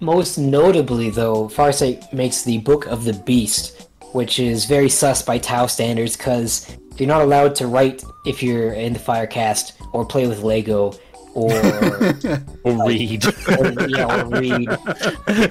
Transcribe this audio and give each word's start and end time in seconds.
most 0.00 0.38
notably, 0.38 1.10
though, 1.10 1.48
Farsight 1.48 2.12
makes 2.12 2.42
the 2.42 2.58
Book 2.58 2.86
of 2.86 3.04
the 3.04 3.12
Beast, 3.14 3.88
which 4.12 4.38
is 4.38 4.64
very 4.64 4.88
sus 4.88 5.22
by 5.22 5.38
Tau 5.38 5.66
standards 5.66 6.16
because 6.16 6.76
you're 6.98 7.08
not 7.08 7.22
allowed 7.22 7.54
to 7.56 7.66
write 7.66 8.02
if 8.24 8.42
you're 8.42 8.72
in 8.72 8.92
the 8.92 8.98
Firecast 8.98 9.72
or 9.92 10.04
play 10.04 10.26
with 10.26 10.42
Lego 10.42 10.92
or 11.34 11.52
or 12.64 12.86
read. 12.88 13.22
or, 13.26 13.88
yeah, 13.88 14.22
or 14.24 14.40
read. 14.40 14.66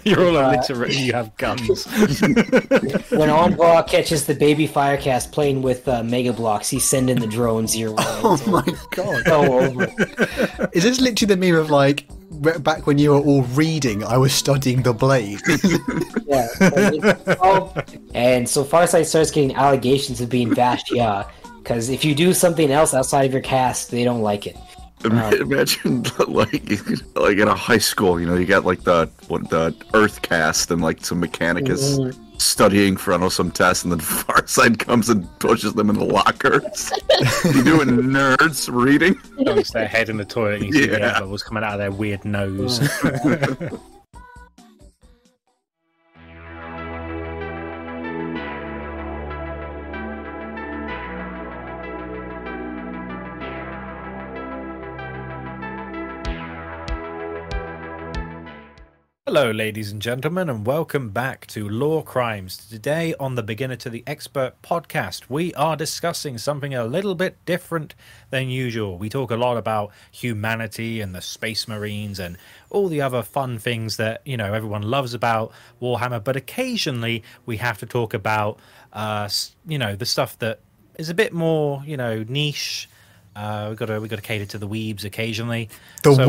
You're 0.04 0.26
all 0.28 0.38
Uh. 0.38 0.88
You 0.90 1.14
have 1.14 1.38
guns. 1.38 1.86
When 3.12 3.30
Envoy 3.30 3.84
catches 3.84 4.26
the 4.26 4.34
baby 4.34 4.68
Firecast 4.68 5.32
playing 5.32 5.62
with 5.62 5.88
uh, 5.88 6.02
Mega 6.02 6.34
Bloks, 6.34 6.70
he's 6.72 6.84
sending 6.86 7.20
the 7.20 7.28
drones 7.28 7.78
your 7.78 7.92
way. 7.92 7.98
Oh 8.00 8.36
So- 8.36 8.50
my 8.50 8.66
god. 8.96 9.24
so 9.26 9.60
over. 9.60 9.84
Is 10.74 10.82
this 10.84 11.00
literally 11.00 11.36
the 11.36 11.38
meme 11.38 11.56
of 11.56 11.70
like 11.70 12.08
re- 12.25 12.25
back 12.36 12.88
when 12.88 12.98
you 12.98 13.12
were 13.12 13.20
all 13.20 13.44
reading, 13.44 14.04
I 14.04 14.18
was 14.18 14.34
studying 14.34 14.84
the 14.84 14.94
blade? 14.94 15.42
Yeah. 16.28 16.48
it's 16.60 17.40
all- 17.40 17.76
and 18.16 18.50
so 18.50 18.64
Farsight 18.64 19.06
starts 19.06 19.30
getting 19.32 19.56
allegations 19.56 20.22
of 20.22 20.30
being 20.30 20.50
Vashtia, 20.50 21.30
because 21.62 21.90
if 21.90 22.04
you 22.04 22.16
do 22.16 22.34
something 22.34 22.72
else 22.72 22.94
outside 22.94 23.26
of 23.26 23.32
your 23.34 23.44
cast, 23.44 23.92
they 23.92 24.04
don't 24.04 24.22
like 24.22 24.48
it. 24.48 24.58
Ima- 25.04 25.28
um, 25.28 25.34
Imagine 25.34 26.04
like 26.28 26.72
like 27.16 27.38
in 27.38 27.48
a 27.48 27.56
high 27.56 27.78
school, 27.78 28.20
you 28.20 28.26
know, 28.26 28.36
you 28.36 28.46
got 28.46 28.66
like 28.66 28.84
the 28.84 29.10
what 29.28 29.50
the 29.50 29.76
Earth 29.94 30.22
cast 30.24 30.72
and 30.72 30.82
like 30.82 31.06
some 31.06 31.20
mechanic 31.20 31.70
is 31.70 32.00
mm-hmm. 32.00 32.25
Studying 32.38 32.98
for 32.98 33.12
I 33.12 33.16
don't 33.16 33.22
know 33.22 33.30
some 33.30 33.52
test, 33.52 33.84
and 33.84 33.92
then 33.92 34.00
Farsight 34.02 34.80
comes 34.80 35.10
and 35.10 35.28
pushes 35.40 35.74
them 35.74 35.90
in 35.90 35.98
the 35.98 36.06
lockers. 36.06 36.92
you 37.46 37.64
doing 37.64 37.88
nerds 37.90 38.70
reading? 38.72 39.16
Dunks 39.40 39.72
their 39.74 39.88
head 39.88 40.10
in 40.10 40.18
the 40.18 40.26
toilet 40.26 40.62
and 40.62 40.66
you 40.66 40.74
see 40.74 40.86
the 40.88 41.00
Yeah. 41.00 41.14
air 41.16 41.20
bubbles 41.22 41.44
coming 41.44 41.64
out 41.64 41.74
of 41.74 41.80
their 41.80 41.92
weird 41.92 42.24
nose. 42.26 42.80
Hello, 59.28 59.50
ladies 59.50 59.92
and 59.92 60.04
gentlemen, 60.04 60.52
and 60.52 60.68
welcome 60.68 61.10
back 61.10 61.48
to 61.48 61.68
Lorecrimes. 61.68 62.70
Today, 62.70 63.16
on 63.20 63.34
the 63.34 63.42
Beginner 63.42 63.76
to 63.78 63.90
the 63.90 64.04
Expert 64.06 64.54
podcast, 64.62 65.24
we 65.30 65.52
are 65.56 65.76
discussing 65.76 66.38
something 66.38 66.76
a 66.76 66.86
little 66.86 67.16
bit 67.16 67.44
different 67.44 67.96
than 68.30 68.50
usual. 68.50 69.00
We 69.00 69.10
talk 69.10 69.32
a 69.32 69.36
lot 69.36 69.58
about 69.58 69.92
humanity 70.12 71.02
and 71.02 71.16
the 71.16 71.22
Space 71.22 71.68
Marines 71.68 72.20
and 72.20 72.38
all 72.70 72.88
the 72.88 73.02
other 73.02 73.24
fun 73.24 73.58
things 73.58 73.98
that 73.98 74.22
you 74.26 74.38
know 74.38 74.54
everyone 74.54 74.84
loves 74.84 75.16
about 75.16 75.52
Warhammer, 75.82 76.24
but 76.24 76.36
occasionally 76.36 77.24
we 77.48 77.58
have 77.58 77.80
to 77.80 77.88
talk 77.88 78.14
about, 78.14 78.60
uh, 78.94 79.28
you 79.68 79.80
know, 79.80 79.96
the 79.96 80.06
stuff 80.06 80.38
that 80.38 80.60
is 81.00 81.10
a 81.10 81.16
bit 81.16 81.34
more, 81.34 81.82
you 81.84 81.98
know, 81.98 82.24
niche. 82.30 82.88
Uh, 83.36 83.68
we 83.70 83.76
got 83.76 83.88
to 83.88 84.00
we 84.00 84.08
got 84.08 84.16
to 84.16 84.22
cater 84.22 84.46
to 84.46 84.58
the 84.58 84.68
weebs 84.68 85.04
occasionally. 85.04 85.70
The 86.04 86.16
So, 86.16 86.24
um, 86.24 86.28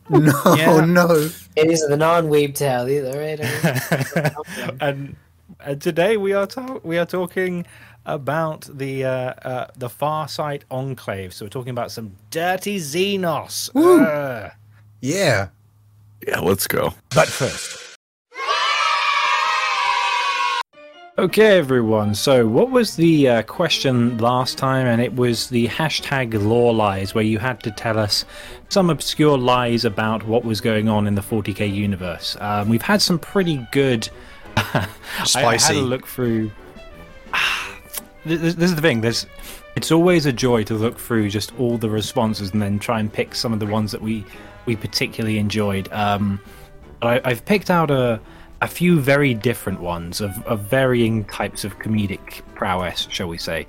no, 0.10 0.54
yeah. 0.54 0.84
no. 0.84 1.30
It 1.56 1.70
is 1.70 1.86
the 1.88 1.96
non-weeb 1.96 2.54
tale 2.54 2.88
either, 2.88 3.18
right? 3.18 4.76
and, 4.80 5.16
and 5.60 5.80
today 5.80 6.16
we 6.16 6.34
are 6.34 6.46
ta- 6.46 6.80
we 6.82 6.98
are 6.98 7.06
talking 7.06 7.66
about 8.04 8.68
the 8.72 9.04
uh, 9.04 9.10
uh, 9.10 9.66
the 9.76 9.88
Farsight 9.88 10.62
Enclave. 10.70 11.32
So 11.32 11.44
we're 11.44 11.50
talking 11.50 11.70
about 11.70 11.90
some 11.90 12.12
dirty 12.30 12.78
Xenos. 12.78 13.70
Ugh. 13.74 14.50
Yeah. 15.00 15.48
Yeah, 16.26 16.40
let's 16.40 16.66
go. 16.66 16.94
But 17.14 17.28
first. 17.28 17.87
Okay, 21.18 21.58
everyone. 21.58 22.14
So, 22.14 22.46
what 22.46 22.70
was 22.70 22.94
the 22.94 23.28
uh, 23.28 23.42
question 23.42 24.18
last 24.18 24.56
time? 24.56 24.86
And 24.86 25.02
it 25.02 25.16
was 25.16 25.48
the 25.48 25.66
hashtag 25.66 26.40
lore 26.40 26.72
lies, 26.72 27.12
where 27.12 27.24
you 27.24 27.40
had 27.40 27.60
to 27.64 27.72
tell 27.72 27.98
us 27.98 28.24
some 28.68 28.88
obscure 28.88 29.36
lies 29.36 29.84
about 29.84 30.24
what 30.28 30.44
was 30.44 30.60
going 30.60 30.88
on 30.88 31.08
in 31.08 31.16
the 31.16 31.20
40k 31.20 31.74
universe. 31.74 32.36
Um, 32.38 32.68
we've 32.68 32.82
had 32.82 33.02
some 33.02 33.18
pretty 33.18 33.66
good. 33.72 34.08
I- 34.56 34.62
I, 34.74 34.88
had 35.16 35.26
Spicy. 35.26 35.78
a 35.80 35.82
look 35.82 36.06
through. 36.06 36.52
this, 38.24 38.54
this 38.54 38.70
is 38.70 38.76
the 38.76 38.82
thing. 38.82 39.00
There's. 39.00 39.26
It's 39.74 39.90
always 39.90 40.24
a 40.24 40.32
joy 40.32 40.62
to 40.64 40.74
look 40.74 41.00
through 41.00 41.30
just 41.30 41.52
all 41.58 41.78
the 41.78 41.90
responses 41.90 42.52
and 42.52 42.62
then 42.62 42.78
try 42.78 43.00
and 43.00 43.12
pick 43.12 43.34
some 43.34 43.52
of 43.52 43.58
the 43.58 43.66
ones 43.66 43.90
that 43.90 44.02
we 44.02 44.24
we 44.66 44.76
particularly 44.76 45.38
enjoyed. 45.38 45.92
Um, 45.92 46.40
I, 47.02 47.20
I've 47.24 47.44
picked 47.44 47.70
out 47.70 47.90
a 47.90 48.20
a 48.60 48.68
few 48.68 49.00
very 49.00 49.34
different 49.34 49.80
ones 49.80 50.20
of, 50.20 50.44
of 50.46 50.60
varying 50.60 51.24
types 51.26 51.64
of 51.64 51.78
comedic 51.78 52.42
prowess, 52.54 53.06
shall 53.10 53.28
we 53.28 53.38
say. 53.38 53.66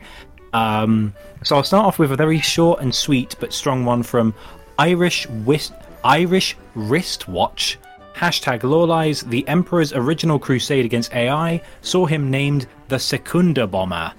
Um, 0.54 1.14
so 1.44 1.56
I'll 1.56 1.64
start 1.64 1.86
off 1.86 2.00
with 2.00 2.12
a 2.12 2.16
very 2.16 2.40
short 2.40 2.82
and 2.82 2.94
sweet 2.94 3.36
but 3.40 3.54
strong 3.54 3.86
one 3.86 4.04
from 4.04 4.34
Irish 4.80 5.28
Wist- 5.28 5.74
Irish 6.04 6.58
Wristwatch. 6.76 7.78
Hashtag 8.16 8.62
Lorelies, 8.62 9.24
the 9.30 9.48
Emperor's 9.48 9.94
original 9.94 10.40
crusade 10.40 10.84
against 10.84 11.14
AI 11.14 11.62
saw 11.82 12.06
him 12.06 12.30
named 12.30 12.68
the 12.90 13.00
Secunda 13.00 13.66
Bomber. 13.66 14.12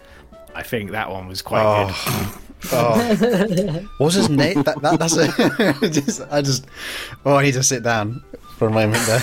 I 0.54 0.62
think 0.62 0.92
that 0.92 1.10
one 1.10 1.28
was 1.28 1.42
quite 1.42 1.86
good. 1.86 1.94
Oh. 1.94 2.40
oh. 2.72 3.88
What 3.98 4.06
was 4.06 4.14
his 4.14 4.30
name? 4.30 4.62
That, 4.62 4.80
that, 4.80 4.98
that's 4.98 5.16
it. 5.16 5.92
just, 5.92 6.22
I 6.30 6.40
just. 6.40 6.66
Oh, 7.26 7.36
I 7.36 7.42
need 7.42 7.54
to 7.54 7.62
sit 7.62 7.82
down 7.82 8.22
for 8.60 8.68
a 8.68 8.70
moment 8.70 9.02
there. 9.06 9.22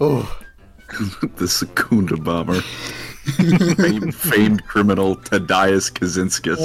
oh. 0.00 0.38
the 1.36 1.48
Secunda 1.48 2.16
bomber. 2.16 2.60
famed, 2.60 4.14
famed 4.14 4.64
criminal 4.68 5.16
Tadeusz 5.16 5.90
Kaczynskis. 5.92 6.56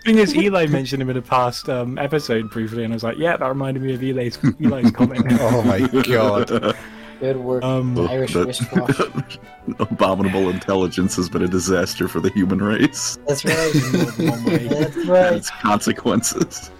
thing 0.04 0.18
is, 0.18 0.34
Eli 0.36 0.66
mentioned 0.66 1.00
him 1.00 1.08
in 1.08 1.16
a 1.16 1.22
past 1.22 1.70
um, 1.70 1.96
episode 1.96 2.50
briefly, 2.50 2.84
and 2.84 2.92
I 2.92 2.96
was 2.96 3.02
like, 3.02 3.16
"Yeah, 3.16 3.38
that 3.38 3.48
reminded 3.48 3.82
me 3.82 3.94
of 3.94 4.02
Eli's, 4.02 4.38
Eli's 4.60 4.90
comment." 4.94 5.24
Oh 5.40 5.62
my 5.62 5.78
god. 6.02 6.76
Good 7.20 7.36
work, 7.38 7.64
Um, 7.64 7.98
Irish 8.08 8.34
that- 8.34 8.46
wristwatch. 8.46 9.38
Abominable 9.78 10.50
intelligence 10.50 11.16
has 11.16 11.30
been 11.30 11.42
a 11.42 11.48
disaster 11.48 12.08
for 12.08 12.20
the 12.20 12.28
human 12.30 12.58
race. 12.58 13.18
That's 13.26 13.42
right. 13.46 13.72
That's 13.72 14.96
right. 15.06 15.32
its 15.32 15.48
consequences. 15.50 16.70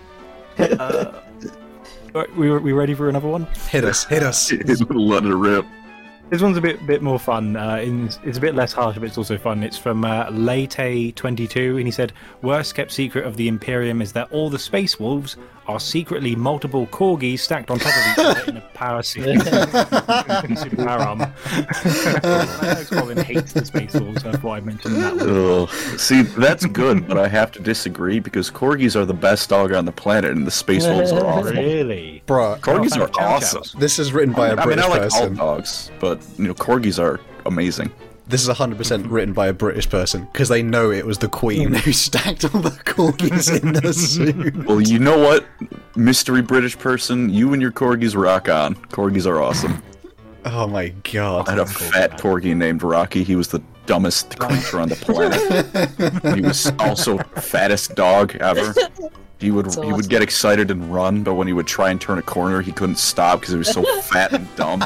Right, 0.59 2.37
we 2.37 2.51
we 2.59 2.73
ready 2.73 2.93
for 2.95 3.09
another 3.09 3.29
one? 3.29 3.47
Hit 3.71 3.85
us, 3.85 4.05
hit 4.05 4.23
us. 4.23 4.53
Let 4.91 5.25
it 5.25 5.35
rip. 5.35 5.65
This 6.29 6.41
one's 6.43 6.57
a 6.57 6.61
bit 6.61 6.87
bit 6.87 7.03
more 7.03 7.19
fun. 7.19 7.57
Uh, 7.57 7.77
in, 7.77 8.11
it's 8.25 8.39
a 8.39 8.41
bit 8.41 8.55
less 8.55 8.73
harsh, 8.73 8.97
but 8.97 9.05
it's 9.05 9.19
also 9.19 9.39
fun. 9.39 9.63
It's 9.63 9.79
from 9.79 10.05
uh, 10.05 10.27
Late22, 10.27 11.77
and 11.77 11.87
he 11.87 11.91
said, 11.91 12.13
"Worst 12.43 12.75
kept 12.75 12.91
secret 12.91 13.27
of 13.27 13.37
the 13.37 13.49
Imperium 13.49 14.03
is 14.03 14.13
that 14.13 14.31
all 14.31 14.51
the 14.51 14.59
space 14.59 15.01
wolves 15.01 15.37
are 15.69 15.79
secretly 15.81 16.35
multiple 16.35 16.87
corgis 16.89 17.39
stacked 17.41 17.71
on 17.71 17.79
top 17.79 17.93
of 17.97 18.13
each 18.13 18.19
other 18.25 18.51
in 18.51 18.57
a 18.59 18.61
power 18.75 19.03
suit, 19.03 19.41
super 20.59 20.77
power 20.85 21.01
armor." 21.01 21.33
I 21.47 22.75
know 22.75 22.85
Colin 23.01 23.19
hates 23.19 23.53
the 23.53 23.65
space 23.65 23.95
wolves. 23.95 24.23
That's 24.23 24.43
why 24.43 24.57
I 24.59 24.61
mentioned 24.61 24.97
that 24.97 25.17
one. 25.17 25.29
Ugh. 25.31 25.69
See, 25.99 26.23
that's 26.23 26.67
good, 26.67 27.07
but 27.09 27.19
I 27.19 27.29
have 27.29 27.53
to 27.53 27.61
disagree 27.61 28.19
because 28.21 28.51
corgis 28.51 28.97
are 28.97 29.05
the 29.05 29.15
best 29.15 29.49
dog 29.51 29.73
on 29.73 29.85
the 29.85 29.93
planet, 29.93 30.33
and 30.33 30.47
the 30.47 30.51
space 30.51 30.87
wolves 30.87 31.13
are 31.13 31.25
awful. 31.27 31.53
Really? 31.53 32.23
Bruh, 32.27 32.59
Corgis 32.61 32.97
are 32.99 33.11
awesome. 33.21 33.63
this 33.81 33.99
is 33.99 34.13
written 34.13 34.35
by 34.35 34.49
a 34.49 34.53
I 34.53 34.57
mean, 34.57 34.65
British 34.65 34.85
I 34.85 34.89
mean, 34.89 34.97
I 35.01 35.03
like 35.05 35.13
all 35.13 35.21
person. 35.21 35.35
dogs, 35.37 35.91
but 36.01 36.21
you 36.39 36.49
know, 36.49 36.55
corgis 36.55 36.99
are 37.03 37.21
amazing. 37.47 37.93
This 38.33 38.49
is 38.49 38.49
100% 38.49 39.11
written 39.11 39.35
by 39.35 39.49
a 39.49 39.53
British 39.53 39.91
person 39.91 40.27
because 40.33 40.49
they 40.49 40.63
know 40.63 40.91
it 40.91 41.05
was 41.05 41.19
the 41.19 41.29
Queen 41.29 41.69
hmm. 41.69 41.75
who 41.75 41.93
stacked 41.93 42.47
all 42.47 42.63
the 42.63 42.71
corgis 42.71 43.63
in 43.63 43.75
the 43.75 43.93
suit. 43.93 44.57
Well, 44.65 44.81
you 44.81 44.99
know 44.99 45.19
what, 45.19 45.47
mystery 45.97 46.41
British 46.41 46.79
person, 46.79 47.29
you 47.29 47.53
and 47.53 47.61
your 47.61 47.73
corgis 47.73 48.17
rock 48.19 48.49
on. 48.49 48.75
Corgis 48.89 49.27
are 49.27 49.43
awesome. 49.43 49.83
Oh 50.47 50.67
my 50.67 50.89
god. 51.13 51.47
I 51.47 51.51
had 51.51 51.61
a 51.61 51.67
fat 51.67 52.13
corgi 52.13 52.57
named 52.57 52.83
Rocky. 52.83 53.23
He 53.23 53.37
was 53.37 53.49
the 53.49 53.63
dumbest 53.85 54.39
creature 54.39 54.81
on 54.81 54.89
the 54.89 54.97
planet. 54.97 56.35
he 56.35 56.41
was 56.41 56.73
also 56.79 57.19
the 57.19 57.43
fattest 57.43 57.95
dog 57.97 58.35
ever. 58.37 58.75
He 59.43 59.51
would 59.51 59.67
That's 59.67 59.77
he 59.83 59.93
would 59.93 60.09
get 60.09 60.23
excited 60.23 60.71
and 60.71 60.93
run, 60.95 61.23
but 61.25 61.35
when 61.35 61.47
he 61.49 61.53
would 61.53 61.67
try 61.67 61.91
and 61.91 62.01
turn 62.01 62.17
a 62.19 62.23
corner, 62.23 62.63
he 62.63 62.71
couldn't 62.73 62.97
stop 62.99 63.41
because 63.41 63.53
he 63.53 63.59
was 63.59 63.69
so 63.73 63.83
fat 64.03 64.33
and 64.33 64.47
dumb. 64.57 64.85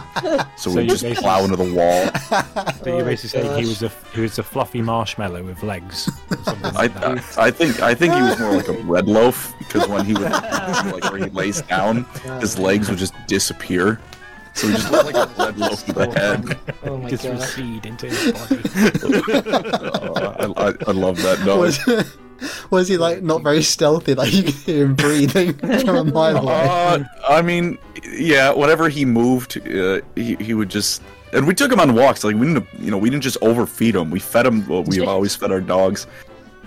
So, 0.56 0.70
So 0.70 0.80
he'd 0.80 0.88
just 0.88 1.02
basically- 1.02 1.22
plow 1.22 1.44
into 1.44 1.56
the 1.56 1.72
wall. 1.74 2.10
So 2.82 2.90
you're 2.92 3.02
Oh 3.02 3.04
basically 3.04 3.42
saying 3.42 3.62
he 3.62 3.68
was 3.68 3.82
a 3.82 3.90
he 4.14 4.20
was 4.22 4.38
a 4.38 4.42
fluffy 4.42 4.80
marshmallow 4.80 5.42
with 5.42 5.62
legs. 5.62 6.08
Or 6.30 6.36
something 6.44 6.64
I, 6.76 6.86
like 6.86 6.94
that. 6.94 7.38
I 7.38 7.46
I 7.46 7.50
think 7.50 7.80
I 7.82 7.94
think 7.94 8.14
he 8.14 8.22
was 8.22 8.38
more 8.38 8.52
like 8.54 8.68
a 8.68 8.72
red 8.84 9.06
loaf 9.08 9.52
because 9.58 9.86
when 9.88 10.04
he 10.04 10.12
would 10.14 10.22
like 10.30 11.04
where 11.10 11.18
he 11.18 11.30
lays 11.30 11.60
down, 11.62 12.04
his 12.40 12.58
legs 12.58 12.88
would 12.88 12.98
just 12.98 13.14
disappear. 13.26 14.00
So 14.54 14.68
he 14.68 14.74
just 14.74 14.90
looked 14.90 15.12
like 15.12 15.16
a 15.16 15.30
red 15.44 15.58
loaf 15.58 15.86
with 15.86 15.96
a 15.98 16.18
head. 16.18 16.58
Oh 16.84 16.96
my 16.96 17.10
Just 17.10 17.24
god. 17.24 17.32
recede 17.40 17.84
into 17.84 18.06
his 18.06 18.32
body. 18.32 18.60
Uh, 19.42 20.52
I, 20.56 20.68
I, 20.68 20.74
I 20.86 20.92
love 20.92 21.16
that 21.18 21.42
dog. 21.44 22.06
Was, 22.40 22.66
Was 22.70 22.88
he 22.88 22.96
like 22.96 23.22
not 23.22 23.42
very 23.42 23.62
stealthy? 23.62 24.14
Like 24.14 24.32
you 24.34 24.42
could 24.44 24.54
hear 24.54 24.84
him 24.86 24.94
breathing 24.94 25.54
from 25.84 25.96
a 25.96 26.04
mile 26.04 26.36
away. 26.38 26.52
Uh, 26.54 27.04
I 27.28 27.42
mean, 27.42 27.78
yeah. 28.10 28.52
Whenever 28.52 28.88
he 28.88 29.04
moved, 29.04 29.58
uh, 29.68 30.00
he 30.14 30.36
he 30.36 30.54
would 30.54 30.68
just. 30.68 31.02
And 31.32 31.46
we 31.46 31.54
took 31.54 31.72
him 31.72 31.80
on 31.80 31.94
walks. 31.94 32.24
Like 32.24 32.36
we 32.36 32.46
didn't, 32.46 32.66
you 32.78 32.90
know, 32.90 32.98
we 32.98 33.10
didn't 33.10 33.24
just 33.24 33.36
overfeed 33.42 33.96
him. 33.96 34.10
We 34.10 34.20
fed 34.20 34.46
him. 34.46 34.66
What 34.66 34.86
we've 34.86 35.08
always 35.08 35.34
fed 35.34 35.50
our 35.50 35.60
dogs. 35.60 36.06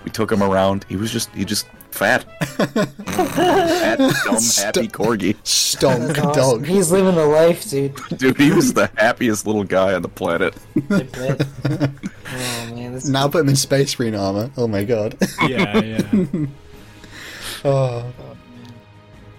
We 0.04 0.10
took 0.10 0.32
him 0.32 0.42
around. 0.42 0.84
He 0.88 0.96
was 0.96 1.12
just, 1.12 1.30
he 1.34 1.44
just 1.44 1.66
fat, 1.90 2.24
fat, 2.40 3.98
dumb, 3.98 4.34
happy 4.34 4.88
corgi. 4.88 5.36
Stonk 5.44 6.06
That's 6.08 6.18
awesome. 6.20 6.32
dog. 6.60 6.66
He's 6.66 6.90
living 6.90 7.14
the 7.14 7.26
life, 7.26 7.68
dude. 7.68 7.94
Dude, 8.16 8.38
he 8.38 8.52
was 8.52 8.72
the 8.72 8.90
happiest 8.96 9.46
little 9.46 9.64
guy 9.64 9.94
on 9.94 10.02
the 10.02 10.08
planet. 10.08 10.54
Oh 12.32 12.74
man, 12.74 12.92
this 12.92 13.08
Now 13.08 13.26
put 13.26 13.40
him 13.40 13.48
in 13.48 13.56
space 13.56 13.98
marine 13.98 14.14
armor. 14.14 14.52
Oh 14.56 14.68
my 14.68 14.84
god. 14.84 15.16
Yeah, 15.48 15.80
yeah. 15.80 16.46
oh. 17.64 18.12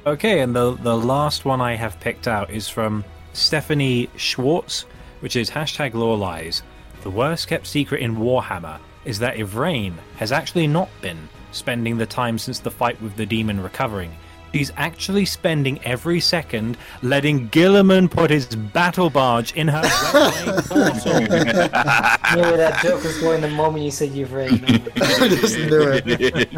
Okay, 0.05 0.41
and 0.41 0.53
the 0.53 0.73
the 0.75 0.97
last 0.97 1.45
one 1.45 1.61
I 1.61 1.75
have 1.75 1.97
picked 2.01 2.27
out 2.27 2.49
is 2.51 2.67
from 2.67 3.05
Stephanie 3.31 4.09
Schwartz, 4.17 4.81
which 5.21 5.37
is 5.37 5.49
hashtag 5.49 5.93
lore 5.93 6.17
lies. 6.17 6.63
The 7.03 7.09
worst 7.09 7.47
kept 7.47 7.65
secret 7.65 8.01
in 8.01 8.17
Warhammer 8.17 8.79
is 9.05 9.19
that 9.19 9.37
Yvraine 9.37 9.95
has 10.17 10.31
actually 10.31 10.67
not 10.67 10.89
been 11.01 11.29
spending 11.51 11.97
the 11.97 12.05
time 12.05 12.37
since 12.37 12.59
the 12.59 12.71
fight 12.71 13.01
with 13.01 13.15
the 13.15 13.25
demon 13.25 13.61
recovering. 13.61 14.11
She's 14.53 14.71
actually 14.75 15.25
spending 15.25 15.79
every 15.85 16.19
second 16.19 16.77
letting 17.01 17.49
Guilliman 17.49 18.11
put 18.11 18.29
his 18.29 18.47
battle 18.47 19.09
barge 19.09 19.53
in 19.53 19.69
her 19.69 19.81
wet 20.13 20.65
portal. 20.65 21.19
knew 21.21 22.41
where 22.41 22.57
that 22.57 22.79
joke 22.83 23.01
was 23.03 23.17
going 23.19 23.39
the 23.41 23.49
moment 23.49 23.85
you 23.85 23.91
said 23.91 24.11
you've 24.11 24.33
read. 24.33 24.51
I 24.97 25.27
just 25.29 25.57
knew 25.57 25.91
it. 25.93 26.49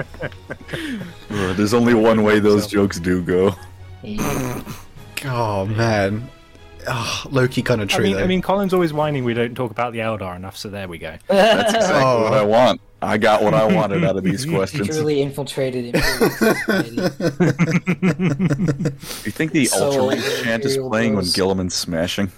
There's 1.57 1.75
only 1.75 1.93
one 1.93 2.23
way 2.23 2.39
those 2.39 2.65
jokes 2.67 2.99
do 2.99 3.21
go. 3.21 3.55
Oh 5.25 5.65
man. 5.65 6.29
Oh, 6.87 7.23
Loki 7.31 7.61
kind 7.61 7.81
of 7.81 7.89
I 7.91 7.95
true 7.95 8.03
mean, 8.03 8.13
though. 8.15 8.23
I 8.23 8.27
mean, 8.27 8.41
Colin's 8.41 8.73
always 8.73 8.91
whining 8.93 9.23
we 9.23 9.33
don't 9.33 9.55
talk 9.55 9.71
about 9.71 9.93
the 9.93 9.99
Eldar 9.99 10.35
enough, 10.35 10.57
so 10.57 10.69
there 10.69 10.87
we 10.87 10.97
go. 10.97 11.15
That's 11.27 11.73
exactly 11.73 12.01
Oh. 12.03 12.23
what 12.23 12.33
I 12.33 12.43
want. 12.43 12.81
I 13.01 13.17
got 13.17 13.43
what 13.43 13.53
I 13.53 13.65
wanted 13.65 14.03
out 14.05 14.15
of 14.15 14.23
these 14.23 14.45
questions. 14.49 14.87
Truly 14.87 15.21
infiltrated 15.21 15.93
Imperial. 15.93 17.09
You 19.23 19.31
think 19.31 19.51
the 19.51 19.65
So 19.65 19.85
Ultramarine 19.85 20.21
chant 20.43 20.65
is 20.65 20.71
Imperial 20.73 20.89
playing 20.89 21.15
when 21.15 21.25
Guilliman's 21.25 21.75
smashing? 21.75 22.31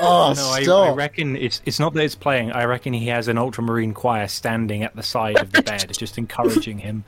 oh, 0.00 0.32
No, 0.36 0.42
I, 0.48 0.62
stop. 0.62 0.88
I 0.88 0.92
reckon 0.92 1.36
it's 1.36 1.60
it's 1.66 1.78
not 1.78 1.92
that 1.94 2.02
it's 2.04 2.14
playing. 2.14 2.52
I 2.52 2.64
reckon 2.64 2.92
he 2.94 3.08
has 3.08 3.28
an 3.28 3.36
ultramarine 3.38 3.92
choir 3.94 4.26
standing 4.28 4.82
at 4.84 4.96
the 4.96 5.02
side 5.02 5.38
of 5.38 5.52
the 5.52 5.62
bed, 5.62 5.90
just 5.98 6.16
encouraging 6.18 6.78
him. 6.78 7.04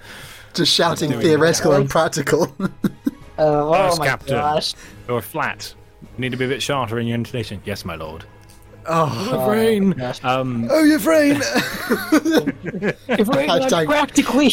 Just 0.54 0.72
shouting 0.74 1.12
theoretical 1.12 1.72
that. 1.72 1.80
and 1.82 1.90
practical. 1.90 2.52
Uh, 2.60 2.68
oh 3.38 3.72
Yes, 3.72 3.98
my 3.98 4.06
Captain. 4.06 4.34
gosh. 4.34 4.74
Or 5.08 5.22
flat. 5.22 5.72
You 6.18 6.22
need 6.22 6.30
to 6.32 6.36
be 6.36 6.46
a 6.46 6.48
bit 6.48 6.60
sharper 6.60 6.98
in 6.98 7.06
your 7.06 7.14
intonation. 7.14 7.62
Yes, 7.64 7.84
my 7.84 7.94
lord. 7.94 8.24
oh, 8.86 9.28
Oh, 9.32 9.48
Rain. 9.48 9.90
gosh. 9.92 10.18
Um, 10.24 10.66
oh, 10.68 10.82
your 10.82 10.98
brain. 10.98 11.36
If 13.08 13.28
Rain, 13.28 13.48
Hashtag- 13.48 13.72
I'm 13.72 13.86
practically, 13.86 14.50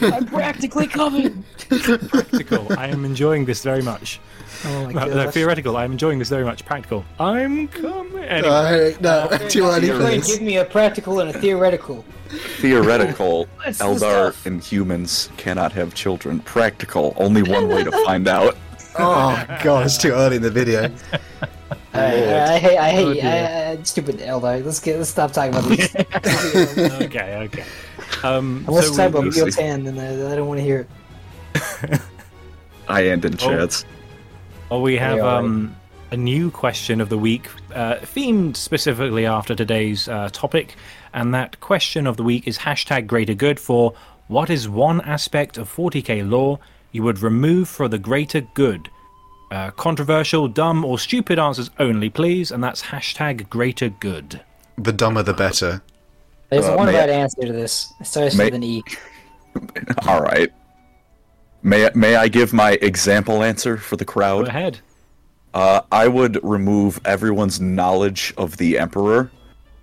I'm 0.00 0.24
practically 0.26 0.86
coming. 0.86 1.44
practical. 1.68 2.66
I 2.78 2.88
am 2.88 3.04
enjoying 3.04 3.44
this 3.44 3.62
very 3.62 3.82
much. 3.82 4.18
Oh 4.64 4.86
my 4.86 4.92
No, 5.04 5.14
no, 5.24 5.30
theoretical. 5.30 5.76
I 5.76 5.84
am 5.84 5.92
enjoying 5.92 6.18
this 6.18 6.30
very 6.30 6.44
much. 6.44 6.64
Practical. 6.64 7.04
I'm 7.20 7.68
coming. 7.68 8.24
Anyway, 8.24 8.94
Uh, 8.94 8.98
no, 9.00 9.38
too 9.48 9.64
early 9.66 9.88
for 9.88 9.98
this. 9.98 10.26
give 10.32 10.40
me 10.42 10.56
a 10.56 10.64
practical 10.64 11.20
and 11.20 11.28
a 11.28 11.38
theoretical. 11.38 12.02
Theoretical, 12.30 13.46
That's 13.64 13.78
the 13.78 13.84
Eldar 13.84 14.46
and 14.46 14.64
humans 14.64 15.28
cannot 15.36 15.72
have 15.72 15.92
children. 15.94 16.40
Practical, 16.40 17.12
only 17.18 17.42
one 17.42 17.68
way 17.68 17.84
to 17.84 17.92
find 18.06 18.26
out. 18.26 18.56
Oh 18.96 19.44
god, 19.62 19.86
it's 19.86 19.98
too 19.98 20.12
early 20.12 20.36
in 20.36 20.42
the 20.42 20.50
video. 20.50 20.82
Alright, 21.94 22.14
alright, 22.14 22.48
I 22.50 22.58
hate, 22.58 22.78
I 22.78 22.90
hate, 22.90 23.04
Oh, 23.06 23.14
dear. 23.14 23.24
I, 23.24 23.70
I, 23.78 23.82
stupid 23.84 24.16
Eldar. 24.18 24.64
Let's 24.64 24.80
get, 24.80 24.98
let's 24.98 25.10
stop 25.10 25.30
talking 25.32 25.54
about 25.54 25.68
this. 25.68 25.94
okay, 27.02 27.36
okay. 27.44 27.64
Um, 28.24 28.64
Let's 28.66 28.88
so 28.88 28.96
talk 28.96 28.98
we- 29.14 29.18
about 29.20 29.24
we 29.24 29.30
see. 29.30 29.40
Biotan, 29.42 29.86
and 29.88 30.00
I, 30.00 30.32
I 30.32 30.34
don't 30.34 30.48
want 30.48 30.58
to 30.58 30.64
hear 30.64 30.88
it. 31.54 32.00
I 32.88 33.06
end 33.06 33.24
in 33.24 33.36
chats. 33.36 33.84
Oh, 34.72 34.80
we 34.80 34.96
have 34.96 35.20
um, 35.20 35.76
a 36.10 36.16
new 36.16 36.50
question 36.50 37.00
of 37.00 37.10
the 37.10 37.18
week, 37.18 37.48
uh, 37.72 37.96
themed 37.96 38.56
specifically 38.56 39.24
after 39.24 39.54
today's 39.54 40.08
uh, 40.08 40.30
topic, 40.32 40.74
and 41.12 41.32
that 41.32 41.60
question 41.60 42.08
of 42.08 42.16
the 42.16 42.24
week 42.24 42.48
is 42.48 42.58
hashtag 42.58 43.06
greater 43.06 43.34
good 43.34 43.60
for 43.60 43.94
what 44.26 44.50
is 44.50 44.68
one 44.68 45.00
aspect 45.02 45.58
of 45.58 45.72
40k 45.72 46.28
lore 46.28 46.58
you 46.94 47.02
would 47.02 47.18
remove 47.20 47.68
for 47.68 47.88
the 47.88 47.98
greater 47.98 48.40
good? 48.40 48.88
Uh, 49.50 49.70
controversial, 49.72 50.48
dumb, 50.48 50.84
or 50.84 50.98
stupid 50.98 51.38
answers 51.38 51.70
only, 51.78 52.08
please, 52.08 52.50
and 52.50 52.62
that's 52.62 52.82
hashtag 52.82 53.48
greater 53.50 53.88
good. 53.88 54.40
The 54.78 54.92
dumber 54.92 55.22
the 55.22 55.34
better. 55.34 55.82
There's 56.50 56.66
Uh, 56.66 56.74
one 56.76 56.86
may 56.86 56.96
I- 56.96 57.00
right 57.00 57.10
answer 57.10 57.42
to 57.42 57.52
this. 57.52 57.92
It 58.00 58.06
starts 58.06 58.36
May- 58.36 58.44
with 58.46 58.54
an 58.54 58.62
E. 58.62 58.82
All 60.08 60.20
right. 60.22 60.50
May 61.62 61.88
may 61.94 62.14
I 62.16 62.28
give 62.28 62.52
my 62.52 62.72
example 62.82 63.42
answer 63.42 63.76
for 63.76 63.96
the 63.96 64.04
crowd? 64.04 64.44
Go 64.44 64.48
ahead. 64.50 64.80
Uh, 65.54 65.80
I 65.92 66.08
would 66.08 66.38
remove 66.42 67.00
everyone's 67.04 67.60
knowledge 67.60 68.34
of 68.36 68.56
the 68.56 68.78
Emperor. 68.78 69.30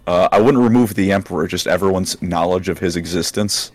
Uh, 0.05 0.27
I 0.31 0.39
wouldn't 0.41 0.61
remove 0.63 0.95
the 0.95 1.11
Emperor, 1.11 1.47
just 1.47 1.65
everyone's 1.67 2.21
knowledge 2.21 2.67
of 2.69 2.79
his 2.79 2.95
existence. 2.95 3.71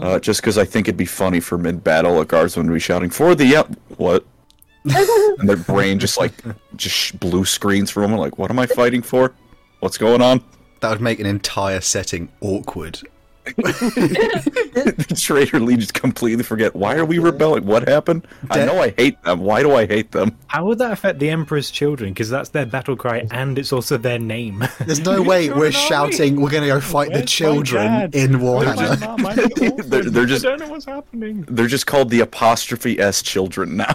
Uh, 0.00 0.18
just 0.20 0.40
because 0.40 0.56
I 0.56 0.64
think 0.64 0.86
it'd 0.88 0.96
be 0.96 1.04
funny 1.04 1.40
for 1.40 1.58
mid-battle, 1.58 2.20
a 2.20 2.24
guardsman 2.24 2.66
to 2.66 2.72
be 2.72 2.78
shouting 2.78 3.10
for 3.10 3.34
the 3.34 3.56
Em- 3.56 3.76
what, 3.96 4.24
and 4.84 5.48
their 5.48 5.56
brain 5.56 5.98
just 5.98 6.18
like 6.18 6.32
just 6.76 6.94
sh- 6.94 7.12
blue 7.12 7.44
screens 7.44 7.90
for 7.90 8.02
a 8.04 8.08
moment, 8.08 8.20
like, 8.20 8.38
what 8.38 8.50
am 8.50 8.58
I 8.58 8.66
fighting 8.66 9.02
for? 9.02 9.34
What's 9.80 9.98
going 9.98 10.22
on? 10.22 10.42
That 10.80 10.90
would 10.90 11.00
make 11.00 11.18
an 11.18 11.26
entire 11.26 11.80
setting 11.80 12.28
awkward. 12.40 13.00
the 13.56 15.14
traitor 15.20 15.60
legions 15.60 15.92
completely 15.92 16.42
forget. 16.42 16.74
Why 16.74 16.96
are 16.96 17.04
we 17.04 17.18
rebelling? 17.18 17.66
What 17.66 17.86
happened? 17.88 18.26
I 18.50 18.64
know 18.64 18.80
I 18.80 18.90
hate 18.90 19.22
them. 19.22 19.40
Why 19.40 19.62
do 19.62 19.74
I 19.74 19.86
hate 19.86 20.12
them? 20.12 20.36
How 20.46 20.64
would 20.66 20.78
that 20.78 20.92
affect 20.92 21.18
the 21.18 21.30
Emperor's 21.30 21.70
children? 21.70 22.12
Because 22.12 22.30
that's 22.30 22.50
their 22.50 22.66
battle 22.66 22.96
cry 22.96 23.26
and 23.30 23.58
it's 23.58 23.72
also 23.72 23.96
their 23.98 24.18
name. 24.18 24.64
There's 24.80 25.00
no 25.04 25.20
way 25.30 25.50
we're 25.50 25.66
an 25.66 25.72
shouting 25.72 26.40
we're 26.40 26.50
gonna 26.50 26.66
go 26.66 26.80
fight 26.80 27.08
the 27.08 27.14
Where's 27.14 27.22
my 27.22 27.26
children 27.26 28.10
in 28.14 28.40
Where's 28.40 28.66
Warhammer. 28.68 29.00
mum? 29.00 29.26
I'm 29.26 29.38
an 29.38 29.50
orphan. 29.72 29.90
They're- 29.90 30.02
they're 30.10 30.26
just- 30.26 30.46
I 30.46 30.50
don't 30.50 30.60
know 30.60 30.68
what's 30.68 30.84
happening. 30.86 31.44
They're 31.48 31.66
just 31.66 31.86
called 31.86 32.10
the 32.10 32.20
apostrophe 32.20 32.98
S 32.98 33.22
children 33.22 33.76
now. 33.76 33.94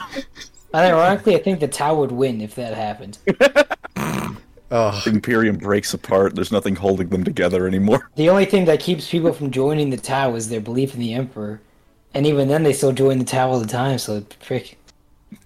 Ironically, 0.73 1.35
I 1.35 1.39
think 1.41 1.59
the 1.61 1.67
Tau 1.67 1.95
would 1.95 2.11
win 2.11 2.41
if 2.41 2.53
that 2.55 2.75
happened. 2.75 3.17
Oh, 4.71 5.01
Imperium 5.05 5.57
breaks 5.57 5.93
apart. 5.93 6.35
There's 6.35 6.51
nothing 6.51 6.75
holding 6.75 7.09
them 7.09 7.23
together 7.23 7.65
anymore. 7.67 8.09
The 8.15 8.29
only 8.29 8.45
thing 8.45 8.65
that 8.65 8.79
keeps 8.79 9.09
people 9.09 9.33
from 9.33 9.49
joining 9.51 9.89
the 9.89 9.97
Tau 9.97 10.35
is 10.35 10.49
their 10.49 10.61
belief 10.61 10.93
in 10.93 10.99
the 10.99 11.13
Emperor. 11.13 11.59
And 12.13 12.25
even 12.27 12.47
then, 12.47 12.63
they 12.63 12.73
still 12.73 12.91
join 12.91 13.17
the 13.19 13.25
Tau 13.25 13.49
all 13.49 13.59
the 13.59 13.67
time, 13.67 13.97
so 13.97 14.23
frick. 14.39 14.77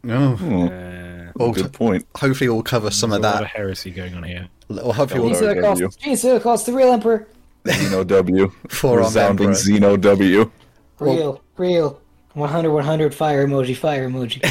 oh. 0.10 0.36
Hmm, 0.36 0.62
Uh, 0.68 1.32
Oh, 1.40 1.52
good 1.52 1.74
point. 1.74 2.06
hopefully 2.16 2.48
we'll 2.50 2.62
cover 2.64 2.92
some 2.92 3.10
there's 3.10 3.20
of 3.20 3.24
a 3.24 3.28
lot 3.28 3.36
of 3.36 3.42
that. 3.42 3.48
heresy 3.58 3.92
going 3.92 4.14
on 4.14 4.24
here. 4.24 4.48
Well, 4.68 4.94
hopefully 4.94 5.22
we'll 5.32 5.40
Gene 5.40 5.62
W. 5.64 5.88
Silicos, 5.88 5.98
Gene 6.00 6.16
Silicos, 6.16 6.66
the 6.66 6.74
real 6.74 6.92
Emperor. 6.94 7.28
Xeno 7.66 8.06
W. 8.06 8.50
Forearm 8.70 9.04
Resounding 9.06 9.48
Emperor. 9.50 9.62
Xeno 9.64 10.00
W. 10.02 10.52
Real, 11.00 11.42
real. 11.58 12.00
100, 12.34 12.72
100, 12.72 13.14
fire 13.16 13.48
emoji, 13.48 13.76
fire 13.76 14.10
emoji. 14.10 14.42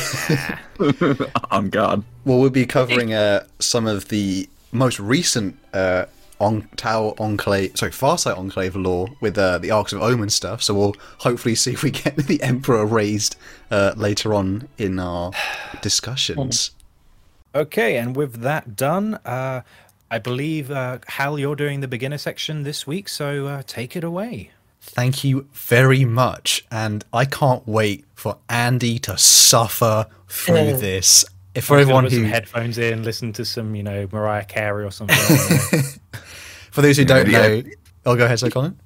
On 1.50 1.68
God. 1.68 2.04
Well, 2.24 2.38
we'll 2.38 2.50
be 2.50 2.64
covering 2.66 3.12
uh, 3.12 3.44
some 3.58 3.86
of 3.86 4.08
the 4.08 4.48
most 4.72 4.98
recent 4.98 5.58
uh, 5.72 6.06
on 6.40 6.68
Tau 6.76 7.14
Enclave, 7.18 7.76
sorry, 7.76 7.92
Farsight 7.92 8.36
Enclave 8.36 8.74
lore 8.74 9.08
with 9.20 9.38
uh, 9.38 9.58
the 9.58 9.70
Arks 9.70 9.92
of 9.92 10.02
Omen 10.02 10.28
stuff. 10.28 10.62
So 10.62 10.74
we'll 10.74 10.96
hopefully 11.18 11.54
see 11.54 11.72
if 11.72 11.82
we 11.84 11.90
get 11.90 12.16
the 12.16 12.42
Emperor 12.42 12.84
raised 12.84 13.36
uh, 13.70 13.94
later 13.96 14.34
on 14.34 14.68
in 14.76 14.98
our 14.98 15.30
discussions. 15.80 16.72
Okay, 17.54 17.96
and 17.98 18.16
with 18.16 18.40
that 18.40 18.74
done, 18.74 19.14
uh, 19.26 19.60
I 20.10 20.18
believe 20.18 20.70
uh, 20.70 20.98
Hal, 21.06 21.38
you're 21.38 21.56
doing 21.56 21.80
the 21.80 21.88
beginner 21.88 22.18
section 22.18 22.64
this 22.64 22.86
week, 22.86 23.08
so 23.08 23.46
uh, 23.46 23.62
take 23.66 23.94
it 23.94 24.02
away. 24.02 24.50
Thank 24.80 25.22
you 25.22 25.46
very 25.52 26.04
much, 26.04 26.64
and 26.70 27.04
I 27.12 27.24
can't 27.24 27.66
wait 27.68 28.04
for 28.14 28.38
Andy 28.48 28.98
to 29.00 29.16
suffer 29.16 30.06
through 30.28 30.78
this. 30.78 31.24
If 31.54 31.64
for 31.66 31.78
everyone 31.78 32.04
put 32.04 32.12
some 32.12 32.22
who, 32.24 32.28
headphones 32.30 32.78
in, 32.78 33.02
listen 33.02 33.32
to 33.34 33.44
some, 33.44 33.74
you 33.74 33.82
know, 33.82 34.08
Mariah 34.10 34.44
Carey 34.44 34.84
or 34.84 34.90
something. 34.90 35.16
for 36.70 36.80
those 36.82 36.96
who 36.96 37.04
don't 37.04 37.28
Yeah. 37.28 37.48
know, 37.48 37.62
I'll 38.06 38.16
go 38.16 38.24
ahead, 38.24 38.38
so 38.40 38.48
Colin. 38.50 38.78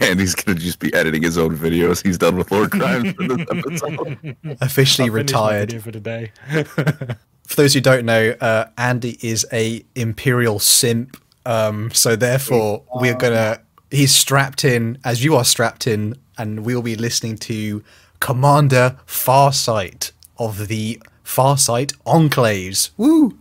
And 0.00 0.20
he's 0.20 0.34
gonna 0.36 0.58
just 0.58 0.78
be 0.78 0.92
editing 0.94 1.22
his 1.22 1.36
own 1.36 1.56
videos. 1.56 2.04
He's 2.04 2.18
done 2.18 2.36
with 2.36 2.48
Lorecrimes 2.50 3.16
for 3.16 3.36
this 3.36 3.46
episode. 3.50 4.36
Officially 4.60 5.08
I'll 5.08 5.14
retired. 5.14 5.82
for 5.82 5.90
today. 5.90 6.30
for 6.64 7.56
those 7.56 7.74
who 7.74 7.80
don't 7.80 8.04
know, 8.04 8.36
uh, 8.40 8.66
Andy 8.78 9.18
is 9.22 9.44
a 9.52 9.84
imperial 9.96 10.58
simp. 10.60 11.16
Um, 11.44 11.90
so 11.92 12.14
therefore, 12.14 12.84
we're 12.94 13.14
gonna. 13.16 13.60
He's 13.90 14.14
strapped 14.14 14.64
in, 14.64 14.98
as 15.04 15.24
you 15.24 15.34
are 15.34 15.44
strapped 15.44 15.86
in, 15.88 16.14
and 16.38 16.64
we'll 16.64 16.82
be 16.82 16.94
listening 16.96 17.36
to 17.38 17.82
Commander 18.20 18.96
Farsight 19.06 20.12
of 20.38 20.68
the 20.68 21.00
Farsight 21.26 21.92
Enclaves. 22.06 22.90
Woo! 22.96 23.36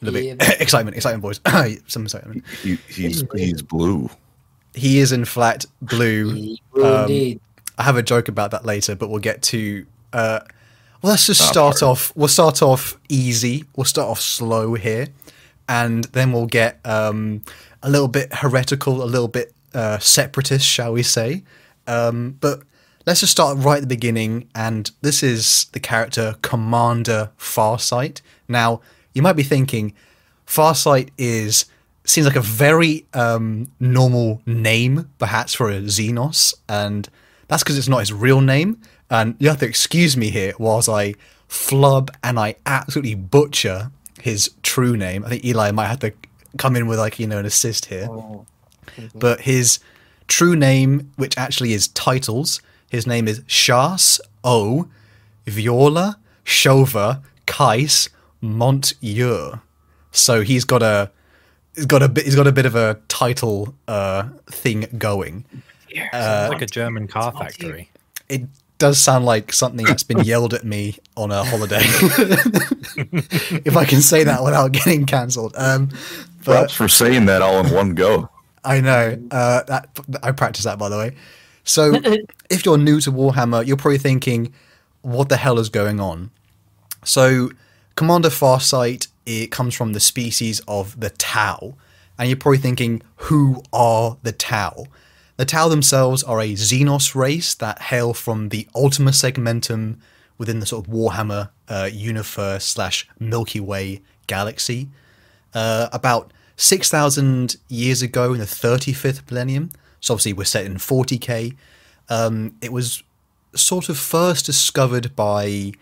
A 0.00 0.04
little 0.06 0.20
Yeah, 0.20 0.34
bit 0.34 0.60
excitement, 0.60 0.96
excitement, 0.96 1.22
boys. 1.22 1.40
Some 1.86 2.04
excitement. 2.04 2.44
He, 2.62 2.76
he's 2.88 3.24
he's 3.34 3.62
blue. 3.62 4.08
He 4.74 5.00
is 5.00 5.10
in 5.12 5.24
fact 5.24 5.66
blue. 5.82 6.56
Um, 6.76 7.02
indeed. 7.02 7.40
I 7.76 7.82
have 7.82 7.96
a 7.96 8.02
joke 8.02 8.28
about 8.28 8.52
that 8.52 8.64
later, 8.64 8.94
but 8.94 9.10
we'll 9.10 9.18
get 9.18 9.42
to. 9.42 9.84
Uh, 10.12 10.40
well, 11.02 11.10
let's 11.12 11.26
just 11.26 11.46
start 11.46 11.78
sorry. 11.78 11.90
off. 11.92 12.12
We'll 12.14 12.28
start 12.28 12.62
off 12.62 12.96
easy. 13.08 13.64
We'll 13.74 13.84
start 13.86 14.08
off 14.08 14.20
slow 14.20 14.74
here, 14.74 15.08
and 15.68 16.04
then 16.04 16.32
we'll 16.32 16.46
get 16.46 16.78
um, 16.84 17.42
a 17.82 17.90
little 17.90 18.08
bit 18.08 18.32
heretical, 18.32 19.02
a 19.02 19.04
little 19.04 19.28
bit 19.28 19.52
uh, 19.74 19.98
separatist, 19.98 20.64
shall 20.66 20.92
we 20.92 21.02
say? 21.02 21.42
Um, 21.86 22.36
but 22.40 22.62
let's 23.10 23.18
just 23.18 23.32
start 23.32 23.58
right 23.58 23.78
at 23.78 23.80
the 23.80 23.88
beginning. 23.88 24.48
And 24.54 24.88
this 25.00 25.24
is 25.24 25.64
the 25.72 25.80
character 25.80 26.36
Commander 26.42 27.30
Farsight. 27.36 28.20
Now, 28.46 28.82
you 29.14 29.20
might 29.20 29.32
be 29.32 29.42
thinking, 29.42 29.94
Farsight 30.46 31.08
is 31.18 31.64
seems 32.04 32.24
like 32.24 32.36
a 32.36 32.40
very 32.40 33.06
um, 33.12 33.66
normal 33.80 34.42
name, 34.46 35.10
perhaps 35.18 35.54
for 35.54 35.70
a 35.70 35.80
Xenos, 35.80 36.54
and 36.68 37.08
that's 37.48 37.64
because 37.64 37.76
it's 37.76 37.88
not 37.88 37.98
his 37.98 38.12
real 38.12 38.40
name. 38.40 38.80
And 39.10 39.34
you 39.40 39.48
have 39.48 39.58
to 39.58 39.66
excuse 39.66 40.16
me 40.16 40.30
here 40.30 40.52
whilst 40.56 40.88
I 40.88 41.14
flub 41.48 42.12
and 42.22 42.38
I 42.38 42.54
absolutely 42.64 43.16
butcher 43.16 43.90
his 44.20 44.52
true 44.62 44.96
name. 44.96 45.24
I 45.24 45.30
think 45.30 45.44
Eli 45.44 45.72
might 45.72 45.88
have 45.88 45.98
to 46.00 46.12
come 46.58 46.76
in 46.76 46.86
with 46.86 47.00
like 47.00 47.18
you 47.18 47.26
know 47.26 47.38
an 47.38 47.46
assist 47.46 47.86
here. 47.86 48.06
Oh. 48.08 48.46
But 49.16 49.40
his 49.40 49.80
true 50.28 50.54
name, 50.54 51.10
which 51.16 51.36
actually 51.36 51.72
is 51.72 51.88
titles, 51.88 52.60
his 52.90 53.06
name 53.06 53.26
is 53.28 53.40
Shas 53.42 54.20
O 54.44 54.88
Vior'la 55.46 56.16
Shovah 56.44 57.22
Kais 57.46 58.10
Mont'yr. 58.42 59.62
So 60.10 60.42
he's 60.42 60.64
got 60.64 60.82
a 60.82 61.10
he's 61.74 61.86
got 61.86 62.02
a 62.02 62.08
bit 62.08 62.24
he's 62.24 62.34
got 62.34 62.48
a 62.48 62.52
bit 62.52 62.66
of 62.66 62.74
a 62.74 63.00
title 63.08 63.74
uh 63.88 64.28
thing 64.46 64.86
going. 64.98 65.44
Sounds 66.12 66.52
like 66.52 66.62
a 66.62 66.66
German 66.66 67.06
car 67.06 67.32
factory. 67.32 67.90
It 68.28 68.42
does 68.78 68.98
sound 68.98 69.24
like 69.24 69.52
something 69.52 69.86
that's 69.86 70.02
been 70.02 70.20
yelled 70.24 70.52
at 70.52 70.64
me 70.64 70.98
on 71.16 71.30
a 71.30 71.44
holiday. 71.44 71.78
if 73.64 73.76
I 73.76 73.84
can 73.84 74.00
say 74.00 74.24
that 74.24 74.42
without 74.42 74.72
getting 74.72 75.06
cancelled. 75.06 75.54
Um 75.56 75.90
but 76.44 76.56
Props 76.56 76.74
for 76.74 76.88
saying 76.88 77.26
that 77.26 77.40
all 77.40 77.64
in 77.64 77.72
one 77.72 77.94
go. 77.94 78.28
I 78.64 78.80
know. 78.80 79.18
Uh, 79.30 79.62
that 79.64 79.88
I 80.22 80.32
practice 80.32 80.64
that, 80.64 80.78
by 80.78 80.88
the 80.88 80.96
way. 80.96 81.16
So, 81.64 81.94
if 82.50 82.64
you're 82.64 82.78
new 82.78 83.00
to 83.00 83.12
Warhammer, 83.12 83.66
you're 83.66 83.76
probably 83.76 83.98
thinking, 83.98 84.52
"What 85.02 85.28
the 85.28 85.36
hell 85.36 85.58
is 85.58 85.68
going 85.68 86.00
on?" 86.00 86.30
So, 87.04 87.50
Commander 87.96 88.30
Farsight 88.30 89.08
it 89.26 89.50
comes 89.50 89.74
from 89.74 89.92
the 89.92 90.00
species 90.00 90.60
of 90.66 90.98
the 90.98 91.10
Tau, 91.10 91.74
and 92.18 92.28
you're 92.28 92.36
probably 92.36 92.58
thinking, 92.58 93.02
"Who 93.16 93.62
are 93.72 94.16
the 94.22 94.32
Tau?" 94.32 94.86
The 95.36 95.46
Tau 95.46 95.68
themselves 95.68 96.22
are 96.22 96.40
a 96.40 96.52
Xenos 96.52 97.14
race 97.14 97.54
that 97.54 97.82
hail 97.82 98.12
from 98.12 98.50
the 98.50 98.68
Ultima 98.74 99.10
Segmentum 99.10 99.96
within 100.36 100.60
the 100.60 100.66
sort 100.66 100.86
of 100.86 100.92
Warhammer 100.92 101.50
uh, 101.68 101.88
universe 101.90 102.64
slash 102.64 103.08
Milky 103.18 103.60
Way 103.60 104.02
galaxy 104.26 104.88
uh, 105.54 105.88
about 105.92 106.32
6,000 106.56 107.56
years 107.68 108.02
ago 108.02 108.32
in 108.32 108.38
the 108.38 108.44
35th 108.44 109.30
millennium. 109.30 109.70
So 110.00 110.14
obviously 110.14 110.32
we're 110.32 110.44
set 110.44 110.64
in 110.64 110.74
40k. 110.76 111.56
Um, 112.08 112.56
it 112.60 112.72
was 112.72 113.02
sort 113.54 113.88
of 113.88 113.98
first 113.98 114.46
discovered 114.46 115.14
by 115.14 115.72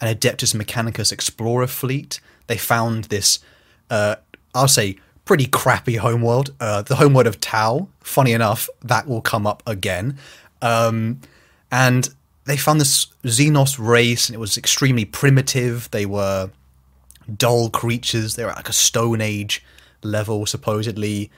an 0.00 0.14
Adeptus 0.14 0.54
Mechanicus 0.54 1.12
explorer 1.12 1.66
fleet. 1.66 2.20
They 2.46 2.56
found 2.56 3.04
this, 3.04 3.40
uh, 3.90 4.16
I'll 4.54 4.68
say, 4.68 4.96
pretty 5.24 5.46
crappy 5.46 5.96
homeworld. 5.96 6.54
Uh, 6.58 6.82
the 6.82 6.96
homeworld 6.96 7.26
of 7.26 7.40
Tau. 7.40 7.88
Funny 8.00 8.32
enough, 8.32 8.68
that 8.82 9.06
will 9.06 9.20
come 9.20 9.46
up 9.46 9.62
again. 9.66 10.18
Um, 10.62 11.20
and 11.70 12.08
they 12.46 12.56
found 12.56 12.80
this 12.80 13.06
Xenos 13.24 13.78
race, 13.78 14.28
and 14.28 14.34
it 14.34 14.38
was 14.38 14.56
extremely 14.56 15.04
primitive. 15.04 15.90
They 15.90 16.06
were 16.06 16.50
dull 17.36 17.68
creatures. 17.68 18.36
They 18.36 18.44
were 18.44 18.50
at 18.50 18.56
like 18.56 18.70
a 18.70 18.72
Stone 18.72 19.20
Age 19.20 19.62
level, 20.02 20.46
supposedly. 20.46 21.30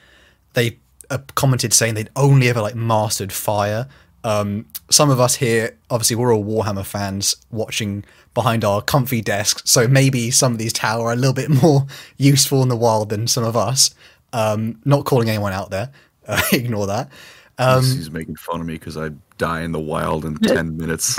They 0.55 0.79
uh, 1.11 1.19
commented 1.35 1.73
saying 1.73 1.95
they'd 1.95 2.11
only 2.17 2.49
ever 2.49 2.61
like 2.61 2.75
mastered 2.75 3.33
fire. 3.33 3.89
Um, 4.23 4.67
some 4.91 5.11
of 5.11 5.19
us 5.21 5.37
here, 5.37 5.77
obviously, 5.91 6.17
we're 6.17 6.35
all 6.35 6.45
Warhammer 6.45 6.85
fans 6.85 7.37
watching 7.51 8.05
behind 8.35 8.65
our 8.65 8.81
comfy 8.83 9.21
desks, 9.21 9.63
so 9.69 9.89
maybe 9.89 10.31
some 10.31 10.53
of 10.53 10.59
these 10.59 10.73
Tau 10.73 11.01
are 11.03 11.13
a 11.13 11.17
little 11.17 11.33
bit 11.33 11.51
more 11.63 11.87
useful 12.17 12.63
in 12.63 12.69
the 12.69 12.77
wild 12.77 13.09
than 13.11 13.27
some 13.27 13.45
of 13.45 13.57
us. 13.57 13.95
Um, 14.33 14.81
not 14.85 15.05
calling 15.05 15.29
anyone 15.29 15.53
out 15.53 15.71
there, 15.71 15.91
uh, 16.29 16.41
ignore 16.53 16.87
that. 16.87 17.11
Um, 17.59 17.83
he's, 17.83 17.95
he's 17.95 18.11
making 18.11 18.37
fun 18.37 18.61
of 18.61 18.67
me 18.67 18.75
because 18.75 18.97
I 18.97 19.11
die 19.39 19.63
in 19.63 19.73
the 19.73 19.81
wild 19.81 20.25
in 20.25 20.37
ten 20.37 20.77
minutes. 20.79 21.19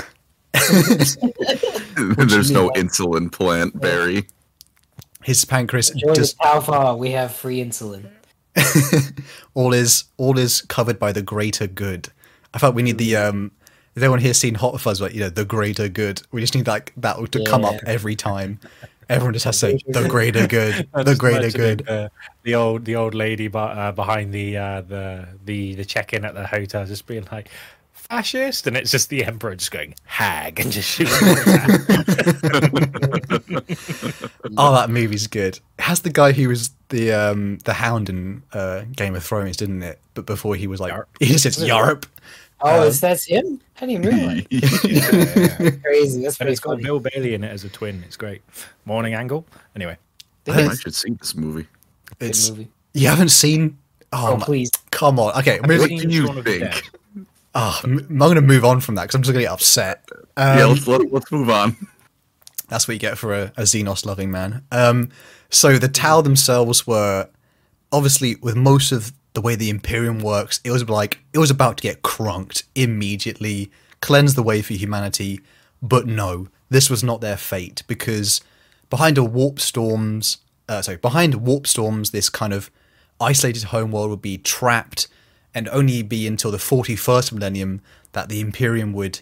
There's 0.52 1.16
no 2.50 2.70
mean? 2.74 2.88
insulin 2.88 3.30
plant, 3.32 3.78
Barry. 3.80 4.26
his 5.22 5.44
pancreas 5.44 5.90
Join 5.90 6.14
just 6.14 6.38
the 6.38 6.46
Alpha. 6.46 6.96
We 6.96 7.10
have 7.12 7.34
free 7.34 7.62
insulin. 7.62 8.10
all 9.54 9.72
is 9.72 10.04
all 10.16 10.38
is 10.38 10.60
covered 10.62 10.98
by 10.98 11.12
the 11.12 11.22
greater 11.22 11.66
good. 11.66 12.08
I 12.54 12.58
felt 12.58 12.74
we 12.74 12.82
need 12.82 12.98
the 12.98 13.16
um. 13.16 13.52
Has 13.94 14.02
anyone 14.02 14.20
here 14.20 14.32
seen 14.32 14.54
Hot 14.54 14.80
Fuzz? 14.80 15.00
Like 15.00 15.14
you 15.14 15.20
know, 15.20 15.28
the 15.28 15.44
greater 15.44 15.88
good. 15.88 16.22
We 16.32 16.40
just 16.40 16.54
need 16.54 16.66
like 16.66 16.92
that 16.96 17.32
to 17.32 17.44
come 17.44 17.64
up 17.64 17.76
every 17.86 18.16
time. 18.16 18.58
Everyone 19.08 19.34
just 19.34 19.44
has 19.44 19.60
to 19.60 19.66
say 19.72 19.78
the 19.86 20.08
greater 20.08 20.46
good, 20.46 20.88
the 20.94 21.14
greater 21.14 21.50
good. 21.50 21.86
uh, 21.88 22.08
the 22.42 22.54
old 22.54 22.84
the 22.84 22.96
old 22.96 23.14
lady 23.14 23.48
bu- 23.48 23.58
uh, 23.58 23.92
behind 23.92 24.32
the 24.32 24.56
uh, 24.56 24.80
the 24.82 25.28
the 25.44 25.74
the 25.74 25.84
check 25.84 26.12
in 26.12 26.24
at 26.24 26.34
the 26.34 26.46
hotel 26.46 26.86
just 26.86 27.06
being 27.06 27.26
like 27.30 27.50
fascist, 28.16 28.66
and 28.66 28.76
it's 28.76 28.90
just 28.90 29.08
the 29.08 29.24
emperor 29.24 29.54
just 29.54 29.70
going 29.70 29.94
hag 30.04 30.60
and 30.60 30.70
just 30.70 30.88
shooting. 30.88 31.12
Oh, 34.58 34.72
that 34.74 34.90
movie's 34.90 35.26
good. 35.28 35.58
It 35.78 35.82
has 35.82 36.00
the 36.00 36.10
guy 36.10 36.32
who 36.32 36.48
was 36.48 36.70
the 36.90 37.12
um 37.12 37.58
the 37.64 37.72
Hound 37.72 38.10
in 38.10 38.42
uh, 38.52 38.82
Game 38.94 39.14
of 39.14 39.24
Thrones, 39.24 39.56
didn't 39.56 39.82
it? 39.82 39.98
But 40.14 40.26
before 40.26 40.56
he 40.56 40.66
was 40.66 40.78
like, 40.80 40.92
Yarp. 40.92 41.04
he 41.20 41.26
just 41.26 41.44
says 41.44 41.56
Yarp. 41.58 42.04
Oh, 42.60 42.82
Um, 42.82 42.88
is 42.88 43.00
that's 43.00 43.24
him? 43.24 43.60
I 43.80 43.86
didn't 43.86 44.04
even 44.04 44.18
realize. 44.18 44.46
yeah. 44.50 45.70
Crazy. 45.82 46.22
That's 46.22 46.34
And 46.34 46.36
pretty 46.38 46.52
it's 46.52 46.60
got. 46.60 46.80
Bill 46.82 47.00
Bailey 47.00 47.34
in 47.34 47.44
it 47.44 47.48
as 47.48 47.64
a 47.64 47.68
twin. 47.70 48.02
It's 48.06 48.16
great. 48.16 48.42
Morning 48.84 49.14
angle. 49.14 49.46
Anyway, 49.74 49.96
I 50.48 50.60
It's 50.62 50.80
should 50.80 50.94
see 50.94 51.12
this 51.12 51.34
movie. 51.34 51.66
It's 52.20 52.50
movie. 52.50 52.68
you 52.92 53.08
haven't 53.08 53.30
seen. 53.30 53.78
Oh, 54.12 54.34
Oh, 54.34 54.36
please. 54.36 54.70
come 54.90 55.18
on. 55.18 55.32
Okay, 55.38 55.58
Have 55.62 55.70
you 55.70 55.78
moving. 55.78 56.10
you 56.10 56.26
Shaun 56.26 56.38
of 56.38 56.44
the 56.44 56.58
think? 56.60 56.90
Oh, 57.54 57.80
I'm 57.84 58.06
going 58.18 58.34
to 58.36 58.40
move 58.40 58.64
on 58.64 58.80
from 58.80 58.94
that 58.94 59.02
because 59.02 59.14
I'm 59.14 59.22
just 59.22 59.32
going 59.32 59.42
to 59.42 59.46
get 59.46 59.52
upset. 59.52 60.08
Um, 60.36 60.58
yeah, 60.58 60.64
let's 60.64 60.86
let, 60.86 61.12
let's 61.12 61.30
move 61.30 61.50
on. 61.50 61.76
That's 62.68 62.88
what 62.88 62.94
you 62.94 63.00
get 63.00 63.18
for 63.18 63.34
a, 63.34 63.52
a 63.56 63.62
Xenos 63.62 64.06
loving 64.06 64.30
man. 64.30 64.64
Um, 64.72 65.10
so 65.50 65.76
the 65.76 65.88
Tau 65.88 66.22
themselves 66.22 66.86
were 66.86 67.28
obviously 67.92 68.36
with 68.36 68.56
most 68.56 68.90
of 68.90 69.12
the 69.34 69.40
way 69.40 69.54
the 69.54 69.70
Imperium 69.70 70.18
works, 70.20 70.60
it 70.64 70.70
was 70.70 70.88
like 70.88 71.18
it 71.32 71.38
was 71.38 71.50
about 71.50 71.78
to 71.78 71.82
get 71.82 72.02
crunked 72.02 72.64
immediately, 72.74 73.70
cleanse 74.00 74.34
the 74.34 74.42
way 74.42 74.62
for 74.62 74.74
humanity. 74.74 75.40
But 75.80 76.06
no, 76.06 76.48
this 76.70 76.90
was 76.90 77.02
not 77.02 77.20
their 77.20 77.36
fate 77.36 77.82
because 77.86 78.40
behind 78.90 79.18
a 79.18 79.24
warp 79.24 79.58
storms, 79.58 80.38
uh, 80.68 80.82
sorry, 80.82 80.98
behind 80.98 81.34
warp 81.34 81.66
storms, 81.66 82.10
this 82.10 82.28
kind 82.28 82.52
of 82.52 82.70
isolated 83.20 83.64
homeworld 83.64 84.10
would 84.10 84.22
be 84.22 84.38
trapped 84.38 85.08
and 85.54 85.68
only 85.68 86.02
be 86.02 86.26
until 86.26 86.50
the 86.50 86.58
41st 86.58 87.32
millennium 87.32 87.80
that 88.12 88.28
the 88.28 88.40
Imperium 88.40 88.92
would, 88.92 89.20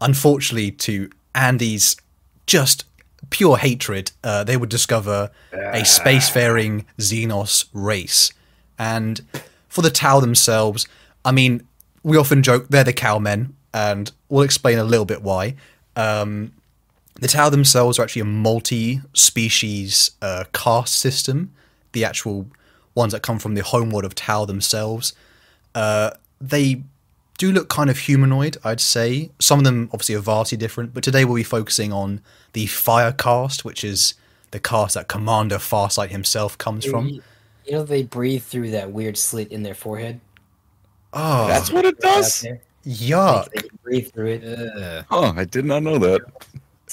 unfortunately, 0.00 0.70
to 0.72 1.10
Andy's 1.34 1.96
just 2.46 2.84
pure 3.30 3.56
hatred, 3.56 4.12
uh, 4.24 4.44
they 4.44 4.56
would 4.56 4.68
discover 4.68 5.30
a 5.52 5.82
spacefaring 5.82 6.84
Xenos 6.98 7.66
race. 7.72 8.32
And 8.78 9.20
for 9.68 9.82
the 9.82 9.90
Tau 9.90 10.20
themselves, 10.20 10.86
I 11.24 11.32
mean, 11.32 11.66
we 12.02 12.16
often 12.16 12.42
joke 12.42 12.68
they're 12.68 12.84
the 12.84 12.92
cowmen, 12.92 13.54
and 13.74 14.10
we'll 14.28 14.44
explain 14.44 14.78
a 14.78 14.84
little 14.84 15.04
bit 15.04 15.22
why. 15.22 15.56
Um, 15.96 16.52
the 17.14 17.28
Tau 17.28 17.50
themselves 17.50 17.98
are 17.98 18.02
actually 18.02 18.22
a 18.22 18.26
multi-species 18.26 20.12
uh, 20.22 20.44
caste 20.52 20.94
system. 20.94 21.52
The 21.92 22.04
actual 22.04 22.46
ones 22.94 23.12
that 23.12 23.22
come 23.22 23.38
from 23.38 23.54
the 23.54 23.62
homeworld 23.62 24.04
of 24.04 24.14
Tau 24.14 24.44
themselves, 24.44 25.12
uh, 25.78 26.10
they 26.40 26.82
do 27.38 27.52
look 27.52 27.68
kind 27.68 27.88
of 27.88 27.98
humanoid. 27.98 28.56
I'd 28.64 28.80
say 28.80 29.30
some 29.38 29.60
of 29.60 29.64
them 29.64 29.88
obviously 29.92 30.16
are 30.16 30.20
vastly 30.20 30.58
different. 30.58 30.92
But 30.92 31.04
today 31.04 31.24
we'll 31.24 31.36
be 31.36 31.44
focusing 31.44 31.92
on 31.92 32.20
the 32.52 32.66
Fire 32.66 33.12
Cast, 33.12 33.64
which 33.64 33.84
is 33.84 34.14
the 34.50 34.58
cast 34.58 34.94
that 34.94 35.06
Commander 35.06 35.58
Farsight 35.58 36.08
himself 36.08 36.58
comes 36.58 36.84
from. 36.84 37.08
You, 37.08 37.22
you 37.64 37.72
know 37.72 37.84
they 37.84 38.02
breathe 38.02 38.42
through 38.42 38.72
that 38.72 38.90
weird 38.90 39.16
slit 39.16 39.52
in 39.52 39.62
their 39.62 39.74
forehead. 39.74 40.20
Oh, 41.12 41.46
That's 41.46 41.70
what 41.70 41.84
it 41.84 42.00
does. 42.00 42.40
there. 42.40 42.60
Yuck. 42.84 43.50
They 43.52 43.62
can 43.62 43.78
breathe 43.84 44.12
through 44.12 44.26
it. 44.26 45.04
Oh, 45.10 45.32
I 45.36 45.44
did 45.44 45.64
not 45.64 45.84
know 45.84 45.98
that. 45.98 46.22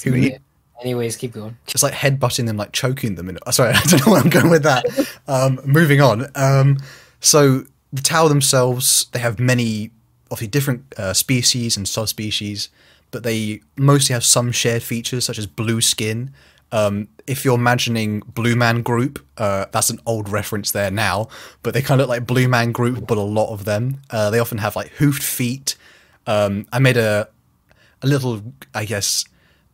Who 0.04 0.14
Yeah. 0.14 0.38
Anyways, 0.80 1.16
keep 1.16 1.32
going. 1.32 1.56
It's 1.68 1.82
like 1.82 1.94
headbutting 1.94 2.46
them, 2.46 2.56
like 2.58 2.70
choking 2.70 3.14
them. 3.16 3.30
In, 3.30 3.38
sorry, 3.50 3.70
I 3.74 3.80
don't 3.80 4.06
know 4.06 4.12
where 4.12 4.20
I'm 4.20 4.30
going 4.30 4.50
with 4.50 4.62
that. 4.62 4.84
Um, 5.26 5.58
moving 5.64 6.00
on. 6.00 6.26
Um, 6.36 6.78
so 7.20 7.64
the 7.92 8.02
Tau 8.02 8.28
themselves, 8.28 9.06
they 9.12 9.18
have 9.18 9.38
many, 9.38 9.90
obviously 10.30 10.48
different 10.48 10.94
uh, 10.98 11.14
species 11.14 11.76
and 11.76 11.88
subspecies, 11.88 12.68
but 13.10 13.22
they 13.22 13.60
mostly 13.76 14.12
have 14.12 14.24
some 14.24 14.52
shared 14.52 14.82
features 14.82 15.24
such 15.24 15.38
as 15.38 15.46
blue 15.46 15.80
skin. 15.80 16.32
Um, 16.72 17.08
if 17.26 17.44
you're 17.44 17.54
imagining 17.54 18.20
Blue 18.20 18.56
Man 18.56 18.82
Group, 18.82 19.24
uh, 19.38 19.66
that's 19.70 19.90
an 19.90 20.00
old 20.04 20.28
reference 20.28 20.72
there 20.72 20.90
now, 20.90 21.28
but 21.62 21.74
they 21.74 21.82
kind 21.82 22.00
of 22.00 22.08
look 22.08 22.16
like 22.16 22.26
Blue 22.26 22.48
Man 22.48 22.72
Group, 22.72 23.06
but 23.06 23.18
a 23.18 23.22
lot 23.22 23.52
of 23.52 23.64
them. 23.64 24.00
Uh, 24.10 24.30
they 24.30 24.38
often 24.38 24.58
have 24.58 24.74
like 24.76 24.88
hoofed 24.92 25.22
feet. 25.22 25.76
Um, 26.26 26.66
I 26.72 26.80
made 26.80 26.96
a 26.96 27.28
a 28.02 28.06
little, 28.06 28.42
I 28.74 28.84
guess, 28.84 29.24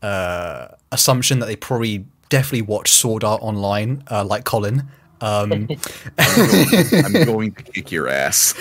uh, 0.03 0.69
assumption 0.91 1.39
that 1.41 1.47
they 1.47 1.57
probably 1.57 2.07
definitely 2.29 2.63
watched 2.63 2.95
Sword 2.95 3.25
Art 3.25 3.43
Online, 3.43 4.03
uh, 4.11 4.25
like 4.25 4.45
Colin. 4.45 4.89
Um, 5.23 5.69
I'm 6.19 7.13
going 7.25 7.53
to 7.53 7.63
kick 7.63 7.93
your 7.93 8.09
ass. 8.09 8.55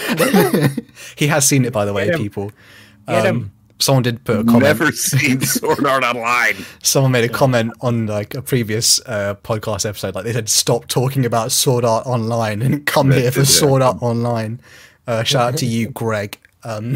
he 1.17 1.27
has 1.27 1.45
seen 1.47 1.65
it, 1.65 1.73
by 1.73 1.85
the 1.85 1.93
way, 1.93 2.05
Get 2.05 2.15
him. 2.15 2.21
people. 2.21 2.51
Get 3.07 3.25
him. 3.25 3.35
Um, 3.35 3.51
someone 3.79 4.03
did 4.03 4.23
put 4.23 4.39
a 4.39 4.43
comment. 4.43 4.63
Never 4.63 4.91
seen 4.91 5.41
Sword 5.41 5.85
Art 5.85 6.03
Online. 6.03 6.55
Someone 6.83 7.11
made 7.11 7.23
a 7.23 7.33
comment 7.33 7.73
on 7.81 8.05
like 8.05 8.35
a 8.35 8.41
previous 8.41 9.01
uh, 9.07 9.35
podcast 9.43 9.87
episode, 9.87 10.13
like 10.15 10.23
they 10.23 10.33
said, 10.33 10.49
"Stop 10.49 10.87
talking 10.87 11.25
about 11.25 11.51
Sword 11.51 11.83
Art 11.83 12.05
Online 12.05 12.61
and 12.61 12.85
come 12.85 13.11
here 13.11 13.31
for 13.31 13.43
Sword 13.43 13.81
Art 13.81 13.97
Online." 14.01 14.61
Uh, 15.07 15.23
shout 15.23 15.53
out 15.53 15.57
to 15.59 15.65
you, 15.65 15.89
Greg. 15.93 16.37
Um, 16.63 16.95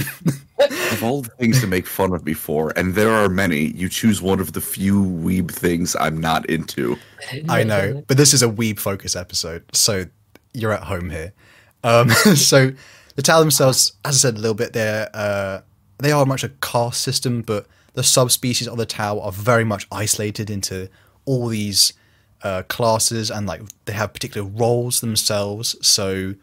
Of 0.92 1.04
all 1.04 1.22
the 1.22 1.30
things 1.32 1.60
to 1.62 1.68
make 1.68 1.86
fun 1.86 2.14
of 2.14 2.24
before, 2.24 2.72
and 2.76 2.96
there 2.96 3.12
are 3.12 3.28
many, 3.28 3.66
you 3.72 3.90
choose 3.90 4.22
one 4.22 4.40
of 4.40 4.54
the 4.54 4.62
few 4.62 5.04
weeb 5.04 5.52
things 5.52 5.96
I'm 6.00 6.20
not 6.20 6.50
into. 6.50 6.98
I 7.50 7.64
know, 7.64 8.04
but 8.08 8.18
this 8.18 8.34
is 8.34 8.42
a 8.42 8.48
weeb 8.48 8.80
focus 8.80 9.16
episode, 9.16 9.64
so 9.74 10.06
you're 10.54 10.72
at 10.72 10.84
home 10.84 11.10
here. 11.10 11.34
Um, 11.84 12.10
so 12.36 12.72
the 13.16 13.22
Tau 13.22 13.40
themselves, 13.40 13.94
as 14.06 14.16
I 14.16 14.18
said 14.18 14.36
a 14.36 14.40
little 14.40 14.56
bit, 14.56 14.74
they're 14.74 15.10
uh, 15.14 15.62
they 15.98 16.12
are 16.12 16.26
much 16.26 16.44
a 16.44 16.50
caste 16.50 17.02
system, 17.02 17.42
but 17.42 17.68
the 17.94 18.04
subspecies 18.04 18.68
of 18.68 18.78
the 18.78 18.86
Tau 18.86 19.20
are 19.20 19.32
very 19.32 19.64
much 19.64 19.88
isolated 19.92 20.50
into 20.50 20.90
all 21.26 21.48
these 21.48 21.94
uh, 22.44 22.64
classes, 22.64 23.30
and 23.30 23.48
like 23.48 23.62
they 23.86 23.94
have 23.94 24.14
particular 24.14 24.48
roles 24.48 25.02
themselves. 25.02 25.76
So 25.86 26.36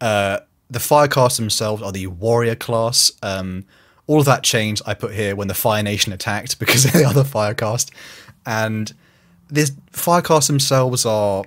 uh, 0.00 0.40
the 0.70 0.80
fire 0.80 1.08
caste 1.08 1.36
themselves 1.36 1.82
are 1.82 1.92
the 1.92 2.06
warrior 2.06 2.54
class. 2.54 3.12
Um, 3.22 3.64
all 4.06 4.20
of 4.20 4.26
that 4.26 4.42
changed. 4.42 4.82
I 4.86 4.94
put 4.94 5.14
here 5.14 5.34
when 5.36 5.48
the 5.48 5.54
Fire 5.54 5.82
Nation 5.82 6.12
attacked 6.12 6.58
because 6.60 6.84
they 6.84 7.04
are 7.04 7.12
the 7.12 7.24
fire 7.24 7.54
caste, 7.54 7.90
and 8.44 8.92
this 9.48 9.72
fire 9.90 10.22
caste 10.22 10.48
themselves 10.48 11.06
are 11.06 11.44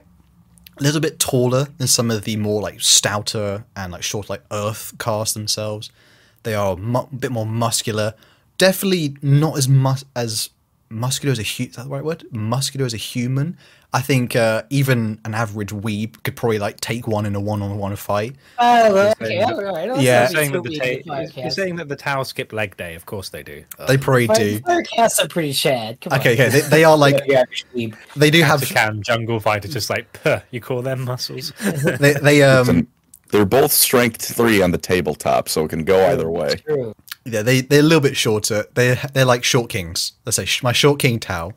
a 0.80 0.84
little 0.84 1.02
bit 1.02 1.20
taller 1.20 1.68
than 1.78 1.88
some 1.88 2.12
of 2.12 2.24
the 2.24 2.36
more 2.36 2.62
like 2.62 2.80
stouter 2.82 3.66
and 3.76 3.92
like 3.92 4.04
short 4.04 4.30
like 4.30 4.44
earth 4.52 4.94
cast 5.00 5.34
themselves. 5.34 5.92
They 6.44 6.54
are 6.54 6.74
a 6.74 6.78
mu- 6.78 7.08
bit 7.08 7.32
more 7.32 7.46
muscular. 7.46 8.14
Definitely 8.58 9.18
not 9.22 9.58
as 9.58 9.68
mus- 9.68 10.06
as 10.16 10.50
muscular 10.90 11.32
as 11.32 11.40
a 11.40 11.44
hu- 11.44 11.64
is 11.70 11.76
that 11.76 11.84
the 11.84 11.90
right 11.90 12.04
word? 12.04 12.26
Muscular 12.32 12.86
as 12.86 12.94
a 12.94 12.98
human. 12.98 13.58
I 13.94 14.02
think 14.02 14.36
uh, 14.36 14.64
even 14.70 15.18
an 15.24 15.34
average 15.34 15.70
weeb 15.72 16.22
could 16.24 16.36
probably 16.36 16.60
like 16.60 16.80
take 16.82 17.08
one 17.08 17.26
in 17.26 17.36
a 17.36 17.40
one-on-one 17.40 17.96
fight. 17.96 18.36
Oh, 18.60 18.98
okay, 19.20 19.26
saying 19.26 19.40
that- 19.42 19.54
all 19.54 19.64
right. 19.64 19.88
Yeah. 19.88 20.02
Yeah, 20.02 20.20
you're, 20.22 20.30
saying 20.30 20.52
that 20.52 20.64
the 20.64 21.02
ta- 21.06 21.42
you're 21.42 21.50
saying 21.50 21.76
that 21.78 21.88
the 21.88 21.96
Tau 21.96 22.24
skip 22.24 22.52
leg 22.52 22.76
day. 22.76 22.96
Of 22.96 23.06
course 23.06 23.30
they 23.30 23.44
do. 23.44 23.64
Uh, 23.80 23.86
They 23.88 23.98
probably 23.98 24.28
do. 24.28 24.60
Firecasts 24.60 25.20
are 25.20 25.28
pretty 25.30 25.54
shad. 25.54 26.02
Come 26.02 26.20
Okay, 26.20 26.34
on. 26.38 26.48
okay, 26.48 26.50
they, 26.50 26.68
they 26.68 26.84
are 26.84 26.98
like 26.98 27.24
yeah, 27.28 27.44
weeb. 27.74 27.96
they 28.16 28.30
do 28.30 28.42
have 28.44 28.60
to 28.66 28.72
can 28.74 29.02
jungle 29.04 29.40
fighter 29.40 29.70
just 29.70 29.90
like 29.90 30.12
"Puh, 30.22 30.42
you 30.52 30.60
call 30.60 30.82
them 30.82 31.06
muscles. 31.06 31.54
they, 32.00 32.14
they 32.14 32.44
um. 32.44 32.88
They're 33.30 33.46
both 33.46 33.74
strength 33.74 34.22
three 34.24 34.62
on 34.62 34.72
the 34.72 34.78
tabletop, 34.78 35.50
so 35.50 35.66
it 35.66 35.70
can 35.70 35.84
go 35.84 36.08
either 36.12 36.30
way. 36.30 36.56
True. 36.66 36.94
Yeah, 37.26 37.42
they 37.42 37.60
they're 37.62 37.82
a 37.82 37.84
little 37.84 38.00
bit 38.02 38.16
shorter. 38.16 38.66
They 38.74 38.98
they're 39.14 39.26
like 39.26 39.44
short 39.44 39.70
kings. 39.70 40.14
Let's 40.26 40.36
say 40.38 40.48
my 40.64 40.72
short 40.72 41.00
king 41.00 41.20
Tau, 41.20 41.52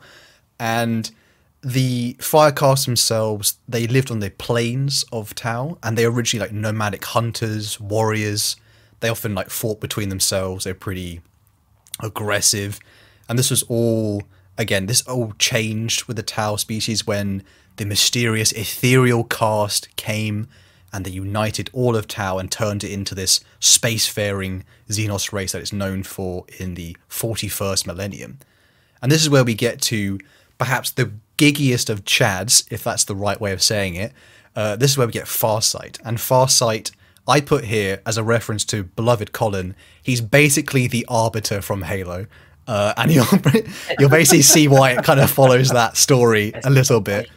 and 0.59 1.09
the 1.63 2.15
Firecast 2.19 2.85
themselves. 2.85 3.57
They 3.67 3.87
lived 3.87 4.11
on 4.11 4.19
the 4.19 4.31
plains 4.31 5.05
of 5.11 5.35
Tau, 5.35 5.77
and 5.83 5.97
they 5.97 6.05
were 6.05 6.13
originally 6.13 6.47
like 6.47 6.53
nomadic 6.53 7.05
hunters, 7.05 7.79
warriors. 7.79 8.55
They 8.99 9.09
often 9.09 9.35
like 9.35 9.49
fought 9.49 9.79
between 9.79 10.09
themselves. 10.09 10.63
They're 10.63 10.73
pretty 10.73 11.21
aggressive, 12.01 12.79
and 13.29 13.37
this 13.37 13.49
was 13.49 13.63
all 13.63 14.23
again. 14.57 14.87
This 14.87 15.01
all 15.07 15.33
changed 15.39 16.05
with 16.05 16.17
the 16.17 16.23
Tau 16.23 16.55
species 16.55 17.05
when 17.05 17.43
the 17.77 17.85
mysterious 17.85 18.51
ethereal 18.51 19.23
cast 19.23 19.95
came 19.95 20.47
and 20.93 21.05
they 21.05 21.11
united 21.11 21.69
all 21.73 21.95
of 21.95 22.07
Tau 22.07 22.37
and 22.37 22.51
turned 22.51 22.83
it 22.83 22.91
into 22.91 23.15
this 23.15 23.39
spacefaring 23.61 24.63
Xenos 24.89 25.31
race 25.31 25.53
that 25.53 25.61
it's 25.61 25.71
known 25.71 26.03
for 26.03 26.45
in 26.59 26.75
the 26.75 26.97
41st 27.09 27.87
millennium. 27.87 28.39
And 29.01 29.11
this 29.11 29.21
is 29.21 29.29
where 29.29 29.45
we 29.45 29.55
get 29.55 29.81
to 29.83 30.19
perhaps 30.57 30.91
the 30.91 31.11
giggiest 31.41 31.89
of 31.89 32.05
Chads, 32.05 32.71
if 32.71 32.83
that's 32.83 33.03
the 33.03 33.15
right 33.15 33.41
way 33.41 33.51
of 33.51 33.63
saying 33.63 33.95
it. 33.95 34.13
Uh, 34.55 34.75
this 34.75 34.91
is 34.91 34.97
where 34.97 35.07
we 35.07 35.13
get 35.13 35.25
Farsight. 35.25 35.99
And 36.05 36.19
Farsight, 36.19 36.91
I 37.27 37.41
put 37.41 37.65
here 37.65 37.99
as 38.05 38.17
a 38.17 38.23
reference 38.23 38.63
to 38.65 38.83
beloved 38.83 39.31
Colin. 39.31 39.75
He's 40.03 40.21
basically 40.21 40.85
the 40.87 41.03
arbiter 41.09 41.61
from 41.61 41.81
Halo. 41.81 42.27
Uh, 42.67 42.93
and 42.95 43.11
you'll, 43.11 43.25
you'll 43.99 44.09
basically 44.09 44.43
see 44.43 44.67
why 44.67 44.91
it 44.91 45.03
kind 45.03 45.19
of 45.19 45.31
follows 45.31 45.69
that 45.69 45.97
story 45.97 46.53
a 46.63 46.69
little 46.69 47.01
bit. 47.01 47.27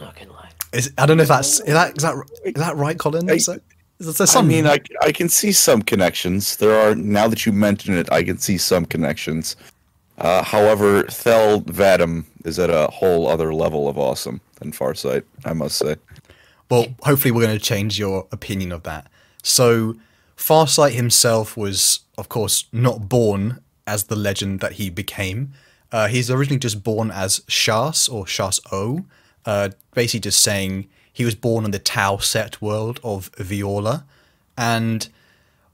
Not 0.00 0.16
gonna 0.16 0.32
lie. 0.32 0.48
Is, 0.72 0.90
I 0.96 1.04
don't 1.04 1.18
know 1.18 1.24
if 1.24 1.28
that's 1.28 1.60
is 1.60 1.66
that 1.66 1.96
is 1.98 2.02
that 2.02 2.14
is 2.44 2.54
that 2.54 2.76
right, 2.76 2.98
Colin? 2.98 3.28
Is 3.28 3.46
that, 3.46 3.60
is 3.98 4.16
there 4.16 4.24
I 4.24 4.26
some, 4.26 4.48
mean, 4.48 4.66
I, 4.66 4.80
I 5.02 5.12
can 5.12 5.28
see 5.28 5.52
some 5.52 5.82
connections. 5.82 6.56
There 6.56 6.78
are 6.80 6.94
now 6.94 7.28
that 7.28 7.44
you 7.44 7.52
mention 7.52 7.94
it, 7.94 8.10
I 8.10 8.22
can 8.22 8.38
see 8.38 8.56
some 8.56 8.86
connections. 8.86 9.56
Uh, 10.18 10.42
however, 10.42 11.04
Thel 11.04 11.60
'Vadam 11.62 12.24
is 12.44 12.58
at 12.58 12.70
a 12.70 12.88
whole 12.88 13.28
other 13.28 13.54
level 13.54 13.88
of 13.88 13.96
awesome 13.96 14.40
than 14.56 14.72
Farsight, 14.72 15.22
I 15.44 15.52
must 15.52 15.76
say. 15.78 15.96
well, 16.70 16.86
hopefully 17.02 17.30
we're 17.30 17.46
going 17.46 17.58
to 17.58 17.64
change 17.64 17.98
your 17.98 18.26
opinion 18.32 18.72
of 18.72 18.82
that. 18.82 19.06
So, 19.42 19.94
Farsight 20.36 20.92
himself 20.92 21.56
was, 21.56 22.00
of 22.18 22.28
course, 22.28 22.66
not 22.72 23.08
born 23.08 23.60
as 23.86 24.04
the 24.04 24.16
legend 24.16 24.60
that 24.60 24.72
he 24.72 24.90
became. 24.90 25.52
Uh, 25.90 26.08
he's 26.08 26.30
originally 26.30 26.58
just 26.58 26.82
born 26.84 27.10
as 27.10 27.40
Shas 27.48 28.12
or 28.12 28.24
Shas 28.26 28.60
O, 28.70 29.06
uh, 29.46 29.70
basically 29.94 30.20
just 30.20 30.42
saying 30.42 30.88
he 31.10 31.24
was 31.24 31.34
born 31.34 31.64
in 31.64 31.70
the 31.70 31.78
Tau 31.78 32.16
sept 32.16 32.60
world 32.60 33.00
of 33.02 33.32
Vior'la. 33.32 34.04
And 34.56 35.08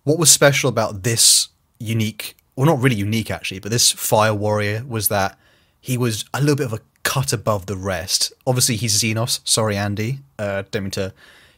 what 0.04 0.18
was 0.18 0.30
special 0.30 0.68
about 0.68 1.02
this 1.02 1.48
unique, 1.80 2.36
well, 2.56 2.66
not 2.66 2.80
really 2.80 2.96
unique 2.96 3.30
actually, 3.30 3.60
but 3.60 3.70
this 3.70 3.90
fire 3.90 4.34
warrior 4.34 4.84
was 4.86 5.08
that 5.08 5.38
he 5.80 5.98
was 5.98 6.24
a 6.32 6.40
little 6.40 6.56
bit 6.56 6.66
of 6.66 6.72
a 6.72 6.80
cut 7.02 7.32
above 7.32 7.66
the 7.66 7.76
rest. 7.76 8.32
Obviously, 8.46 8.76
he's 8.76 9.00
Xenos. 9.00 9.40
Sorry, 9.44 9.76
Andy. 9.76 10.20
Uh, 10.38 10.62
don't 10.70 10.84
mean 10.84 10.90
to. 10.92 11.12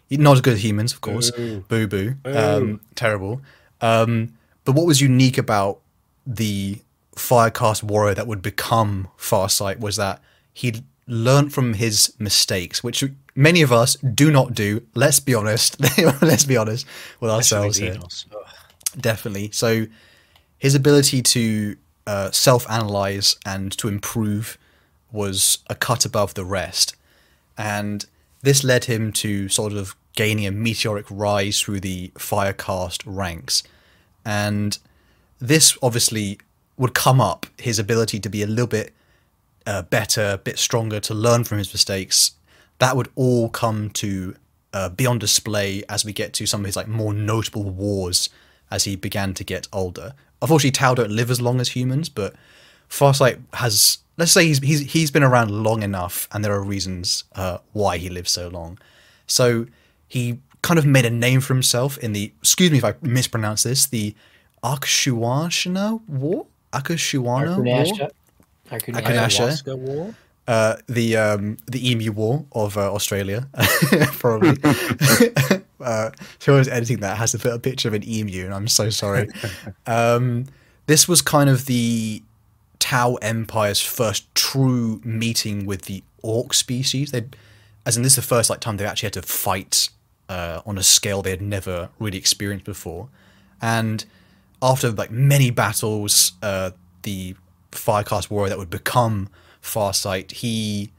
Not 0.09 0.35
as 0.35 0.41
good 0.41 0.55
as 0.55 0.65
humans, 0.65 0.93
of 0.93 1.01
course. 1.01 1.31
Boo 1.33 1.87
boo. 1.87 2.15
Um, 2.25 2.81
terrible. 2.95 3.41
Um, 3.81 4.35
but 4.65 4.73
what 4.73 4.87
was 4.87 5.01
unique 5.01 5.37
about 5.37 5.81
the 6.25 6.79
Firecast 7.17 7.83
warrior 7.83 8.15
that 8.15 8.27
would 8.27 8.41
become 8.41 9.09
Farsight 9.19 9.81
was 9.81 9.97
that 9.97 10.21
he 10.53 10.85
learned 11.09 11.53
from 11.53 11.75
his 11.75 12.15
mistakes, 12.21 12.85
which 12.85 13.05
many 13.35 13.63
of 13.63 13.73
us 13.73 13.97
do 13.97 14.31
not 14.31 14.55
do. 14.55 14.83
Let's 14.95 15.19
be 15.19 15.35
honest. 15.35 15.81
Let's 16.23 16.45
be 16.45 16.57
honest 16.57 16.87
with 17.21 17.31
ourselves 17.31 17.77
here 17.79 17.99
definitely. 19.01 19.51
So 19.53 19.87
his 20.59 20.75
ability 20.75 21.23
to 21.23 21.77
uh, 22.07 22.31
self-analyze 22.31 23.37
and 23.45 23.77
to 23.79 23.89
improve 23.89 24.59
was 25.13 25.59
a 25.69 25.75
cut 25.75 26.05
above 26.05 26.35
the 26.35 26.45
rest, 26.45 26.95
and 27.57 28.07
this 28.43 28.63
led 28.63 28.85
him 28.85 29.13
to 29.13 29.49
sort 29.49 29.73
of 29.73 29.97
gaining 30.15 30.47
a 30.47 30.51
meteoric 30.51 31.07
rise 31.11 31.61
through 31.61 31.81
the 31.81 32.09
Firecast 32.15 33.03
ranks, 33.07 33.63
and 34.25 34.79
this 35.39 35.77
obviously 35.83 36.39
would 36.77 36.95
come 36.95 37.21
up 37.21 37.47
his 37.59 37.79
ability 37.79 38.21
to 38.21 38.29
be 38.29 38.43
a 38.43 38.47
little 38.47 38.67
bit 38.67 38.93
uh, 39.67 39.83
better, 39.83 40.33
a 40.35 40.39
bit 40.39 40.59
stronger, 40.59 41.01
to 41.01 41.15
learn 41.15 41.45
from 41.45 41.59
his 41.59 41.73
mistakes. 41.73 42.33
That 42.79 42.97
would 42.97 43.09
all 43.15 43.49
come 43.49 43.91
to 43.91 44.37
uh, 44.73 44.91
be 44.91 45.07
on 45.07 45.19
display 45.19 45.83
as 45.89 46.05
we 46.05 46.13
get 46.13 46.33
to 46.35 46.47
some 46.47 46.61
of 46.61 46.67
his 46.67 46.77
like 46.77 46.89
more 46.89 47.15
notable 47.15 47.65
wars 47.65 48.29
as 48.71 48.85
he 48.85 48.97
began 48.97 49.33
to 49.35 49.45
get 49.45 49.69
older. 49.73 50.13
Unfortunately, 50.47 50.71
Tau 50.71 50.95
don't 50.95 51.11
live 51.11 51.29
as 51.29 51.41
long 51.41 51.61
as 51.61 51.71
humans, 51.71 52.09
but 52.09 52.33
Farsight 52.89 53.41
has. 53.55 53.99
Let's 54.17 54.31
say 54.31 54.47
he's 54.47 54.61
he's 54.61 54.93
he's 54.93 55.11
been 55.11 55.25
around 55.25 55.51
long 55.51 55.83
enough, 55.83 56.29
and 56.31 56.45
there 56.45 56.53
are 56.53 56.63
reasons 56.63 57.25
uh, 57.35 57.59
why 57.73 57.99
he 57.99 58.09
lives 58.09 58.31
so 58.31 58.47
long. 58.47 58.79
So 59.27 59.67
he 60.07 60.39
kind 60.63 60.79
of 60.79 60.87
made 60.87 61.05
a 61.05 61.11
name 61.11 61.41
for 61.41 61.53
himself 61.53 61.99
in 61.99 62.13
the. 62.13 62.33
Excuse 62.43 62.71
me 62.71 62.79
if 62.79 62.85
I 62.85 62.95
mispronounce 63.03 63.65
this. 63.65 63.87
The 63.87 64.15
Akshuashana 64.63 66.01
War? 66.07 66.47
Akashuana 66.73 67.57
War? 67.57 67.85
Arkunasha. 67.85 68.11
Arkunasha. 68.71 69.65
Akunasha. 69.65 69.79
War. 69.79 70.15
Uh, 70.47 70.77
the 70.87 71.17
um, 71.17 71.57
the 71.67 71.91
Emu 71.91 72.13
War 72.13 72.45
of 72.53 72.79
uh, 72.79 72.95
Australia, 72.95 73.49
probably. 74.13 74.57
uh, 75.81 76.11
whoever's 76.45 76.69
editing 76.69 77.01
that 77.01 77.17
has 77.17 77.33
to 77.33 77.39
put 77.39 77.53
a 77.53 77.59
picture 77.59 77.89
of 77.89 77.95
an 77.95 78.09
emu, 78.09 78.45
and 78.45 78.55
I'm 78.55 78.69
so 78.69 78.91
sorry. 78.91 79.29
um, 79.87 80.47
this 80.87 81.09
was 81.09 81.23
kind 81.23 81.51
of 81.51 81.67
the 81.67 82.23
Tau 82.79 83.17
Empire's 83.17 83.81
first 83.81 84.33
true 84.35 85.01
meeting 85.05 85.67
with 85.67 85.83
the 85.83 86.03
ork 86.23 86.55
species. 86.55 87.11
They, 87.11 87.25
as 87.85 87.97
in, 87.97 88.03
this 88.03 88.13
is 88.13 88.17
the 88.17 88.23
first 88.23 88.51
like 88.51 88.61
time 88.61 88.77
they 88.77 88.87
actually 88.87 89.07
had 89.07 89.15
to 89.15 89.23
fight 89.23 89.89
uh, 90.29 90.61
on 90.67 90.79
a 90.79 90.83
scale 90.83 91.23
they 91.23 91.31
had 91.31 91.43
never 91.43 91.91
really 91.99 92.19
experienced 92.19 92.65
before, 92.65 93.09
and 93.61 94.05
after 94.63 94.91
like 94.91 95.11
many 95.11 95.51
battles, 95.51 96.33
uh, 96.43 96.71
the 97.03 97.37
Firecast 97.73 98.31
warrior 98.31 98.49
that 98.51 98.59
would 98.59 98.71
become 98.71 99.29
Farsight, 99.63 100.33
he 100.33 100.91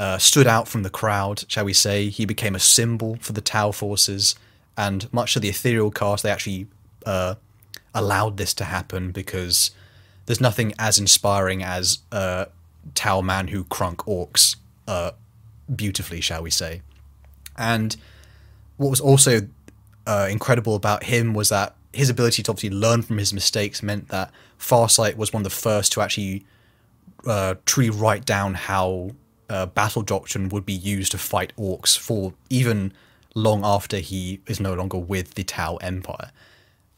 uh, 0.00 0.16
stood 0.16 0.46
out 0.46 0.66
from 0.66 0.82
the 0.82 0.88
crowd, 0.88 1.44
shall 1.46 1.66
we 1.66 1.74
say. 1.74 2.08
He 2.08 2.24
became 2.24 2.54
a 2.54 2.58
symbol 2.58 3.18
for 3.20 3.34
the 3.34 3.42
Tau 3.42 3.70
forces, 3.70 4.34
and 4.74 5.12
much 5.12 5.36
of 5.36 5.42
the 5.42 5.50
ethereal 5.50 5.90
cast, 5.90 6.22
they 6.22 6.30
actually 6.30 6.68
uh, 7.04 7.34
allowed 7.94 8.38
this 8.38 8.54
to 8.54 8.64
happen 8.64 9.12
because 9.12 9.72
there's 10.24 10.40
nothing 10.40 10.72
as 10.78 10.98
inspiring 10.98 11.62
as 11.62 11.98
uh, 12.10 12.46
Tau 12.94 13.20
man 13.20 13.48
who 13.48 13.64
crunk 13.64 13.96
orks 14.06 14.56
uh, 14.88 15.10
beautifully, 15.76 16.22
shall 16.22 16.42
we 16.42 16.50
say. 16.50 16.80
And 17.58 17.94
what 18.78 18.88
was 18.88 19.00
also 19.02 19.48
uh, 20.06 20.28
incredible 20.30 20.76
about 20.76 21.04
him 21.04 21.34
was 21.34 21.50
that 21.50 21.76
his 21.92 22.08
ability 22.08 22.42
to 22.44 22.52
obviously 22.52 22.74
learn 22.74 23.02
from 23.02 23.18
his 23.18 23.34
mistakes 23.34 23.82
meant 23.82 24.08
that 24.08 24.30
Farsight 24.58 25.16
was 25.16 25.34
one 25.34 25.42
of 25.42 25.44
the 25.44 25.50
first 25.50 25.92
to 25.92 26.00
actually 26.00 26.46
uh, 27.26 27.56
truly 27.66 27.90
write 27.90 28.24
down 28.24 28.54
how 28.54 29.10
uh, 29.50 29.66
battle 29.66 30.02
doctrine 30.02 30.48
would 30.48 30.64
be 30.64 30.72
used 30.72 31.12
to 31.12 31.18
fight 31.18 31.52
orks 31.58 31.98
for 31.98 32.32
even 32.48 32.92
long 33.34 33.64
after 33.64 33.98
he 33.98 34.40
is 34.46 34.60
no 34.60 34.72
longer 34.72 34.96
with 34.96 35.34
the 35.34 35.42
Tau 35.42 35.76
Empire. 35.76 36.30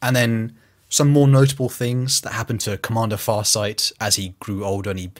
And 0.01 0.15
then 0.15 0.55
some 0.87 1.09
more 1.09 1.27
notable 1.27 1.69
things 1.69 2.21
that 2.21 2.33
happened 2.33 2.61
to 2.61 2.77
Commander 2.77 3.15
Farsight 3.15 3.91
as 3.99 4.15
he 4.15 4.35
grew 4.39 4.63
older 4.63 4.91
and 4.91 4.99
he 4.99 5.11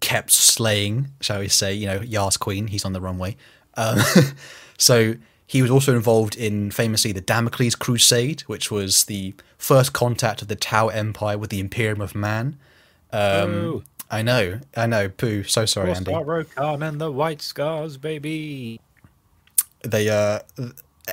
kept 0.00 0.30
slaying, 0.30 1.08
shall 1.20 1.40
we 1.40 1.48
say, 1.48 1.72
you 1.72 1.86
know, 1.86 2.00
Yas 2.02 2.36
Queen, 2.36 2.66
he's 2.66 2.84
on 2.84 2.92
the 2.92 3.00
runway. 3.00 3.36
Um, 3.74 3.98
so 4.78 5.14
he 5.46 5.62
was 5.62 5.70
also 5.70 5.96
involved 5.96 6.36
in 6.36 6.70
famously 6.70 7.12
the 7.12 7.22
Damocles 7.22 7.74
Crusade, 7.74 8.42
which 8.42 8.70
was 8.70 9.04
the 9.04 9.34
first 9.56 9.94
contact 9.94 10.42
of 10.42 10.48
the 10.48 10.56
Tau 10.56 10.88
Empire 10.88 11.38
with 11.38 11.48
the 11.48 11.60
Imperium 11.60 12.02
of 12.02 12.14
Man. 12.14 12.58
Um, 13.10 13.50
Boo. 13.52 13.84
I 14.10 14.22
know, 14.22 14.60
I 14.76 14.86
know, 14.86 15.08
Pooh. 15.08 15.44
So 15.44 15.66
sorry, 15.66 15.92
Andy. 15.92 16.12
Kor'sarro 16.12 16.54
Khan 16.54 16.82
and 16.82 17.00
the 17.00 17.10
White 17.10 17.42
Scars, 17.42 17.96
baby. 17.96 18.80
They, 19.82 20.08
uh, 20.08 20.40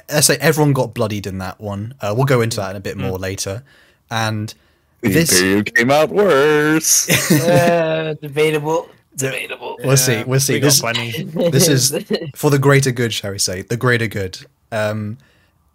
let's 0.10 0.28
say 0.28 0.38
everyone 0.38 0.74
got 0.74 0.94
bloodied 0.94 1.28
in 1.28 1.38
that 1.40 1.60
one. 1.60 1.96
Uh, 2.00 2.14
we'll 2.16 2.26
go 2.26 2.42
into 2.42 2.58
that 2.58 2.72
in 2.72 2.76
a 2.76 2.82
bit 2.82 2.98
more 2.98 3.18
later. 3.18 3.64
And 4.10 4.54
this, 5.02 5.34
Imperium 5.34 5.64
came 5.66 5.92
out 5.92 6.10
worse. 6.10 7.10
Uh, 7.46 8.14
debatable. 8.22 8.90
Debatable. 9.16 9.78
we'll 9.84 9.98
see, 9.98 10.24
we'll 10.24 10.40
see. 10.40 10.54
We 10.56 10.60
This, 10.60 10.82
this 11.52 11.68
is 11.68 12.06
for 12.36 12.50
the 12.50 12.60
greater 12.60 12.92
good, 12.92 13.14
shall 13.14 13.32
we 13.32 13.40
say? 13.40 13.62
The 13.62 13.78
greater 13.78 14.08
good. 14.08 14.40
Um, 14.72 15.18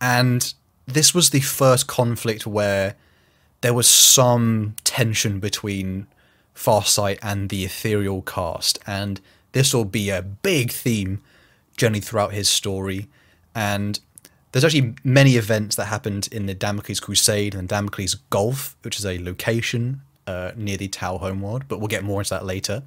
and 0.00 0.52
this 0.86 1.14
was 1.14 1.30
the 1.30 1.40
first 1.40 1.86
conflict 1.86 2.46
where 2.46 2.96
there 3.60 3.74
was 3.74 3.88
some 3.88 4.74
tension 4.84 5.40
between 5.40 6.06
Farsight 6.60 7.18
and 7.22 7.48
the 7.48 7.64
ethereal 7.64 8.20
cast, 8.20 8.78
and 8.86 9.20
this 9.52 9.72
will 9.72 9.86
be 9.86 10.10
a 10.10 10.20
big 10.20 10.70
theme 10.70 11.22
generally 11.76 12.00
throughout 12.00 12.32
his 12.34 12.50
story. 12.50 13.08
And 13.54 13.98
there's 14.52 14.64
actually 14.64 14.94
many 15.02 15.36
events 15.36 15.76
that 15.76 15.86
happened 15.86 16.28
in 16.30 16.44
the 16.44 16.54
Damocles 16.54 17.00
Crusade 17.00 17.54
and 17.54 17.66
Damocles 17.66 18.14
Gulf, 18.28 18.76
which 18.82 18.98
is 18.98 19.06
a 19.06 19.18
location 19.18 20.02
uh, 20.26 20.52
near 20.54 20.76
the 20.76 20.88
Tau 20.88 21.16
homeworld, 21.16 21.64
but 21.66 21.78
we'll 21.78 21.88
get 21.88 22.04
more 22.04 22.20
into 22.20 22.34
that 22.34 22.44
later. 22.44 22.82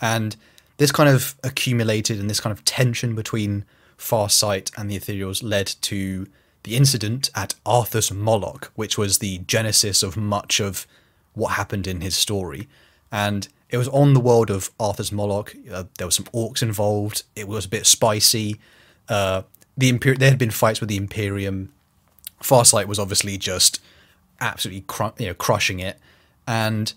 And 0.00 0.34
this 0.78 0.90
kind 0.90 1.10
of 1.10 1.34
accumulated 1.44 2.18
and 2.18 2.30
this 2.30 2.40
kind 2.40 2.56
of 2.56 2.64
tension 2.64 3.14
between 3.14 3.66
Farsight 3.98 4.72
and 4.78 4.90
the 4.90 4.98
Ethereals 4.98 5.42
led 5.42 5.66
to 5.82 6.26
the 6.62 6.74
incident 6.74 7.30
at 7.34 7.54
Arthas 7.66 8.10
Moloch, 8.10 8.72
which 8.74 8.96
was 8.96 9.18
the 9.18 9.38
genesis 9.46 10.02
of 10.02 10.16
much 10.16 10.58
of 10.58 10.86
what 11.34 11.50
happened 11.50 11.86
in 11.86 12.00
his 12.00 12.16
story. 12.16 12.66
And 13.14 13.46
it 13.70 13.76
was 13.76 13.86
on 13.88 14.12
the 14.12 14.18
world 14.18 14.50
of 14.50 14.76
Arthas 14.78 15.12
Moloch. 15.12 15.54
Uh, 15.70 15.84
there 15.98 16.06
was 16.06 16.16
some 16.16 16.26
orks 16.26 16.62
involved. 16.62 17.22
It 17.36 17.46
was 17.46 17.64
a 17.64 17.68
bit 17.68 17.86
spicy. 17.86 18.58
Uh, 19.08 19.42
the 19.76 19.92
there 19.92 20.30
had 20.30 20.38
been 20.38 20.50
fights 20.50 20.80
with 20.80 20.88
the 20.88 20.96
Imperium. 20.96 21.72
Farsight 22.42 22.86
was 22.86 22.98
obviously 22.98 23.38
just 23.38 23.80
absolutely 24.40 24.80
cru- 24.88 25.12
you 25.18 25.28
know 25.28 25.34
crushing 25.34 25.78
it, 25.78 26.00
and 26.48 26.92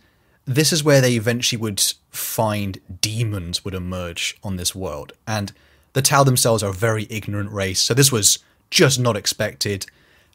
this 0.45 0.73
is 0.73 0.83
where 0.83 1.01
they 1.01 1.13
eventually 1.13 1.61
would 1.61 1.83
find 2.09 2.79
demons 2.99 3.63
would 3.63 3.75
emerge 3.75 4.37
on 4.43 4.55
this 4.55 4.73
world, 4.73 5.13
and 5.27 5.53
the 5.93 6.01
Tau 6.01 6.23
themselves 6.23 6.63
are 6.63 6.71
a 6.71 6.73
very 6.73 7.05
ignorant 7.11 7.51
race, 7.51 7.79
so 7.79 7.93
this 7.93 8.11
was 8.11 8.39
just 8.71 8.99
not 8.99 9.15
expected, 9.15 9.85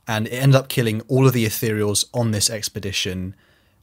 and 0.06 0.28
it 0.28 0.32
ended 0.32 0.56
up 0.56 0.68
killing 0.68 1.02
all 1.08 1.26
of 1.26 1.32
the 1.32 1.44
ethereals 1.44 2.04
on 2.14 2.30
this 2.30 2.48
expedition, 2.50 3.34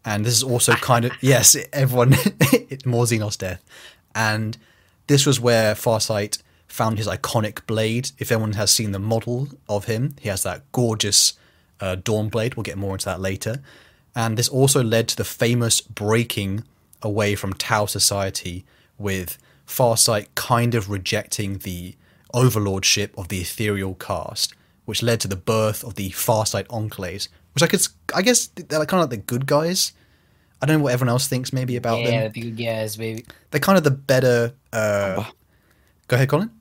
and 0.06 0.26
this 0.26 0.34
is 0.34 0.44
also 0.44 0.74
kind 0.74 1.06
of 1.06 1.12
yes, 1.22 1.56
everyone 1.74 2.10
more 2.86 3.06
Xenos 3.06 3.38
death, 3.38 3.64
and 4.16 4.58
this 5.08 5.26
was 5.26 5.40
where 5.40 5.76
Farsight 5.76 6.42
found 6.68 6.98
his 6.98 7.08
iconic 7.08 7.66
blade. 7.66 8.12
If 8.20 8.32
anyone 8.32 8.54
has 8.54 8.72
seen 8.72 8.92
the 8.92 9.00
model 9.00 9.50
of 9.68 9.86
him, 9.86 10.16
he 10.20 10.30
has 10.30 10.44
that 10.44 10.72
gorgeous 10.72 11.34
uh, 11.80 11.96
Dawn 11.96 12.30
blade. 12.30 12.56
We'll 12.56 12.64
get 12.64 12.78
more 12.78 12.94
into 12.94 13.06
that 13.06 13.20
later. 13.20 13.62
And 14.16 14.38
this 14.38 14.50
also 14.50 14.84
led 14.84 15.08
to 15.10 15.16
the 15.16 15.24
famous 15.24 15.82
breaking 15.82 16.64
away 17.02 17.36
from 17.36 17.54
Tau 17.54 17.86
society, 17.86 18.66
with 18.98 19.38
Farsight 19.66 20.28
kind 20.36 20.76
of 20.76 20.90
rejecting 20.90 21.60
the 21.60 21.96
overlordship 22.34 23.18
of 23.18 23.30
the 23.30 23.40
ethereal 23.40 23.96
caste, 23.96 24.54
which 24.86 25.02
led 25.02 25.20
to 25.22 25.28
the 25.28 25.36
birth 25.36 25.84
of 25.84 25.96
the 25.96 26.10
Farsight 26.10 26.68
enclaves, 26.68 27.30
which 27.62 27.68
I 27.68 27.72
could, 27.72 27.88
I 28.16 28.22
guess, 28.22 28.48
they're 28.48 28.86
kind 28.86 29.04
of 29.04 29.10
like 29.10 29.10
the 29.10 29.18
good 29.18 29.46
guys. 29.46 29.94
I 30.62 30.66
don't 30.66 30.80
know 30.80 30.84
what 30.84 30.94
everyone 30.94 31.10
else 31.10 31.28
thinks 31.28 31.54
maybe 31.54 31.76
about 31.76 32.00
yeah, 32.00 32.06
them. 32.06 32.14
Yeah, 32.14 32.28
the 32.28 32.42
good 32.42 32.58
guys, 32.58 32.96
baby. 32.96 33.26
They're 33.52 33.62
kind 33.62 33.78
of 33.78 33.84
the 33.84 33.92
better. 33.92 34.54
Uh, 34.74 35.24
go 36.08 36.16
ahead, 36.16 36.30
Colin. 36.30 36.52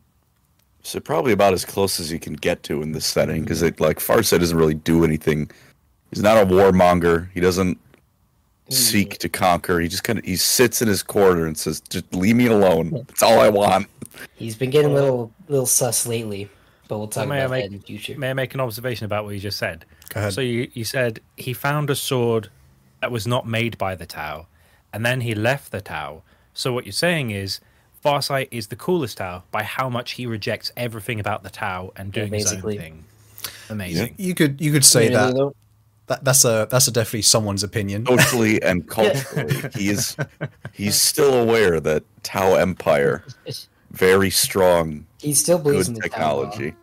so 0.83 1.01
probably 1.01 1.33
about 1.33 1.53
as 1.53 1.65
close 1.65 1.99
as 1.99 2.13
you 2.13 2.19
can 2.19 2.35
get 2.35 2.63
to 2.65 2.83
in 2.83 2.93
this 2.93 3.07
setting, 3.07 3.43
because 3.43 3.63
it 3.63 3.81
like 3.81 3.99
Farsight 3.99 4.41
doesn't 4.41 4.57
really 4.57 4.75
do 4.75 5.05
anything. 5.05 5.51
He's 6.11 6.23
not 6.23 6.37
a 6.37 6.47
warmonger. 6.47 7.29
He 7.35 7.41
doesn't 7.41 7.79
seek 8.69 9.19
to 9.19 9.29
conquer. 9.29 9.81
He 9.81 9.89
just 9.89 10.05
kind 10.05 10.19
of 10.19 10.25
he 10.25 10.37
sits 10.37 10.81
in 10.81 10.89
his 10.89 11.03
corner 11.03 11.47
and 11.47 11.57
says, 11.59 11.81
"Just 11.89 12.15
leave 12.15 12.37
me 12.37 12.47
alone. 12.47 12.91
That's 13.09 13.23
all 13.23 13.41
I 13.41 13.49
want." 13.49 13.89
He's 14.37 14.57
been 14.57 14.71
getting 14.71 14.91
a 14.91 14.95
little 14.95 15.33
little 15.49 15.67
sus 15.67 16.07
lately, 16.07 16.49
but 16.87 16.99
we'll 16.99 17.09
talk 17.09 17.29
May 17.29 17.37
I 17.37 17.39
about 17.41 17.51
make- 17.51 17.65
that 17.65 17.73
in 17.73 17.81
the 17.81 17.85
future. 17.85 18.17
May 18.17 18.31
I 18.31 18.35
make 18.35 18.55
an 18.55 18.61
observation 18.61 19.07
about 19.07 19.25
what 19.25 19.35
you 19.35 19.41
just 19.41 19.59
said? 19.59 19.85
Go 20.09 20.21
ahead. 20.21 20.33
So 20.33 20.41
you, 20.41 20.71
you 20.73 20.85
said 20.85 21.21
he 21.37 21.53
found 21.53 21.91
a 21.91 21.95
sword 21.95 22.51
that 23.01 23.11
was 23.11 23.27
not 23.27 23.47
made 23.47 23.79
by 23.79 23.95
the 23.95 24.07
Tau, 24.07 24.47
and 24.93 25.05
then 25.05 25.21
he 25.21 25.35
left 25.35 25.71
the 25.71 25.81
Tau. 25.81 26.23
So 26.55 26.73
what 26.73 26.85
you're 26.85 26.93
saying 26.93 27.31
is 27.31 27.61
Farsight 28.05 28.49
is 28.51 28.69
the 28.69 28.77
coolest 28.77 29.19
Tau 29.19 29.43
by 29.51 29.63
how 29.63 29.89
much 29.89 30.13
he 30.13 30.27
rejects 30.27 30.73
everything 30.77 31.21
about 31.21 31.43
the 31.43 31.51
Tau 31.51 31.93
and 31.97 32.13
doing 32.13 32.33
his 32.33 32.47
own 32.47 32.57
basically. 32.57 32.79
thing. 32.79 33.05
Amazing. 33.71 34.15
You 34.19 34.35
could 34.35 34.61
you 34.61 34.73
could 34.73 34.85
say 34.85 35.09
that. 35.09 35.35
though? 35.35 35.55
that. 36.07 36.25
That's 36.25 36.45
a 36.45 36.67
that's 36.71 36.89
a 36.89 36.91
definitely 36.91 37.23
someone's 37.23 37.63
opinion. 37.63 38.07
Socially 38.07 38.63
and 38.63 38.89
culturally, 38.91 39.55
he 39.75 39.91
is 39.91 40.17
he's 40.73 41.01
still 41.01 41.35
aware 41.35 41.81
that 41.81 42.03
Tau 42.23 42.55
Empire, 42.55 43.25
very 43.91 44.31
strong, 44.31 45.07
He 45.21 45.35
still 45.35 45.59
believes 45.59 45.89
in 45.89 45.95
good 45.95 46.05
the 46.05 46.09
Tau 46.09 46.45
technology. 46.45 46.75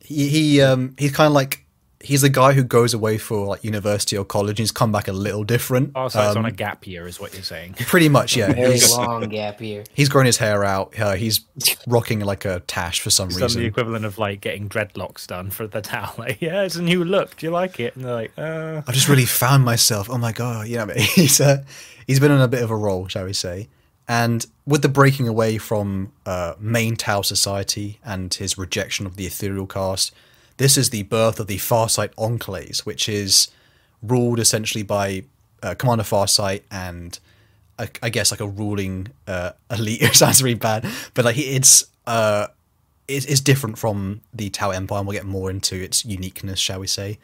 He, 0.00 0.28
he 0.28 0.60
um 0.60 0.94
he's 0.98 1.12
kind 1.12 1.26
of 1.26 1.32
like 1.32 1.64
he's 2.00 2.22
a 2.22 2.28
guy 2.28 2.52
who 2.52 2.62
goes 2.62 2.92
away 2.94 3.18
for 3.18 3.46
like 3.46 3.64
university 3.64 4.16
or 4.16 4.24
college 4.24 4.50
and 4.52 4.58
he's 4.60 4.70
come 4.72 4.92
back 4.92 5.08
a 5.08 5.12
little 5.12 5.44
different. 5.44 5.92
Farsight's 5.92 6.36
Um, 6.36 6.44
on 6.44 6.46
a 6.46 6.52
gap 6.52 6.86
year, 6.86 7.08
is 7.08 7.18
what 7.18 7.32
you're 7.34 7.42
saying. 7.42 7.74
pretty 7.86 8.08
much, 8.08 8.36
yeah. 8.36 8.52
Very 8.52 8.72
He's, 8.74 8.92
long 8.96 9.28
gap 9.28 9.60
here. 9.60 9.84
he's 9.94 10.08
grown 10.08 10.26
his 10.26 10.36
hair 10.36 10.64
out. 10.64 10.98
Uh, 10.98 11.14
he's 11.14 11.40
rocking 11.86 12.20
like 12.20 12.44
a 12.44 12.60
tash 12.60 13.00
for 13.00 13.10
some 13.10 13.28
reason. 13.28 13.42
It's 13.44 13.54
done 13.54 13.62
the 13.62 13.68
equivalent 13.68 14.04
of 14.04 14.18
like 14.18 14.40
getting 14.40 14.68
dreadlocks 14.68 15.26
done 15.26 15.50
for 15.50 15.66
the 15.66 15.80
Tau. 15.80 16.12
Like, 16.18 16.40
yeah, 16.40 16.62
it's 16.62 16.76
a 16.76 16.82
new 16.82 17.04
look. 17.04 17.36
Do 17.36 17.46
you 17.46 17.50
like 17.50 17.80
it? 17.80 17.96
And 17.96 18.04
they're 18.04 18.14
like, 18.14 18.32
uh, 18.38 18.82
I 18.86 18.92
just 18.92 19.08
really 19.08 19.24
found 19.26 19.64
myself. 19.64 20.08
Oh 20.10 20.18
my 20.18 20.32
god, 20.32 20.68
you 20.68 20.76
know, 20.76 20.86
what 20.86 20.96
I 20.96 20.98
mean? 20.98 21.06
he's 21.14 21.40
uh, 21.40 21.64
he's 22.06 22.20
been 22.20 22.30
in 22.30 22.40
a 22.40 22.48
bit 22.48 22.62
of 22.62 22.70
a 22.70 22.76
role, 22.76 23.08
shall 23.08 23.24
we 23.24 23.32
say? 23.32 23.68
And 24.08 24.46
with 24.66 24.82
the 24.82 24.88
breaking 24.88 25.26
away 25.26 25.58
from 25.58 26.12
uh, 26.24 26.54
main 26.60 26.94
Tau 26.94 27.22
society 27.22 27.98
and 28.04 28.32
his 28.32 28.56
rejection 28.56 29.04
of 29.04 29.16
the 29.16 29.26
ethereal 29.26 29.66
caste, 29.66 30.12
this 30.56 30.76
is 30.76 30.90
the 30.90 31.02
birth 31.04 31.40
of 31.40 31.46
the 31.46 31.58
Farsight 31.58 32.14
Enclaves, 32.14 32.80
which 32.80 33.08
is 33.08 33.48
ruled 34.02 34.38
essentially 34.38 34.82
by 34.82 35.24
uh, 35.62 35.74
Commander 35.74 36.04
Farsight 36.04 36.62
and 36.70 37.18
I, 37.78 37.88
I 38.02 38.08
guess 38.08 38.30
like 38.30 38.40
a 38.40 38.48
ruling 38.48 39.08
uh, 39.26 39.52
elite. 39.70 40.02
It 40.02 40.14
sounds 40.14 40.42
really 40.42 40.54
bad, 40.54 40.86
but 41.14 41.24
like 41.24 41.38
it's 41.38 41.84
uh, 42.06 42.48
it's, 43.08 43.26
it's 43.26 43.40
different 43.40 43.78
from 43.78 44.22
the 44.32 44.50
Tau 44.50 44.70
Empire. 44.70 44.98
and 44.98 45.06
We'll 45.06 45.16
get 45.16 45.26
more 45.26 45.50
into 45.50 45.76
its 45.76 46.04
uniqueness, 46.04 46.58
shall 46.58 46.80
we 46.80 46.86
say? 46.86 47.18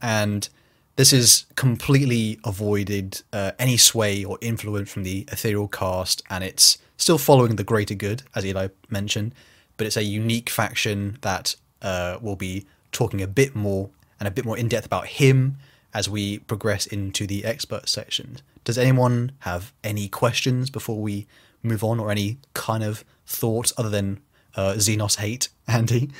And 0.00 0.48
this 0.96 1.12
is 1.12 1.46
completely 1.56 2.38
avoided 2.44 3.22
uh, 3.32 3.52
any 3.58 3.76
sway 3.76 4.24
or 4.24 4.38
influence 4.40 4.92
from 4.92 5.02
the 5.02 5.26
ethereal 5.32 5.68
cast, 5.68 6.22
and 6.30 6.44
it's 6.44 6.78
still 6.96 7.18
following 7.18 7.56
the 7.56 7.64
greater 7.64 7.94
good, 7.94 8.22
as 8.34 8.46
Eli 8.46 8.68
mentioned. 8.88 9.34
But 9.76 9.86
it's 9.86 9.96
a 9.96 10.04
unique 10.04 10.50
faction 10.50 11.18
that 11.22 11.56
uh, 11.82 12.18
will 12.20 12.36
be 12.36 12.66
talking 12.94 13.20
a 13.20 13.26
bit 13.26 13.54
more 13.54 13.90
and 14.18 14.26
a 14.26 14.30
bit 14.30 14.46
more 14.46 14.56
in 14.56 14.68
depth 14.68 14.86
about 14.86 15.06
him 15.06 15.58
as 15.92 16.08
we 16.08 16.38
progress 16.38 16.86
into 16.86 17.26
the 17.26 17.44
expert 17.44 17.88
section. 17.88 18.38
Does 18.64 18.78
anyone 18.78 19.32
have 19.40 19.72
any 19.84 20.08
questions 20.08 20.70
before 20.70 21.00
we 21.00 21.26
move 21.62 21.84
on, 21.84 22.00
or 22.00 22.10
any 22.10 22.38
kind 22.54 22.82
of 22.82 23.04
thoughts 23.26 23.72
other 23.76 23.90
than 23.90 24.20
uh, 24.56 24.72
Xenos 24.76 25.18
hate, 25.18 25.48
Andy? 25.68 26.10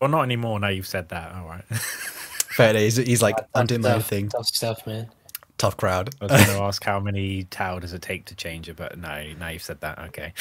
Well, 0.00 0.10
not 0.10 0.22
anymore. 0.22 0.60
Now 0.60 0.68
you've 0.68 0.86
said 0.86 1.08
that. 1.10 1.32
All 1.34 1.46
right. 1.46 1.64
Fair 1.70 2.72
days. 2.72 2.96
He's 2.96 3.22
like, 3.22 3.36
I'm 3.54 3.66
doing 3.66 3.80
my 3.80 3.94
own 3.94 4.00
thing. 4.02 4.28
Tough 4.28 4.46
stuff, 4.46 4.86
man. 4.86 5.08
Tough 5.58 5.76
crowd. 5.76 6.14
I 6.20 6.24
was 6.26 6.32
going 6.32 6.58
to 6.58 6.64
ask 6.64 6.84
how 6.84 7.00
many 7.00 7.44
Tau 7.44 7.78
does 7.78 7.92
it 7.92 8.02
take 8.02 8.26
to 8.26 8.34
change 8.34 8.68
it, 8.68 8.76
but 8.76 8.98
no, 8.98 9.24
now 9.38 9.48
you've 9.48 9.62
said 9.62 9.80
that. 9.80 9.98
Okay. 9.98 10.32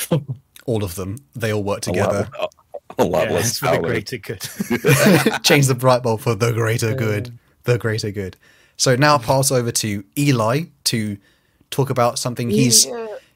All 0.65 0.84
of 0.84 0.95
them. 0.95 1.17
They 1.36 1.53
all 1.53 1.63
work 1.63 1.79
A 1.79 1.82
together. 1.82 2.29
lot, 2.39 2.53
a 2.98 3.04
lot 3.04 3.28
Yeah, 3.28 3.34
less 3.36 3.50
it's 3.50 3.60
for 3.60 3.72
the 3.72 3.80
greater 3.80 4.17
good. 4.17 4.41
Change 5.43 5.67
the 5.67 5.76
bright 5.76 6.04
bulb 6.04 6.19
for 6.22 6.36
the 6.36 6.52
greater 6.52 6.93
good. 6.93 7.38
The 7.63 7.78
greater 7.78 8.12
good. 8.12 8.36
So 8.78 8.96
now 8.96 9.13
I'll 9.13 9.19
pass 9.19 9.52
over 9.52 9.72
to 9.72 10.04
Eli 10.17 10.63
to 10.86 11.17
talk 11.69 11.89
about 11.89 12.19
something 12.19 12.50
he's. 12.50 12.88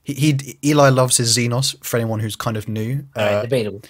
He, 0.04 0.14
he 0.14 0.58
Eli 0.64 0.90
loves 0.90 1.18
his 1.18 1.36
Xenos. 1.38 1.84
For 1.84 1.98
anyone 1.98 2.20
who's 2.22 2.36
kind 2.38 2.56
of 2.56 2.68
new, 2.70 3.06
Alright, 3.16 3.34
uh, 3.34 3.42
debatable. 3.42 3.82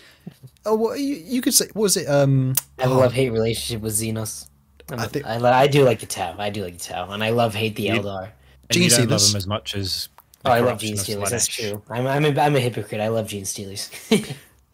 oh, 0.65 0.76
what 0.76 1.00
you, 1.00 1.15
you 1.15 1.41
could 1.41 1.54
say. 1.54 1.65
What 1.74 1.84
was 1.84 1.98
it? 1.98 2.08
Um, 2.10 2.54
I 2.80 2.84
have 2.84 2.91
a 2.91 2.96
love 2.96 3.13
hate 3.13 3.30
relationship 3.32 3.82
with 3.84 3.93
Xenos. 3.93 4.48
I'm 4.91 5.00
I 5.00 5.06
a- 5.06 5.08
think- 5.10 5.26
I, 5.28 5.62
I 5.63 5.67
do 5.67 5.84
like 5.84 6.00
the 6.00 6.06
Tau. 6.08 6.36
I 6.39 6.50
do 6.50 6.63
like 6.63 6.74
the 6.80 6.84
Tau, 6.84 7.10
and 7.12 7.24
I 7.24 7.30
love 7.30 7.54
hate 7.54 7.76
the 7.76 7.88
Eldar. 7.89 8.24
And 8.24 8.32
Gene 8.72 8.84
you 8.84 8.89
don't 8.89 9.10
love 9.10 9.20
Stealers. 9.22 9.32
them 9.32 9.38
as 9.38 9.48
much 9.48 9.76
as. 9.76 10.10
Oh, 10.43 10.52
I 10.52 10.60
love 10.62 10.80
Gene 10.80 10.93
of 10.93 11.00
Stealers. 11.02 11.30
That's 11.30 11.48
true. 11.48 11.82
I'm 11.89 12.08
I'm 12.08 12.26
a, 12.26 12.41
I'm 12.41 12.56
a 12.56 12.60
hypocrite. 12.60 13.00
I 13.02 13.10
love 13.10 13.28
Gene 13.28 13.43
Stealers. 13.46 13.89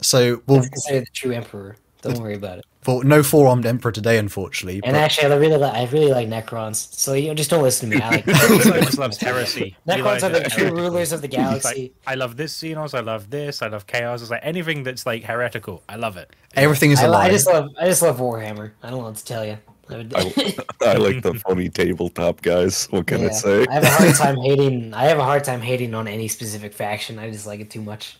So 0.03 0.41
we'll, 0.47 0.61
Consider 0.61 0.99
the 1.01 1.05
true 1.13 1.31
emperor. 1.31 1.77
Don't 2.01 2.19
worry 2.19 2.35
about 2.35 2.57
it. 2.59 2.65
well, 2.85 3.01
no 3.03 3.23
four 3.23 3.47
armed 3.47 3.65
emperor 3.65 3.93
today, 3.93 4.17
unfortunately. 4.17 4.81
And 4.83 4.93
but- 4.93 4.99
actually, 5.01 5.31
I 5.31 5.35
really 5.37 5.55
like 5.55 5.73
I 5.73 5.85
really 5.85 6.11
like 6.11 6.27
Necrons. 6.27 6.93
So 6.93 7.13
you 7.13 7.29
know, 7.29 7.33
just 7.33 7.49
don't 7.49 7.63
listen 7.63 7.89
to 7.91 7.95
me. 7.95 8.01
I 8.01 8.09
like 8.09 8.27
Eli 8.65 8.81
just 8.81 8.97
loves 8.97 9.17
heresy. 9.21 9.77
Eli 9.89 9.97
Necrons 10.01 10.23
are 10.23 10.29
the 10.29 10.41
true 10.49 10.65
heretical. 10.65 10.83
rulers 10.89 11.13
of 11.13 11.21
the 11.21 11.27
He's 11.27 11.37
like, 11.37 11.47
galaxy. 11.47 11.93
I 12.05 12.15
love 12.15 12.35
this 12.35 12.61
Xenos. 12.61 12.93
I 12.93 12.99
love 12.99 13.29
this. 13.29 13.61
I 13.61 13.67
love 13.67 13.87
Chaos. 13.87 14.21
It's 14.21 14.29
like 14.31 14.41
anything 14.43 14.83
that's 14.83 15.05
like 15.05 15.23
heretical. 15.23 15.81
I 15.87 15.95
love 15.95 16.17
it. 16.17 16.35
everything 16.55 16.91
is 16.91 16.99
I, 16.99 17.05
a 17.05 17.09
lie. 17.09 17.25
I 17.27 17.29
just 17.29 17.47
love 17.47 17.69
I 17.79 17.85
just 17.85 18.01
love 18.01 18.19
Warhammer. 18.19 18.71
I 18.83 18.89
don't 18.89 18.99
know 18.99 19.05
what 19.05 19.15
to 19.15 19.25
tell 19.25 19.45
you. 19.45 19.57
I 19.89 19.97
would- 19.97 20.13
I, 20.15 20.55
I 20.81 20.93
like 20.95 21.21
the 21.23 21.35
funny 21.47 21.69
tabletop 21.69 22.41
guys. 22.41 22.87
What 22.87 23.07
can 23.07 23.25
I 23.25 23.29
say? 23.29 23.65
I 23.69 23.73
have 23.75 23.83
a 23.83 23.89
hard 23.89 24.15
time 24.15 24.37
hating. 24.41 24.93
I 24.93 25.03
have 25.05 25.19
a 25.19 25.23
hard 25.23 25.43
time 25.45 25.61
hating 25.61 25.93
on 25.93 26.07
any 26.09 26.27
specific 26.27 26.73
faction. 26.73 27.17
I 27.17 27.29
just 27.31 27.47
like 27.47 27.61
it 27.61 27.69
too 27.69 27.81
much. 27.81 28.17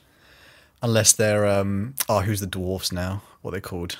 Unless 0.83 1.13
they're 1.13 1.47
um, 1.47 1.95
oh, 2.09 2.19
who's 2.19 2.39
the 2.41 2.45
dwarfs 2.47 2.91
now? 2.91 3.21
What 3.41 3.53
are 3.53 3.57
they 3.57 3.61
called? 3.61 3.97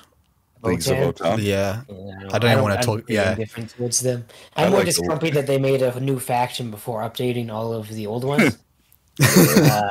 Leagues 0.62 0.88
of 0.88 0.96
Votann. 0.98 1.14
Votann. 1.38 1.42
Yeah, 1.44 1.82
Yeah, 1.90 2.30
I 2.32 2.40
don't 2.40 2.52
even 2.52 2.62
wanna 2.64 2.76
I'm 2.76 2.82
talk- 2.84 3.10
yeah. 3.10 3.34
different 3.36 3.70
towards 3.72 4.00
them. 4.02 4.26
I 4.56 4.64
I'm 4.66 4.70
more 4.70 4.80
like 4.80 4.86
just 4.88 5.00
the- 5.00 5.08
grumpy 5.08 5.30
that 5.32 5.48
they 5.48 5.58
made 5.58 5.82
a 5.82 6.00
new 6.00 6.20
faction 6.20 6.72
before 6.72 7.02
updating 7.02 7.52
all 7.52 7.74
of 7.74 7.90
the 7.90 8.06
old 8.08 8.24
ones. 8.24 8.58
uh, 9.22 9.90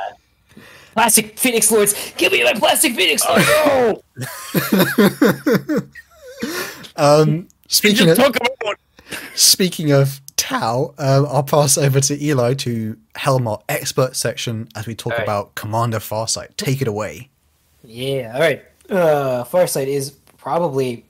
plastic 0.95 1.39
Phoenix 1.39 1.71
Lords, 1.71 1.95
give 2.17 2.33
me 2.33 2.43
my 2.45 2.55
plastic 2.55 2.95
Phoenix 2.95 3.23
Lords! 3.29 3.47
Oh, 5.35 5.81
Um, 7.23 7.49
speaking 7.69 8.07
Just 8.07 8.21
of 8.21 8.35
talk 8.35 8.37
about 8.37 8.77
speaking 9.35 9.93
of 9.93 10.21
Tau, 10.37 10.95
um, 10.99 11.27
I'll 11.29 11.43
pass 11.43 11.79
over 11.79 12.01
to 12.01 12.25
Eli 12.25 12.55
to 12.55 12.97
helm 13.15 13.47
our 13.47 13.61
expert 13.69 14.17
section 14.17 14.69
as 14.75 14.87
we 14.87 14.95
talk 14.95 15.13
Alright. 15.13 15.27
about 15.27 15.55
Commander 15.55 15.99
Farsight. 15.99 16.57
Take 16.57 16.81
it 16.83 16.89
away. 16.89 17.29
Yeah, 17.85 18.33
all 18.35 18.41
right. 18.41 18.65
Uh, 18.91 19.45
Farsight 19.45 19.87
is 19.87 20.11
probably 20.39 21.05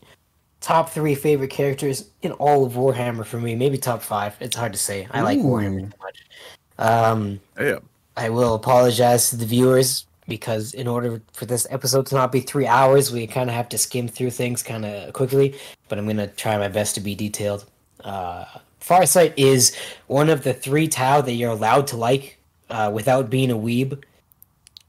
top 0.60 0.90
three 0.90 1.14
favorite 1.14 1.50
characters 1.50 2.08
in 2.22 2.32
all 2.32 2.64
of 2.64 2.72
Warhammer 2.74 3.24
for 3.24 3.40
me. 3.40 3.54
Maybe 3.54 3.78
top 3.78 4.02
five. 4.02 4.36
It's 4.40 4.56
hard 4.56 4.72
to 4.72 4.78
say. 4.78 5.08
I 5.10 5.22
like 5.22 5.38
Warhammer 5.38 5.90
so 5.90 5.96
much. 6.00 6.24
Um, 6.78 7.40
Yeah. 7.58 7.78
I 8.16 8.28
will 8.28 8.54
apologize 8.54 9.30
to 9.30 9.36
the 9.36 9.46
viewers 9.46 10.06
because 10.28 10.74
in 10.74 10.86
order 10.86 11.20
for 11.32 11.46
this 11.46 11.66
episode 11.70 12.06
to 12.06 12.14
not 12.14 12.30
be 12.30 12.40
three 12.40 12.66
hours, 12.66 13.10
we 13.10 13.26
kind 13.26 13.48
of 13.50 13.56
have 13.56 13.68
to 13.70 13.78
skim 13.78 14.06
through 14.06 14.30
things 14.30 14.62
kind 14.62 14.84
of 14.84 15.12
quickly. 15.14 15.58
But 15.88 15.98
I'm 15.98 16.06
gonna 16.06 16.28
try 16.28 16.56
my 16.58 16.68
best 16.68 16.94
to 16.96 17.00
be 17.00 17.14
detailed. 17.14 17.64
Uh, 18.04 18.44
Farsight 18.82 19.34
is 19.36 19.76
one 20.06 20.28
of 20.28 20.42
the 20.42 20.52
three 20.52 20.88
Tau 20.88 21.20
that 21.20 21.32
you're 21.32 21.50
allowed 21.50 21.86
to 21.88 21.96
like 21.96 22.38
uh, 22.68 22.90
without 22.92 23.30
being 23.30 23.50
a 23.50 23.56
weeb. 23.56 24.02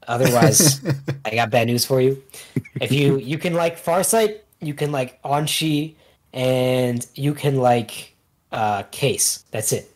Otherwise, 0.06 0.84
I 1.24 1.34
got 1.34 1.50
bad 1.50 1.68
news 1.68 1.84
for 1.84 2.00
you. 2.00 2.22
If 2.80 2.92
you 2.92 3.18
you 3.18 3.38
can 3.38 3.54
like 3.54 3.82
Farsight, 3.82 4.40
you 4.60 4.74
can 4.74 4.92
like 4.92 5.22
Aun'Shi, 5.22 5.94
and 6.32 7.06
you 7.14 7.34
can 7.34 7.56
like 7.56 8.14
uh, 8.52 8.82
Kais. 8.92 9.44
That's 9.50 9.72
it. 9.72 9.90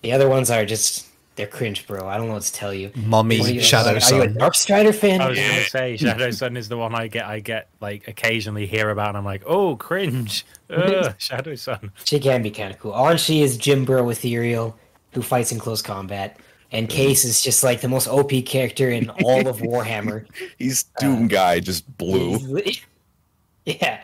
The 0.00 0.12
other 0.12 0.28
ones 0.28 0.50
are 0.50 0.64
just 0.64 1.06
they're 1.36 1.46
cringe, 1.46 1.86
bro. 1.86 2.06
I 2.08 2.16
don't 2.18 2.28
know 2.28 2.34
what 2.34 2.42
to 2.42 2.52
tell 2.52 2.74
you. 2.74 2.90
Mummy, 2.94 3.40
What 3.40 3.48
are 3.50 3.52
you- 3.54 3.60
Shadow 3.62 3.90
are 3.90 3.92
you 3.92 3.96
a 3.98 4.00
Sun. 4.02 4.34
Dark 4.34 4.54
Strider 4.54 4.92
fan? 4.92 5.20
I 5.20 5.28
was 5.30 5.38
going 5.38 5.50
to 5.64 5.70
say 5.70 5.96
Shadow 5.96 6.30
Sun 6.30 6.56
is 6.56 6.68
the 6.68 6.76
one 6.76 6.94
I 6.94 7.08
get. 7.08 7.24
I 7.24 7.40
get 7.40 7.68
like 7.80 8.06
occasionally 8.08 8.66
hear 8.66 8.90
about, 8.90 9.08
and 9.10 9.16
I'm 9.18 9.24
like, 9.24 9.42
oh, 9.46 9.76
cringe. 9.76 10.44
Ugh, 10.70 11.14
Shadow 11.18 11.54
Sun. 11.54 11.90
She 12.04 12.18
can 12.20 12.42
be 12.42 12.50
kind 12.50 12.72
of 12.72 12.78
cool. 12.78 12.92
Aun'Shi 12.92 13.40
is 13.40 13.56
Jim 13.56 13.84
Bro 13.84 14.08
Ethereal, 14.10 14.76
who 15.12 15.22
fights 15.22 15.52
in 15.52 15.58
close 15.58 15.80
combat. 15.82 16.38
And 16.70 16.88
Kais 16.88 17.24
is 17.26 17.42
just 17.42 17.62
like 17.62 17.82
the 17.82 17.88
most 17.88 18.08
OP 18.08 18.30
character 18.46 18.88
in 18.90 19.10
all 19.10 19.46
of 19.46 19.58
Warhammer. 19.60 20.24
He's 20.58 20.84
Doom 21.00 21.28
guy, 21.28 21.60
just 21.60 21.84
blue. 21.98 22.38
Yeah. 23.64 24.02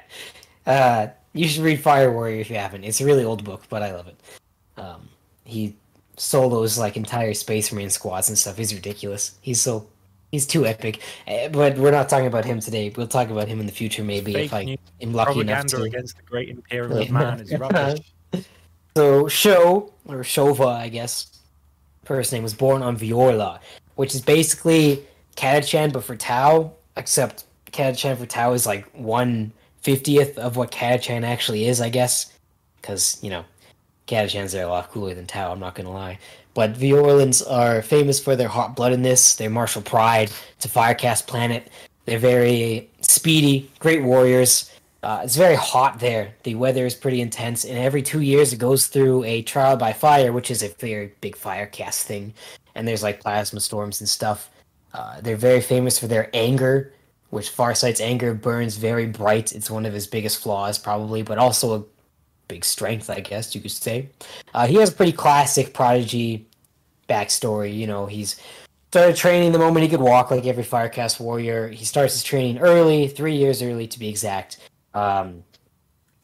Uh, 0.66 1.08
you 1.32 1.48
should 1.48 1.64
read 1.64 1.80
Fire 1.80 2.12
Warrior 2.12 2.40
if 2.40 2.50
you 2.50 2.56
haven't. 2.56 2.84
It's 2.84 3.00
a 3.00 3.04
really 3.04 3.24
old 3.24 3.42
book, 3.44 3.62
but 3.68 3.82
I 3.82 3.92
love 3.92 4.06
it. 4.08 4.20
Um, 4.76 5.08
he 5.44 5.74
solos 6.18 6.78
like 6.78 6.96
entire 6.96 7.34
Space 7.34 7.72
Marine 7.72 7.90
squads 7.90 8.28
and 8.28 8.36
stuff. 8.36 8.56
He's 8.56 8.74
ridiculous. 8.74 9.38
He's 9.40 9.60
so 9.60 9.88
he's 10.30 10.46
too 10.46 10.66
epic. 10.66 11.00
Uh, 11.26 11.48
but 11.48 11.78
we're 11.78 11.90
not 11.90 12.08
talking 12.08 12.26
about 12.26 12.44
him 12.44 12.60
today. 12.60 12.92
We'll 12.94 13.06
talk 13.06 13.30
about 13.30 13.48
him 13.48 13.60
in 13.60 13.66
the 13.66 13.72
future, 13.72 14.04
maybe 14.04 14.32
Fake 14.32 14.46
if 14.46 14.54
I 14.54 14.78
am 15.00 15.12
lucky 15.12 15.40
enough 15.40 15.68
Propaganda 15.68 15.76
to. 15.76 15.82
against 15.82 16.16
the 16.16 16.22
great 16.22 16.48
imperial 16.50 16.98
of 16.98 17.10
man 17.10 17.40
is 17.40 17.52
rubbish. 17.58 18.12
So 18.96 19.28
Sho 19.28 19.92
or 20.06 20.24
Shovah, 20.24 20.66
I 20.66 20.88
guess, 20.88 21.38
first 22.04 22.32
name 22.32 22.42
was 22.42 22.54
born 22.54 22.82
on 22.82 22.96
Vior'la, 22.96 23.60
which 23.94 24.14
is 24.14 24.20
basically 24.20 25.04
Catachan 25.36 25.92
but 25.92 26.04
for 26.04 26.16
Tau, 26.16 26.72
except 26.96 27.44
Catachan 27.66 28.16
for 28.16 28.26
Tau 28.26 28.52
is 28.52 28.66
like 28.66 28.88
one 28.92 29.52
fiftieth 29.80 30.36
of 30.38 30.56
what 30.56 30.70
Catachan 30.72 31.22
actually 31.22 31.66
is, 31.66 31.80
I 31.80 31.90
guess, 31.90 32.32
because 32.80 33.18
you 33.22 33.30
know 33.30 33.44
Catachans 34.08 34.58
are 34.58 34.64
a 34.64 34.68
lot 34.68 34.90
cooler 34.90 35.14
than 35.14 35.26
Tau. 35.26 35.52
I'm 35.52 35.60
not 35.60 35.74
gonna 35.74 35.92
lie, 35.92 36.18
but 36.54 36.72
Vior'lans 36.74 37.42
are 37.48 37.82
famous 37.82 38.18
for 38.18 38.34
their 38.34 38.48
hot 38.48 38.74
bloodedness, 38.74 39.36
their 39.36 39.50
martial 39.50 39.82
pride. 39.82 40.32
It's 40.56 40.64
a 40.64 40.68
firecast 40.68 41.26
planet. 41.26 41.70
They're 42.06 42.18
very 42.18 42.90
speedy, 43.02 43.70
great 43.78 44.02
warriors. 44.02 44.72
Uh, 45.02 45.20
it's 45.22 45.36
very 45.36 45.54
hot 45.54 46.00
there. 46.00 46.34
The 46.42 46.54
weather 46.54 46.86
is 46.86 46.94
pretty 46.94 47.20
intense, 47.20 47.64
and 47.64 47.78
every 47.78 48.02
two 48.02 48.20
years 48.20 48.52
it 48.52 48.58
goes 48.58 48.86
through 48.86 49.24
a 49.24 49.42
trial 49.42 49.76
by 49.76 49.92
fire, 49.92 50.32
which 50.32 50.50
is 50.50 50.62
a 50.62 50.68
very 50.68 51.12
big 51.20 51.36
firecast 51.36 52.02
thing. 52.02 52.34
And 52.74 52.88
there's 52.88 53.02
like 53.02 53.20
plasma 53.20 53.60
storms 53.60 54.00
and 54.00 54.08
stuff. 54.08 54.50
Uh, 54.94 55.20
they're 55.20 55.36
very 55.36 55.60
famous 55.60 55.98
for 55.98 56.06
their 56.06 56.30
anger, 56.34 56.92
which 57.30 57.50
Farsight's 57.50 58.00
anger 58.00 58.32
burns 58.32 58.76
very 58.76 59.06
bright. 59.06 59.52
It's 59.52 59.70
one 59.70 59.84
of 59.84 59.92
his 59.92 60.06
biggest 60.06 60.38
flaws, 60.42 60.78
probably, 60.78 61.22
but 61.22 61.38
also 61.38 61.74
a 61.74 61.84
big 62.48 62.64
strength, 62.64 63.10
I 63.10 63.20
guess 63.20 63.54
you 63.54 63.60
could 63.60 63.70
say. 63.70 64.08
Uh, 64.54 64.66
he 64.66 64.76
has 64.76 64.90
a 64.90 64.92
pretty 64.92 65.12
classic 65.12 65.74
prodigy 65.74 66.46
backstory. 67.08 67.76
You 67.76 67.86
know, 67.86 68.06
he's 68.06 68.40
started 68.90 69.16
training 69.16 69.52
the 69.52 69.58
moment 69.58 69.84
he 69.84 69.88
could 69.88 70.00
walk, 70.00 70.30
like 70.30 70.46
every 70.46 70.64
Firecast 70.64 71.20
warrior. 71.20 71.68
He 71.68 71.84
starts 71.84 72.14
his 72.14 72.22
training 72.22 72.58
early, 72.58 73.08
three 73.08 73.36
years 73.36 73.62
early 73.62 73.86
to 73.86 73.98
be 73.98 74.08
exact. 74.08 74.58
Um, 74.94 75.44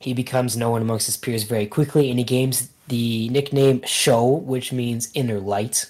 he 0.01 0.15
becomes 0.15 0.57
known 0.57 0.83
amongst 0.83 1.07
his 1.07 1.17
peers 1.17 1.45
very 1.45 1.67
quickly, 1.67 2.11
and 2.11 2.19
he 2.19 2.25
gains 2.25 2.71
the 2.89 3.29
nickname 3.29 3.83
Show, 3.85 4.27
which 4.27 4.73
means 4.73 5.11
inner 5.15 5.41
light. 5.41 5.87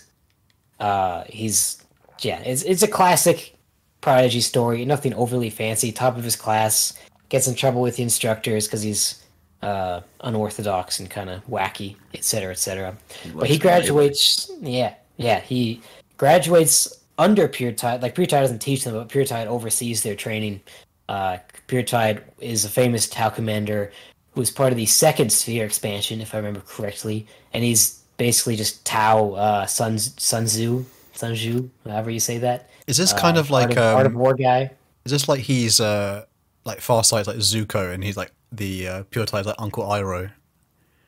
Uh, 0.78 1.24
he's 1.28 1.82
yeah, 2.20 2.40
it's 2.40 2.62
it's 2.62 2.82
a 2.82 2.88
classic 2.88 3.56
prodigy 4.00 4.40
story. 4.40 4.84
Nothing 4.84 5.14
overly 5.14 5.50
fancy. 5.50 5.92
Top 5.92 6.16
of 6.16 6.24
his 6.24 6.36
class. 6.36 6.98
Gets 7.30 7.48
in 7.48 7.54
trouble 7.54 7.80
with 7.80 7.96
the 7.96 8.02
instructors 8.02 8.66
because 8.66 8.82
he's 8.82 9.23
uh, 9.64 10.00
unorthodox 10.20 11.00
and 11.00 11.08
kind 11.10 11.30
of 11.30 11.44
wacky, 11.46 11.96
etc., 12.14 12.52
etc. 12.52 12.96
But 13.24 13.34
likes 13.34 13.50
he 13.50 13.56
to 13.58 13.62
graduates. 13.62 14.50
Yeah, 14.60 14.94
yeah, 15.16 15.40
he 15.40 15.80
graduates 16.16 17.00
under 17.18 17.48
Pure 17.48 17.72
Tide. 17.72 18.02
Like 18.02 18.14
Pure 18.14 18.26
Tide 18.28 18.40
doesn't 18.40 18.60
teach 18.60 18.84
them, 18.84 18.94
but 18.94 19.08
Pure 19.08 19.26
Tide 19.26 19.46
oversees 19.48 20.02
their 20.02 20.14
training. 20.16 20.60
Uh, 21.08 21.38
Pure 21.66 21.82
Tide 21.84 22.22
is 22.40 22.64
a 22.64 22.68
famous 22.68 23.08
Tau 23.08 23.28
commander 23.30 23.92
who 24.32 24.40
was 24.40 24.50
part 24.50 24.72
of 24.72 24.76
the 24.76 24.86
second 24.86 25.30
Sphere 25.30 25.64
expansion, 25.64 26.20
if 26.20 26.34
I 26.34 26.38
remember 26.38 26.60
correctly, 26.66 27.26
and 27.52 27.62
he's 27.62 28.00
basically 28.16 28.56
just 28.56 28.84
Tau 28.84 29.32
uh, 29.32 29.66
Sun 29.66 29.98
Sun 29.98 30.46
Tzu, 30.46 30.84
Sun 31.14 31.34
Tzu, 31.34 31.68
however 31.84 32.10
you 32.10 32.20
say 32.20 32.38
that. 32.38 32.68
Is 32.86 32.96
this 32.96 33.12
Uh, 33.12 33.18
kind 33.18 33.38
of 33.38 33.50
like 33.50 33.76
art 33.76 34.06
of 34.06 34.12
um, 34.12 34.18
war 34.18 34.34
guy? 34.34 34.70
is 35.04 35.12
this 35.12 35.28
like 35.28 35.40
he's 35.40 35.80
uh 35.80 36.24
like 36.64 36.80
Farsight's 36.80 37.28
like 37.28 37.36
Zuko 37.36 37.92
and 37.92 38.02
he's 38.02 38.16
like 38.16 38.32
the 38.56 38.88
uh, 38.88 39.02
Pure 39.10 39.26
Tide's 39.26 39.46
like 39.46 39.56
Uncle 39.58 39.84
Iroh? 39.84 40.30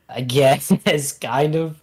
I 0.08 0.20
guess 0.20 0.70
it's 0.84 1.12
kind 1.12 1.54
of. 1.54 1.80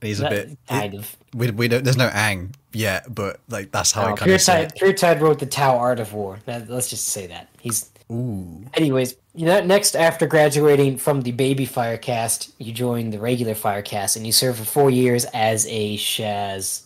He's 0.00 0.20
a 0.20 0.28
bit 0.28 0.56
kind 0.68 0.94
of. 0.94 1.16
we 1.34 1.50
we 1.50 1.66
don't 1.66 1.82
there's 1.82 1.96
no 1.96 2.08
Aang 2.10 2.52
yet, 2.72 3.12
but 3.12 3.40
like 3.48 3.72
that's 3.72 3.90
how 3.90 4.02
I 4.02 4.12
Oh, 4.12 4.14
kind 4.14 4.28
Pure 4.28 4.38
Tide, 4.38 4.66
it. 4.66 4.74
Pure 4.76 4.92
Tide 4.92 5.20
wrote 5.20 5.40
the 5.40 5.46
Tao 5.46 5.76
Art 5.76 5.98
of 5.98 6.12
War. 6.12 6.38
That, 6.46 6.70
let's 6.70 6.88
just 6.88 7.08
say 7.08 7.26
that 7.26 7.48
he's. 7.60 7.90
Ooh. 8.10 8.64
Anyways, 8.74 9.16
you 9.34 9.44
know, 9.44 9.60
next 9.60 9.94
after 9.94 10.26
graduating 10.26 10.96
from 10.96 11.20
the 11.22 11.32
baby 11.32 11.66
Fire 11.66 11.98
caste, 11.98 12.54
you 12.58 12.72
join 12.72 13.10
the 13.10 13.18
regular 13.18 13.54
Fire 13.54 13.82
caste, 13.82 14.16
and 14.16 14.24
you 14.24 14.32
serve 14.32 14.56
for 14.56 14.64
four 14.64 14.90
years 14.90 15.26
as 15.26 15.66
a 15.68 15.96
Shas'la, 15.98 16.82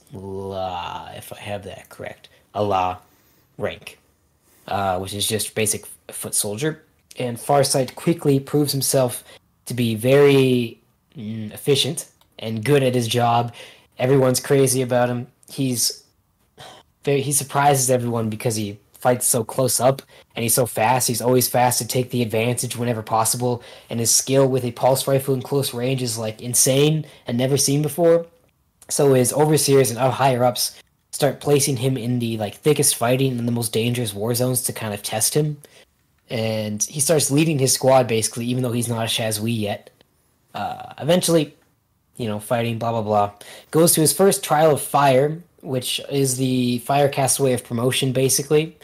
if 1.16 1.32
I 1.32 1.38
have 1.38 1.64
that 1.64 1.88
correct, 1.90 2.28
Allah 2.54 2.98
rank, 3.56 3.98
uh, 4.66 4.98
which 4.98 5.14
is 5.14 5.26
just 5.28 5.54
basic 5.54 5.86
foot 6.10 6.34
soldier. 6.34 6.82
And 7.18 7.36
Farsight 7.36 7.94
quickly 7.94 8.40
proves 8.40 8.72
himself 8.72 9.24
to 9.66 9.74
be 9.74 9.94
very 9.94 10.80
mm, 11.16 11.52
efficient 11.52 12.08
and 12.38 12.64
good 12.64 12.82
at 12.82 12.94
his 12.94 13.08
job. 13.08 13.54
Everyone's 13.98 14.40
crazy 14.40 14.82
about 14.82 15.08
him. 15.08 15.26
He's 15.48 16.04
very, 17.04 17.20
he 17.20 17.32
surprises 17.32 17.90
everyone 17.90 18.30
because 18.30 18.56
he 18.56 18.78
fights 18.94 19.26
so 19.26 19.42
close 19.42 19.80
up 19.80 20.00
and 20.36 20.42
he's 20.42 20.54
so 20.54 20.64
fast. 20.64 21.08
He's 21.08 21.20
always 21.20 21.48
fast 21.48 21.78
to 21.78 21.86
take 21.86 22.10
the 22.10 22.22
advantage 22.22 22.76
whenever 22.76 23.02
possible. 23.02 23.62
And 23.90 24.00
his 24.00 24.14
skill 24.14 24.48
with 24.48 24.64
a 24.64 24.70
pulse 24.72 25.06
rifle 25.08 25.34
in 25.34 25.42
close 25.42 25.74
range 25.74 26.02
is 26.02 26.16
like 26.16 26.40
insane 26.40 27.04
and 27.26 27.36
never 27.36 27.56
seen 27.56 27.82
before. 27.82 28.26
So 28.88 29.14
his 29.14 29.32
overseers 29.32 29.90
and 29.90 29.98
higher 29.98 30.44
ups 30.44 30.80
start 31.10 31.40
placing 31.40 31.78
him 31.78 31.96
in 31.96 32.18
the 32.18 32.38
like 32.38 32.54
thickest 32.54 32.96
fighting 32.96 33.38
and 33.38 33.46
the 33.46 33.52
most 33.52 33.72
dangerous 33.72 34.14
war 34.14 34.34
zones 34.34 34.62
to 34.62 34.72
kind 34.72 34.94
of 34.94 35.02
test 35.02 35.34
him. 35.34 35.58
And 36.30 36.82
he 36.82 37.00
starts 37.00 37.30
leading 37.30 37.58
his 37.58 37.72
squad 37.72 38.06
basically, 38.06 38.46
even 38.46 38.62
though 38.62 38.72
he's 38.72 38.88
not 38.88 39.04
a 39.04 39.08
Shas'ui 39.08 39.58
yet. 39.58 39.90
Uh, 40.54 40.94
eventually, 40.98 41.54
you 42.16 42.26
know, 42.26 42.38
fighting, 42.38 42.78
blah 42.78 42.92
blah 42.92 43.02
blah. 43.02 43.32
Goes 43.70 43.94
to 43.94 44.00
his 44.00 44.12
first 44.12 44.44
trial 44.44 44.72
of 44.72 44.80
fire, 44.80 45.42
which 45.62 46.00
is 46.10 46.36
the 46.36 46.78
Fire 46.80 47.08
caste 47.08 47.40
way 47.40 47.52
of 47.52 47.64
promotion, 47.64 48.12
basically. 48.12 48.76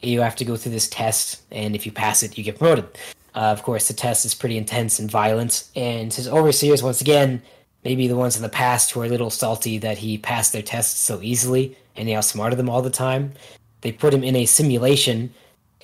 You 0.00 0.20
have 0.20 0.36
to 0.36 0.44
go 0.44 0.56
through 0.56 0.72
this 0.72 0.88
test, 0.88 1.42
and 1.52 1.76
if 1.76 1.86
you 1.86 1.92
pass 1.92 2.22
it, 2.22 2.36
you 2.36 2.42
get 2.42 2.58
promoted. 2.58 2.86
Uh, 3.34 3.38
of 3.38 3.62
course, 3.62 3.88
the 3.88 3.94
test 3.94 4.24
is 4.24 4.34
pretty 4.34 4.58
intense 4.58 4.98
and 4.98 5.10
violent, 5.10 5.68
and 5.76 6.12
his 6.12 6.26
overseers, 6.28 6.82
once 6.82 7.00
again, 7.00 7.40
maybe 7.84 8.08
the 8.08 8.16
ones 8.16 8.36
in 8.36 8.42
the 8.42 8.48
past 8.48 8.90
who 8.90 9.00
are 9.00 9.04
a 9.04 9.08
little 9.08 9.30
salty 9.30 9.78
that 9.78 9.98
he 9.98 10.18
passed 10.18 10.52
their 10.52 10.62
tests 10.62 10.98
so 10.98 11.20
easily, 11.22 11.76
and 11.96 12.08
he 12.08 12.14
outsmarted 12.14 12.58
them 12.58 12.68
all 12.68 12.82
the 12.82 12.90
time. 12.90 13.32
They 13.80 13.92
put 13.92 14.12
him 14.12 14.24
in 14.24 14.36
a 14.36 14.46
simulation, 14.46 15.32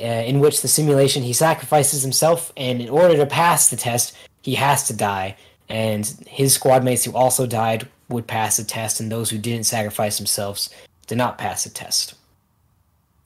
uh, 0.01 0.03
in 0.03 0.41
which 0.41 0.63
the 0.63 0.69
simulation 0.69 1.23
he 1.23 1.33
sacrifices 1.33 2.03
himself, 2.03 2.53
and 2.57 2.81
in 2.81 2.89
order 2.89 3.17
to 3.17 3.27
pass 3.27 3.69
the 3.69 3.77
test, 3.77 4.17
he 4.43 4.55
has 4.55 4.87
to 4.87 4.95
die. 4.95 5.37
And 5.69 6.07
his 6.27 6.55
squad 6.55 6.85
mates 6.85 7.05
who 7.05 7.13
also 7.13 7.47
died 7.47 7.89
would 8.09 8.27
pass 8.27 8.57
the 8.57 8.65
test, 8.65 9.01
and 9.01 9.11
those 9.11 9.31
who 9.31 9.39
didn't 9.39 9.67
sacrifice 9.67 10.17
themselves 10.17 10.71
did 11.07 11.19
not 11.19 11.39
pass 11.39 11.65
the 11.65 11.71
test. 11.71 12.15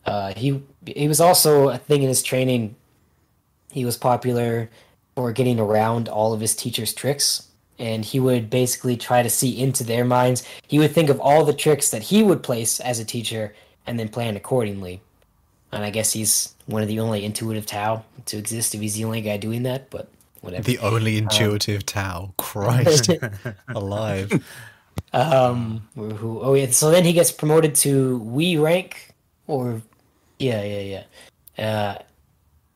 Uh, 0.04 0.32
he 0.34 0.62
he 0.86 1.06
was 1.06 1.20
also 1.20 1.68
a 1.68 1.78
thing 1.78 2.02
in 2.02 2.08
his 2.08 2.22
training. 2.22 2.74
He 3.70 3.84
was 3.84 3.96
popular 3.96 4.70
for 5.14 5.32
getting 5.32 5.60
around 5.60 6.08
all 6.08 6.32
of 6.32 6.40
his 6.40 6.56
teachers' 6.56 6.94
tricks, 6.94 7.48
and 7.78 8.04
he 8.04 8.18
would 8.18 8.50
basically 8.50 8.96
try 8.96 9.22
to 9.22 9.30
see 9.30 9.60
into 9.60 9.84
their 9.84 10.04
minds. 10.04 10.42
He 10.66 10.78
would 10.78 10.92
think 10.92 11.10
of 11.10 11.20
all 11.20 11.44
the 11.44 11.52
tricks 11.52 11.90
that 11.90 12.02
he 12.02 12.22
would 12.22 12.42
place 12.42 12.80
as 12.80 12.98
a 12.98 13.04
teacher, 13.04 13.54
and 13.86 13.98
then 13.98 14.08
plan 14.08 14.36
accordingly. 14.36 15.00
And 15.72 15.84
I 15.84 15.90
guess 15.90 16.12
he's 16.12 16.54
one 16.66 16.82
of 16.82 16.88
the 16.88 17.00
only 17.00 17.24
intuitive 17.24 17.64
Tau 17.66 18.04
to 18.26 18.36
exist 18.36 18.74
if 18.74 18.80
he's 18.80 18.94
the 18.94 19.04
only 19.04 19.22
guy 19.22 19.36
doing 19.38 19.62
that. 19.62 19.88
But 19.90 20.08
whatever. 20.42 20.62
The 20.64 20.78
only 20.78 21.16
intuitive 21.18 21.86
Tau. 21.86 22.32
Christ 22.38 23.10
alive. 23.68 24.44
Um, 25.12 25.88
who- 25.94 26.10
who? 26.14 26.40
Oh 26.40 26.54
yeah. 26.54 26.70
So 26.70 26.90
then 26.90 27.04
he 27.04 27.12
gets 27.12 27.30
promoted 27.32 27.74
to 27.76 28.20
Wii 28.20 28.60
rank, 28.62 29.12
or 29.46 29.82
yeah, 30.38 30.62
yeah, 30.62 31.02
yeah. 31.58 31.64
Uh, 31.98 31.98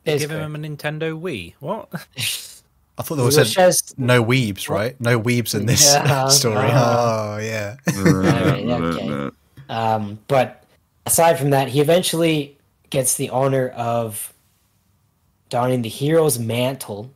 it's 0.04 0.22
Give 0.22 0.30
him 0.30 0.54
a 0.54 0.58
Nintendo 0.58 1.18
Wii. 1.20 1.54
What? 1.60 1.88
I 2.98 3.02
thought 3.02 3.16
there 3.16 3.24
was 3.26 3.36
a, 3.36 3.60
has- 3.60 3.94
no 3.98 4.24
weebs, 4.24 4.68
right? 4.70 4.98
No 5.00 5.20
weebs 5.20 5.54
in 5.54 5.66
this 5.66 5.84
Yeah, 5.92 6.28
story. 6.28 6.56
uh-huh. 6.56 7.34
oh 7.34 7.38
yeah. 7.38 7.76
Alright, 7.94 8.64
okay. 8.66 9.36
Um, 9.68 10.18
but 10.28 10.64
aside 11.04 11.38
from 11.38 11.50
that, 11.50 11.68
he 11.68 11.80
eventually 11.80 12.55
gets 12.96 13.18
the 13.18 13.28
honor 13.28 13.68
of 13.76 14.32
donning 15.50 15.82
the 15.82 15.88
hero's 15.90 16.38
mantle, 16.38 17.12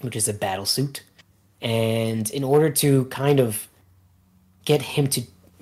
which 0.00 0.16
is 0.16 0.28
a 0.28 0.32
battle 0.32 0.64
suit. 0.64 1.02
And 1.60 2.30
in 2.30 2.42
order 2.42 2.70
to 2.70 3.04
kind 3.22 3.38
of 3.38 3.68
get 4.64 4.80
him 4.80 5.06
to 5.08 5.20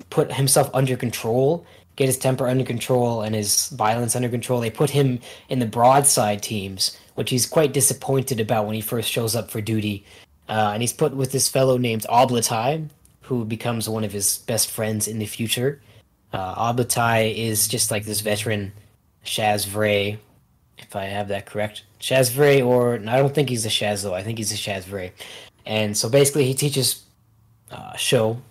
put 0.09 0.31
himself 0.31 0.69
under 0.73 0.95
control, 0.95 1.65
get 1.97 2.05
his 2.05 2.17
temper 2.17 2.47
under 2.47 2.63
control 2.63 3.21
and 3.21 3.35
his 3.35 3.67
violence 3.67 4.15
under 4.15 4.29
control, 4.29 4.61
they 4.61 4.69
put 4.69 4.89
him 4.89 5.19
in 5.49 5.59
the 5.59 5.65
broadside 5.65 6.41
teams, 6.41 6.97
which 7.15 7.29
he's 7.29 7.45
quite 7.45 7.73
disappointed 7.73 8.39
about 8.39 8.65
when 8.65 8.75
he 8.75 8.81
first 8.81 9.11
shows 9.11 9.35
up 9.35 9.51
for 9.51 9.59
duty. 9.59 10.05
Uh, 10.47 10.71
and 10.73 10.81
he's 10.81 10.93
put 10.93 11.13
with 11.13 11.33
this 11.33 11.49
fellow 11.49 11.75
named 11.75 12.05
Ob'lotai, 12.09 12.87
who 13.23 13.43
becomes 13.43 13.89
one 13.89 14.05
of 14.05 14.13
his 14.13 14.37
best 14.37 14.71
friends 14.71 15.05
in 15.05 15.19
the 15.19 15.25
future. 15.25 15.81
Uh, 16.31 16.71
Ob'lotai 16.71 17.35
is 17.35 17.67
just 17.67 17.91
like 17.91 18.05
this 18.05 18.21
veteran 18.21 18.71
Shas'vre, 19.25 20.17
if 20.77 20.95
I 20.95 21.05
have 21.05 21.27
that 21.29 21.45
correct. 21.45 21.83
Shas'vre, 21.99 22.65
or 22.65 22.95
I 22.95 23.17
don't 23.17 23.33
think 23.33 23.49
he's 23.49 23.65
a 23.65 23.69
Shaz 23.69 24.03
though. 24.03 24.13
I 24.13 24.23
think 24.23 24.37
he's 24.37 24.51
a 24.51 24.55
Shas'vre. 24.55 25.11
And 25.65 25.97
so 25.97 26.09
basically, 26.09 26.45
he 26.45 26.53
teaches 26.53 27.03
uh, 27.71 27.95
Show 27.95 28.41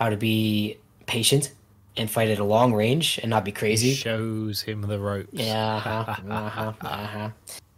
how 0.00 0.08
to 0.08 0.16
be 0.16 0.78
patient 1.06 1.52
and 1.96 2.10
fight 2.10 2.28
at 2.28 2.38
a 2.38 2.44
long 2.44 2.72
range 2.72 3.18
and 3.22 3.30
not 3.30 3.44
be 3.44 3.52
crazy. 3.52 3.92
Shows 3.92 4.62
him 4.62 4.82
the 4.82 4.98
ropes. 4.98 5.28
Yeah, 5.32 5.76
uh-huh, 5.84 6.14
uh-huh, 6.28 6.72
uh-huh. 6.80 7.30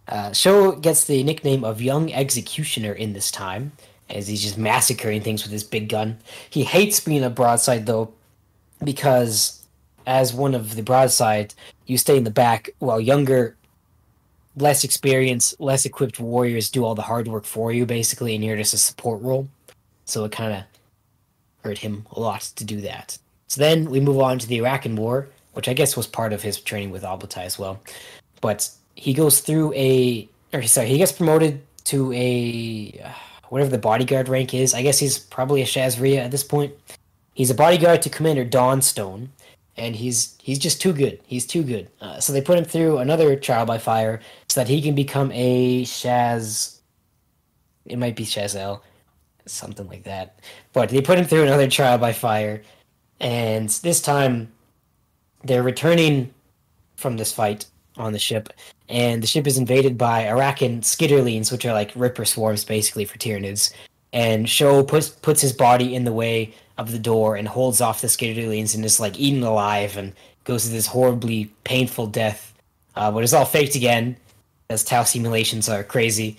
Uh, 0.08 0.32
Sho 0.32 0.72
gets 0.72 1.04
the 1.04 1.22
nickname 1.22 1.64
of 1.64 1.80
Young 1.80 2.12
Executioner 2.12 2.92
in 2.92 3.12
this 3.12 3.30
time, 3.30 3.72
as 4.10 4.28
he's 4.28 4.42
just 4.42 4.58
massacring 4.58 5.22
things 5.22 5.42
with 5.42 5.52
his 5.52 5.64
big 5.64 5.88
gun. 5.88 6.18
He 6.50 6.64
hates 6.64 7.00
being 7.00 7.24
a 7.24 7.30
broadside, 7.30 7.86
though, 7.86 8.12
because 8.84 9.61
as 10.06 10.34
one 10.34 10.54
of 10.54 10.76
the 10.76 10.82
broadside, 10.82 11.54
you 11.86 11.98
stay 11.98 12.16
in 12.16 12.24
the 12.24 12.30
back 12.30 12.70
while 12.78 13.00
younger, 13.00 13.56
less 14.56 14.84
experienced, 14.84 15.60
less 15.60 15.84
equipped 15.84 16.20
warriors 16.20 16.70
do 16.70 16.84
all 16.84 16.94
the 16.94 17.02
hard 17.02 17.28
work 17.28 17.44
for 17.44 17.72
you, 17.72 17.86
basically, 17.86 18.34
and 18.34 18.44
you're 18.44 18.56
just 18.56 18.74
a 18.74 18.78
support 18.78 19.22
role. 19.22 19.48
So 20.04 20.24
it 20.24 20.32
kind 20.32 20.52
of 20.52 20.64
hurt 21.64 21.78
him 21.78 22.06
a 22.12 22.20
lot 22.20 22.42
to 22.56 22.64
do 22.64 22.80
that. 22.82 23.18
So 23.48 23.60
then 23.60 23.90
we 23.90 24.00
move 24.00 24.20
on 24.20 24.38
to 24.38 24.46
the 24.46 24.56
Iraqan 24.56 24.96
War, 24.96 25.28
which 25.52 25.68
I 25.68 25.74
guess 25.74 25.96
was 25.96 26.06
part 26.06 26.32
of 26.32 26.42
his 26.42 26.60
training 26.60 26.90
with 26.90 27.02
Ob'lotai 27.02 27.44
as 27.44 27.58
well. 27.58 27.80
But 28.40 28.68
he 28.94 29.14
goes 29.14 29.40
through 29.40 29.72
a, 29.74 30.28
or 30.52 30.62
sorry, 30.62 30.88
he 30.88 30.98
gets 30.98 31.12
promoted 31.12 31.62
to 31.84 32.12
a 32.12 33.00
uh, 33.04 33.12
whatever 33.48 33.70
the 33.70 33.78
bodyguard 33.78 34.28
rank 34.28 34.54
is. 34.54 34.72
I 34.72 34.82
guess 34.82 34.98
he's 34.98 35.18
probably 35.18 35.60
a 35.60 35.66
Shazria 35.66 36.18
at 36.18 36.30
this 36.30 36.42
point. 36.42 36.72
He's 37.34 37.50
a 37.50 37.54
bodyguard 37.54 38.02
to 38.02 38.10
Commander 38.10 38.44
Dawnstone, 38.44 39.30
and 39.76 39.96
he's 39.96 40.36
he's 40.42 40.58
just 40.58 40.80
too 40.80 40.92
good. 40.92 41.20
He's 41.26 41.46
too 41.46 41.62
good. 41.62 41.88
Uh, 42.00 42.20
so 42.20 42.32
they 42.32 42.42
put 42.42 42.58
him 42.58 42.64
through 42.64 42.98
another 42.98 43.36
trial 43.36 43.66
by 43.66 43.78
fire 43.78 44.20
so 44.48 44.60
that 44.60 44.68
he 44.68 44.82
can 44.82 44.94
become 44.94 45.30
a 45.32 45.84
Shaz. 45.84 46.78
It 47.86 47.98
might 47.98 48.16
be 48.16 48.24
Shas'el, 48.24 48.80
something 49.46 49.88
like 49.88 50.04
that. 50.04 50.40
But 50.72 50.90
they 50.90 51.00
put 51.00 51.18
him 51.18 51.24
through 51.24 51.42
another 51.42 51.68
trial 51.68 51.98
by 51.98 52.12
fire, 52.12 52.62
and 53.20 53.68
this 53.68 54.00
time 54.00 54.52
they're 55.44 55.62
returning 55.62 56.32
from 56.96 57.16
this 57.16 57.32
fight 57.32 57.66
on 57.96 58.12
the 58.12 58.18
ship, 58.18 58.50
and 58.88 59.22
the 59.22 59.26
ship 59.26 59.46
is 59.46 59.58
invaded 59.58 59.98
by 59.98 60.24
Arakan 60.24 60.80
skitterlings, 60.80 61.50
which 61.50 61.64
are 61.64 61.72
like 61.72 61.92
ripper 61.96 62.24
swarms 62.24 62.64
basically 62.64 63.04
for 63.04 63.18
Tyranids. 63.18 63.72
And 64.12 64.46
Sho 64.48 64.84
puts 64.84 65.08
puts 65.08 65.40
his 65.40 65.54
body 65.54 65.94
in 65.94 66.04
the 66.04 66.12
way 66.12 66.54
of 66.82 66.92
the 66.92 66.98
door 66.98 67.36
and 67.36 67.48
holds 67.48 67.80
off 67.80 68.00
the 68.00 68.06
skitterlings 68.08 68.74
and 68.74 68.84
is 68.84 69.00
like 69.00 69.18
eaten 69.18 69.42
alive 69.42 69.96
and 69.96 70.12
goes 70.44 70.64
to 70.64 70.70
this 70.70 70.86
horribly 70.86 71.50
painful 71.64 72.06
death. 72.06 72.52
Uh, 72.96 73.10
but 73.10 73.22
it's 73.24 73.32
all 73.32 73.44
faked 73.44 73.74
again, 73.74 74.16
as 74.68 74.84
Tau 74.84 75.04
simulations 75.04 75.68
are 75.68 75.82
crazy. 75.84 76.36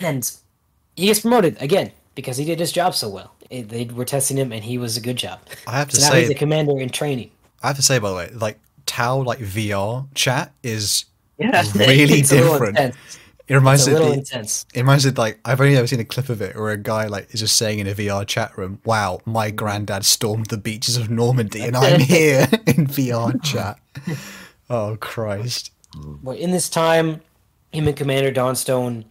and 0.00 0.30
he 0.96 1.06
gets 1.06 1.20
promoted 1.20 1.56
again 1.62 1.92
because 2.14 2.36
he 2.36 2.44
did 2.44 2.58
his 2.58 2.72
job 2.72 2.94
so 2.94 3.08
well. 3.08 3.32
It- 3.50 3.68
they 3.68 3.84
were 3.84 4.04
testing 4.04 4.36
him, 4.36 4.52
and 4.52 4.64
he 4.64 4.76
was 4.78 4.96
a 4.96 5.00
good 5.00 5.16
job. 5.16 5.38
I 5.66 5.78
have 5.78 5.88
to 5.90 5.96
So 5.96 6.08
now 6.10 6.16
he's 6.16 6.28
say, 6.28 6.34
a 6.34 6.38
commander 6.38 6.78
in 6.80 6.88
training. 6.90 7.30
I 7.62 7.68
have 7.68 7.76
to 7.76 7.82
say 7.82 7.98
by 7.98 8.10
the 8.10 8.16
way, 8.16 8.30
like 8.34 8.58
Tau 8.86 9.18
like 9.22 9.38
VR 9.38 10.06
chat 10.14 10.52
is 10.62 11.04
Yeah, 11.38 11.62
really 11.74 12.20
it's 12.20 12.32
a 12.32 12.36
different. 12.38 12.94
It 13.48 13.54
reminds 13.54 13.82
It's 13.82 13.88
a 13.88 13.90
me. 13.92 13.98
little 13.98 14.12
intense. 14.18 14.66
It 14.74 14.80
reminds 14.80 15.06
me 15.06 15.12
like 15.12 15.38
I've 15.44 15.60
only 15.60 15.76
ever 15.76 15.86
seen 15.86 16.00
a 16.00 16.04
clip 16.04 16.28
of 16.28 16.40
it 16.42 16.56
where 16.56 16.70
a 16.70 16.76
guy 16.76 17.06
like 17.06 17.32
is 17.32 17.40
just 17.40 17.56
saying 17.56 17.78
in 17.78 17.86
a 17.86 17.94
VR 17.94 18.26
chat 18.26 18.56
room, 18.58 18.80
"Wow, 18.84 19.20
my 19.24 19.50
granddad 19.50 20.04
stormed 20.04 20.46
the 20.46 20.56
beaches 20.56 20.96
of 20.96 21.10
Normandy, 21.10 21.62
and 21.62 21.76
I'm 21.76 22.00
here 22.16 22.48
in 22.66 22.86
VR 22.86 23.42
chat." 23.42 23.78
Oh 24.68 24.96
Christ! 25.00 25.70
But 26.22 26.38
in 26.38 26.50
this 26.50 26.68
time, 26.68 27.20
him 27.72 27.86
and 27.86 27.96
Commander 27.96 28.30
Dawnstone 28.30 29.04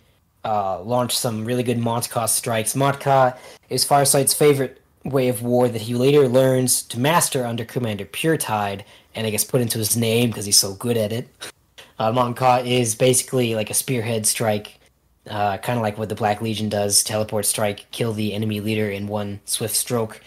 uh, 0.43 0.81
launched 0.81 1.17
some 1.17 1.45
really 1.45 1.63
good 1.63 1.77
Montka 1.79 2.27
strikes. 2.29 2.73
Montka 2.75 3.37
is 3.69 3.83
Farsight's 3.83 4.33
favorite 4.33 4.81
way 5.05 5.29
of 5.29 5.41
war 5.43 5.67
that 5.69 5.81
he 5.81 5.93
later 5.95 6.27
learns 6.27 6.81
to 6.83 6.99
master 6.99 7.45
under 7.45 7.63
Commander 7.63 8.05
Puretide, 8.05 8.83
and 9.15 9.25
I 9.25 9.29
guess 9.29 9.43
put 9.43 9.61
into 9.61 9.77
his 9.77 9.95
name 9.95 10.29
because 10.29 10.45
he's 10.45 10.59
so 10.59 10.73
good 10.73 10.97
at 10.97 11.11
it. 11.11 11.27
Uh, 11.97 12.11
Montka 12.11 12.65
is 12.65 12.95
basically 12.95 13.55
like 13.55 13.69
a 13.69 13.73
spearhead 13.73 14.25
strike, 14.25 14.79
uh, 15.29 15.57
kind 15.57 15.77
of 15.79 15.83
like 15.83 15.97
what 15.97 16.09
the 16.09 16.15
Black 16.15 16.41
Legion 16.41 16.69
does 16.69 17.03
teleport 17.03 17.45
strike, 17.45 17.89
kill 17.91 18.13
the 18.13 18.33
enemy 18.33 18.59
leader 18.59 18.89
in 18.89 19.07
one 19.07 19.39
swift 19.45 19.75
stroke. 19.75 20.21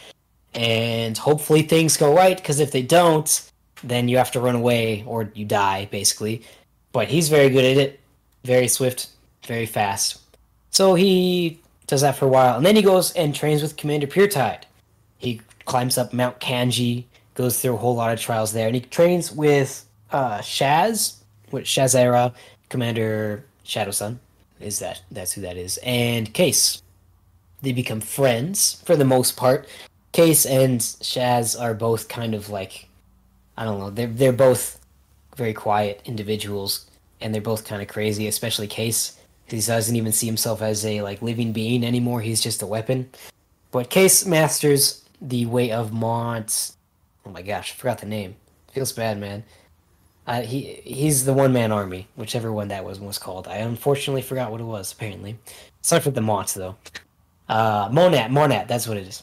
And 0.54 1.16
hopefully 1.16 1.62
things 1.62 1.96
go 1.96 2.14
right, 2.14 2.36
because 2.36 2.58
if 2.58 2.72
they 2.72 2.82
don't, 2.82 3.50
then 3.84 4.08
you 4.08 4.16
have 4.16 4.32
to 4.32 4.40
run 4.40 4.54
away 4.54 5.04
or 5.06 5.30
you 5.34 5.44
die, 5.44 5.88
basically. 5.90 6.42
But 6.92 7.08
he's 7.08 7.28
very 7.28 7.50
good 7.50 7.64
at 7.64 7.76
it, 7.76 8.00
very 8.44 8.66
swift, 8.66 9.08
very 9.44 9.66
fast. 9.66 10.20
So 10.70 10.94
he 10.94 11.60
does 11.86 12.00
that 12.00 12.16
for 12.16 12.24
a 12.24 12.28
while, 12.28 12.56
and 12.56 12.64
then 12.64 12.76
he 12.76 12.82
goes 12.82 13.12
and 13.12 13.34
trains 13.34 13.62
with 13.62 13.76
Commander 13.76 14.06
Puretide. 14.06 14.62
He 15.18 15.42
climbs 15.64 15.98
up 15.98 16.12
Mount 16.12 16.40
Kanji, 16.40 17.04
goes 17.34 17.60
through 17.60 17.74
a 17.74 17.78
whole 17.78 17.94
lot 17.94 18.12
of 18.12 18.20
trials 18.20 18.52
there, 18.52 18.66
and 18.66 18.74
he 18.74 18.80
trains 18.80 19.30
with 19.30 19.84
uh, 20.10 20.38
Shaz, 20.38 21.17
with 21.50 21.64
Shazera, 21.64 22.34
Commander 22.68 23.44
Shadow 23.64 23.90
Sun, 23.90 24.20
is 24.60 24.78
that 24.78 25.02
that's 25.10 25.32
who 25.32 25.40
that 25.42 25.56
is, 25.56 25.78
and 25.82 26.32
Kais. 26.32 26.82
They 27.60 27.72
become 27.72 28.00
friends 28.00 28.80
for 28.84 28.94
the 28.94 29.04
most 29.04 29.36
part. 29.36 29.68
Kais 30.12 30.46
and 30.46 30.80
Shaz 30.80 31.60
are 31.60 31.74
both 31.74 32.08
kind 32.08 32.34
of 32.34 32.50
like 32.50 32.88
I 33.56 33.64
don't 33.64 33.80
know. 33.80 33.90
They're 33.90 34.06
they're 34.06 34.32
both 34.32 34.78
very 35.36 35.52
quiet 35.52 36.00
individuals, 36.04 36.86
and 37.20 37.34
they're 37.34 37.42
both 37.42 37.64
kind 37.64 37.82
of 37.82 37.88
crazy. 37.88 38.28
Especially 38.28 38.68
Kais, 38.68 39.18
he 39.46 39.60
doesn't 39.60 39.96
even 39.96 40.12
see 40.12 40.26
himself 40.26 40.62
as 40.62 40.86
a 40.86 41.02
like 41.02 41.22
living 41.22 41.52
being 41.52 41.84
anymore. 41.84 42.20
He's 42.20 42.40
just 42.40 42.62
a 42.62 42.66
weapon. 42.66 43.10
But 43.70 43.90
Kais 43.90 44.24
masters 44.24 45.04
the 45.20 45.46
way 45.46 45.72
of 45.72 45.92
Mont. 45.92 46.72
Oh 47.26 47.30
my 47.30 47.42
gosh, 47.42 47.72
I 47.72 47.74
forgot 47.74 47.98
the 47.98 48.06
name. 48.06 48.36
Feels 48.72 48.92
bad, 48.92 49.18
man. 49.18 49.44
Uh, 50.28 50.42
he 50.42 50.82
he's 50.84 51.24
the 51.24 51.32
one 51.32 51.54
man 51.54 51.72
army, 51.72 52.06
whichever 52.14 52.52
one 52.52 52.68
that 52.68 52.84
was 52.84 53.00
was 53.00 53.18
called. 53.18 53.48
I 53.48 53.56
unfortunately 53.56 54.20
forgot 54.20 54.52
what 54.52 54.60
it 54.60 54.64
was. 54.64 54.92
Apparently, 54.92 55.38
starts 55.80 56.04
with 56.04 56.14
the 56.14 56.20
Mont 56.20 56.48
though. 56.48 56.76
Uh, 57.48 57.88
Monat, 57.88 58.30
Monat, 58.30 58.68
that's 58.68 58.86
what 58.86 58.98
it 58.98 59.08
is. 59.08 59.22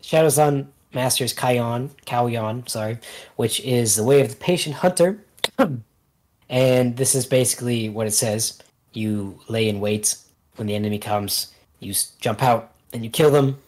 Shadow 0.00 0.28
Sun 0.28 0.72
masters 0.92 1.32
Kayon, 1.32 1.90
Kauyon, 2.06 2.68
sorry, 2.68 2.98
which 3.36 3.60
is 3.60 3.94
the 3.94 4.02
way 4.02 4.20
of 4.20 4.30
the 4.30 4.36
patient 4.36 4.74
hunter. 4.74 5.24
and 6.48 6.96
this 6.96 7.14
is 7.14 7.24
basically 7.24 7.88
what 7.88 8.08
it 8.08 8.12
says. 8.12 8.58
You 8.94 9.38
lay 9.48 9.68
in 9.68 9.78
wait 9.78 10.16
when 10.56 10.66
the 10.66 10.74
enemy 10.74 10.98
comes, 10.98 11.54
you 11.78 11.94
jump 12.20 12.42
out 12.42 12.72
and 12.92 13.04
you 13.04 13.10
kill 13.10 13.30
them. 13.30 13.58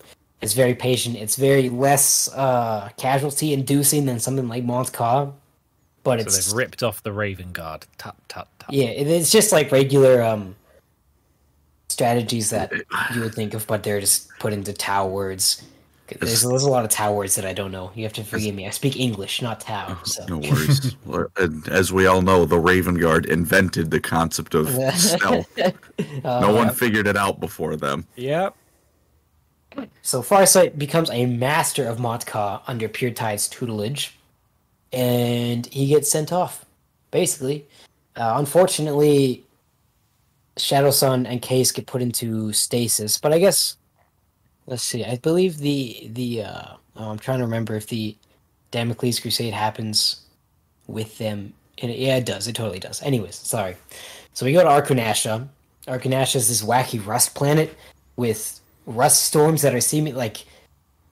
It's 0.43 0.55
very 0.55 0.75
patient. 0.75 1.17
It's 1.17 1.37
very 1.37 1.69
less 1.69 2.29
uh, 2.35 2.91
casualty 2.97 3.53
inducing 3.53 4.07
than 4.07 4.19
something 4.19 4.49
like 4.49 4.65
Mont. 4.65 4.93
But 6.05 6.21
So 6.21 6.27
it's 6.27 6.47
they've 6.47 6.57
ripped 6.57 6.83
off 6.85 7.03
the 7.03 7.13
Raven 7.13 7.51
Guard. 7.53 7.87
Tap 7.99 8.17
tap 8.29 8.49
tap. 8.61 8.69
yeah, 8.71 8.87
it's 8.87 9.33
just 9.33 9.51
like 9.51 9.73
regular 9.73 10.23
um 10.23 10.55
strategies 11.89 12.51
that 12.51 12.73
you 13.15 13.21
would 13.21 13.35
think 13.35 13.55
of, 13.55 13.67
but 13.67 13.83
they're 13.83 14.01
just 14.01 14.29
put 14.39 14.53
into 14.53 14.73
Tau 14.73 15.07
words. 15.07 15.63
There's, 16.21 16.43
there's 16.43 16.65
a 16.65 16.71
lot 16.71 16.85
of 16.85 16.91
Tau 16.91 17.15
words 17.15 17.35
that 17.37 17.47
I 17.47 17.55
don't 17.55 17.73
know. 17.73 17.91
You 17.95 18.03
have 18.03 18.13
to 18.15 18.25
forgive 18.25 18.55
me. 18.55 18.67
I 18.67 18.71
speak 18.71 18.99
English, 18.99 19.41
not 19.41 19.61
Tau. 19.61 19.99
So 20.05 20.25
No 20.27 20.39
worries. 20.39 20.95
As 21.69 21.93
we 21.93 22.07
all 22.07 22.21
know, 22.21 22.45
the 22.45 22.59
Raven 22.59 22.97
Guard 22.97 23.25
invented 23.27 23.91
the 23.91 24.01
concept 24.01 24.55
of 24.55 24.69
stealth. 24.95 25.49
No 26.25 26.53
one 26.55 26.71
figured 26.75 27.07
it 27.07 27.17
out 27.17 27.41
before 27.41 27.77
them. 27.77 28.07
Yep. 28.17 28.55
So 30.03 30.23
Farsight 30.23 30.79
becomes 30.79 31.11
a 31.11 31.27
master 31.27 31.87
of 31.89 31.99
Montka 31.99 32.61
under 32.67 32.89
Puretide's 32.89 33.49
tutelage, 33.49 34.17
and 34.95 35.67
he 35.67 35.87
gets 35.87 36.11
sent 36.11 36.33
off. 36.33 36.65
Basically, 37.11 37.67
uh, 38.17 38.35
unfortunately, 38.37 39.45
Shadow 40.57 40.91
Sun 40.91 41.27
and 41.27 41.43
Kais 41.43 41.73
get 41.73 41.87
put 41.87 42.03
into 42.03 42.53
stasis. 42.53 43.19
But 43.19 43.33
I 43.33 43.39
guess 43.39 43.77
let's 44.67 44.83
see. 44.83 45.05
I 45.05 45.17
believe 45.17 45.59
the 45.59 46.11
the 46.13 46.43
uh, 46.45 46.67
oh, 46.97 47.11
I'm 47.11 47.19
trying 47.19 47.39
to 47.39 47.45
remember 47.45 47.75
if 47.75 47.87
the 47.87 48.17
Damocles 48.71 49.21
Crusade 49.21 49.53
happens 49.53 50.23
with 50.87 51.19
them. 51.19 51.53
And 51.79 51.91
it, 51.91 51.99
yeah, 51.99 52.17
it 52.17 52.27
does. 52.27 52.47
It 52.47 52.55
totally 52.55 52.79
does. 52.79 53.03
Anyways, 53.03 53.35
sorry. 53.35 53.77
So 54.33 54.47
we 54.47 54.53
go 54.53 54.63
to 54.63 54.69
Arkunasha. 54.69 55.47
Arkunasha 55.87 56.37
is 56.37 56.49
this 56.49 56.63
wacky 56.63 57.05
rust 57.05 57.35
planet 57.35 57.77
with 58.17 58.61
rust 58.87 59.25
storms 59.25 59.63
that 59.63 59.75
are 59.75 59.81
seeming 59.81 60.15
like 60.15 60.45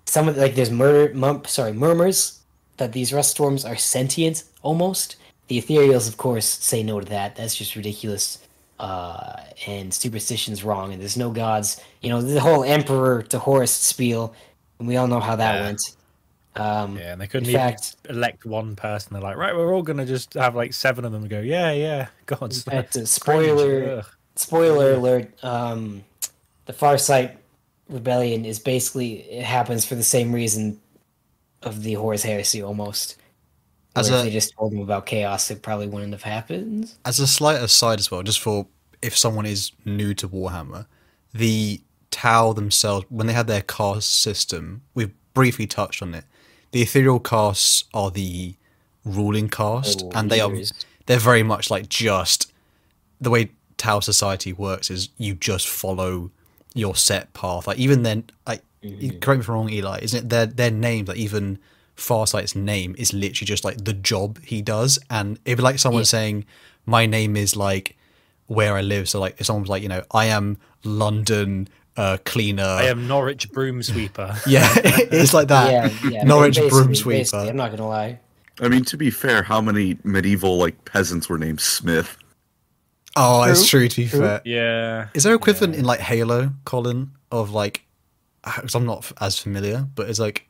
some 0.07 0.29
of 0.29 0.37
like 0.37 0.55
there's 0.55 0.71
murder 0.71 1.15
mum, 1.15 1.43
sorry 1.47 1.73
murmurs 1.73 2.42
that 2.79 2.93
these 2.93 3.13
rust 3.13 3.31
storms 3.31 3.65
are 3.65 3.77
sentient 3.77 4.45
almost. 4.63 5.17
The 5.49 5.61
ethereals, 5.61 6.09
of 6.09 6.17
course, 6.17 6.47
say 6.47 6.83
no 6.83 7.01
to 7.01 7.07
that. 7.07 7.37
That's 7.37 7.55
just 7.55 7.77
ridiculous. 7.77 8.39
Uh, 8.81 9.37
and 9.67 9.93
superstition's 9.95 10.65
wrong, 10.65 10.93
and 10.93 11.01
there's 11.01 11.17
no 11.17 11.31
gods. 11.31 11.81
You 12.01 12.11
know 12.11 12.21
the 12.23 12.41
whole 12.41 12.65
emperor 12.65 13.23
to 13.25 13.39
Horus 13.39 13.71
spiel, 13.71 14.35
and 14.79 14.89
we 14.89 14.97
all 14.97 15.07
know 15.07 15.21
how 15.21 15.37
that 15.37 15.55
Yeah. 15.57 15.63
went. 15.63 15.81
Um, 16.57 16.99
Yeah, 16.99 17.13
and 17.13 17.21
they 17.21 17.29
couldn't 17.29 17.53
fact- 17.53 17.97
elect 18.09 18.45
one 18.45 18.75
person. 18.75 19.13
They're 19.13 19.23
like, 19.23 19.37
right, 19.37 19.55
we're 19.55 19.73
all 19.73 19.83
gonna 19.83 20.05
just 20.05 20.35
have 20.35 20.57
like 20.57 20.73
seven 20.75 21.05
of 21.05 21.13
them 21.13 21.29
go, 21.29 21.41
yeah, 21.41 21.71
yeah, 21.73 22.09
gods. 22.27 22.67
In 22.67 22.73
fact, 22.73 22.97
uh, 22.97 23.07
spoiler 23.07 23.99
ugh. 23.99 24.07
spoiler 24.37 24.95
alert 24.95 25.31
um 25.45 26.03
the 26.67 26.73
farsight 26.73 27.37
rebellion 27.89 28.45
is 28.45 28.59
basically 28.59 29.21
it 29.31 29.45
happens 29.45 29.85
for 29.85 29.95
the 29.95 30.03
same 30.03 30.33
reason 30.33 30.81
of 31.65 31.83
the 31.83 31.95
horus 31.95 32.23
heresy 32.23 32.63
almost 32.63 33.17
As 33.97 34.11
a- 34.11 34.19
if 34.19 34.25
they 34.25 34.31
just 34.31 34.55
told 34.57 34.73
them 34.73 34.81
about 34.81 35.07
chaos 35.07 35.51
it 35.51 35.63
probably 35.63 35.87
wouldn't 35.89 36.13
have 36.13 36.23
happened 36.23 36.93
As 37.05 37.19
a 37.21 37.27
slight 37.27 37.61
aside 37.63 37.99
as 37.99 38.11
well, 38.11 38.23
just 38.23 38.41
for 38.41 38.67
if 39.01 39.17
someone 39.17 39.47
is 39.47 39.73
new 39.85 40.15
to 40.15 40.29
Warhammer, 40.29 40.87
the 41.35 41.81
Tau 42.11 42.53
themselves, 42.53 43.07
when 43.09 43.27
they 43.27 43.33
had 43.33 43.47
their 43.47 43.63
caste 43.63 44.21
system, 44.21 44.83
we've 44.95 45.13
briefly 45.35 45.67
touched 45.67 46.03
on 46.03 46.15
it. 46.15 46.25
The 46.71 46.83
ethereal 46.83 47.19
castes 47.19 47.85
are 47.95 48.11
the 48.11 48.55
ruling 49.05 49.49
caste, 49.49 50.03
Oh, 50.05 50.11
and 50.15 50.31
they 50.31 50.41
are 50.41 50.53
they're 51.07 51.19
very 51.19 51.43
much 51.43 51.69
like 51.71 51.89
just 51.89 52.53
the 53.21 53.31
way 53.31 53.51
Tau 53.79 53.99
society 54.01 54.53
works 54.53 54.91
is 54.91 55.09
you 55.19 55.35
just 55.35 55.67
follow 55.69 56.31
your 56.75 56.95
set 56.95 57.33
path. 57.35 57.67
Like 57.67 57.79
even 57.79 58.03
then, 58.05 58.25
like 58.47 58.63
Mm-hmm. 58.83 59.19
correct 59.21 59.39
me 59.39 59.43
if 59.43 59.49
I'm 59.49 59.55
wrong, 59.55 59.71
Eli, 59.71 59.99
isn't 60.03 60.19
it 60.25 60.29
their 60.29 60.47
their 60.47 60.71
names? 60.71 61.09
Like 61.09 61.17
even 61.19 61.59
Farsight's 61.95 62.55
name 62.57 62.95
is 62.99 63.13
literally 63.13 63.47
just 63.47 63.65
like 63.65 63.85
the 63.85 63.93
job 63.93 64.39
he 64.45 64.63
does, 64.63 64.99
and 65.11 65.39
it'd 65.45 65.59
be 65.59 65.63
like 65.63 65.79
someone 65.79 66.01
Yeah. 66.01 66.07
saying, 66.17 66.45
"My 66.87 67.07
name 67.07 67.37
is 67.37 67.55
like 67.57 67.97
where 68.47 68.75
I 68.77 68.81
live." 68.81 69.09
So 69.09 69.21
like 69.21 69.37
if 69.39 69.47
someone's 69.47 69.69
like, 69.69 69.83
you 69.83 69.89
know, 69.89 70.03
I 70.13 70.27
am 70.27 70.59
London 70.85 71.69
uh, 71.97 72.17
cleaner. 72.25 72.65
I 72.65 72.85
am 72.85 73.07
Norwich 73.07 73.51
broom 73.53 73.83
sweeper. 73.83 74.35
Yeah, 74.47 74.67
it's 74.77 75.35
like 75.35 75.49
that. 75.49 75.71
yeah 75.71 76.09
yeah 76.11 76.25
Norwich 76.33 76.57
basically- 76.57 76.71
broom 76.71 76.95
sweeper. 76.95 77.37
i'm 77.37 77.57
not 77.57 77.71
gonna 77.71 77.87
lie 77.89 78.19
I 78.61 78.69
mean, 78.69 78.85
to 78.87 78.97
be 78.97 79.11
fair, 79.11 79.43
how 79.43 79.61
many 79.61 79.97
medieval 80.05 80.57
like 80.59 80.85
peasants 80.85 81.29
were 81.29 81.39
named 81.39 81.61
Smith? 81.61 82.17
Oh, 83.17 83.43
it's 83.45 83.67
True, 83.69 83.81
true. 83.81 83.89
To 83.89 83.97
be 84.03 84.09
true. 84.09 84.21
fair, 84.21 84.41
yeah. 84.45 85.09
Is 85.15 85.25
there 85.25 85.35
equivalent 85.35 85.75
in 85.75 85.85
like 85.85 86.01
Halo, 86.01 86.51
Colin, 86.65 87.13
of 87.31 87.51
like? 87.51 87.85
Because 88.45 88.75
I'm 88.75 88.87
not 88.87 89.13
as 89.21 89.39
familiar, 89.39 89.87
but 89.95 90.09
it's 90.09 90.19
like, 90.19 90.49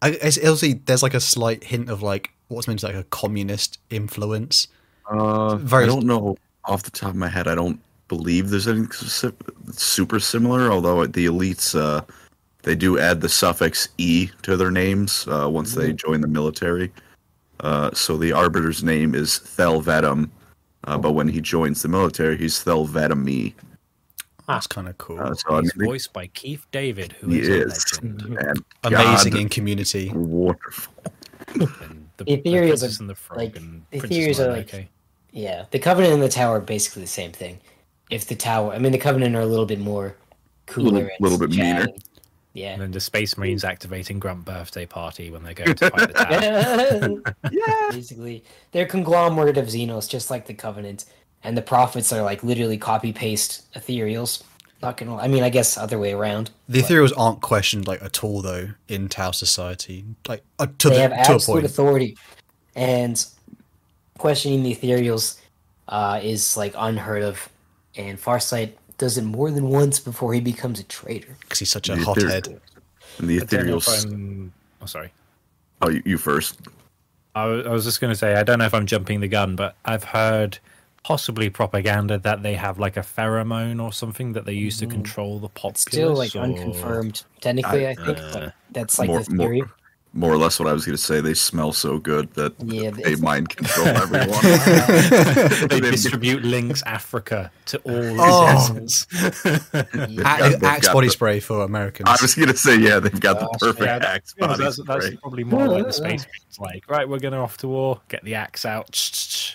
I, 0.00 0.10
it's 0.10 0.38
obviously 0.38 0.74
there's 0.74 1.02
like 1.02 1.14
a 1.14 1.20
slight 1.20 1.62
hint 1.62 1.88
of 1.88 2.02
like 2.02 2.30
what's 2.48 2.66
meant 2.66 2.80
to 2.80 2.88
be 2.88 2.92
like 2.94 3.00
a 3.04 3.08
communist 3.08 3.78
influence. 3.90 4.68
Uh, 5.08 5.56
Very- 5.56 5.84
I 5.84 5.86
don't 5.86 6.06
know 6.06 6.36
off 6.64 6.82
the 6.82 6.90
top 6.90 7.10
of 7.10 7.16
my 7.16 7.28
head. 7.28 7.48
I 7.48 7.54
don't 7.54 7.80
believe 8.08 8.50
there's 8.50 8.68
anything 8.68 8.90
super 9.72 10.20
similar. 10.20 10.70
Although 10.70 11.06
the 11.06 11.26
elites, 11.26 11.78
uh, 11.78 12.02
they 12.62 12.74
do 12.74 12.98
add 12.98 13.20
the 13.20 13.28
suffix 13.28 13.88
"e" 13.98 14.28
to 14.42 14.56
their 14.56 14.70
names 14.70 15.26
uh, 15.28 15.48
once 15.48 15.74
they 15.74 15.92
join 15.92 16.20
the 16.20 16.28
military. 16.28 16.92
Uh, 17.60 17.90
so 17.92 18.16
the 18.16 18.32
arbiter's 18.32 18.82
name 18.82 19.14
is 19.14 19.38
Thel 19.38 19.80
'Vadam, 19.80 20.28
uh, 20.84 20.98
but 20.98 21.12
when 21.12 21.28
he 21.28 21.40
joins 21.40 21.82
the 21.82 21.88
military, 21.88 22.36
he's 22.36 22.62
Thel 22.62 22.86
'Vadamee. 22.86 23.54
That's 24.54 24.66
kind 24.66 24.88
of 24.88 24.98
cool. 24.98 25.18
Uh, 25.20 25.34
so 25.34 25.56
I 25.56 25.60
mean, 25.62 25.70
voiced 25.78 26.12
by 26.12 26.26
Keith 26.28 26.66
David, 26.72 27.12
who 27.12 27.28
he 27.28 27.40
is, 27.40 27.48
is 27.48 27.98
a 27.98 28.04
legend. 28.06 28.38
and 28.38 28.64
Amazing 28.84 29.32
God, 29.32 29.40
in 29.42 29.48
Community. 29.48 30.10
wonderful. 30.14 30.92
And 31.54 32.08
the, 32.16 32.24
The 32.24 32.36
Ethereals 32.38 32.68
Princess 32.80 33.00
are, 33.00 33.04
the 33.06 33.14
Frog 33.14 33.38
like, 33.38 33.56
and 33.56 33.82
the 33.90 33.98
Princess 34.00 34.18
Ethereals 34.18 34.38
are, 34.40 34.56
Mononoke. 34.56 34.72
like, 34.74 34.88
Yeah, 35.32 35.64
the 35.70 35.78
Covenant 35.78 36.14
and 36.14 36.22
the 36.22 36.28
Tower 36.28 36.56
are 36.58 36.60
basically 36.60 37.02
the 37.02 37.08
same 37.08 37.32
thing. 37.32 37.58
If 38.10 38.26
the 38.26 38.34
Tower, 38.34 38.72
I 38.72 38.78
mean, 38.78 38.92
the 38.92 38.98
Covenant 38.98 39.34
are 39.36 39.40
a 39.40 39.46
little 39.46 39.66
bit 39.66 39.80
more 39.80 40.16
cooler, 40.66 40.84
Little- 40.90 41.00
and 41.00 41.10
little 41.20 41.38
bit 41.38 41.50
meaner. 41.50 41.86
Yeah. 42.54 42.72
And 42.74 42.82
then 42.82 42.90
the 42.90 43.00
Space 43.00 43.38
Marines 43.38 43.64
activating 43.64 44.18
Grunt 44.18 44.44
birthday 44.44 44.84
party 44.84 45.30
when 45.30 45.42
they 45.42 45.54
go 45.54 45.64
to 45.64 45.90
fight 45.90 46.12
the 46.12 47.22
tower. 47.32 47.34
yeah. 47.50 47.88
Basically, 47.90 48.44
they're 48.72 48.84
conglomerate 48.84 49.56
of 49.56 49.66
Xenos, 49.68 50.06
just 50.06 50.30
like 50.30 50.46
the 50.46 50.52
Covenant, 50.52 51.06
and 51.44 51.56
the 51.56 51.62
Prophets 51.62 52.12
are 52.12 52.22
like 52.22 52.42
literally 52.42 52.78
copy 52.78 53.12
paste 53.12 53.72
Ethereals. 53.74 54.42
Not 54.82 54.96
gonna. 54.96 55.16
I 55.16 55.28
mean, 55.28 55.42
I 55.42 55.48
guess 55.48 55.76
other 55.78 55.98
way 55.98 56.12
around. 56.12 56.50
The 56.68 56.80
Ethereals 56.82 57.12
aren't 57.16 57.40
questioned 57.40 57.86
like 57.86 58.02
at 58.02 58.22
all 58.24 58.42
though 58.42 58.70
in 58.88 59.08
Tau 59.08 59.30
society, 59.30 60.04
like 60.26 60.42
uh, 60.58 60.66
to 60.78 60.88
they 60.88 60.96
the 60.96 61.00
have 61.02 61.10
to 61.12 61.16
a 61.16 61.34
absolute 61.34 61.60
point. 61.60 61.64
authority, 61.66 62.16
and 62.74 63.24
questioning 64.18 64.62
the 64.62 64.74
Ethereals 64.74 65.38
uh, 65.88 66.20
is 66.22 66.56
like 66.56 66.74
unheard 66.76 67.22
of. 67.22 67.48
And 67.94 68.18
Farsight 68.18 68.72
does 68.96 69.18
it 69.18 69.22
more 69.24 69.50
than 69.50 69.68
once 69.68 70.00
before 70.00 70.32
he 70.32 70.40
becomes 70.40 70.80
a 70.80 70.84
traitor. 70.84 71.36
Because 71.40 71.58
he's 71.58 71.70
such 71.70 71.90
a 71.90 71.94
The 71.94 72.04
hothead. 72.04 72.48
And 73.18 73.28
the 73.28 73.42
I 73.42 73.44
don't 73.44 73.66
know 73.66 73.76
if 73.76 73.84
Ethereals. 73.84 74.06
I'm- 74.06 74.52
Oh, 74.80 74.86
sorry. 74.86 75.12
Oh, 75.82 75.90
you, 75.90 76.02
you 76.04 76.18
first. 76.18 76.58
I 77.36 77.44
I 77.44 77.68
was 77.68 77.84
just 77.84 78.00
going 78.00 78.10
to 78.12 78.16
say, 78.18 78.34
I 78.34 78.42
don't 78.42 78.58
know 78.58 78.64
if 78.64 78.72
I'm 78.74 78.86
jumping 78.86 79.20
the 79.20 79.28
gun, 79.28 79.54
but 79.54 79.76
I've 79.84 80.02
heard 80.04 80.58
possibly 81.04 81.50
propaganda 81.50 82.18
that 82.18 82.42
they 82.42 82.54
have 82.54 82.78
like 82.78 82.96
a 82.96 83.00
pheromone 83.00 83.82
or 83.82 83.92
something 83.92 84.32
that 84.32 84.44
they 84.44 84.52
use 84.52 84.78
to 84.78 84.86
mm. 84.86 84.90
control 84.90 85.38
the 85.38 85.48
populace. 85.48 85.82
Still 85.82 86.14
like 86.14 86.34
or- 86.34 86.40
unconfirmed. 86.40 87.24
Technically, 87.40 87.88
I, 87.88 87.94
think, 87.94 88.06
but 88.06 88.42
uh, 88.42 88.50
that's 88.70 88.98
like 88.98 89.08
more, 89.08 89.18
the 89.20 89.24
theory. 89.24 89.58
more, 89.58 89.70
more 90.14 90.30
or 90.30 90.36
less 90.36 90.58
what 90.60 90.68
I 90.68 90.72
was 90.74 90.84
going 90.84 90.96
to 90.96 91.02
say. 91.02 91.20
They 91.22 91.32
smell 91.34 91.72
so 91.72 91.98
good 91.98 92.32
that 92.34 92.52
Yeah, 92.62 92.90
they 92.90 93.16
mind 93.16 93.48
control 93.48 93.86
everyone. 94.04 94.28
They 95.68 95.80
distribute 95.80 96.42
Lynx 96.42 96.82
Africa 96.82 97.50
to 97.66 97.78
all 97.78 98.20
Oh. 98.20 98.58
citizens. 98.66 99.06
A- 99.72 100.16
got- 100.22 100.62
Axe 100.62 100.88
body 100.92 101.06
the- 101.06 101.12
spray 101.12 101.40
for 101.40 101.62
Americans. 101.64 102.08
I 102.08 102.16
was 102.20 102.34
going 102.34 102.48
to 102.48 102.56
say, 102.56 102.76
yeah, 102.76 102.98
they've 102.98 103.18
got 103.20 103.40
the 103.40 103.48
perfect 103.58 103.86
Yeah, 103.86 103.96
axe 104.06 104.34
yeah, 104.38 104.46
body 104.48 104.64
that's, 104.64 104.76
that's 104.84 105.06
spray. 105.06 105.16
probably 105.16 105.44
more 105.44 105.66
like 105.68 105.86
the 105.86 105.92
space 105.92 106.26
Marines, 106.26 106.58
like 106.58 106.90
right 106.90 107.08
we're 107.08 107.18
going 107.18 107.32
to 107.32 107.38
off 107.38 107.56
to 107.58 107.68
war 107.68 108.00
get 108.08 108.22
the 108.24 108.34
axe 108.34 108.64
out 108.66 108.90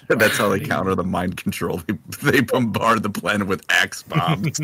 That's 0.07 0.37
how 0.37 0.49
they 0.49 0.59
counter 0.59 0.95
the 0.95 1.03
mind 1.03 1.37
control. 1.37 1.81
They, 1.87 2.31
they 2.31 2.41
bombard 2.41 3.03
the 3.03 3.09
planet 3.11 3.47
with 3.47 3.63
axe 3.69 4.01
bombs. 4.03 4.59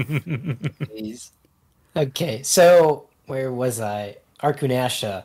Okay, 1.96 2.42
so 2.42 3.08
where 3.28 3.52
was 3.52 3.80
I? 3.80 4.18
Arkunasha, 4.42 5.24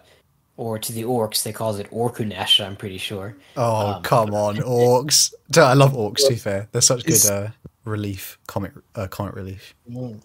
or 0.59 0.77
to 0.77 0.93
the 0.93 1.05
orks, 1.05 1.45
they 1.45 1.53
calls 1.53 1.79
it 1.79 1.89
Orkunasha. 1.91 2.67
I'm 2.67 2.77
pretty 2.77 2.99
sure. 2.99 3.35
oh 3.57 3.95
um, 3.95 4.03
come 4.03 4.35
on, 4.35 4.57
orks! 4.57 5.33
I 5.57 5.73
love 5.73 5.93
orks. 5.93 6.25
To 6.25 6.31
be 6.31 6.37
fair, 6.37 6.69
they're 6.73 6.83
such 6.83 7.05
good 7.07 7.25
uh, 7.31 7.49
relief 7.85 8.39
comic 8.49 8.73
uh, 8.97 9.07
comic 9.07 9.35
relief. 9.35 9.75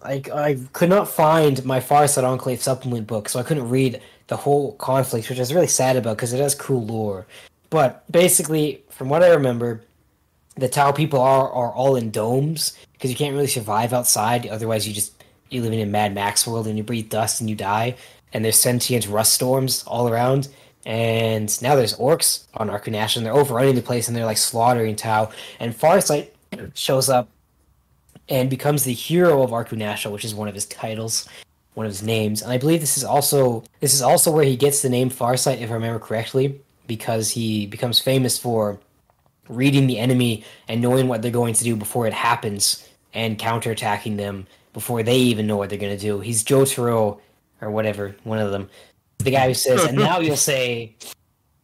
Like 0.02 0.28
I 0.30 0.58
could 0.72 0.90
not 0.90 1.08
find 1.08 1.64
my 1.64 1.80
Farsight 1.80 2.24
Enclave 2.24 2.60
supplement 2.60 3.06
book, 3.06 3.28
so 3.28 3.38
I 3.38 3.44
couldn't 3.44 3.70
read 3.70 4.02
the 4.26 4.36
whole 4.36 4.72
conflict, 4.72 5.30
which 5.30 5.38
I 5.38 5.42
was 5.42 5.54
really 5.54 5.68
sad 5.68 5.96
about 5.96 6.16
because 6.16 6.32
it 6.32 6.40
has 6.40 6.54
cool 6.54 6.84
lore. 6.84 7.26
But 7.70 8.10
basically, 8.10 8.82
from 8.90 9.08
what 9.08 9.22
I 9.22 9.28
remember, 9.28 9.82
the 10.56 10.68
Tau 10.68 10.90
people 10.90 11.20
are 11.20 11.48
are 11.50 11.72
all 11.72 11.94
in 11.94 12.10
domes 12.10 12.76
because 12.92 13.08
you 13.08 13.16
can't 13.16 13.34
really 13.34 13.46
survive 13.46 13.92
outside. 13.92 14.48
Otherwise, 14.48 14.88
you 14.88 14.92
just 14.92 15.22
you 15.50 15.62
live 15.62 15.72
in 15.72 15.78
a 15.78 15.86
Mad 15.86 16.12
Max 16.12 16.44
world 16.44 16.66
and 16.66 16.76
you 16.76 16.82
breathe 16.82 17.08
dust 17.08 17.40
and 17.40 17.48
you 17.48 17.54
die. 17.54 17.94
And 18.34 18.44
there's 18.44 18.58
sentient 18.58 19.08
rust 19.08 19.32
storms 19.32 19.84
all 19.86 20.08
around. 20.08 20.48
And 20.84 21.62
now 21.62 21.76
there's 21.76 21.96
orks 21.96 22.44
on 22.54 22.68
Arkunash 22.68 23.16
and 23.16 23.24
they're 23.24 23.32
overrunning 23.32 23.74
the 23.74 23.80
place 23.80 24.06
and 24.06 24.16
they're 24.16 24.26
like 24.26 24.36
slaughtering 24.36 24.96
Tau. 24.96 25.30
And 25.58 25.74
Farsight 25.74 26.28
shows 26.74 27.08
up 27.08 27.28
and 28.28 28.50
becomes 28.50 28.84
the 28.84 28.92
hero 28.92 29.42
of 29.42 29.50
Arkunasha, 29.50 30.10
which 30.10 30.24
is 30.24 30.34
one 30.34 30.48
of 30.48 30.54
his 30.54 30.66
titles, 30.66 31.26
one 31.74 31.86
of 31.86 31.92
his 31.92 32.02
names. 32.02 32.42
And 32.42 32.52
I 32.52 32.58
believe 32.58 32.80
this 32.80 32.98
is 32.98 33.04
also 33.04 33.64
this 33.80 33.94
is 33.94 34.02
also 34.02 34.30
where 34.30 34.44
he 34.44 34.56
gets 34.56 34.82
the 34.82 34.90
name 34.90 35.08
Farsight, 35.08 35.60
if 35.60 35.70
I 35.70 35.74
remember 35.74 35.98
correctly, 35.98 36.60
because 36.86 37.30
he 37.30 37.66
becomes 37.66 37.98
famous 37.98 38.38
for 38.38 38.78
reading 39.48 39.86
the 39.86 39.98
enemy 39.98 40.44
and 40.68 40.80
knowing 40.80 41.08
what 41.08 41.22
they're 41.22 41.30
going 41.30 41.54
to 41.54 41.64
do 41.64 41.76
before 41.76 42.06
it 42.06 42.12
happens 42.12 42.88
and 43.12 43.38
counterattacking 43.38 44.16
them 44.16 44.46
before 44.72 45.02
they 45.02 45.16
even 45.16 45.46
know 45.46 45.56
what 45.56 45.70
they're 45.70 45.78
going 45.78 45.96
to 45.96 46.02
do. 46.02 46.20
He's 46.20 46.42
Jotaro 46.42 47.20
or 47.64 47.70
whatever, 47.70 48.14
one 48.24 48.38
of 48.38 48.50
them. 48.52 48.68
The 49.18 49.30
guy 49.30 49.48
who 49.48 49.54
says, 49.54 49.84
and 49.84 49.96
now 49.96 50.20
you'll 50.20 50.36
say, 50.36 50.96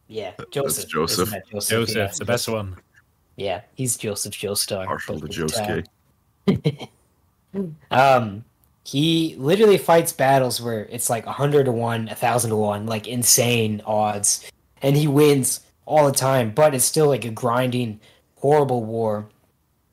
yeah, 0.07 0.33
Joseph. 0.51 0.89
Joseph. 0.89 1.29
That 1.29 1.47
Joseph, 1.47 1.69
Joseph 1.69 1.95
yeah. 1.95 2.11
the 2.17 2.25
best 2.25 2.49
one 2.49 2.75
Yeah, 3.35 3.61
he's 3.75 3.97
Joseph 3.97 4.33
Joestar. 4.33 4.85
Partial 4.85 5.19
to 5.19 5.27
Josuke. 5.27 5.85
Um, 7.91 8.45
he 8.85 9.35
literally 9.37 9.77
fights 9.77 10.13
battles 10.13 10.61
where 10.61 10.85
it's 10.85 11.09
like 11.09 11.25
a 11.25 11.31
hundred 11.31 11.65
to 11.65 11.71
one, 11.71 12.07
a 12.07 12.15
thousand 12.15 12.51
to 12.51 12.55
one, 12.55 12.85
like 12.85 13.07
insane 13.07 13.81
odds, 13.85 14.49
and 14.81 14.95
he 14.95 15.07
wins 15.07 15.59
all 15.85 16.05
the 16.05 16.13
time. 16.13 16.51
But 16.51 16.73
it's 16.73 16.85
still 16.85 17.07
like 17.07 17.25
a 17.25 17.29
grinding, 17.29 17.99
horrible 18.37 18.83
war, 18.85 19.27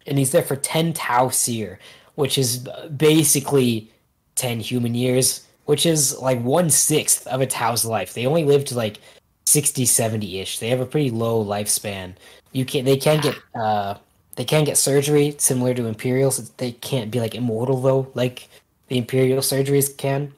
and 0.07 0.19
he's 0.19 0.31
there 0.31 0.43
for 0.43 0.57
ten 0.57 0.93
tau'cyr, 0.93 1.79
which 2.15 2.39
is 2.39 2.69
basically 2.97 3.91
ten 4.37 4.61
human 4.61 4.95
years, 4.95 5.48
which 5.69 5.85
is 5.85 6.19
like 6.19 6.41
one 6.41 6.71
sixth 6.71 7.27
of 7.27 7.43
a 7.43 7.47
Tau's 7.47 7.85
life. 7.85 8.15
They 8.15 8.25
only 8.25 8.43
live 8.43 8.65
to 8.67 8.75
like 8.75 9.01
60, 9.45 9.85
70 9.85 10.41
ish. 10.41 10.61
They 10.61 10.71
have 10.71 10.81
a 10.81 10.87
pretty 10.87 11.11
low 11.11 11.45
lifespan. 11.45 12.15
You 12.53 12.65
can 12.65 12.87
they 12.87 12.97
can 12.97 13.21
get 13.21 13.37
uh 13.55 13.97
they 14.37 14.47
can 14.47 14.65
get 14.65 14.79
surgery 14.79 15.35
similar 15.37 15.75
to 15.75 15.85
Imperials. 15.85 16.49
They 16.53 16.73
can't 16.73 17.11
be 17.11 17.21
like 17.21 17.35
immortal 17.35 17.83
though, 17.83 18.11
like 18.15 18.49
the 18.87 18.97
Imperial 18.97 19.41
surgeries 19.41 19.95
can. 19.95 20.33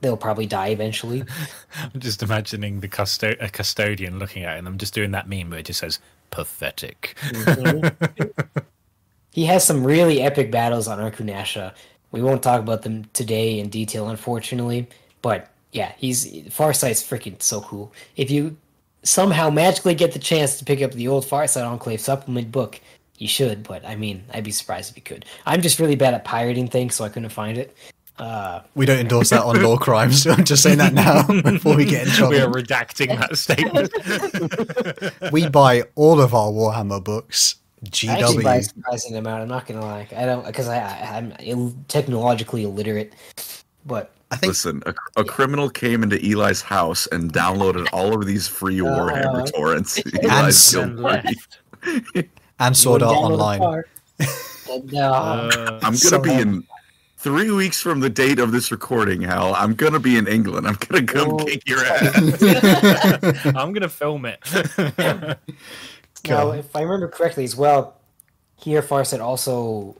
They'll 0.00 0.16
probably 0.16 0.46
die 0.46 0.68
eventually. 0.68 1.22
I'm 1.76 2.00
just 2.00 2.20
imagining 2.20 2.80
the 2.80 2.88
custo- 2.88 3.40
a 3.40 3.48
custodian 3.48 4.18
looking 4.18 4.42
at 4.42 4.56
it 4.56 4.58
and 4.58 4.66
I'm 4.66 4.78
just 4.78 4.92
doing 4.92 5.12
that 5.12 5.28
meme 5.28 5.50
where 5.50 5.60
it 5.60 5.66
just 5.66 5.78
says 5.78 6.00
pathetic 6.32 7.14
he 9.32 9.46
has 9.46 9.64
some 9.64 9.84
really 9.84 10.20
epic 10.22 10.50
battles 10.50 10.86
on 10.86 10.98
Arkunasha. 10.98 11.74
We 12.12 12.22
won't 12.22 12.42
talk 12.42 12.60
about 12.60 12.82
them 12.82 13.06
today 13.12 13.58
in 13.58 13.68
detail, 13.68 14.08
unfortunately. 14.08 14.86
But 15.22 15.48
yeah, 15.72 15.92
he's 15.96 16.26
Farsight's 16.50 17.02
freaking 17.02 17.40
so 17.42 17.62
cool. 17.62 17.92
If 18.16 18.30
you 18.30 18.56
somehow 19.02 19.50
magically 19.50 19.94
get 19.94 20.12
the 20.12 20.18
chance 20.18 20.58
to 20.58 20.64
pick 20.64 20.80
up 20.82 20.92
the 20.92 21.08
old 21.08 21.24
Farsight 21.24 21.66
Enclave 21.66 22.00
supplement 22.00 22.52
book, 22.52 22.80
you 23.18 23.28
should. 23.28 23.62
But 23.64 23.84
I 23.84 23.96
mean, 23.96 24.24
I'd 24.32 24.44
be 24.44 24.52
surprised 24.52 24.90
if 24.90 24.96
you 24.96 25.02
could. 25.02 25.24
I'm 25.46 25.62
just 25.62 25.78
really 25.78 25.96
bad 25.96 26.14
at 26.14 26.24
pirating 26.24 26.68
things, 26.68 26.94
so 26.94 27.04
I 27.04 27.08
couldn't 27.08 27.30
find 27.30 27.58
it. 27.58 27.74
Uh, 28.18 28.60
We 28.74 28.84
don't 28.84 28.98
endorse 28.98 29.30
that 29.30 29.42
on 29.42 29.56
Lorecrimes. 29.56 30.30
I'm 30.38 30.44
just 30.44 30.62
saying 30.62 30.78
that 30.78 30.92
now 30.92 31.22
before 31.42 31.74
we 31.76 31.84
get 31.86 32.06
in 32.06 32.28
we 32.28 32.38
are 32.40 32.46
redacting 32.48 33.08
that 33.18 33.38
statement 33.38 33.90
we 35.32 35.48
buy 35.48 35.84
all 35.94 36.20
of 36.20 36.34
our 36.34 36.50
Warhammer 36.50 37.02
books. 37.02 37.56
I 38.08 38.12
actually 38.18 38.44
buy 38.44 38.56
a 38.56 38.60
GW. 38.60 38.68
surprising 38.68 39.16
amount. 39.16 39.42
I'm 39.42 39.48
not 39.48 39.66
gonna 39.66 39.80
lie. 39.80 40.06
I 40.16 40.24
don't 40.24 40.46
because 40.46 40.68
I, 40.68 40.78
I 40.78 41.16
I'm 41.16 41.34
Ill, 41.40 41.74
technologically 41.88 42.62
illiterate. 42.64 43.12
But 43.84 44.12
I 44.30 44.36
think 44.36 44.50
Listen, 44.50 44.82
a, 44.86 44.94
a 45.16 45.24
criminal 45.24 45.68
came 45.68 46.02
into 46.02 46.16
Eli's 46.24 46.62
house 46.62 47.06
and 47.08 47.32
downloaded 47.32 47.86
all 47.92 48.14
of 48.14 48.24
these 48.26 48.46
free 48.48 48.78
Warhammer 48.78 49.42
Uh, 49.42 49.46
torrents. 49.56 49.98
And 49.98 50.24
Eli's 50.24 50.56
some 50.58 50.96
still 50.98 52.24
and 52.60 52.76
Sword 52.76 53.02
Art 53.02 53.16
Online. 53.16 53.58
car. 53.58 53.86
And, 54.70 54.94
uh, 54.94 54.98
Uh, 55.12 55.70
I'm 55.74 55.80
gonna 55.80 55.96
So 55.96 56.20
be 56.20 56.32
in 56.32 56.64
three 57.18 57.50
weeks 57.50 57.80
from 57.82 57.98
the 58.00 58.08
date 58.08 58.38
of 58.38 58.52
this 58.52 58.70
recording, 58.70 59.20
Hal. 59.22 59.54
I'm 59.56 59.74
gonna 59.74 59.98
be 60.00 60.16
in 60.16 60.26
England. 60.28 60.66
I'm 60.68 60.76
gonna 60.88 61.04
come 61.04 61.32
Oh. 61.32 61.44
kick 61.44 61.68
your 61.68 61.84
ass. 61.84 63.46
I'm 63.56 63.72
gonna 63.72 63.88
film 63.88 64.24
it. 64.26 64.38
Now, 66.26 66.46
God. 66.46 66.58
if 66.58 66.76
I 66.76 66.82
remember 66.82 67.08
correctly 67.08 67.44
as 67.44 67.56
well, 67.56 67.96
here 68.56 68.82
Farsight 68.82 69.20
also 69.20 69.96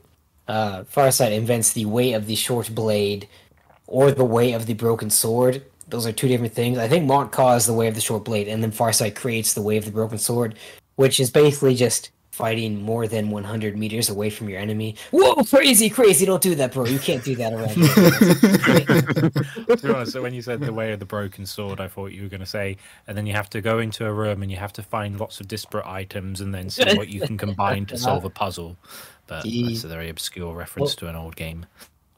uh, 0.47 0.83
Farsight 0.85 1.33
invents 1.33 1.73
the 1.73 1.87
way 1.87 2.12
of 2.12 2.27
the 2.27 2.35
short 2.35 2.75
blade 2.75 3.29
or 3.87 4.11
the 4.11 4.25
way 4.25 4.53
of 4.53 4.66
the 4.66 4.75
broken 4.75 5.11
sword. 5.11 5.64
Those 5.89 6.07
are 6.07 6.12
two 6.12 6.29
different 6.29 6.55
things. 6.55 6.79
I 6.79 6.89
think 6.89 7.09
Montclaw 7.09 7.57
is 7.57 7.66
the 7.66 7.75
way 7.75 7.89
of 7.89 7.95
the 7.95 8.01
short 8.01 8.25
blade, 8.25 8.49
and 8.49 8.62
then 8.62 8.73
Farsight 8.73 9.14
creates 9.14 9.53
the 9.53 9.62
way 9.62 9.77
of 9.77 9.85
the 9.85 9.91
broken 9.91 10.18
sword, 10.18 10.57
which 10.97 11.18
is 11.18 11.31
basically 11.31 11.75
just 11.75 12.11
fighting 12.33 12.80
more 12.80 13.07
than 13.07 13.30
100 13.30 13.76
meters 13.76 14.09
away 14.09 14.30
from 14.30 14.49
your 14.49 14.59
enemy. 14.59 14.97
Whoa, 15.11 15.45
crazy, 15.45 15.91
crazy! 15.91 16.24
Don't 16.26 16.43
do 16.43 16.55
that, 16.57 16.72
bro. 16.72 16.87
You 16.87 16.99
can't 16.99 17.22
do 17.22 17.37
that 17.37 17.53
around. 17.53 17.68
here. 19.66 19.76
To 19.76 19.87
be 19.87 19.95
honest, 19.95 20.12
so 20.12 20.22
when 20.22 20.35
you 20.35 20.43
said 20.43 20.61
the 20.61 20.72
way 20.72 20.93
of 20.93 20.99
the 20.99 21.05
broken 21.07 21.47
sword, 21.47 21.80
I 21.80 21.89
thought 21.89 22.12
you 22.12 22.22
were 22.22 22.28
going 22.28 22.41
to 22.41 22.47
say, 22.47 22.78
and 23.07 23.16
then 23.16 23.26
you 23.26 23.35
have 23.35 23.51
to 23.51 23.61
go 23.61 23.78
into 23.78 24.07
a 24.07 24.12
room 24.12 24.43
and 24.43 24.51
you 24.51 24.57
have 24.57 24.72
to 24.74 24.83
find 24.83 25.20
lots 25.20 25.41
of 25.41 25.49
disparate 25.49 25.87
items 25.87 26.41
and 26.41 26.55
then 26.55 26.70
see 26.70 26.97
what 26.97 27.09
you 27.09 27.20
can 27.20 27.37
combine 27.39 27.87
to 27.87 27.99
solve 27.99 28.24
a 28.24 28.30
puzzle. 28.30 28.76
But 29.26 29.45
that's 29.45 29.85
a 29.85 29.89
very 29.89 30.09
obscure 30.09 30.55
reference 30.55 30.95
to 30.97 31.09
an 31.09 31.16
old 31.16 31.37
game. 31.37 31.66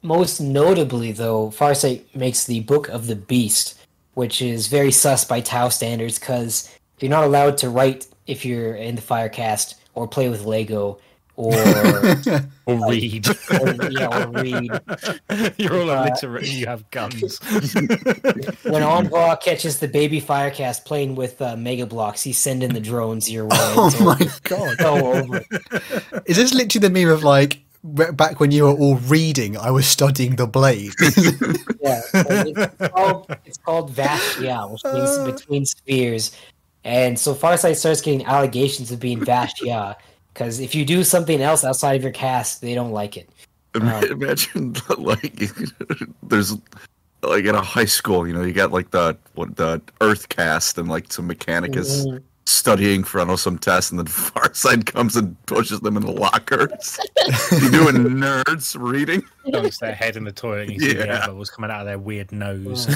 Most 0.03 0.41
notably, 0.41 1.13
though, 1.13 1.49
Farsight 1.51 2.03
makes 2.15 2.45
the 2.45 2.61
Book 2.61 2.89
of 2.89 3.07
the 3.07 3.17
Beast, 3.17 3.81
which 4.13 4.43
is 4.43 4.69
very 4.69 4.93
sus 4.93 5.25
by 5.25 5.41
Tau 5.41 5.71
standards 5.71 6.19
because 6.19 6.71
you're 7.01 7.11
not 7.11 7.25
allowed 7.25 7.57
to 7.59 7.71
write 7.71 8.07
if 8.27 8.45
you're 8.45 8.77
in 8.77 8.95
the 8.95 9.03
Fire 9.03 9.29
caste 9.29 9.77
or 9.95 10.07
play 10.09 10.29
with 10.29 10.45
Lego 10.45 10.99
or, 11.37 11.53
Or 12.67 12.89
read. 12.91 13.27
or 13.61 13.75
yeah, 13.91 14.25
or 14.25 14.29
read. 14.31 14.71
You're 15.59 15.81
all 15.81 15.91
Uh, 15.91 16.05
illiterate 16.07 16.45
and 16.45 16.53
you 16.53 16.67
have 16.67 16.89
guns. 16.91 17.39
When 18.63 18.83
Envoy 18.83 19.35
catches 19.37 19.81
the 19.81 19.89
baby 19.89 20.21
Fire 20.21 20.51
caste 20.51 20.85
playing 20.85 21.17
with 21.17 21.43
uh, 21.43 21.57
Mega 21.57 21.87
Bloks, 21.87 22.23
he's 22.23 22.39
sending 22.39 22.73
the 22.73 22.81
drones 22.81 23.31
your 23.31 23.45
way. 23.47 23.57
oh 23.59 23.87
It's 23.89 24.01
my 24.01 24.19
god! 24.45 24.77
so 24.79 25.07
over. 25.15 25.45
Is 26.27 26.37
this 26.37 26.55
literally 26.55 26.87
the 26.89 26.91
meme 26.91 27.09
of 27.13 27.25
like 27.25 27.61
back 27.83 28.41
when 28.41 28.51
you 28.53 28.65
were 28.65 28.73
all 28.73 28.97
reading? 28.97 29.57
I 29.59 29.71
was 29.73 29.87
studying 29.87 30.37
the 30.37 30.47
blade. 30.47 30.93
Yeah, 31.81 32.01
it's 32.15 32.89
called 32.93 33.27
it's 33.45 33.59
called 33.59 33.93
Vashtia, 33.95 34.71
which 34.73 34.85
means 34.85 35.19
between 35.19 35.67
spheres. 35.67 36.31
And 36.85 37.19
so 37.19 37.35
Farsight 37.35 37.77
starts 37.77 38.01
getting 38.01 38.25
allegations 38.27 38.91
of 38.93 39.01
being 39.01 39.21
Vashtia 39.21 39.97
because 40.35 40.61
if 40.61 40.75
you 40.75 40.85
do 40.85 41.03
something 41.05 41.41
else 41.41 41.65
outside 41.65 41.95
of 41.95 42.03
your 42.03 42.13
cast, 42.13 42.61
they 42.61 42.75
don't 42.75 42.93
like 42.93 43.17
it. 43.17 43.29
Ima- 43.75 44.03
Imagine 44.11 44.75
like 44.99 45.35
there's 46.23 46.57
like 47.23 47.45
in 47.47 47.55
a 47.55 47.63
high 47.63 47.87
school, 47.87 48.27
you 48.29 48.35
know, 48.35 48.43
you 48.43 48.53
got 48.53 48.71
like 48.71 48.91
the 48.91 49.17
what 49.35 49.57
the 49.57 49.81
Earth 50.01 50.29
cast 50.29 50.77
and 50.79 50.89
like 50.89 51.11
some 51.13 51.29
Mechanicus 51.29 52.05
Mhm. 52.07 52.23
studying 52.47 53.03
for 53.03 53.19
I 53.19 53.23
don't 53.23 53.29
know 53.31 53.37
some 53.37 53.59
test, 53.59 53.91
and 53.91 53.99
then 53.99 54.07
Farsight 54.07 54.85
comes 54.87 55.17
and 55.17 55.35
pushes 55.47 55.81
them 55.81 55.97
in 55.97 56.05
the 56.05 56.13
lockers. 56.13 57.01
you 57.51 57.71
doing 57.71 57.97
nerds 58.21 58.77
reading? 58.79 59.23
Dunks 59.47 59.79
their 59.81 59.95
head 59.95 60.17
in 60.17 60.25
the 60.25 60.33
toilet 60.33 60.69
and 60.69 60.73
you 60.73 60.81
see 60.81 60.93
the 60.93 61.07
Yeah. 61.07 61.21
air 61.23 61.27
bubbles 61.29 61.49
coming 61.51 61.71
out 61.71 61.81
of 61.81 61.87
their 61.87 61.99
weird 61.99 62.31
nose. 62.31 62.87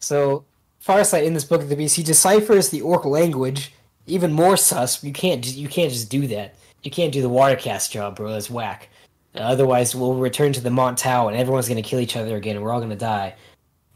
So 0.00 0.44
Farsight 0.86 1.24
in 1.24 1.32
this 1.34 1.44
book 1.44 1.62
of 1.62 1.68
the 1.68 1.76
beast, 1.76 1.96
he 1.96 2.02
deciphers 2.02 2.68
the 2.68 2.82
ork 2.82 3.04
language 3.04 3.72
even 4.06 4.32
more 4.32 4.56
sus. 4.56 5.02
You 5.02 5.12
can't 5.12 5.42
just, 5.42 5.56
you 5.56 5.68
can't 5.68 5.90
just 5.90 6.10
do 6.10 6.26
that. 6.26 6.56
You 6.82 6.90
can't 6.90 7.12
do 7.12 7.22
the 7.22 7.30
watercast 7.30 7.90
job, 7.90 8.16
bro. 8.16 8.30
That's 8.32 8.50
whack. 8.50 8.90
Otherwise, 9.34 9.94
we'll 9.94 10.14
return 10.14 10.52
to 10.52 10.60
the 10.60 10.68
Mont'au 10.68 11.28
and 11.28 11.36
everyone's 11.36 11.68
gonna 11.68 11.82
kill 11.82 12.00
each 12.00 12.16
other 12.16 12.36
again, 12.36 12.56
and 12.56 12.64
we're 12.64 12.72
all 12.72 12.80
gonna 12.80 12.96
die. 12.96 13.34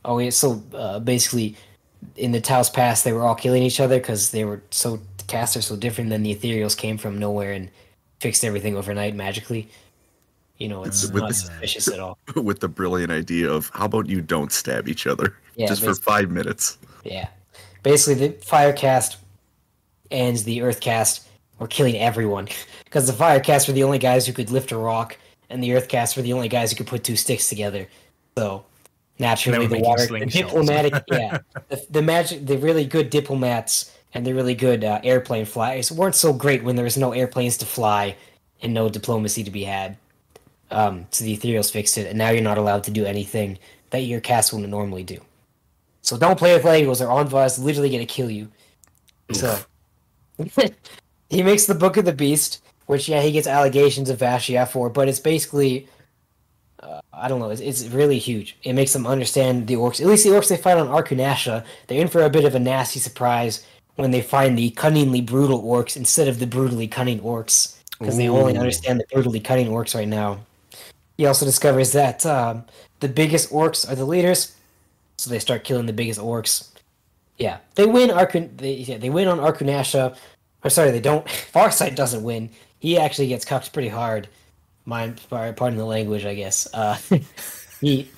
Oh 0.04 0.18
yeah. 0.18 0.30
So 0.30 0.62
uh, 0.72 0.98
basically, 1.00 1.56
in 2.16 2.32
the 2.32 2.40
Tau's 2.40 2.70
past, 2.70 3.04
they 3.04 3.12
were 3.12 3.22
all 3.22 3.34
killing 3.34 3.62
each 3.62 3.80
other 3.80 3.98
because 3.98 4.30
they 4.30 4.44
were 4.44 4.62
so 4.70 4.98
casts 5.26 5.56
are 5.56 5.62
so 5.62 5.76
different. 5.76 6.08
Then 6.08 6.22
the 6.22 6.34
Ethereals 6.34 6.76
came 6.76 6.96
from 6.96 7.18
nowhere 7.18 7.52
and 7.52 7.70
fixed 8.18 8.44
everything 8.44 8.76
overnight 8.76 9.14
magically. 9.14 9.68
You 10.56 10.68
know, 10.68 10.84
it's 10.84 11.04
With 11.12 11.22
not 11.22 11.28
the- 11.28 11.34
suspicious 11.34 11.86
at 11.88 12.00
all. 12.00 12.18
With 12.34 12.60
the 12.60 12.68
brilliant 12.68 13.12
idea 13.12 13.48
of 13.48 13.70
how 13.74 13.84
about 13.84 14.08
you 14.08 14.20
don't 14.22 14.50
stab 14.50 14.88
each 14.88 15.06
other 15.06 15.36
Yeah, 15.58 15.66
just 15.66 15.82
for 15.82 15.94
five 15.94 16.30
minutes. 16.30 16.78
Yeah. 17.04 17.28
Basically, 17.82 18.28
the 18.28 18.44
fire 18.44 18.72
cast 18.72 19.18
and 20.10 20.36
the 20.38 20.62
earth 20.62 20.80
cast 20.80 21.28
were 21.58 21.66
killing 21.66 21.98
everyone. 21.98 22.48
Because 22.84 23.06
the 23.06 23.12
fire 23.12 23.38
cast 23.38 23.68
were 23.68 23.74
the 23.74 23.84
only 23.84 23.98
guys 23.98 24.26
who 24.26 24.32
could 24.32 24.50
lift 24.50 24.72
a 24.72 24.78
rock, 24.78 25.18
and 25.50 25.62
the 25.62 25.74
earth 25.74 25.88
cast 25.88 26.16
were 26.16 26.22
the 26.22 26.32
only 26.32 26.48
guys 26.48 26.70
who 26.70 26.76
could 26.78 26.86
put 26.86 27.04
two 27.04 27.16
sticks 27.16 27.46
together. 27.46 27.86
So, 28.38 28.64
naturally, 29.18 29.66
the 29.66 29.76
were 29.76 29.82
water, 29.82 30.06
the 30.06 30.24
diplomatic, 30.24 30.94
yeah, 31.12 31.40
the, 31.68 31.84
the 31.90 32.00
magic, 32.00 32.46
the 32.46 32.56
really 32.56 32.86
good 32.86 33.10
diplomats 33.10 33.94
and 34.14 34.26
the 34.26 34.32
really 34.32 34.54
good 34.54 34.84
uh, 34.84 35.00
airplane 35.04 35.44
flyers 35.44 35.92
weren't 35.92 36.14
so 36.14 36.32
great 36.32 36.64
when 36.64 36.76
there 36.76 36.84
was 36.84 36.96
no 36.96 37.12
airplanes 37.12 37.58
to 37.58 37.66
fly 37.66 38.16
and 38.62 38.72
no 38.72 38.88
diplomacy 38.88 39.44
to 39.44 39.50
be 39.50 39.64
had. 39.64 39.98
Um, 40.70 41.06
so 41.10 41.24
the 41.24 41.36
Ethereals 41.36 41.70
fixed 41.70 41.98
it, 41.98 42.06
and 42.06 42.16
now 42.16 42.30
you're 42.30 42.42
not 42.42 42.56
allowed 42.56 42.84
to 42.84 42.90
do 42.90 43.04
anything 43.04 43.58
that 43.90 44.00
your 44.00 44.20
cast 44.20 44.54
would 44.54 44.66
normally 44.66 45.02
do. 45.02 45.20
So 46.08 46.16
don't 46.16 46.38
play 46.38 46.54
with 46.54 46.62
Legos 46.62 47.06
or 47.06 47.10
Envoy 47.10 47.44
is 47.44 47.58
literally 47.58 47.90
gonna 47.90 48.06
kill 48.06 48.30
you. 48.30 48.48
So 49.30 49.58
he 51.28 51.42
makes 51.42 51.66
the 51.66 51.74
Book 51.74 51.98
of 51.98 52.06
the 52.06 52.14
Beast, 52.14 52.62
which 52.86 53.10
yeah 53.10 53.20
he 53.20 53.30
gets 53.30 53.46
allegations 53.46 54.08
of 54.08 54.18
Vash'ya 54.18 54.66
for, 54.66 54.88
but 54.88 55.06
it's 55.06 55.20
basically 55.20 55.86
uh, 56.82 57.02
I 57.12 57.28
don't 57.28 57.40
know, 57.40 57.50
it's, 57.50 57.60
it's 57.60 57.84
really 57.88 58.18
huge. 58.18 58.56
It 58.62 58.72
makes 58.72 58.94
them 58.94 59.06
understand 59.06 59.66
the 59.66 59.74
orks. 59.74 60.00
At 60.00 60.06
least 60.06 60.24
the 60.24 60.30
orks 60.30 60.48
they 60.48 60.56
fight 60.56 60.78
on 60.78 60.88
Arkunasha, 60.88 61.62
they're 61.88 62.00
in 62.00 62.08
for 62.08 62.22
a 62.22 62.30
bit 62.30 62.46
of 62.46 62.54
a 62.54 62.58
nasty 62.58 63.00
surprise 63.00 63.66
when 63.96 64.10
they 64.10 64.22
find 64.22 64.56
the 64.56 64.70
cunningly 64.70 65.20
brutal 65.20 65.62
orks 65.62 65.94
instead 65.94 66.26
of 66.26 66.38
the 66.38 66.46
brutally 66.46 66.88
cunning 66.88 67.20
orks, 67.20 67.76
because 67.98 68.16
they 68.16 68.30
only 68.30 68.56
understand 68.56 68.98
the 68.98 69.04
brutally 69.12 69.40
cunning 69.40 69.68
orks 69.68 69.94
right 69.94 70.08
now. 70.08 70.40
He 71.18 71.26
also 71.26 71.44
discovers 71.44 71.92
that 71.92 72.24
um, 72.24 72.64
the 73.00 73.08
biggest 73.10 73.50
orks 73.50 73.86
are 73.86 73.94
the 73.94 74.06
leaders, 74.06 74.54
so 75.18 75.30
they 75.30 75.38
start 75.38 75.64
killing 75.64 75.86
the 75.86 75.92
biggest 75.92 76.20
orks. 76.20 76.70
Yeah, 77.36 77.58
they 77.74 77.86
win. 77.86 78.08
They, 78.56 78.74
yeah, 78.74 78.98
they 78.98 79.10
win 79.10 79.28
on 79.28 79.38
Arkunasha. 79.38 80.16
Or 80.64 80.70
sorry, 80.70 80.90
they 80.90 81.00
don't. 81.00 81.26
Farsight 81.54 81.94
doesn't 81.94 82.22
win. 82.22 82.50
He 82.78 82.98
actually 82.98 83.28
gets 83.28 83.44
cucked 83.44 83.72
pretty 83.72 83.88
hard. 83.88 84.28
Mind, 84.84 85.20
pardon 85.28 85.76
the 85.76 85.84
language, 85.84 86.24
I 86.24 86.34
guess. 86.34 86.66
Uh, 86.72 86.96
he 87.80 88.08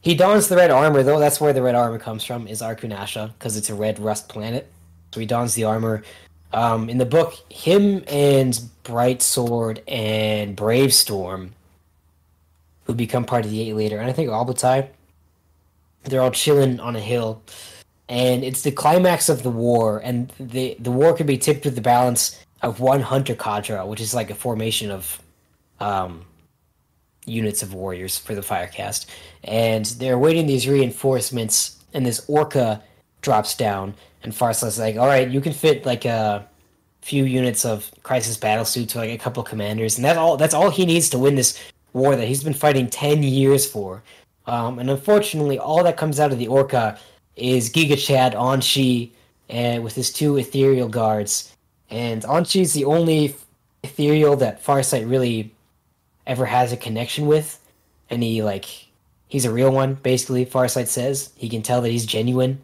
he 0.00 0.14
dons 0.14 0.48
the 0.48 0.56
red 0.56 0.70
armor 0.70 1.02
though. 1.02 1.18
That's 1.18 1.40
where 1.40 1.52
the 1.52 1.62
red 1.62 1.74
armor 1.74 1.98
comes 1.98 2.24
from. 2.24 2.46
Is 2.46 2.60
Arkunasha 2.60 3.32
because 3.32 3.56
it's 3.56 3.70
a 3.70 3.74
red 3.74 3.98
rust 3.98 4.28
planet. 4.28 4.70
So 5.12 5.20
he 5.20 5.26
dons 5.26 5.54
the 5.54 5.64
armor. 5.64 6.02
Um, 6.52 6.88
in 6.88 6.98
the 6.98 7.06
book, 7.06 7.34
him 7.50 8.04
and 8.06 8.60
Bright 8.84 9.22
Sword 9.22 9.82
and 9.88 10.54
Brave 10.54 10.94
Storm, 10.94 11.52
who 12.84 12.94
become 12.94 13.24
part 13.24 13.44
of 13.44 13.50
the 13.50 13.60
Eight 13.60 13.74
later, 13.74 13.98
and 13.98 14.08
I 14.08 14.12
think 14.12 14.30
Ob'lotai, 14.30 14.86
they're 16.04 16.22
all 16.22 16.30
chilling 16.30 16.80
on 16.80 16.96
a 16.96 17.00
hill, 17.00 17.42
and 18.08 18.44
it's 18.44 18.62
the 18.62 18.70
climax 18.70 19.28
of 19.28 19.42
the 19.42 19.50
war, 19.50 19.98
and 20.04 20.32
the 20.38 20.76
the 20.78 20.90
war 20.90 21.14
can 21.14 21.26
be 21.26 21.38
tipped 21.38 21.64
with 21.64 21.74
the 21.74 21.80
balance 21.80 22.38
of 22.62 22.80
one 22.80 23.00
hunter 23.00 23.34
cadre, 23.34 23.84
which 23.86 24.00
is 24.00 24.14
like 24.14 24.30
a 24.30 24.34
formation 24.34 24.90
of 24.90 25.20
um, 25.80 26.24
units 27.26 27.62
of 27.62 27.74
warriors 27.74 28.18
for 28.18 28.34
the 28.34 28.42
Fire 28.42 28.66
caste, 28.66 29.10
and 29.44 29.86
they're 29.98 30.18
waiting 30.18 30.46
these 30.46 30.68
reinforcements, 30.68 31.78
and 31.94 32.04
this 32.04 32.24
orca 32.28 32.82
drops 33.22 33.56
down, 33.56 33.94
and 34.22 34.34
Farsight's 34.34 34.78
like, 34.78 34.96
"All 34.96 35.06
right, 35.06 35.28
you 35.28 35.40
can 35.40 35.52
fit 35.52 35.86
like 35.86 36.04
a 36.04 36.46
few 37.02 37.24
units 37.24 37.64
of 37.64 37.90
crisis 38.02 38.36
battle 38.36 38.64
suits 38.64 38.94
like 38.94 39.10
a 39.10 39.18
couple 39.18 39.42
commanders, 39.42 39.96
and 39.96 40.04
that's 40.04 40.18
all. 40.18 40.36
That's 40.36 40.54
all 40.54 40.70
he 40.70 40.86
needs 40.86 41.08
to 41.10 41.18
win 41.18 41.34
this 41.34 41.58
war 41.92 42.16
that 42.16 42.26
he's 42.26 42.44
been 42.44 42.54
fighting 42.54 42.88
ten 42.88 43.22
years 43.22 43.66
for." 43.70 44.02
Um, 44.46 44.78
and 44.78 44.90
unfortunately, 44.90 45.58
all 45.58 45.82
that 45.84 45.96
comes 45.96 46.20
out 46.20 46.32
of 46.32 46.38
the 46.38 46.48
orca 46.48 46.98
is 47.36 47.70
Giga 47.70 47.98
Chad 47.98 48.34
Aun'Shi, 48.34 49.10
and 49.48 49.82
with 49.82 49.94
his 49.94 50.12
two 50.12 50.36
ethereal 50.36 50.88
guards, 50.88 51.54
and 51.90 52.22
Aun'Shi's 52.22 52.72
the 52.72 52.84
only 52.84 53.34
ethereal 53.82 54.36
that 54.36 54.64
Farsight 54.64 55.08
really 55.08 55.52
ever 56.26 56.46
has 56.46 56.72
a 56.72 56.76
connection 56.76 57.26
with, 57.26 57.58
and 58.10 58.22
he 58.22 58.42
like 58.42 58.66
he's 59.28 59.44
a 59.44 59.52
real 59.52 59.70
one. 59.70 59.94
Basically, 59.94 60.46
Farsight 60.46 60.86
says 60.88 61.32
he 61.36 61.48
can 61.48 61.62
tell 61.62 61.80
that 61.82 61.90
he's 61.90 62.06
genuine, 62.06 62.62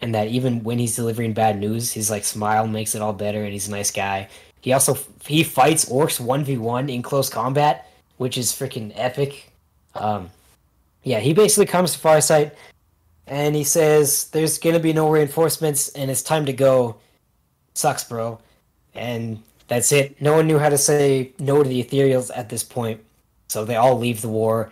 and 0.00 0.14
that 0.14 0.28
even 0.28 0.62
when 0.62 0.78
he's 0.78 0.96
delivering 0.96 1.32
bad 1.32 1.58
news, 1.58 1.92
his 1.92 2.10
like 2.10 2.24
smile 2.24 2.66
makes 2.66 2.94
it 2.94 3.02
all 3.02 3.12
better, 3.12 3.42
and 3.42 3.52
he's 3.52 3.68
a 3.68 3.72
nice 3.72 3.90
guy. 3.90 4.28
He 4.60 4.72
also 4.72 4.96
he 5.26 5.42
fights 5.42 5.86
orks 5.86 6.20
one 6.20 6.44
v 6.44 6.56
one 6.56 6.88
in 6.88 7.02
close 7.02 7.28
combat, 7.28 7.88
which 8.16 8.38
is 8.38 8.52
freaking 8.52 8.92
epic. 8.94 9.50
Um, 9.94 10.30
yeah, 11.02 11.18
he 11.20 11.32
basically 11.32 11.66
comes 11.66 11.92
to 11.92 11.98
Farsight, 11.98 12.52
and 13.26 13.54
he 13.54 13.64
says, 13.64 14.28
"There's 14.30 14.58
gonna 14.58 14.80
be 14.80 14.92
no 14.92 15.08
reinforcements, 15.08 15.88
and 15.90 16.10
it's 16.10 16.22
time 16.22 16.46
to 16.46 16.52
go." 16.52 16.96
Sucks, 17.74 18.04
bro. 18.04 18.38
And 18.94 19.42
that's 19.68 19.92
it. 19.92 20.20
No 20.20 20.34
one 20.34 20.46
knew 20.46 20.58
how 20.58 20.68
to 20.68 20.78
say 20.78 21.32
no 21.38 21.62
to 21.62 21.68
the 21.68 21.82
Ethereals 21.82 22.30
at 22.34 22.48
this 22.48 22.62
point, 22.62 23.00
so 23.48 23.64
they 23.64 23.76
all 23.76 23.98
leave 23.98 24.20
the 24.20 24.28
war. 24.28 24.70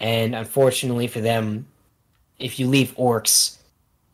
And 0.00 0.34
unfortunately 0.34 1.06
for 1.06 1.20
them, 1.20 1.66
if 2.38 2.58
you 2.58 2.66
leave 2.66 2.94
orks, 2.96 3.56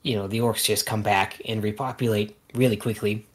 you 0.02 0.14
know 0.14 0.28
the 0.28 0.38
orks 0.38 0.64
just 0.64 0.86
come 0.86 1.02
back 1.02 1.40
and 1.46 1.62
repopulate 1.62 2.36
really 2.54 2.76
quickly. 2.76 3.26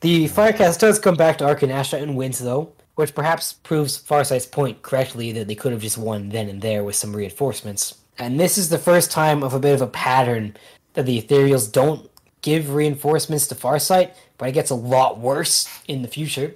The 0.00 0.28
Fire 0.28 0.52
caste 0.52 0.80
does 0.80 0.98
come 0.98 1.16
back 1.16 1.38
to 1.38 1.44
Arkunasha 1.44 2.00
and 2.00 2.16
wins, 2.16 2.38
though, 2.38 2.70
which 2.96 3.14
perhaps 3.14 3.52
proves 3.52 3.96
Farsight's 3.96 4.46
point 4.46 4.82
correctly 4.82 5.30
that 5.32 5.46
they 5.46 5.54
could 5.54 5.72
have 5.72 5.82
just 5.82 5.98
won 5.98 6.30
then 6.30 6.48
and 6.48 6.60
there 6.60 6.82
with 6.82 6.96
some 6.96 7.14
reinforcements. 7.14 7.94
And 8.18 8.40
this 8.40 8.58
is 8.58 8.68
the 8.68 8.78
first 8.78 9.10
time 9.10 9.42
of 9.42 9.54
a 9.54 9.60
bit 9.60 9.74
of 9.74 9.82
a 9.82 9.86
pattern 9.86 10.56
that 10.94 11.04
the 11.04 11.20
Ethereals 11.20 11.70
don't 11.70 12.10
give 12.40 12.74
reinforcements 12.74 13.46
to 13.48 13.54
Farsight, 13.54 14.12
but 14.38 14.48
it 14.48 14.52
gets 14.52 14.70
a 14.70 14.74
lot 14.74 15.18
worse 15.18 15.68
in 15.88 16.02
the 16.02 16.08
future. 16.08 16.54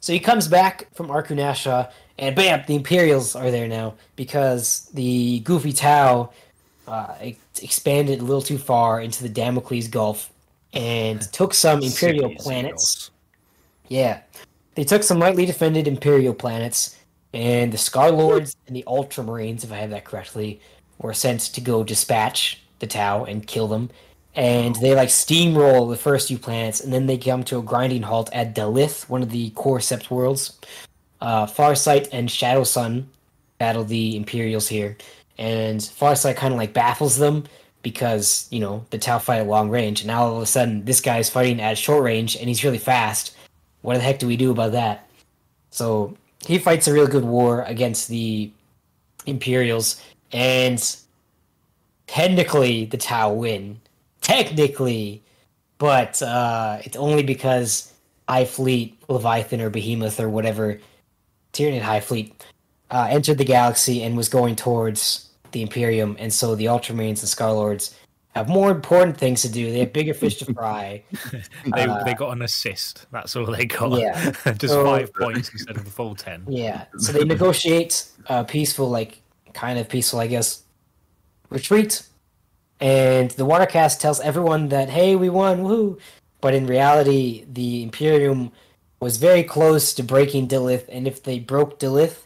So 0.00 0.12
he 0.12 0.20
comes 0.20 0.46
back 0.46 0.92
from 0.94 1.08
Arkunasha, 1.08 1.90
and 2.18 2.36
bam, 2.36 2.64
the 2.66 2.74
Imperials 2.74 3.34
are 3.34 3.50
there 3.50 3.66
now 3.66 3.94
because 4.14 4.90
the 4.92 5.40
Goofy 5.40 5.72
Tau 5.72 6.30
uh, 6.86 7.14
expanded 7.62 8.20
a 8.20 8.24
little 8.24 8.42
too 8.42 8.58
far 8.58 9.00
into 9.00 9.22
the 9.22 9.28
Damocles 9.28 9.88
Gulf 9.88 10.30
and 10.72 11.20
took 11.32 11.54
some 11.54 11.82
Imperial 11.82 12.34
planets. 12.34 13.10
Yeah, 13.88 14.20
they 14.78 14.84
took 14.84 15.02
some 15.02 15.18
lightly 15.18 15.44
defended 15.44 15.88
Imperial 15.88 16.32
planets, 16.32 16.96
and 17.34 17.72
the 17.72 17.76
Scar 17.76 18.12
Lords 18.12 18.54
and 18.68 18.76
the 18.76 18.84
Ultramarines, 18.86 19.64
if 19.64 19.72
I 19.72 19.76
have 19.78 19.90
that 19.90 20.04
correctly, 20.04 20.60
were 21.00 21.12
sent 21.12 21.40
to 21.40 21.60
go 21.60 21.82
dispatch 21.82 22.62
the 22.78 22.86
Tau 22.86 23.24
and 23.24 23.44
kill 23.44 23.66
them. 23.66 23.90
And 24.36 24.76
they 24.76 24.94
like 24.94 25.08
steamroll 25.08 25.90
the 25.90 25.96
first 25.96 26.28
few 26.28 26.38
planets, 26.38 26.80
and 26.80 26.92
then 26.92 27.06
they 27.06 27.18
come 27.18 27.42
to 27.42 27.58
a 27.58 27.62
grinding 27.62 28.02
halt 28.02 28.30
at 28.32 28.54
Dal'yth, 28.54 29.08
one 29.08 29.20
of 29.20 29.30
the 29.30 29.50
Corsept 29.50 30.12
worlds. 30.12 30.56
Uh, 31.20 31.44
Farsight 31.44 32.08
and 32.12 32.30
Shadow 32.30 32.62
Sun 32.62 33.08
battle 33.58 33.82
the 33.82 34.16
Imperials 34.16 34.68
here, 34.68 34.96
and 35.38 35.80
Farsight 35.80 36.36
kind 36.36 36.54
of 36.54 36.58
like 36.58 36.72
baffles 36.72 37.16
them 37.16 37.46
because 37.82 38.46
you 38.52 38.60
know 38.60 38.86
the 38.90 38.98
Tau 38.98 39.18
fight 39.18 39.40
at 39.40 39.48
long 39.48 39.70
range, 39.70 40.02
and 40.02 40.06
now 40.06 40.22
all 40.22 40.36
of 40.36 40.42
a 40.42 40.46
sudden 40.46 40.84
this 40.84 41.00
guy's 41.00 41.28
fighting 41.28 41.60
at 41.60 41.76
short 41.78 42.04
range, 42.04 42.36
and 42.36 42.46
he's 42.46 42.62
really 42.62 42.78
fast. 42.78 43.34
What 43.82 43.94
the 43.94 44.00
heck 44.00 44.18
do 44.18 44.26
we 44.26 44.36
do 44.36 44.50
about 44.50 44.72
that? 44.72 45.08
So 45.70 46.16
he 46.46 46.58
fights 46.58 46.88
a 46.88 46.92
real 46.92 47.06
good 47.06 47.24
war 47.24 47.62
against 47.62 48.08
the 48.08 48.50
Imperials, 49.26 50.02
and 50.32 50.96
technically 52.06 52.86
the 52.86 52.96
Tau 52.96 53.32
win. 53.32 53.80
Technically, 54.20 55.22
but 55.78 56.20
uh, 56.22 56.78
it's 56.84 56.96
only 56.96 57.22
because 57.22 57.92
High 58.28 58.44
Fleet, 58.44 59.00
Leviathan, 59.08 59.60
or 59.60 59.70
Behemoth, 59.70 60.20
or 60.20 60.28
whatever 60.28 60.80
Tyranid 61.52 61.82
High 61.82 62.00
Fleet 62.00 62.44
uh, 62.90 63.08
entered 63.10 63.38
the 63.38 63.44
galaxy 63.44 64.02
and 64.02 64.16
was 64.16 64.28
going 64.28 64.56
towards 64.56 65.28
the 65.52 65.62
Imperium, 65.62 66.16
and 66.18 66.32
so 66.32 66.54
the 66.54 66.66
Ultramarines 66.66 67.20
and 67.20 67.28
Scarlords 67.28 67.94
have 68.34 68.48
more 68.48 68.70
important 68.70 69.16
things 69.16 69.42
to 69.42 69.48
do. 69.50 69.70
They 69.72 69.80
have 69.80 69.92
bigger 69.92 70.14
fish 70.14 70.36
to 70.38 70.52
fry. 70.54 71.02
They, 71.74 71.82
Uh, 71.84 72.04
they 72.04 72.14
got 72.14 72.30
an 72.32 72.42
assist. 72.42 73.06
That's 73.10 73.34
all 73.36 73.46
they 73.46 73.66
got. 73.66 73.98
Yeah. 73.98 74.30
Just 74.58 74.74
So- 74.74 74.84
five 74.84 75.12
points 75.14 75.50
instead 75.50 75.76
of 75.76 75.84
the 75.84 75.90
full 75.90 76.14
ten. 76.14 76.44
Yeah, 76.48 76.84
so 76.98 77.12
they 77.12 77.24
negotiate 77.24 78.04
a 78.26 78.44
peaceful, 78.44 78.88
like 78.88 79.22
kind 79.54 79.78
of 79.78 79.88
peaceful, 79.88 80.20
I 80.20 80.26
guess, 80.28 80.62
retreat. 81.50 82.02
And 82.80 83.30
the 83.32 83.44
Watercast 83.44 83.98
tells 83.98 84.20
everyone 84.20 84.68
that 84.68 84.88
hey, 84.90 85.16
we 85.16 85.28
won, 85.28 85.64
woohoo! 85.64 85.98
But 86.40 86.54
in 86.54 86.66
reality, 86.66 87.44
the 87.52 87.82
Imperium 87.82 88.52
was 89.00 89.16
very 89.16 89.42
close 89.42 89.92
to 89.94 90.02
breaking 90.04 90.46
Dal'yth, 90.48 90.84
and 90.88 91.06
if 91.08 91.22
they 91.22 91.38
broke 91.40 91.80
Dal'yth, 91.80 92.18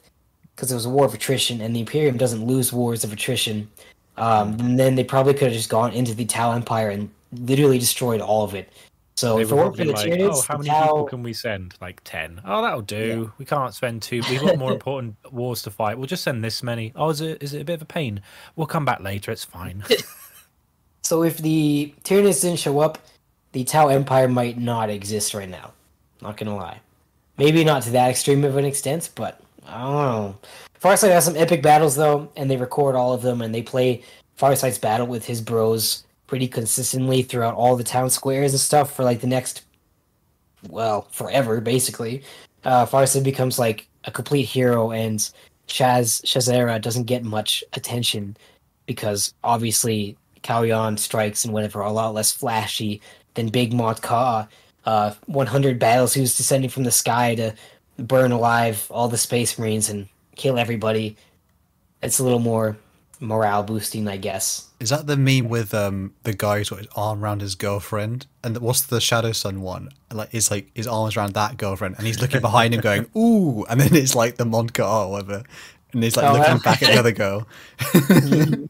because 0.54 0.70
it 0.70 0.74
was 0.74 0.84
a 0.84 0.90
war 0.90 1.06
of 1.06 1.14
attrition, 1.14 1.60
and 1.62 1.74
the 1.74 1.80
Imperium 1.80 2.18
doesn't 2.18 2.44
lose 2.46 2.72
wars 2.72 3.04
of 3.04 3.12
attrition, 3.12 3.70
um, 4.16 4.58
and 4.60 4.78
then 4.78 4.94
they 4.94 5.04
probably 5.04 5.34
could 5.34 5.48
have 5.48 5.52
just 5.52 5.70
gone 5.70 5.92
into 5.92 6.14
the 6.14 6.24
Tau 6.24 6.52
Empire 6.52 6.90
and 6.90 7.10
literally 7.32 7.78
destroyed 7.78 8.20
all 8.20 8.44
of 8.44 8.54
it. 8.54 8.72
So 9.16 9.36
They 9.36 9.42
if 9.42 9.50
it 9.50 9.54
were 9.54 9.64
weren't 9.64 9.76
for 9.76 9.84
the 9.84 9.92
like, 9.92 10.06
Tyranids, 10.08 10.34
oh, 10.34 10.44
how 10.48 10.56
many 10.56 10.70
Tau, 10.70 10.82
people 10.82 11.04
can 11.04 11.22
we 11.22 11.32
send? 11.32 11.74
Like 11.80 12.00
ten. 12.04 12.40
Oh, 12.44 12.62
that'll 12.62 12.82
do. 12.82 13.32
We 13.38 13.44
can't 13.44 13.74
spend 13.74 14.02
two. 14.02 14.22
We've 14.28 14.40
got 14.40 14.58
more 14.58 14.72
important 14.78 15.16
wars 15.30 15.62
to 15.62 15.70
fight. 15.70 15.98
We'll 15.98 16.06
just 16.06 16.24
send 16.24 16.42
this 16.42 16.62
many. 16.62 16.92
Oh, 16.96 17.10
is 17.10 17.20
it 17.20 17.42
is 17.42 17.54
it 17.54 17.60
a 17.60 17.64
bit 17.64 17.74
of 17.74 17.82
a 17.82 17.86
pain? 17.86 18.22
We'll 18.56 18.66
come 18.66 18.84
back 18.84 19.00
later. 19.00 19.30
It's 19.30 19.44
fine. 19.44 19.84
So 21.04 21.24
if 21.24 21.38
the 21.38 21.92
Tyranids 22.04 22.42
didn't 22.42 22.60
show 22.60 22.78
up, 22.78 22.98
the 23.52 23.64
Tau 23.64 23.88
Empire 23.88 24.28
might 24.28 24.56
not 24.56 24.88
exist 24.88 25.34
right 25.34 25.48
now. 25.48 25.72
Not 26.22 26.36
gonna 26.36 26.56
lie. 26.56 26.80
Maybe 27.38 27.64
not 27.64 27.82
to 27.82 27.90
that 27.90 28.08
extreme 28.10 28.44
of 28.44 28.56
an 28.56 28.64
extent, 28.64 29.10
but 29.14 29.40
I 29.66 29.82
don't 29.82 29.92
know. 29.92 30.36
Farsight 30.82 31.12
has 31.12 31.24
some 31.24 31.36
epic 31.36 31.62
battles 31.62 31.94
though, 31.94 32.28
and 32.34 32.50
they 32.50 32.56
record 32.56 32.96
all 32.96 33.12
of 33.12 33.22
them, 33.22 33.40
and 33.40 33.54
they 33.54 33.62
play 33.62 34.02
Farsight's 34.36 34.78
battle 34.78 35.06
with 35.06 35.24
his 35.24 35.40
bros 35.40 36.04
pretty 36.26 36.48
consistently 36.48 37.22
throughout 37.22 37.54
all 37.54 37.76
the 37.76 37.84
town 37.84 38.10
squares 38.10 38.52
and 38.52 38.60
stuff 38.60 38.96
for 38.96 39.04
like 39.04 39.20
the 39.20 39.26
next, 39.28 39.64
well, 40.68 41.06
forever 41.12 41.60
basically. 41.60 42.24
Uh, 42.64 42.84
Farsight 42.84 43.22
becomes 43.22 43.60
like 43.60 43.86
a 44.04 44.10
complete 44.10 44.44
hero, 44.44 44.90
and 44.90 45.20
Shaz 45.68 46.20
Shazera 46.24 46.80
doesn't 46.80 47.04
get 47.04 47.22
much 47.22 47.62
attention 47.74 48.36
because 48.86 49.32
obviously 49.44 50.16
Kauyon 50.42 50.98
strikes 50.98 51.44
and 51.44 51.54
whatever 51.54 51.80
are 51.82 51.88
a 51.88 51.92
lot 51.92 52.12
less 52.12 52.32
flashy 52.32 53.00
than 53.34 53.48
Big 53.48 53.72
Mont 53.72 54.02
Ka. 54.02 54.48
Uh, 54.84 55.14
100 55.26 55.78
battles 55.78 56.12
who's 56.12 56.36
descending 56.36 56.68
from 56.68 56.82
the 56.82 56.90
sky 56.90 57.36
to 57.36 57.54
burn 57.98 58.32
alive 58.32 58.88
all 58.90 59.06
the 59.06 59.16
space 59.16 59.56
marines 59.56 59.88
and 59.88 60.08
kill 60.36 60.58
everybody. 60.58 61.16
It's 62.02 62.18
a 62.18 62.24
little 62.24 62.38
more 62.38 62.76
morale 63.20 63.62
boosting, 63.62 64.08
I 64.08 64.16
guess. 64.16 64.68
Is 64.80 64.90
that 64.90 65.06
the 65.06 65.16
meme 65.16 65.48
with 65.48 65.72
um 65.74 66.14
the 66.24 66.32
guy 66.32 66.58
who's 66.58 66.70
got 66.70 66.80
his 66.80 66.88
arm 66.96 67.22
around 67.24 67.40
his 67.40 67.54
girlfriend? 67.54 68.26
And 68.42 68.58
what's 68.58 68.82
the 68.82 69.00
Shadow 69.00 69.32
Sun 69.32 69.62
one? 69.62 69.90
Like 70.10 70.30
it's 70.32 70.50
like 70.50 70.70
his 70.74 70.86
arms 70.86 71.16
around 71.16 71.34
that 71.34 71.56
girlfriend, 71.56 71.96
and 71.98 72.06
he's 72.06 72.20
looking 72.20 72.40
behind 72.50 72.74
him, 72.74 72.80
going 72.80 73.06
"ooh," 73.16 73.64
and 73.64 73.80
then 73.80 73.94
it's 73.94 74.14
like 74.14 74.36
the 74.36 74.44
Monka 74.44 74.86
or 74.86 75.12
whatever, 75.12 75.44
and 75.92 76.02
he's 76.02 76.16
like 76.16 76.26
Oh, 76.26 76.38
looking 76.38 76.58
back 76.58 76.82
at 76.82 76.92
the 76.92 76.98
other 76.98 77.12
girl. 77.12 77.46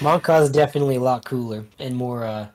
Mont 0.00 0.22
Ka 0.22 0.38
is 0.38 0.50
definitely 0.50 0.96
a 0.96 1.00
lot 1.00 1.24
cooler 1.26 1.64
and 1.78 1.94
more 1.94 2.24
uh, 2.24 2.48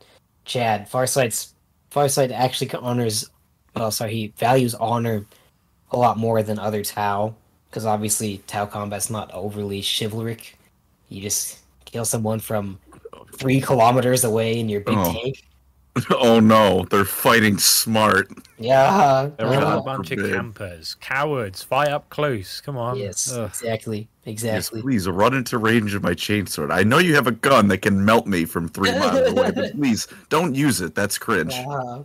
Chad. 0.45 0.89
Farsight's 0.89 1.53
Farsight 1.91 2.31
actually 2.31 2.69
honors, 2.71 3.29
well, 3.75 3.91
sorry, 3.91 4.13
he 4.13 4.33
values 4.37 4.75
honor 4.75 5.25
a 5.91 5.97
lot 5.97 6.17
more 6.17 6.41
than 6.43 6.59
other 6.59 6.83
Tau, 6.83 7.35
because 7.75 7.85
obviously 7.85 8.37
Tau 8.47 8.65
combat's 8.65 9.09
not 9.09 9.29
overly 9.33 9.81
chivalric. 9.81 10.57
You 11.09 11.21
just 11.21 11.59
kill 11.83 12.05
someone 12.05 12.39
from 12.39 12.79
three 13.33 13.59
kilometers 13.59 14.23
away 14.23 14.61
in 14.61 14.69
your 14.69 14.79
big 14.79 14.95
Oh. 14.97 15.11
tank. 15.11 15.43
oh 16.11 16.39
no, 16.39 16.85
they're 16.89 17.03
fighting 17.03 17.57
smart. 17.57 18.29
Yeah. 18.57 19.29
They're 19.37 19.47
all 19.47 19.53
a 19.53 19.57
uh, 19.57 19.75
God 19.75 19.85
bunch 19.85 20.11
of 20.11 20.19
campers, 20.19 20.95
cowards. 21.01 21.63
Fight 21.63 21.89
up 21.89 22.09
close. 22.09 22.61
Come 22.61 22.77
on. 22.77 22.97
yes, 22.97 23.33
Ugh. 23.33 23.45
exactly, 23.49 24.07
Yes, 24.23 24.31
exactly. 24.31 24.81
please 24.81 25.05
run 25.09 25.33
into 25.33 25.57
range 25.57 25.93
of 25.95 26.01
my 26.01 26.13
chainsword. 26.13 26.71
I 26.71 26.83
know 26.83 26.99
you 26.99 27.13
have 27.15 27.27
a 27.27 27.31
gun 27.31 27.67
that 27.67 27.79
can 27.79 28.05
melt 28.05 28.25
me 28.25 28.45
from 28.45 28.69
three 28.69 28.91
miles 28.99 29.31
away, 29.31 29.51
but 29.51 29.73
please 29.73 30.07
don't 30.29 30.55
use 30.55 30.79
it. 30.79 30.95
That's 30.95 31.17
cringe. 31.17 31.55
Uh, 31.67 32.03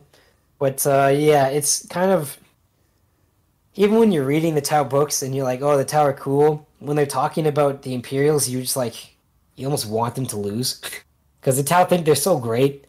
but 0.58 0.84
uh, 0.84 1.12
yeah, 1.14 1.46
it's 1.46 1.86
kind 1.86 2.10
of 2.10 2.36
even 3.80 3.98
when 3.98 4.12
you're 4.12 4.26
reading 4.26 4.54
the 4.54 4.60
Tau 4.60 4.84
books 4.84 5.22
and 5.22 5.34
you're 5.34 5.46
like, 5.46 5.62
"Oh, 5.62 5.78
the 5.78 5.86
Tau 5.86 6.04
are 6.04 6.12
cool." 6.12 6.66
When 6.80 6.96
they're 6.96 7.06
talking 7.06 7.46
about 7.46 7.80
the 7.80 7.94
Imperials, 7.94 8.46
you 8.46 8.60
just 8.60 8.76
like 8.76 9.16
you 9.56 9.66
almost 9.66 9.86
want 9.88 10.14
them 10.16 10.26
to 10.26 10.36
lose 10.36 10.82
because 11.40 11.56
the 11.56 11.62
Tau 11.62 11.86
think 11.86 12.04
they're 12.04 12.14
so 12.14 12.38
great 12.38 12.84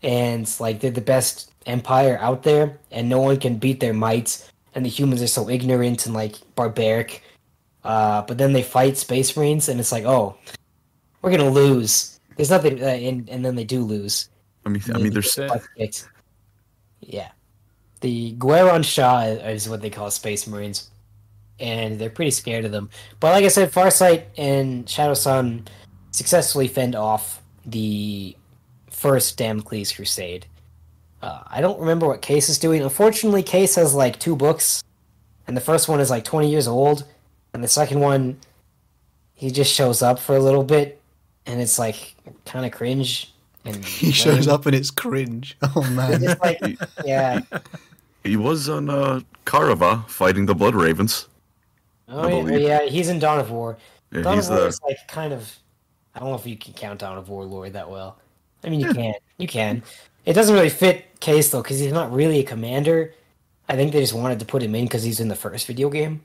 and 0.00 0.48
like 0.60 0.78
they're 0.78 0.92
the 0.92 1.00
best 1.00 1.50
empire 1.66 2.18
out 2.20 2.44
there, 2.44 2.78
and 2.92 3.08
no 3.08 3.20
one 3.20 3.38
can 3.38 3.56
beat 3.58 3.80
their 3.80 3.92
might. 3.92 4.48
And 4.76 4.86
the 4.86 4.90
humans 4.90 5.22
are 5.22 5.26
so 5.26 5.48
ignorant 5.48 6.06
and 6.06 6.14
like 6.14 6.36
barbaric. 6.54 7.24
Uh, 7.82 8.22
but 8.22 8.38
then 8.38 8.52
they 8.52 8.62
fight 8.62 8.96
Space 8.96 9.36
Marines, 9.36 9.68
and 9.68 9.80
it's 9.80 9.90
like, 9.90 10.04
"Oh, 10.04 10.36
we're 11.20 11.32
gonna 11.32 11.50
lose." 11.50 12.20
There's 12.36 12.50
nothing, 12.50 12.80
uh, 12.80 12.86
and 12.86 13.28
and 13.28 13.44
then 13.44 13.56
they 13.56 13.64
do 13.64 13.82
lose. 13.82 14.28
I 14.64 14.68
mean, 14.68 14.82
I 14.94 14.98
mean, 14.98 15.16
it. 15.16 15.34
Perfect. 15.34 16.08
Yeah. 17.00 17.30
The 18.00 18.34
Gue'ron'sha 18.38 19.48
is 19.50 19.68
what 19.68 19.80
they 19.80 19.90
call 19.90 20.10
Space 20.10 20.46
Marines. 20.46 20.90
And 21.60 21.98
they're 21.98 22.10
pretty 22.10 22.30
scared 22.30 22.64
of 22.64 22.70
them. 22.72 22.88
But 23.18 23.32
like 23.32 23.44
I 23.44 23.48
said, 23.48 23.72
Farsight 23.72 24.24
and 24.36 24.88
Shadow 24.88 25.14
Sun 25.14 25.66
successfully 26.12 26.68
fend 26.68 26.94
off 26.94 27.42
the 27.66 28.36
first 28.90 29.36
Damocles 29.36 29.92
Crusade. 29.92 30.46
Uh, 31.20 31.42
I 31.48 31.60
don't 31.60 31.80
remember 31.80 32.06
what 32.06 32.22
Kais 32.22 32.48
is 32.48 32.58
doing. 32.60 32.80
Unfortunately, 32.82 33.42
Kais 33.42 33.74
has 33.74 33.92
like 33.94 34.20
two 34.20 34.36
books. 34.36 34.84
And 35.48 35.56
the 35.56 35.60
first 35.60 35.88
one 35.88 35.98
is 35.98 36.10
like 36.10 36.24
20 36.24 36.48
years 36.48 36.68
old. 36.68 37.04
And 37.52 37.64
the 37.64 37.68
second 37.68 37.98
one, 38.00 38.38
he 39.34 39.50
just 39.50 39.72
shows 39.74 40.00
up 40.02 40.18
for 40.20 40.36
a 40.36 40.40
little 40.40 40.62
bit. 40.62 41.00
And 41.46 41.60
it's 41.60 41.78
like 41.78 42.14
kind 42.44 42.66
of 42.66 42.70
cringe. 42.72 43.32
And 43.64 43.84
He 43.84 44.12
shows 44.12 44.46
lame. 44.46 44.54
up 44.54 44.66
and 44.66 44.76
it's 44.76 44.92
cringe. 44.92 45.56
Oh 45.74 45.82
man. 45.90 46.36
like, 46.40 46.60
yeah. 47.04 47.40
he 48.24 48.36
was 48.36 48.68
on 48.68 48.90
uh, 48.90 49.20
Karava 49.44 50.08
fighting 50.08 50.46
the 50.46 50.54
Blood 50.54 50.74
Ravens. 50.74 51.28
Oh, 52.08 52.46
yeah, 52.46 52.56
yeah, 52.56 52.82
he's 52.84 53.08
in 53.08 53.18
Dawn 53.18 53.38
of 53.38 53.50
War. 53.50 53.76
Yeah, 54.12 54.22
Dawn 54.22 54.36
he's 54.36 54.48
of 54.48 54.54
War 54.54 54.60
the 54.62 54.66
is 54.68 54.80
like 54.86 55.08
kind 55.08 55.32
of. 55.32 55.54
I 56.14 56.20
don't 56.20 56.30
know 56.30 56.34
if 56.36 56.46
you 56.46 56.56
can 56.56 56.72
count 56.72 57.00
Dawn 57.00 57.18
of 57.18 57.28
War 57.28 57.44
lore 57.44 57.70
that 57.70 57.88
well. 57.88 58.18
I 58.64 58.70
mean, 58.70 58.80
you 58.80 58.92
can. 58.92 59.14
You 59.36 59.46
can. 59.46 59.82
It 60.24 60.32
doesn't 60.32 60.54
really 60.54 60.70
fit 60.70 61.20
Kais 61.20 61.50
though, 61.50 61.62
because 61.62 61.78
he's 61.78 61.92
not 61.92 62.12
really 62.12 62.40
a 62.40 62.44
commander. 62.44 63.14
I 63.68 63.76
think 63.76 63.92
they 63.92 64.00
just 64.00 64.14
wanted 64.14 64.38
to 64.40 64.46
put 64.46 64.62
him 64.62 64.74
in 64.74 64.84
because 64.86 65.02
he's 65.02 65.20
in 65.20 65.28
the 65.28 65.36
first 65.36 65.66
video 65.66 65.90
game. 65.90 66.22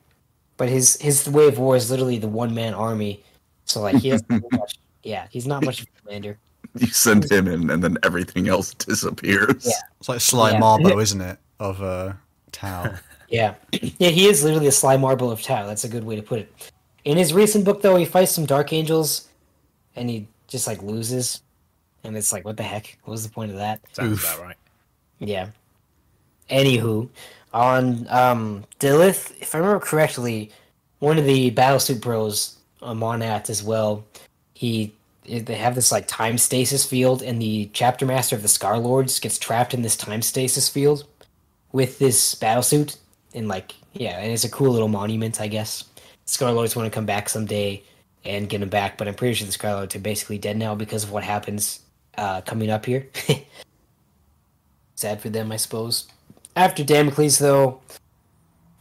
But 0.57 0.69
his 0.69 0.99
his 1.01 1.29
way 1.29 1.47
of 1.47 1.59
war 1.59 1.75
is 1.75 1.91
literally 1.91 2.17
the 2.17 2.27
one 2.27 2.53
man 2.53 2.73
army. 2.73 3.23
So 3.65 3.81
like 3.81 3.97
he 3.97 4.09
doesn't 4.09 4.27
do 4.29 4.47
much. 4.57 4.75
Yeah, 5.03 5.27
he's 5.29 5.45
not 5.45 5.63
much 5.65 5.81
of 5.81 5.87
a 5.87 6.01
commander. 6.01 6.37
you 6.77 6.87
send 6.87 7.29
him 7.29 7.47
in, 7.47 7.69
and 7.69 7.83
then 7.83 7.97
everything 8.03 8.47
else 8.47 8.73
disappears. 8.73 9.65
Yeah. 9.65 9.73
It's 9.99 10.09
like 10.09 10.21
Sly 10.21 10.51
Yeah. 10.51 10.61
Marbo, 10.61 11.01
isn't 11.01 11.21
it? 11.21 11.37
Of 11.59 11.81
uh, 11.81 12.13
Tau. 12.51 12.93
Yeah, 13.29 13.55
yeah, 13.71 14.09
he 14.09 14.27
is 14.27 14.43
literally 14.43 14.67
a 14.67 14.71
Sly 14.71 14.95
Marbo 14.95 15.31
of 15.31 15.41
Tau. 15.41 15.65
That's 15.65 15.85
a 15.85 15.89
good 15.89 16.03
way 16.03 16.15
to 16.15 16.21
put 16.21 16.37
it. 16.37 16.71
In 17.03 17.17
his 17.17 17.33
recent 17.33 17.65
book, 17.65 17.81
though, 17.81 17.95
he 17.95 18.05
fights 18.05 18.31
some 18.31 18.45
Dark 18.45 18.71
Angels, 18.71 19.27
and 19.95 20.07
he 20.07 20.27
just 20.47 20.67
like 20.67 20.83
loses, 20.83 21.41
and 22.03 22.15
it's 22.15 22.31
like, 22.31 22.45
what 22.45 22.57
the 22.57 22.63
heck? 22.63 22.95
What 23.05 23.11
was 23.13 23.25
the 23.25 23.33
point 23.33 23.49
of 23.49 23.57
that? 23.57 23.81
Sounds 23.93 24.13
Oof. 24.13 24.35
about 24.35 24.45
right. 24.45 24.57
Yeah. 25.17 25.47
Anywho, 26.47 27.09
on 27.53 28.07
um, 28.09 28.65
Dilith, 28.79 29.35
if 29.41 29.55
I 29.55 29.57
remember 29.57 29.83
correctly, 29.83 30.51
one 30.99 31.17
of 31.17 31.25
the 31.25 31.49
Battlesuit 31.49 32.01
Bros, 32.01 32.57
uh, 32.83 32.93
Monat 32.93 33.49
as 33.49 33.63
well, 33.63 34.05
he 34.53 34.93
they 35.25 35.55
have 35.55 35.73
this 35.73 35.91
like 35.91 36.07
time 36.07 36.37
stasis 36.37 36.85
field, 36.85 37.23
and 37.23 37.41
the 37.41 37.69
chapter 37.73 38.05
master 38.05 38.35
of 38.35 38.41
the 38.41 38.47
Scar 38.47 38.77
Lords 38.77 39.19
gets 39.19 39.39
trapped 39.39 39.73
in 39.73 39.81
this 39.81 39.95
time 39.95 40.21
stasis 40.21 40.69
field 40.69 41.05
with 41.73 41.99
this 41.99 42.35
battlesuit, 42.35 42.97
and 43.33 43.49
like 43.49 43.75
yeah, 43.91 44.19
and 44.19 44.31
it's 44.31 44.45
a 44.45 44.49
cool 44.49 44.71
little 44.71 44.87
monument, 44.87 45.41
I 45.41 45.47
guess. 45.47 45.83
Scar 46.25 46.53
Lords 46.53 46.75
want 46.75 46.85
to 46.91 46.95
come 46.95 47.05
back 47.05 47.27
someday 47.27 47.83
and 48.23 48.47
get 48.47 48.61
him 48.61 48.69
back, 48.69 48.97
but 48.97 49.07
I'm 49.07 49.15
pretty 49.15 49.33
sure 49.33 49.45
the 49.45 49.51
Scar 49.51 49.73
Lords 49.73 49.95
are 49.95 49.99
basically 49.99 50.37
dead 50.37 50.57
now 50.57 50.75
because 50.75 51.03
of 51.03 51.11
what 51.11 51.23
happens 51.23 51.81
uh, 52.17 52.41
coming 52.41 52.69
up 52.69 52.85
here. 52.85 53.07
Sad 54.95 55.21
for 55.21 55.29
them, 55.29 55.51
I 55.51 55.57
suppose. 55.57 56.07
After 56.55 56.83
Damocles, 56.83 57.39
though, 57.39 57.81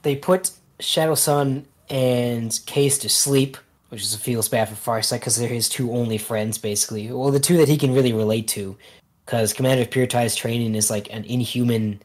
they 0.02 0.14
put 0.14 0.52
Shadow 0.78 1.14
Sun 1.14 1.66
and 1.88 2.58
Kais 2.66 2.98
to 2.98 3.08
sleep, 3.08 3.56
which 3.88 4.02
is 4.02 4.14
a 4.14 4.18
feels 4.18 4.48
bad 4.48 4.68
for 4.68 4.74
Farsight 4.74 5.20
because 5.20 5.36
they're 5.36 5.48
his 5.48 5.68
two 5.68 5.92
only 5.92 6.18
friends, 6.18 6.58
basically. 6.58 7.10
Well, 7.10 7.30
the 7.30 7.40
two 7.40 7.56
that 7.56 7.68
he 7.68 7.78
can 7.78 7.94
really 7.94 8.12
relate 8.12 8.46
to, 8.48 8.76
because 9.24 9.52
Commander 9.52 9.86
Pure 9.86 10.06
training 10.06 10.74
is 10.74 10.90
like 10.90 11.12
an 11.12 11.24
inhuman. 11.24 12.00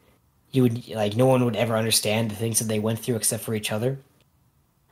You 0.58 0.64
would 0.64 0.88
like 0.88 1.14
no 1.14 1.26
one 1.26 1.44
would 1.44 1.54
ever 1.54 1.76
understand 1.76 2.32
the 2.32 2.34
things 2.34 2.58
that 2.58 2.66
they 2.66 2.80
went 2.80 2.98
through 2.98 3.14
except 3.14 3.44
for 3.44 3.54
each 3.54 3.70
other. 3.70 3.96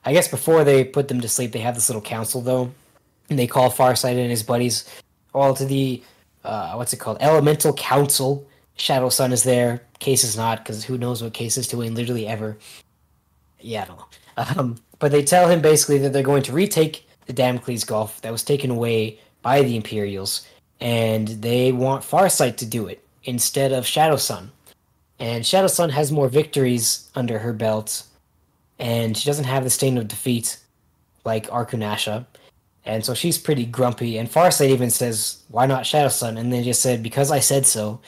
I 0.05 0.13
guess 0.13 0.29
before 0.29 0.63
they 0.63 0.85
put 0.85 1.09
them 1.09 1.21
to 1.23 1.29
sleep, 1.29 1.51
they 1.51 1.59
have 1.59 1.75
this 1.75 1.89
little 1.89 2.01
council 2.01 2.41
though, 2.41 2.71
and 3.29 3.37
they 3.37 3.49
call 3.49 3.69
Farsight 3.69 4.17
and 4.17 4.31
his 4.31 4.45
buddies 4.45 4.89
all 5.35 5.55
to 5.55 5.65
the 5.65 6.05
uh, 6.45 6.75
what's 6.75 6.93
it 6.93 6.99
called? 7.01 7.19
Elemental 7.21 7.73
Council. 7.73 8.47
Shadow 8.77 9.09
Sun 9.09 9.33
is 9.33 9.43
there. 9.43 9.83
Kais 9.99 10.23
is 10.23 10.37
not, 10.37 10.59
because 10.59 10.85
who 10.85 10.97
knows 10.97 11.21
what 11.21 11.35
Kais 11.35 11.57
is 11.57 11.67
doing 11.67 11.97
literally 11.97 12.29
ever. 12.29 12.57
Yeah, 13.59 13.83
I 13.83 13.87
don't 13.87 13.99
know. 13.99 14.07
Um, 14.39 14.77
but 14.99 15.11
they 15.11 15.25
tell 15.25 15.49
him 15.49 15.63
basically 15.63 15.97
that 15.97 16.13
they're 16.13 16.23
going 16.23 16.43
to 16.43 16.53
retake 16.53 17.09
the 17.25 17.33
Damocles 17.33 17.85
Gulf 17.85 18.21
that 18.21 18.31
was 18.31 18.45
taken 18.45 18.71
away 18.71 19.19
by 19.41 19.63
the 19.63 19.75
Imperials, 19.75 20.47
and 20.79 21.27
they 21.27 21.73
want 21.73 22.05
Farsight 22.05 22.59
to 22.59 22.67
do 22.67 22.87
it 22.87 23.03
instead 23.25 23.73
of 23.73 23.87
Shadow 23.87 24.17
Sun. 24.17 24.53
And 25.19 25.47
Shadow 25.47 25.67
Sun 25.67 25.91
has 25.91 26.13
more 26.13 26.29
victories 26.29 27.11
under 27.15 27.39
her 27.39 27.53
belt, 27.53 28.03
and 28.79 29.17
she 29.17 29.27
doesn't 29.27 29.45
have 29.45 29.65
the 29.65 29.71
stain 29.71 29.97
of 29.99 30.09
defeat 30.09 30.59
like 31.25 31.49
Arkunasha. 31.49 32.27
And 32.85 33.05
so 33.05 33.15
she's 33.15 33.39
pretty 33.39 33.67
grumpy. 33.67 34.19
And 34.19 34.31
Farsight 34.31 34.71
even 34.71 34.91
says, 34.91 35.43
"Why 35.49 35.67
not 35.67 35.87
Shadow 35.87 36.09
Sun?" 36.09 36.37
And 36.37 36.53
they 36.53 36.63
just 36.63 36.83
said, 36.83 37.03
"Because 37.03 37.31
I 37.31 37.41
said 37.41 37.67
so." 37.67 38.01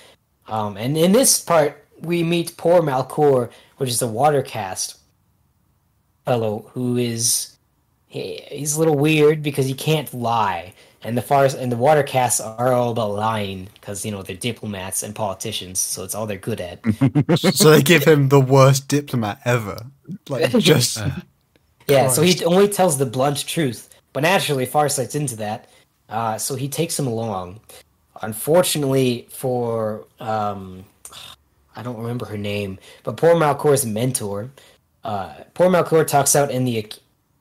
Um, 0.47 0.77
and 0.77 0.97
in 0.97 1.13
this 1.13 1.41
part, 1.41 1.85
we 2.01 2.23
meet 2.23 2.57
poor 2.57 2.81
Malcor, 2.81 3.51
which 3.79 3.91
is 3.91 3.99
the 3.99 4.07
water 4.07 4.43
cast 4.43 4.99
fellow 6.29 6.71
who 6.75 6.99
is 6.99 7.57
he, 8.07 8.43
he's 8.49 8.77
a 8.77 8.79
little 8.79 8.97
weird 8.97 9.43
because 9.43 9.67
he 9.67 9.75
can't 9.75 10.13
lie. 10.13 10.75
And 11.03 11.17
the 11.17 11.23
far 11.23 11.45
and 11.45 11.71
the 11.71 11.77
water 11.77 12.03
casts 12.03 12.41
are 12.41 12.73
all 12.73 12.91
about 12.91 13.13
lying 13.13 13.69
because 13.75 14.05
you 14.05 14.11
know 14.11 14.23
they're 14.23 14.37
diplomats 14.37 15.05
and 15.05 15.15
politicians, 15.15 15.79
so 15.79 16.03
it's 16.03 16.15
all 16.15 16.27
they're 16.27 16.39
good 16.39 16.61
at. 16.61 16.81
so 17.55 17.71
they 17.71 17.83
give 17.83 18.05
him 18.05 18.31
the 18.31 18.41
worst 18.41 18.89
diplomat 18.89 19.41
ever. 19.45 19.87
Like 20.29 20.51
just 20.59 21.01
Yeah, 21.87 22.09
so 22.09 22.23
he 22.23 22.45
only 22.45 22.69
tells 22.69 22.99
the 22.99 23.07
blunt 23.07 23.47
truth. 23.47 23.89
But 24.13 24.25
naturally, 24.25 24.67
Farsight's 24.67 25.15
into 25.15 25.37
that, 25.37 25.69
uh, 26.09 26.39
so 26.39 26.57
he 26.57 26.69
takes 26.69 26.99
him 26.99 27.07
along. 27.07 27.61
Unfortunately 28.21 29.29
for, 29.31 30.05
um, 30.19 30.85
I 31.77 31.83
don't 31.85 31.99
remember 31.99 32.27
her 32.27 32.39
name, 32.39 32.79
but 33.05 33.17
poor 33.17 33.35
Malcor's 33.35 33.87
mentor, 33.87 34.51
uh, 35.05 35.35
poor 35.55 35.69
Malcor 35.69 36.07
talks 36.07 36.35
out 36.35 36.51
in 36.51 36.65
the 36.65 36.93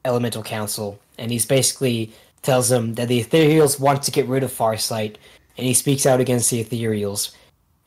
Elemental 0.06 0.44
Council, 0.44 1.00
and 1.18 1.32
he's 1.32 1.46
basically 1.46 2.14
tells 2.48 2.72
him 2.72 2.94
that 2.94 3.10
the 3.10 3.22
Ethereals 3.22 3.78
want 3.78 4.02
to 4.04 4.12
get 4.12 4.26
rid 4.26 4.42
of 4.42 4.52
Farsight, 4.52 5.18
and 5.58 5.68
he 5.68 5.74
speaks 5.74 6.06
out 6.06 6.22
against 6.22 6.50
the 6.50 6.64
Ethereals. 6.64 7.36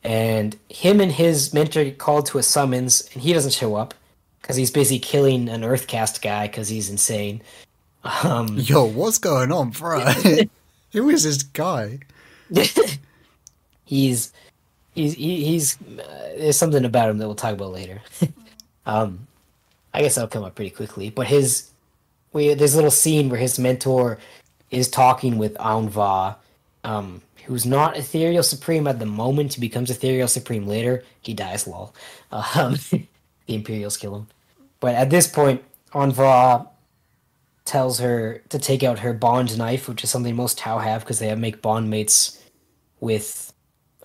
And 0.03 0.55
him 0.69 1.01
and 1.01 1.11
his 1.11 1.51
mentor 1.51 1.83
get 1.83 1.97
called 1.97 2.27
to 2.27 2.37
a 2.37 2.43
summons, 2.43 3.09
and 3.13 3.23
he 3.23 3.33
doesn't 3.33 3.53
show 3.53 3.75
up 3.75 3.95
because 4.39 4.55
he's 4.55 4.69
busy 4.69 4.99
killing 4.99 5.49
an 5.49 5.61
Earthcast 5.61 6.21
guy 6.21 6.45
because 6.45 6.69
he's 6.69 6.91
insane. 6.91 7.41
Um, 8.03 8.57
yo, 8.57 8.85
what's 8.85 9.17
going 9.17 9.51
on, 9.51 9.71
bro? 9.71 10.01
Who 10.91 11.09
is 11.09 11.23
this 11.23 11.41
guy? 11.41 11.99
he's 13.85 14.31
he's 14.93 15.13
he's 15.15 15.77
uh, 15.81 16.33
there's 16.37 16.57
something 16.57 16.85
about 16.85 17.09
him 17.09 17.17
that 17.17 17.25
we'll 17.25 17.35
talk 17.35 17.53
about 17.53 17.71
later. 17.71 17.99
um, 18.85 19.27
I 19.91 20.01
guess 20.01 20.15
that'll 20.15 20.27
come 20.27 20.43
up 20.43 20.53
pretty 20.53 20.71
quickly. 20.71 21.09
But 21.09 21.27
his 21.27 21.71
we 22.33 22.53
there's 22.53 22.73
a 22.73 22.77
little 22.77 22.91
scene 22.91 23.29
where 23.29 23.39
his 23.39 23.57
mentor 23.57 24.17
is 24.71 24.89
talking 24.89 25.37
with 25.37 25.53
Aun'Va, 25.55 26.35
um, 26.83 27.21
who's 27.45 27.65
not 27.65 27.97
Ethereal 27.97 28.43
Supreme 28.43 28.87
at 28.87 28.99
the 28.99 29.05
moment. 29.05 29.53
He 29.53 29.61
becomes 29.61 29.89
Ethereal 29.91 30.27
Supreme 30.27 30.67
later. 30.67 31.03
He 31.21 31.33
dies, 31.33 31.67
lol. 31.67 31.93
Um, 32.31 32.77
the 32.91 33.07
Imperials 33.47 33.97
kill 33.97 34.15
him. 34.15 34.27
But 34.79 34.95
at 34.95 35.09
this 35.09 35.27
point, 35.27 35.63
Aun'Va 35.93 36.67
tells 37.65 37.99
her 37.99 38.41
to 38.49 38.57
take 38.57 38.83
out 38.83 38.99
her 38.99 39.13
bond 39.13 39.57
knife, 39.57 39.87
which 39.87 40.03
is 40.03 40.09
something 40.09 40.35
most 40.35 40.57
Tau 40.57 40.79
have 40.79 41.01
because 41.01 41.19
they 41.19 41.33
make 41.35 41.61
bond 41.61 41.89
mates 41.89 42.41
with 42.99 43.53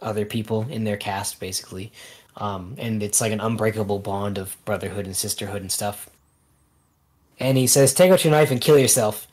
other 0.02 0.26
people 0.26 0.66
in 0.68 0.84
their 0.84 0.96
cast, 0.96 1.40
basically. 1.40 1.92
Um, 2.36 2.74
and 2.78 3.02
it's 3.02 3.20
like 3.20 3.32
an 3.32 3.40
unbreakable 3.40 4.00
bond 4.00 4.36
of 4.36 4.56
brotherhood 4.64 5.06
and 5.06 5.16
sisterhood 5.16 5.62
and 5.62 5.72
stuff. 5.72 6.10
And 7.38 7.56
he 7.56 7.66
says, 7.66 7.94
"Take 7.94 8.10
out 8.10 8.24
your 8.24 8.30
knife 8.32 8.50
and 8.50 8.60
kill 8.60 8.78
yourself," 8.78 9.26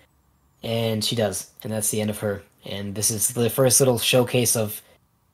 and 0.64 1.04
she 1.04 1.16
does, 1.16 1.50
and 1.64 1.72
that's 1.72 1.90
the 1.92 2.02
end 2.02 2.10
of 2.10 2.20
her. 2.20 2.42
And 2.66 2.96
this 2.96 3.12
is 3.12 3.30
the 3.30 3.50
first 3.50 3.80
little 3.82 4.00
showcase 4.00 4.56
of 4.56 4.82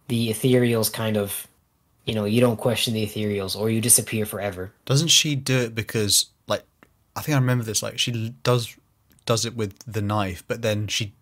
the 0.08 0.30
ethereals, 0.30 0.92
kind 0.92 1.18
of. 1.18 1.46
You 2.06 2.16
know, 2.16 2.26
you 2.26 2.42
don't 2.42 2.58
question 2.58 2.96
the 2.96 3.06
ethereals, 3.06 3.56
or 3.56 3.70
you 3.70 3.82
disappear 3.82 4.26
forever. 4.26 4.72
Doesn't 4.86 5.10
she 5.10 5.36
do 5.36 5.60
it 5.60 5.76
because 5.76 6.26
like 6.48 6.64
I 7.16 7.22
think 7.22 7.36
I 7.36 7.40
remember 7.40 7.64
this 7.64 7.84
like 7.84 8.00
she 8.00 8.34
does 8.44 8.76
does 9.28 9.46
it 9.46 9.56
with 9.56 9.78
the 9.86 10.02
knife, 10.02 10.44
but 10.48 10.64
then 10.64 10.88
she 10.88 11.14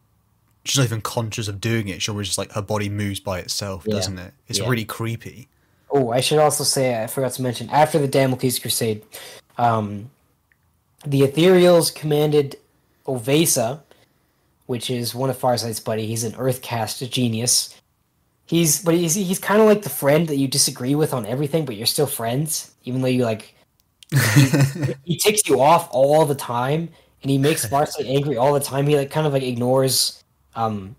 she's 0.64 0.78
not 0.78 0.86
even 0.86 1.02
conscious 1.02 1.50
of 1.50 1.60
doing 1.60 1.90
it. 1.90 2.02
She 2.02 2.10
always 2.12 2.28
just 2.28 2.38
like 2.38 2.54
her 2.54 2.62
body 2.62 2.88
moves 2.88 3.20
by 3.20 3.40
itself, 3.40 3.84
Yeah. 3.86 3.96
doesn't 3.96 4.18
it? 4.18 4.34
It's 4.48 4.60
Yeah. 4.60 4.70
really 4.70 4.86
creepy. 4.86 5.50
Oh, 5.92 6.12
I 6.12 6.22
should 6.22 6.40
also 6.40 6.64
say 6.64 7.04
I 7.04 7.08
forgot 7.08 7.34
to 7.34 7.42
mention 7.42 7.70
after 7.70 8.00
the 8.00 8.08
Damocles 8.08 8.58
Crusade, 8.60 9.04
um, 9.58 10.10
the 11.06 11.22
Ethereals 11.22 11.94
commanded 11.94 12.58
O'Vesa, 13.08 13.84
which 14.68 14.90
is 14.90 15.16
one 15.16 15.30
of 15.30 15.38
Farsight's 15.38 15.80
buddy. 15.80 16.06
He's 16.06 16.24
an 16.24 16.34
Earthcast 16.34 17.10
genius. 17.10 17.76
He's 18.46 18.84
but 18.84 18.94
he's 18.94 19.16
he's 19.16 19.40
kind 19.40 19.60
of 19.60 19.68
like 19.68 19.82
the 19.82 19.90
friend 19.90 20.28
that 20.28 20.38
you 20.38 20.48
disagree 20.48 20.96
with 20.96 21.14
on 21.14 21.26
everything, 21.26 21.66
but 21.66 21.76
you're 21.76 21.86
still 21.86 22.06
friends, 22.06 22.72
even 22.86 23.02
though 23.02 23.08
you 23.08 23.26
like. 23.26 23.56
he, 24.12 24.94
he 25.04 25.18
ticks 25.18 25.48
you 25.50 25.60
off 25.60 25.90
all 25.92 26.26
the 26.26 26.36
time, 26.36 26.90
and 27.22 27.32
he 27.32 27.38
makes 27.38 27.66
Farsight 27.66 28.06
angry 28.16 28.38
all 28.38 28.54
the 28.54 28.62
time. 28.62 28.88
He 28.88 28.96
like 28.96 29.12
kind 29.12 29.28
of 29.28 29.34
like 29.34 29.44
ignores. 29.44 30.24
Um, 30.56 30.96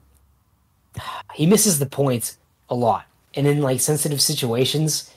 he 1.35 1.47
misses 1.47 1.79
the 1.79 1.87
point 1.87 2.37
a 2.69 2.75
lot, 2.75 3.07
and 3.35 3.47
in 3.47 3.63
like 3.63 3.81
sensitive 3.81 4.21
situations, 4.21 5.11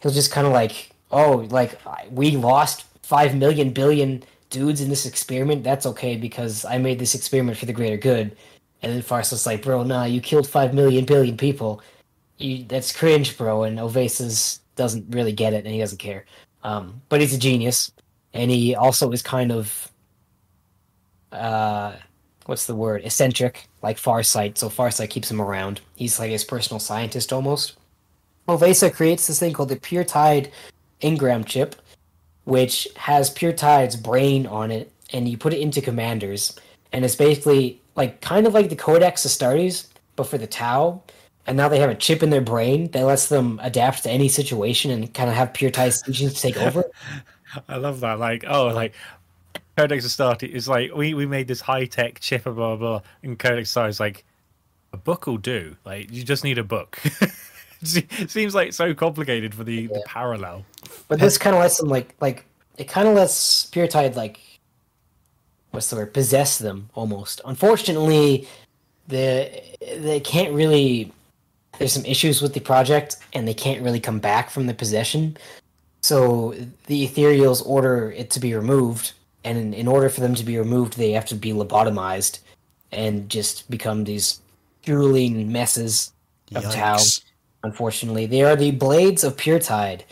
he'll 0.00 0.12
just 0.12 0.30
kind 0.30 0.46
of 0.46 0.52
like, 0.52 0.90
oh, 1.10 1.46
like 1.50 1.78
we 2.10 2.32
lost 2.32 2.84
five 3.02 3.34
million 3.34 3.70
billion 3.70 4.24
dudes 4.56 4.80
in 4.80 4.88
this 4.88 5.06
experiment. 5.06 5.62
That's 5.62 5.86
okay 5.86 6.16
because 6.16 6.64
I 6.64 6.78
made 6.78 6.98
this 6.98 7.14
experiment 7.14 7.58
for 7.58 7.66
the 7.66 7.72
greater 7.72 7.98
good. 7.98 8.36
And 8.82 8.92
then 8.92 9.02
Farsight's 9.02 9.46
like, 9.46 9.62
bro, 9.62 9.82
nah, 9.82 10.04
you 10.04 10.20
killed 10.20 10.48
five 10.48 10.72
million 10.72 11.04
billion 11.04 11.36
people. 11.36 11.82
You, 12.38 12.64
that's 12.64 12.96
cringe, 12.96 13.36
bro. 13.36 13.64
And 13.64 13.78
Ovasis 13.78 14.60
doesn't 14.76 15.04
really 15.14 15.32
get 15.32 15.52
it, 15.52 15.64
and 15.64 15.74
he 15.74 15.80
doesn't 15.80 15.98
care. 15.98 16.24
Um, 16.62 17.00
but 17.08 17.20
he's 17.20 17.34
a 17.34 17.38
genius, 17.38 17.92
and 18.32 18.50
he 18.50 18.74
also 18.74 19.10
is 19.12 19.22
kind 19.22 19.52
of, 19.52 19.92
uh, 21.32 21.92
what's 22.46 22.66
the 22.66 22.74
word? 22.74 23.04
Eccentric, 23.04 23.68
like 23.82 23.98
Farsight. 23.98 24.58
So 24.58 24.68
Farsight 24.68 25.10
keeps 25.10 25.30
him 25.30 25.40
around. 25.40 25.80
He's 25.96 26.18
like 26.18 26.30
his 26.30 26.44
personal 26.44 26.80
scientist 26.80 27.32
almost. 27.32 27.76
O'Vesa 28.48 28.90
creates 28.90 29.26
this 29.26 29.40
thing 29.40 29.52
called 29.52 29.70
the 29.70 29.76
Pure 29.76 30.04
Tide 30.04 30.52
Engram 31.02 31.44
chip, 31.44 31.76
which 32.46 32.88
has 32.96 33.28
Pure 33.28 33.52
Tide's 33.52 33.96
brain 33.96 34.46
on 34.46 34.70
it, 34.70 34.90
and 35.12 35.28
you 35.28 35.36
put 35.36 35.52
it 35.52 35.60
into 35.60 35.82
commanders, 35.82 36.58
and 36.92 37.04
it's 37.04 37.14
basically 37.14 37.80
like 37.96 38.20
kind 38.20 38.46
of 38.46 38.54
like 38.54 38.70
the 38.70 38.76
Codex 38.76 39.26
Astartes, 39.26 39.88
but 40.16 40.24
for 40.24 40.38
the 40.38 40.46
Tau. 40.46 41.02
And 41.48 41.56
now 41.56 41.68
they 41.68 41.78
have 41.78 41.90
a 41.90 41.94
chip 41.94 42.24
in 42.24 42.30
their 42.30 42.40
brain 42.40 42.90
that 42.90 43.04
lets 43.04 43.28
them 43.28 43.60
adapt 43.62 44.02
to 44.02 44.10
any 44.10 44.28
situation 44.28 44.90
and 44.90 45.14
kind 45.14 45.30
of 45.30 45.36
have 45.36 45.54
pure 45.54 45.70
Tai's 45.70 46.02
teachings 46.02 46.40
take 46.40 46.56
over. 46.56 46.84
I 47.68 47.76
love 47.76 48.00
that. 48.00 48.18
Like, 48.18 48.44
oh, 48.48 48.66
like 48.66 48.94
Codex 49.76 50.04
Astarte 50.04 50.42
is 50.42 50.66
like 50.66 50.92
we, 50.92 51.14
we 51.14 51.24
made 51.24 51.46
this 51.46 51.60
high 51.60 51.84
tech 51.84 52.18
chip, 52.18 52.44
blah 52.44 52.52
blah 52.52 52.76
blah, 52.76 53.02
and 53.22 53.38
Codex 53.38 53.70
Astarte 53.70 53.90
is 53.90 54.00
like 54.00 54.24
a 54.92 54.96
book 54.96 55.26
will 55.26 55.38
do. 55.38 55.76
Like, 55.84 56.10
you 56.10 56.22
just 56.22 56.42
need 56.42 56.58
a 56.58 56.64
book. 56.64 57.00
Seems 58.28 58.54
like 58.54 58.72
so 58.72 58.94
complicated 58.94 59.54
for 59.54 59.64
the, 59.64 59.86
the 59.86 60.02
parallel. 60.06 60.64
But 61.08 61.20
this 61.20 61.38
kind 61.38 61.54
of 61.54 61.60
lets 61.60 61.78
them 61.78 61.88
like 61.88 62.14
like 62.20 62.44
it 62.78 62.88
kind 62.88 63.08
of 63.08 63.14
lets 63.14 63.66
pure 63.66 63.86
Tide 63.86 64.16
like 64.16 64.40
what's 65.70 65.90
the 65.90 65.96
word 65.96 66.14
possess 66.14 66.58
them 66.58 66.88
almost. 66.94 67.40
Unfortunately, 67.44 68.48
the 69.08 69.62
they 69.98 70.20
can't 70.20 70.52
really. 70.52 71.12
There's 71.78 71.92
some 71.92 72.06
issues 72.06 72.40
with 72.40 72.54
the 72.54 72.60
project, 72.60 73.18
and 73.34 73.46
they 73.46 73.52
can't 73.52 73.82
really 73.82 74.00
come 74.00 74.18
back 74.18 74.48
from 74.48 74.66
the 74.66 74.72
possession. 74.72 75.36
So 76.00 76.54
the 76.86 77.06
Ethereals 77.06 77.64
order 77.66 78.12
it 78.12 78.30
to 78.30 78.40
be 78.40 78.54
removed, 78.54 79.12
and 79.44 79.58
in, 79.58 79.74
in 79.74 79.86
order 79.86 80.08
for 80.08 80.20
them 80.20 80.34
to 80.36 80.44
be 80.44 80.56
removed, 80.58 80.96
they 80.96 81.12
have 81.12 81.26
to 81.26 81.34
be 81.34 81.52
lobotomized 81.52 82.38
and 82.92 83.28
just 83.28 83.68
become 83.70 84.04
these 84.04 84.40
drooling 84.84 85.52
messes 85.52 86.12
of 86.54 86.62
Tau. 86.64 86.96
Yikes. 86.96 87.20
Unfortunately, 87.66 88.26
they 88.26 88.42
are 88.42 88.54
the 88.54 88.70
blades 88.70 89.24
of 89.24 89.36
Puretide. 89.36 90.02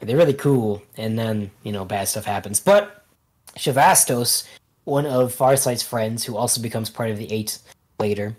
They're 0.00 0.18
really 0.18 0.34
cool, 0.34 0.82
and 0.98 1.18
then 1.18 1.50
you 1.62 1.72
know 1.72 1.86
bad 1.86 2.08
stuff 2.08 2.26
happens. 2.26 2.60
But 2.60 3.04
Sha'vastos, 3.56 4.46
one 4.84 5.06
of 5.06 5.34
Farsight's 5.34 5.82
friends, 5.82 6.24
who 6.24 6.36
also 6.36 6.60
becomes 6.60 6.90
part 6.90 7.10
of 7.10 7.16
the 7.16 7.32
Eight 7.32 7.58
later, 7.98 8.36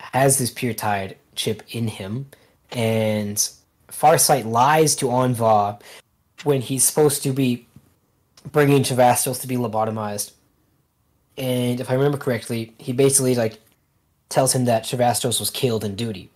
has 0.00 0.38
this 0.38 0.50
Puretide 0.50 1.16
chip 1.34 1.62
in 1.68 1.86
him, 1.86 2.30
and 2.72 3.36
Farsight 3.88 4.46
lies 4.46 4.96
to 4.96 5.06
Aun'Va 5.06 5.78
when 6.44 6.62
he's 6.62 6.84
supposed 6.84 7.22
to 7.24 7.32
be 7.34 7.66
bringing 8.52 8.84
Sha'vastos 8.84 9.42
to 9.42 9.46
be 9.46 9.56
lobotomized. 9.56 10.32
And 11.36 11.78
if 11.78 11.90
I 11.90 11.94
remember 11.94 12.16
correctly, 12.16 12.72
he 12.78 12.92
basically 12.92 13.34
like 13.34 13.60
tells 14.30 14.54
him 14.54 14.64
that 14.64 14.84
Sha'vastos 14.84 15.40
was 15.40 15.50
killed 15.50 15.84
in 15.84 15.94
duty. 15.94 16.30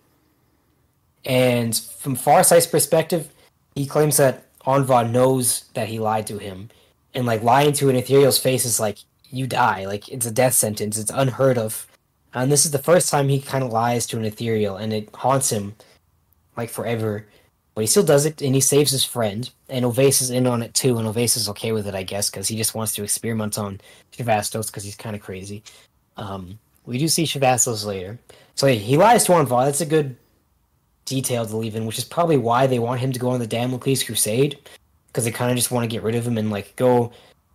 And 1.25 1.75
from 1.75 2.15
Farsight's 2.15 2.67
perspective, 2.67 3.29
he 3.75 3.85
claims 3.85 4.17
that 4.17 4.45
Aun'Va 4.61 5.09
knows 5.09 5.65
that 5.73 5.87
he 5.87 5.99
lied 5.99 6.27
to 6.27 6.37
him. 6.37 6.69
And 7.13 7.25
like 7.25 7.43
lying 7.43 7.73
to 7.73 7.89
an 7.89 7.95
ethereal's 7.95 8.39
face 8.39 8.65
is 8.65 8.79
like 8.79 8.97
you 9.29 9.47
die. 9.47 9.85
Like 9.85 10.09
it's 10.09 10.25
a 10.25 10.31
death 10.31 10.53
sentence. 10.53 10.97
It's 10.97 11.11
unheard 11.13 11.57
of. 11.57 11.87
And 12.33 12.51
this 12.51 12.65
is 12.65 12.71
the 12.71 12.79
first 12.79 13.09
time 13.09 13.29
he 13.29 13.39
kind 13.39 13.63
of 13.63 13.71
lies 13.71 14.07
to 14.07 14.17
an 14.17 14.25
ethereal, 14.25 14.77
and 14.77 14.91
it 14.91 15.09
haunts 15.13 15.51
him 15.51 15.75
like 16.57 16.69
forever. 16.69 17.27
But 17.75 17.81
he 17.81 17.87
still 17.87 18.03
does 18.03 18.25
it, 18.25 18.41
and 18.41 18.53
he 18.53 18.61
saves 18.61 18.91
his 18.91 19.03
friend. 19.03 19.49
And 19.69 19.85
O'Vesa 19.85 20.25
is 20.25 20.29
in 20.29 20.47
on 20.47 20.61
it 20.61 20.73
too, 20.73 20.97
and 20.97 21.07
O'Vesa 21.07 21.39
is 21.39 21.49
okay 21.49 21.71
with 21.71 21.87
it, 21.87 21.95
I 21.95 22.03
guess, 22.03 22.29
because 22.29 22.47
he 22.47 22.57
just 22.57 22.75
wants 22.75 22.95
to 22.95 23.03
experiment 23.03 23.57
on 23.57 23.81
Sha'vastos 24.17 24.67
because 24.67 24.83
he's 24.83 24.95
kind 24.95 25.15
of 25.15 25.21
crazy. 25.21 25.63
Um, 26.17 26.59
we 26.85 26.97
do 26.97 27.07
see 27.07 27.23
Sha'vastos 27.23 27.85
later. 27.85 28.19
So 28.55 28.67
he 28.67 28.97
lies 28.97 29.25
to 29.25 29.31
Aun'Va. 29.31 29.65
That's 29.65 29.81
a 29.81 29.85
good 29.85 30.15
detail 31.05 31.45
to 31.45 31.57
leave 31.57 31.75
in, 31.75 31.85
which 31.85 31.97
is 31.97 32.05
probably 32.05 32.37
why 32.37 32.67
they 32.67 32.79
want 32.79 33.01
him 33.01 33.11
to 33.11 33.19
go 33.19 33.29
on 33.29 33.39
the 33.39 33.47
Damocles 33.47 34.03
Crusade, 34.03 34.57
because 35.07 35.25
they 35.25 35.31
kind 35.31 35.51
of 35.51 35.57
just 35.57 35.71
want 35.71 35.83
to 35.83 35.93
get 35.93 36.03
rid 36.03 36.15
of 36.15 36.25
him 36.25 36.37
and 36.37 36.51
like 36.51 36.75
go 36.75 37.11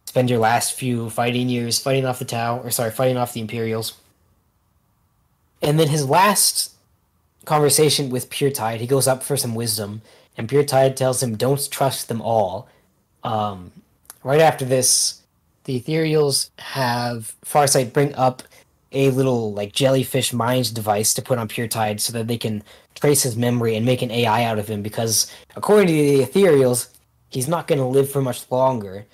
spend 0.06 0.30
your 0.30 0.38
last 0.38 0.74
few 0.74 1.10
fighting 1.10 1.48
years 1.48 1.78
fighting 1.78 2.06
off 2.06 2.18
the 2.18 2.24
Tau, 2.24 2.58
or 2.60 2.70
sorry, 2.70 2.90
fighting 2.90 3.16
off 3.16 3.32
the 3.32 3.40
Imperials. 3.40 3.94
And 5.60 5.78
then 5.78 5.88
his 5.88 6.08
last 6.08 6.72
conversation 7.44 8.10
with 8.10 8.30
Puretide, 8.30 8.78
he 8.78 8.86
goes 8.86 9.08
up 9.08 9.22
for 9.22 9.36
some 9.36 9.54
wisdom, 9.54 10.02
and 10.36 10.48
Puretide 10.48 10.96
tells 10.96 11.22
him, 11.22 11.36
"Don't 11.36 11.70
trust 11.70 12.08
them 12.08 12.22
all." 12.22 12.68
Um, 13.24 13.72
right 14.22 14.40
after 14.40 14.64
this, 14.64 15.22
the 15.64 15.80
Ethereals 15.80 16.50
have 16.58 17.34
Farsight 17.44 17.92
bring 17.92 18.14
up 18.14 18.42
a 18.92 19.10
little 19.10 19.52
like 19.52 19.72
jellyfish 19.72 20.32
mind 20.32 20.72
device 20.74 21.12
to 21.14 21.22
put 21.22 21.38
on 21.38 21.48
Puretide 21.48 22.00
so 22.00 22.12
that 22.12 22.26
they 22.26 22.38
can 22.38 22.62
trace 22.94 23.22
his 23.22 23.36
memory 23.36 23.76
and 23.76 23.84
make 23.84 24.02
an 24.02 24.10
AI 24.10 24.44
out 24.44 24.58
of 24.58 24.68
him. 24.68 24.82
Because 24.82 25.32
according 25.56 25.88
to 25.88 25.92
the 25.92 26.24
Ethereals, 26.24 26.88
he's 27.30 27.48
not 27.48 27.66
going 27.66 27.78
to 27.78 27.84
live 27.84 28.10
for 28.10 28.22
much 28.22 28.50
longer, 28.50 29.06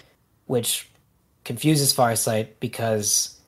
which 0.47 0.89
confuses 1.45 1.93
Farsight 1.93 2.49
because 2.61 3.39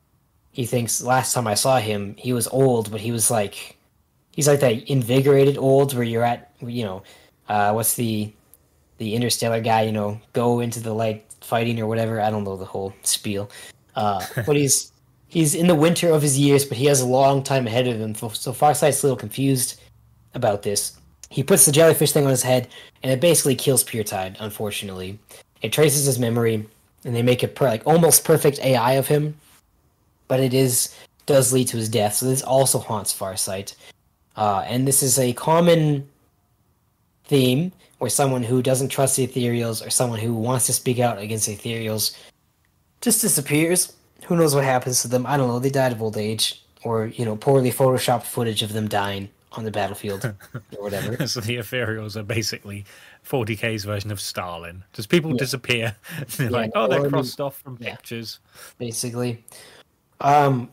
he 0.50 0.66
thinks 0.66 1.02
last 1.02 1.32
time 1.32 1.46
I 1.46 1.54
saw 1.54 1.78
him, 1.78 2.14
he 2.18 2.32
was 2.32 2.48
old, 2.48 2.90
but 2.90 3.00
he 3.00 3.12
was 3.12 3.30
like 3.30 3.76
he's 4.36 4.46
like 4.46 4.60
that 4.60 4.88
invigorated 4.88 5.58
old 5.58 5.94
where 5.94 6.04
you're 6.04 6.22
at 6.22 6.52
you 6.60 6.84
know 6.84 7.02
uh, 7.48 7.72
what's 7.72 7.94
the 7.94 8.30
the 8.98 9.14
interstellar 9.14 9.60
guy 9.60 9.82
you 9.82 9.92
know 9.92 10.20
go 10.32 10.60
into 10.60 10.78
the 10.78 10.92
light 10.92 11.24
fighting 11.40 11.80
or 11.80 11.86
whatever 11.86 12.20
i 12.20 12.30
don't 12.30 12.44
know 12.44 12.56
the 12.56 12.64
whole 12.64 12.94
spiel 13.02 13.50
uh, 13.96 14.24
but 14.46 14.54
he's 14.54 14.92
he's 15.36 15.54
in 15.54 15.66
the 15.66 15.74
winter 15.74 16.10
of 16.10 16.22
his 16.22 16.38
years 16.38 16.64
but 16.64 16.78
he 16.78 16.86
has 16.86 17.02
a 17.02 17.06
long 17.06 17.42
time 17.42 17.66
ahead 17.66 17.86
of 17.86 18.00
him. 18.00 18.14
So 18.14 18.54
farsight's 18.54 19.02
a 19.02 19.06
little 19.06 19.18
confused 19.18 19.78
about 20.32 20.62
this. 20.62 20.96
He 21.28 21.42
puts 21.42 21.66
the 21.66 21.72
jellyfish 21.72 22.12
thing 22.12 22.24
on 22.24 22.30
his 22.30 22.42
head 22.42 22.68
and 23.02 23.12
it 23.12 23.20
basically 23.20 23.54
kills 23.54 23.84
Puretide 23.84 24.36
unfortunately. 24.40 25.18
It 25.60 25.74
traces 25.74 26.06
his 26.06 26.18
memory 26.18 26.66
and 27.04 27.14
they 27.14 27.20
make 27.20 27.42
a 27.42 27.48
per- 27.48 27.66
like 27.66 27.86
almost 27.86 28.24
perfect 28.24 28.60
ai 28.60 28.92
of 28.92 29.08
him. 29.08 29.36
But 30.26 30.40
it 30.40 30.54
is 30.54 30.96
does 31.26 31.52
lead 31.52 31.68
to 31.68 31.76
his 31.76 31.90
death 31.90 32.14
so 32.14 32.24
this 32.24 32.40
also 32.40 32.78
haunts 32.78 33.14
farsight. 33.14 33.74
Uh, 34.36 34.64
and 34.66 34.88
this 34.88 35.02
is 35.02 35.18
a 35.18 35.34
common 35.34 36.08
theme 37.24 37.72
where 37.98 38.08
someone 38.08 38.42
who 38.42 38.62
doesn't 38.62 38.88
trust 38.88 39.16
the 39.16 39.26
ethereals 39.26 39.86
or 39.86 39.90
someone 39.90 40.18
who 40.18 40.32
wants 40.32 40.64
to 40.64 40.72
speak 40.72 40.98
out 40.98 41.18
against 41.18 41.46
the 41.46 41.56
ethereals 41.56 42.16
just 43.02 43.20
disappears. 43.20 43.92
Who 44.26 44.36
knows 44.36 44.54
what 44.54 44.64
happens 44.64 45.02
to 45.02 45.08
them? 45.08 45.26
I 45.26 45.36
don't 45.36 45.48
know. 45.48 45.58
They 45.58 45.70
died 45.70 45.92
of 45.92 46.02
old 46.02 46.16
age 46.16 46.62
or, 46.82 47.06
you 47.06 47.24
know, 47.24 47.36
poorly 47.36 47.70
photoshopped 47.70 48.24
footage 48.24 48.62
of 48.62 48.72
them 48.72 48.88
dying 48.88 49.28
on 49.52 49.64
the 49.64 49.70
battlefield 49.70 50.24
or 50.54 50.82
whatever. 50.82 51.26
so 51.28 51.40
the 51.40 51.56
Ethereals 51.56 52.16
are 52.16 52.22
basically 52.22 52.84
40k's 53.24 53.84
version 53.84 54.10
of 54.10 54.20
Stalin. 54.20 54.84
Just 54.92 55.08
people 55.08 55.32
disappear. 55.32 55.96
They're 56.36 56.50
like, 56.50 56.72
oh, 56.74 56.88
they're 56.88 57.08
crossed 57.08 57.40
off 57.40 57.58
from 57.58 57.78
yeah. 57.80 57.94
pictures. 57.94 58.40
basically. 58.78 59.44
Um, 60.20 60.70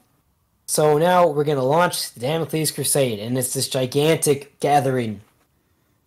so 0.65 0.97
now 0.97 1.27
we're 1.27 1.43
gonna 1.43 1.63
launch 1.63 2.13
the 2.13 2.21
Damocles 2.21 2.71
Crusade, 2.71 3.19
and 3.19 3.37
it's 3.37 3.53
this 3.53 3.67
gigantic 3.67 4.59
gathering 4.59 5.21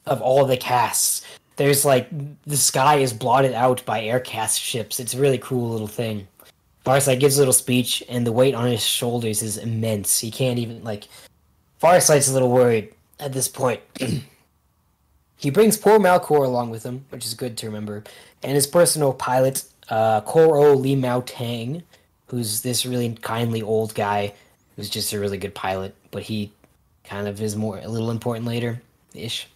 of 0.06 0.22
all 0.22 0.46
the 0.46 0.56
castes. 0.56 1.22
There's 1.56 1.84
like 1.84 2.08
the 2.44 2.56
sky 2.56 2.96
is 2.96 3.12
blotted 3.12 3.52
out 3.52 3.84
by 3.84 4.02
aircast 4.02 4.60
ships. 4.60 4.98
It's 4.98 5.14
a 5.14 5.20
really 5.20 5.38
cool 5.38 5.70
little 5.70 5.86
thing. 5.86 6.26
Farsight 6.86 7.18
gives 7.18 7.36
a 7.36 7.40
little 7.40 7.52
speech, 7.52 8.00
and 8.08 8.24
the 8.24 8.30
weight 8.30 8.54
on 8.54 8.68
his 8.68 8.84
shoulders 8.84 9.42
is 9.42 9.58
immense. 9.58 10.20
He 10.20 10.30
can't 10.30 10.60
even 10.60 10.84
like. 10.84 11.08
Farsight's 11.82 12.28
a 12.28 12.32
little 12.32 12.50
worried 12.50 12.94
at 13.18 13.32
this 13.32 13.48
point. 13.48 13.80
he 15.36 15.50
brings 15.50 15.76
poor 15.76 15.98
Malcor 15.98 16.44
along 16.44 16.70
with 16.70 16.84
him, 16.84 17.04
which 17.10 17.26
is 17.26 17.34
good 17.34 17.56
to 17.56 17.66
remember, 17.66 18.04
and 18.44 18.52
his 18.54 18.68
personal 18.68 19.12
pilot, 19.12 19.64
uh, 19.88 20.20
Koro 20.20 20.74
Li 20.74 20.94
Mao 20.94 21.22
Tang, 21.22 21.82
who's 22.28 22.60
this 22.60 22.86
really 22.86 23.12
kindly 23.20 23.62
old 23.62 23.92
guy 23.96 24.32
who's 24.76 24.88
just 24.88 25.12
a 25.12 25.18
really 25.18 25.38
good 25.38 25.56
pilot, 25.56 25.92
but 26.12 26.22
he 26.22 26.52
kind 27.02 27.26
of 27.26 27.42
is 27.42 27.56
more 27.56 27.78
a 27.78 27.88
little 27.88 28.12
important 28.12 28.46
later 28.46 28.80
ish. 29.12 29.48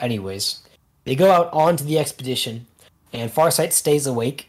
Anyways, 0.00 0.60
they 1.04 1.16
go 1.16 1.28
out 1.28 1.52
onto 1.52 1.82
the 1.82 1.98
expedition, 1.98 2.66
and 3.12 3.32
Farsight 3.32 3.72
stays 3.72 4.06
awake 4.06 4.46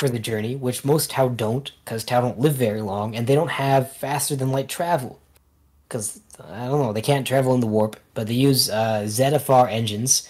for 0.00 0.08
the 0.08 0.18
journey, 0.18 0.56
which 0.56 0.82
most 0.82 1.10
Tau 1.10 1.28
don't, 1.28 1.70
because 1.84 2.04
Tau 2.04 2.22
don't 2.22 2.38
live 2.38 2.54
very 2.54 2.80
long, 2.80 3.14
and 3.14 3.26
they 3.26 3.34
don't 3.34 3.50
have 3.50 3.92
faster 3.92 4.34
than 4.34 4.50
light 4.50 4.66
travel. 4.66 5.20
Because, 5.86 6.20
I 6.42 6.68
don't 6.68 6.80
know, 6.80 6.94
they 6.94 7.02
can't 7.02 7.26
travel 7.26 7.52
in 7.52 7.60
the 7.60 7.66
warp, 7.66 7.96
but 8.14 8.26
they 8.26 8.32
use 8.32 8.70
uh, 8.70 9.02
Zetafar 9.04 9.70
engines, 9.70 10.26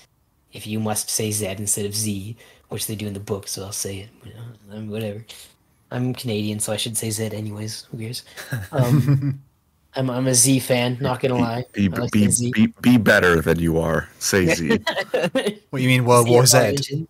if 0.53 0.67
you 0.67 0.81
must 0.81 1.09
say 1.09 1.31
Z 1.31 1.47
instead 1.47 1.87
of 1.87 1.95
Z, 1.95 2.37
which 2.69 2.89
they 2.89 2.97
do 2.97 3.07
in 3.07 3.15
the 3.15 3.21
book, 3.21 3.47
so 3.47 3.63
I'll 3.63 3.71
say 3.71 3.99
it. 4.01 4.09
you 4.25 4.33
know, 4.35 4.91
Whatever. 4.91 5.25
I'm 5.93 6.15
Canadian, 6.15 6.59
so 6.59 6.73
I 6.73 6.77
should 6.77 6.97
say 6.97 7.11
Z 7.11 7.27
anyways. 7.33 7.87
Who 7.93 7.99
cares? 7.99 8.25
Um, 8.73 9.41
I'm, 9.95 10.11
I'm 10.11 10.27
a 10.27 10.35
Z 10.35 10.61
fan, 10.61 10.99
not 11.01 11.21
gonna 11.21 11.37
lie. 11.37 11.65
Be, 11.73 11.89
I 11.93 11.97
like 11.97 12.13
be, 12.13 12.29
be, 12.53 12.73
be 12.81 12.97
better 12.97 13.41
than 13.41 13.59
you 13.59 13.79
are. 13.79 14.09
Say 14.19 14.47
Z. 14.47 14.79
What 15.13 15.79
do 15.79 15.83
you 15.83 15.89
mean 15.89 16.05
World 16.05 16.29
War 16.35 16.47
Z? 16.47 17.07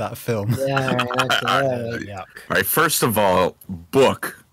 ZFR 0.00 0.08
engine. 0.08 0.08
That 0.08 0.18
film. 0.18 0.54
Yeah, 0.58 0.90
alright, 0.90 1.22
okay, 1.22 1.46
alright. 1.46 2.10
All 2.18 2.24
right. 2.48 2.66
First 2.66 3.02
of 3.02 3.18
all, 3.18 3.56
book. 3.68 4.36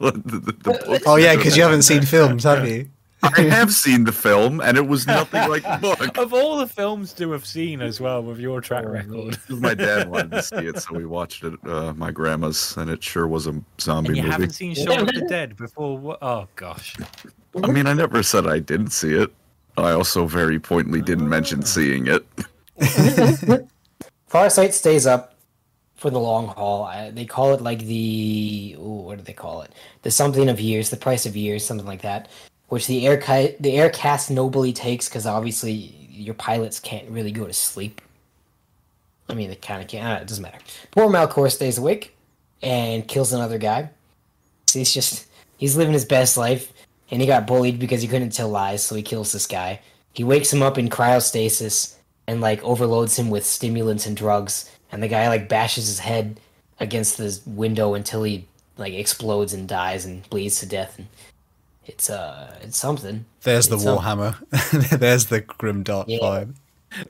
The- 0.00 0.12
the- 0.12 0.38
the 0.40 0.52
book- 0.52 1.02
Oh 1.06 1.16
yeah, 1.16 1.34
because 1.34 1.56
you 1.56 1.62
haven't 1.62 1.82
seen 1.82 2.02
films, 2.02 2.44
have 2.44 2.68
you? 2.68 2.90
I 3.22 3.40
have 3.42 3.72
seen 3.72 4.04
the 4.04 4.12
film, 4.12 4.60
and 4.60 4.76
it 4.76 4.86
was 4.86 5.06
nothing 5.06 5.48
like 5.48 5.62
the 5.64 5.78
book. 5.82 6.18
Of 6.18 6.32
all 6.34 6.58
the 6.58 6.66
films 6.68 7.12
to 7.14 7.32
have 7.32 7.44
seen 7.46 7.80
as 7.80 7.98
well, 8.00 8.22
with 8.22 8.38
your 8.38 8.60
track 8.60 8.84
record, 8.86 9.38
My 9.48 9.72
dad 9.74 10.08
wanted 10.10 10.30
to 10.32 10.42
see 10.42 10.56
it, 10.56 10.78
so 10.80 10.94
we 10.94 11.04
watched 11.06 11.42
it 11.42 11.54
at 11.64 11.68
uh, 11.70 11.94
my 11.94 12.10
grandma's, 12.12 12.76
and 12.76 12.88
it 12.90 13.02
sure 13.02 13.26
was 13.26 13.46
a 13.48 13.60
zombie 13.80 14.08
and 14.10 14.16
you 14.18 14.22
movie. 14.24 14.32
haven't 14.32 14.50
seen 14.50 14.74
Shaun 14.74 15.00
of 15.00 15.06
the 15.14 15.26
Dead 15.28 15.56
before. 15.56 16.18
Oh 16.22 16.46
gosh. 16.54 16.94
I 17.64 17.66
mean, 17.68 17.86
I 17.88 17.94
never 17.94 18.22
said 18.22 18.46
I 18.46 18.58
didn't 18.60 18.90
see 18.90 19.14
it. 19.14 19.32
I 19.78 19.92
also 19.92 20.26
very 20.26 20.60
pointedly 20.60 21.00
didn't 21.02 21.28
mention 21.30 21.62
seeing 21.64 22.06
it. 22.08 22.26
Farsight 24.30 24.72
stays 24.72 25.06
up 25.06 25.34
for 25.96 26.10
the 26.10 26.20
long 26.20 26.48
haul. 26.48 26.84
I, 26.84 27.10
they 27.10 27.24
call 27.24 27.54
it 27.54 27.60
like 27.60 27.80
the 27.80 28.76
ooh, 28.78 29.02
what 29.06 29.18
do 29.18 29.24
they 29.24 29.32
call 29.32 29.62
it? 29.62 29.72
The 30.02 30.10
something 30.10 30.48
of 30.48 30.60
years, 30.60 30.90
the 30.90 30.96
price 30.96 31.26
of 31.26 31.36
years, 31.36 31.64
something 31.64 31.86
like 31.86 32.02
that. 32.02 32.28
Which 32.68 32.86
the 32.86 33.06
air 33.06 33.16
ki- 33.16 33.56
the 33.60 33.76
air 33.78 33.88
caste 33.90 34.30
nobly 34.30 34.72
takes 34.72 35.08
because 35.08 35.26
obviously 35.26 35.72
your 36.10 36.34
pilots 36.34 36.78
can't 36.80 37.08
really 37.08 37.32
go 37.32 37.46
to 37.46 37.52
sleep. 37.52 38.00
I 39.28 39.34
mean, 39.34 39.48
they 39.48 39.56
kind 39.56 39.80
of 39.82 39.88
can't. 39.88 40.18
uh, 40.18 40.22
It 40.22 40.28
doesn't 40.28 40.42
matter. 40.42 40.58
Poor 40.90 41.08
Malcor 41.08 41.50
stays 41.50 41.78
awake 41.78 42.14
and 42.62 43.06
kills 43.08 43.32
another 43.32 43.58
guy. 43.58 43.90
He's 44.72 44.92
just 44.92 45.26
he's 45.56 45.76
living 45.76 45.94
his 45.94 46.04
best 46.04 46.36
life, 46.36 46.72
and 47.10 47.20
he 47.22 47.26
got 47.26 47.46
bullied 47.46 47.78
because 47.78 48.02
he 48.02 48.08
couldn't 48.08 48.30
tell 48.30 48.50
lies, 48.50 48.82
so 48.82 48.94
he 48.94 49.02
kills 49.02 49.32
this 49.32 49.46
guy. 49.46 49.80
He 50.12 50.24
wakes 50.24 50.52
him 50.52 50.62
up 50.62 50.76
in 50.76 50.88
cryostasis 50.90 51.94
and 52.28 52.40
like 52.40 52.62
overloads 52.62 53.18
him 53.18 53.30
with 53.30 53.44
stimulants 53.44 54.06
and 54.06 54.16
drugs, 54.16 54.70
and 54.92 55.02
the 55.02 55.08
guy 55.08 55.28
like 55.28 55.48
bashes 55.48 55.88
his 55.88 55.98
head 55.98 56.38
against 56.78 57.16
the 57.18 57.40
window 57.46 57.94
until 57.94 58.22
he 58.22 58.46
like 58.76 58.92
explodes 58.92 59.52
and 59.52 59.66
dies 59.68 60.04
and 60.06 60.28
bleeds 60.30 60.60
to 60.60 60.66
death. 60.66 60.96
And 60.98 61.08
it's 61.86 62.08
uh, 62.10 62.54
it's 62.62 62.76
something. 62.78 63.24
There's 63.42 63.66
the 63.68 63.74
It's 63.74 63.84
some- 63.84 63.98
Warhammer. 63.98 64.98
There's 65.00 65.26
the 65.26 65.40
Grim 65.40 65.82
Dark 65.82 66.06
Yeah. 66.08 66.18
vibe. 66.20 66.54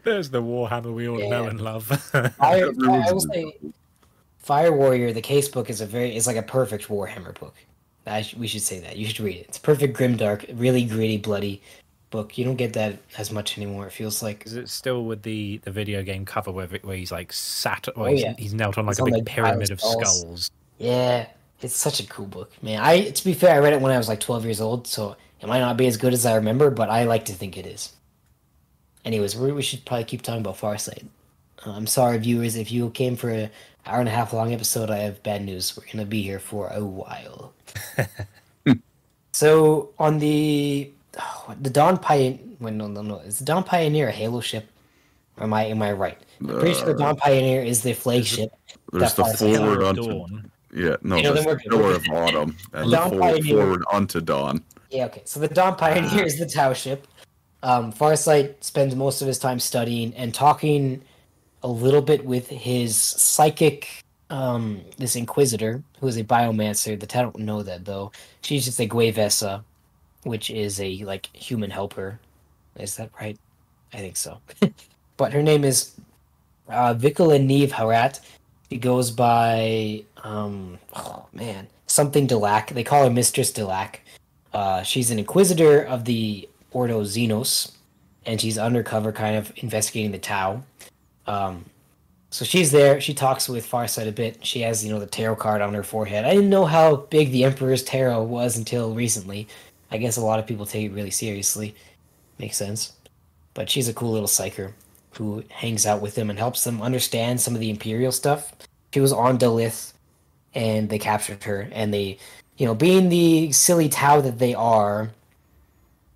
There's 0.05 0.31
the 0.31 0.43
Warhammer 0.43 0.93
we 0.95 1.09
all 1.09 1.29
know 1.31 1.45
and 1.45 1.61
love. 1.61 1.85
Fire, 2.39 2.73
I 2.89 3.13
will 3.13 3.21
say, 3.21 3.53
Fire 4.39 4.73
Warrior, 4.73 5.13
the 5.13 5.21
Kais 5.23 5.49
book 5.49 5.69
is 5.71 5.81
a 5.81 5.87
very 5.87 6.17
is 6.17 6.27
like 6.27 6.37
a 6.37 6.43
perfect 6.43 6.89
Warhammer 6.89 7.39
book. 7.39 7.55
I 8.07 8.23
sh- 8.23 8.35
we 8.35 8.47
should 8.47 8.63
say 8.63 8.79
that. 8.81 8.97
You 8.97 9.07
should 9.07 9.21
read 9.21 9.37
it. 9.37 9.47
It's 9.49 9.59
perfect 9.59 9.95
grim 9.95 10.17
dark 10.17 10.47
really 10.55 10.85
gritty, 10.85 11.19
bloody 11.19 11.61
book. 12.11 12.39
You 12.39 12.45
don't 12.45 12.57
get 12.57 12.73
that 12.75 12.99
as 13.19 13.31
much 13.31 13.59
anymore. 13.59 13.87
It 13.87 13.93
feels 13.93 14.23
like 14.23 14.47
Is 14.47 14.55
it 14.57 14.69
still 14.69 15.05
with 15.05 15.23
the, 15.23 15.59
the 15.59 15.71
video 15.71 16.03
game 16.03 16.25
cover 16.25 16.51
where, 16.51 16.67
where 16.83 16.97
he's 16.97 17.13
like 17.13 17.33
sat, 17.33 17.89
well, 17.97 18.07
Oh, 18.07 18.11
he's, 18.11 18.23
yeah. 18.23 18.35
he's 18.39 18.55
knelt 18.55 18.79
on 18.79 18.87
like 18.87 18.97
He's 18.97 19.01
a 19.01 19.05
on, 19.05 19.11
big 19.11 19.27
pyramid 19.27 19.71
of 19.71 19.81
of 19.81 19.81
skulls. 19.81 20.21
skulls? 20.21 20.51
yeah, 20.79 21.27
it's 21.61 21.77
such 21.77 22.01
a 22.01 22.07
cool 22.07 22.27
book, 22.27 22.53
man. 22.63 22.81
I 22.81 23.11
to 23.11 23.25
be 23.25 23.35
fair, 23.35 23.55
I 23.55 23.59
read 23.59 23.73
it 23.73 23.81
when 23.81 23.93
I 23.93 23.99
was 23.99 24.09
like 24.09 24.21
12 24.21 24.45
years 24.45 24.61
old, 24.61 24.87
so 24.87 25.17
it 25.41 25.47
might 25.47 25.61
not 25.61 25.77
be 25.77 25.87
as 25.87 25.97
good 25.97 26.13
as 26.13 26.25
I 26.27 26.37
remember, 26.37 26.71
but 26.71 26.91
I 26.91 27.05
like 27.05 27.25
to 27.27 27.33
think 27.33 27.57
it 27.57 27.67
is. 27.67 27.93
Anyways, 29.05 29.37
we, 29.37 29.53
we 29.53 29.63
should 29.63 29.85
probably 29.85 30.05
keep 30.05 30.23
talking 30.23 30.41
about 30.41 30.57
Farsight. 30.59 31.07
Uh, 31.67 31.73
I'm 31.73 31.87
sorry, 31.87 32.19
viewers, 32.19 32.57
if 32.57 32.71
you 32.73 32.91
came 32.91 33.17
for 33.17 33.31
an 33.31 33.51
hour 33.87 34.01
and 34.01 34.09
a 34.09 34.13
half 34.13 34.33
long 34.33 34.53
episode. 34.53 34.91
I 34.91 34.99
have 34.99 35.23
bad 35.23 35.43
news. 35.45 35.77
We're 35.77 35.91
gonna 35.91 36.05
be 36.05 36.23
here 36.23 36.39
for 36.39 36.69
a 36.69 36.85
while. 36.85 37.53
so 39.33 39.91
on 39.99 40.19
the 40.19 40.91
oh, 41.21 41.55
the 41.61 41.71
Dawn 41.71 41.99
Pioneer, 41.99 42.39
well, 42.61 42.73
no, 42.73 42.87
no, 42.87 43.03
no, 43.03 43.19
is 43.21 43.39
the 43.39 43.45
Dawn 43.45 43.65
Pioneer 43.65 44.09
a 44.09 44.13
Halo 44.13 44.41
ship? 44.41 44.69
Or 45.37 45.45
am 45.45 45.55
I 45.55 45.65
am 45.67 45.83
I 45.83 45.93
right? 45.93 46.19
I'm 46.41 46.47
pretty 46.49 46.75
sure 46.75 46.87
the 46.87 46.95
Dawn 46.95 47.17
Pioneer 47.17 47.63
is 47.63 47.83
the 47.83 47.93
flagship. 47.93 48.51
There's 48.93 49.15
the 49.15 49.23
That 49.25 49.39
far- 49.39 49.49
forward 49.49 49.81
Dawn 49.81 49.85
onto 49.99 50.03
Dawn. 50.13 50.51
yeah, 50.75 50.97
no, 51.03 51.17
You 51.17 51.23
know, 51.23 51.35
there's 51.35 51.63
the 51.63 51.71
door 51.71 51.93
of 51.93 52.05
autumn 52.11 52.57
and 52.73 52.91
the 52.91 52.97
Dawn 52.97 53.11
forward, 53.11 53.21
Pioneer. 53.35 53.57
Forward 53.57 53.85
Unto 53.93 54.21
Dawn. 54.21 54.63
Yeah, 54.91 55.05
okay. 55.07 55.23
So 55.25 55.39
the 55.41 55.49
Dawn 55.49 55.77
Pioneer 55.77 56.25
is 56.25 56.39
the 56.39 56.47
Tau 56.47 56.73
ship. 56.73 57.07
Um, 57.63 57.93
Farsight 57.93 58.63
spends 58.65 58.95
most 58.95 59.21
of 59.21 59.27
his 59.29 59.39
time 59.39 59.59
studying 59.61 60.15
and 60.15 60.33
talking 60.35 61.03
a 61.63 61.69
little 61.69 62.03
bit 62.03 62.25
with 62.25 62.49
his 62.49 62.97
psychic, 62.97 64.03
um, 64.31 64.81
this 64.97 65.17
Inquisitor, 65.17 65.83
who 66.01 66.07
is 66.07 66.17
a 66.17 66.25
biomancer. 66.25 66.99
That 66.99 67.15
I 67.17 67.23
don't 67.23 67.37
know 67.39 67.63
that 67.63 67.85
though. 67.85 68.13
She's 68.43 68.65
just 68.65 68.79
a 68.81 68.87
Gue'vesa, 68.87 69.63
which 70.29 70.51
is 70.51 70.81
a 70.81 70.99
like 71.05 71.35
human 71.35 71.71
helper. 71.71 72.21
Is 72.77 72.97
that 72.97 73.11
right? 73.21 73.39
I 73.93 73.99
think 73.99 74.17
so. 74.17 74.39
but 75.17 75.33
her 75.33 75.43
name 75.43 75.65
is 75.65 75.95
uh, 76.69 76.95
Neve 76.95 77.73
Harat. 77.73 78.21
She 78.71 78.79
goes 78.79 79.11
by 79.11 80.05
um, 80.23 80.79
oh 80.95 81.27
man, 81.33 81.69
something 81.87 82.29
Delac. 82.29 82.69
They 82.69 82.85
call 82.85 83.05
her 83.05 83.11
Mistress 83.11 83.51
Delac. 83.51 83.97
Uh, 84.53 84.83
she's 84.83 85.11
an 85.11 85.19
inquisitor 85.19 85.83
of 85.83 86.05
the 86.05 86.49
Ordo 86.73 87.03
Xenos, 87.03 87.73
and 88.27 88.41
she's 88.41 88.59
undercover, 88.59 89.13
kind 89.13 89.37
of 89.37 89.53
investigating 89.57 90.13
the 90.13 90.19
Tau. 90.19 90.63
Um, 91.27 91.65
so 92.31 92.45
she's 92.45 92.71
there. 92.71 93.01
She 93.01 93.15
talks 93.15 93.49
with 93.49 93.69
Farsight 93.69 94.09
a 94.09 94.13
bit. 94.13 94.45
She 94.45 94.61
has, 94.61 94.85
you 94.85 94.93
know, 94.93 95.01
the 95.01 95.07
tarot 95.07 95.37
card 95.37 95.63
on 95.63 95.73
her 95.75 95.83
forehead. 95.83 96.25
I 96.25 96.35
didn't 96.35 96.51
know 96.51 96.67
how 96.67 96.97
big 96.97 97.33
the 97.33 97.45
Emperor's 97.45 97.83
tarot 97.83 98.25
was 98.25 98.57
until 98.59 98.95
recently. 98.95 99.49
I 99.91 99.99
guess 99.99 100.17
a 100.17 100.25
lot 100.25 100.39
of 100.39 100.47
people 100.47 100.67
take 100.67 100.87
it 100.87 100.95
really 100.95 101.11
seriously. 101.11 101.75
Makes 102.39 102.57
sense. 102.57 102.93
But 103.55 103.71
she's 103.71 103.89
a 103.89 103.95
cool 103.95 104.13
little 104.13 104.29
psyker 104.29 104.73
who 105.13 105.43
hangs 105.51 105.87
out 105.87 106.01
with 106.01 106.15
them 106.15 106.31
and 106.31 106.39
helps 106.39 106.65
them 106.65 106.83
understand 106.83 107.41
some 107.41 107.55
of 107.55 107.61
the 107.61 107.71
Imperial 107.71 108.13
stuff. 108.13 108.53
She 108.95 109.01
was 109.01 109.13
on 109.13 109.39
Dal'yth, 109.39 109.93
and 110.55 110.89
they 110.89 110.99
captured 110.99 111.45
her, 111.45 111.69
and 111.73 111.93
they 111.93 112.19
you 112.59 112.67
know, 112.67 112.75
being 112.75 113.09
the 113.09 113.53
silly 113.53 113.89
Tau 113.89 114.21
that 114.21 114.39
they 114.39 114.53
are, 114.53 115.11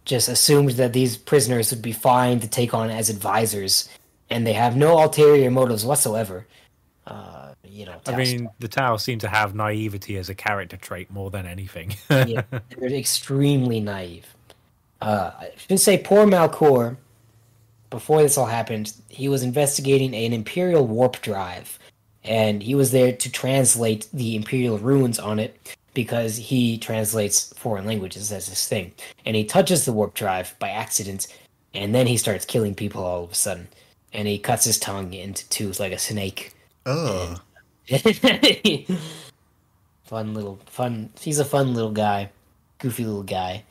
just 0.04 0.28
assumed 0.28 0.70
that 0.70 0.92
these 0.92 1.16
prisoners 1.16 1.70
would 1.70 1.80
be 1.80 1.92
fine 1.92 2.40
to 2.40 2.48
take 2.48 2.74
on 2.74 2.90
as 2.90 3.08
advisors, 3.08 3.88
and 4.28 4.44
they 4.44 4.52
have 4.52 4.76
no 4.76 5.00
ulterior 5.00 5.50
motives 5.50 5.84
whatsoever. 5.84 6.46
Uh, 7.06 7.51
you 7.72 7.86
know, 7.86 7.94
I 8.06 8.10
Tau 8.10 8.16
mean, 8.16 8.50
the 8.58 8.68
Tau 8.68 8.96
seem 8.98 9.18
to 9.20 9.28
have 9.28 9.54
naivety 9.54 10.18
as 10.18 10.28
a 10.28 10.34
character 10.34 10.76
trait 10.76 11.10
more 11.10 11.30
than 11.30 11.46
anything. 11.46 11.96
yeah, 12.10 12.42
they're 12.50 12.92
extremely 12.92 13.80
naive. 13.80 14.26
Uh, 15.00 15.30
I 15.40 15.50
should 15.56 15.80
say, 15.80 15.96
poor 15.98 16.26
Malcor. 16.26 16.96
Before 17.88 18.22
this 18.22 18.38
all 18.38 18.46
happened, 18.46 18.92
he 19.08 19.28
was 19.28 19.42
investigating 19.42 20.14
an 20.14 20.32
Imperial 20.32 20.86
warp 20.86 21.20
drive, 21.22 21.78
and 22.24 22.62
he 22.62 22.74
was 22.74 22.90
there 22.90 23.12
to 23.12 23.32
translate 23.32 24.06
the 24.12 24.36
Imperial 24.36 24.78
runes 24.78 25.18
on 25.18 25.38
it 25.38 25.76
because 25.94 26.36
he 26.36 26.78
translates 26.78 27.52
foreign 27.54 27.86
languages 27.86 28.32
as 28.32 28.48
his 28.48 28.66
thing. 28.66 28.92
And 29.24 29.34
he 29.34 29.44
touches 29.44 29.84
the 29.84 29.92
warp 29.92 30.14
drive 30.14 30.54
by 30.58 30.68
accident, 30.70 31.26
and 31.74 31.94
then 31.94 32.06
he 32.06 32.18
starts 32.18 32.44
killing 32.44 32.74
people 32.74 33.02
all 33.02 33.24
of 33.24 33.32
a 33.32 33.34
sudden. 33.34 33.68
And 34.12 34.28
he 34.28 34.38
cuts 34.38 34.64
his 34.64 34.78
tongue 34.78 35.14
into 35.14 35.48
two 35.48 35.72
like 35.72 35.92
a 35.92 35.98
snake. 35.98 36.54
Oh, 36.84 37.40
fun 40.04 40.34
little 40.34 40.58
fun. 40.66 41.10
He's 41.20 41.38
a 41.38 41.44
fun 41.44 41.74
little 41.74 41.90
guy, 41.90 42.30
goofy 42.78 43.04
little 43.04 43.22
guy. 43.22 43.64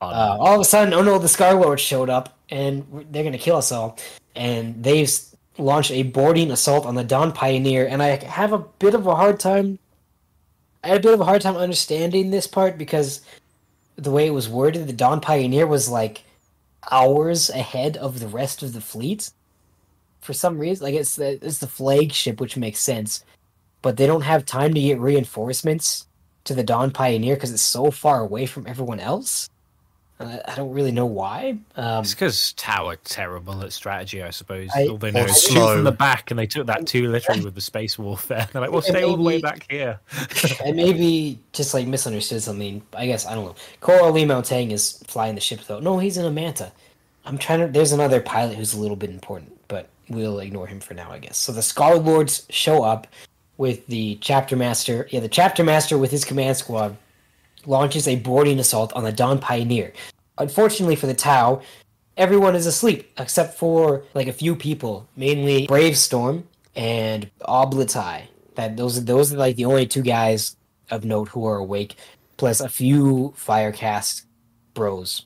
Uh, 0.00 0.36
all 0.38 0.54
of 0.54 0.60
a 0.60 0.64
sudden, 0.64 0.92
oh 0.92 1.02
no, 1.02 1.18
the 1.18 1.28
Scar 1.28 1.54
Lord 1.54 1.80
showed 1.80 2.10
up, 2.10 2.38
and 2.50 3.06
they're 3.10 3.24
gonna 3.24 3.38
kill 3.38 3.56
us 3.56 3.72
all. 3.72 3.98
And 4.34 4.82
they've 4.82 5.10
launched 5.58 5.90
a 5.90 6.02
boarding 6.02 6.50
assault 6.50 6.86
on 6.86 6.94
the 6.94 7.04
Dawn 7.04 7.32
Pioneer, 7.32 7.86
and 7.86 8.02
I 8.02 8.16
have 8.24 8.52
a 8.52 8.58
bit 8.58 8.94
of 8.94 9.06
a 9.06 9.14
hard 9.14 9.40
time. 9.40 9.78
I 10.84 10.88
had 10.88 10.98
a 10.98 11.02
bit 11.02 11.14
of 11.14 11.20
a 11.20 11.24
hard 11.24 11.42
time 11.42 11.56
understanding 11.56 12.30
this 12.30 12.46
part 12.46 12.78
because 12.78 13.22
the 13.96 14.10
way 14.10 14.26
it 14.26 14.34
was 14.34 14.48
worded, 14.48 14.86
the 14.86 14.92
Dawn 14.92 15.20
Pioneer 15.20 15.66
was 15.66 15.88
like 15.88 16.24
hours 16.90 17.50
ahead 17.50 17.96
of 17.96 18.20
the 18.20 18.28
rest 18.28 18.62
of 18.62 18.72
the 18.72 18.80
fleet. 18.80 19.30
For 20.20 20.32
some 20.32 20.58
reason, 20.58 20.84
like 20.84 20.94
it's 20.94 21.16
the 21.16 21.38
it's 21.44 21.58
the 21.58 21.66
flagship, 21.66 22.40
which 22.40 22.56
makes 22.56 22.80
sense, 22.80 23.24
but 23.82 23.96
they 23.96 24.06
don't 24.06 24.22
have 24.22 24.44
time 24.44 24.74
to 24.74 24.80
get 24.80 24.98
reinforcements 24.98 26.06
to 26.44 26.54
the 26.54 26.62
Dawn 26.62 26.90
Pioneer 26.90 27.34
because 27.34 27.52
it's 27.52 27.62
so 27.62 27.90
far 27.90 28.20
away 28.20 28.46
from 28.46 28.66
everyone 28.66 29.00
else. 29.00 29.48
Uh, 30.18 30.38
I 30.48 30.54
don't 30.54 30.72
really 30.72 30.92
know 30.92 31.04
why. 31.04 31.58
Um, 31.76 32.00
It's 32.02 32.14
because 32.14 32.54
Tau 32.54 32.86
are 32.88 32.96
terrible 32.96 33.62
at 33.62 33.70
strategy, 33.74 34.22
I 34.22 34.30
suppose. 34.30 34.70
I- 34.74 34.86
all 34.86 34.96
they 34.96 35.10
know 35.10 35.20
Or 35.22 35.26
is 35.28 35.42
shoot 35.42 35.52
slow. 35.52 35.74
from 35.74 35.84
the 35.84 35.92
back, 35.92 36.30
and 36.30 36.38
they 36.40 36.46
took 36.46 36.66
that 36.68 36.86
too 36.86 37.08
literally 37.10 37.40
with 37.44 37.54
the 37.54 37.60
space 37.60 37.98
warfare. 37.98 38.48
They're 38.52 38.62
like, 38.62 38.70
"Well, 38.70 38.82
Yeah, 38.86 38.90
stay 38.92 39.02
all 39.04 39.16
the 39.16 39.22
way 39.22 39.40
back 39.42 39.66
here." 39.70 40.00
I 40.64 40.72
maybe 40.72 41.38
just 41.52 41.74
like 41.74 41.86
misunderstood 41.86 42.42
something. 42.42 42.80
I 42.94 43.06
guess 43.06 43.26
I 43.26 43.34
don't 43.34 43.44
know. 43.44 43.54
Coral 43.80 44.10
Lee 44.12 44.26
Tang 44.42 44.70
is 44.70 45.02
flying 45.06 45.34
the 45.34 45.40
ship 45.42 45.60
though. 45.66 45.80
No, 45.80 45.98
he's 45.98 46.16
in 46.16 46.24
a 46.24 46.30
manta. 46.30 46.72
I'm 47.26 47.36
trying 47.36 47.60
to. 47.60 47.66
There's 47.66 47.92
another 47.92 48.22
pilot 48.22 48.56
who's 48.56 48.72
a 48.72 48.80
little 48.80 48.96
bit 48.96 49.10
important, 49.10 49.52
but 49.68 49.90
we'll 50.08 50.38
ignore 50.40 50.66
him 50.66 50.80
for 50.80 50.94
now, 50.94 51.10
I 51.12 51.18
guess. 51.18 51.36
So 51.36 51.52
the 51.52 51.60
Scar 51.60 51.96
Lords 51.96 52.46
show 52.48 52.82
up 52.84 53.06
with 53.58 53.86
the 53.86 54.16
chapter 54.20 54.56
master. 54.56 55.08
Yeah, 55.10 55.20
the 55.20 55.28
chapter 55.28 55.64
master 55.64 55.98
with 55.98 56.10
his 56.10 56.24
command 56.24 56.56
squad 56.56 56.96
launches 57.66 58.06
a 58.06 58.16
boarding 58.16 58.58
assault 58.58 58.92
on 58.92 59.04
the 59.04 59.12
Dawn 59.12 59.38
Pioneer. 59.38 59.92
Unfortunately 60.38 60.96
for 60.96 61.06
the 61.06 61.14
Tau, 61.14 61.62
everyone 62.16 62.54
is 62.54 62.66
asleep 62.66 63.10
except 63.18 63.58
for 63.58 64.04
like 64.14 64.28
a 64.28 64.32
few 64.32 64.54
people, 64.54 65.08
mainly 65.16 65.66
Bravestorm 65.66 66.44
and 66.74 67.30
Ob'lotai. 67.42 68.22
That 68.54 68.76
those 68.76 69.04
those 69.04 69.32
are 69.32 69.36
like 69.36 69.56
the 69.56 69.64
only 69.66 69.86
two 69.86 70.02
guys 70.02 70.56
of 70.90 71.04
note 71.04 71.28
who 71.28 71.44
are 71.46 71.56
awake, 71.56 71.96
plus 72.36 72.60
a 72.60 72.68
few 72.68 73.32
Fire 73.36 73.72
caste 73.72 74.24
bros. 74.74 75.24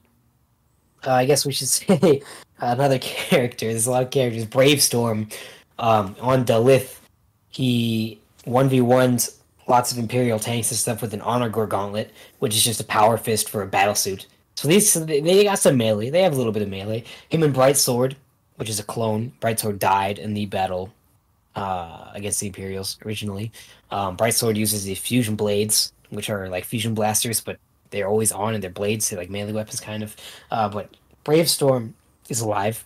uh, 1.06 1.12
I 1.12 1.26
guess 1.26 1.44
we 1.44 1.52
should 1.52 1.68
say 1.80 2.22
another 2.58 2.98
character. 2.98 3.66
There's 3.66 3.86
a 3.86 3.90
lot 3.90 4.02
of 4.04 4.10
characters. 4.10 4.46
Bravestorm 4.46 5.32
um, 5.78 6.16
on 6.20 6.44
Dal'yth. 6.44 6.98
He 7.50 8.19
one 8.44 8.68
v 8.68 8.80
ones 8.80 9.40
lots 9.70 9.92
of 9.92 9.98
Imperial 9.98 10.38
tanks 10.38 10.70
and 10.70 10.78
stuff 10.78 11.00
with 11.00 11.14
an 11.14 11.22
Onager 11.22 11.66
Gauntlet, 11.66 12.12
which 12.40 12.54
is 12.54 12.64
just 12.64 12.80
a 12.80 12.84
power 12.84 13.16
fist 13.16 13.48
for 13.48 13.62
a 13.62 13.66
battle 13.66 13.94
suit. 13.94 14.26
So 14.56 14.68
these 14.68 14.92
they 14.92 15.44
got 15.44 15.58
some 15.58 15.78
melee. 15.78 16.10
They 16.10 16.22
have 16.22 16.34
a 16.34 16.36
little 16.36 16.52
bit 16.52 16.62
of 16.62 16.68
melee. 16.68 17.04
Him 17.30 17.42
and 17.42 17.54
Bright 17.54 17.78
Sword, 17.78 18.16
which 18.56 18.68
is 18.68 18.78
a 18.78 18.82
clone. 18.82 19.32
Bright 19.40 19.60
Sword 19.60 19.78
died 19.78 20.18
in 20.18 20.34
the 20.34 20.44
battle 20.46 20.92
uh, 21.56 22.10
against 22.12 22.40
the 22.40 22.48
Imperials 22.48 22.98
originally. 23.06 23.52
Um, 23.90 24.16
Bright 24.16 24.34
Sword 24.34 24.58
uses 24.58 24.84
the 24.84 24.94
fusion 24.94 25.36
blades, 25.36 25.92
which 26.10 26.28
are 26.28 26.48
like 26.48 26.64
fusion 26.64 26.94
blasters, 26.94 27.40
but 27.40 27.58
they're 27.90 28.08
always 28.08 28.32
on 28.32 28.54
and 28.54 28.62
they're 28.62 28.70
blades, 28.70 29.08
they're 29.08 29.18
like 29.18 29.30
melee 29.30 29.52
weapons 29.52 29.80
kind 29.80 30.02
of. 30.02 30.14
Uh, 30.50 30.68
but 30.68 30.94
Bravestorm 31.24 31.92
is 32.28 32.40
alive. 32.40 32.84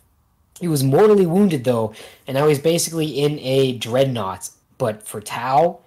He 0.60 0.68
was 0.68 0.84
mortally 0.84 1.26
wounded 1.26 1.64
though, 1.64 1.92
and 2.26 2.36
now 2.36 2.46
he's 2.46 2.60
basically 2.60 3.06
in 3.06 3.38
a 3.40 3.76
dreadnought, 3.78 4.48
but 4.78 5.06
for 5.06 5.20
Tau. 5.20 5.80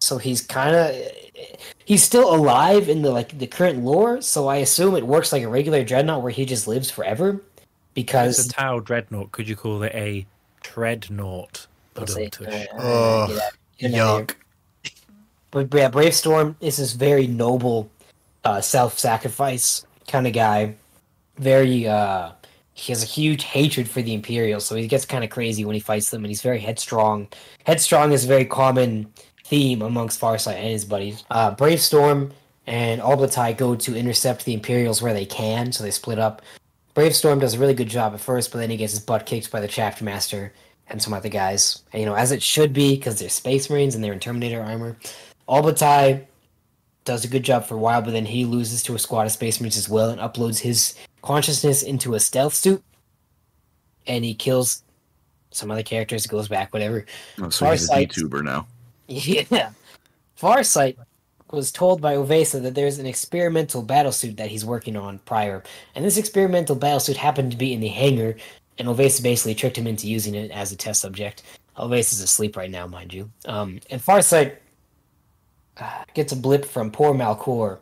So 0.00 0.18
he's 0.18 0.40
kind 0.40 0.74
of 0.74 0.94
he's 1.84 2.02
still 2.02 2.34
alive 2.34 2.88
in 2.88 3.02
the 3.02 3.10
like 3.10 3.38
the 3.38 3.46
current 3.46 3.84
lore. 3.84 4.20
So 4.20 4.48
I 4.48 4.56
assume 4.56 4.96
it 4.96 5.06
works 5.06 5.32
like 5.32 5.42
a 5.42 5.48
regular 5.48 5.84
dreadnought 5.84 6.22
where 6.22 6.32
he 6.32 6.44
just 6.44 6.66
lives 6.66 6.90
forever. 6.90 7.40
Because 7.94 8.38
It's 8.38 8.48
a 8.48 8.52
Tau 8.52 8.80
dreadnought. 8.80 9.32
Could 9.32 9.48
you 9.48 9.54
call 9.56 9.82
it 9.82 9.92
a 9.94 10.26
dreadnought? 10.62 11.66
Say, 12.06 12.30
Ba-dum-tush. 12.30 12.66
uh, 12.72 12.78
Oh, 12.78 13.26
get 13.28 13.36
out- 13.36 13.52
get 13.78 13.94
out 13.94 14.22
of 14.22 14.28
here. 14.28 14.34
Yuck. 14.34 14.34
But 15.50 15.74
yeah, 15.74 15.90
Bravestorm 15.90 16.54
is 16.62 16.78
this 16.78 16.92
very 16.94 17.26
noble, 17.26 17.90
uh, 18.44 18.62
self-sacrifice 18.62 19.84
kind 20.08 20.26
of 20.26 20.32
guy. 20.32 20.74
Very, 21.36 21.86
uh, 21.86 22.32
he 22.74 22.92
has 22.92 23.02
a 23.02 23.06
huge 23.06 23.44
hatred 23.44 23.88
for 23.88 24.02
the 24.02 24.14
Imperials, 24.14 24.64
so 24.64 24.74
he 24.74 24.86
gets 24.86 25.04
kind 25.04 25.24
of 25.24 25.30
crazy 25.30 25.64
when 25.64 25.74
he 25.74 25.80
fights 25.80 26.10
them, 26.10 26.24
and 26.24 26.30
he's 26.30 26.42
very 26.42 26.60
headstrong. 26.60 27.28
Headstrong 27.64 28.12
is 28.12 28.24
a 28.24 28.28
very 28.28 28.44
common 28.44 29.12
theme 29.44 29.82
amongst 29.82 30.20
Farsight 30.20 30.54
and 30.54 30.68
his 30.68 30.84
buddies. 30.84 31.24
Uh, 31.30 31.54
Bravestorm 31.54 32.32
and 32.66 33.00
Ob'lotai 33.00 33.56
go 33.56 33.74
to 33.74 33.96
intercept 33.96 34.44
the 34.44 34.54
Imperials 34.54 35.02
where 35.02 35.12
they 35.12 35.26
can, 35.26 35.72
so 35.72 35.84
they 35.84 35.90
split 35.90 36.18
up. 36.18 36.42
Bravestorm 36.94 37.40
does 37.40 37.54
a 37.54 37.58
really 37.58 37.74
good 37.74 37.88
job 37.88 38.14
at 38.14 38.20
first, 38.20 38.52
but 38.52 38.58
then 38.58 38.70
he 38.70 38.76
gets 38.76 38.92
his 38.92 39.00
butt 39.00 39.26
kicked 39.26 39.50
by 39.50 39.60
the 39.60 39.68
Chapter 39.68 40.04
Master 40.04 40.52
and 40.88 41.02
some 41.02 41.12
other 41.12 41.28
guys. 41.28 41.82
And, 41.92 42.00
you 42.00 42.06
know, 42.06 42.14
as 42.14 42.32
it 42.32 42.42
should 42.42 42.72
be, 42.72 42.96
because 42.96 43.18
they're 43.18 43.28
Space 43.28 43.68
Marines 43.68 43.94
and 43.94 44.02
they're 44.02 44.12
in 44.12 44.20
Terminator 44.20 44.62
armor. 44.62 44.96
Ob'lotai 45.48 46.26
does 47.04 47.24
a 47.24 47.28
good 47.28 47.42
job 47.42 47.64
for 47.64 47.74
a 47.74 47.78
while, 47.78 48.02
but 48.02 48.12
then 48.12 48.26
he 48.26 48.44
loses 48.44 48.82
to 48.84 48.94
a 48.94 48.98
squad 48.98 49.26
of 49.26 49.32
Space 49.32 49.60
Marines 49.60 49.76
as 49.76 49.88
well 49.88 50.10
and 50.10 50.20
uploads 50.20 50.60
his 50.60 50.94
consciousness 51.22 51.82
into 51.82 52.14
a 52.14 52.20
stealth 52.20 52.54
suit. 52.54 52.82
And 54.06 54.24
he 54.24 54.34
kills 54.34 54.82
some 55.52 55.70
other 55.70 55.82
characters, 55.82 56.26
goes 56.26 56.48
back, 56.48 56.72
whatever. 56.72 57.06
Oh, 57.40 57.50
so 57.50 57.70
he's 57.70 57.88
a 57.90 58.06
YouTuber 58.06 58.44
now. 58.44 58.66
Yeah. 59.08 59.70
Farsight 60.40 60.96
was 61.52 61.70
told 61.70 62.00
by 62.00 62.16
O'Vesa 62.16 62.60
that 62.60 62.74
there's 62.74 62.98
an 62.98 63.06
experimental 63.06 63.84
battlesuit 63.84 64.36
that 64.38 64.48
he's 64.48 64.64
working 64.64 64.96
on 64.96 65.18
prior. 65.20 65.62
And 65.94 66.04
this 66.04 66.16
experimental 66.16 66.76
battlesuit 66.76 67.16
happened 67.16 67.52
to 67.52 67.58
be 67.58 67.74
in 67.74 67.80
the 67.80 67.88
hangar, 67.88 68.36
and 68.78 68.88
O'Vesa 68.88 69.22
basically 69.22 69.54
tricked 69.54 69.76
him 69.76 69.86
into 69.86 70.08
using 70.08 70.34
it 70.34 70.50
as 70.50 70.72
a 70.72 70.76
test 70.76 71.00
subject. 71.00 71.42
O'Vesa's 71.78 72.20
asleep 72.20 72.56
right 72.56 72.70
now, 72.70 72.86
mind 72.86 73.12
you. 73.12 73.30
Um, 73.44 73.80
and 73.90 74.00
Farsight 74.00 74.56
uh, 75.78 76.04
gets 76.14 76.32
a 76.32 76.36
blip 76.36 76.64
from 76.64 76.90
poor 76.90 77.14
Malcor, 77.14 77.78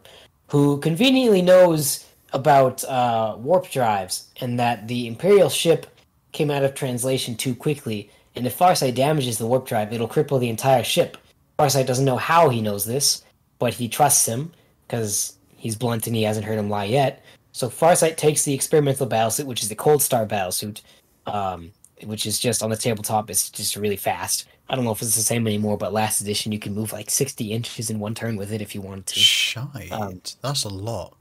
who 0.49 0.79
conveniently 0.79 1.43
knows 1.43 2.07
about 2.33 2.85
uh, 2.85 3.37
warp 3.39 3.71
drives 3.71 4.29
and 4.41 4.59
that 4.59 4.89
the 4.89 5.07
Imperial 5.07 5.49
ship 5.49 5.87
came 6.33 6.51
out 6.51 6.65
of 6.65 6.75
translation 6.75 7.37
too 7.37 7.55
quickly. 7.55 8.11
And 8.37 8.47
if 8.47 8.59
Farsight 8.59 8.95
damages 8.95 9.39
the 9.39 9.47
warp 9.47 9.67
drive, 9.67 9.93
it'll 9.93 10.09
cripple 10.09 10.39
the 10.39 10.49
entire 10.49 10.85
ship. 10.85 11.17
Farsight 11.59 11.87
doesn't 11.87 12.05
know 12.05 12.17
how 12.17 12.49
he 12.49 12.63
knows 12.63 12.85
this, 12.87 13.25
but 13.59 13.75
he 13.75 13.89
trusts 13.89 14.27
him 14.27 14.53
because 14.87 15.37
he's 15.57 15.77
blunt 15.77 16.07
and 16.07 16.17
he 16.17 16.23
hasn't 16.23 16.47
heard 16.47 16.59
him 16.59 16.71
lie 16.71 16.85
yet. 16.85 17.25
So 17.53 17.69
Farsight 17.69 18.17
takes 18.17 18.45
the 18.45 18.55
experimental 18.55 19.07
battlesuit, 19.07 19.45
which 19.45 19.63
is 19.63 19.69
the 19.69 19.75
Cold 19.75 20.03
Star 20.03 20.25
battlesuit, 20.25 20.83
um, 21.27 21.73
which 22.05 22.27
is 22.27 22.39
just 22.39 22.63
on 22.63 22.71
the 22.71 22.77
tabletop. 22.77 23.29
It's 23.29 23.51
just 23.51 23.77
really 23.77 23.97
fast. 23.97 24.47
I 24.69 24.77
don't 24.77 24.85
know 24.85 24.93
if 24.93 25.03
it's 25.03 25.17
the 25.17 25.23
same 25.23 25.49
anymore, 25.49 25.77
but 25.77 25.93
last 25.93 26.21
edition 26.21 26.53
you 26.53 26.61
can 26.61 26.75
move 26.75 26.93
like 26.93 27.11
60 27.11 27.53
inches 27.53 27.91
in 27.91 27.99
one 27.99 28.15
turn 28.15 28.37
with 28.37 28.53
it 28.53 28.63
if 28.63 28.73
you 28.73 28.81
wanted 28.81 29.07
to. 29.07 29.19
Shite. 29.19 29.91
Um, 29.91 30.23
That's 30.43 30.63
a 30.63 30.69
lot. 30.69 31.17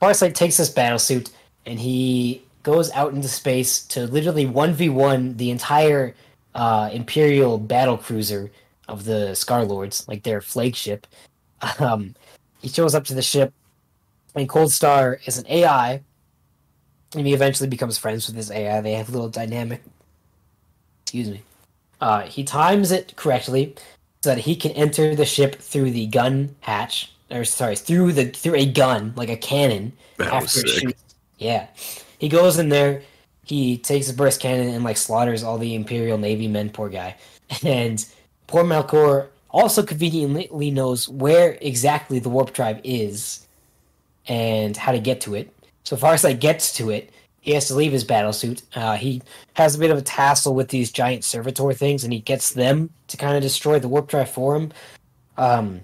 Farsight 0.00 0.34
takes 0.34 0.56
this 0.56 0.72
battlesuit 0.72 1.30
and 1.66 1.78
he 1.78 2.42
goes 2.62 2.90
out 2.92 3.12
into 3.12 3.28
space 3.28 3.84
to 3.86 4.06
literally 4.06 4.46
1v1 4.46 5.36
the 5.36 5.50
entire 5.50 6.14
uh, 6.54 6.90
Imperial 6.92 7.58
battle 7.58 7.96
cruiser 7.96 8.50
of 8.88 9.04
the 9.04 9.30
Scarlords, 9.32 10.08
like 10.08 10.22
their 10.22 10.40
flagship. 10.40 11.06
Um, 11.80 12.14
he 12.60 12.68
shows 12.68 12.94
up 12.94 13.04
to 13.06 13.14
the 13.14 13.22
ship, 13.22 13.52
and 14.36 14.48
Cold 14.48 14.70
Star 14.70 15.18
is 15.26 15.38
an 15.38 15.46
AI, 15.48 16.00
and 17.16 17.26
he 17.26 17.34
eventually 17.34 17.68
becomes 17.68 17.98
friends 17.98 18.28
with 18.28 18.36
this 18.36 18.50
AI. 18.50 18.80
They 18.80 18.92
have 18.92 19.08
a 19.08 19.12
little 19.12 19.28
dynamic. 19.28 19.82
Excuse 21.02 21.30
me. 21.30 21.42
Uh, 22.00 22.22
he 22.22 22.44
times 22.44 22.92
it 22.92 23.16
correctly 23.16 23.74
so 24.22 24.30
that 24.30 24.42
he 24.42 24.54
can 24.54 24.70
enter 24.72 25.16
the 25.16 25.24
ship 25.24 25.56
through 25.56 25.90
the 25.90 26.06
gun 26.06 26.54
hatch, 26.60 27.12
or 27.30 27.44
sorry, 27.44 27.76
through 27.76 28.12
the 28.12 28.26
through 28.26 28.56
a 28.56 28.66
gun 28.66 29.12
like 29.16 29.28
a 29.28 29.36
cannon. 29.36 29.92
That 30.16 30.32
after 30.32 30.60
it 30.60 30.68
sick. 30.68 30.96
Yeah, 31.38 31.66
he 32.18 32.28
goes 32.28 32.58
in 32.58 32.68
there. 32.68 33.02
He 33.44 33.78
takes 33.78 34.10
a 34.10 34.14
burst 34.14 34.40
cannon 34.40 34.74
and 34.74 34.84
like 34.84 34.96
slaughters 34.96 35.42
all 35.42 35.58
the 35.58 35.74
Imperial 35.74 36.18
Navy 36.18 36.48
men. 36.48 36.70
Poor 36.70 36.88
guy. 36.88 37.16
And 37.64 38.04
poor 38.46 38.62
Malcor 38.62 39.28
also 39.50 39.82
conveniently 39.82 40.70
knows 40.70 41.08
where 41.08 41.56
exactly 41.62 42.18
the 42.18 42.28
warp 42.28 42.52
drive 42.52 42.78
is 42.84 43.46
and 44.26 44.76
how 44.76 44.92
to 44.92 44.98
get 44.98 45.22
to 45.22 45.34
it. 45.34 45.54
So 45.84 45.96
Farsight 45.96 46.40
gets 46.40 46.74
to 46.74 46.90
it. 46.90 47.10
He 47.40 47.52
has 47.52 47.68
to 47.68 47.74
leave 47.74 47.92
his 47.92 48.04
battlesuit. 48.04 48.62
Uh, 48.74 48.96
he 48.96 49.22
has 49.54 49.74
a 49.74 49.78
bit 49.78 49.90
of 49.90 49.96
a 49.96 50.02
tassel 50.02 50.54
with 50.54 50.68
these 50.68 50.92
giant 50.92 51.24
servitor 51.24 51.72
things, 51.72 52.04
and 52.04 52.12
he 52.12 52.20
gets 52.20 52.52
them 52.52 52.90
to 53.06 53.16
kind 53.16 53.36
of 53.36 53.42
destroy 53.42 53.78
the 53.78 53.88
warp 53.88 54.08
drive 54.08 54.30
for 54.30 54.54
him. 54.54 54.72
Um, 55.38 55.80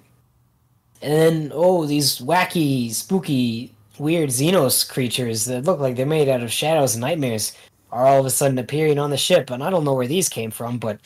and 1.05 1.13
then, 1.13 1.53
oh, 1.55 1.85
these 1.85 2.19
wacky, 2.19 2.91
spooky, 2.91 3.75
weird 3.99 4.31
Xenos 4.31 4.89
creatures 4.89 5.45
that 5.45 5.65
look 5.65 5.79
like 5.79 5.97
they're 5.97 6.07
made 6.07 6.31
out 6.31 6.43
of 6.43 6.51
shadows 6.51 6.95
and 6.95 7.03
nightmares 7.03 7.53
are 7.93 8.07
all 8.07 8.21
of 8.21 8.25
a 8.25 8.31
sudden 8.31 8.59
appearing 8.59 8.99
on 8.99 9.11
the 9.11 9.19
ship. 9.19 9.51
And 9.51 9.63
I 9.63 9.69
don't 9.69 9.85
know 9.85 9.93
where 9.93 10.07
these 10.07 10.31
came 10.31 10.51
from, 10.51 10.79
but 10.79 10.99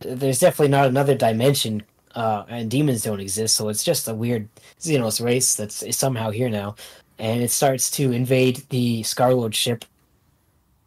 there's 0.00 0.40
definitely 0.40 0.68
not 0.68 0.88
another 0.88 1.14
dimension, 1.14 1.82
uh, 2.14 2.44
and 2.50 2.70
demons 2.70 3.02
don't 3.02 3.18
exist, 3.18 3.56
so 3.56 3.70
it's 3.70 3.82
just 3.82 4.08
a 4.08 4.14
weird 4.14 4.46
Xenos 4.78 5.24
race 5.24 5.54
that's 5.54 5.96
somehow 5.96 6.28
here 6.30 6.50
now. 6.50 6.76
And 7.18 7.42
it 7.42 7.50
starts 7.50 7.90
to 7.92 8.12
invade 8.12 8.62
the 8.68 9.00
Scarlord 9.04 9.54
ship. 9.54 9.86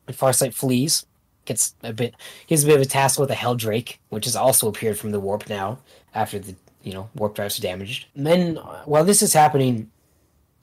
And 0.08 0.16
Farsight 0.16 0.54
flees, 0.54 1.08
gets 1.46 1.74
a 1.82 1.92
bit. 1.92 2.14
Has 2.52 2.66
a 2.66 2.68
bit 2.68 2.76
of 2.76 2.84
a 2.84 2.86
tassel 2.86 3.22
with 3.22 3.32
a 3.32 3.36
Heldrake, 3.36 3.98
which 4.10 4.26
has 4.26 4.36
also 4.36 4.68
appeared 4.68 5.00
from 5.00 5.10
the 5.10 5.20
warp 5.20 5.50
now 5.50 5.80
after 6.14 6.38
the 6.38 6.56
you 6.84 6.94
know 6.94 7.10
warp 7.16 7.36
drives 7.36 7.60
are 7.60 7.62
damaged. 7.62 8.08
Uh, 8.18 8.82
while 8.86 9.04
this 9.04 9.22
is 9.22 9.34
happening, 9.34 9.90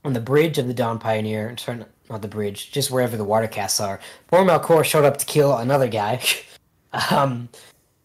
on 0.05 0.13
the 0.13 0.21
bridge 0.21 0.59
of 0.59 0.67
the 0.69 0.75
Dawn 0.75 0.99
Pioneer, 0.99 1.57
sorry, 1.59 1.79
not- 1.79 2.23
the 2.23 2.29
bridge, 2.29 2.71
just 2.71 2.91
wherever 2.93 3.17
the 3.17 3.25
water 3.25 3.49
castes 3.49 3.81
are, 3.81 3.99
poor 4.29 4.45
Malcor 4.45 4.85
showed 4.85 5.05
up 5.05 5.17
to 5.17 5.27
kill 5.27 5.57
another 5.57 5.89
guy. 5.89 6.23
um, 7.11 7.49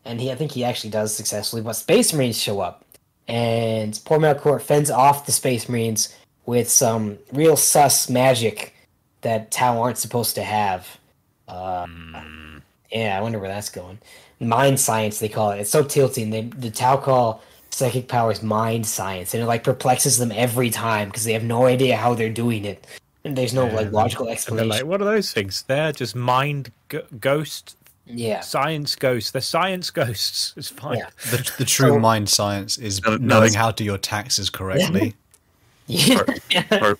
and 0.05 0.19
he, 0.19 0.31
I 0.31 0.35
think 0.35 0.51
he 0.51 0.63
actually 0.63 0.89
does 0.89 1.15
successfully. 1.15 1.61
But 1.61 1.73
Space 1.73 2.11
Marines 2.11 2.39
show 2.41 2.59
up, 2.61 2.83
and 3.27 3.99
poor 4.05 4.17
Malcor 4.17 4.59
fends 4.59 4.89
off 4.89 5.27
the 5.27 5.31
Space 5.31 5.69
Marines 5.69 6.15
with 6.47 6.67
some 6.67 7.19
real 7.31 7.55
sus 7.55 8.09
magic 8.09 8.73
that 9.21 9.51
Tau 9.51 9.79
aren't 9.79 9.99
supposed 9.99 10.33
to 10.35 10.43
have. 10.43 10.97
Uh, 11.47 11.85
Yeah, 12.91 13.17
I 13.17 13.21
wonder 13.21 13.38
where 13.39 13.49
that's 13.49 13.69
going. 13.69 13.99
Mind 14.39 14.79
science, 14.79 15.19
they 15.19 15.29
call 15.29 15.51
it. 15.51 15.59
It's 15.59 15.69
so 15.69 15.83
tilting. 15.83 16.31
They 16.31 16.41
the 16.41 16.71
Tau 16.71 16.97
call 16.97 17.43
psychic 17.72 18.07
powers 18.07 18.43
mind 18.43 18.85
science, 18.85 19.34
and 19.34 19.41
it 19.43 19.45
like 19.48 19.64
perplexes 19.64 20.18
them 20.18 20.31
every 20.31 20.69
time 20.69 21.07
because 21.10 21.23
they 21.23 21.34
have 21.34 21.43
no 21.43 21.65
idea 21.65 21.95
how 21.98 22.14
they're 22.14 22.30
doing 22.30 22.65
it, 22.65 22.85
and 23.26 23.35
there's 23.38 23.53
no 23.53 23.65
like 23.65 23.91
logical 23.91 24.26
And 24.26 24.30
they're 24.30 24.34
explanation. 24.35 24.69
like, 24.69 24.85
what 24.85 25.02
are 25.02 25.06
those 25.06 25.31
things? 25.31 25.64
They're 25.64 25.91
just 25.91 26.15
mind 26.15 26.72
g- 26.89 26.99
ghost, 27.19 27.77
yeah, 28.06 28.41
science 28.41 28.95
ghosts. 28.95 29.31
They're 29.31 29.41
science 29.41 29.89
ghosts. 29.89 30.53
It's 30.57 30.69
fine. 30.69 30.98
yeah. 30.99 31.10
The, 31.31 31.52
the 31.60 31.65
true 31.65 31.89
So- 31.89 31.99
mind 31.99 32.30
science 32.30 32.77
is 32.77 33.02
No, 33.03 33.11
no, 33.11 33.18
knowing 33.18 33.43
it's- 33.49 33.56
how 33.56 33.72
to 33.72 33.76
do 33.76 33.84
your 33.84 33.98
taxes 33.98 34.49
correctly. 34.49 35.15
Yeah, 35.88 36.23
Har- 36.69 36.98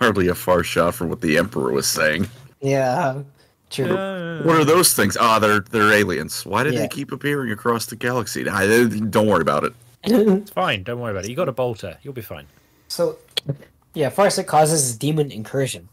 Hardly 0.00 0.28
a 0.28 0.34
far 0.34 0.64
shot 0.64 0.94
from 0.94 1.10
what 1.10 1.20
the 1.20 1.36
Emperor 1.38 1.70
was 1.72 1.86
saying. 1.86 2.26
yeah, 2.60 3.22
true. 3.70 3.96
Uh, 3.96 4.42
What 4.42 4.56
are 4.56 4.64
those 4.64 4.92
things? 4.94 5.16
Ah, 5.18 5.38
they're 5.38 5.60
they're 5.60 5.92
aliens. 5.92 6.44
Why 6.44 6.64
do 6.64 6.70
Yeah. 6.70 6.80
they 6.80 6.88
keep 6.88 7.12
appearing 7.12 7.50
across 7.52 7.86
the 7.86 7.96
galaxy? 7.96 8.48
I, 8.48 8.66
don't 8.86 9.26
worry 9.26 9.42
about 9.42 9.64
it. 9.64 9.72
it's 10.04 10.50
fine. 10.62 10.82
Don't 10.82 11.00
worry 11.00 11.12
about 11.12 11.24
it. 11.24 11.30
You 11.30 11.36
got 11.36 11.48
a 11.48 11.52
bolter. 11.52 11.96
You'll 12.02 12.14
be 12.14 12.22
fine. 12.22 12.46
So, 12.88 13.18
yeah, 13.94 14.10
Farsight 14.10 14.46
causes 14.46 14.96
demon 14.96 15.30
incursion. 15.30 15.88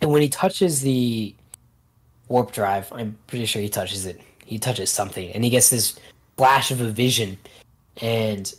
And 0.00 0.10
when 0.10 0.22
he 0.22 0.28
touches 0.28 0.80
the 0.80 1.34
warp 2.28 2.52
drive, 2.52 2.90
I'm 2.92 3.16
pretty 3.26 3.46
sure 3.46 3.60
he 3.62 3.68
touches 3.68 4.06
it. 4.06 4.20
He 4.44 4.58
touches 4.58 4.90
something, 4.90 5.30
and 5.32 5.44
he 5.44 5.50
gets 5.50 5.70
this 5.70 5.98
flash 6.36 6.70
of 6.70 6.80
a 6.80 6.90
vision, 6.90 7.38
and 8.00 8.52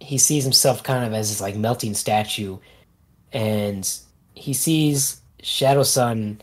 he 0.00 0.18
sees 0.18 0.44
himself 0.44 0.82
kind 0.82 1.04
of 1.04 1.12
as 1.14 1.30
this 1.30 1.40
like 1.40 1.56
melting 1.56 1.94
statue, 1.94 2.58
and 3.32 3.90
he 4.34 4.52
sees 4.52 5.20
Shadow 5.42 5.82
Sun 5.84 6.40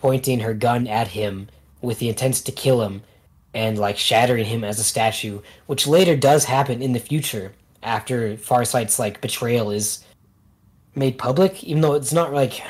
pointing 0.00 0.40
her 0.40 0.54
gun 0.54 0.86
at 0.86 1.08
him 1.08 1.48
with 1.80 1.98
the 1.98 2.08
intent 2.08 2.34
to 2.36 2.52
kill 2.52 2.82
him, 2.82 3.02
and 3.54 3.78
like 3.78 3.96
shattering 3.96 4.44
him 4.44 4.64
as 4.64 4.78
a 4.78 4.84
statue, 4.84 5.40
which 5.66 5.86
later 5.86 6.16
does 6.16 6.44
happen 6.44 6.82
in 6.82 6.92
the 6.92 7.00
future 7.00 7.52
after 7.82 8.36
Farsight's 8.36 8.98
like 8.98 9.20
betrayal 9.20 9.70
is 9.70 10.04
made 10.94 11.18
public, 11.18 11.64
even 11.64 11.82
though 11.82 11.94
it's 11.94 12.12
not 12.12 12.32
like 12.32 12.62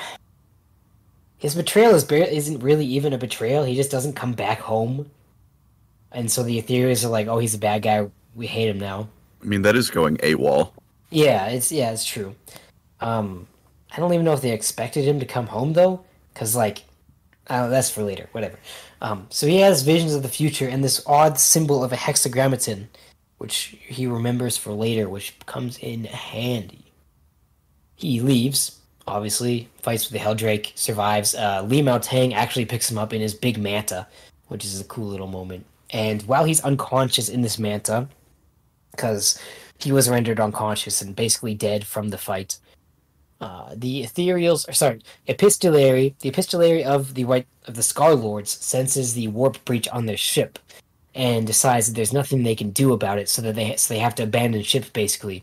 his 1.39 1.55
betrayal 1.55 1.95
is 1.95 2.05
bar- 2.05 2.19
isn't 2.19 2.61
really 2.61 2.87
even 2.87 3.13
a 3.13 3.19
betrayal. 3.19 3.65
He 3.65 3.75
just 3.75 3.91
doesn't 3.91 4.15
come 4.15 4.33
back 4.33 4.61
home, 4.61 5.11
and 6.13 6.31
so 6.31 6.43
the 6.43 6.61
Ethereals 6.61 7.05
are 7.05 7.09
like, 7.09 7.27
"Oh, 7.27 7.39
he's 7.39 7.55
a 7.55 7.59
bad 7.59 7.83
guy. 7.83 8.09
We 8.35 8.47
hate 8.47 8.69
him 8.69 8.79
now." 8.79 9.09
I 9.43 9.47
mean, 9.47 9.63
that 9.63 9.77
is 9.77 9.91
going 9.91 10.19
AWOL. 10.19 10.73
Yeah, 11.11 11.47
it's 11.47 11.73
yeah, 11.73 11.91
it's 11.93 12.05
true. 12.05 12.35
Um, 13.01 13.47
I 13.91 13.99
don't 13.99 14.13
even 14.13 14.25
know 14.25 14.35
if 14.35 14.43
they 14.43 14.53
expected 14.53 15.05
him 15.05 15.19
to 15.21 15.27
come 15.27 15.47
home 15.47 15.73
though, 15.73 16.05
because 16.33 16.55
like, 16.55 16.85
uh, 17.51 17.69
that's 17.69 17.91
for 17.91 18.03
later. 18.03 18.29
Whatever. 18.33 18.59
Um, 19.03 19.27
so 19.29 19.47
he 19.47 19.59
has 19.59 19.83
visions 19.83 20.15
of 20.15 20.23
the 20.23 20.29
future 20.29 20.69
and 20.69 20.83
this 20.83 21.03
odd 21.07 21.39
symbol 21.39 21.85
of 21.85 21.93
a 21.93 21.97
hexagrammaton, 21.97 22.87
which 23.39 23.77
he 23.81 24.07
remembers 24.07 24.57
for 24.57 24.73
later, 24.73 25.09
which 25.09 25.39
comes 25.47 25.77
in 25.79 26.05
handy. 26.05 26.93
He 27.97 28.21
leaves, 28.21 28.79
obviously, 29.07 29.69
fights 29.83 30.05
with 30.05 30.13
the 30.13 30.27
Heldrake, 30.27 30.73
survives. 30.75 31.35
Uh, 31.35 31.63
Li 31.63 31.83
Mao 31.83 31.99
Tang 31.99 32.33
actually 32.33 32.65
picks 32.65 32.91
him 32.91 32.97
up 32.97 33.13
in 33.13 33.21
his 33.21 33.35
big 33.35 33.59
manta, 33.59 34.07
which 34.49 34.65
is 34.65 34.81
a 34.81 34.85
cool 34.85 35.09
little 35.09 35.27
moment. 35.27 35.67
And 35.91 36.23
while 36.23 36.45
he's 36.45 36.63
unconscious 36.63 37.29
in 37.29 37.43
this 37.43 37.59
manta, 37.59 38.09
because 38.93 39.41
he 39.79 39.93
was 39.93 40.09
rendered 40.09 40.41
unconscious 40.41 41.01
and 41.01 41.17
basically 41.17 41.55
dead 41.55 41.87
from 41.87 42.11
the 42.11 42.19
fight. 42.19 42.59
Uh, 43.41 43.73
the 43.75 44.03
ethereals, 44.03 44.69
or 44.69 44.73
sorry, 44.75 45.01
epistolary, 45.27 46.15
the 46.21 46.29
epistolary 46.29 46.85
of 46.85 47.15
the 47.15 47.25
white 47.25 47.47
of 47.67 47.75
the 47.75 47.83
Scar 47.83 48.15
Lords 48.15 48.51
senses 48.51 49.15
the 49.15 49.29
warp 49.29 49.65
breach 49.65 49.89
on 49.89 50.05
their 50.05 50.19
ship, 50.19 50.59
and 51.15 51.47
decides 51.47 51.87
that 51.87 51.95
there's 51.95 52.13
nothing 52.13 52.43
they 52.43 52.55
can 52.55 52.69
do 52.71 52.93
about 52.93 53.19
it, 53.19 53.31
so 53.31 53.41
that 53.41 53.55
they 53.55 53.77
so 53.77 53.95
they 53.95 54.01
have 54.01 54.15
to 54.17 54.25
abandon 54.25 54.63
ship 54.63 54.93
basically. 54.93 55.43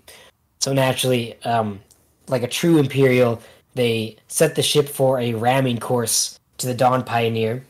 So 0.59 0.73
naturally, 0.73 1.41
um, 1.43 1.79
like 2.27 2.43
a 2.43 2.47
true 2.47 2.77
Imperial, 2.77 3.41
they 3.73 4.17
set 4.27 4.53
the 4.53 4.61
ship 4.61 4.87
for 4.87 5.19
a 5.19 5.33
ramming 5.33 5.79
course 5.79 6.39
to 6.59 6.67
the 6.67 6.75
Dawn 6.75 7.03
Pioneer, 7.03 7.63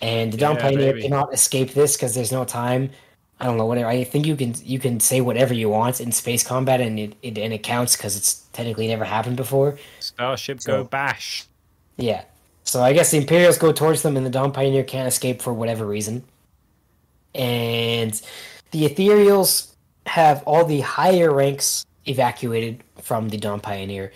and 0.00 0.32
the 0.32 0.36
Dawn 0.36 0.54
Yeah, 0.54 0.62
Pioneer 0.62 0.92
baby. 0.92 1.02
cannot 1.02 1.34
escape 1.34 1.72
this 1.74 1.96
because 1.96 2.14
there's 2.14 2.32
no 2.32 2.44
time. 2.44 2.90
I 3.40 3.46
don't 3.46 3.56
know 3.56 3.66
whatever. 3.66 3.88
I 3.88 4.04
think 4.04 4.26
you 4.26 4.36
can 4.36 4.54
you 4.62 4.78
can 4.78 5.00
say 5.00 5.20
whatever 5.20 5.52
you 5.54 5.68
want 5.68 6.00
in 6.00 6.12
space 6.12 6.42
combat, 6.46 6.80
and 6.80 6.98
it, 6.98 7.14
it 7.22 7.36
and 7.38 7.52
it 7.52 7.62
counts 7.62 7.96
because 7.96 8.16
it's 8.16 8.44
technically 8.52 8.86
never 8.88 9.04
happened 9.04 9.36
before. 9.36 9.78
Starship 10.00 10.60
So- 10.60 10.82
go 10.82 10.84
bash. 10.84 11.46
Yeah. 11.96 12.24
So 12.66 12.82
I 12.82 12.92
guess 12.92 13.10
the 13.10 13.18
Imperials 13.18 13.58
go 13.58 13.72
towards 13.72 14.02
them, 14.02 14.16
and 14.16 14.24
the 14.24 14.30
Dawn 14.30 14.50
Pioneer 14.52 14.84
can't 14.84 15.06
escape 15.06 15.42
for 15.42 15.52
whatever 15.52 15.84
reason. 15.84 16.24
And 17.34 18.20
the 18.70 18.88
Ethereals 18.88 19.74
have 20.06 20.42
all 20.46 20.64
the 20.64 20.80
higher 20.80 21.32
ranks 21.32 21.84
evacuated 22.06 22.82
from 23.02 23.28
the 23.28 23.36
Dawn 23.36 23.60
Pioneer 23.60 24.12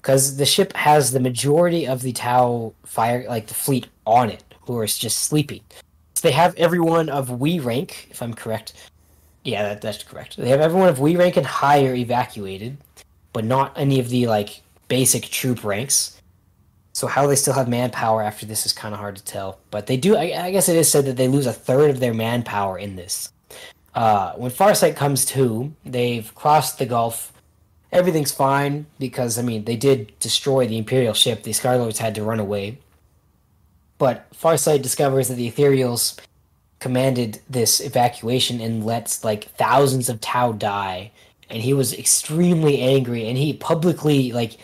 because 0.00 0.36
the 0.36 0.46
ship 0.46 0.72
has 0.76 1.12
the 1.12 1.20
majority 1.20 1.86
of 1.86 2.02
the 2.02 2.12
Tau 2.12 2.72
fire, 2.84 3.26
like 3.28 3.46
the 3.48 3.54
fleet, 3.54 3.88
on 4.06 4.30
it, 4.30 4.42
who 4.62 4.76
are 4.78 4.86
just 4.86 5.18
sleeping. 5.24 5.60
So 6.18 6.26
they 6.26 6.34
have 6.34 6.56
everyone 6.56 7.10
of 7.10 7.30
we 7.30 7.60
rank, 7.60 8.08
if 8.10 8.22
I'm 8.22 8.34
correct. 8.34 8.72
Yeah, 9.44 9.62
that, 9.62 9.80
that's 9.80 10.02
correct. 10.02 10.36
They 10.36 10.48
have 10.48 10.60
everyone 10.60 10.88
of 10.88 10.98
we 10.98 11.14
rank 11.14 11.36
and 11.36 11.46
higher 11.46 11.94
evacuated, 11.94 12.76
but 13.32 13.44
not 13.44 13.72
any 13.78 14.00
of 14.00 14.08
the 14.08 14.26
like 14.26 14.62
basic 14.88 15.26
troop 15.26 15.62
ranks. 15.62 16.20
So 16.92 17.06
how 17.06 17.28
they 17.28 17.36
still 17.36 17.54
have 17.54 17.68
manpower 17.68 18.20
after 18.20 18.46
this 18.46 18.66
is 18.66 18.72
kind 18.72 18.94
of 18.94 18.98
hard 18.98 19.14
to 19.14 19.22
tell. 19.22 19.60
But 19.70 19.86
they 19.86 19.96
do. 19.96 20.16
I, 20.16 20.46
I 20.46 20.50
guess 20.50 20.68
it 20.68 20.74
is 20.74 20.90
said 20.90 21.04
that 21.04 21.16
they 21.16 21.28
lose 21.28 21.46
a 21.46 21.52
third 21.52 21.88
of 21.88 22.00
their 22.00 22.14
manpower 22.14 22.76
in 22.76 22.96
this. 22.96 23.32
Uh, 23.94 24.32
when 24.32 24.50
Farsight 24.50 24.96
comes 24.96 25.24
to, 25.26 25.72
they've 25.84 26.34
crossed 26.34 26.80
the 26.80 26.86
Gulf. 26.86 27.32
Everything's 27.92 28.32
fine 28.32 28.86
because 28.98 29.38
I 29.38 29.42
mean 29.42 29.66
they 29.66 29.76
did 29.76 30.18
destroy 30.18 30.66
the 30.66 30.78
Imperial 30.78 31.14
ship. 31.14 31.44
The 31.44 31.52
Scarlords 31.52 31.98
had 31.98 32.16
to 32.16 32.24
run 32.24 32.40
away. 32.40 32.78
But 33.98 34.30
Farsight 34.32 34.82
discovers 34.82 35.28
that 35.28 35.34
the 35.34 35.50
Ethereals 35.50 36.18
commanded 36.78 37.40
this 37.50 37.80
evacuation 37.80 38.60
and 38.60 38.86
lets 38.86 39.24
like 39.24 39.50
thousands 39.56 40.08
of 40.08 40.20
Tau 40.20 40.52
die. 40.52 41.10
And 41.50 41.62
he 41.62 41.74
was 41.74 41.94
extremely 41.94 42.80
angry, 42.80 43.26
and 43.26 43.36
he 43.38 43.54
publicly 43.54 44.32
like 44.32 44.58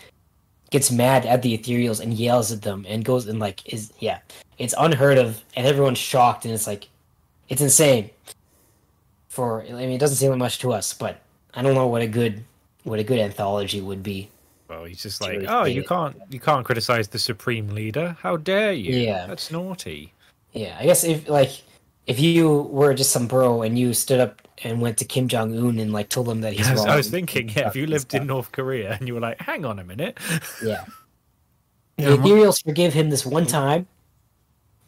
gets 0.75 0.91
mad 0.91 1.25
at 1.25 1.41
the 1.41 1.57
ethereals 1.57 2.01
and 2.01 2.13
yells 2.13 2.51
at 2.51 2.61
them 2.61 2.85
and 2.87 3.05
goes 3.05 3.27
and 3.27 3.39
like 3.39 3.65
is 3.71 3.93
yeah 3.99 4.19
it's 4.57 4.73
unheard 4.77 5.17
of 5.17 5.41
and 5.55 5.65
everyone's 5.65 5.97
shocked 5.97 6.43
and 6.43 6.53
it's 6.53 6.67
like 6.67 6.89
it's 7.49 7.61
insane 7.61 8.09
for 9.29 9.61
i 9.63 9.71
mean 9.71 9.91
it 9.91 9.99
doesn't 9.99 10.17
seem 10.17 10.31
like 10.31 10.39
much 10.39 10.59
to 10.59 10.73
us 10.73 10.93
but 10.93 11.21
i 11.53 11.61
don't 11.61 11.75
know 11.75 11.87
what 11.87 12.01
a 12.01 12.07
good 12.07 12.43
what 12.83 12.99
a 12.99 13.03
good 13.03 13.19
anthology 13.19 13.79
would 13.79 14.03
be 14.03 14.29
Well, 14.67 14.85
he's 14.85 15.01
just 15.03 15.21
like, 15.21 15.45
oh, 15.47 15.65
you 15.65 15.83
can't, 15.83 16.15
you 16.29 16.39
can't 16.39 16.65
criticize 16.65 17.07
the 17.07 17.19
supreme 17.19 17.69
leader. 17.69 18.17
How 18.21 18.37
dare 18.37 18.73
you? 18.73 18.95
Yeah. 18.97 19.27
that's 19.27 19.51
naughty. 19.51 20.11
yeah 20.53 20.75
i 20.79 20.85
guess 20.85 21.03
if 21.03 21.27
like 21.29 21.51
if 22.07 22.19
you 22.19 22.61
were 22.71 22.93
just 22.93 23.11
some 23.11 23.27
bro 23.27 23.61
and 23.61 23.77
you 23.77 23.93
stood 23.93 24.19
up 24.19 24.41
and 24.63 24.79
went 24.81 24.97
to 24.97 25.05
kim 25.05 25.27
jong-un 25.27 25.77
and 25.79 25.91
like 25.91 26.07
told 26.09 26.29
him 26.29 26.41
that 26.41 26.53
he's 26.53 26.67
I 26.69 26.71
was, 26.73 26.81
wrong 26.81 26.89
I 26.89 26.95
was 26.95 27.09
thinking, 27.09 27.49
yeah, 27.49 27.67
if 27.67 27.75
you 27.75 27.85
lived 27.87 28.13
in. 28.13 28.25
North 28.27 28.51
Korea 28.51 28.93
and 28.97 29.07
you 29.07 29.13
were 29.15 29.19
like, 29.19 29.39
hang 29.41 29.65
on 29.65 29.79
a 29.79 29.83
minute, 29.83 30.17
Yeah. 30.63 30.85
Yeah, 31.97 32.09
The 32.09 32.17
mo- 32.17 32.25
Ethereals 32.27 32.63
forgive 32.63 32.93
him 32.93 33.09
this 33.09 33.25
one 33.25 33.45
time, 33.47 33.87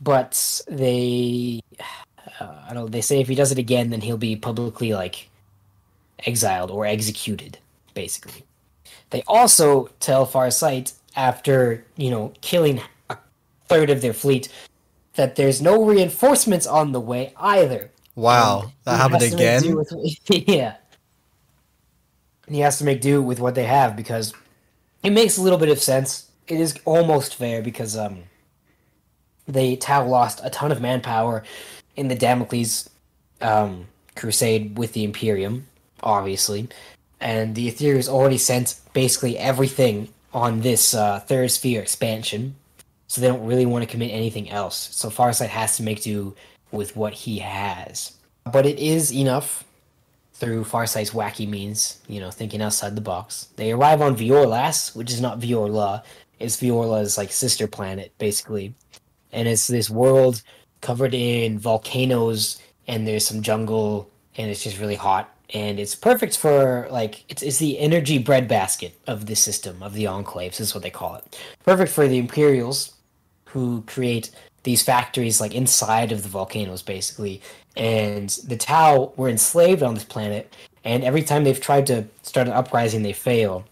but 0.01 0.61
they, 0.67 1.61
uh, 1.79 2.55
I 2.69 2.73
don't. 2.73 2.75
know, 2.75 2.87
They 2.87 3.01
say 3.01 3.21
if 3.21 3.27
he 3.29 3.35
does 3.35 3.51
it 3.51 3.57
again, 3.57 3.89
then 3.91 4.01
he'll 4.01 4.17
be 4.17 4.35
publicly 4.35 4.93
like 4.93 5.29
exiled 6.25 6.69
or 6.71 6.85
executed, 6.85 7.57
basically. 7.93 8.43
They 9.09 9.23
also 9.27 9.89
tell 9.99 10.25
Farsight 10.27 10.93
after 11.15 11.83
you 11.95 12.09
know 12.11 12.33
killing 12.41 12.81
a 13.09 13.17
third 13.67 13.89
of 13.89 14.01
their 14.01 14.13
fleet 14.13 14.49
that 15.15 15.35
there's 15.35 15.61
no 15.61 15.83
reinforcements 15.83 16.67
on 16.67 16.91
the 16.91 16.99
way 16.99 17.33
either. 17.37 17.91
Wow, 18.15 18.71
that 18.83 18.97
happened 18.97 19.21
has 19.21 19.31
to 19.31 19.37
make 19.37 19.59
again. 19.61 19.75
with- 19.75 20.19
yeah. 20.47 20.75
He 22.47 22.59
has 22.59 22.77
to 22.77 22.85
make 22.85 23.01
do 23.01 23.21
with 23.21 23.39
what 23.39 23.55
they 23.55 23.65
have 23.65 23.95
because 23.95 24.33
it 25.03 25.09
makes 25.11 25.37
a 25.37 25.41
little 25.41 25.59
bit 25.59 25.69
of 25.69 25.79
sense. 25.79 26.29
It 26.47 26.59
is 26.59 26.79
almost 26.85 27.35
fair 27.35 27.61
because 27.61 27.97
um 27.97 28.23
they 29.47 29.75
Tau 29.75 30.05
lost 30.05 30.41
a 30.43 30.49
ton 30.49 30.71
of 30.71 30.81
manpower 30.81 31.43
in 31.95 32.07
the 32.07 32.15
Damocles 32.15 32.89
um 33.41 33.85
crusade 34.15 34.77
with 34.77 34.93
the 34.93 35.03
Imperium, 35.03 35.67
obviously. 36.01 36.69
And 37.19 37.55
the 37.55 37.71
Ethereals 37.71 38.07
already 38.07 38.37
sent 38.37 38.79
basically 38.97 39.37
everything 39.37 40.09
on 40.33 40.61
this 40.61 40.95
uh, 40.95 41.19
sphere 41.47 41.79
expansion, 41.79 42.55
so 43.07 43.21
they 43.21 43.27
don't 43.27 43.45
really 43.45 43.67
want 43.67 43.83
to 43.83 43.91
commit 43.91 44.09
anything 44.09 44.49
else. 44.49 44.89
So 44.91 45.11
Farsight 45.11 45.49
has 45.49 45.77
to 45.77 45.83
make 45.83 46.01
do 46.01 46.33
with 46.71 46.95
what 46.95 47.13
he 47.13 47.37
has. 47.37 48.13
But 48.51 48.65
it 48.65 48.79
is 48.79 49.13
enough 49.13 49.65
through 50.33 50.63
Farsight's 50.63 51.11
wacky 51.11 51.47
means, 51.47 52.01
you 52.07 52.19
know, 52.19 52.31
thinking 52.31 52.59
outside 52.59 52.95
the 52.95 53.01
box. 53.01 53.49
They 53.55 53.71
arrive 53.71 54.01
on 54.01 54.17
Vior'los, 54.17 54.95
which 54.95 55.11
is 55.11 55.21
not 55.21 55.39
Vior'la. 55.39 56.01
It's 56.39 56.57
Vior'la's 56.57 57.19
like 57.19 57.31
sister 57.31 57.67
planet, 57.67 58.11
basically. 58.17 58.73
And 59.31 59.47
it's 59.47 59.67
this 59.67 59.91
world 59.91 60.41
covered 60.81 61.13
in 61.13 61.59
volcanoes 61.59 62.59
and 62.87 63.07
there's 63.07 63.27
some 63.27 63.43
jungle 63.43 64.09
and 64.35 64.49
it's 64.49 64.63
just 64.63 64.79
really 64.79 64.95
hot. 64.95 65.36
And 65.53 65.79
it's 65.79 65.95
perfect 65.95 66.37
for 66.37 66.87
like 66.91 67.23
it's 67.29 67.41
it's 67.41 67.57
the 67.57 67.79
energy 67.79 68.17
breadbasket 68.17 68.99
of 69.07 69.27
the 69.27 69.35
system 69.35 69.81
of 69.81 69.93
the 69.93 70.03
enclaves, 70.03 70.59
is 70.59 70.73
what 70.73 70.83
they 70.83 70.89
call 70.89 71.15
it. 71.15 71.39
Perfect 71.63 71.91
for 71.91 72.07
the 72.07 72.17
Imperials 72.17 72.93
who 73.45 73.81
create 73.87 74.31
these 74.63 74.83
factories 74.83 75.39
like 75.39 75.55
inside 75.55 76.11
of 76.11 76.23
the 76.23 76.29
volcanoes 76.29 76.81
basically 76.81 77.41
and 77.77 78.31
the 78.47 78.57
tau 78.57 79.13
were 79.15 79.29
enslaved 79.29 79.81
on 79.81 79.93
this 79.93 80.03
planet 80.03 80.53
and 80.83 81.05
every 81.05 81.23
time 81.23 81.43
they've 81.43 81.61
tried 81.61 81.87
to 81.87 82.05
start 82.21 82.47
an 82.47 82.53
uprising 82.53 83.01
they 83.01 83.13
fail 83.13 83.63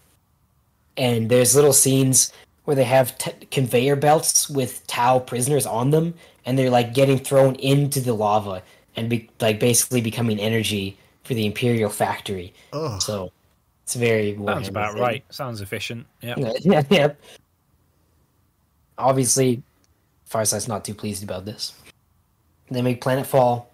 and 0.96 1.28
there's 1.28 1.54
little 1.54 1.74
scenes 1.74 2.32
where 2.64 2.74
they 2.74 2.84
have 2.84 3.16
t- 3.18 3.30
conveyor 3.50 3.94
belts 3.94 4.48
with 4.48 4.86
tau 4.86 5.18
prisoners 5.18 5.66
on 5.66 5.90
them 5.90 6.14
and 6.46 6.58
they're 6.58 6.70
like 6.70 6.94
getting 6.94 7.18
thrown 7.18 7.54
into 7.56 8.00
the 8.00 8.14
lava 8.14 8.62
and 8.96 9.10
be- 9.10 9.28
like 9.38 9.60
basically 9.60 10.00
becoming 10.00 10.40
energy 10.40 10.96
for 11.26 11.34
the 11.34 11.44
imperial 11.46 11.90
factory 11.90 12.54
Ugh. 12.72 13.00
so 13.02 13.32
it's 13.82 13.94
very 13.94 14.34
sounds 14.36 14.68
about 14.68 14.94
thing. 14.94 15.02
right. 15.02 15.24
Sounds 15.30 15.60
efficient. 15.60 16.06
Yeah. 16.20 16.34
Yeah, 16.36 16.52
yeah, 16.60 16.82
yeah. 16.90 17.12
obviously, 18.98 19.62
Farsight's 20.24 20.66
not 20.66 20.84
too 20.84 20.94
pleased 20.94 21.22
about 21.22 21.44
this. 21.44 21.72
They 22.68 22.82
make 22.82 23.00
Planetfall 23.00 23.66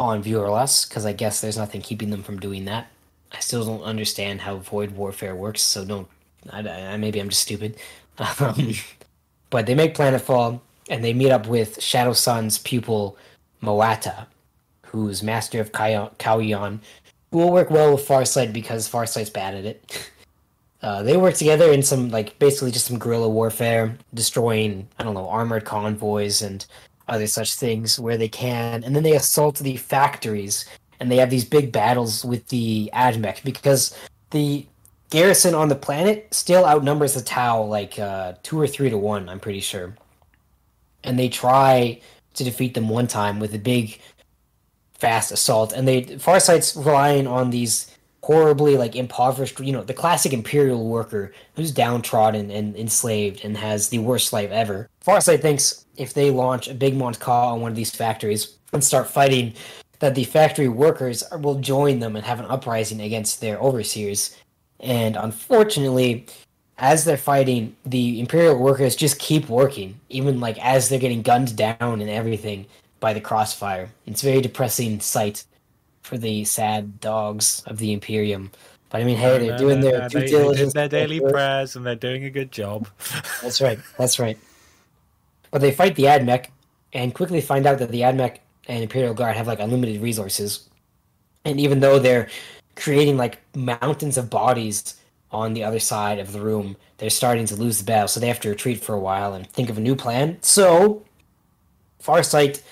on 0.00 0.22
Vior'los 0.22 0.88
because 0.88 1.06
I 1.06 1.12
guess 1.12 1.40
there's 1.40 1.56
nothing 1.56 1.80
keeping 1.80 2.10
them 2.10 2.24
from 2.24 2.40
doing 2.40 2.64
that. 2.64 2.88
I 3.30 3.38
still 3.38 3.64
don't 3.64 3.82
understand 3.82 4.40
how 4.40 4.56
Void 4.56 4.90
Warfare 4.92 5.36
works, 5.36 5.62
so 5.62 5.84
don't. 5.84 6.08
I, 6.50 6.68
I, 6.68 6.96
maybe 6.96 7.20
I'm 7.20 7.28
just 7.28 7.42
stupid. 7.42 7.76
Um, 8.40 8.72
but 9.50 9.66
they 9.66 9.74
make 9.74 9.94
Planetfall, 9.94 10.58
and 10.88 11.04
they 11.04 11.12
meet 11.12 11.30
up 11.30 11.46
with 11.46 11.82
Shadow 11.82 12.14
Sun's 12.14 12.56
pupil 12.56 13.18
Moata, 13.62 14.26
who's 14.96 15.22
master 15.22 15.60
of 15.60 15.72
Kauyon, 15.72 16.80
who 17.30 17.38
will 17.38 17.52
work 17.52 17.70
well 17.70 17.92
with 17.92 18.06
Farsight 18.06 18.52
because 18.52 18.88
Farsight's 18.88 19.30
bad 19.30 19.54
at 19.54 19.64
it. 19.64 20.10
Uh, 20.82 21.02
they 21.02 21.16
work 21.16 21.34
together 21.34 21.72
in 21.72 21.82
some 21.82 22.10
like 22.10 22.38
basically 22.38 22.70
just 22.70 22.86
some 22.86 22.98
guerrilla 22.98 23.28
warfare, 23.28 23.96
destroying 24.14 24.86
I 24.98 25.04
don't 25.04 25.14
know 25.14 25.28
armored 25.28 25.64
convoys 25.64 26.42
and 26.42 26.64
other 27.08 27.26
such 27.26 27.54
things 27.54 27.98
where 27.98 28.16
they 28.18 28.28
can, 28.28 28.84
and 28.84 28.94
then 28.94 29.02
they 29.02 29.16
assault 29.16 29.58
the 29.58 29.78
factories 29.78 30.66
and 31.00 31.10
they 31.10 31.16
have 31.16 31.30
these 31.30 31.44
big 31.44 31.72
battles 31.72 32.24
with 32.24 32.46
the 32.48 32.90
Admech 32.92 33.42
because 33.42 33.98
the 34.30 34.66
garrison 35.10 35.54
on 35.54 35.68
the 35.68 35.74
planet 35.74 36.28
still 36.32 36.64
outnumbers 36.64 37.14
the 37.14 37.22
Tau 37.22 37.62
like 37.62 37.98
uh, 37.98 38.34
two 38.42 38.60
or 38.60 38.66
three 38.66 38.90
to 38.90 38.98
one. 38.98 39.28
I'm 39.28 39.40
pretty 39.40 39.60
sure, 39.60 39.96
and 41.04 41.18
they 41.18 41.28
try 41.28 42.00
to 42.34 42.44
defeat 42.44 42.74
them 42.74 42.88
one 42.88 43.06
time 43.06 43.40
with 43.40 43.54
a 43.54 43.58
big, 43.58 43.98
fast 44.98 45.32
assault, 45.32 45.72
and 45.72 45.86
they 45.86 46.02
Farsight's 46.02 46.76
relying 46.76 47.26
on 47.26 47.50
these 47.50 47.90
horribly 48.22 48.76
like 48.76 48.96
impoverished 48.96 49.60
you 49.60 49.70
know 49.70 49.84
the 49.84 49.94
classic 49.94 50.32
imperial 50.32 50.88
worker 50.88 51.32
who's 51.54 51.70
downtrodden 51.70 52.50
and 52.50 52.74
enslaved 52.74 53.44
and 53.44 53.56
has 53.56 53.88
the 53.88 53.98
worst 53.98 54.32
life 54.32 54.50
ever. 54.50 54.88
Farsight 55.04 55.40
thinks 55.40 55.84
if 55.96 56.12
they 56.12 56.30
launch 56.30 56.66
a 56.68 56.74
big 56.74 56.94
Montka 56.94 57.28
on 57.28 57.60
one 57.60 57.70
of 57.70 57.76
these 57.76 57.94
factories 57.94 58.56
and 58.72 58.82
start 58.82 59.08
fighting 59.08 59.54
that 60.00 60.14
the 60.14 60.24
factory 60.24 60.68
workers 60.68 61.22
will 61.40 61.54
join 61.54 62.00
them 62.00 62.16
and 62.16 62.26
have 62.26 62.40
an 62.40 62.46
uprising 62.46 63.00
against 63.00 63.40
their 63.40 63.58
overseers. 63.58 64.36
And 64.80 65.16
unfortunately 65.16 66.26
as 66.78 67.04
they're 67.04 67.16
fighting 67.16 67.74
the 67.86 68.20
imperial 68.20 68.58
workers 68.58 68.96
just 68.96 69.18
keep 69.18 69.48
working 69.48 69.98
even 70.08 70.40
like 70.40 70.58
as 70.62 70.88
they're 70.88 70.98
getting 70.98 71.22
gunned 71.22 71.56
down 71.56 72.00
and 72.00 72.10
everything 72.10 72.66
by 73.00 73.12
the 73.12 73.20
crossfire 73.20 73.90
it's 74.06 74.22
a 74.22 74.26
very 74.26 74.40
depressing 74.40 75.00
sight 75.00 75.44
for 76.02 76.16
the 76.16 76.44
sad 76.44 77.00
dogs 77.00 77.62
of 77.66 77.78
the 77.78 77.92
Imperium. 77.92 78.50
But 78.90 79.00
I 79.00 79.04
mean, 79.04 79.16
hey, 79.16 79.38
they're 79.38 79.52
No, 79.52 79.58
doing 79.58 79.80
no, 79.80 79.90
their 79.90 79.98
no, 80.02 80.08
due 80.08 80.20
they, 80.20 80.26
diligence. 80.26 80.72
They 80.72 80.80
their 80.86 80.88
daily 80.88 81.20
prayers 81.20 81.74
and 81.74 81.84
they're 81.84 81.96
doing 81.96 82.24
a 82.24 82.30
good 82.30 82.52
job. 82.52 82.88
That's 83.42 83.60
right. 83.60 83.78
That's 83.98 84.18
right. 84.18 84.38
But 85.50 85.60
they 85.60 85.72
fight 85.72 85.96
the 85.96 86.04
Admech 86.04 86.46
and 86.92 87.14
quickly 87.14 87.40
find 87.40 87.66
out 87.66 87.78
that 87.78 87.90
the 87.90 88.02
Admech 88.02 88.38
and 88.68 88.82
Imperial 88.82 89.14
Guard 89.14 89.36
have 89.36 89.48
like 89.48 89.58
unlimited 89.60 90.00
resources. 90.00 90.68
And 91.44 91.58
even 91.58 91.80
though 91.80 91.98
they're 91.98 92.28
creating 92.76 93.16
like 93.16 93.40
mountains 93.56 94.16
of 94.16 94.30
bodies 94.30 94.94
on 95.32 95.54
the 95.54 95.64
other 95.64 95.80
side 95.80 96.18
of 96.20 96.32
the 96.32 96.40
room, 96.40 96.76
they're 96.98 97.10
starting 97.10 97.46
to 97.46 97.56
lose 97.56 97.78
the 97.78 97.84
battle. 97.84 98.08
So 98.08 98.20
they 98.20 98.28
have 98.28 98.40
to 98.40 98.48
retreat 98.48 98.80
for 98.82 98.94
a 98.94 99.00
while 99.00 99.34
and 99.34 99.46
think 99.48 99.70
of 99.70 99.78
a 99.78 99.80
new 99.80 99.96
plan. 99.96 100.38
So 100.42 101.02
Farsight 102.02 102.62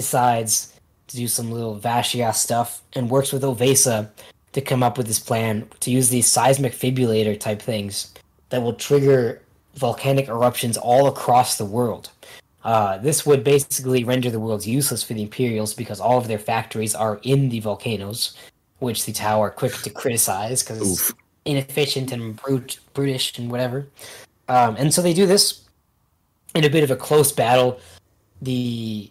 decides 0.00 0.72
to 1.08 1.16
do 1.16 1.28
some 1.28 1.50
little 1.50 1.78
Vash'ya 1.78 2.34
stuff 2.34 2.80
and 2.94 3.10
works 3.10 3.32
with 3.32 3.44
O'Vesa 3.44 4.10
to 4.52 4.60
come 4.62 4.82
up 4.82 4.96
with 4.96 5.06
this 5.06 5.18
plan 5.18 5.68
to 5.80 5.90
use 5.90 6.08
these 6.08 6.26
seismic 6.26 6.72
fibrillator 6.72 7.38
type 7.38 7.60
things 7.60 8.14
that 8.48 8.62
will 8.62 8.72
trigger 8.72 9.42
volcanic 9.74 10.28
eruptions 10.28 10.78
all 10.78 11.06
across 11.06 11.58
the 11.58 11.64
world. 11.64 12.10
Uh, 12.64 12.96
this 12.98 13.26
would 13.26 13.44
basically 13.44 14.04
render 14.04 14.30
the 14.30 14.40
world 14.40 14.64
useless 14.64 15.02
for 15.02 15.14
the 15.14 15.22
Imperials 15.22 15.74
because 15.74 16.00
all 16.00 16.16
of 16.16 16.28
their 16.28 16.38
factories 16.38 16.94
are 16.94 17.20
in 17.22 17.50
the 17.50 17.60
volcanoes, 17.60 18.34
which 18.78 19.04
the 19.04 19.12
Tau 19.12 19.40
are 19.40 19.50
quick 19.50 19.74
to 19.82 19.90
criticize 19.90 20.62
because 20.62 20.80
it's 20.80 21.12
inefficient 21.44 22.10
and 22.12 22.36
brute, 22.36 22.78
brutish 22.94 23.38
and 23.38 23.50
whatever. 23.50 23.86
Um, 24.48 24.76
and 24.76 24.92
so 24.92 25.02
they 25.02 25.14
do 25.14 25.26
this 25.26 25.68
in 26.54 26.64
a 26.64 26.70
bit 26.70 26.84
of 26.84 26.90
a 26.90 26.96
close 26.96 27.32
battle. 27.32 27.78
The 28.42 29.10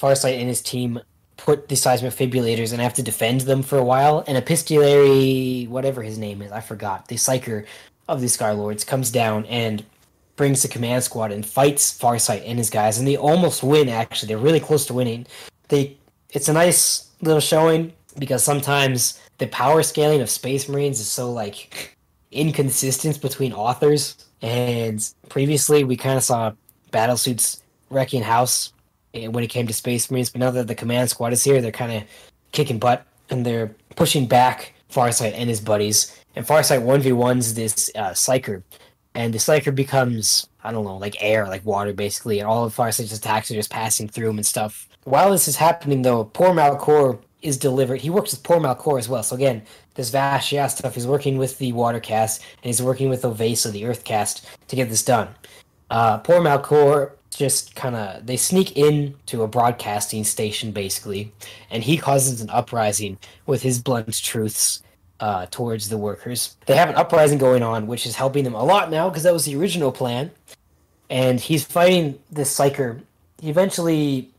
Farsight 0.00 0.38
and 0.38 0.48
his 0.48 0.62
team 0.62 1.00
put 1.36 1.68
the 1.68 1.76
seismic 1.76 2.12
fibrillators 2.12 2.72
and 2.72 2.80
have 2.80 2.94
to 2.94 3.02
defend 3.02 3.42
them 3.42 3.62
for 3.62 3.78
a 3.78 3.84
while. 3.84 4.24
And 4.26 4.36
Epistolary, 4.36 5.66
whatever 5.68 6.02
his 6.02 6.18
name 6.18 6.42
is, 6.42 6.52
I 6.52 6.60
forgot, 6.60 7.08
the 7.08 7.16
Psyker 7.16 7.66
of 8.08 8.20
the 8.20 8.26
Skylords 8.26 8.86
comes 8.86 9.10
down 9.10 9.46
and 9.46 9.84
brings 10.36 10.62
the 10.62 10.68
command 10.68 11.04
squad 11.04 11.32
and 11.32 11.44
fights 11.44 11.98
Farsight 11.98 12.42
and 12.46 12.58
his 12.58 12.70
guys, 12.70 12.98
and 12.98 13.06
they 13.06 13.16
almost 13.16 13.62
win. 13.62 13.88
Actually, 13.88 14.28
they're 14.28 14.38
really 14.38 14.60
close 14.60 14.86
to 14.86 14.94
winning. 14.94 15.26
They, 15.68 15.96
it's 16.30 16.48
a 16.48 16.52
nice 16.52 17.10
little 17.20 17.40
showing 17.40 17.92
because 18.18 18.42
sometimes 18.42 19.20
the 19.38 19.46
power 19.48 19.82
scaling 19.82 20.20
of 20.20 20.30
Space 20.30 20.68
Marines 20.68 21.00
is 21.00 21.08
so 21.08 21.30
like 21.32 21.96
inconsistent 22.32 23.20
between 23.20 23.52
authors. 23.52 24.26
And 24.42 25.06
previously, 25.28 25.84
we 25.84 25.96
kind 25.96 26.16
of 26.16 26.24
saw 26.24 26.52
battlesuits 26.90 27.62
wrecking 27.90 28.22
house 28.22 28.72
when 29.12 29.44
it 29.44 29.48
came 29.48 29.66
to 29.66 29.72
Space 29.72 30.10
Marines, 30.10 30.30
but 30.30 30.40
now 30.40 30.50
that 30.50 30.66
the 30.66 30.74
command 30.74 31.10
squad 31.10 31.32
is 31.32 31.42
here, 31.42 31.60
they're 31.60 31.72
kind 31.72 31.92
of 31.92 32.02
kicking 32.52 32.78
butt 32.78 33.06
and 33.28 33.44
they're 33.44 33.74
pushing 33.96 34.26
back 34.26 34.74
Farsight 34.90 35.32
and 35.34 35.48
his 35.48 35.60
buddies. 35.60 36.16
And 36.36 36.46
Farsight 36.46 36.82
one 36.82 37.00
v 37.00 37.12
ones 37.12 37.54
this 37.54 37.90
uh, 37.96 38.10
Psyker, 38.10 38.62
and 39.14 39.34
the 39.34 39.38
Psyker 39.38 39.74
becomes 39.74 40.46
I 40.62 40.72
don't 40.72 40.84
know 40.84 40.96
like 40.96 41.22
air, 41.22 41.46
like 41.46 41.64
water 41.64 41.92
basically, 41.92 42.38
and 42.38 42.48
all 42.48 42.64
of 42.64 42.74
Farsight's 42.74 43.16
attacks 43.16 43.50
are 43.50 43.54
just 43.54 43.70
passing 43.70 44.08
through 44.08 44.30
him 44.30 44.38
and 44.38 44.46
stuff. 44.46 44.88
While 45.04 45.30
this 45.30 45.48
is 45.48 45.56
happening, 45.56 46.02
though, 46.02 46.24
poor 46.24 46.50
Malcor 46.50 47.18
is 47.42 47.56
delivered. 47.56 48.00
He 48.00 48.10
works 48.10 48.32
with 48.32 48.42
poor 48.42 48.58
Malcor 48.58 48.98
as 48.98 49.08
well. 49.08 49.22
So 49.22 49.34
again, 49.34 49.62
this 49.94 50.10
Vash'ya 50.10 50.70
stuff. 50.70 50.94
He's 50.94 51.06
working 51.06 51.38
with 51.38 51.58
the 51.58 51.72
water 51.72 52.00
caste 52.00 52.42
and 52.62 52.64
he's 52.66 52.82
working 52.82 53.08
with 53.08 53.24
O'Vesa, 53.24 53.70
the 53.70 53.86
earth 53.86 54.04
caste, 54.04 54.46
to 54.68 54.76
get 54.76 54.88
this 54.88 55.02
done. 55.02 55.28
Uh, 55.88 56.18
poor 56.18 56.40
Malcor 56.40 57.12
just 57.30 57.74
kind 57.74 57.94
of 57.94 58.26
they 58.26 58.36
sneak 58.36 58.76
in 58.76 59.14
to 59.26 59.42
a 59.42 59.48
broadcasting 59.48 60.24
station 60.24 60.72
basically, 60.72 61.32
and 61.70 61.82
he 61.82 61.96
causes 61.96 62.40
an 62.40 62.50
uprising 62.50 63.18
with 63.46 63.62
his 63.62 63.80
blunt 63.80 64.12
truths 64.22 64.82
uh, 65.20 65.46
towards 65.50 65.88
the 65.88 65.98
workers. 65.98 66.56
They 66.66 66.76
have 66.76 66.88
an 66.88 66.96
uprising 66.96 67.38
going 67.38 67.62
on, 67.62 67.86
which 67.86 68.06
is 68.06 68.16
helping 68.16 68.44
them 68.44 68.54
a 68.54 68.64
lot 68.64 68.90
now 68.90 69.08
because 69.08 69.22
that 69.22 69.32
was 69.32 69.44
the 69.44 69.56
original 69.56 69.92
plan. 69.92 70.30
And 71.08 71.40
he's 71.40 71.64
fighting 71.64 72.18
this 72.30 72.56
psyker. 72.56 73.00
He 73.40 73.50
eventually 73.50 74.30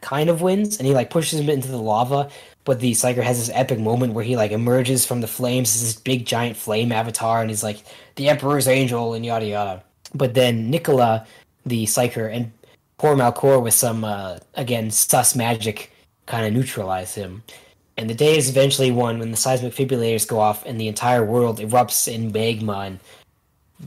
kind 0.00 0.28
of 0.28 0.42
wins, 0.42 0.78
and 0.78 0.86
he 0.86 0.94
like 0.94 1.10
pushes 1.10 1.38
him 1.38 1.48
into 1.48 1.68
the 1.68 1.78
lava. 1.78 2.30
But 2.64 2.78
the 2.78 2.92
psyker 2.92 3.22
has 3.22 3.38
this 3.38 3.50
epic 3.54 3.80
moment 3.80 4.12
where 4.12 4.24
he 4.24 4.36
like 4.36 4.52
emerges 4.52 5.04
from 5.04 5.20
the 5.20 5.26
flames 5.26 5.74
as 5.74 5.82
this 5.82 5.96
big 5.96 6.26
giant 6.26 6.56
flame 6.56 6.92
avatar, 6.92 7.40
and 7.40 7.50
he's 7.50 7.62
like 7.62 7.82
the 8.16 8.28
Emperor's 8.28 8.68
angel 8.68 9.14
and 9.14 9.24
yada 9.24 9.46
yada. 9.46 9.82
But 10.14 10.34
then 10.34 10.70
Nicola, 10.70 11.26
the 11.66 11.84
psyker, 11.84 12.32
and 12.32 12.52
poor 12.98 13.14
Malcor 13.14 13.62
with 13.62 13.74
some 13.74 14.04
uh, 14.04 14.38
again 14.54 14.90
sus 14.90 15.34
magic 15.34 15.92
kind 16.26 16.46
of 16.46 16.52
neutralize 16.52 17.14
him. 17.14 17.42
And 17.96 18.08
the 18.08 18.14
day 18.14 18.38
is 18.38 18.48
eventually 18.48 18.90
won 18.90 19.18
when 19.18 19.30
the 19.30 19.36
seismic 19.36 19.74
fibrillators 19.74 20.26
go 20.26 20.40
off 20.40 20.64
and 20.64 20.80
the 20.80 20.88
entire 20.88 21.24
world 21.24 21.58
erupts 21.58 22.12
in 22.12 22.32
magma 22.32 22.78
and 22.78 23.00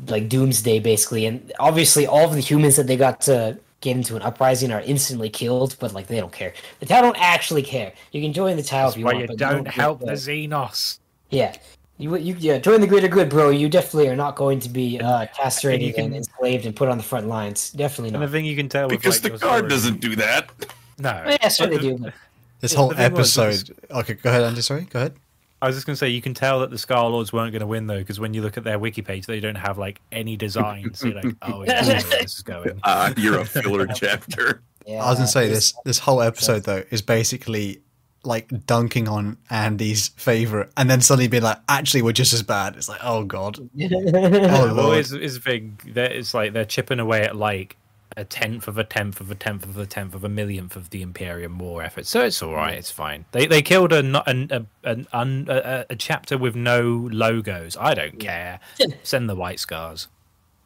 like 0.07 0.29
doomsday 0.29 0.79
basically. 0.79 1.25
And 1.25 1.51
obviously 1.59 2.05
all 2.05 2.25
of 2.25 2.33
the 2.33 2.41
humans 2.41 2.75
that 2.75 2.87
they 2.87 2.97
got 2.97 3.21
to 3.21 3.57
get 3.81 3.95
into 3.95 4.15
an 4.15 4.21
uprising 4.21 4.71
are 4.71 4.81
instantly 4.81 5.29
killed, 5.29 5.75
but 5.79 5.93
like 5.93 6.07
they 6.07 6.19
don't 6.19 6.31
care. 6.31 6.53
The 6.79 6.85
Tau 6.85 7.01
don't 7.01 7.17
actually 7.19 7.63
care. 7.63 7.93
You 8.11 8.21
can 8.21 8.33
join 8.33 8.57
the 8.57 8.63
Tau 8.63 8.89
if 8.89 8.97
you 8.97 9.05
Why 9.05 9.13
want, 9.13 9.21
you 9.21 9.27
but 9.27 9.37
don't 9.37 9.63
really 9.63 9.69
help 9.71 9.99
the. 9.99 10.11
Xenos. 10.11 10.99
Yeah. 11.29 11.55
You, 11.97 12.15
you 12.17 12.35
yeah, 12.39 12.57
join 12.57 12.81
the 12.81 12.87
greater 12.87 13.07
good, 13.07 13.29
bro. 13.29 13.49
You 13.51 13.69
definitely 13.69 14.09
are 14.09 14.15
not 14.17 14.35
going 14.35 14.59
to 14.61 14.69
be 14.69 14.99
uh, 14.99 15.21
you 15.21 15.27
castrated 15.33 15.95
can- 15.95 16.05
and 16.05 16.15
enslaved 16.15 16.65
and 16.65 16.75
put 16.75 16.89
on 16.89 16.97
the 16.97 17.03
front 17.03 17.27
lines. 17.27 17.71
Definitely 17.71 18.11
not. 18.11 18.15
And 18.17 18.23
the 18.23 18.27
not. 18.27 18.31
thing 18.33 18.45
you 18.45 18.55
can 18.55 18.67
tell 18.67 18.87
with, 18.87 18.99
Because 18.99 19.15
like, 19.15 19.23
the 19.23 19.29
your 19.29 19.37
guard 19.37 19.69
doesn't 19.69 20.01
do 20.01 20.15
that. 20.17 20.49
No. 20.97 21.23
Yeah, 21.25 21.47
sure 21.49 21.67
But 21.67 21.81
they 21.81 21.87
do. 21.89 21.97
But 22.03 22.13
This 22.61 22.73
whole 22.73 22.89
the 22.89 22.95
thing 22.95 23.13
was, 23.13 23.37
episode. 23.37 23.77
Okay, 23.91 24.13
go 24.15 24.29
ahead, 24.29 24.43
Andy. 24.43 24.61
Sorry, 24.61 24.81
go 24.83 24.99
ahead. 24.99 25.13
I 25.61 25.67
was 25.67 25.75
just 25.75 25.85
going 25.85 25.93
to 25.95 25.97
say, 25.97 26.09
you 26.09 26.21
can 26.21 26.33
tell 26.33 26.59
that 26.59 26.69
the 26.69 26.77
Scar 26.77 27.09
Lords 27.09 27.31
weren't 27.31 27.51
going 27.51 27.61
to 27.61 27.67
win 27.67 27.87
though, 27.87 27.99
because 27.99 28.19
when 28.19 28.33
you 28.33 28.41
look 28.41 28.57
at 28.57 28.63
their 28.63 28.77
wiki 28.77 29.01
page, 29.01 29.25
they 29.25 29.39
don't 29.39 29.55
have 29.55 29.77
like 29.77 30.01
any 30.11 30.35
designs. 30.35 30.99
So 30.99 31.07
you're 31.07 31.15
like, 31.21 31.35
oh, 31.43 31.61
it's 31.61 31.87
where 31.87 32.21
this 32.21 32.35
is 32.35 32.41
going. 32.43 32.79
Uh, 32.83 33.13
you're 33.17 33.39
a 33.39 33.45
filler 33.45 33.87
chapter. 33.87 34.61
yeah, 34.85 35.03
I 35.03 35.09
was 35.09 35.17
gonna 35.19 35.27
say 35.27 35.47
this. 35.47 35.73
This 35.85 35.99
whole 35.99 36.21
episode 36.21 36.63
though 36.63 36.83
is 36.91 37.01
basically 37.01 37.81
like 38.25 38.65
dunking 38.65 39.07
on 39.07 39.37
Andy's 39.49 40.09
favorite, 40.09 40.71
and 40.77 40.89
then 40.89 41.01
suddenly 41.01 41.27
being 41.27 41.43
like, 41.43 41.59
"Actually, 41.69 42.01
we're 42.01 42.11
just 42.11 42.33
as 42.33 42.43
bad." 42.43 42.75
It's 42.75 42.89
like, 42.89 43.01
oh 43.03 43.23
god, 43.23 43.57
oh 43.81 43.89
well, 43.89 44.73
lord. 44.73 44.97
is 44.97 45.13
is 45.13 45.39
big. 45.39 45.93
That 45.93 46.11
it's 46.11 46.33
like 46.33 46.53
they're 46.53 46.65
chipping 46.65 46.99
away 46.99 47.23
at 47.23 47.35
like 47.35 47.77
a 48.17 48.23
tenth 48.23 48.67
of 48.67 48.77
a 48.77 48.83
tenth 48.83 49.19
of 49.19 49.29
a 49.29 49.35
tenth 49.35 49.63
of 49.63 49.77
a 49.77 49.85
tenth 49.85 50.15
of 50.15 50.23
a 50.23 50.29
millionth 50.29 50.75
of 50.75 50.89
the 50.89 51.01
Imperium 51.01 51.57
War 51.57 51.83
effort. 51.83 52.05
So 52.05 52.21
it's 52.21 52.41
all 52.41 52.53
right. 52.53 52.75
It's 52.75 52.91
fine. 52.91 53.25
They 53.31 53.45
they 53.45 53.61
killed 53.61 53.91
a 53.91 54.01
not 54.01 54.27
an, 54.27 54.47
a, 54.51 54.65
an 54.89 55.07
un, 55.11 55.47
a, 55.49 55.85
a 55.89 55.95
chapter 55.95 56.37
with 56.37 56.55
no 56.55 57.09
logos. 57.11 57.75
I 57.79 57.93
don't 57.93 58.19
care. 58.19 58.59
Send 59.03 59.29
the 59.29 59.35
white 59.35 59.59
scars. 59.59 60.07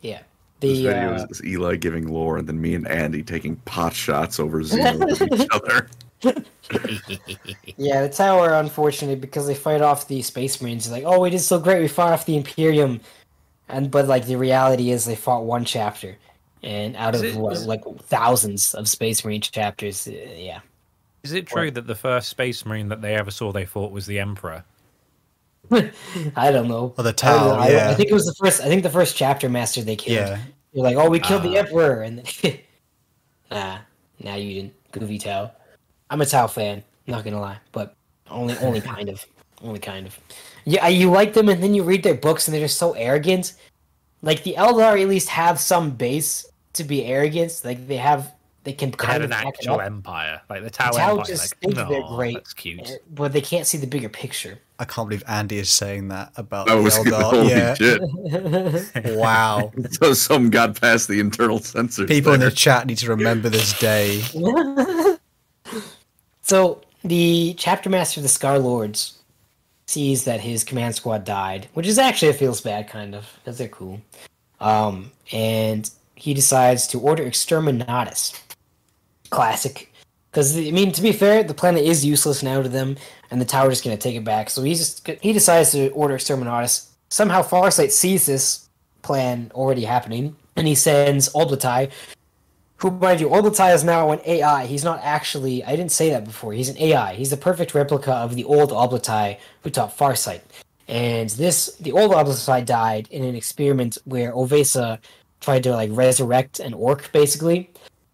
Yeah. 0.02 0.22
This 0.60 0.80
The 0.80 0.88
video 0.88 1.16
uh, 1.16 1.28
is 1.30 1.44
Eli 1.44 1.78
giving 1.78 2.08
lore, 2.08 2.38
and 2.38 2.48
then 2.48 2.60
me 2.60 2.76
and 2.76 2.88
Andy 2.88 3.24
taking 3.24 3.56
pot 3.58 3.94
shots 3.94 4.40
over 4.40 4.62
Zoom 4.62 5.00
with 5.00 5.22
each 5.22 5.48
other. 5.52 5.88
yeah, 7.78 8.02
the 8.04 8.10
Tau, 8.14 8.44
unfortunately, 8.60 9.16
because 9.16 9.48
they 9.48 9.56
fight 9.56 9.82
off 9.82 10.08
the 10.08 10.22
space 10.22 10.62
marines, 10.62 10.92
like, 10.92 11.04
oh, 11.06 11.20
we 11.22 11.30
did 11.30 11.40
so 11.40 11.60
great, 11.60 11.82
we 11.82 11.88
fought 11.88 12.12
off 12.14 12.26
the 12.26 12.36
Imperium, 12.38 13.00
and 13.70 13.90
but 13.90 14.08
like 14.08 14.26
the 14.26 14.36
reality 14.36 14.92
is 14.92 15.06
they 15.06 15.16
fought 15.16 15.44
one 15.46 15.66
chapter, 15.66 16.18
and 16.64 16.96
out 16.98 17.16
Is 17.16 17.22
of 17.22 17.28
it- 17.28 17.36
what, 17.36 17.54
is- 17.54 17.66
like 17.66 17.82
thousands 18.04 18.74
of 18.74 18.88
space 18.88 19.24
marine 19.24 19.42
chapters, 19.42 20.08
uh, 20.08 20.12
yeah. 20.36 20.60
Is 21.24 21.34
it 21.34 21.48
true 21.48 21.70
that 21.72 21.86
the 21.86 21.96
first 21.96 22.30
space 22.30 22.66
marine 22.66 22.88
that 22.90 23.02
they 23.02 23.16
ever 23.16 23.30
saw 23.32 23.52
they 23.52 23.66
fought 23.66 23.92
was 23.92 24.06
the 24.06 24.20
Emperor? 24.20 24.64
I 25.72 26.52
don't 26.52 26.68
know. 26.70 26.94
Or 26.98 27.04
the 27.04 27.10
I, 27.10 27.14
Tau, 27.14 27.48
know. 27.48 27.54
I- 27.56 27.70
yeah. 27.72 27.90
I 27.90 27.94
think 27.94 28.10
it 28.10 28.14
was 28.14 28.26
the 28.26 28.34
first. 28.36 28.62
I 28.62 28.66
think 28.66 28.84
the 28.84 28.90
first 28.90 29.16
chapter 29.18 29.50
master 29.50 29.82
they 29.82 29.96
killed. 29.98 30.28
Yeah. 30.30 30.40
You're 30.74 30.84
like, 30.84 30.96
oh, 30.98 31.10
we 31.10 31.20
killed 31.20 31.44
the 31.44 31.58
Ah. 31.58 31.62
emperor, 31.62 32.02
and 32.04 32.20
then, 32.20 32.60
ah, 33.52 33.82
now 34.24 34.36
you 34.36 34.54
didn't. 34.54 34.74
Goofy 34.92 35.20
Tau. 35.20 35.52
I'm 36.10 36.22
a 36.22 36.26
Tau 36.26 36.48
fan. 36.48 36.84
Not 37.08 37.24
gonna 37.24 37.40
lie, 37.42 37.58
but 37.72 37.96
only, 38.30 38.56
only 38.58 38.82
kind 38.82 39.10
of, 39.10 39.26
only 39.64 39.80
kind 39.80 40.06
of. 40.08 40.18
Yeah, 40.66 40.88
you 40.88 41.10
like 41.10 41.34
them, 41.34 41.50
and 41.50 41.62
then 41.64 41.74
you 41.74 41.84
read 41.84 42.04
their 42.04 42.14
books, 42.16 42.48
and 42.48 42.54
they're 42.54 42.62
just 42.66 42.78
so 42.78 42.94
arrogant. 42.94 43.54
Like 44.22 44.44
the 44.44 44.54
Eldar, 44.58 45.02
at 45.02 45.08
least 45.08 45.30
have 45.30 45.60
some 45.60 45.92
base 45.92 46.46
to 46.74 46.84
be 46.84 47.06
arrogant. 47.06 47.62
Like 47.64 47.88
they 47.88 47.96
have, 47.98 48.34
they 48.64 48.74
can 48.74 48.92
They 48.92 48.98
kind 48.98 49.14
had 49.14 49.22
of 49.24 49.32
an 49.32 49.48
actual 49.48 49.82
empire, 49.82 50.42
like 50.50 50.62
the 50.64 50.70
Tau, 50.70 50.92
Tau 50.92 51.12
Empire. 51.12 51.26
just 51.26 51.42
like, 51.52 51.58
think 51.76 51.76
they're 51.90 52.04
great." 52.16 52.36
That's 52.36 52.54
cute. 52.54 52.82
Eh, 52.90 52.98
but 53.12 53.32
they 53.34 53.42
can't 53.42 53.66
see 53.66 53.78
the 53.78 53.88
bigger 53.88 54.10
picture. 54.10 54.60
I 54.78 54.86
can't 54.86 55.10
believe 55.10 55.24
Andy 55.28 55.58
is 55.58 55.70
saying 55.70 56.08
that 56.10 56.32
about 56.38 56.68
That 56.68 56.76
the 56.76 56.82
was 56.82 56.96
Eldar. 56.98 57.22
holy 57.32 57.50
Yeah. 57.50 57.74
shit. 57.74 59.16
Wow. 59.18 59.72
So 59.92 60.14
some 60.14 60.50
got 60.52 60.80
past 60.80 61.08
the 61.08 61.20
internal 61.20 61.60
censors. 61.60 62.08
People 62.08 62.34
in 62.34 62.40
the 62.42 62.52
chat 62.52 62.86
need 62.88 62.98
to 63.00 63.10
remember 63.10 63.50
this 63.50 63.78
day. 63.80 64.22
So 66.50 66.82
the 67.04 67.54
chapter 67.60 67.92
master 67.92 68.22
of 68.22 68.24
the 68.24 68.28
Scar 68.28 68.58
Lords 68.58 69.20
sees 69.86 70.24
that 70.24 70.40
his 70.42 70.64
command 70.64 70.96
squad 70.96 71.24
died, 71.24 71.68
which 71.76 71.86
is 71.86 72.00
actually 72.00 72.30
it 72.30 72.38
feels 72.38 72.60
bad, 72.60 72.90
kind 72.90 73.14
of, 73.14 73.32
because 73.36 73.60
they're 73.60 73.68
cool. 73.68 74.02
Um, 74.60 75.12
and 75.32 75.88
he 76.16 76.34
decides 76.34 76.88
to 76.88 77.00
order 77.00 77.24
Exterminatus. 77.24 78.42
Classic, 79.30 79.94
because 80.32 80.58
I 80.58 80.72
mean, 80.72 80.92
to 80.94 81.04
be 81.04 81.12
fair, 81.12 81.44
the 81.44 81.54
planet 81.54 81.84
is 81.84 82.04
useless 82.04 82.42
now 82.42 82.64
to 82.64 82.70
them, 82.70 82.98
and 83.30 83.40
the 83.40 83.46
Tau 83.46 83.68
is 83.68 83.80
going 83.80 83.96
to 83.96 84.02
take 84.02 84.16
it 84.16 84.24
back. 84.24 84.50
So 84.50 84.64
he's 84.64 84.80
just 84.80 85.08
he 85.22 85.34
decides 85.34 85.70
to 85.74 85.90
order 85.90 86.16
Exterminatus. 86.16 86.88
Somehow, 87.10 87.44
Farsight 87.44 87.92
sees 87.92 88.26
this 88.26 88.68
plan 89.04 89.52
already 89.54 89.86
happening, 89.86 90.36
and 90.56 90.68
he 90.68 90.74
sends 90.74 91.30
Ob'lotai, 91.34 91.92
who, 92.80 92.92
mind 92.92 93.20
you, 93.20 93.28
Ob'lotai 93.28 93.76
is 93.76 93.84
now 93.84 94.12
an 94.12 94.22
AI. 94.26 94.66
He's 94.66 94.86
not 94.86 95.02
actually. 95.04 95.64
I 95.66 95.72
didn't 95.72 95.92
say 95.92 96.10
that 96.12 96.24
before. 96.24 96.54
He's 96.54 96.70
an 96.70 96.78
AI. 96.78 97.14
He's 97.14 97.30
the 97.30 97.38
perfect 97.38 97.74
replica 97.74 98.14
of 98.14 98.36
the 98.36 98.46
old 98.46 98.72
Ob'lotai 98.72 99.38
who 99.64 99.70
taught 99.70 99.98
Farsight. 99.98 100.42
And 100.88 101.30
this, 101.32 101.76
the 101.76 101.92
old 101.92 102.12
Ob'lotai 102.12 102.66
died 102.66 103.10
in 103.12 103.24
an 103.24 103.36
experiment 103.36 103.98
where 104.06 104.32
O'Vesa 104.32 105.00
tried 105.42 105.64
to 105.64 105.72
like 105.72 105.90
resurrect 105.92 106.60
an 106.60 106.74
ork, 106.74 107.12
basically. 107.12 107.70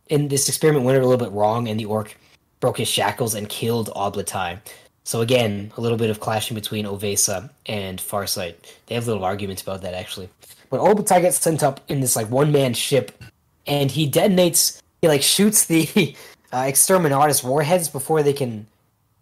And 0.09 0.31
this 0.31 0.49
experiment 0.49 0.83
went 0.83 0.97
a 0.97 1.07
little 1.07 1.23
bit 1.23 1.33
wrong, 1.33 1.67
and 1.67 1.79
the 1.79 1.85
ork 1.85 2.17
broke 2.59 2.77
his 2.77 2.87
shackles 2.87 3.35
and 3.35 3.47
killed 3.47 3.91
Ob'lotai. 3.95 4.59
So 5.03 5.21
again, 5.21 5.71
a 5.77 5.81
little 5.81 5.99
bit 5.99 6.09
of 6.09 6.19
clashing 6.19 6.55
between 6.55 6.87
O'Vesa 6.87 7.51
and 7.67 7.99
Farsight. 7.99 8.55
They 8.87 8.95
have 8.95 9.05
little 9.05 9.23
arguments 9.23 9.61
about 9.61 9.83
that 9.83 9.93
actually. 9.93 10.29
But 10.71 10.79
Ob'lotai 10.79 11.21
gets 11.21 11.39
sent 11.39 11.61
up 11.61 11.81
in 11.87 11.99
this 11.99 12.15
like 12.15 12.31
one 12.31 12.51
man 12.51 12.73
ship 12.73 13.11
and 13.67 13.91
he 13.91 14.09
detonates 14.09 14.81
he 15.01 15.07
like 15.07 15.21
shoots 15.21 15.65
the 15.65 16.15
uh, 16.51 16.63
exterminatus 16.63 17.43
warheads 17.43 17.89
before 17.89 18.23
they 18.23 18.33
can 18.33 18.67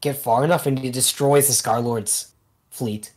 get 0.02 0.16
far 0.16 0.44
enough 0.44 0.66
and 0.66 0.80
he 0.80 0.90
destroys 0.90 1.48
the 1.48 1.54
scar 1.54 1.80
lord's 1.80 2.34
fleet 2.70 3.12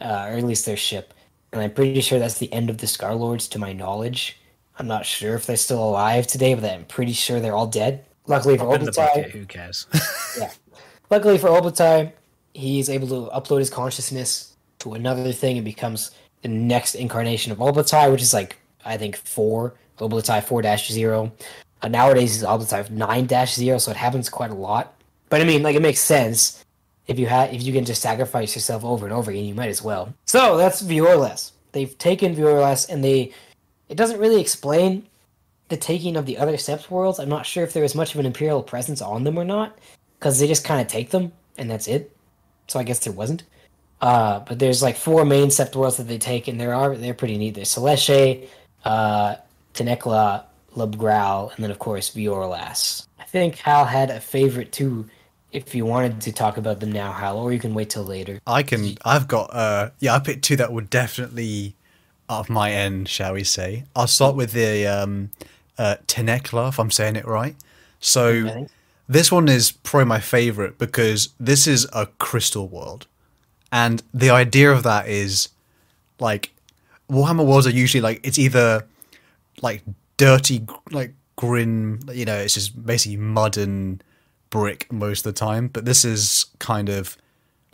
uh, 0.00 0.26
or 0.28 0.36
at 0.36 0.44
least 0.44 0.66
their 0.66 0.76
ship 0.76 1.14
and 1.52 1.60
i'm 1.60 1.72
pretty 1.72 2.00
sure 2.00 2.18
that's 2.18 2.38
the 2.38 2.52
end 2.52 2.70
of 2.70 2.78
the 2.78 2.86
scar 2.86 3.14
lords 3.14 3.48
to 3.48 3.58
my 3.58 3.72
knowledge 3.72 4.40
i'm 4.78 4.86
not 4.86 5.04
sure 5.04 5.34
if 5.34 5.46
they're 5.46 5.56
still 5.56 5.82
alive 5.82 6.26
today 6.26 6.54
but 6.54 6.64
i'm 6.64 6.84
pretty 6.84 7.12
sure 7.12 7.40
they're 7.40 7.56
all 7.56 7.66
dead 7.66 8.04
luckily 8.26 8.58
for 8.58 8.78
the 8.78 9.30
who 9.32 9.46
cares? 9.46 9.86
Yeah. 10.38 10.50
Luckily 11.10 11.36
for 11.36 11.48
Ob'lotai, 11.48 12.12
he's 12.54 12.88
able 12.88 13.08
to 13.08 13.30
upload 13.32 13.58
his 13.58 13.70
consciousness 13.70 14.56
to 14.78 14.94
another 14.94 15.32
thing 15.32 15.58
and 15.58 15.64
becomes 15.64 16.12
the 16.40 16.48
next 16.48 16.94
incarnation 16.94 17.52
of 17.52 17.58
Ob'lotai, 17.58 18.10
which 18.10 18.22
is 18.22 18.32
like 18.32 18.56
I 18.84 18.96
think 18.96 19.16
four 19.16 19.74
Dash 20.62 20.88
zero. 20.90 21.32
Uh, 21.82 21.88
nowadays 21.88 22.34
he's 22.34 22.44
Ob'lotai 22.44 22.90
nine 22.90 23.26
dash 23.26 23.54
zero, 23.54 23.78
so 23.78 23.90
it 23.90 23.96
happens 23.96 24.28
quite 24.28 24.50
a 24.50 24.54
lot. 24.54 24.94
But 25.28 25.40
I 25.40 25.44
mean, 25.44 25.62
like 25.62 25.76
it 25.76 25.82
makes 25.82 26.00
sense 26.00 26.64
if 27.06 27.18
you 27.18 27.26
have 27.26 27.52
if 27.52 27.62
you 27.62 27.72
can 27.72 27.84
just 27.84 28.02
sacrifice 28.02 28.54
yourself 28.54 28.84
over 28.84 29.06
and 29.06 29.14
over 29.14 29.30
again, 29.30 29.44
you 29.44 29.54
might 29.54 29.68
as 29.70 29.82
well. 29.82 30.14
So 30.26 30.56
that's 30.56 30.82
Vior'los. 30.82 31.52
They've 31.72 31.96
taken 31.98 32.36
Vior'los 32.36 32.88
and 32.88 33.02
they 33.02 33.32
it 33.88 33.96
doesn't 33.96 34.20
really 34.20 34.40
explain 34.40 35.06
the 35.68 35.76
taking 35.76 36.16
of 36.16 36.26
the 36.26 36.38
other 36.38 36.54
Sept 36.54 36.90
worlds. 36.90 37.18
I'm 37.18 37.28
not 37.28 37.46
sure 37.46 37.64
if 37.64 37.72
there 37.72 37.82
was 37.82 37.94
much 37.94 38.14
of 38.14 38.20
an 38.20 38.26
imperial 38.26 38.62
presence 38.62 39.02
on 39.02 39.24
them 39.24 39.38
or 39.38 39.44
not 39.44 39.78
because 40.18 40.38
they 40.38 40.46
just 40.46 40.64
kind 40.64 40.80
of 40.80 40.86
take 40.86 41.10
them 41.10 41.32
and 41.58 41.70
that's 41.70 41.88
it. 41.88 42.14
So 42.68 42.78
I 42.78 42.84
guess 42.84 43.00
there 43.00 43.12
wasn't. 43.12 43.42
Uh, 44.00 44.40
but 44.40 44.58
there's 44.58 44.82
like 44.82 44.96
four 44.96 45.24
main 45.24 45.48
sept 45.48 45.76
worlds 45.76 45.96
that 45.96 46.08
they 46.08 46.18
take, 46.18 46.48
and 46.48 46.60
there 46.60 46.74
are 46.74 46.96
they're 46.96 47.14
pretty 47.14 47.38
neat. 47.38 47.54
There's 47.54 47.72
Celestia, 47.72 48.48
uh, 48.84 49.36
Tenekla, 49.74 50.44
Lubgrau, 50.76 51.54
and 51.54 51.64
then 51.64 51.70
of 51.70 51.78
course 51.78 52.10
Vior'los. 52.10 53.06
I 53.18 53.24
think 53.24 53.56
Hal 53.56 53.84
had 53.84 54.10
a 54.10 54.20
favorite 54.20 54.72
too. 54.72 55.08
If 55.50 55.74
you 55.74 55.84
wanted 55.84 56.22
to 56.22 56.32
talk 56.32 56.56
about 56.56 56.80
them 56.80 56.92
now, 56.92 57.12
Hal, 57.12 57.38
or 57.38 57.52
you 57.52 57.58
can 57.58 57.74
wait 57.74 57.90
till 57.90 58.04
later. 58.04 58.40
I 58.46 58.62
can. 58.62 58.96
I've 59.04 59.28
got. 59.28 59.52
Uh, 59.52 59.90
yeah, 59.98 60.14
I 60.14 60.18
picked 60.18 60.44
two 60.44 60.56
that 60.56 60.72
would 60.72 60.88
definitely 60.88 61.76
up 62.28 62.48
my 62.48 62.72
end, 62.72 63.08
shall 63.08 63.34
we 63.34 63.44
say? 63.44 63.84
I'll 63.94 64.06
start 64.06 64.34
with 64.34 64.52
the 64.52 64.86
um, 64.86 65.30
uh, 65.76 65.96
Tenekla, 66.06 66.70
if 66.70 66.80
I'm 66.80 66.90
saying 66.90 67.16
it 67.16 67.26
right. 67.26 67.54
So 68.00 68.66
this 69.08 69.30
one 69.30 69.48
is 69.48 69.72
probably 69.72 70.06
my 70.06 70.20
favorite 70.20 70.78
because 70.78 71.28
this 71.38 71.66
is 71.66 71.86
a 71.92 72.06
crystal 72.06 72.68
world, 72.68 73.06
and 73.70 74.02
the 74.14 74.30
idea 74.30 74.72
of 74.72 74.82
that 74.84 75.06
is 75.06 75.50
like 76.18 76.50
Warhammer 77.10 77.44
worlds 77.44 77.66
are 77.66 77.70
usually 77.70 78.00
like 78.00 78.20
it's 78.26 78.38
either 78.38 78.86
like 79.60 79.82
dirty, 80.16 80.64
like 80.90 81.14
grim, 81.36 82.00
you 82.12 82.24
know, 82.24 82.36
it's 82.36 82.54
just 82.54 82.84
basically 82.84 83.16
mud 83.16 83.56
and 83.58 84.02
brick 84.50 84.90
most 84.92 85.26
of 85.26 85.34
the 85.34 85.38
time. 85.38 85.68
But 85.68 85.84
this 85.84 86.04
is 86.04 86.46
kind 86.58 86.88
of 86.88 87.16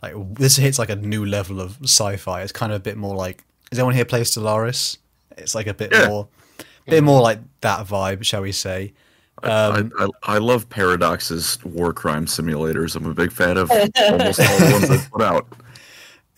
like 0.01 0.13
this 0.35 0.55
hits 0.57 0.79
like 0.79 0.89
a 0.89 0.95
new 0.95 1.25
level 1.25 1.59
of 1.61 1.77
sci-fi. 1.83 2.41
It's 2.41 2.51
kind 2.51 2.71
of 2.71 2.77
a 2.77 2.81
bit 2.83 2.97
more 2.97 3.15
like. 3.15 3.43
Has 3.71 3.77
anyone 3.79 3.93
here 3.95 4.05
play 4.05 4.21
Stellaris? 4.21 4.97
It's 5.37 5.53
like 5.55 5.67
a 5.67 5.73
bit 5.73 5.91
Yeah. 5.93 6.07
more, 6.07 6.27
bit 6.87 7.03
more 7.03 7.21
like 7.21 7.39
that 7.61 7.85
vibe, 7.87 8.23
shall 8.25 8.41
we 8.41 8.51
say? 8.51 8.93
Um, 9.43 9.93
I, 9.97 10.03
I, 10.05 10.35
I 10.35 10.37
love 10.39 10.67
Paradox's 10.69 11.63
war 11.63 11.93
crime 11.93 12.25
simulators. 12.25 12.95
I'm 12.95 13.05
a 13.05 13.13
big 13.13 13.31
fan 13.31 13.55
of 13.57 13.69
almost 13.71 14.39
all 14.41 14.57
the 14.59 14.69
ones 14.73 14.89
they 14.89 14.97
put 15.11 15.21
out. 15.21 15.47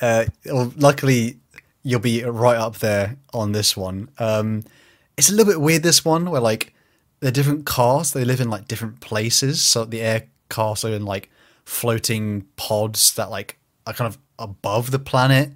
uh, 0.02 0.26
well, 0.46 0.72
luckily 0.78 1.38
you'll 1.84 2.00
be 2.00 2.24
right 2.24 2.58
up 2.58 2.78
there 2.78 3.16
on 3.34 3.54
this 3.54 3.76
one. 3.76 4.10
Um, 4.20 4.64
it's 5.22 5.30
a 5.30 5.34
little 5.34 5.54
bit 5.54 5.62
weird 5.62 5.84
this 5.84 6.04
one 6.04 6.32
where 6.32 6.42
like 6.42 6.74
they're 7.20 7.30
different 7.30 7.68
casts. 7.68 8.12
They 8.12 8.26
live 8.26 8.42
in 8.42 8.50
like 8.50 8.68
different 8.68 9.02
places. 9.02 9.62
So 9.62 9.86
the 9.86 10.02
air 10.02 10.24
casts 10.50 10.84
are 10.84 10.90
in 10.90 11.06
like 11.06 11.30
floating 11.64 12.48
pods 12.56 13.14
that 13.14 13.30
like 13.30 13.60
are 13.86 13.94
kind 13.94 14.08
of 14.08 14.18
above 14.40 14.90
the 14.90 14.98
planet, 14.98 15.52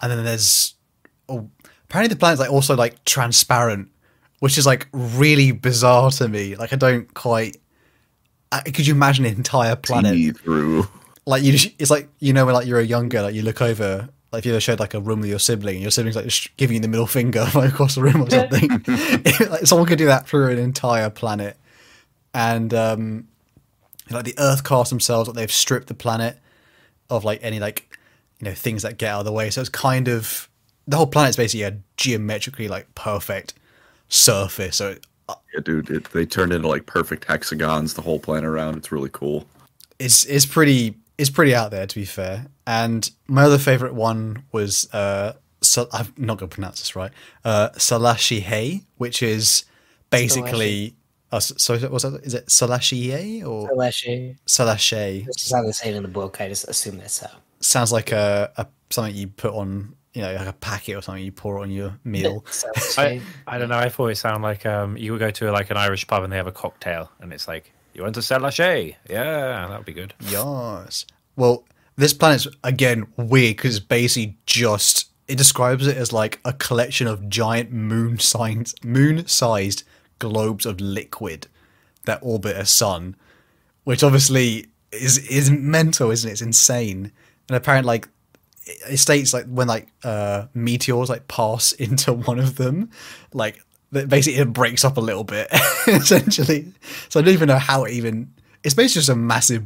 and 0.00 0.10
then 0.10 0.24
there's 0.24 0.74
oh, 1.28 1.50
apparently 1.84 2.14
the 2.14 2.18
planet's 2.18 2.40
like 2.40 2.50
also 2.50 2.74
like 2.74 3.04
transparent, 3.04 3.90
which 4.38 4.56
is 4.56 4.64
like 4.64 4.88
really 4.94 5.52
bizarre 5.52 6.10
to 6.12 6.26
me. 6.26 6.56
Like 6.56 6.72
I 6.72 6.76
don't 6.76 7.12
quite. 7.12 7.58
I, 8.50 8.62
could 8.62 8.86
you 8.86 8.94
imagine 8.94 9.26
an 9.26 9.36
entire 9.36 9.76
planet 9.76 10.14
See 10.14 10.32
through. 10.32 10.88
like 11.26 11.42
you 11.42 11.52
it's 11.78 11.90
like 11.90 12.08
you 12.20 12.32
know 12.32 12.46
when 12.46 12.54
like 12.54 12.66
you're 12.66 12.80
a 12.80 12.84
younger 12.84 13.20
like 13.20 13.34
you 13.34 13.42
look 13.42 13.60
over 13.60 14.08
like 14.32 14.40
if 14.40 14.46
you 14.46 14.52
ever 14.52 14.60
showed 14.60 14.80
like 14.80 14.94
a 14.94 15.00
room 15.00 15.20
with 15.20 15.30
your 15.30 15.38
sibling 15.38 15.76
and 15.76 15.82
your 15.82 15.90
sibling's 15.90 16.16
like 16.16 16.24
just 16.24 16.56
giving 16.56 16.76
you 16.76 16.80
the 16.80 16.88
middle 16.88 17.06
finger 17.06 17.46
like 17.54 17.72
across 17.72 17.94
the 17.94 18.02
room 18.02 18.22
or 18.22 18.30
something 18.30 18.68
like 19.50 19.66
someone 19.66 19.86
could 19.86 19.98
do 19.98 20.06
that 20.06 20.28
through 20.28 20.50
an 20.50 20.58
entire 20.58 21.10
planet 21.10 21.56
and 22.34 22.72
um 22.74 23.26
like 24.10 24.24
the 24.24 24.34
earth 24.38 24.64
cast 24.64 24.90
themselves 24.90 25.28
like 25.28 25.36
they've 25.36 25.52
stripped 25.52 25.86
the 25.86 25.94
planet 25.94 26.38
of 27.08 27.24
like 27.24 27.38
any 27.42 27.60
like 27.60 27.98
you 28.40 28.46
know 28.46 28.54
things 28.54 28.82
that 28.82 28.98
get 28.98 29.10
out 29.10 29.20
of 29.20 29.24
the 29.24 29.32
way 29.32 29.50
so 29.50 29.60
it's 29.60 29.70
kind 29.70 30.08
of 30.08 30.48
the 30.86 30.96
whole 30.96 31.06
planet's 31.06 31.36
basically 31.36 31.62
a 31.62 31.76
geometrically 31.96 32.68
like 32.68 32.92
perfect 32.94 33.54
surface 34.08 34.76
so 34.76 34.90
it, 34.90 35.06
Yeah, 35.54 35.60
dude, 35.60 35.90
it, 35.90 36.10
they 36.12 36.26
turned 36.26 36.52
into 36.52 36.68
like 36.68 36.86
perfect 36.86 37.24
hexagons 37.24 37.94
the 37.94 38.02
whole 38.02 38.18
planet 38.18 38.44
around. 38.44 38.76
It's 38.76 38.90
really 38.92 39.10
cool. 39.12 39.46
it's 39.98 40.24
it's 40.24 40.46
pretty 40.46 40.96
it's 41.18 41.30
pretty 41.30 41.54
out 41.54 41.70
there 41.70 41.86
to 41.86 41.94
be 41.94 42.04
fair. 42.04 42.46
And 42.70 43.10
my 43.26 43.42
other 43.42 43.58
favorite 43.58 43.94
one 43.94 44.44
was 44.52 44.88
uh, 44.94 45.32
Sa- 45.60 45.88
I'm 45.92 46.14
not 46.16 46.38
going 46.38 46.48
to 46.48 46.54
pronounce 46.54 46.78
this 46.78 46.94
right. 46.94 47.10
Uh, 47.44 47.70
Salashihei, 47.70 48.84
which 48.96 49.24
is 49.24 49.64
basically. 50.10 50.94
Uh, 51.32 51.40
so 51.40 51.76
was 51.88 52.04
that 52.04 52.22
is 52.22 52.34
it 52.34 52.46
Salashihei 52.46 53.44
or 53.44 53.68
Aleshe. 53.70 54.36
Salashe? 54.46 55.26
This 55.26 55.46
is 55.46 55.52
how 55.52 55.64
they 55.64 55.72
say 55.72 55.90
it 55.90 55.96
in 55.96 56.04
the 56.04 56.08
book. 56.08 56.40
I 56.40 56.48
just 56.48 56.68
assume 56.68 56.98
that's 56.98 57.18
how. 57.18 57.30
Sounds 57.58 57.90
like 57.90 58.12
a, 58.12 58.52
a 58.56 58.66
something 58.90 59.16
you 59.16 59.26
put 59.26 59.52
on, 59.52 59.96
you 60.14 60.22
know, 60.22 60.32
like 60.32 60.46
a 60.46 60.52
packet 60.52 60.94
or 60.94 61.02
something 61.02 61.24
you 61.24 61.32
pour 61.32 61.58
on 61.58 61.72
your 61.72 61.98
meal. 62.04 62.44
I, 62.96 63.20
I 63.48 63.58
don't 63.58 63.68
know. 63.68 63.78
I 63.78 63.88
thought 63.88 64.06
it 64.08 64.16
sounded 64.16 64.42
like 64.42 64.64
um, 64.64 64.96
you 64.96 65.10
would 65.10 65.18
go 65.18 65.30
to 65.32 65.50
like 65.50 65.70
an 65.72 65.76
Irish 65.76 66.06
pub 66.06 66.22
and 66.22 66.32
they 66.32 66.36
have 66.36 66.46
a 66.46 66.52
cocktail, 66.52 67.10
and 67.20 67.32
it's 67.32 67.48
like 67.48 67.72
you 67.94 68.02
want 68.02 68.14
to 68.14 68.22
sell 68.22 68.44
a 68.44 68.52
shay. 68.52 68.96
Yeah, 69.08 69.66
that 69.68 69.76
would 69.76 69.86
be 69.86 69.92
good. 69.92 70.14
Yes. 70.20 71.04
Well, 71.34 71.64
this 71.96 72.14
planet's 72.14 72.46
again 72.64 73.06
weird 73.16 73.56
because 73.56 73.76
it's 73.76 73.84
basically 73.84 74.36
just 74.46 75.10
it 75.28 75.38
describes 75.38 75.86
it 75.86 75.96
as 75.96 76.12
like 76.12 76.40
a 76.44 76.52
collection 76.52 77.06
of 77.06 77.28
giant 77.28 77.70
moon-sized 77.70 78.84
moon-sized 78.84 79.84
globes 80.18 80.66
of 80.66 80.80
liquid 80.80 81.46
that 82.04 82.18
orbit 82.22 82.56
a 82.56 82.66
sun, 82.66 83.16
which 83.84 84.02
obviously 84.02 84.66
is 84.92 85.18
is 85.28 85.50
mental, 85.50 86.10
isn't 86.10 86.28
it? 86.28 86.32
It's 86.32 86.42
insane. 86.42 87.12
And 87.48 87.56
apparently, 87.56 87.86
like 87.86 88.08
it 88.66 88.98
states 88.98 89.32
like 89.32 89.46
when 89.46 89.68
like 89.68 89.92
uh 90.04 90.46
meteors 90.54 91.08
like 91.08 91.28
pass 91.28 91.72
into 91.86 92.12
one 92.12 92.38
of 92.38 92.56
them, 92.56 92.90
like 93.32 93.62
that 93.92 94.08
basically 94.08 94.40
it 94.40 94.52
breaks 94.52 94.84
up 94.84 94.96
a 94.96 95.00
little 95.00 95.24
bit 95.24 95.48
essentially. 95.86 96.72
So 97.08 97.20
I 97.20 97.22
don't 97.22 97.34
even 97.34 97.48
know 97.48 97.58
how 97.58 97.84
it 97.84 97.92
even. 97.92 98.32
It's 98.62 98.74
basically 98.74 99.00
just 99.00 99.08
a 99.08 99.16
massive 99.16 99.64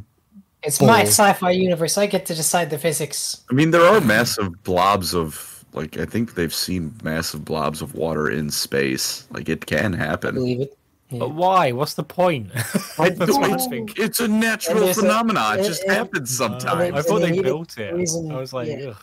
It's 0.64 0.80
my 0.80 1.02
Ball. 1.02 1.06
sci-fi 1.06 1.50
universe. 1.50 1.98
I 1.98 2.06
get 2.06 2.26
to 2.26 2.34
decide 2.34 2.70
the 2.70 2.78
physics. 2.78 3.42
I 3.50 3.54
mean, 3.54 3.70
there 3.70 3.82
are 3.84 4.00
massive 4.00 4.62
blobs 4.64 5.14
of 5.14 5.64
like 5.72 5.98
I 5.98 6.04
think 6.06 6.34
they've 6.34 6.54
seen 6.54 6.94
massive 7.02 7.44
blobs 7.44 7.82
of 7.82 7.94
water 7.94 8.30
in 8.30 8.50
space. 8.50 9.26
Like 9.30 9.48
it 9.48 9.66
can 9.66 9.92
happen. 9.92 10.34
Believe 10.36 10.60
it. 10.62 10.78
But 11.10 11.30
why? 11.32 11.70
What's 11.72 11.94
the 11.94 12.02
point? 12.02 12.50
I 12.98 13.10
That's 13.10 13.32
what 13.32 13.44
I 13.44 13.48
don't 13.56 13.68
think. 13.70 13.98
It's 13.98 14.20
a 14.20 14.26
natural 14.28 14.82
And 14.82 14.90
a- 14.90 14.94
phenomenon. 14.94 15.60
It 15.60 15.64
just 15.64 15.82
and- 15.82 15.92
happens 15.92 16.40
I 16.40 16.46
sometimes. 16.48 17.06
thought 17.06 17.20
they 17.20 17.30
they 17.32 17.42
built 17.42 17.78
it. 17.78 17.94
reason- 17.94 18.32
I 18.32 18.38
was 18.40 18.52
like, 18.52 18.68
yeah. 18.68 18.88
ugh. 18.90 18.96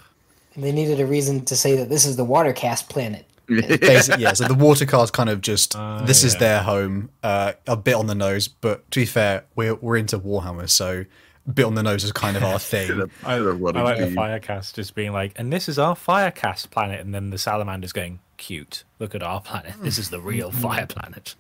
And 0.55 0.63
they 0.65 0.71
needed 0.73 0.99
a 0.99 1.05
reason 1.05 1.45
to 1.45 1.55
say 1.55 1.77
that 1.77 1.88
this 1.88 2.03
is 2.05 2.17
the 2.17 2.25
water 2.25 2.51
cast 2.51 2.89
planet. 2.89 3.25
Basically, 3.47 4.23
yeah. 4.23 4.33
So 4.33 4.45
the 4.45 4.53
water 4.53 4.85
car's 4.85 5.11
kind 5.11 5.29
of 5.29 5.41
just 5.41 5.75
Ah, 5.75 6.01
this 6.03 6.23
is 6.23 6.35
their 6.38 6.61
home. 6.63 7.09
Uh, 7.23 7.53
a 7.67 7.77
bit 7.77 7.95
on 7.95 8.07
the 8.07 8.15
nose, 8.15 8.47
but 8.47 8.89
to 8.91 8.99
be 9.01 9.05
fair, 9.05 9.43
we're 9.55 9.75
we're 9.75 9.97
into 9.97 10.17
Warhammer, 10.19 10.69
so 10.69 10.89
a 11.01 11.05
bit 11.51 11.65
on 11.65 11.75
the 11.75 11.83
nose 11.83 12.03
is 12.03 12.11
kind 12.11 12.35
of 12.37 12.43
our 12.43 12.59
thing. 12.73 13.09
I, 13.23 13.39
They're 13.39 13.53
running 13.53 13.81
I 13.81 13.83
like 13.83 13.97
the 13.99 14.05
deep. 14.07 14.15
Fire 14.15 14.39
caste 14.39 14.75
just 14.75 14.95
being 14.95 15.11
like, 15.13 15.33
and 15.35 15.51
this 15.51 15.69
is 15.69 15.77
our 15.79 15.95
Fire 15.95 16.31
caste 16.31 16.71
planet, 16.71 16.99
and 17.01 17.13
then 17.13 17.29
the 17.29 17.37
Salamander's 17.37 17.93
going, 17.93 18.19
cute. 18.37 18.83
Look 18.99 19.13
at 19.15 19.21
our 19.23 19.41
planet. 19.41 19.73
This 19.81 19.97
is 19.97 20.09
the 20.09 20.19
real 20.19 20.51
fire 20.63 20.87
planet. 20.87 21.35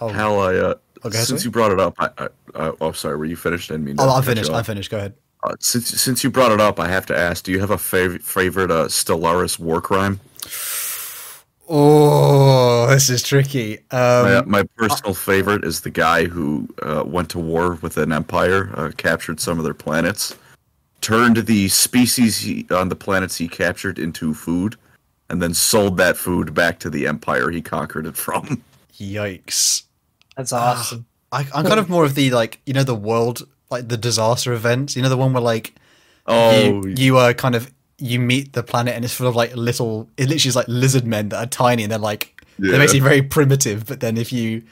Oh, 0.00 0.08
Hal, 0.08 0.40
I 0.40 0.54
uh, 0.56 0.74
Okay, 1.04 1.18
since 1.18 1.28
sorry? 1.28 1.42
you 1.42 1.50
brought 1.50 1.70
it 1.72 1.80
up, 1.80 1.94
I, 1.98 2.08
I 2.16 2.28
uh, 2.54 2.72
oh 2.80 2.92
sorry, 2.92 3.16
were 3.18 3.24
you 3.26 3.36
finished? 3.36 3.70
I 3.70 3.74
didn't 3.74 3.84
mean. 3.84 3.96
oh 3.98 4.08
I'm 4.08 4.22
finished. 4.22 4.50
I'm 4.50 4.64
finished. 4.64 4.90
Go 4.90 4.96
ahead. 4.96 5.14
Uh, 5.42 5.54
since 5.60 5.88
since 5.88 6.24
you 6.24 6.30
brought 6.30 6.50
it 6.50 6.60
up, 6.62 6.80
I 6.80 6.88
have 6.88 7.04
to 7.06 7.16
ask: 7.16 7.44
Do 7.44 7.52
you 7.52 7.60
have 7.60 7.70
a 7.70 7.76
fav- 7.76 8.22
favorite 8.22 8.70
uh, 8.70 8.86
Stellaris 8.86 9.58
war 9.58 9.82
crime? 9.82 10.20
Oh, 11.68 12.86
this 12.88 13.08
is 13.08 13.22
tricky. 13.22 13.78
My, 13.90 14.36
Um, 14.36 14.50
my 14.50 14.64
personal 14.76 15.14
favorite 15.14 15.64
is 15.64 15.80
the 15.80 15.90
guy 15.90 16.24
who 16.24 16.68
uh, 16.82 17.04
went 17.06 17.30
to 17.30 17.38
war 17.38 17.74
with 17.80 17.96
an 17.96 18.12
empire, 18.12 18.70
uh, 18.74 18.90
captured 18.96 19.40
some 19.40 19.58
of 19.58 19.64
their 19.64 19.74
planets, 19.74 20.36
turned 21.00 21.36
the 21.38 21.68
species 21.68 22.38
he, 22.38 22.66
on 22.70 22.88
the 22.88 22.96
planets 22.96 23.36
he 23.36 23.48
captured 23.48 23.98
into 23.98 24.34
food, 24.34 24.76
and 25.30 25.40
then 25.40 25.54
sold 25.54 25.96
that 25.96 26.16
food 26.16 26.52
back 26.52 26.78
to 26.80 26.90
the 26.90 27.06
empire 27.06 27.50
he 27.50 27.62
conquered 27.62 28.06
it 28.06 28.16
from. 28.16 28.62
yikes. 28.94 29.84
That's 30.36 30.52
awesome. 30.52 31.06
I, 31.32 31.46
I'm 31.54 31.64
kind 31.64 31.80
of 31.80 31.88
more 31.88 32.04
of 32.04 32.14
the 32.14 32.30
like 32.30 32.60
you 32.66 32.72
know 32.74 32.84
the 32.84 32.94
world 32.94 33.48
like 33.70 33.88
the 33.88 33.96
disaster 33.96 34.52
events. 34.52 34.96
You 34.96 35.02
know 35.02 35.08
the 35.08 35.16
one 35.16 35.32
where 35.32 35.42
like 35.42 35.74
Oh, 36.26 36.86
you 36.86 36.94
you 36.96 37.18
uh, 37.18 37.32
kind 37.34 37.54
of 37.54 37.70
you 37.98 38.18
meet 38.18 38.52
the 38.52 38.62
planet 38.62 38.94
and 38.94 39.04
it's 39.04 39.14
full 39.14 39.26
of 39.26 39.36
like 39.36 39.54
little 39.56 40.08
it 40.16 40.28
literally 40.28 40.48
is 40.48 40.56
like 40.56 40.66
lizard 40.68 41.06
men 41.06 41.28
that 41.28 41.38
are 41.38 41.46
tiny 41.46 41.82
and 41.84 41.92
they're 41.92 41.98
like 41.98 42.42
Yeah. 42.58 42.72
they're 42.72 42.80
basically 42.80 43.00
very 43.00 43.22
primitive 43.22 43.86
but 43.86 44.00
then 44.00 44.16
if 44.16 44.32
you 44.32 44.62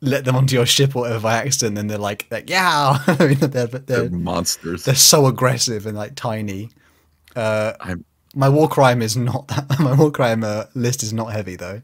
let 0.00 0.24
them 0.24 0.36
onto 0.36 0.54
your 0.54 0.64
ship 0.66 0.94
or 0.94 1.02
whatever 1.02 1.20
by 1.20 1.34
accident 1.38 1.74
then 1.74 1.88
they're 1.88 1.98
like 1.98 2.26
like 2.30 2.48
yeah 2.48 2.98
I 3.06 3.26
mean 3.26 3.38
they're, 3.38 3.66
they're 3.66 3.80
they're, 3.80 4.10
monsters. 4.10 4.84
they're 4.84 4.94
so 4.94 5.26
aggressive 5.26 5.86
and 5.86 5.96
like 5.96 6.14
tiny 6.14 6.70
uh 7.34 7.72
my 8.34 8.48
war 8.48 8.68
crime 8.68 9.02
is 9.02 9.16
not 9.16 9.48
that 9.48 9.78
my 9.80 9.94
war 9.94 10.10
crime 10.12 10.44
uh, 10.44 10.64
list 10.74 11.02
is 11.02 11.12
not 11.12 11.32
heavy 11.32 11.56
though 11.56 11.82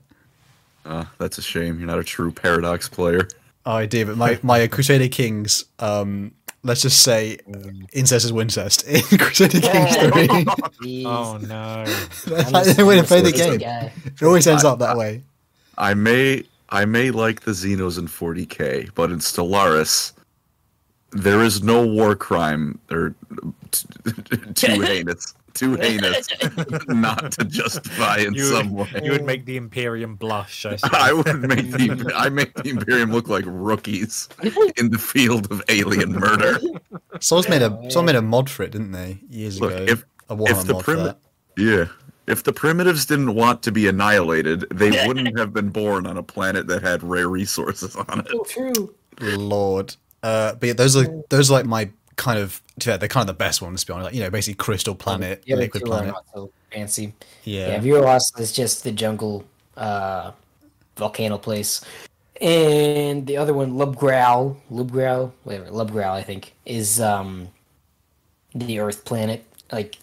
uh, 0.87 1.07
that's 1.19 1.39
a 1.39 1.43
shame. 1.43 1.79
You're 1.79 1.87
not 1.87 1.99
a 1.99 2.05
true 2.05 2.31
paradox 2.31 2.91
player. 2.91 3.27
oh, 3.65 3.73
I 3.73 3.87
do 3.87 4.05
but 4.05 4.17
my 4.19 4.39
my 4.43 4.67
Crusader 4.69 5.09
Kings 5.09 5.65
um 5.79 6.33
let's 6.65 6.83
just 6.83 7.03
say 7.03 7.39
mm. 7.49 7.87
incest 7.93 8.25
is 8.25 8.33
wincest 8.33 8.83
in 8.89 9.19
Crusader 9.19 9.61
Kings 9.61 9.97
3 9.97 10.11
Jeez. 10.83 11.05
Oh 11.07 11.37
no. 11.39 11.85
that's 11.85 12.47
I'm 12.47 12.53
like 12.53 12.77
the 12.77 12.85
way 12.85 12.97
to 12.97 13.05
play 13.05 13.21
the 13.21 13.33
game. 13.33 13.59
guy. 13.59 13.93
it 14.05 14.23
always 14.23 14.47
ends 14.47 14.65
up 14.65 14.81
that 14.81 14.97
way. 14.97 15.23
I 15.79 15.95
may 15.95 16.45
I 16.71 16.85
may 16.87 17.11
like 17.11 17.43
the 17.43 17.53
Xenos 17.53 17.99
in 17.99 18.09
40k, 18.09 18.91
but 18.95 19.11
in 19.13 19.19
Stellaris, 19.19 20.13
there 21.13 21.43
is 21.43 21.63
no 21.63 21.87
war 21.87 22.17
crime. 22.17 22.81
Or 22.91 23.15
t- 23.71 23.87
too 24.55 24.81
heinous, 24.81 25.35
too 25.55 25.77
heinous, 25.77 26.29
not 26.89 27.33
to 27.33 27.45
justify 27.45 28.19
in 28.19 28.35
You, 28.39 28.45
some 28.45 28.73
would- 28.75 28.93
way. 28.93 29.01
you 29.05 29.13
would 29.13 29.25
make 29.25 29.45
the 29.47 29.57
Imperium 29.57 30.17
blush. 30.17 30.67
I. 30.67 30.77
I 30.93 31.13
would 31.13 31.41
make 31.43 31.71
the 31.71 32.13
I 32.15 32.29
make 32.29 32.55
the 32.55 32.69
Imperium 32.71 33.13
look 33.13 33.29
like 33.29 33.45
rookies 33.47 34.29
in 34.77 34.91
the 34.91 34.99
field 34.99 35.51
of 35.51 35.63
alien 35.69 36.13
murder. 36.13 36.59
Someone's 37.21 37.49
made 37.49 37.63
a 37.63 37.67
Oh, 37.73 37.89
someone 37.89 38.07
made 38.07 38.17
a 38.17 38.23
mod 38.23 38.51
for 38.51 38.63
it, 38.65 38.73
didn't 38.73 38.93
they? 38.93 39.19
Years 39.31 39.61
Look, 39.61 39.73
ago. 39.73 39.85
if- 39.93 40.05
a 40.31 40.37
Warhammer 40.37 40.51
if 40.61 40.67
the 40.67 40.73
mod 40.75 40.85
for 40.85 40.93
primi- 40.95 41.05
that. 41.05 41.19
Yeah. 41.57 41.85
If 42.27 42.43
the 42.45 42.53
primitives 42.55 43.05
didn't 43.05 43.35
want 43.35 43.63
to 43.65 43.71
be 43.71 43.87
annihilated, 43.87 44.67
they 44.73 44.91
wouldn't 45.07 45.39
have 45.39 45.53
been 45.53 45.69
born 45.69 46.07
on 46.07 46.17
a 46.17 46.23
planet 46.23 46.67
that 46.69 46.83
had 46.83 47.03
rare 47.03 47.29
resources 47.29 47.95
on 47.97 48.21
it. 48.21 48.27
Oh, 48.33 48.45
true. 48.45 48.95
Lord. 49.21 49.95
Uh, 50.23 50.55
but 50.55 50.67
yeah, 50.69 50.73
those 50.73 50.97
are 50.97 51.07
those 51.29 51.51
are 51.51 51.55
like 51.55 51.67
my 51.67 51.91
kind 52.17 52.39
of 52.39 52.63
to 52.81 52.87
be 52.87 52.91
fair, 52.91 52.99
they're 52.99 53.09
kind 53.09 53.29
of 53.29 53.35
the 53.37 53.39
best 53.39 53.63
ones 53.63 53.83
to 53.83 53.87
be 53.87 53.93
honest. 53.93 54.07
Like, 54.07 54.15
you 54.15 54.21
know, 54.21 54.31
basically 54.31 54.55
Crystal 54.55 54.95
Planet, 54.95 55.43
The 55.45 55.55
other 55.55 55.63
Liquid 55.63 55.85
Planet. 55.85 56.15
so 56.33 56.51
fancy. 56.73 57.15
Yeah. 57.45 57.69
Yeah, 57.69 57.81
Vuros 57.81 58.39
is 58.39 58.53
just 58.53 58.85
the 58.85 58.93
jungle 58.93 59.45
uh, 59.77 60.33
volcano 60.97 61.39
place. 61.39 61.85
And 62.41 63.27
the 63.27 63.37
other 63.37 63.55
one, 63.55 63.75
Lubgrau, 63.75 64.57
Lubgrau, 64.71 65.31
whatever, 65.45 65.67
Lubgrau, 65.71 66.11
I 66.11 66.23
think, 66.23 66.53
is 66.67 67.01
um, 67.01 67.49
the 68.55 68.81
Earth 68.81 69.05
planet. 69.05 69.45
Like, 69.71 69.99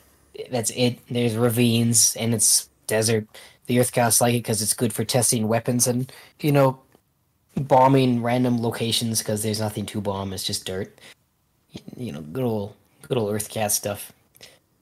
that's 0.49 0.71
it. 0.71 0.99
There's 1.09 1.35
ravines 1.35 2.15
and 2.15 2.33
it's 2.33 2.69
desert. 2.87 3.27
The 3.67 3.79
Earth 3.79 3.93
gods 3.93 4.21
like 4.21 4.33
it 4.33 4.39
because 4.39 4.61
it's 4.61 4.73
good 4.73 4.93
for 4.93 5.03
testing 5.03 5.47
weapons 5.49 5.87
and, 5.87 6.11
you 6.39 6.53
know, 6.53 6.79
bombing 7.55 8.23
random 8.23 8.61
locations 8.61 9.19
because 9.19 9.43
there's 9.43 9.59
nothing 9.59 9.85
to 9.87 9.99
bomb. 9.99 10.31
It's 10.31 10.43
just 10.43 10.65
dirt. 10.65 10.97
You 11.95 12.11
know, 12.11 12.21
good 12.21 12.43
old, 12.43 12.75
good 13.07 13.17
old 13.17 13.33
Earth 13.33 13.49
cat 13.49 13.71
stuff. 13.71 14.11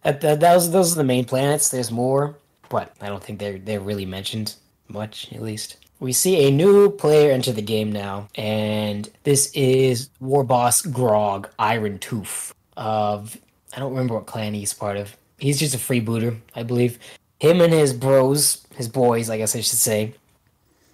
That, 0.03 0.21
that, 0.21 0.39
those, 0.39 0.71
those 0.71 0.93
are 0.93 0.97
the 0.97 1.03
main 1.03 1.25
planets. 1.25 1.69
There's 1.69 1.91
more, 1.91 2.35
but 2.69 2.93
I 3.01 3.07
don't 3.07 3.23
think 3.23 3.39
they're 3.39 3.59
they're 3.59 3.79
really 3.79 4.05
mentioned 4.05 4.55
much, 4.87 5.31
at 5.33 5.41
least. 5.41 5.77
We 5.99 6.13
see 6.13 6.47
a 6.47 6.51
new 6.51 6.89
player 6.89 7.31
enter 7.31 7.51
the 7.51 7.61
game 7.61 7.91
now, 7.91 8.29
and 8.35 9.09
this 9.23 9.51
is 9.53 10.09
War 10.21 10.45
Boss 10.45 10.81
Grog 10.81 11.49
Iron 11.59 11.99
Tooth 11.99 12.53
of 12.77 13.37
I 13.75 13.79
don't 13.79 13.91
remember 13.91 14.15
what 14.15 14.25
clan 14.25 14.53
he's 14.53 14.73
part 14.73 14.97
of. 14.97 15.15
He's 15.37 15.59
just 15.59 15.75
a 15.75 15.77
freebooter, 15.77 16.39
I 16.55 16.63
believe. 16.63 16.99
Him 17.39 17.61
and 17.61 17.71
his 17.71 17.93
bros, 17.93 18.65
his 18.75 18.87
boys, 18.87 19.29
I 19.29 19.37
guess 19.37 19.55
I 19.55 19.61
should 19.61 19.79
say, 19.79 20.13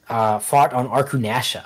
uh, 0.09 0.39
fought 0.39 0.73
on 0.73 0.88
Arkunasha. 0.88 1.65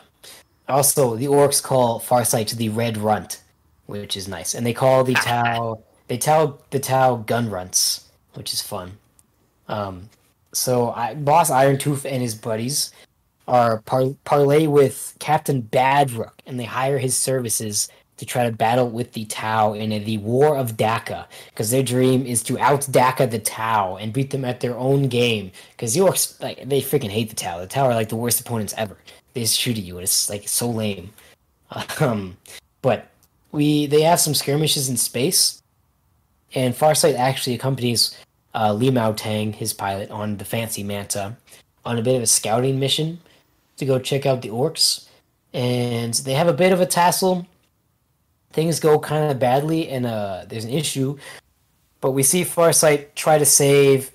Also, 0.68 1.16
the 1.16 1.26
orks 1.26 1.64
call 1.64 2.00
Farsight 2.00 2.56
the 2.56 2.70
Red 2.70 2.98
Runt, 2.98 3.42
which 3.90 4.16
is 4.16 4.28
nice, 4.28 4.54
and 4.54 4.66
they 4.66 4.74
call 4.74 5.04
the 5.04 5.16
Tau 5.16 5.82
they 6.10 6.18
tell 6.18 6.62
the 6.72 6.80
Tau 6.80 7.18
gun 7.18 7.50
runts, 7.50 8.10
which 8.34 8.52
is 8.52 8.62
fun. 8.62 8.98
Um, 9.70 10.10
so 10.52 10.90
I, 10.90 11.14
Boss 11.14 11.52
Iron 11.52 11.78
Tooth 11.78 12.06
and 12.06 12.22
his 12.22 12.36
buddies 12.36 12.92
are 13.48 13.82
par- 13.84 14.16
parlay 14.26 14.66
with 14.66 15.16
Captain 15.20 15.62
Badrukk, 15.62 16.34
and 16.46 16.60
they 16.60 16.66
hire 16.66 16.98
his 16.98 17.16
services 17.16 17.88
to 18.18 18.26
try 18.26 18.44
to 18.44 18.52
battle 18.52 18.90
with 18.90 19.14
the 19.14 19.26
Tau 19.26 19.74
in 19.74 19.92
the 20.04 20.18
War 20.18 20.58
of 20.58 20.76
Dakka, 20.76 21.28
because 21.52 21.70
their 21.70 21.84
dream 21.84 22.26
is 22.26 22.42
to 22.44 22.58
out 22.58 22.82
Dakka 22.82 23.30
the 23.30 23.40
Tau 23.40 23.96
and 23.96 24.12
beat 24.12 24.32
them 24.32 24.44
at 24.44 24.60
their 24.60 24.78
own 24.78 25.10
game. 25.10 25.52
Because 25.72 25.96
orks, 25.96 26.42
like, 26.42 26.68
they 26.68 26.82
freaking 26.82 27.12
hate 27.12 27.30
the 27.30 27.36
Tau. 27.36 27.60
The 27.60 27.68
Tau 27.68 27.86
are 27.86 27.94
like 27.94 28.10
the 28.10 28.16
worst 28.16 28.42
opponents 28.42 28.74
ever. 28.78 28.98
They 29.34 29.42
just 29.42 29.60
shoot 29.60 29.78
at 29.78 29.84
you, 29.84 29.98
and 29.98 30.04
it's 30.04 30.28
like 30.28 30.48
so 30.48 30.70
lame. 30.70 31.12
Um, 32.00 32.36
but 32.82 33.12
we 33.52 33.86
they 33.88 34.02
have 34.02 34.20
some 34.20 34.34
skirmishes 34.34 34.90
in 34.90 34.98
space, 34.98 35.62
and 36.54 36.76
Farsight 36.76 37.16
actually 37.16 37.56
accompanies 37.56 38.18
uh, 38.54 38.74
Li 38.74 38.92
Mao 38.92 39.12
Tang, 39.14 39.54
his 39.54 39.74
pilot, 39.74 40.10
on 40.12 40.38
the 40.38 40.46
Fancy 40.46 40.84
Manta 40.84 41.38
on 41.86 41.98
a 41.98 42.02
bit 42.02 42.16
of 42.16 42.22
a 42.22 42.28
scouting 42.28 42.80
mission 42.80 43.20
to 43.78 43.86
go 43.86 44.00
check 44.00 44.26
out 44.26 44.42
the 44.42 44.50
orks. 44.50 45.08
And 45.54 46.14
they 46.14 46.34
have 46.34 46.48
a 46.48 46.54
bit 46.54 46.72
of 46.72 46.82
a 46.82 46.86
tassel. 46.86 47.48
Things 48.52 48.80
go 48.80 49.00
kind 49.00 49.32
of 49.32 49.40
badly, 49.40 49.90
and 49.90 50.06
uh, 50.06 50.46
there's 50.48 50.66
an 50.66 50.72
issue. 50.72 51.18
But 52.02 52.12
we 52.12 52.24
see 52.24 52.44
Farsight 52.44 53.16
try 53.16 53.38
to 53.38 53.46
save 53.46 54.12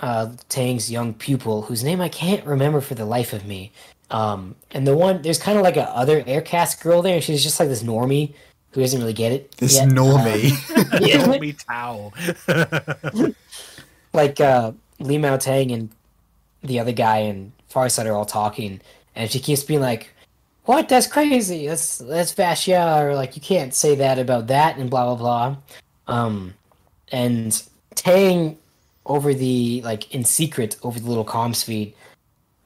uh, 0.00 0.32
Tang's 0.48 0.90
young 0.90 1.14
pupil, 1.14 1.62
whose 1.62 1.84
name 1.84 2.00
I 2.00 2.08
can't 2.08 2.44
remember 2.46 2.80
for 2.80 2.94
the 2.94 3.04
life 3.04 3.32
of 3.32 3.46
me. 3.46 3.72
Um, 4.10 4.54
and 4.70 4.86
the 4.86 4.96
one 4.96 5.20
there's 5.20 5.38
kind 5.38 5.58
of 5.58 5.64
like 5.64 5.76
a 5.76 5.90
other 5.90 6.24
air 6.26 6.40
caste 6.40 6.80
girl 6.82 7.02
there, 7.02 7.14
and 7.14 7.22
she's 7.22 7.42
just 7.42 7.60
like 7.60 7.68
this 7.68 7.82
normie 7.82 8.32
who 8.72 8.80
doesn't 8.80 9.00
really 9.00 9.12
get 9.12 9.32
it. 9.32 9.52
This 9.52 9.76
yet. 9.76 9.88
normie. 9.88 10.52
Uh, 10.76 10.98
yeah, 11.06 11.38
Me 11.38 11.52
towel. 11.52 12.12
like 14.12 14.40
uh, 14.40 14.72
Li 14.98 15.18
Mao 15.18 15.36
Tang 15.36 15.70
and 15.72 15.90
the 16.62 16.80
other 16.80 16.92
guy 16.92 17.18
and 17.18 17.52
Farsight 17.72 18.06
are 18.06 18.12
all 18.12 18.24
talking, 18.24 18.80
and 19.14 19.30
she 19.30 19.38
keeps 19.38 19.62
being 19.62 19.80
like, 19.80 20.12
"What? 20.64 20.88
That's 20.88 21.06
crazy. 21.06 21.66
That's 21.66 21.98
that's 21.98 22.32
fascia, 22.32 23.00
or 23.00 23.14
like 23.14 23.36
you 23.36 23.42
can't 23.42 23.74
say 23.74 23.94
that 23.96 24.18
about 24.18 24.46
that," 24.48 24.76
and 24.78 24.90
blah 24.90 25.14
blah 25.14 25.16
blah. 25.16 25.56
Um, 26.06 26.54
and 27.12 27.62
Tang 27.94 28.58
over 29.06 29.34
the 29.34 29.82
like 29.82 30.14
in 30.14 30.24
secret 30.24 30.76
over 30.82 30.98
the 30.98 31.08
little 31.08 31.24
comms 31.24 31.64
feed. 31.64 31.94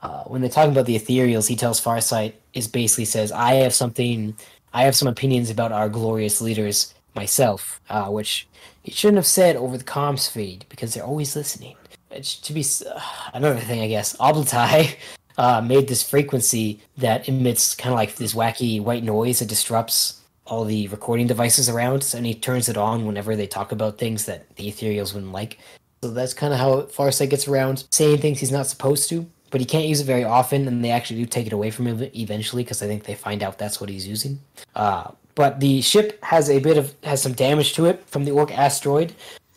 Uh, 0.02 0.24
when 0.24 0.40
they're 0.40 0.50
talking 0.50 0.72
about 0.72 0.86
the 0.86 0.98
ethereals, 0.98 1.46
he 1.46 1.54
tells 1.54 1.80
Farsight 1.80 2.32
is 2.54 2.66
basically 2.66 3.04
says, 3.04 3.30
"I 3.30 3.54
have 3.54 3.74
something, 3.74 4.36
I 4.74 4.84
have 4.84 4.96
some 4.96 5.08
opinions 5.08 5.50
about 5.50 5.72
our 5.72 5.88
glorious 5.88 6.40
leaders 6.40 6.94
myself, 7.14 7.80
uh, 7.90 8.06
which 8.06 8.48
he 8.82 8.90
shouldn't 8.90 9.16
have 9.18 9.26
said 9.26 9.56
over 9.56 9.76
the 9.76 9.84
comms 9.84 10.30
feed 10.30 10.64
because 10.68 10.94
they're 10.94 11.04
always 11.04 11.36
listening." 11.36 11.76
It's 12.10 12.36
to 12.36 12.52
be 12.52 12.64
uh, 12.86 13.00
another 13.34 13.60
thing, 13.60 13.80
I 13.80 13.88
guess. 13.88 14.16
Ob'lotai 14.16 14.96
uh, 15.38 15.60
made 15.60 15.88
this 15.88 16.02
frequency 16.02 16.80
that 16.98 17.28
emits 17.28 17.74
kind 17.74 17.92
of 17.92 17.96
like 17.96 18.16
this 18.16 18.34
wacky 18.34 18.82
white 18.82 19.04
noise 19.04 19.38
that 19.38 19.48
disrupts 19.48 20.20
all 20.46 20.64
the 20.64 20.88
recording 20.88 21.26
devices 21.26 21.68
around, 21.68 22.12
and 22.14 22.26
he 22.26 22.34
turns 22.34 22.68
it 22.68 22.76
on 22.76 23.06
whenever 23.06 23.36
they 23.36 23.46
talk 23.46 23.72
about 23.72 23.98
things 23.98 24.26
that 24.26 24.54
the 24.56 24.70
ethereals 24.70 25.14
wouldn't 25.14 25.32
like. 25.32 25.58
So 26.02 26.10
that's 26.10 26.34
kind 26.34 26.52
of 26.52 26.58
how 26.58 26.82
Farsight 26.82 27.30
gets 27.30 27.46
around 27.46 27.84
saying 27.92 28.18
things 28.18 28.40
he's 28.40 28.50
not 28.50 28.66
supposed 28.66 29.08
to, 29.10 29.26
but 29.52 29.60
he 29.60 29.66
can't 29.66 29.84
use 29.84 30.00
it 30.00 30.04
very 30.04 30.24
often, 30.24 30.66
and 30.66 30.82
they 30.82 30.90
actually 30.90 31.20
do 31.20 31.26
take 31.26 31.46
it 31.46 31.52
away 31.52 31.70
from 31.70 31.86
him 31.86 32.10
eventually 32.14 32.64
because 32.64 32.82
I 32.82 32.86
think 32.86 33.04
they 33.04 33.14
find 33.14 33.42
out 33.42 33.58
that's 33.58 33.80
what 33.80 33.90
he's 33.90 34.08
using. 34.08 34.40
Uh, 34.74 35.10
but 35.34 35.60
the 35.60 35.82
ship 35.82 36.18
has 36.24 36.48
a 36.48 36.58
bit 36.58 36.78
of 36.78 36.94
has 37.04 37.22
some 37.22 37.34
damage 37.34 37.74
to 37.74 37.84
it 37.84 38.02
from 38.08 38.24
the 38.24 38.30
ork 38.30 38.50
asteroid, 38.50 39.14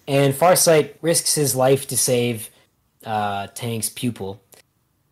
and 0.08 0.34
Farsight 0.34 0.96
risks 1.02 1.34
his 1.34 1.56
life 1.56 1.88
to 1.88 1.98
save 1.98 2.50
uh, 3.06 3.48
Tang's 3.56 3.90
pupil 3.90 4.42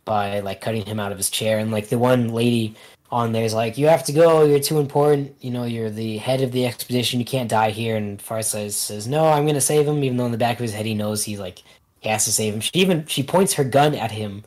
by 0.04 0.42
like 0.42 0.60
cutting 0.60 0.86
him 0.86 1.00
out 1.00 1.14
of 1.14 1.18
his 1.18 1.30
chair, 1.30 1.60
and 1.60 1.72
like 1.72 1.88
the 1.88 1.98
one 1.98 2.34
lady 2.34 2.76
on 3.10 3.32
there 3.32 3.46
is 3.46 3.54
like, 3.54 3.78
"You 3.78 3.88
have 3.88 4.04
to 4.06 4.12
go. 4.12 4.44
You're 4.44 4.60
too 4.60 4.80
important. 4.80 5.34
You 5.40 5.52
know, 5.52 5.64
you're 5.64 5.92
the 5.92 6.18
head 6.18 6.42
of 6.42 6.52
the 6.52 6.66
expedition. 6.66 7.22
You 7.22 7.26
can't 7.26 7.50
die 7.50 7.70
here." 7.70 7.96
And 7.96 8.20
Farsight 8.20 8.72
says, 8.74 9.08
"No, 9.08 9.28
I'm 9.28 9.48
gonna 9.48 9.62
save 9.62 9.88
him," 9.88 10.04
even 10.04 10.18
though 10.18 10.26
in 10.26 10.34
the 10.34 10.38
back 10.38 10.58
of 10.58 10.64
his 10.64 10.74
head 10.74 10.86
he 10.86 10.94
knows 10.94 11.24
he 11.24 11.38
like 11.38 11.64
he 12.02 12.10
has 12.10 12.26
to 12.26 12.34
save 12.34 12.54
him. 12.54 12.60
She 12.60 12.72
even 12.74 13.06
she 13.08 13.24
points 13.24 13.54
her 13.54 13.64
gun 13.64 13.96
at 13.96 14.12
him. 14.12 14.44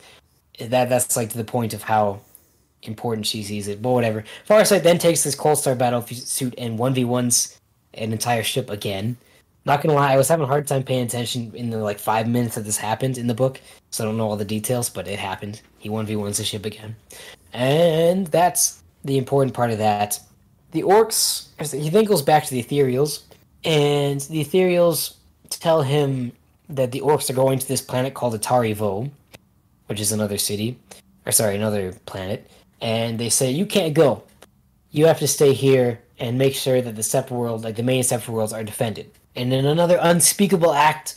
That 0.58 0.88
that's 0.88 1.16
like 1.16 1.30
to 1.30 1.36
the 1.36 1.44
point 1.44 1.74
of 1.74 1.82
how 1.82 2.20
important 2.82 3.26
she 3.26 3.42
sees 3.42 3.68
it. 3.68 3.82
But 3.82 3.90
whatever. 3.90 4.24
Farsight 4.48 4.82
then 4.82 4.98
takes 4.98 5.24
this 5.24 5.34
Cold 5.34 5.58
Star 5.58 5.74
battle 5.74 6.02
suit 6.02 6.54
and 6.56 6.78
one 6.78 6.94
v 6.94 7.04
ones 7.04 7.58
an 7.94 8.12
entire 8.12 8.42
ship 8.42 8.70
again. 8.70 9.16
Not 9.64 9.82
gonna 9.82 9.94
lie, 9.94 10.12
I 10.12 10.16
was 10.16 10.28
having 10.28 10.44
a 10.44 10.46
hard 10.46 10.68
time 10.68 10.84
paying 10.84 11.04
attention 11.04 11.52
in 11.54 11.70
the 11.70 11.78
like 11.78 11.98
five 11.98 12.28
minutes 12.28 12.54
that 12.54 12.62
this 12.62 12.76
happened 12.76 13.18
in 13.18 13.26
the 13.26 13.34
book, 13.34 13.60
so 13.90 14.04
I 14.04 14.06
don't 14.06 14.16
know 14.16 14.28
all 14.28 14.36
the 14.36 14.44
details, 14.44 14.88
but 14.88 15.08
it 15.08 15.18
happened. 15.18 15.60
He 15.78 15.88
one 15.88 16.06
v 16.06 16.14
ones 16.14 16.38
the 16.38 16.44
ship 16.44 16.64
again, 16.64 16.94
and 17.52 18.28
that's 18.28 18.82
the 19.04 19.18
important 19.18 19.54
part 19.54 19.72
of 19.72 19.78
that. 19.78 20.20
The 20.70 20.82
orks, 20.82 21.48
he 21.72 21.90
then 21.90 22.04
goes 22.04 22.22
back 22.22 22.44
to 22.44 22.50
the 22.50 22.62
ethereals, 22.62 23.22
and 23.64 24.20
the 24.20 24.44
ethereals 24.44 25.14
tell 25.50 25.82
him 25.82 26.30
that 26.68 26.92
the 26.92 27.00
orks 27.00 27.28
are 27.28 27.34
going 27.34 27.58
to 27.58 27.66
this 27.66 27.80
planet 27.80 28.14
called 28.14 28.40
Atari 28.40 28.74
Vo, 28.74 29.10
which 29.86 30.00
is 30.00 30.12
another 30.12 30.38
city, 30.38 30.78
or 31.24 31.32
sorry, 31.32 31.56
another 31.56 31.92
planet, 32.06 32.50
and 32.80 33.18
they 33.18 33.28
say 33.28 33.50
you 33.50 33.66
can't 33.66 33.94
go. 33.94 34.22
You 34.90 35.06
have 35.06 35.18
to 35.18 35.28
stay 35.28 35.52
here 35.52 36.00
and 36.18 36.38
make 36.38 36.54
sure 36.54 36.80
that 36.80 36.96
the 36.96 37.02
separate 37.02 37.36
world, 37.36 37.64
like 37.64 37.76
the 37.76 37.82
main 37.82 38.02
separate 38.02 38.32
worlds, 38.32 38.52
are 38.52 38.64
defended. 38.64 39.10
And 39.34 39.52
in 39.52 39.66
another 39.66 39.98
unspeakable 40.00 40.72
act 40.72 41.16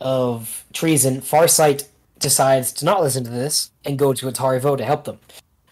of 0.00 0.64
treason, 0.72 1.20
Farsight 1.20 1.86
decides 2.18 2.72
to 2.72 2.84
not 2.84 3.00
listen 3.00 3.24
to 3.24 3.30
this 3.30 3.70
and 3.84 3.98
go 3.98 4.12
to 4.12 4.26
Atari 4.26 4.60
Vo 4.60 4.76
to 4.76 4.84
help 4.84 5.04
them. 5.04 5.18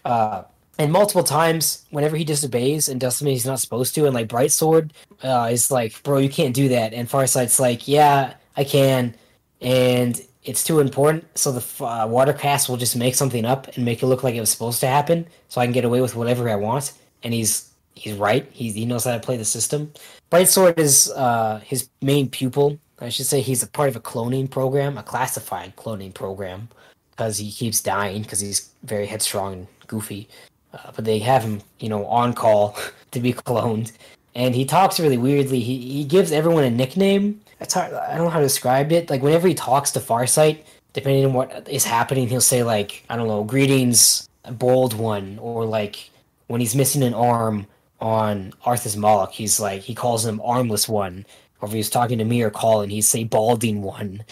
Uh, 0.05 0.43
and 0.77 0.91
multiple 0.91 1.23
times, 1.23 1.85
whenever 1.91 2.15
he 2.15 2.23
disobeys 2.23 2.89
and 2.89 2.99
does 2.99 3.17
something 3.17 3.33
he's 3.33 3.45
not 3.45 3.59
supposed 3.59 3.93
to, 3.95 4.05
and 4.05 4.13
like 4.13 4.27
Bright 4.27 4.51
Sword 4.51 4.93
uh, 5.21 5.49
is 5.51 5.69
like, 5.69 6.01
"Bro, 6.03 6.19
you 6.19 6.29
can't 6.29 6.55
do 6.55 6.69
that," 6.69 6.93
and 6.93 7.09
Farsight's 7.09 7.59
like, 7.59 7.87
"Yeah, 7.87 8.33
I 8.57 8.63
can," 8.63 9.13
and 9.61 10.19
it's 10.43 10.63
too 10.63 10.79
important, 10.79 11.25
so 11.37 11.51
the 11.51 11.85
uh, 11.85 12.07
Water 12.07 12.33
caste 12.33 12.67
will 12.67 12.77
just 12.77 12.95
make 12.95 13.13
something 13.15 13.45
up 13.45 13.67
and 13.75 13.85
make 13.85 14.01
it 14.01 14.07
look 14.07 14.23
like 14.23 14.33
it 14.33 14.39
was 14.39 14.49
supposed 14.49 14.79
to 14.79 14.87
happen, 14.87 15.27
so 15.49 15.61
I 15.61 15.65
can 15.65 15.73
get 15.73 15.85
away 15.85 16.01
with 16.01 16.15
whatever 16.15 16.49
I 16.49 16.55
want. 16.55 16.93
And 17.23 17.33
he's 17.33 17.71
he's 17.93 18.15
right. 18.15 18.49
He 18.51 18.71
he 18.71 18.85
knows 18.85 19.03
how 19.03 19.13
to 19.13 19.19
play 19.19 19.37
the 19.37 19.45
system. 19.45 19.93
Bright 20.29 20.47
Sword 20.47 20.79
is 20.79 21.11
uh, 21.15 21.59
his 21.63 21.89
main 22.01 22.29
pupil. 22.29 22.79
I 22.99 23.09
should 23.09 23.25
say 23.25 23.41
he's 23.41 23.63
a 23.63 23.67
part 23.67 23.89
of 23.89 23.95
a 23.95 23.99
cloning 23.99 24.49
program, 24.49 24.97
a 24.97 25.03
classified 25.03 25.75
cloning 25.75 26.13
program, 26.13 26.69
because 27.11 27.37
he 27.37 27.51
keeps 27.51 27.81
dying 27.81 28.21
because 28.21 28.39
he's 28.39 28.69
very 28.83 29.05
headstrong 29.05 29.53
and 29.53 29.67
goofy. 29.87 30.27
Uh, 30.73 30.91
but 30.95 31.05
they 31.05 31.19
have 31.19 31.43
him, 31.43 31.61
you 31.79 31.89
know, 31.89 32.05
on 32.05 32.33
call 32.33 32.77
to 33.11 33.19
be 33.19 33.33
cloned, 33.33 33.91
and 34.33 34.55
he 34.55 34.65
talks 34.65 34.99
really 34.99 35.17
weirdly. 35.17 35.59
He 35.59 35.77
he 35.77 36.03
gives 36.03 36.31
everyone 36.31 36.63
a 36.63 36.71
nickname. 36.71 37.41
It's 37.61 37.75
hard. 37.75 37.93
I 37.93 38.15
don't 38.15 38.25
know 38.25 38.29
how 38.31 38.39
to 38.39 38.45
describe 38.45 38.91
it. 38.91 39.09
Like 39.09 39.21
whenever 39.21 39.47
he 39.47 39.53
talks 39.53 39.91
to 39.91 39.99
Farsight, 39.99 40.63
depending 40.93 41.25
on 41.25 41.33
what 41.33 41.67
is 41.69 41.85
happening, 41.85 42.27
he'll 42.27 42.41
say 42.41 42.63
like, 42.63 43.05
I 43.09 43.15
don't 43.15 43.27
know, 43.27 43.43
greetings, 43.43 44.27
bold 44.53 44.93
one, 44.93 45.37
or 45.39 45.65
like 45.65 46.09
when 46.47 46.59
he's 46.59 46.75
missing 46.75 47.03
an 47.03 47.13
arm 47.13 47.67
on 47.99 48.51
Arthas 48.65 48.97
Moloch, 48.97 49.31
he's 49.31 49.59
like 49.59 49.81
he 49.83 49.93
calls 49.93 50.25
him 50.25 50.41
armless 50.43 50.89
one. 50.89 51.25
Or 51.61 51.67
if 51.67 51.73
he's 51.73 51.91
talking 51.91 52.17
to 52.17 52.25
me 52.25 52.41
or 52.41 52.49
Colin, 52.49 52.89
he'd 52.89 53.01
say 53.03 53.23
balding 53.23 53.83
one. 53.83 54.23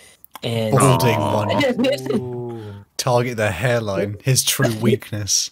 And 0.41 0.75
Balding 0.75 1.15
Aw. 1.15 1.45
one. 1.45 2.85
Target 2.97 3.37
the 3.37 3.51
hairline, 3.51 4.17
his 4.23 4.43
true 4.43 4.73
weakness. 4.81 5.51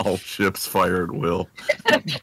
All 0.00 0.16
ships 0.16 0.66
fire 0.66 1.04
at 1.04 1.12
will. 1.12 1.48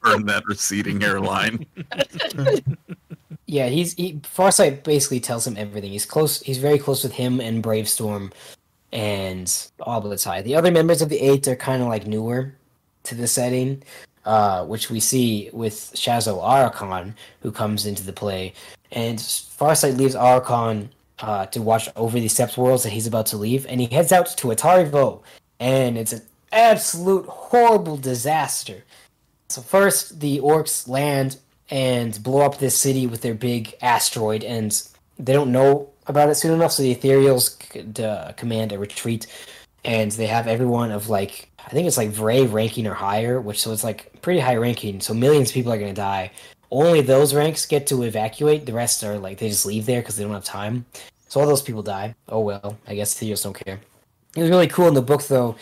Burn 0.02 0.26
that 0.26 0.44
receding 0.46 1.00
hairline. 1.00 1.66
Yeah, 3.50 3.68
he's 3.68 3.96
he 3.96 4.14
Farsight 4.22 4.84
basically 4.84 5.20
tells 5.20 5.48
him 5.48 5.58
everything. 5.58 5.92
He's 5.92 6.06
close. 6.06 6.40
He's 6.42 6.60
very 6.60 6.78
close 6.78 7.02
with 7.02 7.14
him 7.14 7.42
and 7.42 7.64
Bravestorm, 7.64 8.32
and 8.92 9.48
Ob'lotai. 9.80 10.44
The 10.44 10.56
other 10.56 10.70
members 10.70 11.02
of 11.02 11.10
the 11.10 11.20
Eight 11.20 11.48
are 11.48 11.56
kind 11.56 11.82
of 11.82 11.88
like 11.88 12.06
newer 12.06 12.54
to 13.06 13.16
the 13.16 13.26
setting, 13.26 13.82
uh, 14.24 14.66
which 14.66 14.92
we 14.92 15.00
see 15.00 15.50
with 15.52 15.74
Shas'o 15.96 16.40
Arra'kon, 16.40 17.16
who 17.42 17.52
comes 17.52 17.88
into 17.88 18.04
the 18.04 18.14
play, 18.14 18.54
and 18.92 19.18
Farsight 19.18 19.98
leaves 19.98 20.14
Arra'kon 20.14 20.90
uh, 21.18 21.48
to 21.48 21.60
watch 21.64 21.90
over 21.96 22.20
the 22.20 22.28
Sept 22.28 22.56
worlds 22.56 22.84
that 22.84 22.92
he's 22.92 23.08
about 23.08 23.26
to 23.28 23.38
leave, 23.38 23.66
and 23.66 23.82
he 23.82 23.88
heads 23.88 24.12
out 24.12 24.28
to 24.38 24.50
Atari 24.50 24.88
Vo, 24.88 25.24
and 25.60 25.98
it's 25.98 26.14
an 26.14 26.22
absolute 26.52 27.26
horrible 27.26 27.98
disaster. 27.98 28.84
So 29.50 29.64
first, 29.64 30.20
the 30.20 30.40
orks 30.40 30.88
land 30.88 31.38
and 31.70 32.22
blow 32.24 32.42
up 32.42 32.58
this 32.58 32.76
city 32.76 33.08
with 33.08 33.22
their 33.22 33.34
big 33.34 33.76
asteroid, 33.82 34.44
and 34.44 34.82
they 35.18 35.34
don't 35.34 35.52
know 35.52 35.90
about 36.08 36.30
it 36.30 36.36
soon 36.36 36.54
enough. 36.54 36.72
So 36.72 36.84
the 36.84 36.96
Ethereals 36.96 38.00
uh, 38.04 38.34
command 38.34 38.72
a 38.72 38.80
retreat, 38.80 39.28
and 39.86 40.12
they 40.12 40.28
have 40.28 40.48
everyone 40.48 40.92
of 40.92 41.10
like 41.10 41.50
I 41.66 41.70
think 41.70 41.88
it's 41.88 41.98
like 41.98 42.10
Vray 42.10 42.52
ranking 42.52 42.88
or 42.88 42.94
higher, 42.94 43.40
which 43.40 43.62
so 43.62 43.72
it's 43.72 43.84
like 43.84 44.22
pretty 44.22 44.40
high 44.40 44.56
ranking. 44.56 45.00
So 45.00 45.14
millions 45.14 45.50
of 45.50 45.54
people 45.54 45.72
are 45.72 45.80
gonna 45.80 45.94
die. 45.94 46.32
Only 46.72 47.02
those 47.02 47.34
ranks 47.34 47.66
get 47.66 47.88
to 47.88 48.04
evacuate. 48.04 48.66
The 48.66 48.74
rest 48.74 49.04
are 49.04 49.18
like 49.18 49.38
they 49.40 49.50
just 49.50 49.66
leave 49.66 49.86
there 49.86 50.02
because 50.02 50.18
they 50.18 50.24
don't 50.24 50.34
have 50.34 50.44
time. 50.44 50.86
So 51.28 51.40
all 51.40 51.48
those 51.48 51.62
people 51.62 51.84
die. 51.84 52.16
Oh 52.28 52.40
well, 52.40 52.78
I 52.88 52.96
guess 52.96 53.14
Ethereals 53.16 53.44
don't 53.44 53.54
care. 53.54 53.80
It 54.36 54.42
was 54.42 54.50
really 54.50 54.68
cool 54.68 54.88
in 54.88 54.94
the 54.94 55.02
book 55.02 55.24
though 55.24 55.56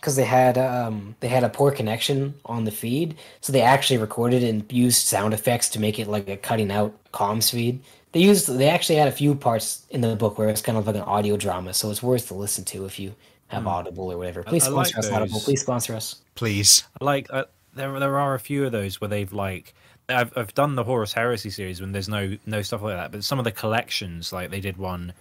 because 0.00 0.16
they 0.16 0.24
had 0.24 0.56
um 0.56 1.14
they 1.20 1.28
had 1.28 1.44
a 1.44 1.48
poor 1.48 1.70
connection 1.70 2.34
on 2.46 2.64
the 2.64 2.70
feed, 2.70 3.16
so 3.40 3.52
they 3.52 3.60
actually 3.60 3.98
recorded 3.98 4.42
and 4.42 4.70
used 4.72 5.06
sound 5.06 5.34
effects 5.34 5.68
to 5.70 5.80
make 5.80 5.98
it 5.98 6.08
like 6.08 6.28
a 6.28 6.36
cutting 6.36 6.70
out 6.70 6.94
comms 7.12 7.50
feed. 7.50 7.80
They 8.12 8.20
used 8.20 8.48
they 8.48 8.68
actually 8.68 8.96
had 8.96 9.08
a 9.08 9.12
few 9.12 9.34
parts 9.34 9.84
in 9.90 10.00
the 10.00 10.16
book 10.16 10.38
where 10.38 10.48
it's 10.48 10.62
kind 10.62 10.78
of 10.78 10.86
like 10.86 10.96
an 10.96 11.02
audio 11.02 11.36
drama, 11.36 11.74
so 11.74 11.90
it's 11.90 12.02
worth 12.02 12.28
to 12.28 12.34
listen 12.34 12.64
to 12.66 12.86
if 12.86 12.98
you 12.98 13.14
have 13.48 13.66
Audible 13.66 14.12
or 14.12 14.16
whatever. 14.16 14.42
Please 14.42 14.66
I 14.66 14.70
like 14.70 14.86
sponsor 14.86 15.08
us, 15.08 15.14
Audible. 15.14 15.40
Please 15.40 15.60
sponsor 15.60 15.94
us. 15.94 16.16
Please. 16.34 16.84
like 17.00 17.26
uh, 17.30 17.44
there 17.74 17.98
there 18.00 18.18
are 18.18 18.34
a 18.34 18.40
few 18.40 18.64
of 18.64 18.72
those 18.72 19.00
where 19.00 19.08
they've 19.08 19.32
like 19.32 19.74
I've 20.08 20.32
I've 20.36 20.54
done 20.54 20.74
the 20.74 20.84
Horus 20.84 21.12
Heresy 21.12 21.50
series 21.50 21.80
when 21.80 21.92
there's 21.92 22.08
no 22.08 22.36
no 22.46 22.62
stuff 22.62 22.82
like 22.82 22.96
that, 22.96 23.12
but 23.12 23.24
some 23.24 23.38
of 23.38 23.44
the 23.44 23.52
collections, 23.52 24.32
like 24.32 24.50
they 24.50 24.60
did 24.60 24.76
one, 24.76 25.12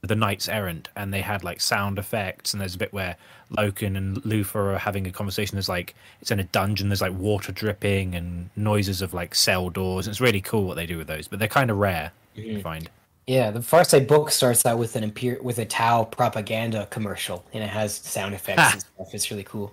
the 0.00 0.16
Knights 0.16 0.48
Errant, 0.48 0.88
and 0.96 1.12
they 1.12 1.20
had 1.20 1.44
like 1.44 1.60
sound 1.60 1.98
effects, 1.98 2.52
and 2.52 2.60
there's 2.60 2.74
a 2.74 2.78
bit 2.78 2.92
where 2.92 3.16
Loken 3.56 3.96
and 3.96 4.16
Luthor 4.22 4.74
are 4.74 4.78
having 4.78 5.06
a 5.06 5.10
conversation. 5.12 5.56
There's 5.56 5.68
like 5.68 5.94
it's 6.20 6.30
in 6.30 6.40
a 6.40 6.44
dungeon. 6.44 6.88
There's 6.88 7.00
like 7.02 7.12
water 7.14 7.52
dripping 7.52 8.14
and 8.14 8.50
noises 8.56 9.02
of 9.02 9.14
like 9.14 9.34
cell 9.34 9.70
doors. 9.70 10.08
It's 10.08 10.20
really 10.20 10.40
cool 10.40 10.64
what 10.64 10.74
they 10.76 10.86
do 10.86 10.98
with 10.98 11.06
those, 11.06 11.28
but 11.28 11.38
they're 11.38 11.48
kind 11.48 11.70
of 11.70 11.76
rare. 11.78 12.12
You 12.34 12.60
find. 12.60 12.88
Yeah, 13.26 13.50
the 13.52 13.60
Farsight 13.60 14.08
book 14.08 14.30
starts 14.32 14.66
out 14.66 14.78
with 14.78 14.96
an 14.96 15.08
imper- 15.10 15.40
with 15.42 15.58
a 15.58 15.64
Tau 15.64 16.04
propaganda 16.04 16.86
commercial, 16.90 17.44
and 17.52 17.62
it 17.62 17.70
has 17.70 17.94
sound 17.94 18.34
effects 18.34 18.72
and 18.72 18.80
stuff. 18.80 19.14
It's 19.14 19.30
really 19.30 19.44
cool. 19.44 19.72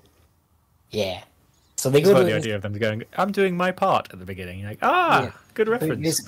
Yeah. 0.92 1.24
So 1.76 1.90
they 1.90 2.00
It's 2.00 2.08
go 2.10 2.14
like 2.14 2.24
to 2.24 2.30
the 2.32 2.36
idea 2.36 2.56
of 2.56 2.62
them 2.62 2.78
going, 2.78 3.04
"I'm 3.18 3.32
doing 3.32 3.56
my 3.58 3.72
part" 3.72 4.10
at 4.12 4.20
the 4.20 4.26
beginning. 4.26 4.60
You're 4.60 4.70
like, 4.70 4.80
ah, 4.82 5.24
Yeah. 5.24 5.32
good 5.54 5.68
reference. 5.70 6.22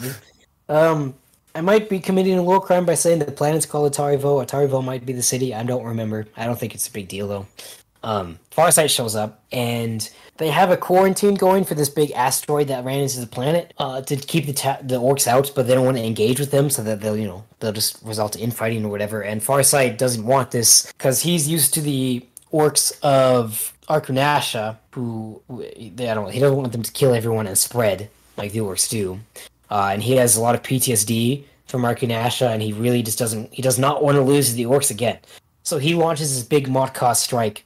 Um, 0.69 1.13
I 1.53 1.61
might 1.61 1.89
be 1.89 1.99
committing 1.99 2.37
a 2.37 2.43
war 2.43 2.61
crime 2.61 2.85
by 2.85 2.95
saying 2.95 3.19
the 3.19 3.31
planet's 3.31 3.65
called 3.65 3.91
Atarivo. 3.91 4.45
Atarivo 4.45 4.83
might 4.83 5.05
be 5.05 5.13
the 5.13 5.21
city. 5.23 5.53
I 5.53 5.63
don't 5.63 5.83
remember. 5.83 6.27
I 6.37 6.45
don't 6.45 6.59
think 6.59 6.73
it's 6.73 6.87
a 6.87 6.91
big 6.91 7.07
deal 7.07 7.27
though. 7.27 7.47
Um, 8.03 8.39
Farsight 8.51 8.89
shows 8.89 9.15
up 9.15 9.43
and 9.51 10.09
they 10.37 10.49
have 10.49 10.71
a 10.71 10.77
quarantine 10.77 11.35
going 11.35 11.63
for 11.63 11.75
this 11.75 11.89
big 11.89 12.11
asteroid 12.11 12.67
that 12.69 12.83
ran 12.83 12.99
into 12.99 13.19
the 13.19 13.27
planet 13.27 13.73
uh, 13.77 14.01
to 14.01 14.15
keep 14.15 14.47
the 14.47 14.53
ta- 14.53 14.79
the 14.81 14.99
orks 14.99 15.27
out, 15.27 15.51
but 15.55 15.67
they 15.67 15.75
don't 15.75 15.85
want 15.85 15.97
to 15.97 16.03
engage 16.03 16.39
with 16.39 16.49
them 16.49 16.69
so 16.69 16.81
that 16.83 17.01
they'll 17.01 17.17
you 17.17 17.27
know 17.27 17.43
they'll 17.59 17.71
just 17.71 18.01
result 18.03 18.35
in 18.35 18.41
infighting 18.41 18.83
or 18.83 18.89
whatever. 18.89 19.21
And 19.21 19.41
Farsight 19.41 19.97
doesn't 19.97 20.25
want 20.25 20.49
this 20.51 20.91
because 20.93 21.21
he's 21.21 21.47
used 21.47 21.75
to 21.75 21.81
the 21.81 22.25
orks 22.51 22.91
of 23.03 23.73
Arkunasha, 23.87 24.77
who 24.91 25.41
they, 25.49 26.09
I 26.09 26.15
don't 26.15 26.31
he 26.31 26.39
doesn't 26.39 26.57
want 26.57 26.71
them 26.71 26.83
to 26.83 26.91
kill 26.91 27.13
everyone 27.13 27.45
and 27.45 27.57
spread 27.57 28.09
like 28.35 28.51
the 28.51 28.59
orks 28.59 28.89
do. 28.89 29.19
Uh, 29.71 29.89
and 29.93 30.03
he 30.03 30.17
has 30.17 30.35
a 30.35 30.41
lot 30.41 30.53
of 30.53 30.61
PTSD 30.61 31.45
from 31.65 31.83
Arkunasha, 31.83 32.47
and 32.53 32.61
he 32.61 32.73
really 32.73 33.01
just 33.01 33.17
doesn't 33.17 33.51
he 33.53 33.61
does 33.61 33.79
not 33.79 34.03
want 34.03 34.15
to 34.15 34.21
lose 34.21 34.49
to 34.49 34.55
the 34.55 34.65
orks 34.65 34.91
again. 34.91 35.17
So 35.63 35.77
he 35.77 35.95
launches 35.95 36.31
his 36.31 36.43
big 36.43 36.67
Motkos 36.67 37.15
strike. 37.15 37.63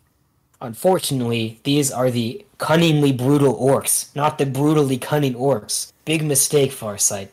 Unfortunately, 0.62 1.60
these 1.64 1.92
are 1.92 2.12
the 2.12 2.46
cunningly 2.60 3.12
brutal 3.12 3.58
orks, 3.58 4.16
not 4.16 4.38
the 4.38 4.46
brutally 4.46 4.98
cunning 4.98 5.34
orks. 5.34 5.92
Big 6.06 6.24
mistake, 6.24 6.72
Farsight. 6.72 7.30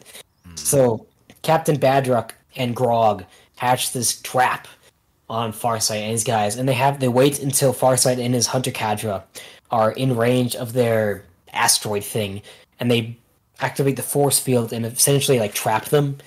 So 0.57 1.07
Captain 1.43 1.77
Badrukk 1.77 2.31
and 2.57 2.75
Grog 2.75 3.25
hatch 3.57 3.93
this 3.93 4.21
trap 4.23 4.67
on 5.29 5.53
Farsight 5.53 6.01
and 6.01 6.13
his 6.13 6.25
guys, 6.25 6.57
and 6.57 6.69
they 6.69 6.75
have 6.75 6.99
they 6.99 7.09
wait 7.09 7.41
until 7.41 7.75
Farsight 7.75 8.19
and 8.25 8.35
his 8.35 8.47
hunter 8.47 8.71
cadre 8.71 9.21
are 9.71 9.93
in 9.93 10.17
range 10.17 10.57
of 10.57 10.73
their 10.73 11.25
asteroid 11.53 12.05
thing, 12.05 12.41
and 12.81 12.91
they 12.91 13.17
activate 13.63 13.97
the 13.97 14.03
force 14.03 14.39
field 14.39 14.73
and 14.73 14.85
essentially 14.85 15.39
like 15.39 15.55
trap 15.55 15.87
them 15.87 16.19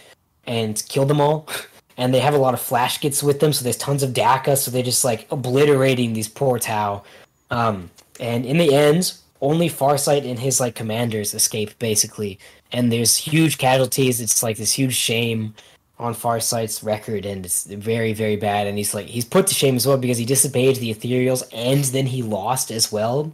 and 0.48 0.82
kill 0.90 1.06
them 1.06 1.22
all. 1.22 1.48
And 1.98 2.14
they 2.14 2.20
have 2.20 2.34
a 2.34 2.38
lot 2.38 2.54
of 2.54 2.60
flash 2.60 2.98
kits 2.98 3.24
with 3.24 3.40
them, 3.40 3.54
so 3.54 3.64
there's 3.64 3.78
tons 3.78 4.04
of 4.04 4.12
dakka, 4.12 4.58
so 4.58 4.70
they're 4.70 4.84
just 4.84 5.06
like 5.06 5.32
obliterating 5.32 6.12
these 6.12 6.28
poor 6.28 6.60
Tau. 6.60 7.06
Um, 7.52 7.90
and 8.20 8.46
in 8.46 8.58
the 8.58 8.76
end, 8.76 9.14
only 9.40 9.70
Farsight 9.70 10.30
and 10.30 10.38
his 10.38 10.60
like 10.60 10.76
commanders 10.76 11.34
escape 11.34 11.78
basically, 11.80 12.38
and 12.74 12.92
there's 12.92 13.16
huge 13.16 13.58
casualties. 13.58 14.20
It's 14.20 14.44
like 14.44 14.58
this 14.58 14.74
huge 14.74 14.94
shame 14.94 15.54
on 15.98 16.14
Farsight's 16.14 16.84
record, 16.84 17.26
and 17.26 17.46
it's 17.46 17.66
very 17.66 18.12
very 18.12 18.36
bad. 18.36 18.68
And 18.68 18.78
he's 18.78 18.94
like 18.94 19.06
he's 19.06 19.26
put 19.26 19.48
to 19.48 19.54
shame 19.54 19.78
as 19.78 19.88
well 19.88 19.98
because 19.98 20.18
he 20.18 20.26
disobeyed 20.26 20.78
the 20.78 20.94
Ethereals, 20.94 21.44
and 21.54 21.84
then 21.86 22.08
he 22.08 22.24
lost 22.24 22.72
as 22.72 22.92
well. 22.92 23.32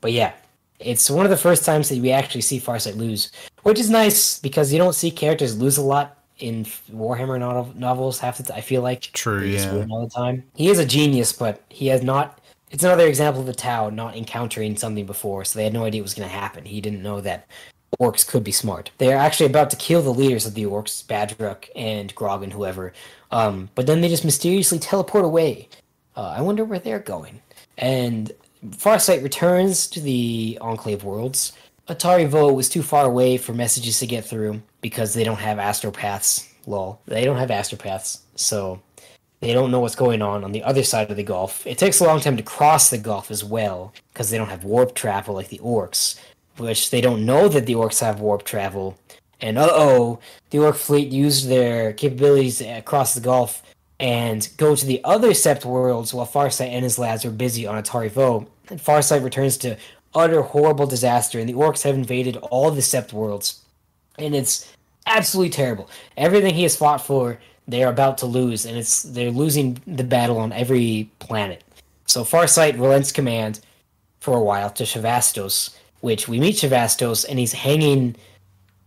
But 0.00 0.12
yeah, 0.12 0.34
it's 0.80 1.08
one 1.10 1.24
of 1.26 1.30
the 1.30 1.36
first 1.36 1.64
times 1.64 1.88
that 1.88 1.98
we 1.98 2.10
actually 2.10 2.40
see 2.40 2.60
Farsight 2.60 2.96
lose, 2.96 3.30
which 3.62 3.78
is 3.78 3.90
nice 3.90 4.38
because 4.38 4.72
you 4.72 4.78
don't 4.78 4.94
see 4.94 5.10
characters 5.10 5.58
lose 5.58 5.76
a 5.76 5.82
lot 5.82 6.18
in 6.38 6.64
Warhammer 6.92 7.38
novel- 7.38 7.72
novels. 7.76 8.18
Half 8.18 8.38
the 8.38 8.42
time, 8.44 8.56
I 8.58 8.60
feel 8.60 8.82
like 8.82 9.02
True, 9.12 9.40
They 9.40 9.56
yeah. 9.56 9.86
all 9.90 10.04
the 10.04 10.10
time. 10.10 10.44
He 10.54 10.68
is 10.68 10.78
a 10.78 10.84
genius, 10.86 11.32
but 11.32 11.62
he 11.68 11.86
has 11.88 12.02
not. 12.02 12.40
It's 12.70 12.82
another 12.82 13.06
example 13.06 13.40
of 13.40 13.46
the 13.46 13.54
Tau 13.54 13.88
not 13.88 14.16
encountering 14.16 14.76
something 14.76 15.06
before, 15.06 15.44
so 15.44 15.58
they 15.58 15.64
had 15.64 15.72
no 15.72 15.84
idea 15.84 16.00
it 16.00 16.02
was 16.02 16.14
going 16.14 16.28
to 16.28 16.34
happen. 16.34 16.64
He 16.64 16.80
didn't 16.80 17.02
know 17.02 17.20
that 17.20 17.46
orks 18.00 18.26
could 18.26 18.42
be 18.42 18.50
smart. 18.50 18.90
They 18.98 19.12
are 19.12 19.16
actually 19.16 19.46
about 19.46 19.70
to 19.70 19.76
kill 19.76 20.02
the 20.02 20.12
leaders 20.12 20.44
of 20.46 20.54
the 20.54 20.64
orks, 20.64 21.04
Badrukk 21.04 21.68
and 21.76 22.12
Grog 22.16 22.42
and 22.42 22.52
whoever. 22.52 22.92
Um, 23.30 23.68
but 23.76 23.86
then 23.86 24.00
they 24.00 24.08
just 24.08 24.24
mysteriously 24.24 24.80
teleport 24.80 25.24
away. 25.24 25.68
Uh, 26.16 26.34
I 26.36 26.40
wonder 26.40 26.64
where 26.64 26.80
they're 26.80 26.98
going. 26.98 27.40
And 27.78 28.32
Farsight 28.70 29.22
returns 29.22 29.86
to 29.88 30.00
the 30.00 30.58
Enclave 30.60 31.04
worlds. 31.04 31.52
Atari 31.88 32.26
Vo 32.26 32.52
was 32.52 32.68
too 32.68 32.82
far 32.82 33.04
away 33.04 33.36
for 33.36 33.52
messages 33.52 33.98
to 33.98 34.06
get 34.06 34.24
through 34.24 34.62
because 34.80 35.12
they 35.12 35.24
don't 35.24 35.40
have 35.40 35.58
astropaths. 35.58 36.48
Lol. 36.66 37.00
They 37.06 37.24
don't 37.24 37.36
have 37.36 37.50
astropaths, 37.50 38.20
so 38.36 38.80
they 39.40 39.52
don't 39.52 39.70
know 39.70 39.80
what's 39.80 39.94
going 39.94 40.22
on 40.22 40.44
on 40.44 40.52
the 40.52 40.62
other 40.62 40.82
side 40.82 41.10
of 41.10 41.16
the 41.16 41.22
Gulf. 41.22 41.66
It 41.66 41.78
takes 41.78 42.00
a 42.00 42.04
long 42.04 42.20
time 42.20 42.36
to 42.36 42.42
cross 42.42 42.90
the 42.90 42.98
Gulf 42.98 43.30
as 43.30 43.44
well 43.44 43.92
because 44.12 44.30
they 44.30 44.38
don't 44.38 44.48
have 44.48 44.64
warp 44.64 44.94
travel 44.94 45.34
like 45.34 45.48
the 45.48 45.58
orks, 45.58 46.18
which 46.56 46.90
they 46.90 47.00
don't 47.00 47.26
know 47.26 47.48
that 47.48 47.66
the 47.66 47.74
orks 47.74 48.00
have 48.00 48.20
warp 48.20 48.44
travel. 48.44 48.98
And 49.40 49.58
uh 49.58 49.68
oh, 49.70 50.20
the 50.50 50.58
ork 50.58 50.76
fleet 50.76 51.12
used 51.12 51.48
their 51.48 51.92
capabilities 51.92 52.60
across 52.62 53.14
the 53.14 53.20
Gulf 53.20 53.62
and 54.00 54.48
go 54.56 54.74
to 54.74 54.86
the 54.86 55.02
other 55.04 55.30
Sept 55.30 55.64
worlds 55.64 56.14
while 56.14 56.26
Farsight 56.26 56.70
and 56.70 56.82
his 56.82 56.98
lads 56.98 57.24
are 57.24 57.30
busy 57.30 57.66
on 57.66 57.82
Atari 57.82 58.10
Vo. 58.10 58.46
And 58.70 58.80
Farsight 58.80 59.22
returns 59.22 59.56
to 59.58 59.76
utter 60.14 60.42
horrible 60.42 60.86
disaster, 60.86 61.38
and 61.38 61.48
the 61.48 61.54
orks 61.54 61.82
have 61.82 61.94
invaded 61.94 62.36
all 62.36 62.70
the 62.70 62.80
Sept 62.80 63.12
worlds. 63.12 63.60
And 64.18 64.34
it's 64.34 64.72
absolutely 65.06 65.50
terrible. 65.50 65.90
Everything 66.16 66.54
he 66.54 66.62
has 66.62 66.76
fought 66.76 67.00
for, 67.04 67.38
they 67.66 67.82
are 67.82 67.90
about 67.90 68.18
to 68.18 68.26
lose, 68.26 68.64
and 68.64 68.76
it's 68.76 69.02
they're 69.02 69.30
losing 69.30 69.80
the 69.86 70.04
battle 70.04 70.38
on 70.38 70.52
every 70.52 71.10
planet. 71.18 71.64
So 72.06 72.22
Farsight 72.22 72.74
relents 72.74 73.12
command 73.12 73.60
for 74.20 74.36
a 74.36 74.42
while 74.42 74.70
to 74.70 74.84
Sha'vastos, 74.84 75.74
which 76.00 76.28
we 76.28 76.38
meet 76.38 76.56
Sha'vastos, 76.56 77.26
and 77.28 77.38
he's 77.38 77.52
hanging 77.52 78.16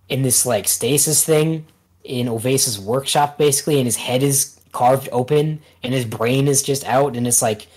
in 0.09 0.21
this 0.21 0.45
like 0.45 0.67
stasis 0.67 1.23
thing 1.23 1.65
in 2.03 2.29
O'Vesa's 2.29 2.79
workshop, 2.79 3.37
basically, 3.37 3.77
and 3.77 3.85
his 3.85 3.97
head 3.97 4.23
is 4.23 4.59
carved 4.71 5.09
open, 5.11 5.59
and 5.83 5.93
his 5.93 6.05
brain 6.05 6.47
is 6.47 6.63
just 6.63 6.85
out, 6.85 7.15
and 7.15 7.27
it's 7.27 7.41
like 7.41 7.67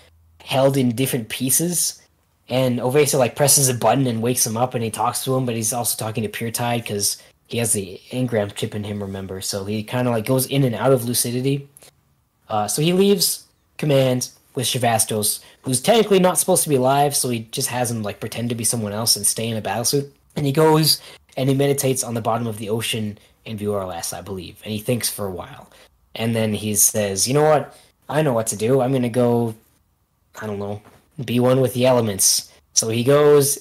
held 0.43 0.77
in 0.77 0.95
different 0.95 1.29
pieces. 1.29 2.01
And 2.49 2.79
O'Vesa 2.79 3.17
like 3.17 3.35
presses 3.35 3.69
a 3.69 3.73
button 3.73 4.07
and 4.07 4.21
wakes 4.21 4.45
him 4.45 4.57
up, 4.57 4.73
and 4.73 4.83
he 4.83 4.91
talks 4.91 5.23
to 5.23 5.35
him, 5.35 5.45
but 5.45 5.55
he's 5.55 5.73
also 5.73 5.97
talking 5.97 6.23
to 6.23 6.29
Puretide 6.29 6.83
because 6.83 7.21
he 7.47 7.59
has 7.59 7.73
the 7.73 8.01
engram 8.11 8.53
chip 8.53 8.75
in 8.75 8.83
him. 8.83 9.01
Remember, 9.01 9.41
so 9.41 9.65
he 9.65 9.83
kind 9.83 10.07
of 10.07 10.13
like 10.13 10.25
goes 10.25 10.47
in 10.47 10.63
and 10.63 10.75
out 10.75 10.91
of 10.91 11.05
lucidity. 11.05 11.69
Uh, 12.49 12.67
so 12.67 12.81
he 12.81 12.91
leaves 12.91 13.45
command 13.77 14.29
with 14.53 14.65
Sha'vastos, 14.65 15.41
who's 15.61 15.79
technically 15.79 16.19
not 16.19 16.37
supposed 16.37 16.63
to 16.63 16.69
be 16.69 16.75
alive, 16.75 17.15
so 17.15 17.29
he 17.29 17.47
just 17.51 17.69
has 17.69 17.89
him 17.89 18.03
like 18.03 18.19
pretend 18.19 18.49
to 18.49 18.55
be 18.55 18.65
someone 18.65 18.91
else 18.91 19.15
and 19.15 19.25
stay 19.25 19.47
in 19.47 19.57
a 19.57 19.61
battlesuit. 19.61 20.09
And 20.35 20.45
he 20.45 20.51
goes 20.51 21.01
and 21.37 21.49
he 21.49 21.55
meditates 21.55 22.03
on 22.03 22.13
the 22.13 22.21
bottom 22.21 22.47
of 22.47 22.57
the 22.57 22.69
ocean 22.69 23.17
in 23.45 23.57
Vior'los, 23.57 24.15
I 24.15 24.21
believe, 24.21 24.61
and 24.63 24.73
he 24.73 24.79
thinks 24.79 25.09
for 25.09 25.25
a 25.25 25.31
while. 25.31 25.69
And 26.15 26.35
then 26.35 26.53
he 26.53 26.75
says, 26.75 27.27
"You 27.27 27.33
know 27.33 27.43
what? 27.43 27.75
I 28.09 28.21
know 28.21 28.33
what 28.33 28.47
to 28.47 28.57
do. 28.57 28.81
I'm 28.81 28.91
gonna 28.91 29.09
go. 29.09 29.55
I 30.39 30.47
don't 30.47 30.59
know, 30.59 30.81
be 31.25 31.39
one 31.39 31.61
with 31.61 31.73
the 31.73 31.85
elements." 31.85 32.51
So 32.73 32.89
he 32.89 33.03
goes 33.03 33.57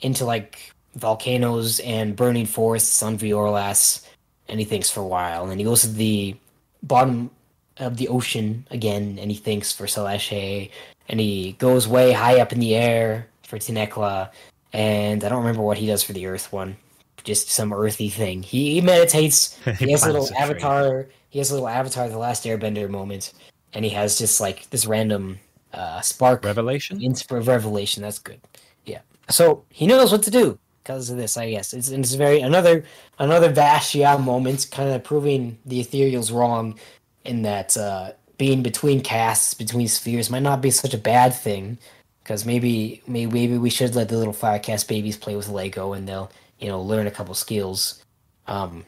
into 0.00 0.24
like 0.24 0.72
volcanoes 0.96 1.80
and 1.80 2.16
burning 2.16 2.46
forests 2.46 3.02
on 3.02 3.18
Vior'los, 3.18 4.04
and 4.48 4.58
he 4.58 4.64
thinks 4.66 4.90
for 4.90 5.00
a 5.00 5.06
while. 5.06 5.42
And 5.42 5.50
then 5.50 5.58
he 5.58 5.64
goes 5.64 5.82
to 5.82 5.88
the 5.88 6.36
bottom 6.82 7.30
of 7.78 7.96
the 7.96 8.08
ocean 8.08 8.66
again, 8.70 9.18
and 9.20 9.30
he 9.30 9.36
thinks 9.36 9.72
for 9.72 9.86
Celestia, 9.86 10.70
and 11.08 11.20
he 11.20 11.52
goes 11.58 11.88
way 11.88 12.12
high 12.12 12.40
up 12.40 12.52
in 12.52 12.60
the 12.60 12.74
air 12.74 13.28
for 13.42 13.58
Tinekla, 13.58 14.30
and 14.72 15.24
I 15.24 15.28
don't 15.28 15.38
remember 15.38 15.62
what 15.62 15.78
he 15.78 15.86
does 15.86 16.02
for 16.02 16.12
the 16.12 16.26
Earth 16.26 16.52
one. 16.52 16.76
Just 17.24 17.50
some 17.50 17.72
earthy 17.72 18.08
thing. 18.08 18.42
He, 18.42 18.74
he 18.74 18.80
meditates. 18.80 19.58
He 19.78 19.86
He 19.86 19.90
has 19.92 20.04
a 20.04 20.10
little 20.10 20.26
plants 20.26 20.30
a 20.30 20.34
tree. 20.34 20.70
avatar. 20.70 21.08
He 21.30 21.38
has 21.38 21.50
a 21.50 21.54
little 21.54 21.68
avatar, 21.68 22.08
the 22.08 22.18
last 22.18 22.44
Airbender 22.44 22.88
moment, 22.88 23.32
and 23.72 23.84
he 23.84 23.90
has 23.92 24.18
just 24.18 24.40
like 24.40 24.68
this 24.70 24.86
random 24.86 25.40
uh, 25.72 26.00
spark 26.00 26.44
Revelation. 26.44 27.00
Insp- 27.00 27.46
revelation. 27.46 28.02
That's 28.02 28.18
good. 28.18 28.40
Yeah. 28.84 29.00
So 29.28 29.64
he 29.70 29.86
knows 29.86 30.12
what 30.12 30.22
to 30.24 30.30
do 30.30 30.58
because 30.82 31.10
of 31.10 31.18
this, 31.18 31.36
I 31.36 31.50
guess. 31.50 31.74
It's, 31.74 31.90
it's 31.90 32.14
very 32.14 32.40
another 32.40 32.84
another 33.18 33.52
Vash'ya 33.52 34.22
moment, 34.22 34.68
kind 34.70 34.90
of 34.90 35.04
proving 35.04 35.58
the 35.66 35.84
ethereals 35.84 36.32
wrong 36.32 36.78
in 37.24 37.42
that 37.42 37.76
uh, 37.76 38.12
being 38.38 38.62
between 38.62 39.02
casts 39.02 39.52
between 39.52 39.88
spheres, 39.88 40.30
might 40.30 40.42
not 40.42 40.62
be 40.62 40.70
such 40.70 40.94
a 40.94 40.98
bad 40.98 41.34
thing. 41.34 41.78
Because 42.22 42.44
maybe, 42.44 43.02
maybe 43.06 43.30
maybe 43.32 43.58
we 43.58 43.70
should 43.70 43.94
let 43.94 44.08
the 44.08 44.16
little 44.16 44.34
Fire 44.34 44.58
caste 44.58 44.88
babies 44.88 45.16
play 45.16 45.36
with 45.36 45.48
Lego 45.48 45.92
and 45.94 46.06
they'll 46.08 46.30
you 46.58 46.68
know 46.68 46.80
learn 46.80 47.06
a 47.06 47.10
couple 47.10 47.34
skills. 47.34 48.02
Um, 48.46 48.84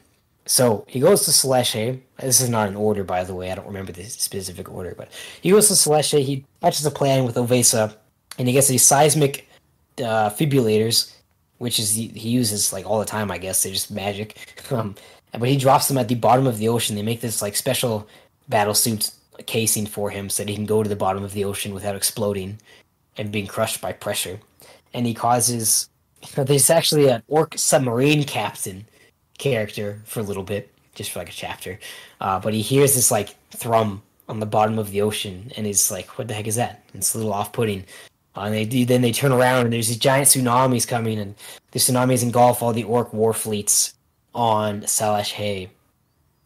so 0.50 0.84
he 0.88 0.98
goes 0.98 1.24
to 1.26 1.30
Celestia. 1.30 2.00
This 2.18 2.40
is 2.40 2.48
not 2.48 2.68
an 2.68 2.74
order, 2.74 3.04
by 3.04 3.22
the 3.22 3.36
way. 3.36 3.52
I 3.52 3.54
don't 3.54 3.68
remember 3.68 3.92
the 3.92 4.02
specific 4.02 4.68
order, 4.68 4.96
but 4.98 5.08
he 5.40 5.52
goes 5.52 5.68
to 5.68 5.74
Celestia. 5.74 6.24
He 6.24 6.44
hatches 6.60 6.84
a 6.84 6.90
plan 6.90 7.24
with 7.24 7.36
O'Vesa, 7.36 7.96
and 8.36 8.48
he 8.48 8.54
gets 8.54 8.66
these 8.66 8.82
seismic 8.82 9.48
uh, 10.04 10.28
which 11.58 11.78
is 11.78 11.92
he, 11.92 12.08
he 12.08 12.30
uses 12.30 12.72
like 12.72 12.84
all 12.84 12.98
the 12.98 13.04
time. 13.04 13.30
I 13.30 13.38
guess 13.38 13.62
they're 13.62 13.72
just 13.72 13.92
magic. 13.92 14.36
Um, 14.72 14.94
but 15.32 15.48
he 15.48 15.56
drops 15.56 15.86
them 15.86 15.98
at 15.98 16.08
the 16.08 16.16
bottom 16.16 16.48
of 16.48 16.58
the 16.58 16.68
ocean. 16.68 16.96
They 16.96 17.02
make 17.02 17.20
this 17.20 17.40
like 17.40 17.54
special 17.54 18.08
battle 18.48 18.74
suit 18.74 19.12
casing 19.46 19.86
for 19.86 20.10
him 20.10 20.28
so 20.28 20.42
that 20.42 20.50
he 20.50 20.56
can 20.56 20.66
go 20.66 20.82
to 20.82 20.88
the 20.88 20.96
bottom 20.96 21.22
of 21.22 21.32
the 21.32 21.44
ocean 21.44 21.74
without 21.74 21.94
exploding 21.94 22.58
and 23.16 23.30
being 23.30 23.46
crushed 23.46 23.80
by 23.80 23.92
pressure. 23.92 24.40
And 24.94 25.06
he 25.06 25.14
causes 25.14 25.88
there's 26.34 26.70
actually 26.70 27.08
an 27.08 27.22
ork 27.28 27.54
submarine 27.56 28.24
captain 28.24 28.86
character 29.40 30.00
for 30.04 30.20
a 30.20 30.22
little 30.22 30.44
bit, 30.44 30.70
just 30.94 31.10
for 31.10 31.18
like 31.18 31.30
a 31.30 31.32
chapter. 31.32 31.80
Uh, 32.20 32.38
but 32.38 32.54
he 32.54 32.62
hears 32.62 32.94
this 32.94 33.10
like 33.10 33.34
thrum 33.50 34.02
on 34.28 34.38
the 34.38 34.46
bottom 34.46 34.78
of 34.78 34.92
the 34.92 35.02
ocean, 35.02 35.50
and 35.56 35.66
he's 35.66 35.90
like, 35.90 36.06
"What 36.16 36.28
the 36.28 36.34
heck 36.34 36.46
is 36.46 36.56
that?" 36.56 36.84
And 36.92 37.00
it's 37.00 37.14
a 37.14 37.18
little 37.18 37.32
off-putting. 37.32 37.84
Uh, 38.36 38.42
and 38.42 38.54
they 38.54 38.64
do, 38.64 38.84
then 38.86 39.02
they 39.02 39.10
turn 39.10 39.32
around, 39.32 39.64
and 39.64 39.72
there's 39.72 39.88
these 39.88 39.98
giant 39.98 40.28
tsunamis 40.28 40.86
coming, 40.86 41.18
and 41.18 41.34
the 41.72 41.80
tsunamis 41.80 42.22
engulf 42.22 42.62
all 42.62 42.72
the 42.72 42.84
ork 42.84 43.12
war 43.12 43.32
fleets 43.32 43.94
on 44.34 44.82
Salash 44.82 45.32
Hay, 45.32 45.68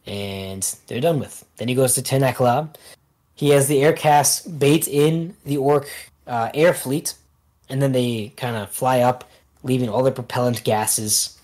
and 0.07 0.63
they're 0.87 1.01
done 1.01 1.19
with. 1.19 1.45
Then 1.57 1.67
he 1.67 1.75
goes 1.75 1.93
to 1.95 2.01
Tenakla. 2.01 2.73
He 3.35 3.49
has 3.49 3.67
the 3.67 3.83
air 3.83 3.93
caste 3.93 4.57
bait 4.57 4.87
in 4.87 5.35
the 5.45 5.57
ork 5.57 5.87
uh, 6.25 6.49
air 6.53 6.73
fleet, 6.73 7.13
and 7.69 7.81
then 7.81 7.91
they 7.91 8.33
kind 8.35 8.55
of 8.55 8.71
fly 8.71 9.01
up, 9.01 9.29
leaving 9.61 9.89
all 9.89 10.01
their 10.03 10.13
propellant 10.13 10.63
gases. 10.63 11.34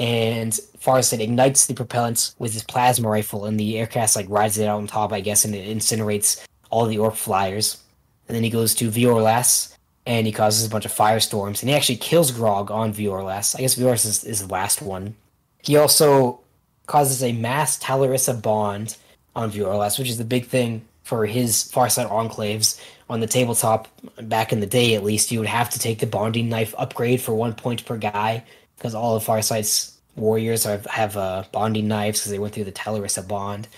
And 0.00 0.58
Farsight 0.82 1.20
ignites 1.20 1.66
the 1.66 1.74
propellants 1.74 2.34
with 2.38 2.54
his 2.54 2.64
plasma 2.64 3.06
rifle, 3.06 3.44
and 3.44 3.60
the 3.60 3.78
air 3.78 3.86
caste 3.86 4.16
like 4.16 4.30
rides 4.30 4.56
it 4.56 4.66
out 4.66 4.78
on 4.78 4.86
top, 4.86 5.12
I 5.12 5.20
guess, 5.20 5.44
and 5.44 5.54
it 5.54 5.68
incinerates 5.68 6.42
all 6.70 6.86
the 6.86 6.96
ork 6.96 7.16
flyers. 7.16 7.82
And 8.26 8.34
then 8.34 8.42
he 8.42 8.48
goes 8.48 8.74
to 8.76 8.90
Vior'los, 8.90 9.76
and 10.06 10.26
he 10.26 10.32
causes 10.32 10.66
a 10.66 10.70
bunch 10.70 10.86
of 10.86 10.92
firestorms, 10.92 11.60
and 11.60 11.68
he 11.68 11.74
actually 11.74 11.98
kills 11.98 12.30
Grog 12.30 12.70
on 12.70 12.94
Vior'los. 12.94 13.54
I 13.54 13.60
guess 13.60 13.74
Vior'los 13.74 14.06
is, 14.06 14.24
is 14.24 14.40
the 14.46 14.50
last 14.50 14.80
one. 14.80 15.16
He 15.62 15.76
also 15.76 16.40
causes 16.86 17.22
a 17.22 17.32
mass 17.32 17.78
Ta'lissera 17.78 18.40
bond 18.40 18.96
on 19.36 19.52
Vior'los, 19.52 19.98
which 19.98 20.08
is 20.08 20.16
the 20.16 20.24
big 20.24 20.46
thing 20.46 20.82
for 21.02 21.26
his 21.26 21.70
Farsight 21.70 22.08
enclaves 22.08 22.80
on 23.10 23.20
the 23.20 23.26
tabletop. 23.26 23.86
Back 24.22 24.50
in 24.50 24.60
the 24.60 24.66
day, 24.66 24.94
at 24.94 25.04
least, 25.04 25.30
you 25.30 25.40
would 25.40 25.48
have 25.48 25.68
to 25.70 25.78
take 25.78 25.98
the 25.98 26.06
bonding 26.06 26.48
knife 26.48 26.74
upgrade 26.78 27.20
for 27.20 27.34
one 27.34 27.52
point 27.52 27.84
per 27.84 27.98
guy 27.98 28.44
because 28.80 28.94
all 28.94 29.14
of 29.14 29.22
Farsight's 29.22 29.98
warriors 30.16 30.64
have, 30.64 30.86
have 30.86 31.14
uh, 31.18 31.44
bonding 31.52 31.86
knives 31.86 32.20
because 32.20 32.32
they 32.32 32.38
went 32.38 32.54
through 32.54 32.64
the 32.64 32.72
Ta'lissera 32.72 33.28
bond. 33.28 33.68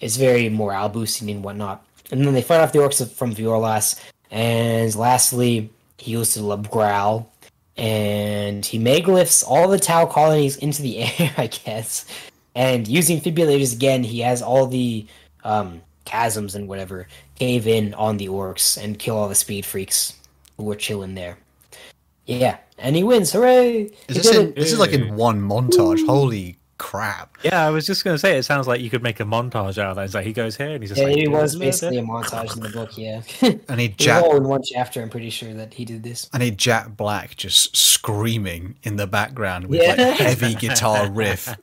It's 0.00 0.16
very 0.16 0.48
morale 0.48 0.88
boosting 0.88 1.28
and 1.28 1.44
whatnot. 1.44 1.84
And 2.10 2.24
then 2.24 2.32
they 2.32 2.40
fight 2.40 2.60
off 2.60 2.72
the 2.72 2.78
orks 2.78 3.06
from 3.12 3.34
Vior'los. 3.34 4.02
And 4.30 4.94
lastly, 4.96 5.68
he 5.98 6.14
goes 6.14 6.32
to 6.32 6.40
Labgrowl 6.40 7.26
and 7.76 8.64
he 8.64 8.78
megalifts 8.78 9.44
all 9.46 9.68
the 9.68 9.78
Tau 9.78 10.06
colonies 10.06 10.56
into 10.56 10.80
the 10.80 10.98
air, 11.18 11.34
I 11.36 11.48
guess. 11.48 12.06
And 12.54 12.88
using 12.88 13.20
fibrillators 13.20 13.74
again, 13.74 14.02
he 14.02 14.20
has 14.20 14.40
all 14.40 14.66
the 14.66 15.06
um, 15.44 15.82
chasms 16.06 16.54
and 16.54 16.68
whatever 16.68 17.06
cave 17.38 17.66
in 17.66 17.92
on 17.94 18.16
the 18.16 18.28
orks 18.28 18.82
and 18.82 18.98
kill 18.98 19.18
all 19.18 19.28
the 19.28 19.34
speed 19.34 19.66
freaks 19.66 20.14
who 20.56 20.64
were 20.64 20.74
chilling 20.74 21.16
there. 21.16 21.36
Yeah, 22.26 22.58
and 22.78 22.94
he 22.96 23.02
wins! 23.02 23.32
Hooray! 23.32 23.90
Is 24.08 24.16
this 24.16 24.34
in, 24.34 24.54
this 24.54 24.72
is 24.72 24.78
like 24.78 24.92
in 24.92 25.16
one 25.16 25.40
montage? 25.40 26.04
Holy 26.06 26.56
crap! 26.78 27.36
Yeah, 27.42 27.66
I 27.66 27.70
was 27.70 27.84
just 27.86 28.04
going 28.04 28.14
to 28.14 28.18
say, 28.18 28.36
it 28.38 28.44
sounds 28.44 28.66
like 28.68 28.80
you 28.80 28.90
could 28.90 29.02
make 29.02 29.18
a 29.20 29.24
montage 29.24 29.76
out 29.78 29.90
of 29.90 29.96
that. 29.96 30.04
It's 30.04 30.14
like 30.14 30.24
he 30.26 30.32
goes 30.32 30.56
here 30.56 30.70
and 30.70 30.82
he's 30.82 30.90
just 30.90 31.00
Yeah, 31.00 31.08
like. 31.08 31.16
it 31.18 31.28
was 31.28 31.56
"Blah, 31.56 31.64
basically 31.66 31.98
a 31.98 32.02
montage 32.02 32.56
in 32.56 32.62
the 32.62 32.68
book. 32.68 32.96
Yeah, 32.96 33.22
And 33.68 33.80
he 33.80 33.86
it 33.86 33.98
was 33.98 34.06
Jack 34.06 34.22
all 34.24 34.36
in 34.36 34.44
one 34.44 34.62
chapter. 34.62 35.02
I'm 35.02 35.10
pretty 35.10 35.30
sure 35.30 35.52
that 35.54 35.74
he 35.74 35.84
did 35.84 36.02
this. 36.04 36.28
and 36.32 36.42
he 36.42 36.50
Jack 36.52 36.96
Black 36.96 37.36
just 37.36 37.76
screaming 37.76 38.76
in 38.84 38.96
the 38.96 39.06
background 39.06 39.66
with 39.66 39.80
Yeah. 39.82 39.94
like 39.96 40.16
heavy 40.18 40.54
guitar 40.54 41.10
riff. 41.10 41.54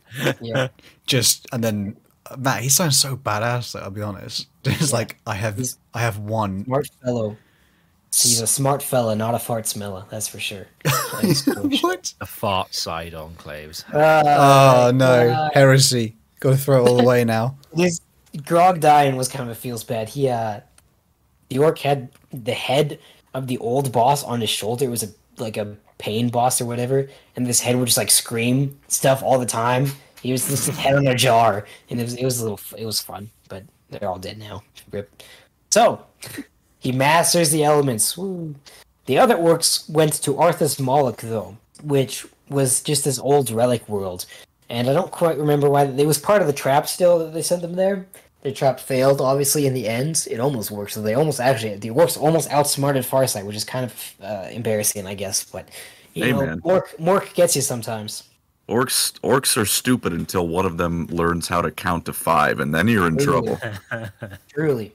Yeah, 0.42 0.68
Just 1.06 1.48
and 1.54 1.64
then 1.64 1.96
Matt, 2.38 2.62
he 2.62 2.70
sounds 2.70 2.98
so 2.98 3.16
badass. 3.18 3.72
Though, 3.72 3.80
I'll 3.80 3.90
be 3.92 4.02
honest. 4.02 4.48
Just 4.64 4.94
like 4.94 5.18
I 5.26 5.34
have, 5.36 5.56
He's- 5.56 5.78
I 5.94 6.00
have 6.02 6.20
one. 6.20 6.66
smart 6.66 6.88
fellow. 7.04 7.38
He's 8.12 8.42
a 8.42 8.48
smart 8.48 8.82
fella, 8.82 9.16
not 9.16 9.36
a 9.36 9.40
fart 9.40 9.68
smeller. 9.68 10.04
That's 10.10 10.28
for 10.28 10.40
sure. 10.40 10.66
That's 10.84 11.46
what? 11.82 12.14
The 12.20 12.26
fart 12.26 12.74
side 12.74 13.14
enclaves. 13.14 13.84
Uh, 13.94 14.24
Oh 14.26 14.92
no, 14.92 15.30
God. 15.30 15.52
heresy! 15.54 16.16
Got 16.40 16.52
to 16.52 16.58
throw 16.58 16.86
it 16.86 16.90
all 16.90 17.00
away 17.02 17.24
now. 17.24 17.58
This 17.74 18.02
Grog 18.46 18.80
dying 18.80 19.16
was 19.16 19.28
kind 19.28 19.50
of 19.50 19.56
a 19.56 19.60
feels 19.60 19.84
bad. 19.84 20.10
He 20.10 20.28
uh 20.30 20.62
the 21.50 21.60
ork 21.60 21.80
had 21.80 22.10
the 22.32 22.54
head 22.54 23.00
of 23.34 23.48
the 23.48 23.58
old 23.60 23.92
boss 23.92 24.24
on 24.24 24.42
his 24.42 24.50
shoulder. 24.50 24.86
It 24.86 24.90
was 24.90 25.04
a 25.04 25.10
like 25.38 25.58
a 25.58 25.76
pain 26.00 26.30
boss 26.30 26.60
or 26.62 26.66
whatever, 26.66 27.08
and 27.36 27.46
this 27.46 27.60
head 27.60 27.76
would 27.76 27.86
just 27.86 27.98
like 27.98 28.10
scream 28.12 28.80
stuff 28.88 29.22
all 29.24 29.38
the 29.40 29.46
time. 29.46 29.92
He 30.22 30.32
was 30.32 30.48
this 30.48 30.68
head 30.68 30.96
on 30.96 31.08
a 31.08 31.16
jar, 31.16 31.66
and 31.90 32.00
it 32.00 32.04
was 32.04 32.16
it 32.16 32.26
was 32.26 32.40
a 32.40 32.44
little 32.44 32.60
it 32.78 32.86
was 32.86 33.00
fun, 33.00 33.30
but 33.50 33.64
they're 33.90 34.08
all 34.10 34.20
dead 34.20 34.38
now. 34.40 34.64
Rip. 34.92 35.24
So 35.72 36.04
he 36.80 36.92
masters 36.92 37.52
the 37.52 37.64
elements. 37.64 38.18
Woo. 38.18 38.56
The 39.06 39.18
other 39.18 39.36
orks 39.36 39.90
went 39.90 40.14
to 40.24 40.34
Arthas 40.34 40.80
Moloch 40.80 41.18
though, 41.18 41.58
which 41.84 42.26
was 42.50 42.82
just 42.82 43.04
this 43.04 43.20
old 43.20 43.52
relic 43.52 43.88
world 43.88 44.26
and 44.70 44.90
I 44.90 44.94
don't 44.94 45.12
quite 45.12 45.38
remember 45.38 45.70
why 45.70 45.86
it 45.86 46.06
was 46.06 46.18
part 46.20 46.42
of 46.42 46.48
the 46.48 46.54
trap 46.54 46.88
still 46.88 47.20
that 47.20 47.34
they 47.34 47.42
sent 47.42 47.62
them 47.62 47.74
there. 47.74 48.06
The 48.42 48.52
trap 48.54 48.80
failed, 48.80 49.20
obviously, 49.20 49.66
in 49.66 49.74
the 49.74 49.88
end. 49.88 50.26
It 50.30 50.40
almost 50.40 50.72
worked, 50.72 50.92
so 50.92 51.02
they 51.02 51.16
almost 51.16 51.42
actually 51.42 51.76
the 51.76 51.90
orks 51.90 52.18
almost 52.18 52.50
outsmarted 52.52 53.04
Farsight, 53.04 53.46
which 53.46 53.56
is 53.56 53.66
kind 53.66 53.86
of 53.86 54.16
uh, 54.22 54.48
embarrassing, 54.50 55.08
I 55.08 55.14
guess. 55.16 55.44
But 55.44 55.68
you 56.14 56.24
Hey, 56.24 56.32
know, 56.32 56.46
man. 56.46 56.62
Mork 56.62 56.96
Mork 56.98 57.34
gets 57.34 57.56
you 57.56 57.62
sometimes. 57.62 58.24
Orks 58.70 59.20
orks 59.22 59.58
are 59.58 59.66
stupid 59.66 60.14
until 60.14 60.48
one 60.48 60.66
of 60.66 60.78
them 60.78 61.08
learns 61.08 61.48
how 61.48 61.62
to 61.62 61.72
count 61.72 62.06
to 62.06 62.14
five, 62.14 62.60
and 62.60 62.74
then 62.74 62.88
you're 62.88 63.08
in 63.08 63.18
trouble. 63.18 63.60
Truly. 64.48 64.94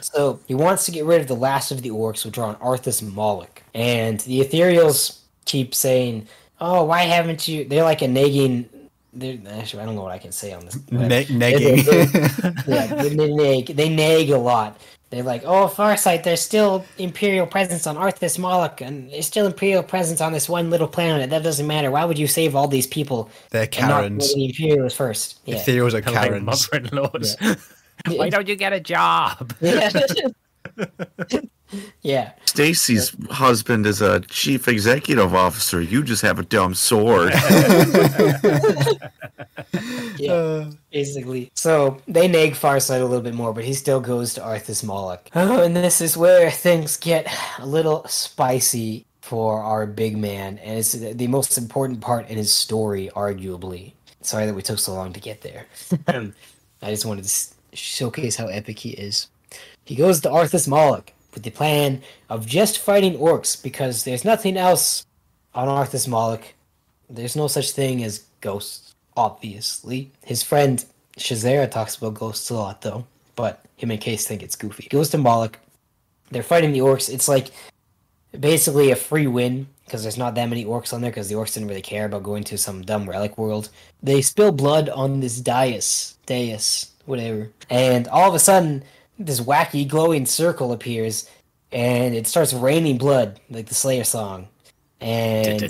So 0.00 0.38
he 0.46 0.54
wants 0.54 0.84
to 0.86 0.92
get 0.92 1.04
rid 1.04 1.20
of 1.20 1.26
the 1.26 1.34
last 1.36 1.72
of 1.72 1.82
the 1.82 1.90
orks, 1.90 2.24
which 2.24 2.38
are 2.38 2.44
on 2.46 2.56
Arthas 2.56 3.02
Moloch, 3.02 3.62
and 3.74 4.20
the 4.20 4.40
Ethereals 4.40 5.18
keep 5.46 5.74
saying, 5.74 6.26
"Oh, 6.60 6.84
why 6.84 7.02
haven't 7.02 7.48
you?" 7.48 7.64
They're 7.64 7.82
like 7.84 8.02
a 8.02 8.08
nagging. 8.08 8.68
They're, 9.12 9.38
actually, 9.50 9.82
I 9.82 9.86
don't 9.86 9.94
know 9.96 10.02
what 10.02 10.12
I 10.12 10.18
can 10.18 10.30
say 10.32 10.52
on 10.52 10.64
this. 10.66 10.76
but- 10.76 11.08
Ne- 11.08 11.22
yeah, 12.66 12.86
they, 12.94 13.08
they 13.08 13.32
nag. 13.34 13.66
They 13.74 13.88
nag 13.88 14.30
a 14.30 14.38
lot. 14.38 14.80
They're 15.10 15.22
like, 15.22 15.42
"Oh, 15.44 15.66
Farsight, 15.68 16.22
there's 16.24 16.40
still 16.42 16.84
Imperial 16.98 17.46
presence 17.46 17.86
on 17.86 17.96
Arthas 17.96 18.38
Moloch, 18.38 18.80
and 18.80 19.10
there's 19.10 19.26
still 19.26 19.46
Imperial 19.46 19.82
presence 19.82 20.20
on 20.20 20.32
this 20.32 20.48
one 20.48 20.68
little 20.70 20.88
planet. 20.88 21.30
That 21.30 21.42
doesn't 21.42 21.66
matter. 21.66 21.90
Why 21.90 22.04
would 22.04 22.18
you 22.18 22.26
save 22.26 22.54
all 22.56 22.68
these 22.68 22.86
people 22.86 23.30
They're 23.50 23.62
and 23.62 23.72
not 23.88 23.88
Karens. 24.02 24.26
go 24.28 24.32
to 24.32 24.34
the 24.36 24.46
Imperials 24.46 24.94
first? 24.94 25.38
Yeah. 25.46 25.56
Ethereals 25.56 25.90
are 25.94 26.02
Like 26.02 26.28
Karens. 26.28 26.44
mother-in-laws. 26.44 27.36
Why 28.16 28.28
don't 28.30 28.48
you 28.48 28.56
get 28.56 28.72
a 28.72 28.80
job? 28.80 29.52
yeah. 29.60 29.90
yeah. 32.02 32.32
Stacy's 32.44 33.14
husband 33.30 33.86
is 33.86 34.02
a 34.02 34.20
chief 34.20 34.68
executive 34.68 35.34
officer. 35.34 35.80
You 35.80 36.02
just 36.02 36.22
have 36.22 36.38
a 36.38 36.42
dumb 36.44 36.74
sword. 36.74 37.32
Yeah. 40.18 40.32
Uh, 40.32 40.70
basically. 40.90 41.50
So 41.54 41.98
they 42.08 42.28
nag 42.28 42.52
Farsight 42.52 43.00
a 43.00 43.04
little 43.04 43.20
bit 43.22 43.34
more, 43.34 43.52
but 43.52 43.64
he 43.64 43.74
still 43.74 44.00
goes 44.00 44.34
to 44.34 44.40
Arthas 44.40 44.82
Moloch. 44.84 45.28
Oh, 45.34 45.62
and 45.62 45.76
this 45.76 46.00
is 46.00 46.16
where 46.16 46.50
things 46.50 46.96
get 46.96 47.26
a 47.58 47.66
little 47.66 48.06
spicy 48.08 49.04
for 49.20 49.60
our 49.60 49.86
big 49.86 50.16
man, 50.16 50.58
and 50.58 50.78
it's 50.78 50.92
the 50.92 51.26
most 51.26 51.58
important 51.58 52.00
part 52.00 52.28
in 52.28 52.36
his 52.36 52.52
story, 52.52 53.10
arguably. 53.14 53.92
Sorry 54.22 54.46
that 54.46 54.54
we 54.54 54.62
took 54.62 54.78
so 54.78 54.94
long 54.94 55.12
to 55.12 55.20
get 55.20 55.42
there. 55.42 55.66
I 56.08 56.90
just 56.90 57.04
wanted 57.04 57.22
to 57.22 57.28
s- 57.28 57.54
showcase 57.76 58.36
how 58.36 58.46
epic 58.46 58.78
he 58.78 58.90
is. 58.90 59.28
He 59.84 59.94
goes 59.94 60.20
to 60.20 60.28
Arthas 60.28 60.66
Moloch 60.66 61.12
with 61.32 61.42
the 61.42 61.50
plan 61.50 62.02
of 62.28 62.46
just 62.46 62.78
fighting 62.78 63.16
orks 63.18 63.60
because 63.62 64.04
there's 64.04 64.24
nothing 64.24 64.56
else 64.56 65.04
on 65.54 65.68
Arthas 65.68 66.08
Moloch. 66.08 66.42
There's 67.08 67.36
no 67.36 67.46
such 67.46 67.72
thing 67.72 68.02
as 68.02 68.24
ghosts, 68.40 68.94
obviously. 69.16 70.10
His 70.24 70.42
friend 70.42 70.84
Shazera 71.18 71.70
talks 71.70 71.96
about 71.96 72.14
ghosts 72.14 72.50
a 72.50 72.54
lot, 72.54 72.82
though, 72.82 73.06
but 73.36 73.64
him 73.76 73.90
and 73.90 74.00
Kais 74.00 74.26
think 74.26 74.42
it's 74.42 74.56
goofy. 74.56 74.84
He 74.84 74.88
goes 74.88 75.10
to 75.10 75.18
Moloch. 75.18 75.58
They're 76.30 76.42
fighting 76.42 76.72
the 76.72 76.80
orks. 76.80 77.12
It's 77.12 77.28
like 77.28 77.48
basically 78.38 78.90
a 78.90 78.96
free 78.96 79.26
win 79.26 79.66
because 79.84 80.02
there's 80.02 80.18
not 80.18 80.34
that 80.34 80.48
many 80.48 80.64
orks 80.64 80.92
on 80.92 81.00
there 81.00 81.10
because 81.10 81.28
the 81.28 81.36
orks 81.36 81.54
didn't 81.54 81.68
really 81.68 81.82
care 81.82 82.06
about 82.06 82.24
going 82.24 82.42
to 82.44 82.58
some 82.58 82.82
dumb 82.82 83.08
relic 83.08 83.38
world. 83.38 83.70
They 84.02 84.20
spill 84.20 84.52
blood 84.52 84.88
on 84.88 85.20
this 85.20 85.40
dais, 85.40 86.16
dais, 86.26 86.90
whatever, 87.06 87.50
and 87.70 88.08
all 88.08 88.28
of 88.28 88.34
a 88.34 88.38
sudden 88.38 88.84
this 89.18 89.40
wacky 89.40 89.86
glowing 89.88 90.26
circle 90.26 90.72
appears, 90.72 91.28
and 91.72 92.14
it 92.14 92.26
starts 92.26 92.52
raining 92.52 92.98
blood 92.98 93.40
like 93.50 93.66
the 93.66 93.74
Slayer 93.74 94.04
song, 94.04 94.48
and 95.00 95.62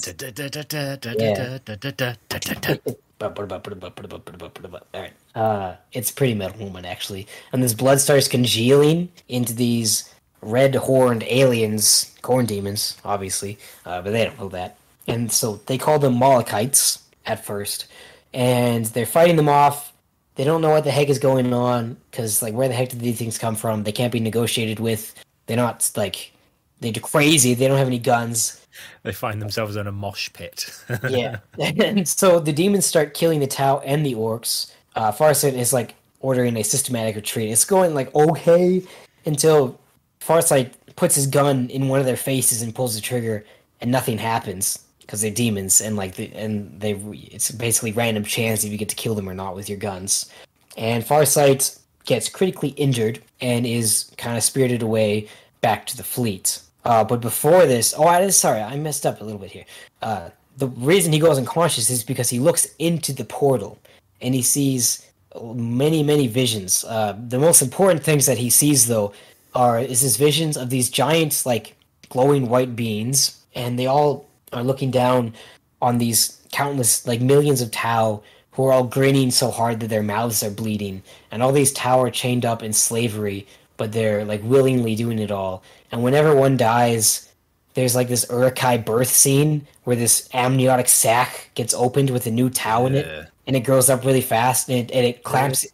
Alright. 5.35 5.79
It's 5.93 6.11
pretty 6.11 6.35
metal 6.35 6.61
moment, 6.67 6.87
actually. 6.87 7.27
And 7.53 7.63
this 7.63 7.75
blood 7.75 8.01
starts 8.01 8.29
congealing 8.29 9.11
into 9.29 9.55
these 9.55 10.13
red 10.43 10.75
horned 10.75 11.25
aliens, 11.25 12.15
Khorne 12.23 12.47
demons, 12.47 12.99
obviously, 13.05 13.59
uh, 13.87 14.03
but 14.03 14.11
they 14.13 14.25
don't 14.25 14.39
know 14.39 14.49
that. 14.51 14.77
and 15.09 15.31
so 15.33 15.57
they 15.67 15.79
call 15.79 15.99
them 15.99 16.15
Malachites 16.19 17.03
at 17.25 17.45
first, 17.45 17.87
and 18.35 18.85
they're 18.87 19.07
fighting 19.07 19.37
them 19.37 19.49
off. 19.49 19.93
They 20.37 20.45
don't 20.45 20.61
know 20.61 20.71
what 20.71 20.85
the 20.85 20.91
heck 20.91 21.09
is 21.09 21.19
going 21.19 21.53
on 21.53 21.97
because 22.11 22.43
like 22.43 22.55
where 22.55 22.69
the 22.69 22.75
heck 22.75 22.91
did 22.91 23.01
these 23.01 23.19
things 23.19 23.39
come 23.39 23.57
from? 23.57 23.83
They 23.83 23.93
can't 23.93 24.13
be 24.13 24.21
negotiated 24.21 24.81
with. 24.81 25.15
They're 25.47 25.57
not 25.57 25.91
like 25.97 26.33
they're 26.81 26.93
crazy. 26.93 27.55
They 27.55 27.67
don't 27.67 27.79
have 27.79 27.87
any 27.87 27.99
guns. 27.99 28.61
They 29.03 29.13
find 29.13 29.41
themselves 29.41 29.77
in 29.77 29.87
a 29.87 29.93
mosh 29.93 30.31
pit. 30.35 30.71
yeah, 31.09 31.39
and 31.59 32.07
so 32.07 32.39
the 32.39 32.53
demons 32.53 32.85
start 32.85 33.15
killing 33.15 33.41
the 33.41 33.47
Tau 33.47 33.79
and 33.79 34.05
the 34.05 34.15
orks. 34.15 34.73
Uh, 34.95 35.11
Farsight 35.11 35.55
is 35.55 35.73
like 35.73 35.95
ordering 36.21 36.57
a 36.57 36.63
systematic 36.63 37.17
retreat. 37.17 37.51
It's 37.51 37.65
going 37.65 37.95
like 37.95 38.15
okay 38.15 38.83
until 39.25 39.81
Farsight 40.21 40.73
puts 40.97 41.15
his 41.15 41.27
gun 41.27 41.71
in 41.71 41.89
one 41.89 42.01
of 42.01 42.07
their 42.07 42.17
faces 42.17 42.61
and 42.61 42.75
pulls 42.75 42.95
the 42.95 43.01
trigger, 43.01 43.47
and 43.81 43.91
nothing 43.91 44.19
happens 44.19 44.86
because 45.07 45.20
they're 45.20 45.31
demons 45.31 45.81
and 45.81 45.97
like 45.97 46.16
the, 46.16 46.33
and 46.35 46.81
they 46.81 46.93
it's 47.33 47.51
basically 47.53 47.93
random 47.93 48.24
chance 48.24 48.65
if 48.65 48.73
you 48.73 48.78
get 48.78 48.89
to 48.89 48.97
kill 48.97 49.15
them 49.15 49.28
or 49.28 49.35
not 49.35 49.55
with 49.55 49.69
your 49.69 49.78
guns. 49.78 50.31
And 50.77 51.05
Farsight 51.05 51.78
gets 52.05 52.28
critically 52.28 52.70
injured 52.70 53.23
and 53.41 53.66
is 53.66 54.11
kind 54.16 54.37
of 54.37 54.43
spirited 54.43 54.83
away 54.83 55.28
back 55.61 55.87
to 55.87 55.97
the 55.97 56.03
fleet. 56.03 56.61
Uh, 56.85 57.03
but 57.03 57.20
before 57.20 57.66
this, 57.66 57.95
oh, 57.97 58.07
I 58.07 58.28
sorry, 58.31 58.61
I 58.61 58.77
messed 58.77 59.07
up 59.07 59.20
a 59.20 59.24
little 59.24 59.41
bit 59.41 59.51
here. 59.51 59.65
Uh, 60.03 60.31
the 60.57 60.69
reason 60.69 61.12
he 61.12 61.19
goes 61.19 61.39
unconscious 61.39 61.91
is 61.91 62.05
because 62.05 62.31
he 62.31 62.39
looks 62.39 62.69
into 62.78 63.12
the 63.12 63.24
portal 63.24 63.78
and 64.20 64.35
he 64.35 64.43
sees 64.43 65.07
many, 65.55 66.03
many 66.03 66.27
visions. 66.27 66.85
Uh, 66.85 67.16
the 67.28 67.39
most 67.39 67.62
important 67.62 68.03
things 68.03 68.27
that 68.27 68.39
he 68.39 68.51
sees, 68.51 68.87
though, 68.87 69.12
are 69.55 69.78
is 69.78 70.01
his 70.01 70.16
visions 70.16 70.57
of 70.57 70.70
these 70.70 70.91
giant, 70.91 71.43
like 71.45 71.77
glowing 72.09 72.49
white 72.49 72.77
beings, 72.77 73.43
and 73.55 73.78
they 73.78 73.87
all 73.87 74.26
are 74.52 74.64
looking 74.64 74.90
down 74.90 75.35
on 75.82 75.98
these 75.98 76.40
countless, 76.52 77.06
like 77.06 77.20
millions 77.20 77.60
of 77.60 77.70
Tau 77.70 78.23
who 78.52 78.64
are 78.64 78.73
all 78.73 78.85
grinning 78.85 79.31
so 79.31 79.51
hard 79.51 79.81
that 79.81 79.89
their 79.89 80.02
mouths 80.02 80.43
are 80.43 80.51
bleeding, 80.51 81.02
and 81.31 81.43
all 81.43 81.52
these 81.52 81.73
Tau 81.73 82.01
are 82.02 82.10
chained 82.10 82.47
up 82.47 82.62
in 82.62 82.73
slavery, 82.73 83.47
but 83.77 83.93
they're 83.93 84.24
like 84.24 84.43
willingly 84.43 84.94
doing 84.94 85.18
it 85.18 85.31
all. 85.31 85.62
And 85.93 86.02
whenever 86.02 86.35
one 86.35 86.56
dies, 86.56 87.31
there's 87.74 87.94
like 87.94 88.09
this 88.09 88.24
Uruk-hai 88.31 88.78
birth 88.78 89.09
scene 89.09 89.66
where 89.85 89.97
this 89.97 90.28
amniotic 90.32 90.89
sac 90.89 91.51
gets 91.55 91.74
opened 91.74 92.09
with 92.09 92.27
a 92.27 92.31
new 92.31 92.48
Tau 92.48 92.86
in 92.86 92.94
it, 92.94 93.28
and 93.47 93.55
it 93.55 93.60
grows 93.60 93.90
up 93.90 94.05
really 94.05 94.23
fast, 94.23 94.68
and 94.70 94.78
it, 94.78 94.90
and 94.94 95.05
it 95.06 95.23
clamps 95.23 95.66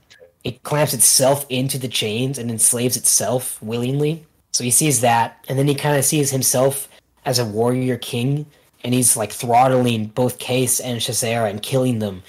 it 0.45 0.65
clamps 0.65 0.93
itself 0.93 1.47
into 1.49 1.79
the 1.79 1.87
chains 1.87 2.37
and 2.37 2.51
enslaves 2.51 2.97
itself 2.97 3.63
willingly. 3.63 4.27
So 4.51 4.65
he 4.65 4.73
sees 4.73 5.01
that, 5.03 5.39
and 5.49 5.57
then 5.57 5.69
he 5.69 5.75
kind 5.77 5.97
of 5.97 6.05
sees 6.05 6.33
himself 6.33 6.89
as 7.25 7.39
a 7.39 7.45
warrior 7.45 7.97
king, 7.97 8.47
and 8.85 8.95
he's 8.95 9.17
like 9.17 9.33
throttling 9.33 10.07
both 10.07 10.39
Kais 10.39 10.81
and 10.81 11.01
Shasera 11.01 11.49
and 11.51 11.63
killing 11.63 11.99
them. 11.99 12.23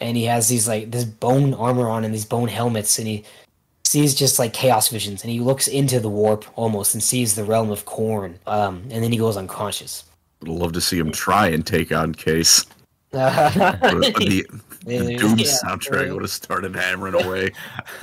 And 0.00 0.16
he 0.16 0.24
has 0.24 0.48
these 0.48 0.68
like 0.68 0.90
this 0.90 1.04
bone 1.04 1.54
armor 1.54 1.88
on 1.88 2.04
and 2.04 2.12
these 2.12 2.24
bone 2.24 2.48
helmets, 2.48 2.98
and 2.98 3.08
he 3.08 3.24
sees 3.84 4.14
just 4.14 4.38
like 4.38 4.52
chaos 4.52 4.88
visions, 4.88 5.22
and 5.22 5.30
he 5.30 5.40
looks 5.40 5.68
into 5.68 6.00
the 6.00 6.10
warp 6.10 6.44
almost 6.56 6.94
and 6.94 7.02
sees 7.02 7.34
the 7.34 7.44
realm 7.44 7.70
of 7.70 7.86
Khorne. 7.86 8.34
Um, 8.46 8.82
and 8.90 9.02
then 9.02 9.12
he 9.12 9.18
goes 9.18 9.36
unconscious. 9.36 10.04
I'd 10.42 10.48
love 10.48 10.72
to 10.74 10.80
see 10.80 10.98
him 10.98 11.12
try 11.12 11.48
and 11.48 11.66
take 11.66 11.92
on 11.92 12.14
Kais. 12.14 12.66
the, 13.10 14.46
the 14.84 15.16
Doom 15.16 15.38
soundtrack 15.38 16.12
would 16.12 16.22
have 16.22 16.30
started 16.30 16.74
hammering 16.74 17.14
away. 17.14 17.52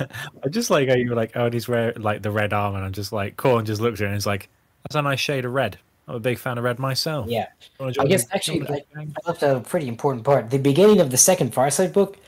I 0.00 0.48
just 0.48 0.70
like 0.70 0.88
how 0.88 0.96
you 0.96 1.10
were 1.10 1.16
like, 1.16 1.32
oh, 1.36 1.44
and 1.44 1.54
he's 1.54 1.68
wearing 1.68 2.02
like 2.02 2.22
the 2.22 2.32
red 2.32 2.52
armor, 2.52 2.78
and 2.78 2.84
I'm 2.84 2.92
just 2.92 3.12
like, 3.12 3.36
Khorne 3.36 3.64
just 3.64 3.80
looks 3.80 4.00
at 4.00 4.04
it 4.04 4.06
and 4.08 4.14
he's 4.14 4.26
like, 4.26 4.48
that's 4.82 4.96
a 4.96 5.02
nice 5.02 5.20
shade 5.20 5.44
of 5.44 5.52
red. 5.52 5.78
I'm 6.06 6.16
a 6.16 6.20
big 6.20 6.38
fan 6.38 6.58
of 6.58 6.64
red 6.64 6.78
myself. 6.78 7.28
Yeah, 7.28 7.46
I 7.80 7.90
guess 8.06 8.26
actually 8.32 8.60
like, 8.60 8.86
I 8.96 9.06
left 9.26 9.42
a 9.42 9.60
pretty 9.60 9.88
important 9.88 10.24
part. 10.24 10.50
The 10.50 10.58
beginning 10.58 11.00
of 11.00 11.10
the 11.10 11.16
second 11.16 11.52
Farsight 11.52 11.92
book 11.92 12.18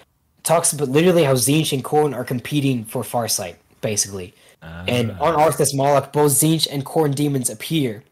talks 0.43 0.73
about 0.73 0.89
literally 0.89 1.25
how 1.25 1.35
Tzeentch 1.35 1.73
and 1.73 1.85
Khorne 1.85 2.15
are 2.15 2.25
competing 2.25 2.85
for 2.85 3.03
Farsight, 3.03 3.57
basically. 3.81 4.35
Uh, 4.63 4.85
and 4.89 5.11
on 5.13 5.35
Arthas 5.35 5.75
Moloch, 5.75 6.13
both 6.13 6.33
Tzeentch 6.33 6.67
and 6.71 6.85
Khorne 6.87 7.15
demons 7.15 7.51
appear, 7.51 8.03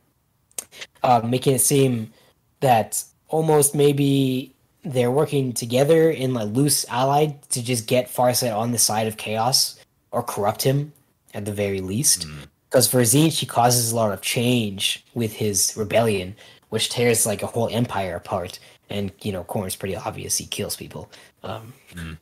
uh, 1.03 1.23
making 1.25 1.55
it 1.55 1.61
seem 1.61 2.13
that 2.61 3.03
almost 3.29 3.75
maybe 3.75 4.55
they're 4.85 5.11
working 5.11 5.53
together 5.53 6.11
in 6.11 6.35
like 6.35 6.49
loose 6.49 6.85
allied 6.91 7.43
to 7.51 7.63
just 7.63 7.87
get 7.87 8.09
Farsight 8.09 8.55
on 8.55 8.73
the 8.73 8.79
side 8.79 9.07
of 9.07 9.17
chaos 9.17 9.81
or 10.11 10.23
corrupt 10.23 10.63
him 10.63 10.93
at 11.33 11.47
the 11.47 11.53
very 11.53 11.81
least. 11.81 12.27
Because 12.75 12.89
for 12.89 13.03
Tzeentch, 13.03 13.39
he 13.39 13.47
causes 13.47 13.93
a 13.93 13.95
lot 13.95 14.11
of 14.11 14.21
change 14.21 15.05
with 15.15 15.35
his 15.35 15.77
rebellion, 15.77 16.35
which 16.71 16.89
tears 16.89 17.25
like 17.25 17.41
a 17.45 17.47
whole 17.47 17.69
empire 17.69 18.17
apart. 18.17 18.59
And 18.91 19.13
you 19.23 19.31
know, 19.31 19.45
Khorne's 19.45 19.77
pretty 19.77 19.95
obvious; 19.95 20.39
he 20.39 20.47
kills 20.47 20.75
people. 20.75 21.09
Um, 21.45 21.73
mm. 21.95 22.19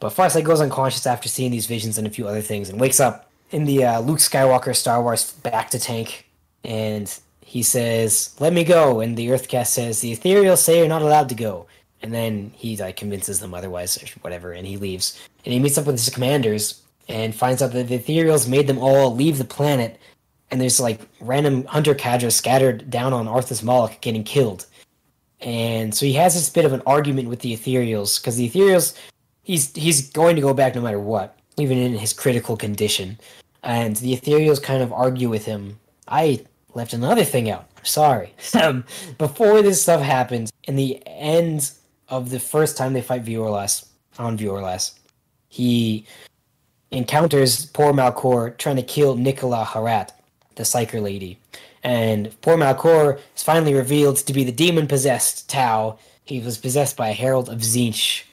But 0.00 0.12
Farsight 0.12 0.44
goes 0.44 0.60
unconscious 0.60 1.06
after 1.06 1.30
seeing 1.30 1.50
these 1.50 1.64
visions 1.64 1.96
and 1.96 2.06
a 2.06 2.10
few 2.10 2.28
other 2.28 2.42
things, 2.42 2.68
and 2.68 2.78
wakes 2.78 3.00
up 3.00 3.30
in 3.50 3.64
the 3.64 3.82
uh, 3.82 4.00
Luke 4.00 4.18
Skywalker 4.18 4.76
Star 4.76 5.00
Wars 5.00 5.32
back 5.32 5.70
to 5.70 5.78
tank, 5.78 6.28
and 6.64 7.18
he 7.40 7.62
says, 7.62 8.36
"Let 8.40 8.52
me 8.52 8.62
go." 8.62 9.00
And 9.00 9.16
the 9.16 9.32
Earth 9.32 9.48
caste 9.48 9.72
says, 9.72 10.02
"The 10.02 10.14
Ethereals 10.14 10.58
say 10.58 10.80
you're 10.80 10.86
not 10.86 11.00
allowed 11.00 11.30
to 11.30 11.34
go." 11.34 11.66
and 12.02 12.12
then 12.12 12.52
he 12.54 12.76
like 12.76 12.96
convinces 12.96 13.40
them 13.40 13.54
otherwise 13.54 13.96
or 13.96 14.06
whatever, 14.20 14.52
and 14.52 14.66
he 14.66 14.76
leaves. 14.76 15.18
And 15.46 15.54
he 15.54 15.58
meets 15.58 15.78
up 15.78 15.86
with 15.86 15.94
his 15.94 16.10
commanders 16.10 16.82
and 17.08 17.34
finds 17.34 17.62
out 17.62 17.72
that 17.72 17.88
the 17.88 17.98
Ethereals 17.98 18.48
made 18.48 18.66
them 18.66 18.78
all 18.78 19.14
leave 19.14 19.38
the 19.38 19.44
planet, 19.44 19.98
and 20.50 20.60
there's 20.60 20.80
like 20.80 21.00
random 21.20 21.64
hunter 21.64 21.94
cadres 21.94 22.36
scattered 22.36 22.90
down 22.90 23.12
on 23.12 23.26
Arthas 23.26 23.62
Moloch 23.62 24.00
getting 24.00 24.24
killed. 24.24 24.66
And 25.40 25.94
so 25.94 26.06
he 26.06 26.14
has 26.14 26.34
this 26.34 26.48
bit 26.48 26.64
of 26.64 26.72
an 26.72 26.82
argument 26.86 27.28
with 27.28 27.40
the 27.40 27.52
Ethereals 27.54 28.20
because 28.20 28.36
the 28.36 28.48
Ethereals, 28.48 28.96
he's 29.42 29.74
he's 29.74 30.10
going 30.10 30.36
to 30.36 30.42
go 30.42 30.54
back 30.54 30.74
no 30.74 30.80
matter 30.80 31.00
what, 31.00 31.38
even 31.58 31.78
in 31.78 31.94
his 31.94 32.12
critical 32.12 32.56
condition. 32.56 33.18
And 33.62 33.96
the 33.96 34.16
Ethereals 34.16 34.62
kind 34.62 34.82
of 34.82 34.92
argue 34.92 35.28
with 35.28 35.44
him. 35.44 35.78
I 36.08 36.44
left 36.74 36.92
another 36.92 37.24
thing 37.24 37.50
out. 37.50 37.68
Sorry. 37.82 38.34
Um, 38.54 38.84
before 39.18 39.62
this 39.62 39.82
stuff 39.82 40.00
happens, 40.00 40.52
in 40.64 40.76
the 40.76 41.02
end 41.06 41.72
of 42.08 42.30
the 42.30 42.40
first 42.40 42.76
time 42.76 42.92
they 42.92 43.02
fight 43.02 43.22
Violas 43.22 43.86
on 44.18 44.38
Vior'los, 44.38 44.92
he 45.48 46.06
encounters 46.90 47.66
poor 47.66 47.92
Malcor 47.92 48.56
trying 48.56 48.76
to 48.76 48.82
kill 48.82 49.16
Nicola 49.16 49.64
Harat, 49.64 50.10
the 50.54 50.62
Psyker 50.62 51.02
lady. 51.02 51.38
And 51.82 52.38
poor 52.40 52.56
Malcor 52.56 53.20
is 53.36 53.42
finally 53.42 53.74
revealed 53.74 54.16
to 54.18 54.32
be 54.32 54.44
the 54.44 54.52
demon 54.52 54.86
possessed 54.86 55.48
Tau. 55.48 55.98
He 56.24 56.40
was 56.40 56.56
possessed 56.56 56.96
by 56.96 57.10
a 57.10 57.12
herald 57.12 57.48
of 57.48 57.58
Tzeentch. 57.58 58.24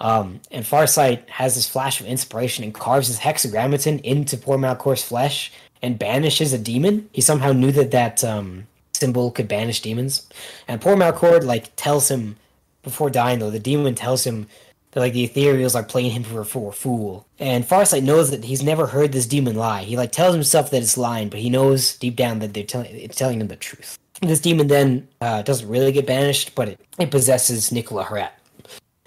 Um, 0.00 0.40
and 0.50 0.64
Farsight 0.64 1.28
has 1.28 1.54
this 1.54 1.68
flash 1.68 2.00
of 2.00 2.06
inspiration 2.06 2.64
and 2.64 2.74
carves 2.74 3.08
his 3.08 3.20
hexagrammaton 3.20 4.00
into 4.02 4.36
poor 4.36 4.56
Malcor's 4.56 5.02
flesh 5.02 5.52
and 5.82 5.98
banishes 5.98 6.52
a 6.52 6.58
demon. 6.58 7.08
He 7.12 7.20
somehow 7.20 7.52
knew 7.52 7.72
that 7.72 7.90
that 7.92 8.22
um, 8.24 8.66
symbol 8.92 9.30
could 9.30 9.48
banish 9.48 9.80
demons. 9.80 10.28
And 10.66 10.80
poor 10.80 10.96
Malcor 10.96 11.44
like 11.44 11.74
tells 11.76 12.10
him 12.10 12.36
before 12.82 13.10
dying, 13.10 13.38
though, 13.40 13.50
the 13.50 13.58
demon 13.58 13.94
tells 13.94 14.24
him 14.24 14.46
that 14.92 15.00
like 15.00 15.12
the 15.12 15.28
ethereals 15.28 15.74
are 15.74 15.82
playing 15.82 16.12
him 16.12 16.24
for, 16.24 16.40
a 16.40 16.72
fool. 16.72 17.26
And 17.38 17.64
Farsight 17.64 18.02
knows 18.02 18.30
that 18.30 18.44
he's 18.44 18.62
never 18.62 18.86
heard 18.86 19.12
this 19.12 19.26
demon 19.26 19.56
lie. 19.56 19.82
He 19.82 19.96
like 19.96 20.12
tells 20.12 20.34
himself 20.34 20.70
that 20.70 20.82
it's 20.82 20.96
lying, 20.96 21.28
but 21.28 21.40
he 21.40 21.50
knows 21.50 21.96
deep 21.96 22.16
down 22.16 22.38
that 22.40 22.54
they're 22.54 22.64
telling 22.64 22.94
it's 22.94 23.16
telling 23.16 23.40
him 23.40 23.48
the 23.48 23.56
truth. 23.56 23.98
This 24.20 24.40
demon 24.40 24.66
then 24.66 25.08
uh, 25.20 25.42
doesn't 25.42 25.68
really 25.68 25.92
get 25.92 26.06
banished, 26.06 26.54
but 26.54 26.68
it, 26.68 26.80
it 26.98 27.10
possesses 27.10 27.70
Nicola 27.70 28.04
Harat. 28.04 28.30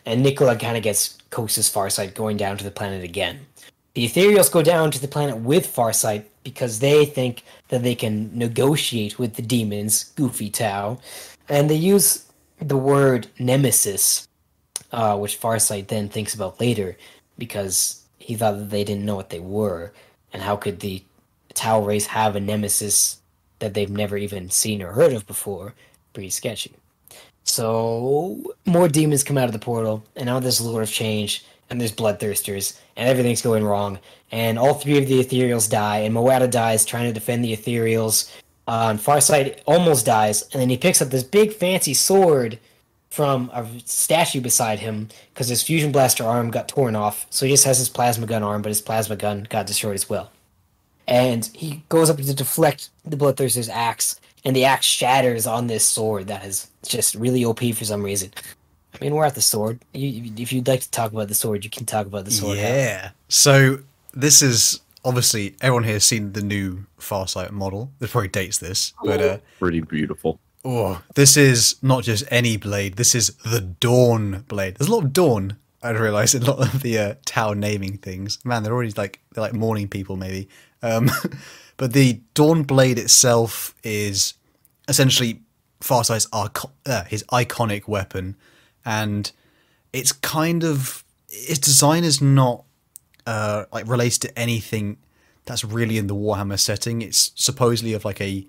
And 0.05 0.23
Nicola 0.23 0.55
kind 0.55 0.77
of 0.77 0.83
gets 0.83 1.17
coaxes 1.29 1.69
Farsight 1.69 2.13
going 2.15 2.37
down 2.37 2.57
to 2.57 2.63
the 2.63 2.71
planet 2.71 3.03
again. 3.03 3.39
The 3.93 4.07
Ethereals 4.07 4.51
go 4.51 4.61
down 4.61 4.89
to 4.91 5.01
the 5.01 5.07
planet 5.07 5.37
with 5.37 5.67
Farsight 5.67 6.23
because 6.43 6.79
they 6.79 7.05
think 7.05 7.43
that 7.67 7.83
they 7.83 7.93
can 7.93 8.31
negotiate 8.33 9.19
with 9.19 9.35
the 9.35 9.41
demons, 9.41 10.05
Goofy 10.15 10.49
Tau, 10.49 10.99
and 11.49 11.69
they 11.69 11.75
use 11.75 12.25
the 12.59 12.77
word 12.77 13.27
nemesis, 13.37 14.27
uh, 14.91 15.17
which 15.17 15.39
Farsight 15.39 15.87
then 15.87 16.09
thinks 16.09 16.33
about 16.33 16.59
later, 16.59 16.97
because 17.37 18.03
he 18.19 18.35
thought 18.35 18.57
that 18.57 18.69
they 18.69 18.83
didn't 18.83 19.05
know 19.05 19.15
what 19.15 19.29
they 19.29 19.39
were, 19.39 19.91
and 20.33 20.41
how 20.41 20.55
could 20.55 20.79
the 20.79 21.03
Tau 21.53 21.81
race 21.81 22.07
have 22.07 22.35
a 22.35 22.39
nemesis 22.39 23.19
that 23.59 23.73
they've 23.73 23.89
never 23.89 24.17
even 24.17 24.49
seen 24.49 24.81
or 24.81 24.93
heard 24.93 25.13
of 25.13 25.27
before? 25.27 25.73
Pretty 26.13 26.29
sketchy. 26.29 26.73
So 27.43 28.53
more 28.65 28.87
demons 28.87 29.23
come 29.23 29.37
out 29.37 29.47
of 29.47 29.53
the 29.53 29.59
portal, 29.59 30.03
and 30.15 30.27
now 30.27 30.39
there's 30.39 30.61
Lord 30.61 30.83
of 30.83 30.91
Change, 30.91 31.43
and 31.69 31.79
there's 31.79 31.91
Bloodthirsters, 31.91 32.79
and 32.95 33.09
everything's 33.09 33.41
going 33.41 33.63
wrong. 33.63 33.99
And 34.31 34.57
all 34.57 34.73
three 34.73 34.97
of 34.97 35.07
the 35.07 35.23
Ethereals 35.23 35.69
die, 35.69 35.99
and 35.99 36.15
Moada 36.15 36.49
dies 36.49 36.85
trying 36.85 37.07
to 37.07 37.13
defend 37.13 37.43
the 37.43 37.55
Ethereals 37.55 38.31
uh, 38.67 38.93
Farsight 38.93 39.59
almost 39.65 40.05
dies, 40.05 40.43
and 40.53 40.61
then 40.61 40.69
he 40.69 40.77
picks 40.77 41.01
up 41.01 41.09
this 41.09 41.23
big 41.23 41.53
fancy 41.53 41.93
sword 41.93 42.59
from 43.11 43.51
a 43.53 43.67
statue 43.85 44.41
beside 44.41 44.79
him 44.79 45.09
because 45.33 45.49
his 45.49 45.61
fusion 45.61 45.91
blaster 45.91 46.23
arm 46.23 46.49
got 46.49 46.69
torn 46.69 46.95
off. 46.95 47.27
So 47.29 47.45
he 47.45 47.51
just 47.51 47.65
has 47.65 47.77
his 47.77 47.89
plasma 47.89 48.25
gun 48.25 48.41
arm, 48.41 48.61
but 48.61 48.69
his 48.69 48.81
plasma 48.81 49.17
gun 49.17 49.45
got 49.49 49.67
destroyed 49.67 49.95
as 49.95 50.09
well. 50.09 50.31
And 51.07 51.45
he 51.53 51.83
goes 51.89 52.09
up 52.09 52.17
to 52.17 52.33
deflect 52.33 52.89
the 53.03 53.17
Bloodthirster's 53.17 53.67
axe, 53.67 54.19
and 54.45 54.55
the 54.55 54.63
axe 54.63 54.85
shatters 54.85 55.45
on 55.45 55.67
this 55.67 55.83
sword 55.83 56.27
that 56.27 56.45
is 56.45 56.69
just 56.87 57.15
really 57.15 57.43
OP 57.43 57.59
for 57.75 57.83
some 57.83 58.01
reason. 58.01 58.31
I 58.93 59.03
mean, 59.03 59.13
we're 59.13 59.25
at 59.25 59.35
the 59.35 59.41
sword. 59.41 59.79
You, 59.93 60.31
if 60.37 60.53
you'd 60.53 60.67
like 60.67 60.81
to 60.81 60.91
talk 60.91 61.11
about 61.11 61.27
the 61.27 61.35
sword, 61.35 61.65
you 61.65 61.69
can 61.69 61.85
talk 61.85 62.07
about 62.07 62.25
the 62.25 62.31
sword. 62.31 62.57
now. 62.57 62.63
Yeah. 62.63 63.09
So 63.27 63.79
this 64.13 64.41
is 64.41 64.79
obviously 65.03 65.55
everyone 65.59 65.83
here 65.83 65.93
has 65.93 66.05
seen 66.05 66.31
the 66.31 66.41
new 66.41 66.85
Farsight 66.99 67.51
model. 67.51 67.91
This 67.99 68.11
probably 68.11 68.29
dates 68.29 68.59
this, 68.59 68.93
but 69.03 69.21
uh, 69.21 69.37
Pretty 69.59 69.81
beautiful. 69.81 70.39
Oh, 70.63 71.01
this 71.15 71.37
is 71.37 71.75
not 71.81 72.03
just 72.03 72.23
any 72.29 72.57
blade. 72.57 72.95
This 72.95 73.15
is 73.15 73.35
the 73.45 73.61
Dawn 73.61 74.45
blade. 74.47 74.75
There's 74.75 74.89
a 74.89 74.93
lot 74.93 75.03
of 75.03 75.13
Dawn. 75.13 75.57
I 75.83 75.91
realised 75.91 76.35
in 76.35 76.43
a 76.43 76.51
lot 76.51 76.73
of 76.73 76.81
the 76.81 76.97
uh, 76.97 77.53
naming 77.53 77.97
things. 77.97 78.43
Man, 78.45 78.63
they're 78.63 78.73
already 78.73 78.91
like 78.91 79.19
they're 79.33 79.43
like 79.43 79.53
morning 79.53 79.87
people 79.87 80.15
maybe. 80.15 80.49
Um, 80.81 81.09
but 81.77 81.93
the 81.93 82.21
Dawn 82.33 82.63
blade 82.63 82.99
itself 82.99 83.75
is 83.83 84.35
essentially 84.87 85.41
Farsight's 85.79 86.27
arco- 86.31 86.71
uh, 86.85 87.05
his 87.05 87.23
iconic 87.31 87.87
weapon, 87.87 88.35
and 88.85 89.31
it's 89.93 90.11
kind 90.11 90.63
of 90.63 91.03
its 91.29 91.59
design 91.59 92.03
is 92.03 92.21
not 92.21 92.65
uh, 93.25 93.65
like 93.71 93.87
relates 93.87 94.17
to 94.19 94.39
anything 94.39 94.97
that's 95.45 95.63
really 95.63 95.97
in 95.97 96.07
the 96.07 96.15
Warhammer 96.15 96.59
setting. 96.59 97.01
It's 97.01 97.31
supposedly 97.35 97.93
of 97.93 98.05
like 98.05 98.21
a 98.21 98.45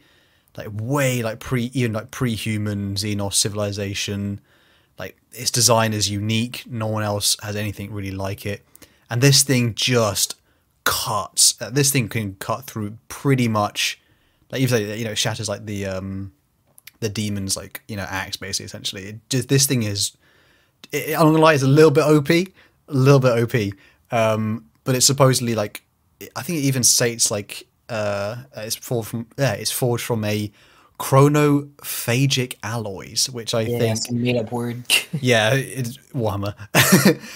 like 0.57 0.69
way 0.73 1.23
like 1.23 1.41
pre 1.41 1.71
even 1.75 1.93
like 1.93 2.11
pre-human 2.11 2.95
Xenos 2.95 3.35
civilization. 3.35 4.41
Like 4.99 5.17
its 5.33 5.51
design 5.51 5.93
is 5.93 6.11
unique. 6.11 6.65
No 6.67 6.87
one 6.87 7.03
else 7.03 7.37
has 7.43 7.57
anything 7.57 7.93
really 7.93 8.11
like 8.11 8.45
it, 8.47 8.65
and 9.11 9.23
this 9.23 9.43
thing 9.43 9.75
just 9.75 10.37
cuts. 10.85 11.61
Uh, 11.61 11.71
this 11.71 11.91
thing 11.91 12.09
can 12.09 12.35
cut 12.37 12.65
through 12.65 12.99
pretty 13.09 13.49
much. 13.49 14.01
Like 14.51 14.61
even 14.61 14.83
though 14.89 14.95
you 14.95 15.05
know 15.05 15.13
it 15.13 15.19
shatters 15.19 15.49
like 15.49 15.65
the 15.65 15.87
um 15.87 16.33
the 17.01 17.09
demons 17.09 17.57
like 17.57 17.83
you 17.89 17.97
know 17.97 18.07
axe 18.09 18.37
basically 18.37 18.67
essentially. 18.67 19.05
It 19.05 19.29
just 19.29 19.49
this 19.49 19.67
thing 19.67 19.83
is 19.83 20.17
it, 20.93 21.15
I'm 21.15 21.27
gonna 21.27 21.39
lie, 21.39 21.55
it's 21.55 21.63
a 21.63 21.69
little 21.69 21.91
bit 21.91 22.05
OP, 22.05 22.31
a 22.31 22.47
little 22.89 23.21
bit 23.21 23.43
OP. 23.43 23.73
Um, 24.11 24.67
but 24.85 24.95
it's 24.95 25.07
supposedly 25.07 25.55
like 25.55 25.83
I 26.37 26.43
think 26.43 26.59
it 26.59 26.63
even 26.63 26.83
states 26.83 27.31
like 27.31 27.67
uh, 27.89 28.37
it's 28.57 28.77
forged 28.77 29.09
from 29.11 29.27
yeah, 29.39 29.53
it's 29.55 29.73
forged 29.73 30.05
from 30.05 30.25
a 30.25 30.51
chronophagic 30.99 32.55
alloys, 32.63 33.29
which 33.31 33.55
I 33.55 33.67
Yeah, 33.67 33.69
think 33.69 33.99
it's 33.99 34.11
a 34.11 34.15
made 34.15 34.37
up 34.37 34.53
word. 34.53 34.85
yeah, 35.21 35.55
it's 35.55 35.99
Warhammer. 36.15 36.55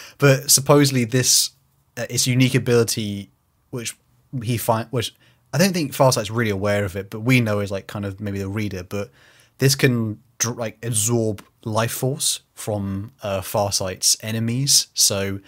but 0.19 0.51
supposedly 0.51 1.05
this 1.05 1.51
uh, 1.97 2.07
its 2.11 2.27
unique 2.27 2.55
ability, 2.55 3.31
which 3.71 3.97
he 4.43 4.57
find, 4.59 4.89
which 4.91 5.15
I 5.53 5.59
don't 5.59 5.73
think 5.73 5.95
Farsight's 5.95 6.31
really 6.31 6.51
aware 6.51 6.85
of 6.85 6.97
it, 6.97 7.11
but 7.11 7.21
we 7.21 7.41
know 7.41 7.61
is 7.61 7.71
like 7.71 7.87
kind 7.87 8.05
of 8.05 8.21
maybe 8.21 8.39
the 8.39 8.49
reader. 8.49 8.83
But 8.83 9.11
this 9.59 9.75
can 9.75 10.21
dr- 10.39 10.57
like 10.59 10.79
absorb 10.85 11.45
life 11.65 11.93
force 11.93 12.41
from 12.55 13.13
uh, 13.23 13.41
Farsight's 13.43 14.17
enemies. 14.23 14.89
So, 14.95 15.41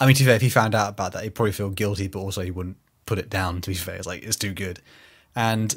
I 0.00 0.06
mean, 0.06 0.14
to 0.16 0.22
be 0.22 0.26
fair, 0.26 0.36
if 0.36 0.42
he 0.42 0.50
found 0.50 0.74
out 0.74 0.90
about 0.90 1.12
that, 1.12 1.22
he'd 1.24 1.34
probably 1.34 1.52
feel 1.52 1.70
guilty, 1.70 2.08
but 2.08 2.20
also 2.20 2.42
he 2.42 2.50
wouldn't 2.50 2.76
put 3.10 3.18
it 3.18 3.28
down. 3.28 3.60
To 3.60 3.70
be 3.70 3.74
fair, 3.74 3.96
it's 3.96 4.06
like 4.06 4.22
it's 4.22 4.36
too 4.36 4.52
good, 4.52 4.80
and 5.34 5.76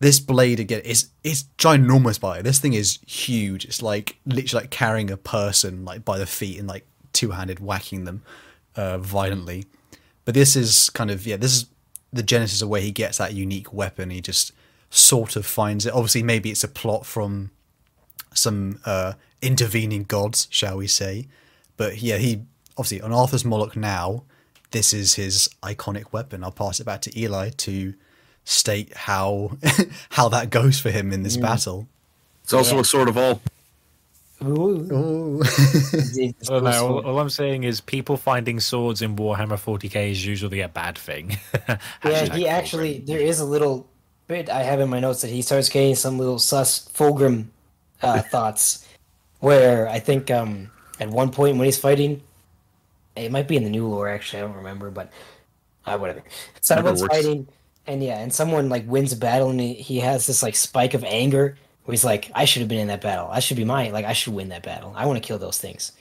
this 0.00 0.18
blade 0.18 0.58
again 0.58 0.80
is 0.80 1.10
it's 1.22 1.44
ginormous 1.58 2.20
by 2.20 2.42
this 2.42 2.58
thing 2.58 2.74
is 2.74 2.98
huge. 3.06 3.64
It's 3.64 3.80
like 3.80 4.16
literally 4.26 4.64
like 4.64 4.70
carrying 4.70 5.08
a 5.08 5.16
person 5.16 5.84
like 5.84 6.04
by 6.04 6.18
the 6.18 6.26
feet 6.26 6.58
and 6.58 6.66
like 6.66 6.84
two-handed 7.12 7.60
whacking 7.60 8.04
them 8.04 8.22
uh 8.74 8.98
violently. 8.98 9.66
But 10.24 10.34
this 10.34 10.56
is 10.56 10.90
kind 10.90 11.08
of 11.08 11.24
yeah 11.24 11.36
this 11.36 11.52
is 11.52 11.66
the 12.12 12.24
genesis 12.24 12.62
of 12.62 12.68
where 12.68 12.80
he 12.80 12.90
gets 12.90 13.18
that 13.18 13.32
unique 13.32 13.72
weapon. 13.72 14.10
He 14.10 14.20
just 14.20 14.50
sort 14.90 15.36
of 15.36 15.46
finds 15.46 15.86
it. 15.86 15.92
Obviously 15.92 16.24
maybe 16.24 16.50
it's 16.50 16.64
a 16.64 16.68
plot 16.68 17.06
from 17.06 17.52
some 18.34 18.80
uh 18.84 19.12
intervening 19.40 20.02
gods 20.02 20.48
shall 20.50 20.78
we 20.78 20.88
say. 20.88 21.28
But 21.76 22.02
yeah 22.02 22.16
he 22.16 22.42
obviously 22.76 23.02
on 23.02 23.12
Arthas 23.12 23.44
Moloch 23.44 23.76
now 23.76 24.24
this 24.72 24.92
is 24.92 25.14
his 25.14 25.48
iconic 25.62 26.12
weapon 26.12 26.42
i'll 26.44 26.50
pass 26.50 26.80
it 26.80 26.84
back 26.84 27.00
to 27.00 27.18
eli 27.18 27.50
to 27.50 27.94
state 28.44 28.94
how 28.96 29.52
how 30.10 30.28
that 30.28 30.50
goes 30.50 30.78
for 30.78 30.90
him 30.90 31.12
in 31.12 31.22
this 31.24 31.36
battle. 31.36 31.88
It's 32.44 32.52
also 32.52 32.76
Yeah. 32.76 32.80
a 32.82 32.84
sword 32.84 33.08
of 33.08 33.18
all. 33.18 33.40
Ooh. 34.44 34.88
Oh, 34.92 35.40
It's- 35.40 36.16
it's 36.16 36.48
Well, 36.50 36.60
cool 36.60 36.70
no, 36.70 36.86
all, 36.86 37.06
all 37.06 37.18
I'm 37.18 37.30
saying 37.30 37.64
is 37.64 37.80
people 37.80 38.16
finding 38.16 38.60
swords 38.60 39.02
in 39.02 39.16
Warhammer 39.16 39.58
40k 39.58 40.12
is 40.12 40.24
usually 40.24 40.60
a 40.60 40.68
bad 40.68 40.96
thing. 40.96 41.38
Yeah, 41.68 41.78
Hashtag 42.04 42.34
he 42.34 42.46
actually 42.46 42.98
there 42.98 43.18
is 43.18 43.40
a 43.40 43.44
little 43.44 43.88
bit 44.28 44.48
I 44.48 44.62
have 44.62 44.78
in 44.78 44.88
my 44.90 45.00
notes 45.00 45.22
that 45.22 45.30
he 45.30 45.42
starts 45.42 45.68
getting 45.68 45.96
some 45.96 46.16
little 46.18 46.38
sus 46.38 46.88
Fulgrim 46.94 47.46
uh, 48.02 48.20
thoughts, 48.30 48.86
where 49.40 49.88
I 49.88 49.98
think 49.98 50.30
um 50.30 50.70
at 51.00 51.08
one 51.10 51.30
point 51.30 51.56
when 51.56 51.64
he's 51.64 51.78
fighting, 51.78 52.22
it 53.16 53.32
might 53.32 53.48
be 53.48 53.56
in 53.56 53.64
the 53.64 53.70
new 53.70 53.86
lore 53.86 54.08
actually 54.08 54.42
I 54.42 54.46
don't 54.46 54.56
remember, 54.56 54.90
but 54.90 55.10
uh, 55.86 55.96
whatever. 55.98 56.22
Someone's 56.60 57.04
fighting, 57.06 57.48
and 57.86 58.02
yeah, 58.02 58.18
and 58.18 58.32
someone 58.32 58.68
like 58.68 58.86
wins 58.88 59.12
a 59.12 59.16
battle, 59.16 59.50
and 59.50 59.60
he, 59.60 59.74
he 59.74 60.00
has 60.00 60.26
this 60.26 60.42
like 60.42 60.56
spike 60.56 60.94
of 60.94 61.04
anger 61.04 61.56
where 61.84 61.92
he's 61.92 62.04
like, 62.04 62.30
I 62.34 62.44
should 62.44 62.60
have 62.60 62.68
been 62.68 62.80
in 62.80 62.88
that 62.88 63.00
battle. 63.00 63.28
I 63.30 63.38
should 63.40 63.56
be 63.56 63.64
mine. 63.64 63.92
Like 63.92 64.04
I 64.04 64.12
should 64.12 64.34
win 64.34 64.48
that 64.48 64.62
battle. 64.64 64.92
I 64.96 65.06
want 65.06 65.22
to 65.22 65.26
kill 65.26 65.38
those 65.38 65.58
things. 65.58 65.92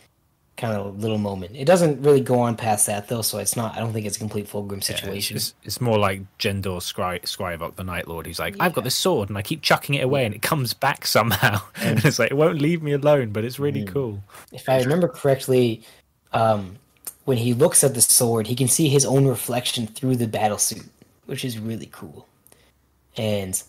Kind 0.57 0.73
of 0.73 0.99
little 1.03 1.17
moment. 1.17 1.55
It 1.55 1.65
doesn't 1.65 2.01
really 2.01 2.21
go 2.21 2.39
on 2.39 2.55
past 2.55 2.87
that 2.87 3.09
though, 3.09 3.21
so 3.21 3.37
it's 3.39 3.55
not. 3.57 3.75
I 3.75 3.79
don't 3.79 3.91
think 3.91 4.05
it's 4.05 4.15
a 4.15 4.19
complete 4.19 4.47
Fulgrim 4.47 4.77
Yeah, 4.77 4.95
situation. 4.95 5.35
It's, 5.35 5.53
it's 5.63 5.81
more 5.81 5.99
like 5.99 6.21
Jendor 6.39 6.79
Scry- 6.79 7.21
Scrivok, 7.23 7.75
the 7.75 7.83
Night 7.83 8.07
Lord, 8.07 8.25
who's 8.25 8.39
like, 8.39 8.55
I've 8.59 8.73
got 8.73 8.85
this 8.85 8.95
sword 8.95 9.27
and 9.27 9.37
I 9.37 9.41
keep 9.41 9.61
chucking 9.61 9.95
it 9.95 10.03
away 10.03 10.25
and 10.25 10.33
it 10.33 10.41
comes 10.41 10.73
back 10.73 11.05
somehow. 11.17 11.59
and 11.75 11.99
it's 12.05 12.17
like, 12.19 12.31
it 12.31 12.35
won't 12.35 12.61
leave 12.61 12.81
me 12.81 12.93
alone, 12.93 13.31
but 13.31 13.43
it's 13.43 13.59
really 13.59 13.83
cool. 13.83 14.23
if 14.53 14.67
I 14.69 14.79
remember 14.79 15.09
correctly, 15.09 15.83
um, 16.31 16.77
when 17.25 17.37
he 17.37 17.53
looks 17.53 17.83
at 17.83 17.93
the 17.93 18.01
sword, 18.01 18.47
he 18.47 18.55
can 18.55 18.67
see 18.67 18.87
his 18.87 19.05
own 19.05 19.27
reflection 19.27 19.87
through 19.87 20.15
the 20.15 20.27
battle 20.27 20.57
suit, 20.57 20.85
which 21.25 21.43
is 21.43 21.59
really 21.59 21.89
cool. 21.91 22.27
And 23.17 23.61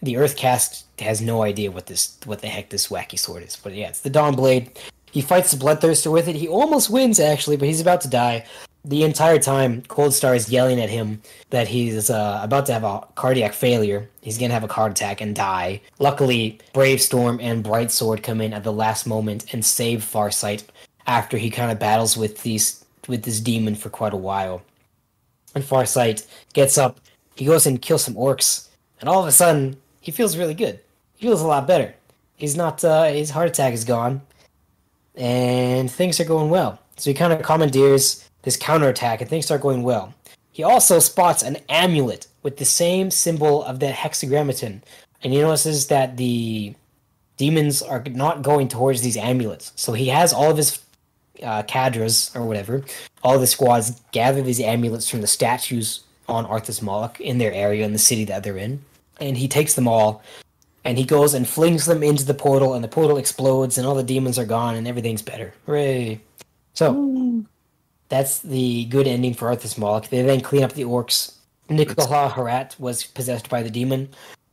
the 0.00 0.16
Earth 0.16 0.36
caste 0.36 0.86
has 0.98 1.20
no 1.20 1.42
idea 1.42 1.70
what 1.70 1.86
this, 1.86 2.18
what 2.24 2.40
the 2.40 2.48
heck 2.48 2.70
this 2.70 2.88
wacky 2.88 3.18
sword 3.18 3.44
is. 3.44 3.56
But 3.56 3.74
yeah, 3.74 3.88
it's 3.88 4.00
the 4.00 4.10
Dawn 4.10 4.34
Blade. 4.34 4.78
He 5.10 5.20
fights 5.20 5.50
the 5.52 5.62
Bloodthirster 5.62 6.10
with 6.10 6.26
it. 6.26 6.36
He 6.36 6.48
almost 6.48 6.90
wins 6.90 7.20
actually, 7.20 7.56
but 7.56 7.68
he's 7.68 7.80
about 7.80 8.00
to 8.00 8.08
die. 8.08 8.46
The 8.84 9.04
entire 9.04 9.38
time, 9.38 9.82
Cold 9.82 10.12
Star 10.12 10.34
is 10.34 10.48
yelling 10.48 10.80
at 10.80 10.90
him 10.90 11.22
that 11.50 11.68
he's 11.68 12.10
uh, 12.10 12.40
about 12.42 12.66
to 12.66 12.72
have 12.72 12.82
a 12.82 13.06
cardiac 13.14 13.52
failure. 13.52 14.08
He's 14.22 14.38
gonna 14.38 14.54
have 14.54 14.64
a 14.64 14.72
heart 14.72 14.92
attack 14.92 15.20
and 15.20 15.36
die. 15.36 15.82
Luckily, 16.00 16.58
Brave 16.72 17.00
Storm 17.00 17.38
and 17.40 17.62
Bright 17.62 17.92
Sword 17.92 18.24
come 18.24 18.40
in 18.40 18.52
at 18.52 18.64
the 18.64 18.72
last 18.72 19.06
moment 19.06 19.52
and 19.52 19.64
save 19.64 20.00
Farsight 20.00 20.64
after 21.06 21.36
he 21.36 21.50
kind 21.50 21.70
of 21.70 21.78
battles 21.78 22.16
with 22.16 22.42
these 22.42 22.81
with 23.08 23.22
this 23.24 23.40
demon 23.40 23.74
for 23.74 23.90
quite 23.90 24.12
a 24.12 24.16
while. 24.16 24.62
And 25.54 25.64
Farsight 25.64 26.26
gets 26.52 26.78
up, 26.78 27.00
he 27.34 27.44
goes 27.44 27.66
and 27.66 27.80
kills 27.80 28.04
some 28.04 28.14
orks, 28.14 28.68
and 29.00 29.08
all 29.08 29.20
of 29.20 29.28
a 29.28 29.32
sudden 29.32 29.76
he 30.00 30.12
feels 30.12 30.36
really 30.36 30.54
good. 30.54 30.80
He 31.16 31.26
feels 31.26 31.42
a 31.42 31.46
lot 31.46 31.66
better. 31.66 31.94
He's 32.36 32.56
not 32.56 32.82
uh, 32.84 33.04
his 33.04 33.30
heart 33.30 33.48
attack 33.48 33.74
is 33.74 33.84
gone, 33.84 34.22
and 35.14 35.90
things 35.90 36.18
are 36.20 36.24
going 36.24 36.50
well. 36.50 36.78
So 36.96 37.10
he 37.10 37.14
kind 37.14 37.32
of 37.32 37.42
commandeers 37.42 38.28
this 38.42 38.56
counterattack, 38.56 39.20
and 39.20 39.30
things 39.30 39.44
start 39.44 39.60
going 39.60 39.82
well. 39.82 40.14
He 40.50 40.62
also 40.62 40.98
spots 40.98 41.42
an 41.42 41.58
amulet 41.68 42.26
with 42.42 42.56
the 42.56 42.64
same 42.64 43.10
symbol 43.10 43.62
of 43.62 43.78
the 43.78 43.86
hexagrammaton, 43.86 44.82
and 45.22 45.32
he 45.32 45.40
notices 45.40 45.86
that 45.86 46.16
the 46.16 46.74
demons 47.36 47.82
are 47.82 48.02
not 48.10 48.42
going 48.42 48.68
towards 48.68 49.00
these 49.02 49.16
amulets. 49.16 49.72
So 49.76 49.92
he 49.92 50.08
has 50.08 50.32
all 50.32 50.50
of 50.50 50.56
his 50.56 50.82
uh, 51.42 51.62
cadres 51.64 52.30
or 52.34 52.44
whatever, 52.44 52.82
all 53.22 53.38
the 53.38 53.46
squads 53.46 54.00
gather 54.12 54.42
these 54.42 54.60
amulets 54.60 55.08
from 55.08 55.20
the 55.20 55.26
statues 55.26 56.00
on 56.28 56.46
Arthas 56.46 56.82
Moloch 56.82 57.20
in 57.20 57.38
their 57.38 57.52
area 57.52 57.84
in 57.84 57.92
the 57.92 57.98
city 57.98 58.24
that 58.24 58.42
they're 58.42 58.58
in, 58.58 58.84
and 59.20 59.36
he 59.36 59.48
takes 59.48 59.74
them 59.74 59.88
all, 59.88 60.22
and 60.84 60.98
he 60.98 61.04
goes 61.04 61.34
and 61.34 61.48
flings 61.48 61.86
them 61.86 62.02
into 62.02 62.24
the 62.24 62.34
portal, 62.34 62.74
and 62.74 62.82
the 62.82 62.88
portal 62.88 63.16
explodes, 63.16 63.78
and 63.78 63.86
all 63.86 63.94
the 63.94 64.02
demons 64.02 64.38
are 64.38 64.46
gone, 64.46 64.74
and 64.74 64.88
everything's 64.88 65.22
better. 65.22 65.52
Hooray! 65.66 66.20
So 66.74 67.44
that's 68.08 68.40
the 68.40 68.86
good 68.86 69.06
ending 69.06 69.34
for 69.34 69.48
Arthas 69.48 69.78
Moloch. 69.78 70.08
They 70.08 70.22
then 70.22 70.40
clean 70.40 70.64
up 70.64 70.72
the 70.72 70.84
orks. 70.84 71.36
Nicola 71.68 72.30
Harat 72.34 72.78
was 72.78 73.04
possessed 73.04 73.48
by 73.48 73.62
the 73.62 73.70
demon. 73.70 74.08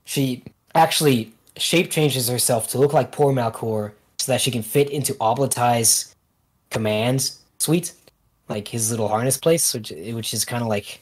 She 0.05 0.43
actually 0.75 1.33
shape 1.57 1.91
changes 1.91 2.29
herself 2.29 2.69
to 2.69 2.77
look 2.77 2.93
like 2.93 3.11
poor 3.11 3.33
Malcor 3.33 3.91
so 4.17 4.31
that 4.31 4.41
she 4.41 4.51
can 4.51 4.63
fit 4.63 4.89
into 4.89 5.13
Ob'lotai's 5.15 6.15
command 6.69 7.31
suite, 7.59 7.93
like 8.47 8.67
his 8.67 8.91
little 8.91 9.07
harness 9.07 9.37
place, 9.37 9.73
which 9.73 9.91
which 9.91 10.33
is 10.33 10.45
kind 10.45 10.61
of 10.61 10.69
like 10.69 11.01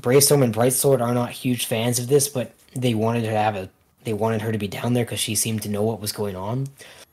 Bravestorm 0.00 0.42
and 0.42 0.54
Brightsword 0.54 1.00
are 1.00 1.14
not 1.14 1.30
huge 1.30 1.66
fans 1.66 1.98
of 1.98 2.08
this, 2.08 2.28
but 2.28 2.52
they 2.74 2.94
wanted 2.94 3.24
her 3.24 3.30
to 3.30 3.36
have 3.36 3.56
a 3.56 3.68
they 4.04 4.12
wanted 4.12 4.40
her 4.42 4.52
to 4.52 4.58
be 4.58 4.68
down 4.68 4.94
there 4.94 5.04
because 5.04 5.20
she 5.20 5.34
seemed 5.34 5.62
to 5.62 5.68
know 5.68 5.82
what 5.82 6.00
was 6.00 6.12
going 6.12 6.34
on. 6.34 6.66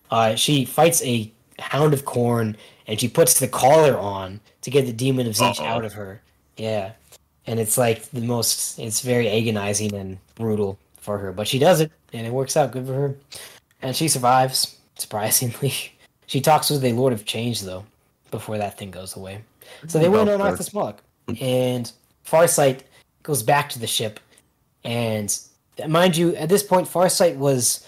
Uh, 0.10 0.36
she 0.36 0.66
fights 0.66 1.04
a 1.04 1.32
hound 1.60 1.94
of 1.94 2.06
Khorne 2.06 2.56
and 2.88 3.00
she 3.00 3.08
puts 3.08 3.40
the 3.40 3.48
collar 3.48 3.98
on 3.98 4.40
to 4.62 4.72
get 4.72 4.86
the 4.86 4.94
demon 4.94 5.28
of 5.28 5.34
Tzeentch 5.34 5.60
out 5.60 5.86
of 5.86 5.94
her. 5.94 6.22
Yeah, 6.58 6.94
and 7.46 7.60
it's 7.60 7.78
like 7.78 8.10
the 8.10 8.22
most. 8.22 8.80
It's 8.80 9.02
very 9.02 9.30
agonizing 9.30 9.94
and 9.94 10.18
brutal 10.36 10.80
for 10.98 11.18
her, 11.18 11.32
but 11.32 11.48
she 11.48 11.60
does 11.60 11.82
it. 11.82 11.92
and 12.14 12.26
it 12.26 12.34
works 12.34 12.58
out 12.58 12.72
good 12.72 12.88
for 12.88 12.94
her. 12.94 13.16
And 13.82 13.96
she 13.96 14.08
survives, 14.08 14.78
surprisingly. 14.96 15.74
she 16.30 16.42
talks 16.42 16.70
with 16.70 16.86
a 16.86 16.94
Lord 16.94 17.12
of 17.12 17.26
Change 17.26 17.62
though, 17.62 17.84
before 18.30 18.60
that 18.60 18.78
thing 18.78 18.92
goes 18.92 19.16
away. 19.16 19.42
So 19.88 19.98
they 19.98 20.06
mm, 20.06 20.12
went 20.12 20.30
on 20.30 20.40
Arthas 20.40 20.72
Moloch, 20.76 21.02
and 21.42 21.92
Farsight 22.24 22.82
goes 23.24 23.42
back 23.42 23.70
to 23.70 23.80
the 23.80 23.88
ship, 23.88 24.20
and 24.84 25.36
mind 25.88 26.16
you, 26.16 26.36
at 26.36 26.48
this 26.48 26.62
point, 26.62 26.88
Farsight 26.88 27.38
was 27.38 27.84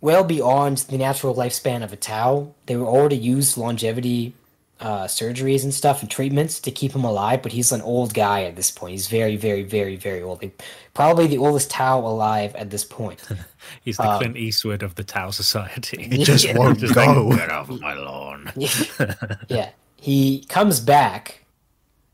well 0.00 0.22
beyond 0.22 0.78
the 0.78 0.96
natural 0.96 1.34
lifespan 1.34 1.82
of 1.82 1.92
a 1.92 1.96
Tau. 1.96 2.54
They 2.66 2.76
were 2.76 2.86
already 2.86 3.16
used 3.16 3.58
longevity 3.58 4.32
uh, 4.80 5.04
surgeries 5.04 5.62
and 5.62 5.72
stuff 5.72 6.02
and 6.02 6.10
treatments 6.10 6.58
to 6.60 6.70
keep 6.70 6.92
him 6.92 7.04
alive, 7.04 7.40
but 7.42 7.52
he's 7.52 7.70
an 7.72 7.80
old 7.82 8.12
guy 8.14 8.42
at 8.44 8.56
this 8.56 8.70
point. 8.70 8.92
He's 8.92 9.06
very, 9.06 9.36
very, 9.36 9.62
very, 9.62 9.94
very 9.96 10.22
old. 10.22 10.42
Like, 10.42 10.60
probably 10.94 11.26
the 11.28 11.38
oldest 11.38 11.70
Tau 11.70 12.00
alive 12.00 12.54
at 12.56 12.70
this 12.70 12.84
point. 12.84 13.22
He's 13.84 13.96
the 13.96 14.10
Um, 14.10 14.18
Clint 14.18 14.36
Eastwood 14.36 14.82
of 14.82 14.96
the 14.96 15.04
Tau 15.04 15.30
Society. 15.30 16.02
He 16.10 16.24
just 16.24 16.44
Yeah. 16.44 16.58
won't 16.58 16.80
Just 16.80 16.94
go. 16.94 17.26
like, 17.28 17.38
get 17.38 17.50
off 17.50 17.70
of 17.70 17.80
my 17.80 17.94
lawn. 17.94 18.50
yeah. 19.48 19.70
He 19.96 20.44
comes 20.48 20.80
back, 20.80 21.44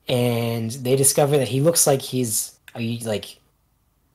and 0.08 0.70
they 0.70 0.94
discover 0.94 1.38
that 1.38 1.48
he 1.48 1.60
looks 1.62 1.86
like 1.86 2.02
he's 2.02 2.52
like 2.76 3.38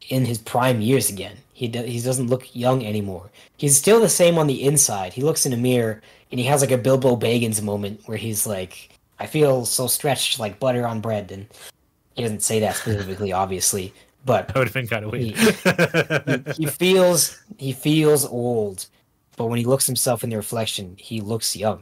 in 0.09 0.25
his 0.25 0.37
prime 0.37 0.79
years 0.81 1.09
again. 1.09 1.37
He 1.63 1.69
do, 1.69 1.81
he 1.81 2.01
doesn't 2.01 2.27
look 2.27 2.53
young 2.53 2.85
anymore. 2.85 3.31
He's 3.55 3.77
still 3.77 4.01
the 4.01 4.09
same 4.09 4.37
on 4.37 4.47
the 4.47 4.63
inside. 4.65 5.13
He 5.13 5.21
looks 5.21 5.45
in 5.45 5.53
a 5.53 5.57
mirror 5.57 6.01
and 6.29 6.37
he 6.37 6.45
has 6.47 6.59
like 6.59 6.71
a 6.71 6.77
Bilbo 6.77 7.15
Baggins 7.15 7.61
moment 7.61 8.01
where 8.05 8.17
he's 8.17 8.45
like, 8.45 8.89
"I 9.17 9.27
feel 9.27 9.63
so 9.65 9.87
stretched 9.87 10.39
like 10.39 10.59
butter 10.59 10.85
on 10.85 10.99
bread," 10.99 11.31
and 11.31 11.45
he 12.15 12.23
doesn't 12.23 12.41
say 12.43 12.59
that 12.59 12.75
specifically, 12.75 13.31
obviously, 13.43 13.93
but 14.25 14.49
That 14.49 14.57
would 14.57 14.67
have 14.67 14.73
been 14.73 14.87
kind 14.89 15.05
of 15.05 15.13
weird. 15.13 16.57
he 16.57 16.65
feels 16.65 17.41
he 17.57 17.71
feels 17.71 18.25
old, 18.25 18.87
but 19.37 19.45
when 19.45 19.57
he 19.57 19.63
looks 19.63 19.87
himself 19.87 20.21
in 20.21 20.31
the 20.31 20.35
reflection, 20.35 20.97
he 20.99 21.21
looks 21.21 21.55
young. 21.55 21.81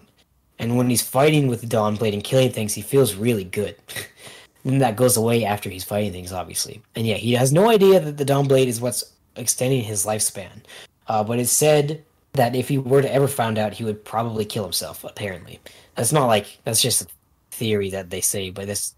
And 0.60 0.78
when 0.78 0.91
he's 0.91 1.02
fighting 1.02 1.48
with 1.48 1.62
the 1.62 1.76
Dawnblade 1.76 2.14
and 2.14 2.24
killing 2.24 2.52
things, 2.52 2.76
he 2.76 2.84
feels 2.84 3.16
really 3.16 3.45
good. 3.45 3.78
and 4.64 4.80
that 4.80 4.95
goes 4.95 5.18
away 5.18 5.44
after 5.44 5.72
he's 5.72 5.84
fighting 5.84 6.12
things, 6.12 6.32
obviously. 6.32 6.84
And 6.95 7.08
yeah, 7.08 7.16
he 7.16 7.32
has 7.34 7.52
no 7.52 7.68
idea 7.68 7.99
that 7.99 8.18
the 8.18 8.26
Dawnblade 8.26 8.68
is 8.68 8.80
what's 8.80 9.03
extending 9.36 9.84
his 9.84 10.06
lifespan. 10.06 10.64
Uh, 11.08 11.24
but 11.24 11.40
it's 11.40 11.52
said 11.52 12.03
that 12.34 12.56
if 12.56 12.70
he 12.70 12.78
were 12.78 13.02
to 13.02 13.14
ever 13.14 13.28
find 13.28 13.58
out, 13.58 13.74
he 13.74 13.84
would 13.84 14.06
probably 14.06 14.45
kill 14.45 14.64
himself. 14.64 15.03
Apparently, 15.03 15.60
that's 15.95 16.12
not 16.12 16.28
like 16.28 16.60
that's 16.64 16.82
just 16.82 17.02
a 17.02 17.08
theory 17.52 17.90
that 17.90 18.10
they 18.10 18.22
say, 18.22 18.49
but 18.49 18.68
that's 18.68 18.95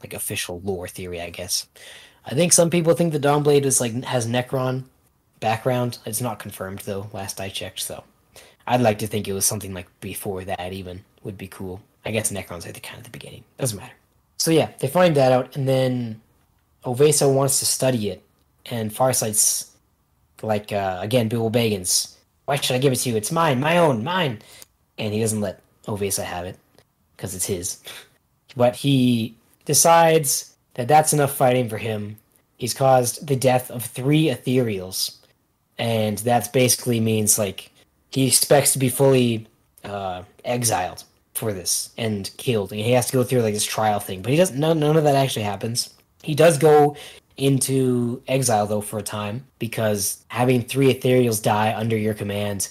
like 0.00 0.14
official 0.14 0.60
lore 0.64 0.88
theory, 0.88 1.20
I 1.20 1.30
guess. 1.30 1.66
I 2.26 2.34
think 2.34 2.52
some 2.52 2.70
people 2.70 2.94
think 2.94 3.12
the 3.12 3.20
Dawnblade 3.20 3.64
is 3.64 3.80
like 3.80 4.04
has 4.04 4.26
Necron 4.26 4.84
background. 5.40 5.98
It's 6.06 6.20
not 6.20 6.38
confirmed 6.38 6.80
though. 6.80 7.08
Last 7.12 7.40
I 7.40 7.48
checked, 7.48 7.80
so 7.80 8.04
I'd 8.66 8.80
like 8.80 8.98
to 9.00 9.06
think 9.06 9.28
it 9.28 9.32
was 9.32 9.46
something 9.46 9.74
like 9.74 9.88
before 10.00 10.44
that. 10.44 10.72
Even 10.72 11.04
would 11.22 11.38
be 11.38 11.48
cool. 11.48 11.80
I 12.04 12.10
guess 12.10 12.30
Necron's 12.30 12.66
at 12.66 12.74
the 12.74 12.80
kind 12.80 12.98
of 12.98 13.04
the 13.04 13.10
beginning. 13.10 13.44
Doesn't 13.58 13.78
matter. 13.78 13.94
So 14.36 14.50
yeah, 14.50 14.70
they 14.78 14.88
find 14.88 15.14
that 15.16 15.32
out, 15.32 15.56
and 15.56 15.66
then 15.66 16.20
O'Vesa 16.84 17.28
wants 17.28 17.60
to 17.60 17.66
study 17.66 18.10
it, 18.10 18.22
and 18.66 18.94
Farsight's 18.94 19.70
like 20.42 20.72
uh, 20.72 20.98
again 21.00 21.28
Bilbo 21.28 21.56
Baggins. 21.56 22.14
Why 22.44 22.56
should 22.56 22.76
I 22.76 22.78
give 22.78 22.92
it 22.92 22.96
to 22.96 23.10
you? 23.10 23.16
It's 23.16 23.32
mine, 23.32 23.60
my 23.60 23.78
own, 23.78 24.04
mine. 24.04 24.40
And 24.98 25.14
he 25.14 25.20
doesn't 25.20 25.40
let 25.40 25.60
O'Vesa 25.88 26.24
have 26.24 26.44
it 26.44 26.58
because 27.16 27.34
it's 27.34 27.46
his. 27.46 27.82
But 28.56 28.76
he 28.76 29.34
decides 29.64 30.54
that 30.74 30.88
that's 30.88 31.12
enough 31.12 31.34
fighting 31.34 31.68
for 31.68 31.78
him. 31.78 32.16
He's 32.56 32.74
caused 32.74 33.26
the 33.26 33.36
death 33.36 33.70
of 33.70 33.84
three 33.84 34.26
ethereals, 34.26 35.16
and 35.78 36.18
that 36.18 36.52
basically 36.52 37.00
means 37.00 37.38
like 37.38 37.70
he 38.10 38.28
expects 38.28 38.72
to 38.72 38.78
be 38.78 38.88
fully 38.88 39.46
uh, 39.82 40.22
exiled 40.44 41.04
for 41.34 41.52
this 41.52 41.90
and 41.98 42.30
killed. 42.36 42.70
And 42.70 42.80
he 42.80 42.92
has 42.92 43.06
to 43.06 43.12
go 43.12 43.24
through 43.24 43.42
like 43.42 43.54
this 43.54 43.64
trial 43.64 43.98
thing, 43.98 44.22
but 44.22 44.30
he 44.30 44.36
doesn't. 44.36 44.58
None, 44.58 44.78
none 44.78 44.96
of 44.96 45.04
that 45.04 45.16
actually 45.16 45.42
happens. 45.42 45.92
He 46.22 46.34
does 46.34 46.58
go 46.58 46.96
into 47.36 48.22
exile 48.28 48.66
though 48.66 48.80
for 48.80 48.98
a 48.98 49.02
time 49.02 49.44
because 49.58 50.24
having 50.28 50.62
three 50.62 50.92
ethereals 50.92 51.42
die 51.42 51.74
under 51.74 51.96
your 51.96 52.14
command 52.14 52.68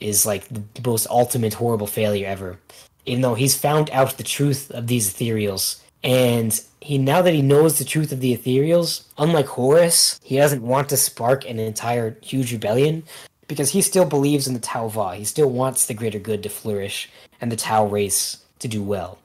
is 0.00 0.26
like 0.26 0.46
the 0.48 0.62
most 0.84 1.06
ultimate 1.10 1.54
horrible 1.54 1.86
failure 1.86 2.26
ever. 2.26 2.58
Even 3.04 3.22
though 3.22 3.34
he's 3.34 3.58
found 3.58 3.90
out 3.90 4.16
the 4.16 4.22
truth 4.22 4.70
of 4.72 4.86
these 4.86 5.12
ethereals, 5.12 5.80
and 6.02 6.60
he 6.80 6.98
now 6.98 7.22
that 7.22 7.34
he 7.34 7.42
knows 7.42 7.78
the 7.78 7.84
truth 7.84 8.12
of 8.12 8.20
the 8.20 8.36
ethereals, 8.36 9.04
unlike 9.18 9.46
Horus, 9.46 10.20
he 10.22 10.36
doesn't 10.36 10.62
want 10.62 10.88
to 10.90 10.96
spark 10.96 11.48
an 11.48 11.58
entire 11.58 12.16
huge 12.22 12.52
rebellion 12.52 13.04
because 13.48 13.70
he 13.70 13.80
still 13.80 14.04
believes 14.04 14.46
in 14.46 14.54
the 14.54 14.60
Tau'va. 14.60 15.16
He 15.16 15.24
still 15.24 15.50
wants 15.50 15.86
the 15.86 15.94
greater 15.94 16.18
good 16.18 16.42
to 16.42 16.48
flourish 16.48 17.08
and 17.40 17.50
the 17.50 17.56
Tau 17.56 17.86
race 17.86 18.44
to 18.58 18.68
do 18.68 18.82
well. 18.82 19.18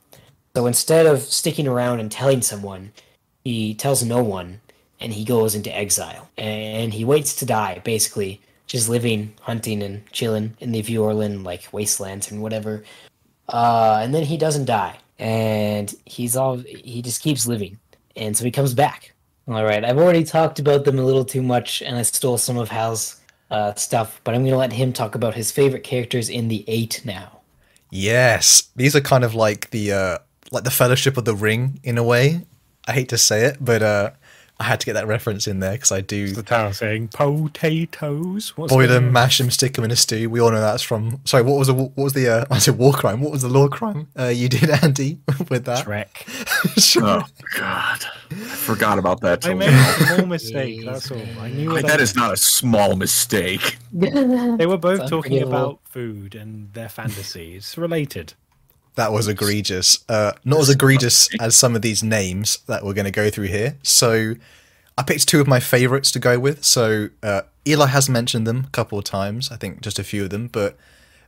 So 0.56 0.66
instead 0.66 1.06
of 1.06 1.22
sticking 1.22 1.68
around 1.68 2.00
and 2.00 2.12
telling 2.12 2.42
someone, 2.42 2.92
he 3.44 3.74
tells 3.74 4.04
no 4.04 4.22
one 4.24 4.60
and 5.02 5.12
he 5.12 5.26
goes 5.26 5.56
into 5.56 5.76
exile. 5.76 6.30
And 6.38 6.94
he 6.94 7.04
waits 7.04 7.36
to 7.38 7.46
die, 7.46 7.82
basically, 7.84 8.40
just 8.68 8.88
living, 8.88 9.34
hunting, 9.42 9.84
and 9.84 10.10
chilling 10.12 10.56
in 10.60 10.72
the 10.72 10.82
Vior'lan, 10.82 11.44
like, 11.44 11.68
wastelands 11.72 12.32
and 12.32 12.42
whatever. 12.42 12.84
Uh, 13.50 14.00
and 14.02 14.14
then 14.14 14.24
he 14.24 14.38
doesn't 14.38 14.66
die. 14.66 14.98
And 15.20 15.94
he's 16.06 16.36
all, 16.36 16.58
he 16.58 17.02
just 17.02 17.22
keeps 17.22 17.48
living. 17.48 17.78
And 18.16 18.38
so 18.38 18.46
he 18.46 18.52
comes 18.52 18.74
back. 18.74 19.14
All 19.48 19.66
right, 19.66 19.84
I've 19.84 19.98
already 19.98 20.24
talked 20.24 20.60
about 20.60 20.86
them 20.86 21.00
a 21.00 21.04
little 21.04 21.26
too 21.26 21.42
much, 21.42 21.82
and 21.82 21.98
I 21.98 22.04
stole 22.04 22.38
some 22.38 22.58
of 22.58 22.70
Hal's 22.70 23.20
uh, 23.50 23.74
stuff, 23.74 24.22
but 24.24 24.34
I'm 24.34 24.42
going 24.42 24.52
to 24.52 24.58
let 24.58 24.72
him 24.72 24.94
talk 24.94 25.16
about 25.16 25.34
his 25.34 25.52
favorite 25.52 25.84
characters 25.84 26.30
in 26.30 26.48
the 26.48 26.64
eight 26.68 27.02
now. 27.04 27.42
Yes, 27.90 28.70
these 28.76 28.96
are 28.96 29.02
kind 29.02 29.24
of 29.24 29.36
like 29.36 29.72
the 29.72 29.92
uh, 29.92 30.18
like 30.52 30.64
the 30.64 30.72
Fellowship 30.72 31.18
of 31.18 31.26
the 31.26 31.36
Ring 31.36 31.80
in 31.84 31.98
a 31.98 32.04
way. 32.04 32.46
I 32.88 32.94
hate 32.94 33.10
to 33.10 33.18
say 33.18 33.46
it, 33.46 33.58
but 33.60 33.82
uh, 33.84 34.12
I 34.62 34.64
had 34.66 34.80
to 34.82 34.86
get 34.86 34.94
that 34.94 35.08
reference 35.08 35.48
in 35.48 35.60
there 35.60 35.72
because 35.72 35.92
I 35.92 36.02
do 36.02 36.28
the 36.34 36.44
Tau 36.44 36.70
saying 36.72 37.08
potatoes. 37.10 38.56
What's 38.56 38.72
boil 38.72 38.82
going 38.86 38.90
them, 38.90 39.06
on? 39.08 39.14
mash 39.14 39.40
them, 39.40 39.50
stick 39.50 39.74
them 39.74 39.84
in 39.84 39.90
a 39.90 39.96
stew. 39.96 40.30
We 40.30 40.40
all 40.40 40.52
know 40.52 40.62
that's 40.62 40.84
from. 40.84 41.20
Sorry, 41.26 41.42
what 41.42 41.58
was 41.58 41.68
the 41.68 41.74
what 41.74 41.98
was 41.98 42.14
the 42.14 42.28
uh, 42.30 42.46
I 42.52 42.60
said 42.60 42.78
war 42.78 42.94
crime? 42.94 43.22
What 43.22 43.32
was 43.32 43.42
the 43.42 43.50
lore 43.50 43.70
crime 43.70 44.08
uh, 44.20 44.26
you 44.26 44.48
did, 44.50 44.70
Andy, 44.84 45.18
with 45.50 45.66
that? 45.66 45.86
Shrek. 45.86 46.28
Sure. 46.82 47.04
Oh 47.04 47.24
God, 47.58 48.06
I 48.32 48.36
forgot 48.36 49.00
about 49.00 49.22
that. 49.22 49.46
I 49.48 49.54
made 49.56 49.70
a 49.74 49.84
small 49.94 50.26
mistake. 50.28 50.82
That's 50.86 51.10
all. 51.12 51.22
I 51.40 51.50
knew 51.50 51.72
Like, 51.72 51.86
that 51.86 52.00
I- 52.00 52.04
is 52.04 52.16
not 52.16 52.32
a 52.34 52.38
small 52.38 52.96
mistake. 52.96 53.78
They 53.92 54.66
were 54.68 54.78
both 54.78 55.10
talking 55.10 55.42
about 55.42 55.80
food 55.86 56.36
and 56.36 56.72
their 56.74 56.90
fantasies 56.90 57.78
related. 57.78 58.34
That 58.96 59.12
was 59.12 59.28
egregious. 59.28 60.04
Uh, 60.10 60.34
not 60.44 60.60
as 60.60 60.70
egregious 60.70 61.30
as 61.40 61.56
some 61.56 61.76
of 61.76 61.82
these 61.82 62.04
names 62.04 62.60
that 62.68 62.84
we're 62.84 62.94
going 62.94 63.06
to 63.06 63.12
go 63.12 63.30
through 63.30 63.48
here. 63.48 63.78
So 63.84 64.36
I 64.98 65.04
picked 65.04 65.28
two 65.28 65.40
of 65.40 65.48
my 65.48 65.60
favorites 65.60 66.12
to 66.12 66.20
go 66.20 66.38
with. 66.40 66.64
So 66.64 67.10
uh, 67.24 67.44
Eli 67.68 67.88
has 67.88 68.10
mentioned 68.10 68.46
them 68.46 68.66
a 68.68 68.70
couple 68.72 68.98
of 68.98 69.06
times. 69.06 69.52
I 69.52 69.56
think 69.56 69.82
just 69.82 69.98
a 69.98 70.04
few 70.04 70.26
of 70.26 70.30
them, 70.30 70.48
but 70.48 70.78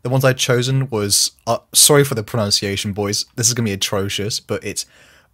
the 0.03 0.10
ones 0.10 0.26
I'd 0.26 0.38
chosen 0.38 0.90
was 0.90 1.31
uh, 1.48 1.60
sorry 1.73 2.03
for 2.03 2.15
the 2.15 2.23
pronunciation, 2.23 2.91
boys. 2.91 3.26
This 3.35 3.48
is 3.48 3.53
going 3.53 3.65
to 3.65 3.69
be 3.69 3.73
atrocious, 3.73 4.40
but 4.40 4.64
it's 4.64 4.85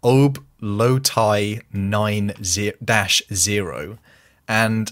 Ob 0.03 0.43
Lotai 0.61 1.63
Nine 1.73 2.33
Dash 2.83 3.21
Zero, 3.33 3.97
and 4.47 4.91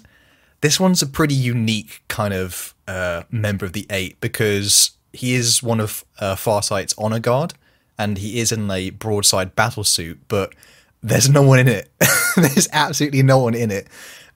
this 0.62 0.80
one's 0.80 1.02
a 1.02 1.08
pretty 1.08 1.36
unique 1.36 2.02
kind 2.08 2.34
of 2.34 2.74
uh, 2.88 3.24
member 3.30 3.66
of 3.66 3.74
the 3.74 3.86
eight 3.90 4.20
because 4.20 4.92
he 5.18 5.34
is 5.34 5.64
one 5.64 5.80
of 5.80 6.06
uh, 6.20 6.36
Farsight's 6.36 6.94
honor 6.98 7.20
guard, 7.20 7.54
and 7.98 8.18
he 8.18 8.40
is 8.40 8.52
in 8.52 8.70
a 8.70 8.92
broadside 8.92 9.56
battle 9.56 9.84
suit, 9.84 10.20
but 10.28 10.54
there's 11.02 11.30
no 11.30 11.42
one 11.42 11.60
in 11.60 11.68
it. 11.68 11.90
there's 12.36 12.68
absolutely 12.72 13.24
no 13.24 13.40
one 13.40 13.56
in 13.56 13.72
it. 13.72 13.88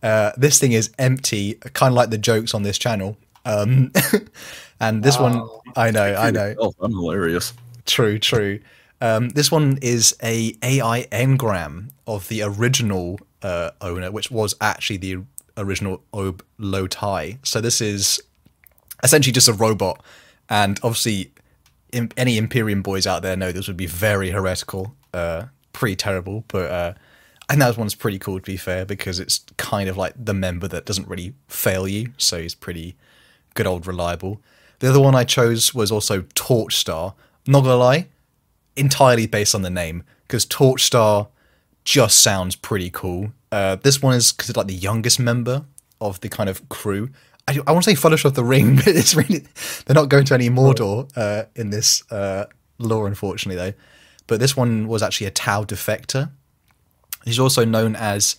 Uh, 0.01 0.31
this 0.35 0.59
thing 0.59 0.71
is 0.71 0.89
empty, 0.97 1.55
kind 1.73 1.91
of 1.91 1.95
like 1.95 2.09
the 2.09 2.17
jokes 2.17 2.53
on 2.53 2.63
this 2.63 2.77
channel. 2.77 3.17
Um, 3.45 3.91
and 4.79 5.03
this 5.03 5.19
one, 5.19 5.47
I 5.75 5.91
know, 5.91 6.15
I 6.15 6.31
know. 6.31 6.55
Oh, 6.59 6.73
I'm 6.79 6.91
hilarious. 6.91 7.53
True, 7.85 8.17
true. 8.17 8.59
Um, 8.99 9.29
this 9.29 9.51
one 9.51 9.77
is 9.81 10.15
a 10.23 10.55
AI 10.63 11.07
engram 11.11 11.89
of 12.07 12.27
the 12.27 12.43
original 12.43 13.19
uh, 13.41 13.71
owner, 13.81 14.11
which 14.11 14.31
was 14.31 14.55
actually 14.61 14.97
the 14.97 15.23
original 15.57 16.01
Ob 16.13 16.43
Lotai. 16.59 17.37
So 17.43 17.61
this 17.61 17.81
is 17.81 18.21
essentially 19.03 19.33
just 19.33 19.47
a 19.47 19.53
robot, 19.53 20.03
and 20.51 20.79
obviously, 20.83 21.31
im- 21.93 22.11
any 22.17 22.37
Imperium 22.37 22.83
boys 22.83 23.07
out 23.07 23.23
there 23.23 23.37
know 23.37 23.51
this 23.51 23.67
would 23.67 23.77
be 23.77 23.87
very 23.87 24.31
heretical, 24.31 24.93
uh, 25.13 25.45
pretty 25.71 25.95
terrible. 25.95 26.43
But 26.49 26.69
uh, 26.69 26.93
think 27.47 27.59
that 27.59 27.77
one's 27.77 27.95
pretty 27.95 28.19
cool 28.19 28.39
to 28.39 28.45
be 28.45 28.57
fair 28.57 28.85
because 28.85 29.19
it's 29.19 29.45
kind 29.57 29.89
of 29.89 29.97
like 29.97 30.13
the 30.17 30.33
member 30.33 30.67
that 30.67 30.85
doesn't 30.85 31.07
really 31.07 31.33
fail 31.47 31.87
you, 31.87 32.13
so 32.17 32.41
he's 32.41 32.53
pretty 32.53 32.95
good 33.53 33.65
old 33.65 33.87
reliable. 33.87 34.41
The 34.79 34.89
other 34.89 34.99
one 34.99 35.15
I 35.15 35.23
chose 35.23 35.73
was 35.73 35.91
also 35.91 36.25
Torch 36.33 36.75
Star. 36.75 37.13
Not 37.47 37.61
gonna 37.61 37.75
lie, 37.75 38.07
entirely 38.75 39.27
based 39.27 39.55
on 39.55 39.61
the 39.61 39.69
name 39.69 40.03
because 40.27 40.45
Torch 40.45 40.83
Star 40.83 41.29
just 41.83 42.19
sounds 42.19 42.55
pretty 42.55 42.89
cool. 42.89 43.31
Uh, 43.51 43.75
this 43.75 44.01
one 44.01 44.15
is 44.15 44.31
considered 44.31 44.57
like 44.57 44.67
the 44.67 44.73
youngest 44.73 45.19
member 45.19 45.65
of 45.99 46.19
the 46.21 46.29
kind 46.29 46.49
of 46.49 46.67
crew. 46.69 47.09
I, 47.47 47.59
I 47.67 47.71
want 47.71 47.83
to 47.83 47.91
say 47.91 47.95
Fellowship 47.95 48.25
of 48.25 48.35
the 48.35 48.43
Ring, 48.43 48.75
but 48.77 48.87
it's 48.87 49.15
really 49.15 49.45
they're 49.85 49.95
not 49.95 50.09
going 50.09 50.25
to 50.25 50.33
any 50.33 50.49
Mordor 50.49 51.09
uh, 51.15 51.45
in 51.55 51.69
this 51.69 52.09
uh, 52.11 52.45
lore, 52.77 53.07
unfortunately, 53.07 53.71
though. 53.71 53.77
But 54.27 54.39
this 54.39 54.55
one 54.55 54.87
was 54.87 55.03
actually 55.03 55.27
a 55.27 55.31
Tau 55.31 55.63
defector. 55.63 56.31
He's 57.25 57.39
also 57.39 57.65
known 57.65 57.95
as 57.95 58.37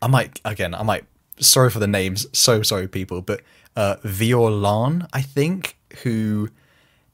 I 0.00 0.06
might 0.06 0.40
again 0.44 0.74
I 0.74 0.82
might 0.82 1.04
sorry 1.38 1.70
for 1.70 1.78
the 1.78 1.86
names, 1.86 2.26
so 2.32 2.62
sorry 2.62 2.88
people, 2.88 3.22
but 3.22 3.42
uh, 3.76 3.96
Viorlan, 4.04 5.08
I 5.12 5.22
think, 5.22 5.76
who 6.02 6.50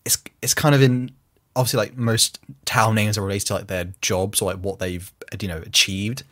it's 0.04 0.18
it's 0.42 0.54
kind 0.54 0.74
of 0.74 0.82
in 0.82 1.10
obviously 1.56 1.78
like 1.78 1.96
most 1.96 2.38
Tau 2.64 2.92
names 2.92 3.18
are 3.18 3.22
related 3.22 3.48
to 3.48 3.54
like 3.54 3.66
their 3.66 3.92
jobs 4.00 4.40
or 4.40 4.46
like 4.46 4.58
what 4.58 4.78
they've 4.78 5.12
you 5.40 5.48
know 5.48 5.58
achieved, 5.58 6.24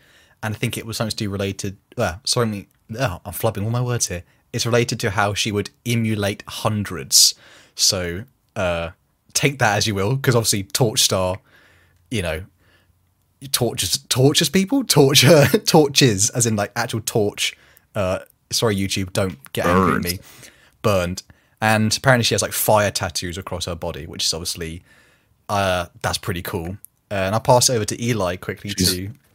and 0.43 0.55
I 0.55 0.59
think 0.59 0.77
it 0.77 0.87
was 0.87 0.97
something 0.97 1.11
to 1.11 1.16
do 1.16 1.31
related. 1.31 1.77
Uh, 1.97 2.16
sorry, 2.24 2.69
oh, 2.99 3.20
I'm 3.24 3.33
flubbing 3.33 3.65
all 3.65 3.70
my 3.70 3.81
words 3.81 4.09
here. 4.09 4.23
It's 4.52 4.66
related 4.66 5.01
to 5.01 5.10
how 5.10 5.35
she 5.35 5.52
would 5.52 5.70
emulate 5.85 6.43
hundreds. 6.47 7.35
So 7.74 8.24
uh, 8.55 8.90
take 9.35 9.59
that 9.59 9.77
as 9.77 9.86
you 9.86 9.94
will, 9.94 10.16
because 10.16 10.35
obviously 10.35 10.62
Torch 10.62 11.01
Star, 11.01 11.39
you 12.10 12.23
know, 12.23 12.44
tortures 13.52 13.98
tortures 14.09 14.48
people, 14.48 14.85
torture 14.85 15.47
torches, 15.66 16.31
as 16.31 16.47
in 16.47 16.56
like 16.56 16.73
actual 16.77 17.01
torch. 17.01 17.56
Uh, 17.94 18.20
sorry, 18.51 18.77
YouTube, 18.77 19.12
don't 19.12 19.39
get 19.52 19.66
angry 19.66 19.93
Burned. 19.93 20.06
at 20.06 20.12
me. 20.12 20.18
Burned, 20.82 21.23
and 21.60 21.97
apparently 21.97 22.24
she 22.24 22.35
has 22.35 22.43
like 22.43 22.52
fire 22.52 22.90
tattoos 22.90 23.36
across 23.39 23.66
her 23.66 23.74
body, 23.74 24.06
which 24.06 24.24
is 24.24 24.32
obviously 24.32 24.82
uh, 25.48 25.86
that's 26.02 26.18
pretty 26.18 26.43
cool. 26.43 26.78
Uh, 27.10 27.14
and 27.14 27.35
I'll 27.35 27.40
pass 27.40 27.68
it 27.68 27.74
over 27.74 27.85
to 27.85 28.02
Eli 28.05 28.36
quickly. 28.36 28.70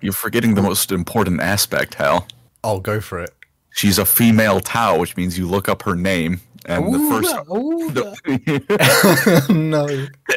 You're 0.02 0.14
forgetting 0.14 0.56
the 0.56 0.62
most 0.62 0.92
important 0.92 1.42
aspect, 1.42 1.96
Hal. 1.96 2.28
I'll 2.64 2.80
go 2.80 3.00
for 3.00 3.20
it. 3.20 3.34
She's 3.72 3.98
a 3.98 4.06
female 4.06 4.60
Tau, 4.60 4.98
which 4.98 5.16
means 5.18 5.38
you 5.38 5.48
look 5.48 5.68
up 5.70 5.82
her 5.84 5.96
name, 5.96 6.42
and 6.66 6.94
the 6.94 7.00
first 7.10 7.34
no. 9.50 9.88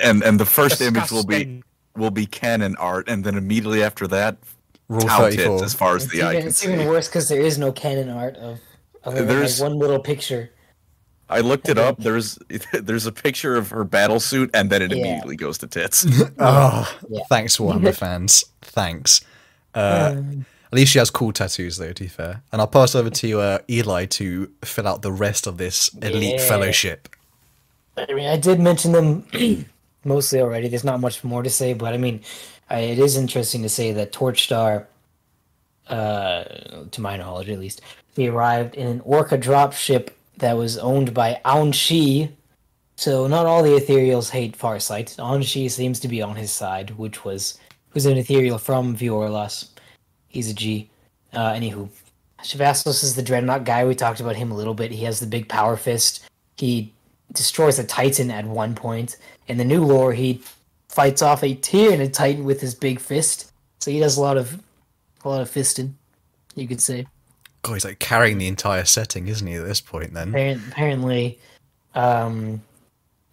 and 0.02 0.22
and 0.22 0.40
the 0.40 0.46
first 0.46 0.80
image 0.80 1.10
will 1.10 1.26
be 1.26 1.62
will 1.96 2.10
be 2.10 2.26
canon 2.26 2.76
art, 2.76 3.08
and 3.08 3.24
then 3.24 3.36
immediately 3.36 3.82
after 3.82 4.06
that, 4.08 4.36
Rule 4.88 5.02
Tau 5.02 5.28
tits 5.30 5.62
as 5.62 5.74
far 5.74 5.96
as 5.96 6.04
It's, 6.04 6.12
the 6.12 6.22
eye 6.22 6.30
even, 6.30 6.40
can 6.42 6.48
it's 6.48 6.58
see. 6.58 6.72
even 6.72 6.88
worse 6.88 7.08
because 7.08 7.28
there 7.28 7.40
is 7.40 7.58
no 7.58 7.72
canon 7.72 8.08
art 8.08 8.36
of, 8.36 8.60
other 9.04 9.16
than 9.24 9.28
There's- 9.28 9.60
like 9.60 9.70
one 9.70 9.78
little 9.78 10.00
picture. 10.00 10.50
I 11.30 11.40
looked 11.40 11.70
it 11.70 11.78
up. 11.78 11.96
There's 11.98 12.38
there's 12.72 13.06
a 13.06 13.12
picture 13.12 13.56
of 13.56 13.70
her 13.70 13.82
battle 13.82 14.20
suit, 14.20 14.50
and 14.52 14.68
then 14.70 14.82
it 14.82 14.90
Yeah. 14.90 14.98
immediately 14.98 15.36
goes 15.36 15.56
to 15.58 15.66
tits. 15.66 16.06
Oh, 16.38 16.98
Yeah. 17.08 17.22
thanks, 17.30 17.56
Warhammer 17.56 17.94
fans. 17.96 18.44
Thanks. 18.60 19.22
Uh, 19.74 20.16
at 20.66 20.72
least 20.72 20.92
she 20.92 20.98
has 20.98 21.10
cool 21.10 21.32
tattoos, 21.32 21.76
though, 21.76 21.92
to 21.92 22.02
be 22.04 22.08
fair. 22.08 22.42
And 22.52 22.60
I'll 22.60 22.66
pass 22.66 22.94
over 22.94 23.10
to 23.10 23.40
uh, 23.40 23.58
Eli 23.70 24.06
to 24.06 24.50
fill 24.64 24.88
out 24.88 25.02
the 25.02 25.12
rest 25.12 25.46
of 25.46 25.56
this 25.56 25.88
elite 26.02 26.40
Yeah. 26.40 26.48
fellowship. 26.48 27.08
I 27.96 28.12
mean, 28.12 28.26
I 28.26 28.36
did 28.36 28.58
mention 28.58 28.92
them 28.92 29.24
mostly 30.04 30.40
already. 30.40 30.66
There's 30.68 30.82
not 30.84 31.00
much 31.00 31.22
more 31.22 31.42
to 31.44 31.50
say, 31.50 31.74
but 31.74 31.94
I 31.94 31.96
mean, 31.96 32.22
I, 32.68 32.80
it 32.80 32.98
is 32.98 33.16
interesting 33.16 33.62
to 33.62 33.68
say 33.68 33.92
that 33.92 34.12
Torchstar, 34.12 34.86
uh, 35.88 36.44
to 36.90 37.00
my 37.00 37.16
knowledge 37.16 37.50
at 37.50 37.58
least, 37.58 37.80
he 38.16 38.28
arrived 38.28 38.74
in 38.74 38.86
an 38.86 39.00
Orca 39.04 39.38
dropship 39.38 40.08
that 40.38 40.56
was 40.56 40.78
owned 40.78 41.14
by 41.14 41.40
Aun'Shi. 41.44 42.30
So 42.96 43.26
not 43.26 43.46
all 43.46 43.62
the 43.62 43.70
Ethereals 43.78 44.30
hate 44.30 44.56
Farsight. 44.58 45.16
Aun'Shi 45.18 45.70
seems 45.70 46.00
to 46.00 46.08
be 46.08 46.22
on 46.22 46.36
his 46.36 46.50
side, 46.52 46.90
which 46.90 47.24
was 47.24 47.58
who's 47.90 48.06
an 48.06 48.16
Ethereal 48.16 48.58
from 48.58 48.96
Vior'los. 48.96 49.68
He's 50.34 50.50
a 50.50 50.54
G. 50.54 50.90
Uh, 51.32 51.52
anywho, 51.52 51.88
Sha'vastos 52.42 53.04
is 53.04 53.14
the 53.14 53.22
Dreadnought 53.22 53.64
guy. 53.64 53.84
We 53.84 53.94
talked 53.94 54.18
about 54.18 54.34
him 54.34 54.50
a 54.50 54.56
little 54.56 54.74
bit. 54.74 54.90
He 54.90 55.04
has 55.04 55.20
the 55.20 55.26
big 55.26 55.48
power 55.48 55.76
fist. 55.76 56.28
He 56.56 56.92
destroys 57.32 57.78
a 57.78 57.84
Titan 57.84 58.32
at 58.32 58.44
one 58.44 58.74
point. 58.74 59.16
In 59.46 59.58
the 59.58 59.64
new 59.64 59.84
lore, 59.84 60.12
he 60.12 60.42
fights 60.88 61.22
off 61.22 61.44
a 61.44 61.54
tear 61.54 61.92
and 61.92 62.02
a 62.02 62.08
Titan 62.08 62.44
with 62.44 62.60
his 62.60 62.74
big 62.74 62.98
fist. 62.98 63.52
So 63.78 63.92
he 63.92 64.00
does 64.00 64.16
a 64.16 64.20
lot 64.20 64.36
of 64.36 64.60
a 65.24 65.28
lot 65.28 65.40
of 65.40 65.48
fisting, 65.48 65.92
you 66.56 66.66
could 66.66 66.80
say. 66.80 67.06
God, 67.62 67.74
he's 67.74 67.84
like 67.84 68.00
carrying 68.00 68.38
the 68.38 68.48
entire 68.48 68.84
setting, 68.84 69.28
isn't 69.28 69.46
he, 69.46 69.54
at 69.54 69.64
this 69.64 69.80
point, 69.80 70.12
then? 70.14 70.28
Apparently, 70.68 71.38
um, 71.94 72.60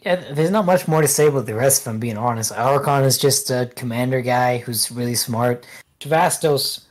yeah, 0.06 0.15
there's 0.34 0.52
not 0.52 0.65
much 0.65 0.88
more 0.88 1.02
to 1.02 1.07
say 1.07 1.28
about 1.28 1.48
the 1.48 1.56
rest. 1.56 1.82
If 1.82 1.88
I'm 1.88 1.99
being 1.99 2.18
honest, 2.18 2.53
Arra'kon 2.53 3.03
is 3.06 3.18
just 3.18 3.49
a 3.49 3.72
commander 3.76 4.22
guy 4.22 4.60
who's 4.60 4.91
really 4.91 5.15
smart. 5.15 5.65
Sha'vastos 5.99 6.84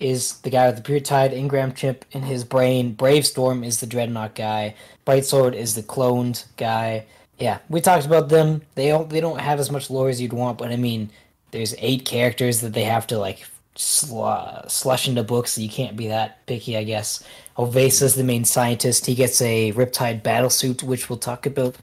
is 0.00 0.38
the 0.38 0.50
guy 0.50 0.66
with 0.66 0.82
the 0.82 0.82
Puretide 0.82 1.36
engram 1.36 1.74
chip 1.74 2.04
in 2.12 2.22
his 2.22 2.44
brain. 2.44 2.92
Brave 2.92 3.26
Storm 3.26 3.64
is 3.64 3.80
the 3.80 3.86
dreadnought 3.86 4.34
guy. 4.34 4.74
Bright 5.04 5.24
Sword 5.24 5.54
is 5.54 5.74
the 5.74 5.82
cloned 5.82 6.44
guy. 6.56 7.04
Yeah, 7.38 7.58
we 7.68 7.80
talked 7.80 8.06
about 8.06 8.28
them. 8.28 8.62
They 8.74 8.88
don't 8.88 9.10
they 9.10 9.20
don't 9.20 9.40
have 9.40 9.60
as 9.60 9.70
much 9.70 9.90
lore 9.90 10.08
as 10.08 10.20
you'd 10.20 10.32
want, 10.32 10.58
but 10.58 10.70
I 10.70 10.76
mean, 10.76 11.10
there's 11.50 11.74
eight 11.78 12.04
characters 12.04 12.60
that 12.60 12.72
they 12.72 12.84
have 12.84 13.06
to 13.08 13.18
like 13.18 13.44
sl- 13.74 14.66
slush 14.68 15.08
into 15.08 15.22
books, 15.22 15.52
so 15.52 15.60
you 15.60 15.68
can't 15.68 15.96
be 15.96 16.08
that 16.08 16.44
picky, 16.46 16.76
I 16.76 16.84
guess. 16.84 17.24
O'Vesa's 17.58 18.14
the 18.14 18.24
main 18.24 18.44
scientist. 18.44 19.06
He 19.06 19.14
gets 19.14 19.40
a 19.40 19.72
Riptide 19.72 20.22
battlesuit, 20.22 20.82
which 20.82 21.08
we'll 21.08 21.18
talk 21.18 21.46
about 21.46 21.76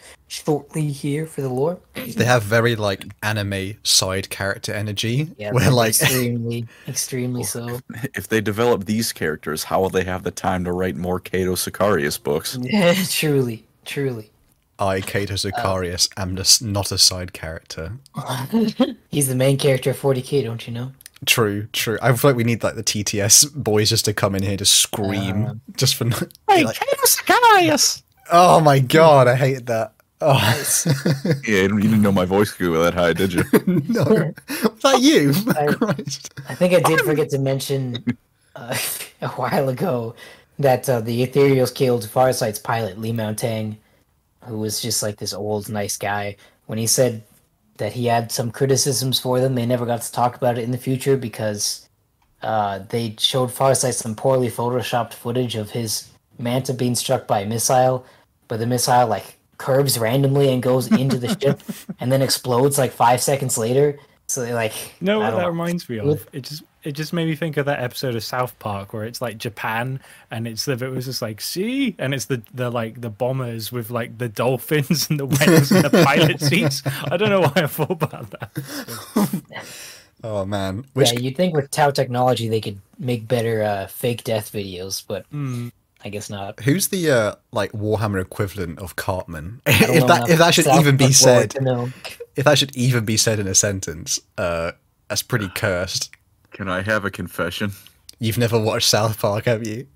shortly 0.43 0.87
here 0.91 1.25
for 1.25 1.41
the 1.41 1.49
lore. 1.49 1.79
They 1.93 2.25
have 2.25 2.43
very, 2.43 2.75
like, 2.75 3.05
anime 3.23 3.77
side 3.83 4.29
character 4.29 4.73
energy. 4.73 5.29
Yeah, 5.37 5.51
where, 5.51 5.63
they're 5.63 5.73
like, 5.73 5.89
extremely, 5.89 6.67
extremely 6.87 7.43
so. 7.43 7.79
if 8.13 8.27
they 8.27 8.41
develop 8.41 8.85
these 8.85 9.13
characters, 9.13 9.63
how 9.65 9.81
will 9.81 9.89
they 9.89 10.03
have 10.03 10.23
the 10.23 10.31
time 10.31 10.63
to 10.65 10.71
write 10.71 10.95
more 10.95 11.19
Cato 11.19 11.55
Sicarius 11.55 12.21
books? 12.21 12.57
truly, 13.09 13.65
truly. 13.85 14.31
I, 14.77 14.99
Cato 14.99 15.35
Uh, 15.35 15.97
am 16.17 16.35
just 16.35 16.61
not 16.61 16.91
a 16.91 16.97
side 16.97 17.31
character. 17.31 17.93
He's 19.09 19.29
the 19.29 19.35
main 19.35 19.57
character 19.57 19.91
of 19.91 19.99
40k, 19.99 20.43
don't 20.43 20.67
you 20.67 20.73
know? 20.73 20.91
True, 21.25 21.67
true. 21.71 21.97
I 22.01 22.13
feel 22.13 22.31
like 22.31 22.37
we 22.37 22.43
need, 22.43 22.61
like, 22.61 22.75
the 22.75 22.83
TTS 22.83 23.55
boys 23.55 23.89
just 23.89 24.03
to 24.05 24.13
come 24.13 24.35
in 24.35 24.43
here 24.43 24.57
to 24.57 24.65
scream. 24.65 25.45
Uh, 25.45 25.53
just 25.77 25.95
for. 25.95 26.05
Hey, 26.49 26.65
like, 26.65 26.75
Cato 26.77 27.03
Sicarius! 27.05 28.01
oh 28.31 28.59
my 28.59 28.79
god, 28.79 29.27
I 29.27 29.35
hated 29.35 29.67
that. 29.67 29.94
Oh, 30.21 30.39
Yeah, 31.47 31.63
you 31.63 31.79
didn't 31.81 32.01
know 32.01 32.11
my 32.11 32.25
voice 32.25 32.51
grew 32.51 32.81
that 32.81 32.93
high, 32.93 33.13
did 33.13 33.33
you? 33.33 33.43
no. 33.67 34.31
Was 34.63 34.79
that 34.81 35.01
you? 35.01 35.33
I- 35.57 35.73
Christ. 35.73 36.33
I 36.49 36.55
think 36.55 36.73
I 36.73 36.79
did 36.79 37.01
forget 37.01 37.29
to 37.31 37.37
mention 37.37 38.03
uh, 38.55 38.77
a 39.21 39.27
while 39.29 39.69
ago 39.69 40.15
that 40.57 40.87
uh, 40.89 41.01
the 41.01 41.25
Ethereals 41.27 41.73
killed 41.73 42.03
Farsight's 42.07 42.59
pilot, 42.59 42.97
Lee 42.97 43.11
Mountang, 43.11 43.75
who 44.45 44.57
was 44.57 44.81
just 44.81 45.03
like 45.03 45.17
this 45.17 45.33
old, 45.33 45.67
nice 45.69 45.97
guy. 45.97 46.37
When 46.67 46.77
he 46.79 46.87
said 46.87 47.23
that 47.77 47.91
he 47.91 48.05
had 48.05 48.31
some 48.31 48.51
criticisms 48.51 49.19
for 49.19 49.41
them, 49.41 49.55
they 49.55 49.65
never 49.65 49.85
got 49.85 50.01
to 50.01 50.11
talk 50.11 50.37
about 50.37 50.57
it 50.57 50.63
in 50.63 50.71
the 50.71 50.77
future 50.77 51.17
because 51.17 51.89
uh, 52.41 52.79
they 52.89 53.15
showed 53.19 53.49
Farsight 53.49 53.95
some 53.95 54.15
poorly 54.15 54.49
photoshopped 54.49 55.13
footage 55.13 55.55
of 55.55 55.71
his 55.71 56.09
Manta 56.39 56.73
being 56.73 56.95
struck 56.95 57.27
by 57.27 57.41
a 57.41 57.45
missile, 57.45 58.05
but 58.47 58.59
the 58.59 58.65
missile 58.65 59.07
like 59.07 59.34
curves 59.57 59.97
randomly 59.97 60.51
and 60.51 60.61
goes 60.63 60.87
into 60.91 61.17
the 61.17 61.37
ship 61.39 61.61
and 61.99 62.11
then 62.11 62.21
explodes 62.21 62.77
like 62.77 62.91
five 62.91 63.21
seconds 63.21 63.57
later. 63.57 63.97
So 64.27 64.41
they 64.41 64.53
like 64.53 64.73
No, 65.01 65.19
what 65.19 65.31
that 65.31 65.41
know. 65.41 65.47
reminds 65.47 65.87
me 65.87 65.99
of? 65.99 66.27
It 66.33 66.41
just 66.41 66.63
it 66.83 66.91
just 66.93 67.13
made 67.13 67.27
me 67.27 67.35
think 67.35 67.57
of 67.57 67.65
that 67.67 67.79
episode 67.81 68.15
of 68.15 68.23
South 68.23 68.57
Park 68.59 68.93
where 68.93 69.03
it's 69.05 69.21
like 69.21 69.37
Japan 69.37 69.99
and 70.31 70.47
it's 70.47 70.65
the 70.65 70.73
it 70.73 70.89
was 70.91 71.05
just 71.05 71.21
like 71.21 71.41
see 71.41 71.95
and 71.99 72.13
it's 72.13 72.25
the 72.25 72.41
the 72.53 72.69
like 72.71 73.01
the 73.01 73.09
bombers 73.09 73.71
with 73.71 73.91
like 73.91 74.17
the 74.17 74.27
dolphins 74.29 75.09
and 75.09 75.19
the 75.19 75.25
whales 75.27 75.71
and 75.71 75.83
the 75.85 75.89
pilot 76.05 76.39
seats. 76.41 76.81
I 77.11 77.17
don't 77.17 77.29
know 77.29 77.41
why 77.41 77.53
I 77.55 77.67
thought 77.67 77.91
about 77.91 78.31
that. 78.31 79.41
Oh 80.23 80.43
man. 80.45 80.85
Which 80.93 81.13
yeah, 81.13 81.19
you'd 81.19 81.37
think 81.37 81.55
with 81.55 81.69
Tau 81.69 81.91
technology 81.91 82.47
they 82.49 82.61
could 82.61 82.79
make 82.97 83.27
better 83.27 83.61
uh, 83.61 83.85
fake 83.87 84.23
death 84.23 84.51
videos, 84.51 85.03
but 85.05 85.25
Hmm. 85.27 85.67
I 86.05 86.09
guess 86.09 86.29
not. 86.29 86.59
who's 86.61 86.89
the 86.89 87.09
uh 87.11 87.35
like 87.51 87.71
Warhammer 87.71 88.21
equivalent 88.21 88.77
of 88.79 88.95
Cartman? 88.95 89.59
If 89.65 90.05
that 90.07 90.29
if 90.29 90.37
that 90.37 90.53
should 90.53 90.65
South 90.65 90.79
even 90.79 90.97
be 90.97 91.11
said 91.11 91.55
if 92.35 92.45
that 92.45 92.57
should 92.59 92.75
even 92.75 93.05
be 93.05 93.17
said 93.17 93.39
in 93.39 93.47
a 93.47 93.55
sentence, 93.55 94.19
uh 94.37 94.71
that's 95.09 95.23
pretty 95.23 95.49
cursed. 95.55 96.11
Can 96.51 96.69
I 96.69 96.81
have 96.83 97.05
a 97.05 97.11
confession? 97.11 97.71
You've 98.19 98.37
never 98.37 98.59
watched 98.59 98.87
South 98.87 99.19
Park, 99.19 99.45
have 99.45 99.67
you? 99.67 99.87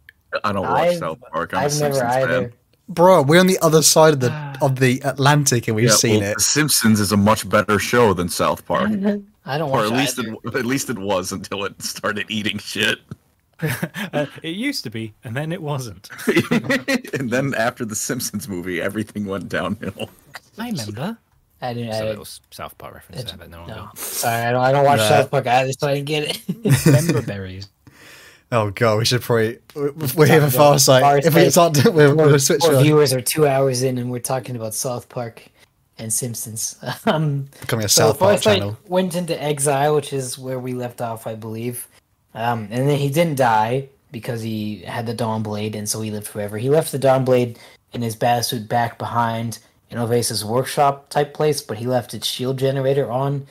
I 0.43 0.51
don't 0.51 0.63
watch 0.63 0.87
I've- 0.89 0.97
South 0.97 1.19
Park. 1.31 1.53
I'm 1.53 1.61
a 1.61 1.65
I've 1.65 1.79
never 1.79 1.93
Simpsons 1.95 2.01
either. 2.15 2.41
fan. 2.49 2.53
Bro, 2.89 3.21
we're 3.23 3.39
on 3.39 3.45
the 3.47 3.59
other 3.61 3.83
side 3.83 4.13
of 4.15 4.19
the 4.19 4.57
of 4.61 4.79
the 4.79 4.99
Atlantic 5.05 5.67
and 5.67 5.75
we've 5.75 5.89
Yeah, 5.89 5.93
seen 5.95 6.21
well, 6.21 6.31
it. 6.31 6.35
The 6.37 6.41
Simpsons 6.41 6.99
is 6.99 7.11
a 7.11 7.17
much 7.17 7.47
better 7.47 7.77
show 7.77 8.13
than 8.15 8.29
South 8.29 8.65
Park, 8.65 8.89
I 9.45 9.57
don't 9.59 9.69
or 9.69 9.83
watch 9.83 9.91
at 9.91 9.97
least 9.97 10.19
either. 10.19 10.33
it, 10.43 10.55
at 10.55 10.65
least 10.65 10.89
it 10.89 10.97
was 10.97 11.31
until 11.31 11.65
it 11.65 11.79
started 11.83 12.25
eating 12.29 12.57
shit. 12.57 12.97
Uh, 14.13 14.25
it 14.41 14.55
used 14.55 14.83
to 14.85 14.89
be, 14.89 15.13
and 15.23 15.35
then 15.35 15.51
it 15.51 15.61
wasn't. 15.61 16.09
and 17.13 17.29
then 17.29 17.53
after 17.55 17.85
the 17.85 17.95
Simpsons 17.95 18.47
movie, 18.47 18.81
everything 18.81 19.25
went 19.25 19.49
downhill. 19.49 20.09
I 20.57 20.69
remember. 20.69 21.17
I 21.61 21.73
didn't. 21.73 21.89
It's 21.89 21.99
a 21.99 22.05
I, 22.05 22.09
little 22.09 22.27
South 22.51 22.77
Park 22.77 22.93
reference 22.95 23.23
there, 23.25 23.37
but 23.37 23.49
no 23.49 23.65
no, 23.65 23.89
sorry, 23.95 24.45
I 24.45 24.51
don't. 24.51 24.61
I 24.61 24.71
don't 24.71 24.85
watch 24.85 24.99
Nah. 24.99 25.09
South 25.09 25.31
Park 25.31 25.45
I 25.47 25.65
just 25.67 25.83
I 25.83 25.95
didn't 25.95 26.07
get 26.07 26.23
it. 26.49 26.85
Member 26.85 27.21
berries. 27.21 27.67
Oh 28.51 28.71
god, 28.71 28.97
we 28.97 29.05
should 29.05 29.21
probably 29.21 29.59
we're 29.75 30.25
here 30.25 30.41
for 30.41 30.57
Farsight. 30.57 31.23
If 31.23 31.35
we 31.35 31.41
Farsight. 31.41 31.51
start, 31.77 31.93
we're, 31.93 32.15
we're 32.15 32.39
switch. 32.39 32.63
Our 32.63 32.81
viewers 32.81 33.13
are 33.13 33.21
two 33.21 33.45
hours 33.45 33.83
in, 33.83 33.99
and 33.99 34.09
we're 34.09 34.17
talking 34.17 34.55
about 34.55 34.73
South 34.73 35.07
Park 35.07 35.43
and 35.99 36.11
Simpsons. 36.11 36.79
Um, 37.05 37.47
Becoming 37.61 37.85
a 37.85 37.89
so 37.89 38.07
South 38.07 38.17
Park 38.17 38.39
Farsight 38.39 38.43
channel. 38.43 38.77
went 38.87 39.13
into 39.15 39.39
exile, 39.39 39.93
which 39.93 40.13
is 40.13 40.39
where 40.39 40.57
we 40.59 40.73
left 40.73 40.99
off, 40.99 41.27
I 41.27 41.35
believe. 41.35 41.87
Um, 42.33 42.67
and 42.71 42.87
then 42.87 42.97
he 42.97 43.09
didn't 43.09 43.35
die 43.35 43.89
because 44.11 44.41
he 44.41 44.79
had 44.79 45.05
the 45.05 45.13
Dawn 45.13 45.43
Blade, 45.43 45.75
and 45.75 45.87
so 45.87 46.01
he 46.01 46.11
lived 46.11 46.27
forever. 46.27 46.57
He 46.57 46.69
left 46.69 46.91
the 46.91 46.99
Dawn 46.99 47.25
Blade 47.25 47.59
in 47.93 48.01
his 48.01 48.15
battlesuit 48.15 48.67
back 48.67 48.97
behind 48.97 49.59
in 49.89 49.97
O'Vesa's 49.97 50.45
workshop 50.45 51.09
type 51.09 51.33
place, 51.33 51.61
but 51.61 51.77
he 51.77 51.87
left 51.87 52.13
its 52.13 52.27
shield 52.27 52.57
generator 52.59 53.09
on 53.11 53.47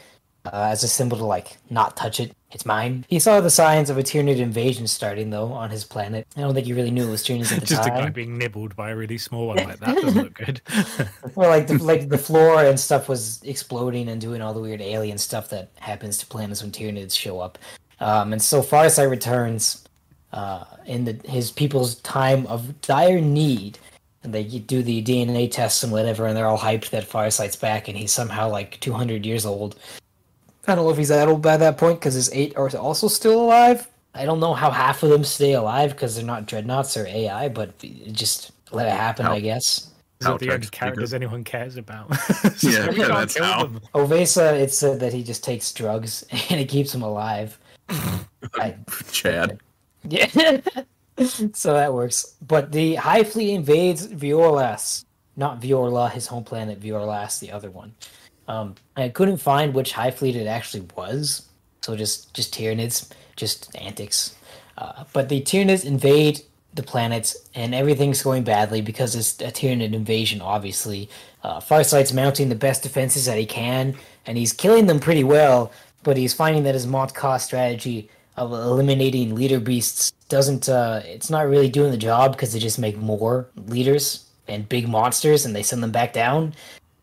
uh, 0.53 0.69
as 0.71 0.85
a 0.85 0.89
symbol 0.89 1.19
to 1.19 1.25
like 1.25 1.59
not 1.71 1.97
touch 1.97 2.21
it. 2.21 2.33
It's 2.51 2.65
mine. 2.65 3.05
He 3.09 3.19
saw 3.19 3.43
the 3.43 3.51
signs 3.51 3.91
of 3.91 3.99
a 3.99 4.03
Tyranid 4.03 4.39
invasion 4.39 4.87
starting 4.87 5.29
though 5.29 5.53
on 5.53 5.69
his 5.69 5.85
planet. 5.85 6.27
I 6.35 6.41
don't 6.41 6.55
think 6.55 6.67
he 6.67 6.73
really 6.73 6.91
knew 6.91 7.07
it 7.07 7.11
was 7.11 7.23
Tyranids 7.23 7.53
at 7.53 7.61
the 7.61 7.67
Just 7.67 7.87
a 7.87 7.91
time. 7.91 8.05
guy 8.05 8.11
being 8.11 8.39
nibbled 8.39 8.75
by 8.75 8.91
a 8.91 8.97
really 8.97 9.19
small 9.19 9.49
one 9.49 9.57
like 9.57 9.79
that 9.81 9.95
doesn't 9.97 10.15
look 10.15 10.35
good. 10.35 10.63
Well, 11.35 11.51
like 11.51 11.67
the, 11.67 11.77
like 11.83 12.09
the 12.09 12.17
floor 12.17 12.65
and 12.65 12.81
stuff 12.81 13.09
was 13.09 13.43
exploding 13.43 14.09
and 14.09 14.19
doing 14.21 14.41
all 14.41 14.55
the 14.55 14.61
weird 14.61 14.81
alien 14.81 15.19
stuff 15.19 15.51
that 15.51 15.71
happens 15.79 16.17
to 16.19 16.27
planets 16.27 16.63
when 16.63 16.73
Tyranids 16.73 17.15
show 17.15 17.39
up. 17.41 17.59
Um, 18.01 18.33
and 18.33 18.41
so 18.41 18.62
far 18.62 18.85
Farsight 18.87 19.11
returns 19.11 19.85
uh, 20.33 20.65
in 20.87 21.05
the, 21.05 21.20
his 21.25 21.51
people's 21.51 21.97
time 21.97 22.47
of 22.47 22.81
dire 22.81 23.20
need, 23.20 23.79
and 24.23 24.33
they 24.33 24.45
do 24.45 24.83
the 24.83 25.03
DNA 25.03 25.51
tests 25.51 25.83
and 25.83 25.93
whatever, 25.93 26.27
and 26.27 26.37
they're 26.37 26.47
all 26.47 26.59
hyped 26.59 26.91
that 26.91 27.09
Farsight's 27.09 27.57
back, 27.57 27.89
and 27.89 27.97
he's 27.97 28.12
somehow 28.12 28.49
like 28.49 28.79
200 28.81 29.25
years 29.27 29.45
old. 29.47 29.77
I 30.66 30.75
don't 30.75 30.85
know 30.85 30.91
if 30.91 30.99
he's 30.99 31.09
that 31.09 31.29
old 31.29 31.43
by 31.43 31.57
that 31.57 31.79
point 31.79 31.99
because 31.99 32.15
his 32.15 32.31
eight 32.33 32.57
are 32.57 32.69
also 32.77 33.09
still 33.09 33.41
alive. 33.41 33.89
I 34.15 34.25
don't 34.25 34.41
know 34.41 34.55
how 34.55 34.70
half 34.70 35.03
of 35.03 35.11
them 35.11 35.25
stay 35.25 35.55
alive 35.55 35.91
because 35.91 36.16
they're 36.16 36.25
not 36.25 36.47
dreadnoughts 36.47 36.97
or 36.97 37.07
AI, 37.07 37.49
but 37.49 37.79
just 38.12 38.53
let 38.70 38.87
it 38.87 38.93
happen, 38.93 39.27
How- 39.27 39.35
I 39.35 39.41
guess. 39.41 39.91
These 40.19 40.27
are 40.27 40.33
How 40.33 40.39
the 40.39 40.47
only 40.47 40.59
text 40.59 40.73
characters 40.73 41.15
anyone 41.15 41.45
cares 41.45 41.77
about. 41.77 42.11
Yeah, 42.61 42.91
yeah, 42.91 43.07
that's 43.07 43.39
how. 43.39 43.66
them. 43.66 43.81
O'Vesa, 43.95 44.57
it 44.57 44.73
said 44.73 44.99
that 44.99 45.12
he 45.12 45.23
just 45.23 45.45
takes 45.45 45.73
drugs 45.73 46.25
and 46.51 46.61
it 46.61 46.69
keeps 46.69 46.93
him 46.93 47.03
alive. 47.03 47.57
I, 47.89 48.77
Chad. 49.12 49.60
yeah, 50.09 50.27
so 51.52 51.74
that 51.74 51.93
works. 51.93 52.36
But 52.47 52.73
the 52.73 52.97
Hive 52.97 53.31
Fleet 53.32 53.55
invades 53.55 54.06
Vior'los, 54.09 55.05
not 55.36 55.60
Vior'la, 55.60 56.10
his 56.10 56.27
home 56.27 56.44
planet. 56.44 56.81
Vior'los, 56.81 57.40
the 57.40 57.52
other 57.52 57.70
one. 57.70 57.94
Um, 58.47 58.77
I 58.97 59.09
couldn't 59.10 59.36
find 59.39 59.74
which 59.74 59.93
Hive 59.93 60.16
Fleet 60.16 60.36
it 60.36 60.47
actually 60.47 60.86
was, 60.97 61.48
so 61.82 61.97
just 61.97 62.32
just 62.35 62.55
Tyranids, 62.55 63.10
just 63.36 63.74
antics. 63.77 64.35
Uh, 64.78 65.05
but 65.12 65.28
the 65.28 65.40
Tyranids 65.43 65.85
invade 65.85 66.40
the 66.74 66.82
planets, 66.82 67.36
and 67.55 67.74
everything's 67.74 68.23
going 68.23 68.44
badly 68.44 68.81
because 68.81 69.15
it's 69.15 69.40
a 69.40 69.51
Tyranid 69.51 69.93
invasion. 69.93 70.40
Obviously, 70.40 71.09
uh, 71.43 71.60
Farsight's 71.60 72.12
mounting 72.12 72.48
the 72.48 72.55
best 72.55 72.82
defenses 72.82 73.24
that 73.27 73.39
he 73.39 73.47
can, 73.47 73.97
and 74.27 74.39
he's 74.39 74.52
killing 74.52 74.86
them 74.86 75.01
pretty 75.01 75.24
well. 75.24 75.73
But 76.03 76.16
he's 76.16 76.33
finding 76.33 76.62
that 76.65 76.75
his 76.75 76.87
Montka 76.87 77.41
strategy 77.41 78.09
of 78.37 78.53
eliminating 78.53 79.35
leader 79.35 79.61
beasts 79.61 80.12
doesn't. 80.29 80.69
Uh, 80.69 81.03
it's 81.05 81.31
not 81.31 81.49
really 81.49 81.69
doing 81.69 81.91
the 81.91 81.97
job 81.97 82.33
because 82.33 82.53
they 82.53 82.59
just 82.59 82.79
make 82.79 82.97
more 82.97 83.49
leaders 83.66 84.25
and 84.47 84.69
big 84.69 84.89
monsters, 84.89 85.45
and 85.45 85.55
they 85.55 85.62
send 85.62 85.83
them 85.83 85.93
back 85.93 86.12
down. 86.12 86.55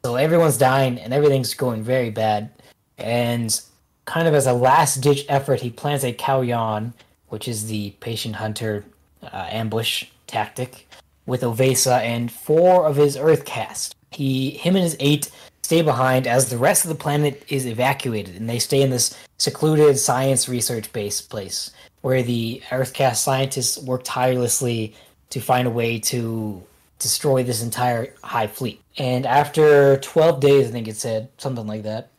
So 0.03 0.15
everyone's 0.15 0.57
dying, 0.57 0.99
and 0.99 1.13
everything's 1.13 1.53
going 1.53 1.83
very 1.83 2.09
bad. 2.09 2.49
And 2.97 3.59
kind 4.05 4.27
of 4.27 4.33
as 4.33 4.47
a 4.47 4.53
last 4.53 5.01
ditch 5.01 5.25
effort, 5.27 5.61
he 5.61 5.69
plans 5.69 6.03
a 6.03 6.13
Kauyon, 6.13 6.93
which 7.29 7.47
is 7.47 7.67
the 7.67 7.91
patient 7.99 8.35
hunter 8.35 8.85
uh, 9.21 9.47
ambush 9.49 10.05
tactic, 10.27 10.87
with 11.25 11.43
O'Vesa 11.43 11.95
and 11.95 12.31
four 12.31 12.85
of 12.85 12.95
his 12.95 13.17
Earth 13.17 13.45
caste. 13.45 13.95
He, 14.11 14.51
him, 14.51 14.75
and 14.75 14.83
his 14.83 14.95
eight 14.99 15.29
stay 15.65 15.81
behind 15.81 16.27
as 16.27 16.47
the 16.47 16.57
rest 16.59 16.85
of 16.85 16.89
the 16.89 17.03
planet 17.03 17.43
is 17.49 17.65
evacuated, 17.65 18.35
and 18.35 18.47
they 18.47 18.59
stay 18.59 18.83
in 18.83 18.91
this 18.91 19.17
secluded 19.39 19.97
science 19.97 20.47
research 20.47 20.93
base 20.93 21.19
place 21.21 21.71
where 22.01 22.21
the 22.21 22.61
Earth 22.71 22.93
caste 22.93 23.23
scientists 23.23 23.79
work 23.79 24.01
tirelessly 24.03 24.93
to 25.31 25.39
find 25.41 25.67
a 25.67 25.71
way 25.71 25.97
to 25.97 26.61
destroy 26.99 27.41
this 27.41 27.63
entire 27.63 28.13
hive 28.23 28.51
fleet. 28.51 28.79
And 28.99 29.25
after 29.25 29.97
12 29.97 30.39
days, 30.39 30.67
I 30.67 30.71
think 30.71 30.87
it 30.87 30.97
said, 30.97 31.29
something 31.39 31.65
like 31.65 31.81
that, 31.81 32.11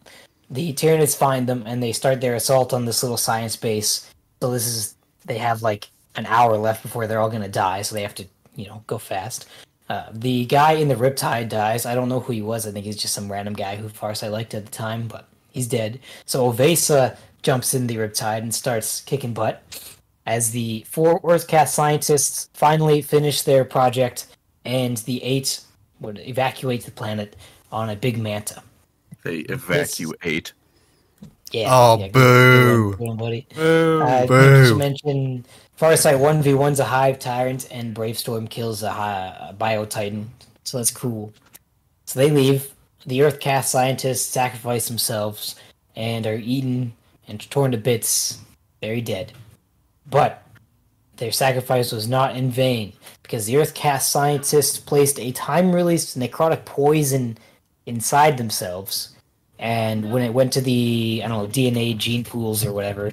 the 0.51 0.73
Tyranids 0.73 1.16
find 1.16 1.47
them 1.47 1.62
and 1.66 1.81
they 1.81 1.93
start 1.93 2.20
their 2.20 2.35
assault 2.35 2.73
on 2.73 2.85
this 2.85 3.05
little 3.05 3.16
science 3.16 3.55
base. 3.55 4.10
So 4.43 4.51
this 4.51 4.66
is, 4.66 4.97
they 5.24 5.39
have 5.39 5.62
like 5.62 5.89
an 6.16 6.27
hour 6.27 6.56
left 6.56 6.82
before 6.82 7.06
they're 7.06 7.20
all 7.20 7.31
going 7.31 7.43
to 7.43 7.48
die, 7.48 7.82
so 7.82 7.94
they 7.94 8.02
have 8.02 8.16
to, 8.16 8.24
you 8.56 8.66
know, 8.66 8.82
go 8.89 8.98
fast. 8.98 9.47
Uh, 9.89 10.07
the 10.13 10.47
guy 10.47 10.73
in 10.73 10.89
the 10.89 10.95
Riptide 10.97 11.49
dies. 11.49 11.87
I 11.87 11.95
don't 11.95 12.09
know 12.09 12.21
who 12.21 12.33
he 12.33 12.43
was. 12.43 12.67
I 12.67 12.73
think 12.73 12.85
he's 12.87 12.97
just 12.97 13.15
some 13.15 13.31
random 13.31 13.55
guy 13.55 13.77
who 13.77 13.89
Farsight 13.89 14.33
liked 14.33 14.53
at 14.55 14.65
the 14.65 14.71
time, 14.73 15.07
but 15.07 15.29
he's 15.51 15.69
dead. 15.69 16.01
So 16.25 16.47
O'Vesa 16.47 17.17
jumps 17.43 17.73
in 17.73 17.87
the 17.87 17.97
Riptide 17.97 18.39
and 18.39 18.55
starts 18.55 19.01
kicking 19.03 19.33
butt. 19.33 19.63
As 20.27 20.51
the 20.51 20.85
four 20.91 21.21
Earth 21.23 21.47
caste 21.47 21.75
scientists 21.75 22.51
finally 22.53 23.01
finish 23.01 23.43
their 23.43 23.65
project, 23.65 24.27
and 24.65 24.97
the 24.99 25.23
eight 25.23 25.61
would 26.01 26.19
evacuate 26.19 26.85
the 26.85 26.91
planet 26.91 27.37
on 27.71 27.89
a 27.91 27.95
big 27.95 28.19
manta. 28.19 28.63
They 29.23 29.39
evacuate. 29.41 30.53
Yeah. 31.53 31.69
Oh, 31.71 31.99
yeah, 31.99 32.09
good- 32.09 32.13
boo. 32.13 32.21
good 32.21 32.75
one, 32.75 32.91
good 32.91 33.07
one, 33.07 33.17
buddy. 33.17 33.47
Boo. 33.55 34.03
Uh, 34.03 34.27
Boo. 34.27 34.65
Just 34.65 34.77
mention 34.77 35.47
Farsight 35.78 36.19
one 36.19 36.40
v 36.40 36.55
one's 36.55 36.81
a 36.81 36.86
Hive 36.86 37.19
Tyrant, 37.19 37.69
and 37.70 37.94
Bravestorm 37.94 38.48
kills 38.48 38.82
a, 38.82 38.89
a 38.89 39.55
Bio 39.59 39.85
Titan. 39.85 40.31
So 40.65 40.78
that's 40.78 40.90
cool. 40.90 41.32
So 42.07 42.19
they 42.19 42.31
leave. 42.31 42.73
The 43.05 43.23
Earth 43.23 43.40
caste 43.40 43.70
scientists 43.70 44.27
sacrifice 44.27 44.89
themselves 44.89 45.55
and 45.94 46.27
are 46.27 46.36
eaten 46.43 46.94
and 47.28 47.51
torn 47.51 47.73
to 47.73 47.78
bits, 47.78 48.40
very 48.81 49.01
dead. 49.01 49.32
But 50.09 50.43
their 51.16 51.32
sacrifice 51.32 51.93
was 51.93 52.09
not 52.09 52.36
in 52.36 52.51
vain 52.51 52.93
because 53.23 53.47
the 53.47 53.59
Earth 53.59 53.74
caste 53.74 54.11
scientists 54.11 54.78
placed 54.78 55.19
a 55.19 55.32
time-released 55.32 56.19
necrotic 56.19 56.65
poison 56.65 57.36
inside 57.85 58.39
themselves, 58.39 59.15
and 59.59 60.11
when 60.11 60.23
it 60.23 60.32
went 60.35 60.53
to 60.55 60.61
the 60.61 61.23
I 61.24 61.28
don't 61.28 61.43
know 61.43 61.48
DNA 61.48 61.97
gene 61.97 62.24
pools 62.24 62.65
or 62.65 62.73
whatever 62.73 63.12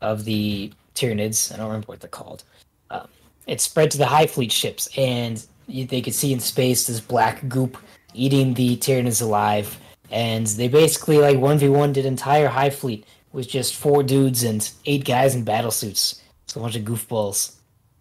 of 0.00 0.24
the 0.24 0.72
Tyranids, 0.94 1.52
I 1.52 1.56
don't 1.56 1.66
remember 1.66 1.86
what 1.86 2.00
they're 2.00 2.08
called. 2.10 2.44
Um, 2.90 3.08
it 3.46 3.60
spread 3.60 3.90
to 3.92 3.98
the 3.98 4.06
Hive 4.06 4.30
Fleet 4.30 4.52
ships, 4.52 4.88
and 4.96 5.44
they 5.68 6.00
could 6.02 6.14
see 6.14 6.32
in 6.32 6.40
space 6.40 6.86
this 6.86 7.00
black 7.00 7.48
goop 7.48 7.76
eating 8.14 8.54
the 8.54 8.76
Tyranids 8.76 9.22
alive. 9.22 9.78
And 10.10 10.46
they 10.46 10.68
basically 10.68 11.18
like 11.18 11.38
one 11.38 11.58
v 11.58 11.68
one 11.68 11.92
did 11.92 12.04
entire 12.04 12.48
Hive 12.48 12.74
Fleet 12.74 13.06
with 13.32 13.48
just 13.48 13.74
four 13.74 14.02
dudes 14.02 14.42
and 14.42 14.70
eight 14.84 15.04
guys 15.06 15.34
in 15.34 15.42
battle 15.44 15.70
suits. 15.70 16.20
It's 16.44 16.54
a 16.54 16.60
bunch 16.60 16.76
of 16.76 16.82
goofballs. 16.82 17.54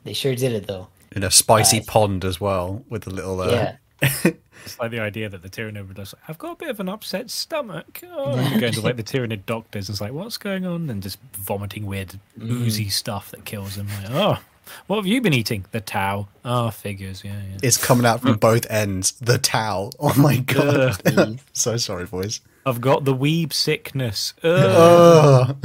They 0.04 0.14
sure 0.14 0.36
did 0.36 0.52
it 0.52 0.68
though. 0.68 0.88
in 1.16 1.24
a 1.24 1.32
spicy 1.32 1.78
Nice. 1.78 1.86
pond 1.86 2.26
as 2.26 2.42
well 2.42 2.84
with 2.90 3.08
a 3.08 3.12
little. 3.12 3.40
Uh, 3.42 3.50
Yeah. 3.52 3.76
It's 4.66 4.80
like 4.80 4.92
the 4.92 5.00
idea 5.00 5.30
that 5.30 5.42
the 5.42 5.50
Tyranid 5.50 5.88
would 5.88 5.98
just, 5.98 6.14
I've 6.28 6.38
got 6.38 6.54
a 6.54 6.56
bit 6.56 6.70
of 6.70 6.80
an 6.80 6.90
upset 6.90 7.30
stomach. 7.30 8.02
Oh, 8.12 8.34
and 8.38 8.54
you 8.54 8.60
go 8.60 8.68
into 8.68 8.82
like 8.82 8.98
the 8.98 9.04
Tyranid 9.04 9.46
doctors 9.46 9.90
and 9.90 9.94
it's 9.94 10.02
like, 10.02 10.14
what's 10.14 10.38
going 10.38 10.66
on? 10.66 10.90
And 10.90 11.02
just 11.02 11.20
vomiting 11.34 11.86
weird 11.86 12.20
mm. 12.38 12.50
oozy 12.50 12.90
stuff 12.90 13.32
that 13.32 13.46
kills 13.46 13.76
them. 13.76 13.88
Like, 13.88 14.12
oh, 14.12 14.40
what 14.88 14.98
have 14.98 15.08
you 15.08 15.22
been 15.22 15.34
eating? 15.34 15.66
The 15.72 15.82
Tau. 15.82 16.28
Oh, 16.46 16.70
figures. 16.70 17.24
Yeah, 17.24 17.34
yeah. 17.34 17.58
It's 17.64 17.78
coming 17.78 18.06
out 18.06 18.22
from 18.22 18.36
mm. 18.36 18.40
both 18.40 18.70
ends. 18.70 19.14
The 19.14 19.38
towel. 19.38 19.92
Oh 20.00 20.14
my 20.18 20.38
god. 20.38 21.40
So 21.54 21.78
sorry, 21.78 22.06
boys. 22.06 22.42
I've 22.66 22.82
got 22.82 23.06
the 23.06 23.16
weeb 23.16 23.54
sickness. 23.54 24.34
Ugh. 24.44 25.56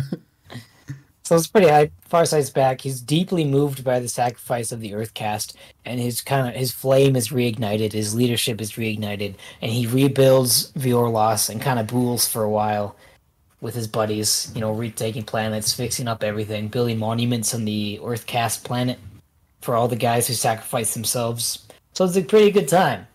So 1.27 1.35
it's 1.35 1.49
pretty 1.49 1.67
high. 1.67 1.91
Farsight's 2.09 2.51
back. 2.51 2.83
He's 2.83 3.01
deeply 3.01 3.45
moved 3.45 3.83
by 3.83 3.99
the 3.99 4.07
sacrifice 4.07 4.71
of 4.71 4.79
the 4.79 4.95
Earth 4.95 5.13
caste, 5.13 5.57
and 5.85 5.99
his 5.99 6.21
kind 6.21 6.47
of 6.47 6.55
his 6.55 6.71
flame 6.71 7.17
is 7.17 7.31
reignited. 7.31 7.91
His 7.91 8.15
leadership 8.15 8.61
is 8.61 8.75
reignited, 8.75 9.35
and 9.61 9.73
he 9.73 9.89
rebuilds 9.89 10.71
Vior'los 10.75 11.51
and 11.51 11.61
kind 11.61 11.81
of 11.81 11.93
rules 11.93 12.29
for 12.29 12.45
a 12.45 12.49
while 12.49 12.95
with 13.61 13.75
his 13.75 13.89
buddies. 13.89 14.53
You 14.55 14.61
know, 14.61 14.71
retaking 14.71 15.25
planets, 15.25 15.73
fixing 15.73 16.07
up 16.07 16.23
everything, 16.23 16.69
building 16.69 16.97
monuments 16.97 17.53
on 17.55 17.65
the 17.65 17.99
Earth 18.05 18.27
caste 18.27 18.63
planet 18.63 19.01
for 19.63 19.75
all 19.75 19.89
the 19.89 19.97
guys 19.97 20.29
who 20.29 20.35
sacrificed 20.35 20.95
themselves. 20.95 21.67
So 21.95 22.05
it's 22.05 22.15
a 22.15 22.23
pretty 22.23 22.53
good 22.53 22.69
time. 22.69 23.09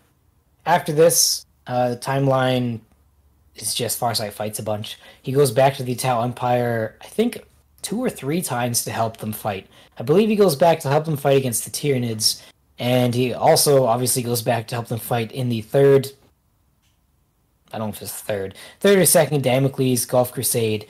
After 0.66 0.92
this, 0.92 1.46
uh, 1.66 1.92
the 1.92 1.98
timeline 1.98 2.82
is 3.56 3.74
just 3.74 3.98
Farsight 3.98 4.34
fights 4.34 4.60
a 4.60 4.64
bunch. 4.64 5.00
He 5.22 5.32
goes 5.32 5.52
back 5.52 5.76
to 5.76 5.84
the 5.84 5.96
Tau 5.96 6.22
Empire, 6.24 6.98
I 7.00 7.08
think 7.08 7.46
two 7.82 8.00
or 8.04 8.10
three 8.10 8.42
times 8.42 8.84
to 8.86 8.92
help 8.92 9.18
them 9.18 9.34
fight. 9.34 9.68
I 9.98 10.04
believe 10.04 10.30
he 10.30 10.36
goes 10.36 10.56
back 10.56 10.80
to 10.82 10.90
help 10.90 11.06
them 11.06 11.18
fight 11.18 11.38
against 11.38 11.66
the 11.66 11.72
Tyranids, 11.72 12.42
and 12.80 13.14
he 13.14 13.34
also 13.34 13.86
obviously 13.86 14.24
goes 14.24 14.42
back 14.42 14.68
to 14.68 14.76
help 14.76 14.88
them 14.88 15.00
fight 15.00 15.32
in 15.32 15.50
the 15.50 15.62
third. 15.62 16.12
I 17.72 17.78
don't 17.78 17.88
know 17.88 17.94
if 17.94 18.02
it's 18.02 18.12
third, 18.12 18.56
third 18.80 18.98
or 19.00 19.06
second 19.06 19.44
Damocles 19.44 20.06
Gulf 20.06 20.34
Crusade, 20.34 20.88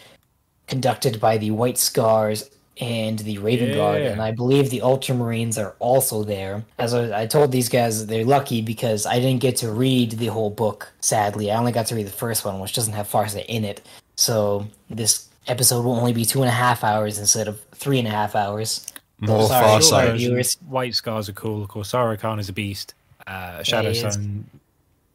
conducted 0.68 1.20
by 1.20 1.38
the 1.38 1.52
White 1.52 1.78
Scars 1.78 2.50
and 2.80 3.20
the 3.20 3.38
Raven 3.38 3.76
Guard, 3.76 4.02
and 4.02 4.22
I 4.22 4.32
believe 4.32 4.70
the 4.70 4.80
Ultramarines 4.80 5.62
are 5.62 5.76
also 5.80 6.24
there. 6.24 6.64
As 6.80 6.94
I, 6.94 7.24
I 7.24 7.26
told 7.28 7.52
these 7.52 7.70
guys, 7.70 8.08
they're 8.08 8.26
lucky 8.26 8.62
because 8.62 9.06
I 9.06 9.20
didn't 9.20 9.42
get 9.42 9.58
to 9.58 9.72
read 9.72 10.14
the 10.14 10.28
whole 10.28 10.50
book. 10.50 10.92
Sadly, 11.02 11.52
I 11.52 11.58
only 11.58 11.72
got 11.72 11.86
to 11.88 11.96
read 11.96 12.08
the 12.08 12.12
first 12.12 12.44
one, 12.44 12.60
which 12.60 12.74
doesn't 12.74 12.94
have 12.94 13.12
Farsight 13.12 13.46
in 13.48 13.66
it. 13.66 13.82
So 14.16 14.68
this 14.90 15.28
episode 15.52 15.84
will 15.86 15.96
only 15.96 16.14
be 16.14 16.26
two 16.26 16.42
and 16.42 16.50
a 16.50 16.54
half 16.54 16.84
hours 16.84 17.20
instead 17.20 17.48
of 17.48 17.62
three 17.76 18.00
and 18.00 18.08
a 18.08 18.12
half 18.12 18.36
hours. 18.36 18.88
More 19.20 19.48
Sorry, 19.48 19.64
far 19.66 19.82
sorry, 19.82 20.08
side. 20.08 20.18
viewers. 20.18 20.58
White 20.68 20.96
scars 20.96 21.30
are 21.30 21.34
cool. 21.34 21.68
Kor'sarro 21.68 22.18
Khan 22.20 22.40
is 22.40 22.50
a 22.50 22.54
beast. 22.54 22.96
Uh, 23.28 23.62
Shadow 23.62 23.92
he 23.92 24.00
is. 24.00 24.14
Sun. 24.16 24.46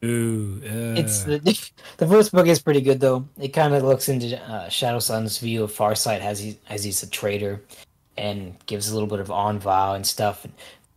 Ooh. 0.05 0.61
Uh, 0.63 0.99
It's 1.01 1.23
the, 1.23 1.39
the 1.97 2.07
first 2.07 2.31
book 2.31 2.47
is 2.47 2.61
pretty 2.61 2.81
good 2.81 2.99
though. 3.01 3.25
It 3.37 3.49
kind 3.49 3.73
of 3.73 3.83
looks 3.83 4.07
into 4.07 4.39
uh, 4.49 4.69
Shadow 4.69 4.99
Sun's 4.99 5.39
view 5.39 5.63
of 5.63 5.73
Farsight 5.73 6.21
as 6.21 6.39
he 6.39 6.57
as 6.69 6.83
he's 6.85 7.03
a 7.03 7.09
traitor, 7.09 7.61
and 8.17 8.55
gives 8.67 8.89
a 8.89 8.93
little 8.93 9.09
bit 9.09 9.19
of 9.19 9.29
Envoy 9.29 9.95
and 9.95 10.05
stuff. 10.07 10.45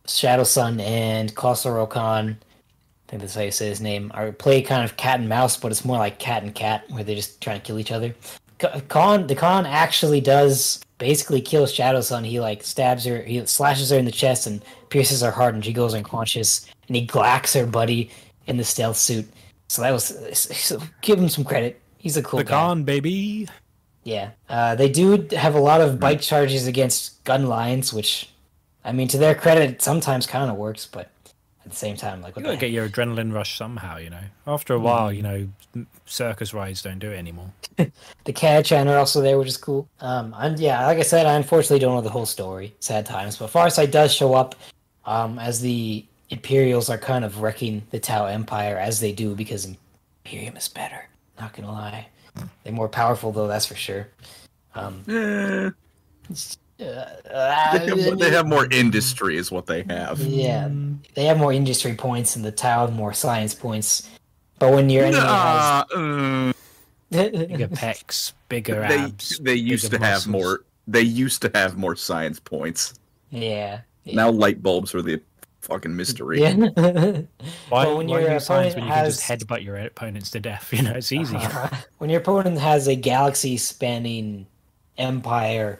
Shadow 0.07 0.43
Sun 0.43 0.79
and 0.79 1.35
Kor'sarro 1.35 1.89
Khan, 1.89 2.37
I 2.39 3.09
think 3.09 3.21
that's 3.21 3.35
how 3.35 3.41
you 3.41 3.51
say 3.51 3.67
his 3.67 3.81
name, 3.81 4.11
are 4.13 4.31
play 4.31 4.61
kind 4.61 4.83
of 4.85 4.95
cat 4.97 5.19
and 5.19 5.27
mouse, 5.27 5.57
but 5.57 5.71
it's 5.71 5.83
more 5.85 5.97
like 5.97 6.17
cat 6.19 6.43
and 6.43 6.55
cat, 6.55 6.85
where 6.91 7.03
they're 7.03 7.15
just 7.15 7.41
trying 7.41 7.59
to 7.59 7.65
kill 7.65 7.79
each 7.79 7.91
other. 7.91 8.15
Khan, 8.87 9.27
the 9.27 9.35
Khan 9.35 9.65
actually 9.65 10.21
does 10.21 10.81
basically 10.97 11.41
kill 11.41 11.65
Shadow 11.65 12.01
Sun. 12.01 12.23
He 12.23 12.39
like 12.39 12.63
stabs 12.63 13.05
her, 13.05 13.21
he 13.21 13.45
slashes 13.45 13.89
her 13.89 13.97
in 13.97 14.05
the 14.05 14.11
chest 14.11 14.47
and 14.47 14.63
pierces 14.89 15.21
her 15.21 15.31
heart, 15.31 15.55
and 15.55 15.63
she 15.63 15.73
goes 15.73 15.93
unconscious. 15.93 16.65
And 16.87 16.95
he 16.95 17.05
glacks 17.05 17.53
her 17.59 17.65
buddy 17.65 18.11
in 18.47 18.57
the 18.57 18.63
stealth 18.63 18.97
suit. 18.97 19.27
So 19.67 19.81
that 19.81 19.91
was 19.91 20.37
so 20.37 20.81
give 21.01 21.17
him 21.17 21.29
some 21.29 21.43
credit. 21.43 21.81
He's 21.97 22.17
a 22.17 22.23
cool 22.23 22.39
the 22.39 22.43
guy. 22.43 22.51
Khan, 22.51 22.83
baby. 22.83 23.47
Yeah, 24.03 24.31
uh, 24.49 24.75
they 24.75 24.89
do 24.89 25.27
have 25.31 25.55
a 25.55 25.59
lot 25.59 25.79
of 25.79 25.99
bite 25.99 26.21
charges 26.21 26.65
against 26.65 27.23
gun 27.23 27.45
lines, 27.45 27.93
which, 27.93 28.29
I 28.83 28.91
mean, 28.91 29.07
to 29.09 29.17
their 29.17 29.35
credit, 29.35 29.69
it 29.69 29.81
sometimes 29.81 30.25
kind 30.25 30.49
of 30.49 30.57
works, 30.57 30.87
but 30.87 31.11
at 31.63 31.69
the 31.71 31.77
same 31.77 31.95
time, 31.95 32.21
like, 32.21 32.35
You 32.35 32.41
gotta 32.41 32.55
heck? 32.55 32.61
get 32.61 32.71
your 32.71 32.89
adrenaline 32.89 33.33
rush 33.33 33.57
somehow, 33.57 33.97
you 33.97 34.09
know. 34.09 34.23
After 34.47 34.73
a 34.73 34.79
while, 34.79 35.11
you 35.13 35.21
know, 35.21 35.47
circus 36.05 36.53
rides 36.53 36.81
don't 36.81 36.99
do 36.99 37.11
it 37.11 37.17
anymore. 37.17 37.51
the 37.77 38.33
Kachan 38.33 38.87
are 38.87 38.97
also 38.97 39.21
there, 39.21 39.37
which 39.37 39.47
is 39.47 39.57
cool. 39.57 39.87
Um, 39.99 40.33
and 40.37 40.59
yeah, 40.59 40.85
like 40.87 40.97
I 40.97 41.03
said, 41.03 41.25
I 41.27 41.33
unfortunately 41.33 41.79
don't 41.79 41.95
know 41.95 42.01
the 42.01 42.09
whole 42.09 42.25
story. 42.25 42.73
Sad 42.79 43.05
times, 43.05 43.37
but 43.37 43.51
Farsight 43.51 43.91
does 43.91 44.13
show 44.13 44.33
up 44.33 44.55
um, 45.05 45.37
as 45.39 45.61
the 45.61 46.05
Imperials 46.29 46.89
are 46.89 46.97
kind 46.97 47.25
of 47.25 47.41
wrecking 47.41 47.83
the 47.91 47.99
Tau 47.99 48.25
Empire 48.25 48.77
as 48.77 48.99
they 48.99 49.11
do 49.11 49.35
because 49.35 49.67
Imperium 50.25 50.55
is 50.57 50.67
better. 50.67 51.07
Not 51.39 51.53
gonna 51.53 51.71
lie, 51.71 52.07
they're 52.63 52.73
more 52.73 52.89
powerful 52.89 53.31
though. 53.31 53.47
That's 53.47 53.65
for 53.65 53.75
sure. 53.75 54.07
Um, 54.73 55.03
uh, 56.81 57.77
they, 57.77 57.85
have, 58.03 58.19
they 58.19 58.31
have 58.31 58.47
more 58.47 58.67
industry, 58.71 59.37
is 59.37 59.51
what 59.51 59.67
they 59.67 59.83
have. 59.83 60.19
Yeah, 60.19 60.69
they 61.15 61.25
have 61.25 61.37
more 61.37 61.53
industry 61.53 61.93
points, 61.95 62.35
and 62.35 62.43
the 62.43 62.51
Tau 62.51 62.81
have 62.85 62.93
more 62.93 63.13
science 63.13 63.53
points. 63.53 64.09
But 64.59 64.73
when 64.73 64.89
your 64.89 65.05
enemy 65.05 65.21
Nah, 65.23 65.83
uh, 65.95 66.53
Bigger 67.11 67.67
pecs, 67.67 68.33
bigger 68.49 68.85
they 68.87 68.97
abs. 68.99 69.37
they 69.39 69.55
used 69.55 69.85
to 69.85 69.91
bigger 69.91 70.05
have 70.05 70.27
more. 70.27 70.63
They 70.87 71.01
used 71.01 71.41
to 71.43 71.51
have 71.53 71.77
more 71.77 71.95
science 71.95 72.39
points. 72.39 72.93
yeah, 73.29 73.81
yeah. 74.03 74.15
Now 74.15 74.29
light 74.31 74.63
bulbs 74.63 74.95
are 74.95 75.01
the 75.01 75.21
fucking 75.61 75.95
mystery. 75.95 76.41
yeah. 76.41 76.53
Why, 77.69 77.85
But 77.85 77.97
when 77.97 78.07
why 78.07 78.21
your 78.21 78.33
use 78.33 78.45
science 78.45 78.73
opponent 78.73 78.75
when 78.75 78.83
you 78.85 78.91
can 78.93 79.05
just 79.05 79.21
has- 79.23 79.39
headbutt 79.39 79.63
your 79.63 79.75
opponents 79.77 80.31
to 80.31 80.39
death? 80.39 80.71
You 80.73 80.83
know, 80.83 80.93
it's 80.93 81.11
easy. 81.11 81.37
when 81.99 82.09
your 82.09 82.21
opponent 82.21 82.57
has 82.59 82.87
a 82.87 82.95
galaxy-spanning 82.95 84.47
empire, 84.97 85.79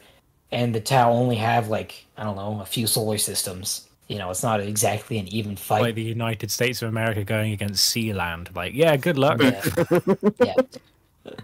and 0.52 0.76
the 0.76 0.82
Tau 0.82 1.12
only 1.12 1.38
have 1.38 1.70
like 1.70 2.06
I 2.18 2.24
don't 2.24 2.36
know 2.36 2.62
a 2.62 2.66
few 2.66 2.88
solar 2.88 3.18
systems, 3.18 3.88
you 4.12 4.18
know, 4.18 4.30
it's 4.30 4.44
not 4.44 4.60
exactly 4.60 5.18
an 5.20 5.28
even 5.30 5.56
fight. 5.56 5.82
like 5.82 5.96
the 5.96 6.02
United 6.02 6.52
States 6.52 6.82
of 6.82 6.90
America 6.90 7.24
going 7.24 7.54
against 7.54 7.96
Sealand. 7.96 8.54
Like, 8.54 8.74
yeah, 8.74 8.98
good 8.98 9.18
luck. 9.18 9.42
Yeah. 9.42 9.64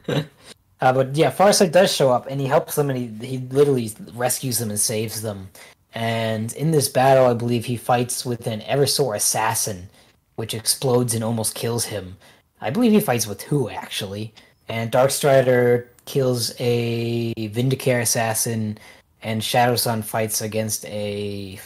yeah. 0.10 0.24
Uh, 0.80 0.94
but 0.94 1.16
yeah, 1.16 1.32
Farsight 1.32 1.72
does 1.72 1.92
show 1.92 2.12
up 2.12 2.28
and 2.30 2.40
he 2.40 2.46
helps 2.46 2.76
them 2.76 2.92
and 2.92 3.20
he, 3.20 3.28
he 3.28 3.38
literally 3.40 3.92
rescues 4.14 4.60
them 4.60 4.70
and 4.70 4.80
saves 4.80 5.24
them. 5.24 5.50
And 5.96 6.54
in 6.54 6.70
this 6.70 6.88
battle, 6.88 7.26
I 7.26 7.34
believe 7.34 7.66
he 7.66 7.78
fights 7.78 8.24
with 8.24 8.46
an 8.46 8.62
Eversor 8.62 9.16
assassin, 9.16 9.90
which 10.36 10.54
explodes 10.54 11.16
and 11.16 11.24
almost 11.24 11.56
kills 11.56 11.86
him. 11.86 12.18
I 12.62 12.70
believe 12.70 12.92
he 12.92 13.00
fights 13.00 13.26
with 13.26 13.40
two 13.40 13.72
actually. 13.72 14.36
And 14.70 14.92
Darkstrider 14.92 15.88
kills 16.06 16.54
a 16.60 17.34
Vindicare 17.36 18.02
assassin, 18.02 18.78
and 19.24 19.44
Shadow 19.44 19.76
Sun 19.76 20.02
fights 20.04 20.42
against 20.42 20.86
a 20.86 21.60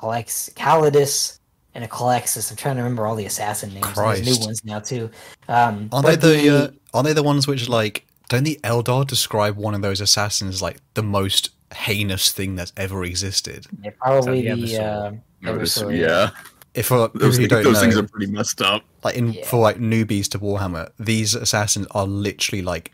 Calex- 0.00 0.50
Calidus 0.54 1.38
and 1.74 1.84
a 1.84 1.88
Culexus. 1.88 2.50
I'm 2.50 2.56
trying 2.56 2.76
to 2.76 2.82
remember 2.82 3.06
all 3.06 3.16
the 3.16 3.26
assassin 3.26 3.70
names. 3.70 3.82
There's 3.84 3.94
Christ. 3.96 4.24
new 4.24 4.46
ones 4.46 4.64
now 4.64 4.78
too. 4.80 5.10
Um, 5.48 5.88
Aren't 5.92 6.06
they 6.06 6.16
but 6.16 6.20
the 6.20 6.48
uh, 6.48 6.70
aren't 6.94 7.06
they 7.06 7.12
the 7.12 7.22
ones 7.22 7.46
which 7.46 7.68
like 7.68 8.06
don't 8.28 8.44
the 8.44 8.58
Eldar 8.64 9.06
describe 9.06 9.56
one 9.56 9.74
of 9.74 9.82
those 9.82 10.00
assassins 10.00 10.56
as 10.56 10.62
like 10.62 10.78
the 10.94 11.02
most 11.02 11.50
heinous 11.74 12.32
thing 12.32 12.56
that's 12.56 12.72
ever 12.76 13.04
existed? 13.04 13.66
They're 13.78 13.92
probably 13.92 14.42
the 14.48 14.54
the 14.56 14.82
uh, 14.84 15.12
Notice- 15.42 15.78
Eversor, 15.78 15.96
yeah, 15.98 16.30
If 16.74 16.86
for 16.86 17.08
those, 17.14 17.36
who 17.36 17.42
things, 17.46 17.48
don't 17.48 17.64
those 17.64 17.74
know, 17.74 17.80
things 17.80 17.96
are 17.98 18.02
pretty 18.08 18.32
messed 18.32 18.60
up. 18.62 18.84
like 19.04 19.16
in 19.16 19.32
Yeah. 19.34 19.46
for 19.46 19.58
like 19.60 19.78
newbies 19.78 20.28
to 20.30 20.38
Warhammer, 20.38 20.90
these 20.98 21.34
assassins 21.34 21.86
are 21.92 22.06
literally 22.06 22.62
like 22.62 22.92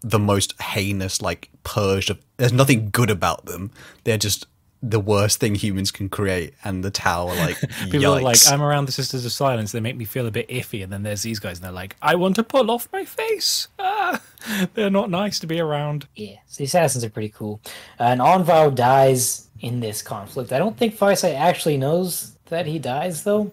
the 0.00 0.18
most 0.18 0.60
heinous, 0.60 1.20
like 1.20 1.50
purged 1.64 2.10
of. 2.10 2.18
There's 2.42 2.52
nothing 2.52 2.90
good 2.90 3.08
about 3.08 3.46
them. 3.46 3.70
They're 4.02 4.18
just 4.18 4.48
the 4.82 4.98
worst 4.98 5.38
thing 5.38 5.54
humans 5.54 5.92
can 5.92 6.08
create, 6.08 6.54
and 6.64 6.82
the 6.82 6.90
Tau 6.90 7.28
are 7.28 7.36
like 7.36 7.60
People 7.84 8.00
yikes. 8.00 8.18
are 8.18 8.20
like, 8.20 8.38
I'm 8.50 8.60
around 8.60 8.86
the 8.86 8.90
Sisters 8.92 9.24
of 9.24 9.30
Silence. 9.30 9.70
They 9.70 9.78
make 9.78 9.96
me 9.96 10.04
feel 10.04 10.26
a 10.26 10.32
bit 10.32 10.48
iffy. 10.48 10.82
And 10.82 10.92
then 10.92 11.04
there's 11.04 11.22
these 11.22 11.38
guys, 11.38 11.58
and 11.58 11.64
they're 11.64 11.70
like, 11.70 11.94
I 12.02 12.16
want 12.16 12.34
to 12.34 12.42
pull 12.42 12.68
off 12.68 12.88
my 12.92 13.04
face. 13.04 13.68
Ah, 13.78 14.20
they're 14.74 14.90
not 14.90 15.08
nice 15.08 15.38
to 15.38 15.46
be 15.46 15.60
around. 15.60 16.08
Yeah, 16.16 16.34
so 16.48 16.56
the 16.58 16.64
assassins 16.64 17.04
are 17.04 17.10
pretty 17.10 17.28
cool. 17.28 17.60
Uh, 18.00 18.06
and 18.06 18.20
Aun'Va 18.20 18.74
dies 18.74 19.48
in 19.60 19.78
this 19.78 20.02
conflict. 20.02 20.52
I 20.52 20.58
don't 20.58 20.76
think 20.76 20.98
Farsight 20.98 21.38
actually 21.38 21.76
knows 21.76 22.36
that 22.46 22.66
he 22.66 22.80
dies 22.80 23.22
though. 23.22 23.52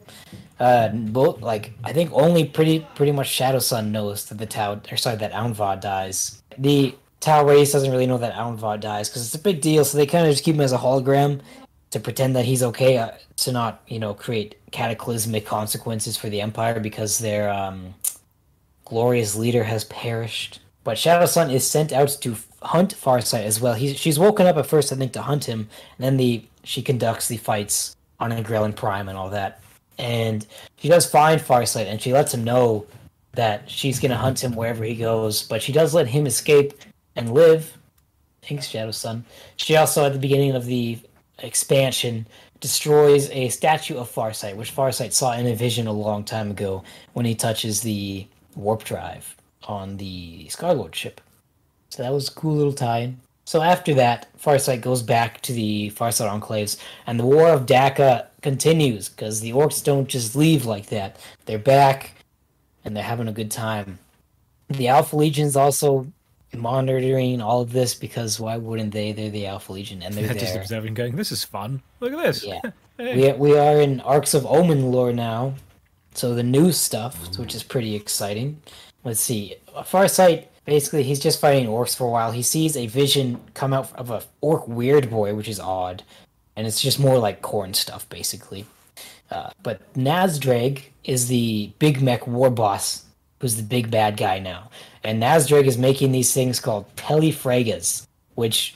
Uh, 0.60 0.88
both 0.90 1.44
like 1.44 1.74
I 1.84 1.94
think 1.94 2.10
only 2.12 2.44
pretty 2.44 2.88
pretty 2.96 3.12
much 3.12 3.28
Shadow 3.28 3.60
Sun 3.60 3.92
knows 3.92 4.26
that 4.26 4.40
the 4.40 4.48
Tau 4.48 4.82
or 4.92 4.98
sorry 4.98 5.18
that 5.18 5.32
Aun'Va 5.32 5.80
dies. 5.80 6.42
The 6.58 6.96
Tau 7.20 7.46
race 7.46 7.72
doesn't 7.72 7.92
really 7.92 8.08
know 8.08 8.18
that 8.18 8.34
Aun'Va 8.34 8.80
dies 8.80 9.10
because 9.10 9.26
it's 9.26 9.36
a 9.36 9.40
big 9.40 9.62
deal. 9.62 9.84
So 9.84 9.98
they 9.98 10.06
kind 10.06 10.26
of 10.26 10.32
just 10.32 10.44
keep 10.44 10.56
him 10.56 10.62
as 10.62 10.72
a 10.72 10.78
hologram 10.78 11.42
to 11.92 12.00
pretend 12.00 12.36
that 12.36 12.46
he's 12.46 12.64
okay 12.64 12.98
uh, 12.98 13.12
to 13.38 13.52
not 13.52 13.82
you 13.88 14.00
know 14.00 14.14
create 14.14 14.56
cataclysmic 14.72 15.46
consequences 15.46 16.16
for 16.18 16.30
the 16.30 16.42
Empire 16.42 16.80
because 16.80 17.18
their 17.18 17.50
um, 17.50 17.94
glorious 18.86 19.36
leader 19.36 19.64
has 19.64 19.86
perished. 19.86 20.60
But 20.84 20.98
Shadow 20.98 21.26
Sun 21.26 21.52
is 21.52 21.68
sent 21.68 21.92
out 21.92 22.10
to 22.22 22.36
hunt 22.62 22.96
Farsight 22.96 23.44
as 23.44 23.60
well. 23.60 23.74
He's, 23.74 23.98
she's 23.98 24.18
woken 24.18 24.48
up 24.48 24.58
at 24.58 24.66
first, 24.66 24.92
I 24.92 24.96
think, 24.96 25.14
to 25.14 25.22
hunt 25.22 25.46
him, 25.46 25.70
and 25.98 26.06
then 26.06 26.18
the 26.18 26.44
she 26.64 26.82
conducts 26.82 27.28
the 27.28 27.38
fights 27.38 27.96
on 28.20 28.32
Agrellan 28.32 28.76
Prime 28.76 29.10
and 29.10 29.18
all 29.18 29.30
that. 29.30 29.62
And 29.98 30.46
she 30.78 30.88
does 30.88 31.06
find 31.06 31.42
Farsight, 31.42 31.86
and 31.86 32.02
she 32.02 32.14
lets 32.14 32.34
him 32.34 32.44
know 32.44 32.86
that 33.34 33.70
she's 33.70 34.00
gonna 34.00 34.18
hunt 34.18 34.44
him 34.44 34.56
wherever 34.56 34.84
he 34.84 34.96
goes. 34.96 35.44
But 35.44 35.62
she 35.62 35.72
does 35.72 35.94
let 35.94 36.08
him 36.08 36.26
escape 36.26 36.74
and 37.20 37.34
live. 37.34 37.78
Thanks, 38.42 38.68
Shadow 38.68 38.92
Sun. 38.92 39.26
She 39.58 39.76
also, 39.76 40.06
at 40.06 40.14
the 40.14 40.20
beginning 40.20 40.56
of 40.56 40.66
the 40.66 40.98
expansion, 41.40 42.26
destroys 42.62 43.30
a 43.32 43.50
statue 43.50 43.98
of 43.98 44.10
Farsight, 44.10 44.56
which 44.56 44.74
Farsight 44.76 45.12
saw 45.12 45.34
in 45.34 45.46
a 45.46 45.54
vision 45.54 45.86
a 45.86 45.92
long 45.92 46.24
time 46.24 46.50
ago 46.50 46.84
when 47.14 47.26
he 47.26 47.36
touches 47.36 47.82
the 47.82 48.26
warp 48.56 48.84
drive 48.84 49.36
on 49.64 49.98
the 49.98 50.48
Scarlord 50.48 50.96
ship. 50.96 51.20
So 51.90 52.04
that 52.04 52.14
was 52.14 52.30
a 52.30 52.34
cool 52.34 52.56
little 52.56 52.74
tie-in. 52.74 53.20
So 53.46 53.62
after 53.62 53.94
that, 53.96 54.28
Farsight 54.42 54.82
goes 54.82 55.02
back 55.04 55.42
to 55.42 55.54
the 55.54 55.92
Farsight 55.92 56.40
enclaves, 56.40 56.78
and 57.06 57.20
the 57.20 57.26
War 57.26 57.50
of 57.50 57.66
Daka 57.66 58.28
continues 58.42 59.10
because 59.10 59.42
the 59.42 59.52
orks 59.52 59.84
don't 59.84 60.08
just 60.08 60.36
leave 60.36 60.66
like 60.66 60.88
that. 60.88 61.18
They're 61.46 61.60
back, 61.60 62.14
and 62.86 62.96
they're 62.96 63.04
having 63.04 63.28
a 63.28 63.34
good 63.34 63.52
time. 63.52 64.00
The 64.70 64.88
Alpha 64.88 65.16
Legion's 65.16 65.56
also 65.56 66.08
monitoring 66.56 67.42
all 67.42 67.62
of 67.62 67.72
this 67.72 67.96
because 67.96 68.40
why 68.40 68.58
wouldn't 68.58 68.92
they? 68.92 69.12
They're 69.12 69.30
the 69.30 69.48
Alpha 69.48 69.74
Legion, 69.74 70.02
and 70.02 70.14
they're 70.16 70.28
They're 70.28 70.36
just 70.36 70.56
observing, 70.56 70.94
going, 70.94 71.16
"This 71.16 71.32
is 71.32 71.44
fun. 71.44 71.82
Look 72.00 72.14
at 72.14 72.20
this." 72.24 72.46
Yeah. 72.46 72.62
Hey. 73.00 73.32
We, 73.32 73.52
we 73.52 73.58
are 73.58 73.80
in 73.80 74.02
Arks 74.02 74.34
of 74.34 74.46
Omen 74.46 74.92
lore 74.92 75.14
now, 75.14 75.54
so 76.16 76.36
the 76.36 76.44
new 76.44 76.74
stuff, 76.74 77.38
which 77.38 77.56
is 77.56 77.64
pretty 77.64 77.96
exciting. 77.96 78.62
Let's 79.06 79.22
see. 79.22 79.56
Farsight, 79.74 80.48
basically, 80.66 81.04
he's 81.04 81.22
just 81.22 81.40
fighting 81.40 81.68
orks 81.68 81.96
for 81.96 82.08
a 82.08 82.10
while. 82.10 82.34
He 82.34 82.42
sees 82.42 82.76
a 82.76 82.88
vision 82.88 83.40
come 83.54 83.74
out 83.74 83.96
of 83.96 84.12
a 84.12 84.22
ork 84.42 84.68
weird 84.68 85.10
boy, 85.10 85.34
which 85.34 85.48
is 85.48 85.62
odd, 85.62 86.04
and 86.58 86.68
it's 86.68 86.82
just 86.82 87.00
more 87.00 87.18
like 87.18 87.42
Khorne 87.42 87.74
stuff, 87.74 88.08
basically. 88.10 88.66
Uh, 89.32 89.52
but 89.64 89.94
Nazdreg 89.94 90.82
is 91.06 91.30
the 91.30 91.72
big 91.80 92.02
mech 92.02 92.28
war 92.28 92.50
boss, 92.50 93.06
who's 93.40 93.56
the 93.56 93.64
big 93.64 93.90
bad 93.90 94.18
guy 94.18 94.40
now. 94.40 94.70
And 95.04 95.22
Nazdreg 95.22 95.66
is 95.66 95.78
making 95.78 96.12
these 96.12 96.34
things 96.34 96.60
called 96.60 96.94
Telefragas, 96.96 98.06
which 98.36 98.76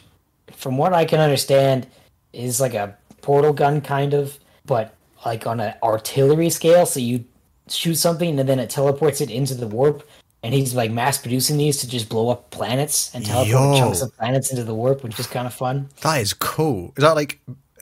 from 0.51 0.77
what 0.77 0.93
I 0.93 1.05
can 1.05 1.19
understand, 1.19 1.87
is 2.31 2.61
like 2.61 2.73
a 2.73 2.95
portal 3.21 3.53
gun 3.53 3.81
kind 3.81 4.13
of, 4.13 4.37
but 4.65 4.95
like 5.25 5.45
on 5.47 5.59
an 5.59 5.73
artillery 5.83 6.49
scale. 6.49 6.85
So 6.85 6.99
you 6.99 7.25
shoot 7.67 7.95
something 7.95 8.39
and 8.39 8.47
then 8.47 8.59
it 8.59 8.69
teleports 8.69 9.21
it 9.21 9.29
into 9.29 9.55
the 9.55 9.67
warp. 9.67 10.07
And 10.41 10.53
he's 10.53 10.75
like 10.75 10.91
mass 10.91 11.17
producing 11.17 11.57
these 11.57 11.77
to 11.77 11.87
just 11.87 12.09
blow 12.09 12.29
up 12.29 12.49
planets 12.51 13.13
and 13.15 13.25
teleport 13.25 13.49
Yo. 13.49 13.77
chunks 13.77 14.01
of 14.01 14.13
planets 14.17 14.51
into 14.51 14.65
the 14.65 14.75
warp, 14.75 15.01
which 15.01 15.17
is 15.17 15.25
kind 15.25 15.47
of 15.47 15.53
fun. 15.53 15.87
That 16.01 16.19
is 16.21 16.33
cool. 16.33 16.93
Is 16.97 17.03
that 17.03 17.15
like? 17.15 17.39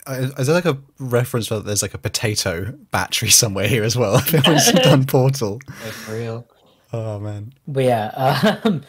Is 0.08 0.48
there 0.48 0.56
like 0.56 0.66
a 0.66 0.78
reference 1.00 1.50
where 1.50 1.60
there's 1.60 1.82
like 1.82 1.96
a 1.96 1.98
potato 1.98 2.72
battery 2.92 3.30
somewhere 3.42 3.68
here 3.68 3.84
as 3.84 3.98
well? 3.98 4.16
If 4.18 4.34
anyone's 4.34 4.72
done 4.72 5.06
Portal. 5.06 5.60
For 6.06 6.14
real. 6.14 6.48
Oh 6.94 7.20
man. 7.20 7.54
But 7.68 7.84
yeah, 7.84 8.60
um, 8.64 8.84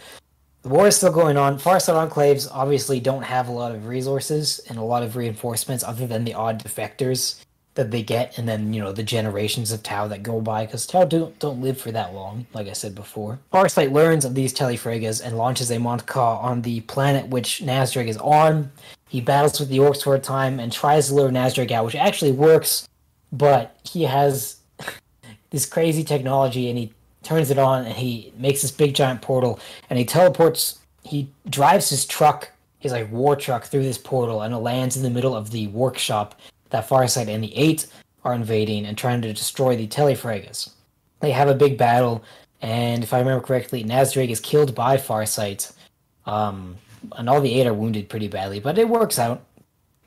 the 0.62 0.68
war 0.68 0.86
is 0.86 0.96
still 0.96 1.12
going 1.12 1.36
on. 1.36 1.58
Farsight 1.58 2.08
enclaves 2.08 2.48
obviously 2.50 3.00
don't 3.00 3.22
have 3.22 3.48
a 3.48 3.52
lot 3.52 3.72
of 3.72 3.86
resources 3.86 4.60
and 4.68 4.78
a 4.78 4.82
lot 4.82 5.02
of 5.02 5.16
reinforcements 5.16 5.84
other 5.84 6.06
than 6.06 6.24
the 6.24 6.34
odd 6.34 6.62
defectors 6.62 7.40
that 7.74 7.90
they 7.90 8.02
get, 8.02 8.36
and 8.36 8.46
then 8.46 8.72
you 8.72 8.80
know 8.80 8.92
the 8.92 9.02
generations 9.02 9.72
of 9.72 9.82
Tau 9.82 10.06
that 10.08 10.22
go 10.22 10.40
by 10.40 10.66
because 10.66 10.86
Tau 10.86 11.04
don't 11.04 11.38
don't 11.38 11.62
live 11.62 11.80
for 11.80 11.90
that 11.92 12.14
long, 12.14 12.46
like 12.52 12.68
I 12.68 12.74
said 12.74 12.94
before. 12.94 13.38
Farsight 13.52 13.92
learns 13.92 14.24
of 14.24 14.34
these 14.34 14.52
Telefragas 14.52 15.24
and 15.24 15.38
launches 15.38 15.70
a 15.70 15.76
Montka 15.76 16.42
on 16.42 16.62
the 16.62 16.80
planet 16.82 17.28
which 17.28 17.60
Nazdreg 17.60 18.08
is 18.08 18.18
on. 18.18 18.70
He 19.08 19.20
battles 19.20 19.60
with 19.60 19.68
the 19.68 19.78
orks 19.78 20.02
for 20.02 20.14
a 20.14 20.18
time 20.18 20.58
and 20.58 20.72
tries 20.72 21.08
to 21.08 21.14
lure 21.14 21.30
Nazdreg 21.30 21.70
out, 21.70 21.84
which 21.84 21.96
actually 21.96 22.32
works, 22.32 22.88
but 23.30 23.78
he 23.84 24.02
has 24.04 24.56
this 25.50 25.66
crazy 25.66 26.04
technology 26.04 26.68
and 26.68 26.78
he 26.78 26.92
turns 27.22 27.50
it 27.50 27.58
on 27.58 27.84
and 27.84 27.94
he 27.94 28.32
makes 28.36 28.62
this 28.62 28.70
big 28.70 28.94
giant 28.94 29.22
portal 29.22 29.58
and 29.90 29.98
he 29.98 30.04
teleports 30.04 30.78
he 31.04 31.28
drives 31.48 31.88
his 31.90 32.04
truck 32.04 32.50
his 32.78 32.92
like 32.92 33.10
war 33.12 33.36
truck 33.36 33.64
through 33.64 33.82
this 33.82 33.98
portal 33.98 34.42
and 34.42 34.52
it 34.52 34.58
lands 34.58 34.96
in 34.96 35.02
the 35.02 35.10
middle 35.10 35.36
of 35.36 35.50
the 35.50 35.68
workshop 35.68 36.40
that 36.72 36.88
Farsight 36.88 37.28
and 37.28 37.44
the 37.44 37.56
Eight 37.56 37.86
are 38.24 38.34
invading 38.34 38.86
and 38.86 38.98
trying 38.98 39.22
to 39.22 39.32
destroy 39.32 39.76
the 39.76 39.86
Telefregas. 39.86 40.70
They 41.20 41.30
have 41.30 41.48
a 41.48 41.54
big 41.54 41.78
battle, 41.78 42.24
and 42.60 43.04
if 43.04 43.14
I 43.14 43.20
remember 43.20 43.44
correctly, 43.44 43.84
Nazdreg 43.84 44.30
is 44.30 44.40
killed 44.40 44.74
by 44.74 44.96
Farsight, 44.96 45.72
um, 46.26 46.76
and 47.16 47.28
all 47.28 47.40
the 47.40 47.60
Eight 47.60 47.66
are 47.66 47.74
wounded 47.74 48.08
pretty 48.08 48.28
badly, 48.28 48.58
but 48.58 48.78
it 48.78 48.88
works 48.88 49.18
out. 49.18 49.44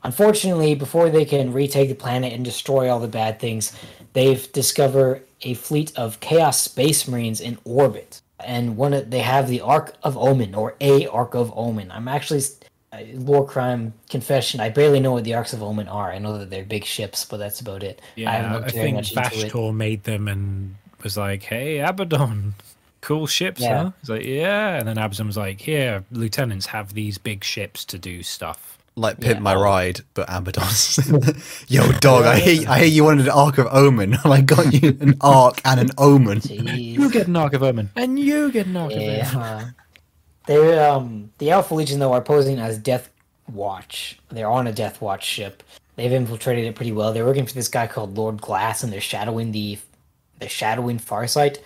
Unfortunately, 0.02 0.74
before 0.74 1.08
they 1.08 1.24
can 1.24 1.52
retake 1.52 1.88
the 1.88 1.94
planet 1.94 2.32
and 2.32 2.44
destroy 2.44 2.90
all 2.90 3.00
the 3.00 3.08
bad 3.08 3.40
things, 3.40 3.76
they've 4.12 4.50
discovered 4.52 5.25
a 5.42 5.54
fleet 5.54 5.92
of 5.96 6.20
Chaos 6.20 6.60
Space 6.60 7.06
Marines 7.08 7.40
in 7.40 7.58
orbit. 7.64 8.20
And 8.44 8.76
one 8.76 8.92
of, 8.92 9.10
they 9.10 9.20
have 9.20 9.48
the 9.48 9.60
Ark 9.60 9.94
of 10.02 10.16
Omen, 10.16 10.54
or 10.54 10.74
a 10.80 11.06
Ark 11.06 11.34
of 11.34 11.52
Omen. 11.56 11.90
I'm 11.90 12.08
actually 12.08 12.42
lore 13.14 13.46
crime 13.46 13.94
confession. 14.08 14.60
I 14.60 14.68
barely 14.68 15.00
know 15.00 15.12
what 15.12 15.24
the 15.24 15.34
Arks 15.34 15.52
of 15.52 15.62
Omen 15.62 15.88
are. 15.88 16.10
I 16.12 16.18
know 16.18 16.38
that 16.38 16.50
they're 16.50 16.64
big 16.64 16.84
ships, 16.84 17.24
but 17.24 17.38
that's 17.38 17.60
about 17.60 17.82
it. 17.82 18.00
I 18.16 18.20
Yeah, 18.20 18.30
haven't 18.30 18.64
I, 18.64 18.68
very 18.68 18.84
think 18.84 18.96
much 18.96 19.14
made 19.72 20.04
them 20.04 20.28
and 20.28 20.76
was 21.02 21.16
like, 21.16 21.42
"Hey, 21.42 21.78
Abaddon, 21.80 22.54
cool 23.00 23.26
ships, 23.26 23.60
Yeah. 23.60 23.84
huh?" 23.84 23.90
He's 24.00 24.10
like, 24.10 24.24
"Yeah," 24.24 24.76
and 24.76 24.88
then 24.88 24.98
Abaddon 24.98 25.26
like, 25.36 25.60
"Here, 25.60 26.04
lieutenants 26.10 26.66
have 26.66 26.94
these 26.94 27.18
big 27.18 27.44
ships 27.44 27.84
to 27.86 27.98
do 27.98 28.22
stuff." 28.22 28.75
Like 28.98 29.20
Pimp 29.20 29.36
Yeah. 29.36 29.40
My 29.40 29.54
Ride, 29.54 30.00
but 30.14 30.26
Abaddon's. 30.28 30.98
Yo, 31.68 31.92
dog, 32.00 32.24
I 32.24 32.38
hear, 32.38 32.68
I 32.68 32.78
hear 32.78 32.88
you 32.88 33.04
wanted 33.04 33.26
an 33.26 33.32
Ark 33.32 33.58
of 33.58 33.66
Omen. 33.70 34.16
I 34.24 34.40
got 34.40 34.72
you 34.72 34.96
an 35.00 35.16
Ark 35.20 35.60
and 35.64 35.80
an 35.80 35.90
Omen. 35.98 36.40
You 36.44 37.10
get 37.10 37.28
an 37.28 37.36
Ark 37.36 37.52
of 37.52 37.62
Omen, 37.62 37.90
and 37.94 38.18
you 38.18 38.50
get 38.50 38.66
an 38.66 38.76
Ark 38.76 38.92
of 38.92 38.98
Omen. 38.98 39.16
Yeah. 39.16 39.70
They're 40.46 40.90
um 40.90 41.30
the 41.38 41.50
Alpha 41.50 41.74
Legion 41.74 41.98
though 41.98 42.12
are 42.12 42.22
posing 42.22 42.58
as 42.58 42.78
Death 42.78 43.10
Watch. 43.52 44.18
They're 44.30 44.50
on 44.50 44.66
a 44.66 44.72
Death 44.72 45.00
Watch 45.02 45.24
ship. 45.24 45.62
They've 45.96 46.12
infiltrated 46.12 46.64
it 46.64 46.74
pretty 46.74 46.92
well. 46.92 47.12
They're 47.12 47.24
working 47.24 47.46
for 47.46 47.54
this 47.54 47.68
guy 47.68 47.86
called 47.86 48.16
Lord 48.16 48.40
Glass, 48.40 48.82
and 48.82 48.92
they're 48.92 49.00
shadowing 49.00 49.52
the 49.52 49.78
they're 50.38 50.48
shadowing 50.48 50.98
Farsight. 50.98 51.58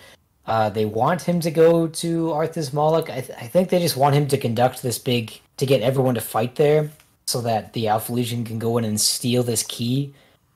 Uh, 0.45 0.69
they 0.69 0.85
want 0.85 1.21
him 1.21 1.39
to 1.39 1.51
go 1.51 1.87
to 1.87 2.27
Arthas 2.27 2.73
Moloch. 2.73 3.09
I, 3.09 3.21
th- 3.21 3.37
I 3.39 3.47
think 3.47 3.69
they 3.69 3.79
just 3.79 3.95
want 3.95 4.15
him 4.15 4.27
to 4.29 4.37
conduct 4.37 4.81
this 4.81 4.97
big 4.97 5.39
to 5.57 5.65
get 5.65 5.81
everyone 5.81 6.15
to 6.15 6.21
fight 6.21 6.55
there, 6.55 6.89
so 7.25 7.41
that 7.41 7.73
the 7.73 7.87
Alpha 7.87 8.13
Legion 8.13 8.43
can 8.43 8.59
go 8.59 8.77
in 8.77 8.85
and 8.85 8.99
steal 8.99 9.43
this 9.43 9.63
key 9.63 10.13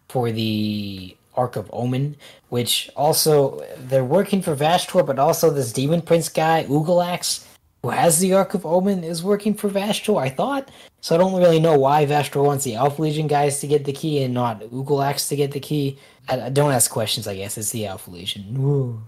for 0.10 0.32
the 0.32 1.16
Ark 1.36 1.56
of 1.56 1.70
Omen, 1.74 2.16
which 2.50 2.90
also 2.96 3.66
they're 3.78 4.06
working 4.06 4.42
for 4.42 4.56
Vashtor, 4.56 5.06
but 5.06 5.20
also 5.20 5.50
this 5.50 5.74
Demon 5.74 6.02
Prince 6.02 6.30
guy, 6.30 6.66
Ugalax, 6.66 7.46
who 7.82 7.90
has 7.90 8.20
the 8.20 8.34
Ark 8.34 8.54
of 8.54 8.66
Omen, 8.66 9.04
is 9.04 9.24
working 9.24 9.54
for 9.54 9.70
Vashtor, 9.70 10.22
I 10.22 10.30
thought. 10.30 10.70
So 11.02 11.14
I 11.14 11.18
don't 11.18 11.40
really 11.40 11.60
know 11.60 11.78
why 11.78 12.06
Vashtor 12.06 12.44
wants 12.44 12.64
the 12.64 12.76
Alpha 12.76 13.02
Legion 13.02 13.28
guys 13.28 13.60
to 13.60 13.68
get 13.68 13.86
the 13.86 13.94
key 13.94 14.24
and 14.24 14.34
not 14.34 14.62
Ugalax 14.62 15.28
to 15.30 15.36
get 15.36 15.52
the 15.52 15.60
key. 15.60 16.00
I, 16.28 16.42
I 16.42 16.50
don't 16.50 16.72
ask 16.72 16.90
questions, 16.90 17.28
I 17.28 17.36
guess. 17.36 17.58
It's 17.58 17.72
the 17.72 17.86
Alpha 17.86 18.10
Legion. 18.10 19.06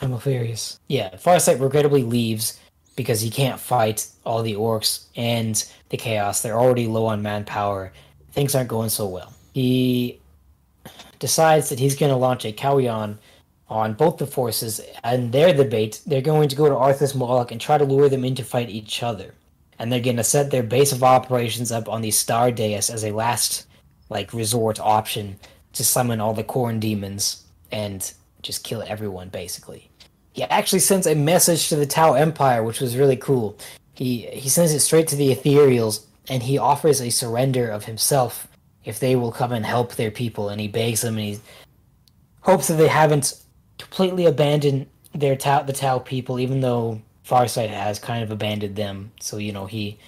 I'm 0.00 0.10
nefarious. 0.10 0.78
Yeah, 0.88 1.10
Farsight 1.16 1.60
regrettably 1.60 2.02
leaves 2.02 2.60
because 2.96 3.20
he 3.20 3.30
can't 3.30 3.60
fight 3.60 4.08
all 4.24 4.42
the 4.42 4.54
orks 4.54 5.04
and 5.14 5.64
the 5.90 5.96
chaos. 5.96 6.42
They're 6.42 6.58
already 6.58 6.86
low 6.86 7.06
on 7.06 7.22
manpower. 7.22 7.92
Things 8.32 8.54
aren't 8.54 8.68
going 8.68 8.88
so 8.88 9.06
well. 9.06 9.32
He 9.52 10.20
decides 11.18 11.68
that 11.68 11.78
he's 11.78 11.96
going 11.96 12.10
to 12.10 12.16
launch 12.16 12.44
a 12.44 12.52
Kauyon 12.52 13.18
on 13.68 13.94
both 13.94 14.16
the 14.18 14.26
forces, 14.26 14.80
and 15.02 15.32
they're 15.32 15.52
the 15.52 15.64
bait. 15.64 16.00
They're 16.06 16.20
going 16.20 16.48
to 16.48 16.56
go 16.56 16.68
to 16.68 16.74
Arthas 16.74 17.14
Moloch 17.14 17.50
and 17.50 17.60
try 17.60 17.78
to 17.78 17.84
lure 17.84 18.08
them 18.08 18.24
in 18.24 18.34
to 18.36 18.44
fight 18.44 18.70
each 18.70 19.02
other. 19.02 19.34
And 19.78 19.92
they're 19.92 20.00
going 20.00 20.16
to 20.16 20.24
set 20.24 20.50
their 20.50 20.62
base 20.62 20.92
of 20.92 21.02
operations 21.02 21.72
up 21.72 21.88
on 21.88 22.00
the 22.00 22.10
Star 22.10 22.50
Dais 22.50 22.88
as 22.88 23.04
a 23.04 23.12
last, 23.12 23.66
like, 24.08 24.32
resort 24.32 24.80
option 24.80 25.38
to 25.72 25.84
summon 25.84 26.20
all 26.20 26.32
the 26.32 26.44
Khorne 26.44 26.80
demons 26.80 27.44
and 27.72 28.12
just 28.42 28.64
kill 28.64 28.82
everyone, 28.86 29.28
basically. 29.28 29.90
He 30.36 30.42
actually 30.42 30.80
sends 30.80 31.06
a 31.06 31.14
message 31.14 31.70
to 31.70 31.76
the 31.76 31.86
Tau 31.86 32.12
Empire, 32.12 32.62
which 32.62 32.82
was 32.82 32.94
really 32.94 33.16
cool. 33.16 33.56
He 33.94 34.26
he 34.26 34.50
sends 34.50 34.74
it 34.74 34.80
straight 34.80 35.08
to 35.08 35.16
the 35.16 35.34
Ethereals, 35.34 36.04
and 36.28 36.42
he 36.42 36.58
offers 36.58 37.00
a 37.00 37.08
surrender 37.08 37.70
of 37.70 37.86
himself 37.86 38.46
if 38.84 39.00
they 39.00 39.16
will 39.16 39.32
come 39.32 39.50
and 39.50 39.64
help 39.64 39.94
their 39.94 40.10
people. 40.10 40.50
And 40.50 40.60
he 40.60 40.68
begs 40.68 41.00
them, 41.00 41.16
and 41.16 41.24
he 41.24 41.40
hopes 42.42 42.68
that 42.68 42.74
they 42.74 42.86
haven't 42.86 43.32
completely 43.78 44.26
abandoned 44.26 44.88
their 45.14 45.36
Tau, 45.36 45.62
the 45.62 45.72
Tau 45.72 46.00
people, 46.00 46.38
even 46.38 46.60
though 46.60 47.00
Farsight 47.26 47.70
has 47.70 47.98
kind 47.98 48.22
of 48.22 48.30
abandoned 48.30 48.76
them. 48.76 49.12
So 49.20 49.38
you 49.38 49.54
know 49.54 49.64
he 49.64 49.98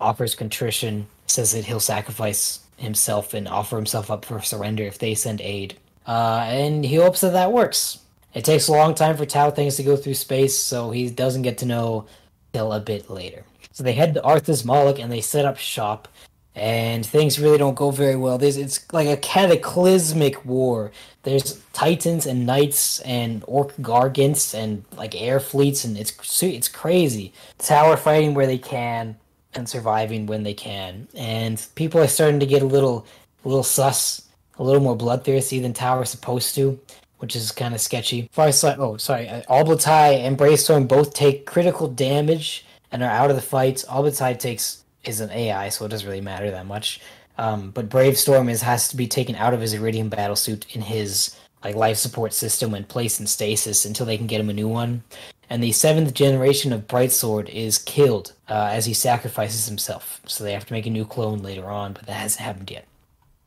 offers 0.00 0.34
contrition, 0.34 1.08
says 1.26 1.52
that 1.52 1.66
he'll 1.66 1.78
sacrifice 1.78 2.60
himself 2.78 3.34
and 3.34 3.46
offer 3.46 3.76
himself 3.76 4.10
up 4.10 4.24
for 4.24 4.40
surrender 4.40 4.84
if 4.84 4.98
they 4.98 5.14
send 5.14 5.42
aid. 5.42 5.76
Uh, 6.06 6.46
and 6.48 6.86
he 6.86 6.94
hopes 6.94 7.20
that 7.20 7.34
that 7.34 7.52
works. 7.52 7.98
It 8.34 8.44
takes 8.44 8.68
a 8.68 8.72
long 8.72 8.94
time 8.94 9.16
for 9.16 9.24
Tau 9.24 9.50
things 9.50 9.76
to 9.76 9.82
go 9.84 9.96
through 9.96 10.14
space, 10.14 10.58
so 10.58 10.90
he 10.90 11.08
doesn't 11.08 11.42
get 11.42 11.58
to 11.58 11.66
know 11.66 12.06
till 12.52 12.72
a 12.72 12.80
bit 12.80 13.08
later. 13.08 13.44
So 13.70 13.82
they 13.82 13.92
head 13.92 14.14
to 14.14 14.22
Arthas 14.22 14.64
Moloch 14.64 14.98
and 14.98 15.10
they 15.10 15.20
set 15.20 15.44
up 15.44 15.56
shop, 15.56 16.08
and 16.56 17.04
things 17.06 17.38
really 17.40 17.58
don't 17.58 17.74
go 17.74 17.90
very 17.90 18.16
well. 18.16 18.38
There's 18.38 18.56
it's 18.56 18.92
like 18.92 19.08
a 19.08 19.16
cataclysmic 19.16 20.44
war. 20.44 20.92
There's 21.22 21.60
titans 21.72 22.26
and 22.26 22.46
knights 22.46 23.00
and 23.00 23.44
ork 23.46 23.74
gargants 23.76 24.54
and 24.54 24.84
like 24.96 25.20
air 25.20 25.40
fleets, 25.40 25.84
and 25.84 25.96
it's 25.96 26.42
it's 26.42 26.68
crazy. 26.68 27.32
Tau 27.58 27.90
are 27.90 27.96
fighting 27.96 28.34
where 28.34 28.46
they 28.46 28.58
can 28.58 29.16
and 29.54 29.68
surviving 29.68 30.26
when 30.26 30.42
they 30.42 30.54
can, 30.54 31.06
and 31.14 31.64
people 31.76 32.00
are 32.00 32.08
starting 32.08 32.40
to 32.40 32.46
get 32.46 32.62
a 32.62 32.66
little 32.66 33.06
a 33.44 33.48
little 33.48 33.62
sus, 33.62 34.22
a 34.58 34.62
little 34.64 34.82
more 34.82 34.96
bloodthirsty 34.96 35.60
than 35.60 35.72
Tau 35.72 35.98
are 35.98 36.04
supposed 36.04 36.54
to 36.56 36.80
which 37.24 37.34
is 37.34 37.50
kind 37.52 37.74
of 37.74 37.80
sketchy. 37.80 38.28
Far 38.32 38.48
Farsight, 38.48 38.78
oh, 38.78 38.98
sorry, 38.98 39.26
uh, 39.30 39.40
Ob'lotai 39.48 40.18
and 40.18 40.36
Bravestorm 40.36 40.86
both 40.86 41.14
take 41.14 41.46
critical 41.46 41.88
damage 41.88 42.66
and 42.92 43.02
are 43.02 43.08
out 43.08 43.30
of 43.30 43.36
the 43.36 43.42
fight. 43.42 43.82
Ob'lotai 43.88 44.38
takes 44.38 44.84
is 45.04 45.20
an 45.20 45.30
AI, 45.30 45.70
so 45.70 45.86
it 45.86 45.88
doesn't 45.88 46.06
really 46.06 46.20
matter 46.20 46.50
that 46.50 46.66
much. 46.66 47.00
Um, 47.38 47.70
but 47.70 47.88
Bravestorm 47.88 48.50
is 48.50 48.60
has 48.60 48.88
to 48.88 48.96
be 48.96 49.06
taken 49.06 49.36
out 49.36 49.54
of 49.54 49.62
his 49.62 49.72
Iridium 49.72 50.10
battlesuit 50.10 50.76
in 50.76 50.82
his 50.82 51.34
like 51.64 51.74
life 51.74 51.96
support 51.96 52.34
system 52.34 52.74
and 52.74 52.86
placed 52.86 53.20
in 53.20 53.26
stasis 53.26 53.86
until 53.86 54.04
they 54.04 54.18
can 54.18 54.26
get 54.26 54.40
him 54.40 54.50
a 54.50 54.52
new 54.52 54.68
one. 54.68 55.02
And 55.48 55.62
the 55.62 55.72
seventh 55.72 56.12
generation 56.12 56.74
of 56.74 56.86
Brightsword 56.86 57.48
is 57.48 57.78
killed 57.78 58.34
uh, 58.50 58.68
as 58.70 58.84
he 58.84 58.92
sacrifices 58.92 59.66
himself. 59.66 60.20
So 60.26 60.44
they 60.44 60.52
have 60.52 60.66
to 60.66 60.74
make 60.74 60.84
a 60.84 60.90
new 60.90 61.06
clone 61.06 61.38
later 61.38 61.70
on, 61.70 61.94
but 61.94 62.04
that 62.04 62.12
hasn't 62.12 62.44
happened 62.44 62.70
yet. 62.70 62.84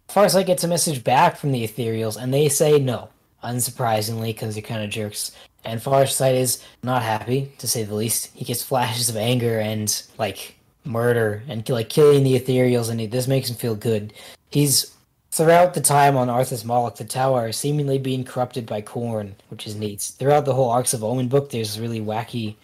Farsight 0.10 0.48
gets 0.48 0.64
a 0.64 0.68
message 0.68 1.04
back 1.04 1.38
from 1.38 1.52
the 1.52 1.68
Ethereals, 1.68 2.20
and 2.20 2.34
they 2.34 2.50
say 2.50 2.80
no 2.80 3.10
unsurprisingly, 3.44 4.28
because 4.28 4.56
they're 4.56 4.62
kind 4.62 4.84
of 4.84 4.90
jerks. 4.90 5.32
And 5.64 5.82
Farsight 5.82 6.36
is 6.36 6.64
not 6.84 7.02
happy, 7.04 7.52
to 7.58 7.68
say 7.68 7.84
the 7.84 7.96
least. 7.96 8.32
He 8.34 8.46
gets 8.46 8.64
flashes 8.64 9.10
of 9.10 9.18
anger 9.18 9.60
and 9.60 10.02
like 10.18 10.56
murder 10.86 11.44
and 11.48 11.68
like 11.70 11.90
killing 11.90 12.24
the 12.24 12.40
Ethereals, 12.40 12.90
and 12.90 13.00
he, 13.00 13.08
this 13.08 13.28
makes 13.28 13.50
him 13.50 13.56
feel 13.56 13.76
good. 13.76 14.14
He's 14.50 14.94
throughout 15.32 15.74
the 15.74 15.82
time 15.82 16.16
on 16.18 16.30
Arthas 16.30 16.66
Moloch, 16.66 16.96
the 16.96 17.06
tower 17.06 17.50
is 17.50 17.58
seemingly 17.58 18.00
being 18.00 18.24
corrupted 18.24 18.66
by 18.66 18.82
Khorne, 18.82 19.34
which 19.50 19.68
is 19.68 19.76
neat. 19.76 20.02
Throughout 20.18 20.46
the 20.46 20.54
whole 20.54 20.70
Arks 20.70 20.94
of 20.94 21.04
Omen 21.04 21.28
book, 21.28 21.50
there's 21.50 21.80
really 21.80 22.02
wacky, 22.02 22.56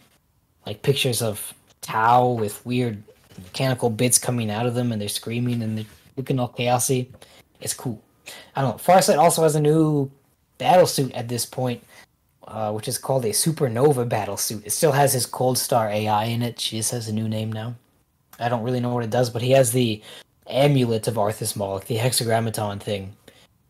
like 0.65 0.81
pictures 0.81 1.21
of 1.21 1.53
Tau 1.81 2.29
with 2.29 2.65
weird 2.65 3.03
mechanical 3.37 3.89
bits 3.89 4.17
coming 4.17 4.49
out 4.49 4.65
of 4.65 4.75
them, 4.75 4.91
and 4.91 5.01
they're 5.01 5.09
screaming 5.09 5.61
and 5.61 5.77
they're 5.77 5.85
looking 6.15 6.39
all 6.39 6.49
chaosy. 6.49 7.07
It's 7.61 7.73
cool. 7.73 8.01
I 8.55 8.61
don't 8.61 8.71
know. 8.71 8.93
Farsight 8.93 9.17
also 9.17 9.43
has 9.43 9.55
a 9.55 9.61
new 9.61 10.09
battle 10.63 10.87
suit 10.87 11.11
at 11.11 11.27
this 11.27 11.45
point, 11.45 11.83
uh, 12.47 12.71
which 12.71 12.87
is 12.87 12.97
called 12.97 13.25
a 13.25 13.29
Supernova 13.31 14.07
battle 14.07 14.37
suit. 14.37 14.65
It 14.65 14.71
still 14.71 14.93
has 14.93 15.11
his 15.11 15.25
Cold 15.25 15.57
Star 15.57 15.89
AI 15.89 16.23
in 16.23 16.41
it. 16.41 16.57
She 16.57 16.77
just 16.77 16.91
has 16.91 17.09
a 17.09 17.13
new 17.13 17.27
name 17.27 17.51
now. 17.51 17.75
I 18.39 18.47
don't 18.47 18.63
really 18.63 18.79
know 18.79 18.93
what 18.93 19.03
it 19.03 19.09
does, 19.09 19.29
but 19.29 19.41
he 19.41 19.51
has 19.51 19.73
the 19.73 20.01
amulet 20.47 21.09
of 21.09 21.15
Arthas 21.15 21.57
Moloch, 21.57 21.85
the 21.85 21.97
hexagrammaton 21.97 22.79
thing, 22.79 23.13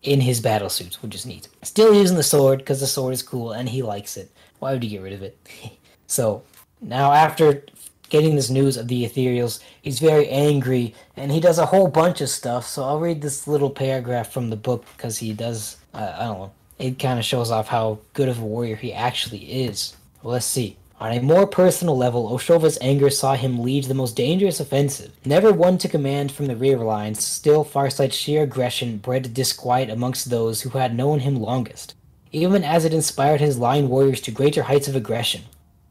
in 0.03 0.22
his 0.22 0.39
battle 0.39 0.69
suit, 0.69 0.99
which 1.01 1.15
is 1.15 1.25
neat. 1.25 1.47
Still 1.63 1.95
using 1.95 2.15
the 2.15 2.22
sword 2.22 2.59
because 2.59 2.80
the 2.80 2.85
sword 2.85 3.15
is 3.15 3.23
cool 3.23 3.53
and 3.53 3.67
he 3.67 3.81
likes 3.81 4.15
it. 4.15 4.31
Why 4.59 4.72
would 4.72 4.83
you 4.83 4.91
get 4.91 5.01
rid 5.01 5.13
of 5.13 5.23
it? 5.23 5.35
so 6.07 6.43
now 6.80 7.11
after 7.11 7.65
getting 8.09 8.35
this 8.35 8.51
news 8.51 8.77
of 8.77 8.88
the 8.88 9.03
ethereals, 9.03 9.61
he's 9.81 9.99
very 9.99 10.30
angry 10.30 10.93
and 11.17 11.31
he 11.31 11.39
does 11.39 11.57
a 11.57 11.65
whole 11.65 11.88
bunch 11.88 12.22
of 12.22 12.30
stuff. 12.30 12.67
So 12.67 12.83
I'll 12.83 12.99
read 12.99 13.23
this 13.23 13.47
little 13.47 13.72
paragraph 13.72 14.31
from 14.31 14.51
the 14.51 14.55
book 14.69 14.85
because 14.95 15.17
he 15.17 15.33
does. 15.33 15.77
Uh, 15.91 16.13
I 16.19 16.25
don't 16.25 16.38
know. 16.38 16.51
It 16.80 17.00
kind 17.00 17.19
of 17.19 17.26
shows 17.26 17.52
off 17.52 17.68
how 17.68 18.00
good 18.14 18.30
of 18.30 18.40
a 18.40 18.45
warrior 18.45 18.76
he 18.76 18.93
actually 18.93 19.66
is. 19.66 19.95
Let's 20.24 20.45
see. 20.45 20.77
On 21.00 21.11
a 21.11 21.22
more 21.22 21.45
personal 21.45 21.98
level, 21.98 22.34
O'Shovah's 22.34 22.77
anger 22.80 23.10
saw 23.10 23.35
him 23.35 23.60
lead 23.60 23.85
the 23.85 23.93
most 23.93 24.16
dangerous 24.16 24.60
offensive. 24.60 25.11
Never 25.26 25.52
one 25.52 25.77
to 25.80 25.90
command 25.90 26.32
from 26.32 26.45
the 26.45 26.56
rear 26.56 26.77
lines, 26.77 27.24
still 27.24 27.66
Farsight's 27.66 28.16
sheer 28.16 28.43
aggression 28.43 28.98
bred 28.98 29.34
disquiet 29.34 29.90
amongst 29.90 30.30
those 30.30 30.61
who 30.61 30.69
had 30.69 30.95
known 30.95 31.19
him 31.19 31.35
longest, 31.35 31.93
even 32.32 32.64
as 32.64 32.85
it 32.85 32.93
inspired 32.93 33.42
his 33.42 33.58
line 33.58 33.90
warriors 33.90 34.22
to 34.22 34.32
greater 34.32 34.64
heights 34.64 34.88
of 34.88 34.95
aggression. 34.95 35.42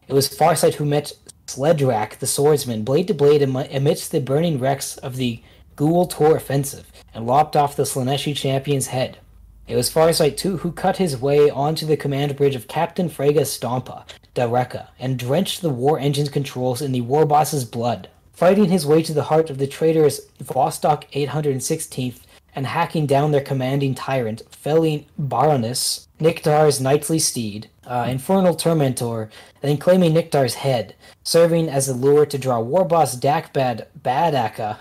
It 0.09 0.15
was 0.15 0.29
Farsight 0.29 0.75
who 0.75 0.87
met 0.87 1.13
Sledrak, 1.47 2.19
the 2.19 2.27
swordsman, 2.27 2.83
blade 2.83 3.09
to 3.09 3.15
blade 3.15 3.43
amidst 3.43 4.13
the 4.13 4.21
burning 4.21 4.59
wrecks 4.59 4.97
of 4.97 5.17
the 5.17 5.43
Ghoul 5.77 6.07
Tor 6.07 6.37
offensive, 6.37 6.91
and 7.13 7.27
lopped 7.27 7.55
off 7.55 7.77
the 7.77 7.83
Slaaneshi 7.83 8.35
champion's 8.35 8.87
head. 8.87 9.19
It 9.69 9.77
was 9.77 9.91
Farsight, 9.91 10.37
too, 10.37 10.59
who 10.59 10.73
cut 10.73 10.97
his 10.97 11.17
way 11.17 11.49
onto 11.49 11.87
the 11.87 11.97
command 11.97 12.37
bridge 12.37 12.57
of 12.57 12.69
Captain 12.69 13.09
Frega 13.09 13.43
Stompa, 13.43 14.05
Dareka, 14.35 14.89
and 14.99 15.19
drenched 15.19 15.63
the 15.63 15.71
war 15.71 15.99
engine's 15.99 16.29
controls 16.29 16.83
in 16.83 16.93
the 16.93 17.01
war 17.01 17.25
boss's 17.25 17.65
blood. 17.65 18.09
Fighting 18.33 18.71
his 18.71 18.87
way 18.87 19.03
to 19.03 19.15
the 19.15 19.25
heart 19.25 19.51
of 19.51 19.59
the 19.59 19.67
traitors 19.69 20.23
Vostok 20.43 21.05
816th 21.13 22.21
and 22.55 22.67
hacking 22.67 23.07
down 23.07 23.31
their 23.31 23.41
commanding 23.41 23.95
tyrant, 23.95 24.43
felling 24.51 25.07
Baroness, 25.17 26.09
Niktar's 26.19 26.81
knightly 26.81 27.19
steed, 27.19 27.69
uh, 27.87 28.07
Infernal 28.09 28.55
Tormentor, 28.55 29.31
then 29.61 29.77
claiming 29.79 30.13
Niktar's 30.13 30.55
head, 30.55 30.95
serving 31.23 31.69
as 31.69 31.89
a 31.89 31.95
lure 31.95 32.27
to 32.27 32.39
draw 32.39 32.61
war 32.61 32.85
boss 32.85 33.17
Dakbad 33.17 33.87
Badaka 34.03 34.79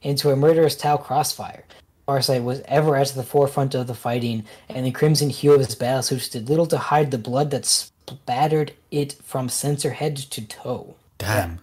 into 0.00 0.30
a 0.30 0.36
murderous 0.36 0.76
Tau 0.76 0.96
crossfire. 0.96 1.64
Farsight 2.12 2.44
was 2.44 2.60
ever 2.66 2.96
at 2.96 3.08
the 3.08 3.22
forefront 3.22 3.74
of 3.74 3.86
the 3.86 3.94
fighting, 3.94 4.44
and 4.68 4.84
the 4.84 4.90
crimson 4.90 5.30
hue 5.30 5.54
of 5.54 5.60
his 5.60 5.74
battlesuits 5.74 6.30
did 6.30 6.50
little 6.50 6.66
to 6.66 6.76
hide 6.76 7.10
the 7.10 7.18
blood 7.18 7.50
that 7.52 7.64
splattered 7.64 8.74
it 8.90 9.14
from 9.22 9.48
sensor 9.48 9.90
head 9.90 10.16
to 10.16 10.46
toe. 10.46 10.94
Damn. 11.16 11.50
Yeah. 11.50 11.56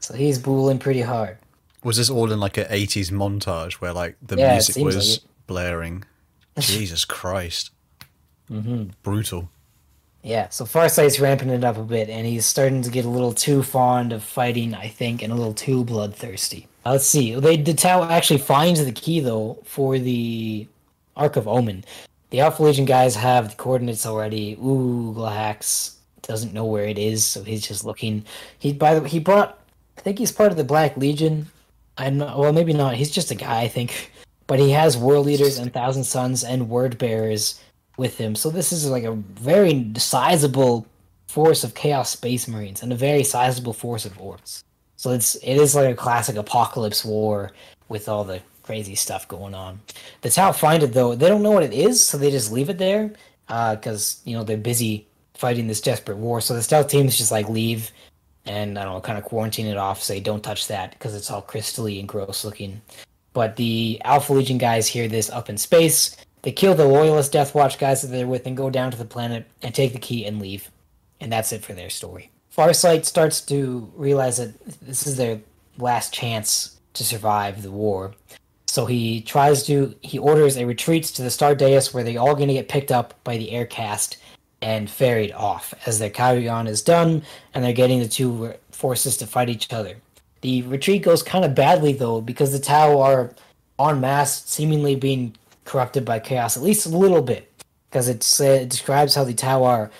So 0.00 0.14
he's 0.14 0.38
booling 0.40 0.80
pretty 0.80 1.02
hard. 1.02 1.38
Was 1.84 1.98
this 1.98 2.10
all 2.10 2.32
in 2.32 2.40
like 2.40 2.56
an 2.56 2.64
80s 2.64 3.12
montage 3.12 3.74
where 3.74 3.92
like 3.92 4.16
the 4.20 4.36
Yeah, 4.36 4.54
music 4.54 4.82
was 4.82 4.96
like 4.96 5.30
blaring? 5.46 6.04
Jesus 6.58 7.04
Christ. 7.04 7.70
Mm-hmm. 8.50 8.90
Brutal. 9.04 9.50
Yeah, 10.24 10.48
so 10.48 10.64
Farsight's 10.64 11.18
ramping 11.20 11.50
it 11.50 11.64
up 11.64 11.76
a 11.76 11.82
bit, 11.82 12.08
and 12.08 12.26
he's 12.26 12.46
starting 12.46 12.82
to 12.82 12.90
get 12.90 13.04
a 13.04 13.08
little 13.08 13.32
too 13.32 13.62
fond 13.62 14.12
of 14.12 14.22
fighting, 14.22 14.74
I 14.74 14.88
think, 14.88 15.22
and 15.22 15.32
a 15.32 15.36
little 15.36 15.54
too 15.54 15.84
bloodthirsty. 15.84 16.68
Let's 16.84 17.06
see. 17.06 17.34
They 17.34 17.56
the 17.56 17.74
Tau 17.74 18.04
actually 18.04 18.38
finds 18.38 18.84
the 18.84 18.92
key 18.92 19.20
though 19.20 19.58
for 19.64 19.98
the 19.98 20.66
Ark 21.16 21.36
of 21.36 21.46
Omen. 21.46 21.84
The 22.30 22.40
Alpha 22.40 22.62
Legion 22.62 22.86
guys 22.86 23.14
have 23.14 23.50
the 23.50 23.56
coordinates 23.56 24.06
already. 24.06 24.54
Ooh, 24.54 25.14
Glahax 25.16 25.96
doesn't 26.22 26.54
know 26.54 26.64
where 26.64 26.86
it 26.86 26.98
is, 26.98 27.24
so 27.24 27.42
he's 27.42 27.66
just 27.66 27.84
looking. 27.84 28.24
He 28.58 28.72
by 28.72 28.94
the 28.94 29.02
way, 29.02 29.08
he 29.08 29.18
brought. 29.18 29.58
I 29.98 30.00
think 30.00 30.18
he's 30.18 30.32
part 30.32 30.50
of 30.50 30.56
the 30.56 30.64
Black 30.64 30.96
Legion. 30.96 31.46
I'm 31.98 32.18
not. 32.18 32.38
Well, 32.38 32.52
maybe 32.52 32.72
not. 32.72 32.94
He's 32.94 33.10
just 33.10 33.30
a 33.30 33.36
guy, 33.36 33.60
I 33.60 33.68
think. 33.68 34.10
But 34.46 34.58
he 34.58 34.70
has 34.70 34.96
World 34.96 35.28
Eaters 35.28 35.58
and 35.58 35.72
Thousand 35.72 36.04
Sons 36.04 36.42
and 36.42 36.68
Word 36.68 36.98
Bearers 36.98 37.60
with 37.96 38.18
him. 38.18 38.34
So 38.34 38.50
this 38.50 38.72
is 38.72 38.88
like 38.88 39.04
a 39.04 39.12
very 39.12 39.92
sizable 39.96 40.86
force 41.28 41.64
of 41.64 41.74
Chaos 41.74 42.10
Space 42.10 42.48
Marines 42.48 42.82
and 42.82 42.92
a 42.92 42.96
very 42.96 43.22
sizable 43.22 43.72
force 43.72 44.04
of 44.04 44.18
Orks. 44.18 44.64
So 45.02 45.10
it's 45.10 45.34
it 45.34 45.56
is 45.56 45.74
like 45.74 45.90
a 45.90 45.96
classic 45.96 46.36
apocalypse 46.36 47.04
war 47.04 47.50
with 47.88 48.08
all 48.08 48.22
the 48.22 48.40
crazy 48.62 48.94
stuff 48.94 49.26
going 49.26 49.52
on. 49.52 49.80
The 50.20 50.30
Tau 50.30 50.52
find 50.52 50.84
it 50.84 50.92
though; 50.92 51.16
they 51.16 51.26
don't 51.26 51.42
know 51.42 51.50
what 51.50 51.64
it 51.64 51.72
is, 51.72 52.00
so 52.00 52.16
they 52.16 52.30
just 52.30 52.52
leave 52.52 52.70
it 52.70 52.78
there 52.78 53.10
because 53.48 54.20
uh, 54.20 54.30
you 54.30 54.36
know 54.36 54.44
they're 54.44 54.56
busy 54.56 55.08
fighting 55.34 55.66
this 55.66 55.80
desperate 55.80 56.18
war. 56.18 56.40
So 56.40 56.54
the 56.54 56.62
stealth 56.62 56.86
teams 56.86 57.18
just 57.18 57.32
like 57.32 57.48
leave 57.48 57.90
and 58.46 58.78
I 58.78 58.84
don't 58.84 58.94
know, 58.94 59.00
kind 59.00 59.18
of 59.18 59.24
quarantine 59.24 59.66
it 59.66 59.76
off, 59.76 60.00
say 60.00 60.20
don't 60.20 60.40
touch 60.40 60.68
that 60.68 60.92
because 60.92 61.16
it's 61.16 61.32
all 61.32 61.42
crystally 61.42 61.98
and 61.98 62.08
gross 62.08 62.44
looking. 62.44 62.80
But 63.32 63.56
the 63.56 64.00
Alpha 64.04 64.32
Legion 64.32 64.58
guys 64.58 64.86
hear 64.86 65.08
this 65.08 65.30
up 65.30 65.50
in 65.50 65.58
space. 65.58 66.16
They 66.42 66.52
kill 66.52 66.76
the 66.76 66.86
Loyalist 66.86 67.32
Death 67.32 67.56
Watch 67.56 67.76
guys 67.76 68.02
that 68.02 68.08
they're 68.08 68.28
with 68.28 68.46
and 68.46 68.56
go 68.56 68.70
down 68.70 68.92
to 68.92 68.98
the 68.98 69.04
planet 69.04 69.46
and 69.62 69.74
take 69.74 69.94
the 69.94 69.98
key 69.98 70.26
and 70.26 70.40
leave. 70.40 70.70
And 71.20 71.32
that's 71.32 71.50
it 71.50 71.64
for 71.64 71.72
their 71.72 71.90
story. 71.90 72.30
Farsight 72.56 73.06
starts 73.06 73.40
to 73.42 73.90
realize 73.96 74.36
that 74.36 74.52
this 74.82 75.06
is 75.06 75.16
their 75.16 75.40
last 75.78 76.12
chance 76.12 76.78
to 76.94 77.04
survive 77.04 77.62
the 77.62 77.70
war. 77.70 78.14
So 78.66 78.86
he 78.86 79.22
tries 79.22 79.64
to 79.64 79.94
he 80.02 80.18
orders 80.18 80.56
a 80.56 80.66
retreat 80.66 81.04
to 81.04 81.22
the 81.22 81.30
Star 81.30 81.54
Dais 81.54 81.92
where 81.92 82.04
they're 82.04 82.20
all 82.20 82.34
gonna 82.34 82.52
get 82.52 82.68
picked 82.68 82.92
up 82.92 83.14
by 83.24 83.36
the 83.36 83.50
air 83.50 83.66
caste 83.66 84.18
and 84.60 84.88
ferried 84.88 85.32
off 85.32 85.74
as 85.86 85.98
their 85.98 86.10
Kauyon 86.10 86.68
is 86.68 86.82
done 86.82 87.22
and 87.52 87.64
they're 87.64 87.72
getting 87.72 88.00
the 88.00 88.08
two 88.08 88.54
forces 88.70 89.16
to 89.18 89.26
fight 89.26 89.48
each 89.48 89.72
other. 89.72 89.96
The 90.42 90.62
retreat 90.62 91.02
goes 91.02 91.22
kind 91.22 91.44
of 91.44 91.54
badly 91.54 91.92
though 91.92 92.20
because 92.20 92.52
the 92.52 92.58
Tau 92.58 93.00
are 93.00 93.34
en 93.78 94.00
masse 94.00 94.44
seemingly 94.44 94.94
being 94.94 95.36
corrupted 95.64 96.04
by 96.04 96.18
chaos 96.18 96.56
at 96.56 96.62
least 96.62 96.86
a 96.86 96.96
little 96.96 97.22
bit 97.22 97.50
because 97.90 98.08
it 98.08 98.26
uh, 98.40 98.62
it 98.62 98.68
describes 98.68 99.14
how 99.14 99.24
the 99.24 99.34
Tau 99.34 99.64
are 99.64 99.90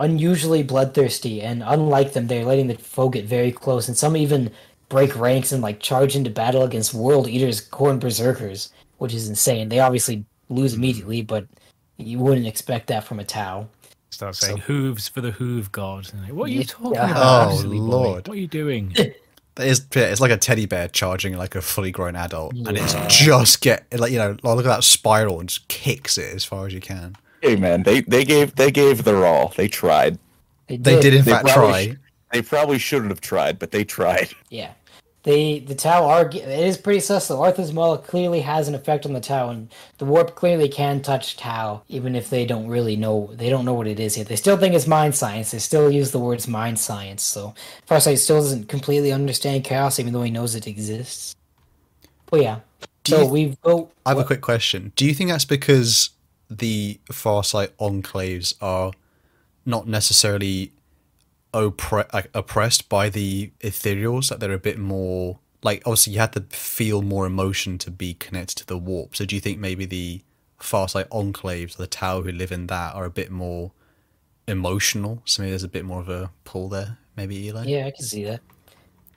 unusually 0.00 0.62
bloodthirsty 0.62 1.42
and 1.42 1.62
unlike 1.64 2.12
them 2.12 2.26
they're 2.26 2.44
letting 2.44 2.66
the 2.66 2.74
foe 2.74 3.08
get 3.08 3.24
very 3.24 3.52
close 3.52 3.86
and 3.86 3.96
some 3.96 4.16
even 4.16 4.50
break 4.88 5.14
ranks 5.16 5.52
and 5.52 5.62
like 5.62 5.78
charge 5.78 6.16
into 6.16 6.30
battle 6.30 6.64
against 6.64 6.94
world 6.94 7.28
eaters 7.28 7.68
Khorne 7.68 8.00
berserkers 8.00 8.72
which 8.98 9.14
is 9.14 9.28
insane 9.28 9.68
they 9.68 9.78
obviously 9.78 10.24
lose 10.48 10.74
immediately 10.74 11.22
but 11.22 11.46
you 11.98 12.18
wouldn't 12.18 12.46
expect 12.46 12.86
that 12.88 13.04
from 13.04 13.20
a 13.20 13.24
tau 13.24 13.68
start 14.08 14.34
saying 14.34 14.56
so, 14.56 14.62
hooves 14.62 15.06
for 15.06 15.20
the 15.20 15.32
hoove 15.32 15.70
god 15.70 16.10
like, 16.22 16.32
what 16.32 16.48
are 16.48 16.52
you 16.52 16.64
talking 16.64 16.94
yeah. 16.94 17.06
Oh, 17.16 17.58
about 17.58 17.64
oh 17.64 17.68
lord 17.68 18.26
what 18.26 18.36
are 18.36 18.40
you 18.40 18.48
doing 18.48 18.94
It's, 19.56 19.84
it's 19.92 20.20
like 20.20 20.30
a 20.30 20.36
teddy 20.36 20.64
bear 20.64 20.88
charging 20.88 21.36
like 21.36 21.54
a 21.54 21.60
fully 21.60 21.90
grown 21.90 22.16
adult, 22.16 22.54
yeah. 22.54 22.68
and 22.68 22.78
it's 22.78 22.94
just 23.08 23.60
get 23.60 23.84
like 23.92 24.10
you 24.10 24.18
know 24.18 24.36
look 24.42 24.64
at 24.64 24.64
that 24.64 24.84
spiral 24.84 25.40
and 25.40 25.48
just 25.50 25.68
kicks 25.68 26.16
it 26.16 26.34
as 26.34 26.44
far 26.44 26.66
as 26.66 26.72
you 26.72 26.80
can. 26.80 27.16
Hey 27.42 27.56
man, 27.56 27.82
they 27.82 28.02
they 28.02 28.24
gave 28.24 28.54
they 28.56 28.70
gave 28.70 29.04
their 29.04 29.24
all. 29.26 29.52
They 29.56 29.68
tried. 29.68 30.18
They 30.66 30.76
did, 30.76 30.84
they 30.84 31.00
did 31.00 31.14
in 31.14 31.24
they 31.24 31.32
fact 31.32 31.48
try. 31.48 31.96
They 32.32 32.42
probably 32.42 32.78
shouldn't 32.78 33.10
have 33.10 33.20
tried, 33.20 33.58
but 33.58 33.70
they 33.70 33.84
tried. 33.84 34.30
Yeah. 34.50 34.72
They 35.22 35.58
the 35.58 35.74
Tau 35.74 36.06
are 36.08 36.26
it 36.26 36.34
is 36.34 36.78
pretty 36.78 37.00
sus 37.00 37.28
though. 37.28 37.40
Arthas 37.40 37.74
Moloch 37.74 38.06
clearly 38.06 38.40
has 38.40 38.68
an 38.68 38.74
effect 38.74 39.04
on 39.04 39.12
the 39.12 39.20
Tau, 39.20 39.50
and 39.50 39.70
the 39.98 40.06
warp 40.06 40.34
clearly 40.34 40.66
can 40.66 41.02
touch 41.02 41.36
Tau, 41.36 41.82
even 41.88 42.16
if 42.16 42.30
they 42.30 42.46
don't 42.46 42.68
really 42.68 42.96
know 42.96 43.30
they 43.34 43.50
don't 43.50 43.66
know 43.66 43.74
what 43.74 43.86
it 43.86 44.00
is 44.00 44.16
yet. 44.16 44.28
They 44.28 44.36
still 44.36 44.56
think 44.56 44.74
it's 44.74 44.86
mind 44.86 45.14
science. 45.14 45.50
They 45.50 45.58
still 45.58 45.90
use 45.90 46.10
the 46.10 46.18
words 46.18 46.48
mind 46.48 46.78
science. 46.78 47.22
So 47.22 47.54
Farsight 47.86 48.16
still 48.16 48.38
doesn't 48.40 48.68
completely 48.68 49.12
understand 49.12 49.64
chaos, 49.64 49.98
even 49.98 50.14
though 50.14 50.22
he 50.22 50.30
knows 50.30 50.54
it 50.54 50.66
exists. 50.66 51.36
But 52.30 52.40
yeah. 52.40 52.60
Do 53.04 53.16
so 53.16 53.26
we 53.26 53.58
go. 53.62 53.90
I 54.06 54.10
have 54.10 54.16
what? 54.16 54.22
a 54.22 54.26
quick 54.26 54.40
question. 54.40 54.92
Do 54.96 55.04
you 55.04 55.12
think 55.12 55.28
that's 55.28 55.44
because 55.44 56.10
the 56.50 57.00
Farsight 57.10 57.68
enclaves 57.80 58.54
are 58.60 58.92
not 59.64 59.86
necessarily 59.86 60.72
oppre- 61.54 62.12
like, 62.12 62.30
oppressed 62.34 62.88
by 62.88 63.08
the 63.08 63.52
ethereals 63.60 64.28
that 64.28 64.40
they're 64.40 64.52
a 64.52 64.58
bit 64.58 64.78
more 64.78 65.38
like 65.62 65.82
obviously 65.84 66.14
you 66.14 66.18
had 66.18 66.32
to 66.32 66.40
feel 66.56 67.02
more 67.02 67.26
emotion 67.26 67.76
to 67.76 67.90
be 67.90 68.14
connected 68.14 68.56
to 68.56 68.66
the 68.66 68.78
warp. 68.78 69.14
So 69.14 69.26
do 69.26 69.34
you 69.34 69.42
think 69.42 69.58
maybe 69.58 69.84
the 69.84 70.22
farsight 70.58 71.08
enclaves 71.08 71.76
the 71.76 71.86
tau 71.86 72.22
who 72.22 72.32
live 72.32 72.50
in 72.50 72.66
that 72.68 72.94
are 72.94 73.04
a 73.04 73.10
bit 73.10 73.30
more 73.30 73.72
emotional? 74.48 75.22
So 75.26 75.42
maybe 75.42 75.50
there's 75.50 75.62
a 75.62 75.68
bit 75.68 75.84
more 75.84 76.00
of 76.00 76.08
a 76.08 76.30
pull 76.44 76.70
there 76.70 76.96
maybe 77.16 77.46
eli? 77.46 77.64
Yeah 77.66 77.86
i 77.86 77.90
can 77.90 78.04
see 78.04 78.24
that. 78.24 78.40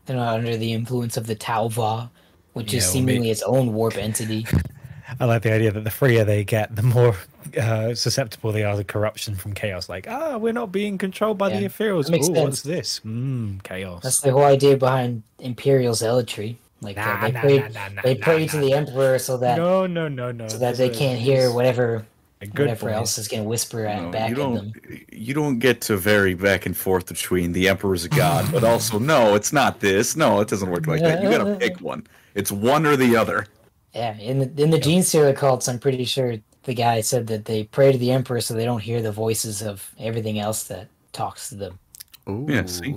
They're 0.05 0.17
not 0.17 0.35
under 0.35 0.57
the 0.57 0.73
influence 0.73 1.15
of 1.15 1.27
the 1.27 1.35
tau'va 1.35 2.09
which 2.53 2.73
yeah, 2.73 2.79
is 2.79 2.89
seemingly 2.89 3.31
its 3.31 3.41
own 3.43 3.73
warp 3.73 3.95
entity 3.97 4.45
I 5.19 5.25
like 5.25 5.41
the 5.43 5.53
idea 5.53 5.71
that 5.71 5.83
the 5.83 5.91
freer 5.91 6.23
they 6.23 6.43
get, 6.43 6.75
the 6.75 6.81
more 6.83 7.15
uh, 7.59 7.93
susceptible 7.93 8.51
they 8.51 8.63
are 8.63 8.75
to 8.75 8.83
corruption 8.83 9.35
from 9.35 9.53
chaos. 9.53 9.89
Like, 9.89 10.07
ah, 10.09 10.37
we're 10.37 10.53
not 10.53 10.71
being 10.71 10.97
controlled 10.97 11.37
by 11.37 11.49
the 11.49 11.61
Yeah, 11.61 11.67
Ethereals. 11.67 12.05
that 12.05 12.11
makes 12.11 12.29
Ooh, 12.29 12.33
what's 12.33 12.61
this? 12.61 13.01
Mmm, 13.01 13.61
chaos. 13.63 14.03
That's 14.03 14.21
the 14.21 14.31
whole 14.31 14.43
idea 14.43 14.77
behind 14.77 15.23
Imperial 15.39 15.93
zealotry. 15.93 16.57
Like 16.81 16.97
uh, 16.97 17.05
Nah, 17.05 17.21
they 17.27 17.31
nah, 17.31 17.41
pray, 17.41 17.57
nah, 17.59 17.67
nah, 17.67 17.87
nah, 17.89 18.01
they 18.01 18.15
nah, 18.15 18.23
pray 18.25 18.47
to 18.47 18.55
nah, 18.57 18.61
the 18.61 18.73
emperor 18.73 19.19
so 19.19 19.37
that 19.37 19.57
no, 19.57 19.85
no, 19.87 20.07
no, 20.07 20.31
no. 20.31 20.47
so 20.47 20.57
that 20.57 20.77
they 20.77 20.89
a- 20.89 20.93
can't 20.93 21.19
hear 21.19 21.51
whatever 21.51 22.05
good 22.41 22.59
whatever 22.59 22.87
boy. 22.87 22.93
else 22.93 23.17
is 23.17 23.29
going 23.29 23.43
to 23.43 23.47
whisper 23.47 23.85
at 23.85 24.01
No, 24.03 24.11
back 24.11 24.29
you 24.29 24.35
don't. 24.35 24.55
them. 24.73 24.73
You 25.11 25.33
don't 25.33 25.59
get 25.59 25.79
to 25.81 25.95
vary 25.95 26.33
back 26.33 26.65
and 26.65 26.75
forth 26.75 27.07
between 27.07 27.53
the 27.53 27.69
Emperor's 27.69 28.03
a 28.03 28.09
god, 28.09 28.51
but 28.51 28.63
also 28.65 28.99
no, 28.99 29.33
it's 29.35 29.53
not 29.53 29.79
this. 29.79 30.17
No, 30.17 30.41
it 30.41 30.49
doesn't 30.49 30.69
work 30.69 30.87
like 30.87 31.01
that. 31.01 31.23
You 31.23 31.29
gotta 31.29 31.55
pick 31.59 31.79
one. 31.79 32.05
It's 32.35 32.51
one 32.51 32.85
or 32.85 32.97
the 32.97 33.15
other. 33.15 33.47
Yeah, 33.93 34.17
in 34.17 34.39
the 34.39 34.63
in 34.63 34.69
the 34.71 34.79
Gene 34.79 35.03
Stealer 35.03 35.33
cults, 35.33 35.67
I'm 35.67 35.79
pretty 35.79 36.03
sure 36.05 36.37
the 36.63 36.73
guy 36.73 37.01
said 37.01 37.27
that 37.27 37.45
they 37.45 37.65
pray 37.65 37.91
to 37.91 37.97
the 37.97 38.11
emperor 38.11 38.41
so 38.41 38.53
they 38.53 38.65
don't 38.65 38.79
hear 38.81 39.01
the 39.01 39.11
voices 39.11 39.61
of 39.61 39.89
everything 39.99 40.39
else 40.39 40.63
that 40.63 40.87
talks 41.11 41.49
to 41.49 41.55
them. 41.55 41.79
Ooh. 42.27 42.45
Yeah, 42.49 42.65
see? 42.65 42.95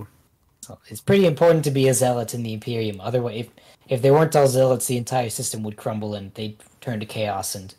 So 0.63 0.79
it's 0.89 1.01
pretty 1.01 1.27
important 1.27 1.65
to 1.65 1.71
be 1.71 1.89
a 1.89 1.95
zealot 1.95 2.33
in 2.35 2.43
the 2.43 2.55
Imperium. 2.55 3.01
Otherwise, 3.01 3.41
if 3.41 3.49
if 3.89 4.03
they 4.03 4.11
weren't 4.11 4.35
all 4.35 4.49
zealots, 4.49 4.87
the 4.87 4.97
entire 4.97 5.31
system 5.31 5.63
would 5.63 5.77
crumble 5.77 6.15
and 6.15 6.33
they'd 6.35 6.57
turn 6.81 6.99
to 7.01 7.07
chaos. 7.07 7.55
And 7.55 7.75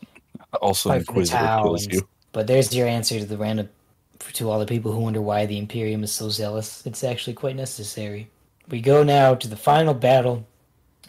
Also, 0.61 0.89
an 0.91 0.99
fight 0.99 1.05
for 1.05 1.13
the 1.13 1.19
Inquisitor 1.19 1.37
Tau. 1.45 1.63
kills 1.63 1.83
And, 1.85 1.93
you. 1.93 2.07
but 2.31 2.47
there's 2.47 2.73
your 2.75 2.87
answer 2.87 3.19
to 3.19 3.25
the 3.25 3.37
random 3.37 3.69
to 4.33 4.49
all 4.49 4.59
the 4.59 4.65
people 4.65 4.91
who 4.91 4.99
wonder 4.99 5.21
why 5.21 5.45
the 5.45 5.57
Imperium 5.57 6.03
is 6.03 6.11
so 6.11 6.29
zealous. 6.29 6.85
It's 6.85 7.03
actually 7.03 7.33
quite 7.33 7.55
necessary. 7.55 8.29
We 8.69 8.81
go 8.81 9.03
now 9.03 9.35
to 9.35 9.47
the 9.47 9.55
final 9.57 9.93
battle 9.93 10.45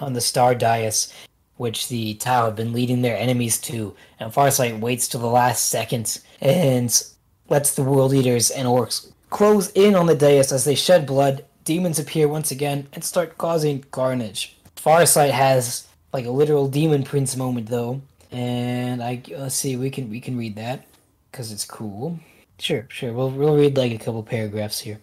on 0.00 0.12
the 0.12 0.20
Star 0.20 0.54
Dais, 0.54 1.12
which 1.58 1.88
the 1.88 2.14
Tau 2.14 2.46
have 2.46 2.56
been 2.56 2.72
leading 2.72 3.02
their 3.02 3.16
enemies 3.16 3.58
to, 3.62 3.94
and 4.18 4.32
Farsight 4.32 4.80
waits 4.80 5.06
till 5.06 5.20
the 5.20 5.26
last 5.26 5.68
second 5.68 6.20
and 6.40 7.02
lets 7.48 7.74
the 7.74 7.82
World 7.82 8.14
Eaters 8.14 8.50
and 8.50 8.66
Orks 8.66 9.12
close 9.30 9.70
in 9.72 9.94
on 9.94 10.06
the 10.06 10.14
dais 10.14 10.52
as 10.52 10.64
they 10.64 10.74
shed 10.74 11.06
blood. 11.06 11.44
Demons 11.64 11.98
appear 11.98 12.28
once 12.28 12.50
again 12.50 12.88
and 12.92 13.04
start 13.04 13.36
causing 13.36 13.84
carnage. 13.90 14.56
Farsight 14.76 15.30
has 15.30 15.86
like 16.12 16.24
a 16.24 16.30
literal 16.30 16.68
demon 16.68 17.02
prince 17.02 17.36
moment 17.36 17.68
though, 17.68 18.00
and 18.30 19.02
I 19.02 19.22
let's 19.36 19.54
see 19.54 19.76
we 19.76 19.90
can 19.90 20.08
we 20.08 20.20
can 20.20 20.38
read 20.38 20.56
that 20.56 20.84
because 21.30 21.52
it's 21.52 21.64
cool. 21.64 22.20
Sure, 22.58 22.86
sure. 22.88 23.12
We'll 23.12 23.30
we'll 23.30 23.56
read 23.56 23.76
like 23.76 23.92
a 23.92 23.98
couple 23.98 24.22
paragraphs 24.22 24.80
here. 24.80 25.00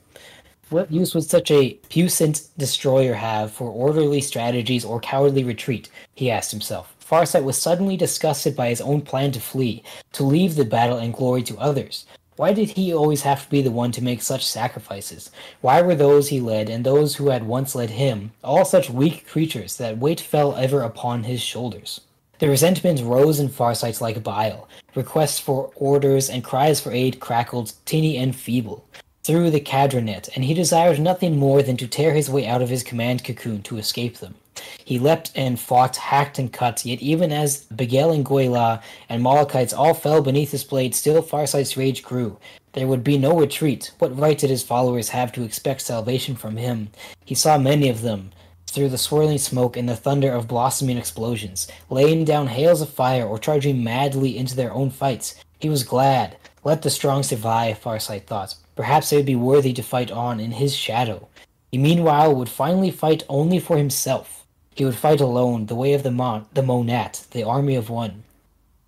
What 0.70 0.92
use 0.92 1.14
would 1.14 1.26
such 1.26 1.52
a 1.52 1.76
puissant 1.90 2.48
destroyer 2.58 3.14
have 3.14 3.52
for 3.52 3.70
orderly 3.70 4.20
strategies 4.20 4.84
or 4.84 5.00
cowardly 5.00 5.44
retreat? 5.44 5.90
He 6.16 6.32
asked 6.32 6.50
himself. 6.50 6.96
Farsight 7.00 7.44
was 7.44 7.56
suddenly 7.56 7.96
disgusted 7.96 8.56
by 8.56 8.70
his 8.70 8.82
own 8.82 9.02
plan 9.02 9.32
to 9.34 9.40
flee, 9.40 9.84
to 10.14 10.24
leave 10.24 10.56
the 10.56 10.66
battle 10.66 10.98
and 10.98 11.14
glory 11.14 11.44
to 11.44 11.58
others. 11.60 12.08
Why 12.36 12.52
did 12.52 12.72
he 12.72 12.92
always 12.92 13.22
have 13.22 13.44
to 13.44 13.50
be 13.50 13.62
the 13.62 13.70
one 13.70 13.92
to 13.92 14.04
make 14.04 14.24
such 14.24 14.46
sacrifices? 14.46 15.30
Why 15.62 15.84
were 15.84 15.94
those 15.94 16.30
he 16.30 16.40
led 16.40 16.68
and 16.68 16.84
those 16.84 17.16
who 17.16 17.30
had 17.30 17.46
once 17.46 17.76
led 17.76 17.92
him 17.92 18.32
all 18.44 18.66
such 18.66 18.90
weak 18.90 19.28
creatures 19.28 19.78
that 19.78 20.00
weight 20.00 20.20
fell 20.20 20.56
ever 20.56 20.82
upon 20.82 21.26
his 21.26 21.42
shoulders? 21.42 22.02
The 22.40 22.50
resentment 22.50 23.02
rose 23.02 23.40
in 23.40 23.50
Farsight's 23.50 24.02
like 24.02 24.24
bile. 24.24 24.68
Requests 24.96 25.40
for 25.40 25.72
orders 25.76 26.28
and 26.28 26.44
cries 26.44 26.82
for 26.82 26.92
aid 26.92 27.20
crackled, 27.20 27.74
tinny 27.86 28.18
and 28.18 28.36
feeble, 28.36 28.84
through 29.26 29.50
the 29.50 29.60
Cadronet, 29.60 30.30
and 30.36 30.46
he 30.46 30.54
desired 30.54 31.00
nothing 31.00 31.40
more 31.40 31.64
than 31.64 31.76
to 31.78 31.88
tear 31.88 32.14
his 32.14 32.30
way 32.30 32.46
out 32.46 32.62
of 32.62 32.70
his 32.70 32.84
command 32.84 33.24
cocoon 33.24 33.64
to 33.64 33.80
escape 33.80 34.20
them. 34.20 34.36
He 34.84 35.00
leapt 35.00 35.32
and 35.36 35.60
fought, 35.60 35.96
hacked 35.96 36.38
and 36.38 36.54
cut, 36.54 36.86
yet 36.86 37.02
even 37.02 37.32
as 37.32 37.62
Begel 37.76 38.12
and 38.12 38.24
Goyla 38.24 38.84
and 39.10 39.24
Malachites 39.24 39.76
all 39.76 39.96
fell 39.96 40.22
beneath 40.22 40.52
his 40.52 40.64
blade, 40.64 40.94
still 40.94 41.24
Farsight's 41.24 41.76
rage 41.76 42.04
grew. 42.04 42.38
There 42.74 42.86
would 42.86 43.04
be 43.04 43.18
no 43.18 43.36
retreat. 43.36 43.92
What 43.98 44.16
right 44.16 44.38
did 44.38 44.52
his 44.52 44.62
followers 44.62 45.10
have 45.10 45.32
to 45.32 45.44
expect 45.44 45.82
salvation 45.82 46.36
from 46.36 46.58
him? 46.58 46.90
He 47.26 47.34
saw 47.34 47.58
many 47.58 47.90
of 47.90 48.04
them, 48.04 48.32
through 48.68 48.90
the 48.90 48.98
swirling 49.00 49.40
smoke 49.40 49.76
and 49.76 49.90
the 49.90 49.96
thunder 49.96 50.32
of 50.32 50.48
blossoming 50.48 51.00
explosions, 51.00 51.68
laying 51.90 52.26
down 52.26 52.46
hails 52.46 52.80
of 52.80 52.92
fire 52.92 53.26
or 53.26 53.40
charging 53.40 53.84
madly 53.84 54.38
into 54.38 54.56
their 54.56 54.72
own 54.72 54.92
fights. 54.92 55.34
He 55.60 55.68
was 55.68 55.84
glad. 55.84 56.38
Let 56.64 56.84
the 56.84 56.92
strong 56.92 57.24
survive, 57.24 57.82
Farsight 57.82 58.26
thought. 58.26 58.54
Perhaps 58.76 59.10
they 59.10 59.18
would 59.18 59.26
be 59.26 59.36
worthy 59.36 59.74
to 59.74 59.82
fight 59.84 60.12
on 60.12 60.40
in 60.40 60.52
his 60.52 60.76
shadow. 60.76 61.28
He 61.72 61.78
meanwhile 61.78 62.34
would 62.36 62.50
finally 62.50 62.92
fight 62.92 63.24
only 63.30 63.60
for 63.60 63.78
himself. 63.78 64.46
He 64.76 64.86
would 64.86 64.96
fight 64.96 65.22
alone, 65.22 65.68
the 65.68 65.76
way 65.76 65.94
of 65.94 66.04
the 66.04 66.12
Mon, 66.12 66.46
the 66.54 66.62
Monat, 66.62 67.26
the 67.32 67.44
army 67.44 67.76
of 67.76 67.90
one. 67.90 68.24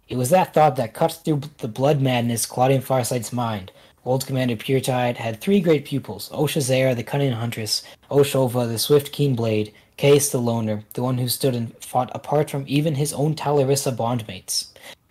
It 0.10 0.18
was 0.18 0.30
that 0.30 0.54
thought 0.54 0.76
that 0.78 0.94
cut 0.94 1.12
through 1.24 1.42
the 1.58 1.68
blood 1.68 2.02
madness 2.02 2.46
clouding 2.46 2.82
Farsight's 2.82 3.34
mind. 3.34 3.72
Old 4.06 4.26
Commander 4.26 4.56
Puretide 4.56 5.18
had 5.18 5.42
three 5.42 5.60
great 5.60 5.84
pupils 5.84 6.30
O'Shaserra, 6.32 6.96
the 6.96 7.04
cunning 7.04 7.34
huntress, 7.34 7.84
O'Shovah, 8.10 8.66
the 8.66 8.80
swift 8.80 9.12
keen 9.12 9.36
blade, 9.36 9.74
Kais, 9.98 10.30
the 10.30 10.38
loner, 10.38 10.84
the 10.94 11.04
one 11.04 11.18
who 11.18 11.28
stood 11.28 11.56
and 11.56 11.76
fought 11.84 12.10
apart 12.14 12.50
from 12.50 12.64
even 12.68 12.96
his 12.96 13.12
own 13.12 13.36
ta'lissera 13.36 13.96
bondmates. 13.98 14.68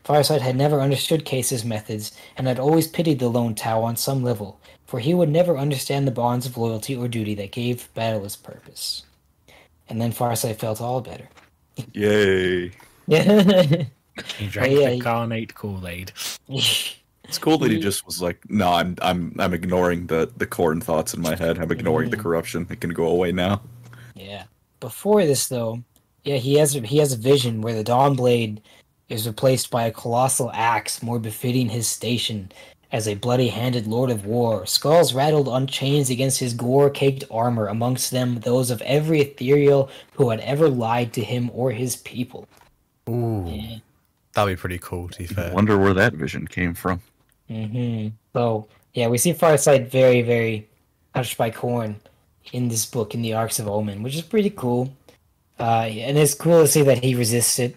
Farsight 0.06 0.40
had 0.40 0.56
never 0.56 0.80
understood 0.80 1.24
Kais's 1.24 1.64
methods, 1.64 2.12
and 2.36 2.46
had 2.46 2.60
always 2.60 2.86
pitied 2.86 3.18
the 3.18 3.28
lone 3.28 3.56
Tau 3.56 3.82
on 3.82 3.96
some 3.96 4.22
level, 4.22 4.60
for 4.86 5.00
he 5.00 5.12
would 5.14 5.28
never 5.28 5.58
understand 5.58 6.06
the 6.06 6.12
bonds 6.12 6.46
of 6.46 6.56
loyalty 6.56 6.94
or 6.94 7.08
duty 7.08 7.34
that 7.34 7.50
gave 7.50 7.92
battle 7.94 8.24
its 8.24 8.36
purpose. 8.36 9.02
And 9.88 10.00
then 10.00 10.12
Farsight 10.12 10.56
felt 10.56 10.80
all 10.80 11.00
better. 11.00 11.28
Yay! 11.92 12.72
Yeah. 13.08 13.84
He 14.36 14.48
drank 14.48 14.72
yeah, 14.72 14.88
the 14.88 14.94
he- 14.96 15.00
carnate 15.00 15.54
Kool 15.54 15.86
Aid. 15.86 16.10
It's 16.48 17.38
cool 17.40 17.58
that 17.58 17.70
he 17.70 17.78
just 17.78 18.04
was 18.04 18.20
like, 18.20 18.38
"No, 18.50 18.72
I'm, 18.72 18.96
I'm, 19.00 19.36
I'm 19.38 19.54
ignoring 19.54 20.08
the 20.08 20.28
the 20.36 20.46
Khorne 20.46 20.82
thoughts 20.82 21.14
in 21.14 21.20
my 21.20 21.36
head. 21.36 21.58
I'm 21.58 21.70
ignoring 21.70 22.10
the 22.10 22.16
corruption. 22.16 22.66
It 22.68 22.80
can 22.80 22.90
go 22.90 23.06
away 23.06 23.30
now." 23.30 23.60
Yeah. 24.16 24.44
Before 24.80 25.24
this, 25.24 25.46
though, 25.46 25.84
yeah, 26.24 26.38
he 26.38 26.54
has 26.54 26.72
he 26.72 26.98
has 26.98 27.12
a 27.12 27.16
vision 27.16 27.60
where 27.60 27.74
the 27.74 27.84
Dawn 27.84 28.16
Blade 28.16 28.60
is 29.08 29.26
replaced 29.26 29.70
by 29.70 29.84
a 29.84 29.92
colossal 29.92 30.50
axe 30.52 31.02
more 31.02 31.18
befitting 31.18 31.68
his 31.68 31.86
station 31.86 32.50
as 32.92 33.08
a 33.08 33.14
bloody-handed 33.14 33.86
Lord 33.86 34.10
of 34.10 34.26
War. 34.26 34.64
Skulls 34.66 35.12
rattled 35.12 35.48
on 35.48 35.66
chains 35.66 36.10
against 36.10 36.38
his 36.38 36.54
gore-caked 36.54 37.24
armor, 37.30 37.66
amongst 37.66 38.10
them 38.10 38.40
those 38.40 38.70
of 38.70 38.80
every 38.82 39.20
ethereal 39.20 39.90
who 40.14 40.30
had 40.30 40.40
ever 40.40 40.68
lied 40.68 41.12
to 41.14 41.22
him 41.22 41.50
or 41.52 41.72
his 41.72 41.96
people. 41.96 42.48
Ooh. 43.08 43.44
Yeah. 43.48 43.78
That'd 44.34 44.56
be 44.56 44.60
pretty 44.60 44.78
cool, 44.78 45.08
to 45.08 45.18
be 45.18 45.26
fair. 45.26 45.52
Wonder 45.52 45.78
where 45.78 45.94
that 45.94 46.12
vision 46.12 46.46
came 46.46 46.74
from. 46.74 47.00
Mm 47.50 47.70
hmm 47.70 48.08
So 48.32 48.66
yeah, 48.94 49.08
we 49.08 49.18
see 49.18 49.32
Farsight 49.32 49.88
very, 49.88 50.22
very 50.22 50.68
touched 51.14 51.38
by 51.38 51.50
Khorne 51.50 51.96
in 52.52 52.68
this 52.68 52.86
book 52.86 53.14
in 53.14 53.22
the 53.22 53.34
Arks 53.34 53.58
of 53.58 53.68
Omen, 53.68 54.02
which 54.02 54.14
is 54.14 54.22
pretty 54.22 54.50
cool. 54.50 54.92
Uh, 55.58 55.88
and 55.88 56.18
it's 56.18 56.34
cool 56.34 56.62
to 56.62 56.68
see 56.68 56.82
that 56.82 57.02
he 57.02 57.14
resists 57.14 57.58
it. 57.58 57.76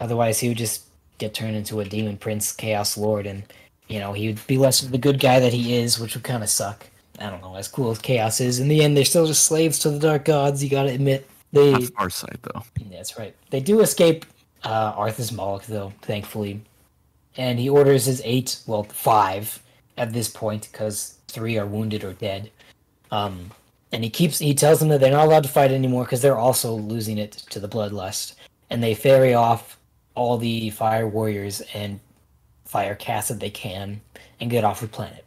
Otherwise, 0.00 0.38
he 0.38 0.48
would 0.48 0.58
just 0.58 0.84
get 1.18 1.34
turned 1.34 1.56
into 1.56 1.80
a 1.80 1.84
demon 1.84 2.16
prince, 2.16 2.52
chaos 2.52 2.96
lord, 2.96 3.26
and 3.26 3.42
you 3.88 3.98
know 3.98 4.12
he 4.12 4.28
would 4.28 4.46
be 4.46 4.58
less 4.58 4.82
of 4.82 4.92
the 4.92 4.98
good 4.98 5.20
guy 5.20 5.40
that 5.40 5.52
he 5.52 5.74
is, 5.74 5.98
which 5.98 6.14
would 6.14 6.24
kind 6.24 6.42
of 6.42 6.48
suck. 6.48 6.86
I 7.20 7.30
don't 7.30 7.42
know. 7.42 7.56
As 7.56 7.68
cool 7.68 7.90
as 7.90 7.98
chaos 7.98 8.40
is, 8.40 8.60
in 8.60 8.68
the 8.68 8.82
end, 8.82 8.96
they're 8.96 9.04
still 9.04 9.26
just 9.26 9.44
slaves 9.44 9.78
to 9.80 9.90
the 9.90 9.98
dark 9.98 10.24
gods. 10.24 10.62
You 10.62 10.70
gotta 10.70 10.90
admit. 10.92 11.28
They 11.52 11.72
Not 11.72 11.82
Farsight 11.82 12.42
though. 12.42 12.62
that's 12.90 13.18
right. 13.18 13.34
They 13.50 13.60
do 13.60 13.80
escape 13.80 14.26
uh, 14.64 14.94
Arthas 14.94 15.32
Moloch, 15.32 15.64
though, 15.66 15.92
thankfully. 16.02 16.62
And 17.36 17.58
he 17.58 17.68
orders 17.68 18.04
his 18.04 18.20
eight, 18.24 18.60
well, 18.66 18.84
five 18.84 19.62
at 19.96 20.12
this 20.12 20.28
point, 20.28 20.68
because 20.70 21.18
three 21.28 21.58
are 21.58 21.66
wounded 21.66 22.04
or 22.04 22.12
dead. 22.14 22.50
Um, 23.10 23.50
and 23.92 24.04
he 24.04 24.10
keeps, 24.10 24.38
he 24.38 24.54
tells 24.54 24.80
them 24.80 24.88
that 24.88 25.00
they're 25.00 25.10
not 25.10 25.26
allowed 25.26 25.44
to 25.44 25.48
fight 25.48 25.70
anymore 25.70 26.04
because 26.04 26.20
they're 26.20 26.36
also 26.36 26.74
losing 26.74 27.18
it 27.18 27.32
to 27.50 27.60
the 27.60 27.68
bloodlust. 27.68 28.34
And 28.70 28.82
they 28.82 28.94
ferry 28.94 29.34
off 29.34 29.77
all 30.18 30.36
the 30.36 30.70
fire 30.70 31.06
warriors 31.06 31.62
and 31.72 32.00
fire 32.64 32.94
castes 32.94 33.30
that 33.30 33.40
they 33.40 33.50
can 33.50 34.00
and 34.40 34.50
get 34.50 34.64
off 34.64 34.80
the 34.80 34.88
planet. 34.88 35.24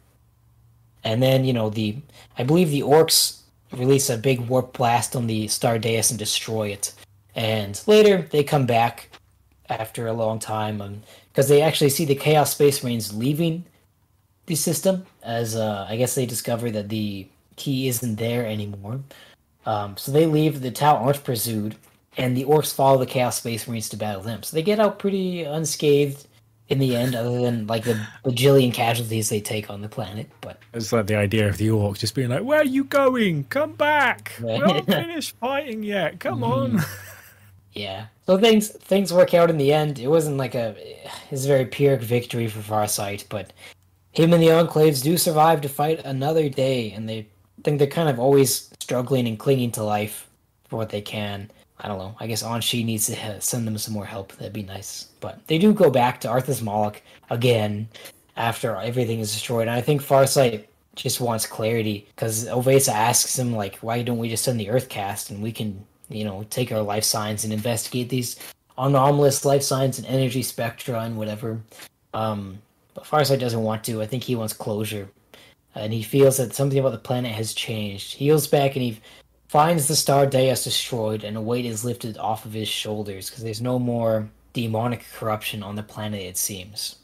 And 1.04 1.22
then, 1.22 1.44
you 1.44 1.52
know, 1.52 1.70
the, 1.70 1.96
I 2.38 2.44
believe 2.44 2.70
the 2.70 2.82
orks 2.82 3.40
release 3.72 4.10
a 4.10 4.16
big 4.16 4.40
warp 4.40 4.76
blast 4.76 5.16
on 5.16 5.26
the 5.26 5.48
Star 5.48 5.78
Dais 5.78 6.10
and 6.10 6.18
destroy 6.18 6.68
it. 6.68 6.94
And 7.34 7.80
later 7.86 8.28
they 8.30 8.44
come 8.44 8.66
back 8.66 9.08
after 9.68 10.06
a 10.06 10.12
long 10.12 10.38
time 10.38 11.02
because 11.32 11.48
they 11.48 11.62
actually 11.62 11.90
see 11.90 12.04
the 12.04 12.14
Chaos 12.14 12.52
Space 12.52 12.84
Marines 12.84 13.12
leaving 13.12 13.64
the 14.46 14.54
system 14.54 15.06
as 15.22 15.56
uh, 15.56 15.86
I 15.88 15.96
guess 15.96 16.14
they 16.14 16.26
discover 16.26 16.70
that 16.70 16.88
the 16.88 17.26
key 17.56 17.88
isn't 17.88 18.16
there 18.16 18.46
anymore. 18.46 19.00
Um, 19.64 19.96
so 19.96 20.12
they 20.12 20.26
leave. 20.26 20.60
The 20.60 20.70
Tau 20.70 20.96
aren't 20.96 21.24
pursued, 21.24 21.76
and 22.16 22.36
the 22.36 22.44
Orks 22.44 22.72
follow 22.72 22.98
the 22.98 23.06
Chaos 23.06 23.38
Space 23.38 23.66
Marines 23.66 23.88
to 23.90 23.96
battle 23.96 24.22
them. 24.22 24.42
So 24.42 24.54
they 24.54 24.62
get 24.62 24.80
out 24.80 24.98
pretty 24.98 25.44
unscathed 25.44 26.26
in 26.68 26.78
the 26.78 26.96
end, 26.96 27.14
other 27.14 27.40
than 27.42 27.66
like 27.66 27.84
the 27.84 28.00
bajillion 28.24 28.72
casualties 28.72 29.28
they 29.28 29.40
take 29.40 29.70
on 29.70 29.82
the 29.82 29.88
planet. 29.88 30.30
But 30.40 30.58
It's 30.72 30.92
like 30.92 31.06
the 31.06 31.16
idea 31.16 31.48
of 31.48 31.58
the 31.58 31.68
orks 31.68 31.98
just 31.98 32.14
being 32.14 32.30
like, 32.30 32.42
"Where 32.42 32.60
are 32.60 32.64
you 32.64 32.84
going? 32.84 33.44
Come 33.44 33.72
back! 33.72 34.32
We're 34.40 34.58
not 34.58 34.86
finished 34.86 35.36
fighting 35.36 35.82
yet. 35.82 36.20
Come 36.20 36.40
mm-hmm. 36.40 36.76
on!" 36.76 36.84
yeah, 37.72 38.06
So 38.26 38.38
things 38.38 38.68
things 38.68 39.12
work 39.12 39.34
out 39.34 39.50
in 39.50 39.58
the 39.58 39.72
end. 39.72 39.98
It 39.98 40.08
wasn't 40.08 40.36
like 40.36 40.54
a 40.54 40.74
it's 41.30 41.44
a 41.44 41.48
very 41.48 41.66
pyrrhic 41.66 42.02
victory 42.02 42.48
for 42.48 42.60
Farsight, 42.60 43.24
but 43.28 43.52
him 44.12 44.32
and 44.32 44.42
the 44.42 44.48
Enclaves 44.48 45.02
do 45.02 45.16
survive 45.16 45.60
to 45.62 45.68
fight 45.68 46.00
another 46.04 46.48
day, 46.48 46.92
and 46.92 47.08
they 47.08 47.26
think 47.64 47.78
they're 47.78 47.88
kind 47.88 48.08
of 48.08 48.18
always 48.18 48.70
struggling 48.80 49.26
and 49.26 49.38
clinging 49.38 49.72
to 49.72 49.82
life 49.82 50.28
for 50.68 50.76
what 50.76 50.90
they 50.90 51.00
can. 51.00 51.50
I 51.82 51.88
don't 51.88 51.98
know. 51.98 52.14
I 52.20 52.28
guess 52.28 52.44
Aun'Shi 52.44 52.84
needs 52.84 53.06
to 53.06 53.40
send 53.40 53.66
them 53.66 53.76
some 53.76 53.92
more 53.92 54.06
help. 54.06 54.32
That'd 54.34 54.52
be 54.52 54.62
nice. 54.62 55.08
But 55.20 55.44
they 55.48 55.58
do 55.58 55.74
go 55.74 55.90
back 55.90 56.20
to 56.20 56.28
Arthas 56.28 56.62
Moloch 56.62 57.02
again 57.28 57.88
after 58.36 58.76
everything 58.76 59.18
is 59.18 59.32
destroyed. 59.32 59.62
And 59.62 59.76
I 59.76 59.80
think 59.80 60.00
Farsight 60.00 60.66
just 60.94 61.20
wants 61.20 61.44
clarity 61.44 62.06
because 62.14 62.46
O'Vesa 62.48 62.94
asks 62.94 63.36
him 63.36 63.56
like, 63.56 63.76
"Why 63.76 64.02
don't 64.02 64.18
we 64.18 64.28
just 64.28 64.44
send 64.44 64.60
the 64.60 64.70
Earth 64.70 64.88
caste 64.88 65.30
and 65.30 65.42
we 65.42 65.50
can, 65.50 65.84
you 66.08 66.24
know, 66.24 66.46
take 66.50 66.70
our 66.70 66.82
life 66.82 67.04
signs 67.04 67.42
and 67.42 67.52
investigate 67.52 68.08
these 68.08 68.36
anomalous 68.78 69.44
life 69.44 69.62
signs 69.62 69.98
and 69.98 70.06
energy 70.06 70.42
spectra 70.42 71.00
and 71.00 71.16
whatever." 71.16 71.60
Um, 72.14 72.62
but 72.94 73.04
Farsight 73.04 73.40
doesn't 73.40 73.62
want 73.62 73.82
to. 73.84 74.02
I 74.02 74.06
think 74.06 74.22
he 74.22 74.36
wants 74.36 74.52
closure, 74.52 75.08
and 75.74 75.92
he 75.92 76.02
feels 76.02 76.36
that 76.36 76.54
something 76.54 76.78
about 76.78 76.92
the 76.92 76.98
planet 76.98 77.32
has 77.32 77.54
changed. 77.54 78.14
He 78.14 78.28
goes 78.28 78.46
back 78.46 78.76
and 78.76 78.82
he 78.82 79.00
finds 79.52 79.86
the 79.86 79.94
star 79.94 80.24
Dais 80.24 80.64
destroyed, 80.64 81.24
and 81.24 81.36
a 81.36 81.40
weight 81.40 81.66
is 81.66 81.84
lifted 81.84 82.16
off 82.16 82.46
of 82.46 82.54
his 82.54 82.68
shoulders 82.68 83.28
because 83.28 83.44
there's 83.44 83.60
no 83.60 83.78
more 83.78 84.30
demonic 84.54 85.04
corruption 85.12 85.62
on 85.62 85.76
the 85.76 85.82
planet. 85.82 86.22
It 86.22 86.38
seems. 86.38 86.96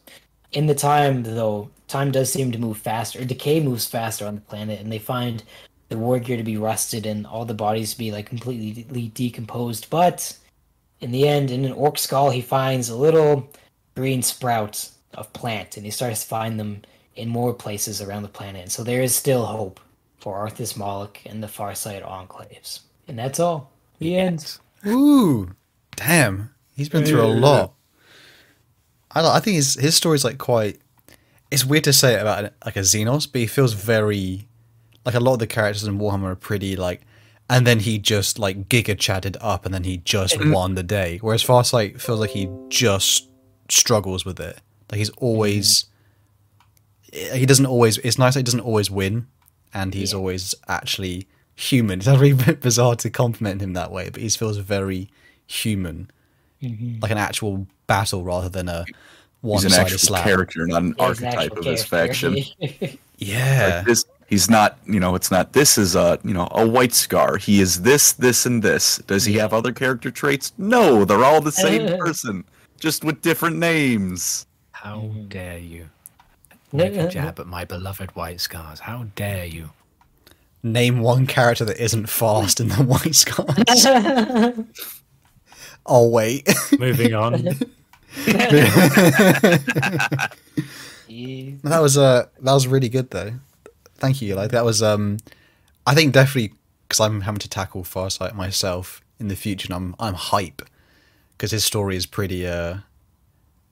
In 0.53 0.67
the 0.67 0.75
time, 0.75 1.25
though, 1.25 1.69
time 1.89 2.11
does 2.11 2.33
seem 2.33 2.51
to 2.53 2.59
move 2.59 2.79
faster. 2.79 3.23
Decay 3.23 3.61
moves 3.61 3.85
faster 3.85 4.27
on 4.27 4.35
the 4.35 4.41
planet, 4.41 4.81
and 4.81 4.91
they 4.91 4.99
find 4.99 5.43
the 5.91 5.99
war 5.99 6.19
gear 6.19 6.39
to 6.39 6.43
be 6.43 6.57
rusted 6.57 7.05
and 7.05 7.27
all 7.27 7.45
the 7.45 7.53
bodies 7.53 7.93
to 7.93 7.99
be 7.99 8.11
like 8.13 8.25
completely 8.25 9.09
decomposed. 9.09 9.91
But 9.91 10.35
in 11.01 11.11
the 11.11 11.29
end, 11.29 11.51
in 11.51 11.67
an 11.67 11.73
ork 11.73 11.99
skull, 11.99 12.31
he 12.31 12.41
finds 12.41 12.89
a 12.89 12.97
little 12.97 13.47
green 13.95 14.23
sprout 14.23 14.89
of 15.13 15.31
plant, 15.35 15.77
and 15.77 15.85
he 15.85 15.93
starts 15.93 16.23
to 16.23 16.29
find 16.29 16.59
them 16.59 16.81
in 17.15 17.29
more 17.29 17.53
places 17.53 18.01
around 18.01 18.23
the 18.23 18.29
planet. 18.29 18.63
And 18.63 18.73
so 18.73 18.83
there 18.83 19.03
is 19.03 19.15
still 19.15 19.45
hope 19.45 19.81
for 20.19 20.47
Arthas 20.47 20.77
Moloch 20.77 21.19
and 21.27 21.43
the 21.43 21.47
Farsight 21.47 22.03
Enclaves. 22.03 22.81
And 23.07 23.19
that's 23.19 23.41
all. 23.41 23.71
The 23.99 24.17
end. 24.17 24.59
Ooh, 24.87 25.55
damn. 25.97 26.55
He's 26.77 26.89
been 26.89 27.05
through 27.05 27.23
a 27.23 27.27
lot. 27.27 27.73
I 29.11 29.27
I 29.27 29.41
think 29.41 29.57
his 29.57 29.75
his 29.75 29.97
story's 29.97 30.25
like 30.25 30.39
quite. 30.39 30.79
It's 31.51 31.65
weird 31.65 31.85
to 31.85 31.93
say 31.93 32.15
it 32.15 32.21
about 32.21 32.53
like 32.65 32.77
a 32.77 32.81
Xenos, 32.81 33.31
but 33.31 33.41
he 33.41 33.47
feels 33.47 33.73
very 33.73 34.47
like 35.05 35.15
a 35.15 35.21
lot 35.21 35.35
of 35.35 35.39
the 35.39 35.47
characters 35.47 35.85
in 35.85 35.99
Warhammer 35.99 36.33
are 36.33 36.37
pretty 36.37 36.77
like, 36.77 37.01
and 37.49 37.67
then 37.67 37.81
he 37.81 37.99
just 37.99 38.39
like 38.39 38.69
giga 38.69 38.97
chatted 38.99 39.37
up, 39.41 39.65
and 39.65 39.75
then 39.75 39.85
he 39.85 39.97
just 39.99 40.37
won 40.45 40.75
the 40.75 40.83
day. 40.83 41.19
Whereas 41.21 41.43
Farsight 41.43 42.01
feels 42.01 42.21
like 42.21 42.31
he 42.31 42.49
just 42.69 43.29
struggles 43.69 44.25
with 44.25 44.39
it. 44.39 44.61
Like 44.91 44.99
he's 44.99 45.11
always. 45.11 45.87
He 47.11 47.47
doesn't 47.47 47.67
always. 47.67 47.97
It's 47.99 48.19
nice 48.19 48.35
that 48.35 48.41
he 48.41 48.45
doesn't 48.45 48.61
always 48.61 48.91
win, 48.91 49.27
and 49.75 49.95
he's 49.95 50.13
Yeah. 50.13 50.19
always 50.19 50.55
actually 50.69 51.27
human. 51.55 51.99
It's 52.05 52.09
really 52.09 52.55
bizarre 52.55 52.97
to 52.97 53.11
compliment 53.11 53.61
him 53.61 53.73
that 53.75 53.91
way, 53.91 54.11
but 54.11 54.21
he 54.23 54.29
feels 54.31 54.57
very 54.59 55.09
human, 55.47 56.11
like 56.61 57.11
an 57.11 57.19
actual 57.19 57.67
battle 57.87 58.23
rather 58.25 58.49
than 58.49 58.69
a 58.69 58.85
He's 58.85 58.95
an 59.65 59.71
one-sided 59.71 59.81
actual 59.81 59.99
slap. 59.99 60.25
character, 60.25 60.67
not 60.67 60.83
an 60.83 60.89
he's 60.99 61.07
archetype 61.07 61.35
actual 61.53 61.59
of 61.59 61.65
his 61.67 61.85
character. 61.85 62.33
faction. 62.43 62.99
Yeah, 63.21 63.79
Like 63.79 63.87
this, 63.87 64.05
he's 64.29 64.49
not. 64.49 64.79
You 64.87 65.01
know, 65.01 65.17
it's 65.17 65.31
not. 65.33 65.53
This 65.53 65.77
is 65.77 65.97
a 65.97 66.21
you 66.23 66.33
know 66.33 66.47
a 66.53 66.65
white 66.65 66.93
scar. 66.95 67.37
He 67.37 67.61
is 67.61 67.83
this, 67.83 68.13
this, 68.13 68.47
and 68.47 68.63
this. 68.63 68.99
Does 69.09 69.25
he 69.25 69.35
have 69.39 69.53
other 69.53 69.73
character 69.73 70.13
traits? 70.13 70.53
No, 70.57 71.05
they're 71.05 71.25
all 71.25 71.41
the 71.41 71.51
same 71.51 71.99
person, 72.05 72.45
just 72.79 73.03
with 73.03 73.21
different 73.21 73.57
names. 73.57 74.47
How 74.71 74.99
Mm-hmm. 75.01 75.29
dare 75.29 75.59
you 75.59 75.91
make 76.73 76.95
a 76.95 77.09
jab 77.09 77.39
at 77.41 77.47
my 77.47 77.65
beloved 77.65 78.15
white 78.17 78.41
scars? 78.41 78.81
How 78.81 79.05
dare 79.15 79.45
you? 79.47 79.71
name 80.63 81.01
one 81.01 81.27
character 81.27 81.65
that 81.65 81.79
isn't 81.79 82.09
fast 82.09 82.61
in 82.61 82.69
the 82.69 82.75
White 82.83 83.15
Scars. 83.15 83.87
oh 85.87 86.09
wait, 86.09 86.49
Moving 86.79 87.15
on. 87.15 87.49
Yeah. 91.07 91.53
that 91.63 91.81
was 91.81 91.97
uh 91.97 92.27
that 92.41 92.53
was 92.53 92.67
really 92.67 92.89
good 92.89 93.11
though. 93.11 93.33
Thank 93.97 94.21
you. 94.21 94.35
Like 94.35 94.51
that 94.51 94.65
was 94.65 94.83
um, 94.83 95.19
I 95.87 95.95
think 95.95 96.13
definitely 96.13 96.55
because 96.87 97.01
I'm 97.01 97.23
having 97.23 97.39
to 97.41 97.49
tackle 97.49 97.83
Farsight 97.85 98.35
myself 98.35 99.01
in 99.19 99.29
the 99.29 99.37
future, 99.37 99.67
and 99.67 99.75
I'm 99.75 99.95
I'm 100.01 100.15
hype 100.15 100.63
because 101.37 101.51
his 101.51 101.65
story 101.65 101.97
is 101.97 102.07
pretty 102.07 102.47
uh 102.47 102.79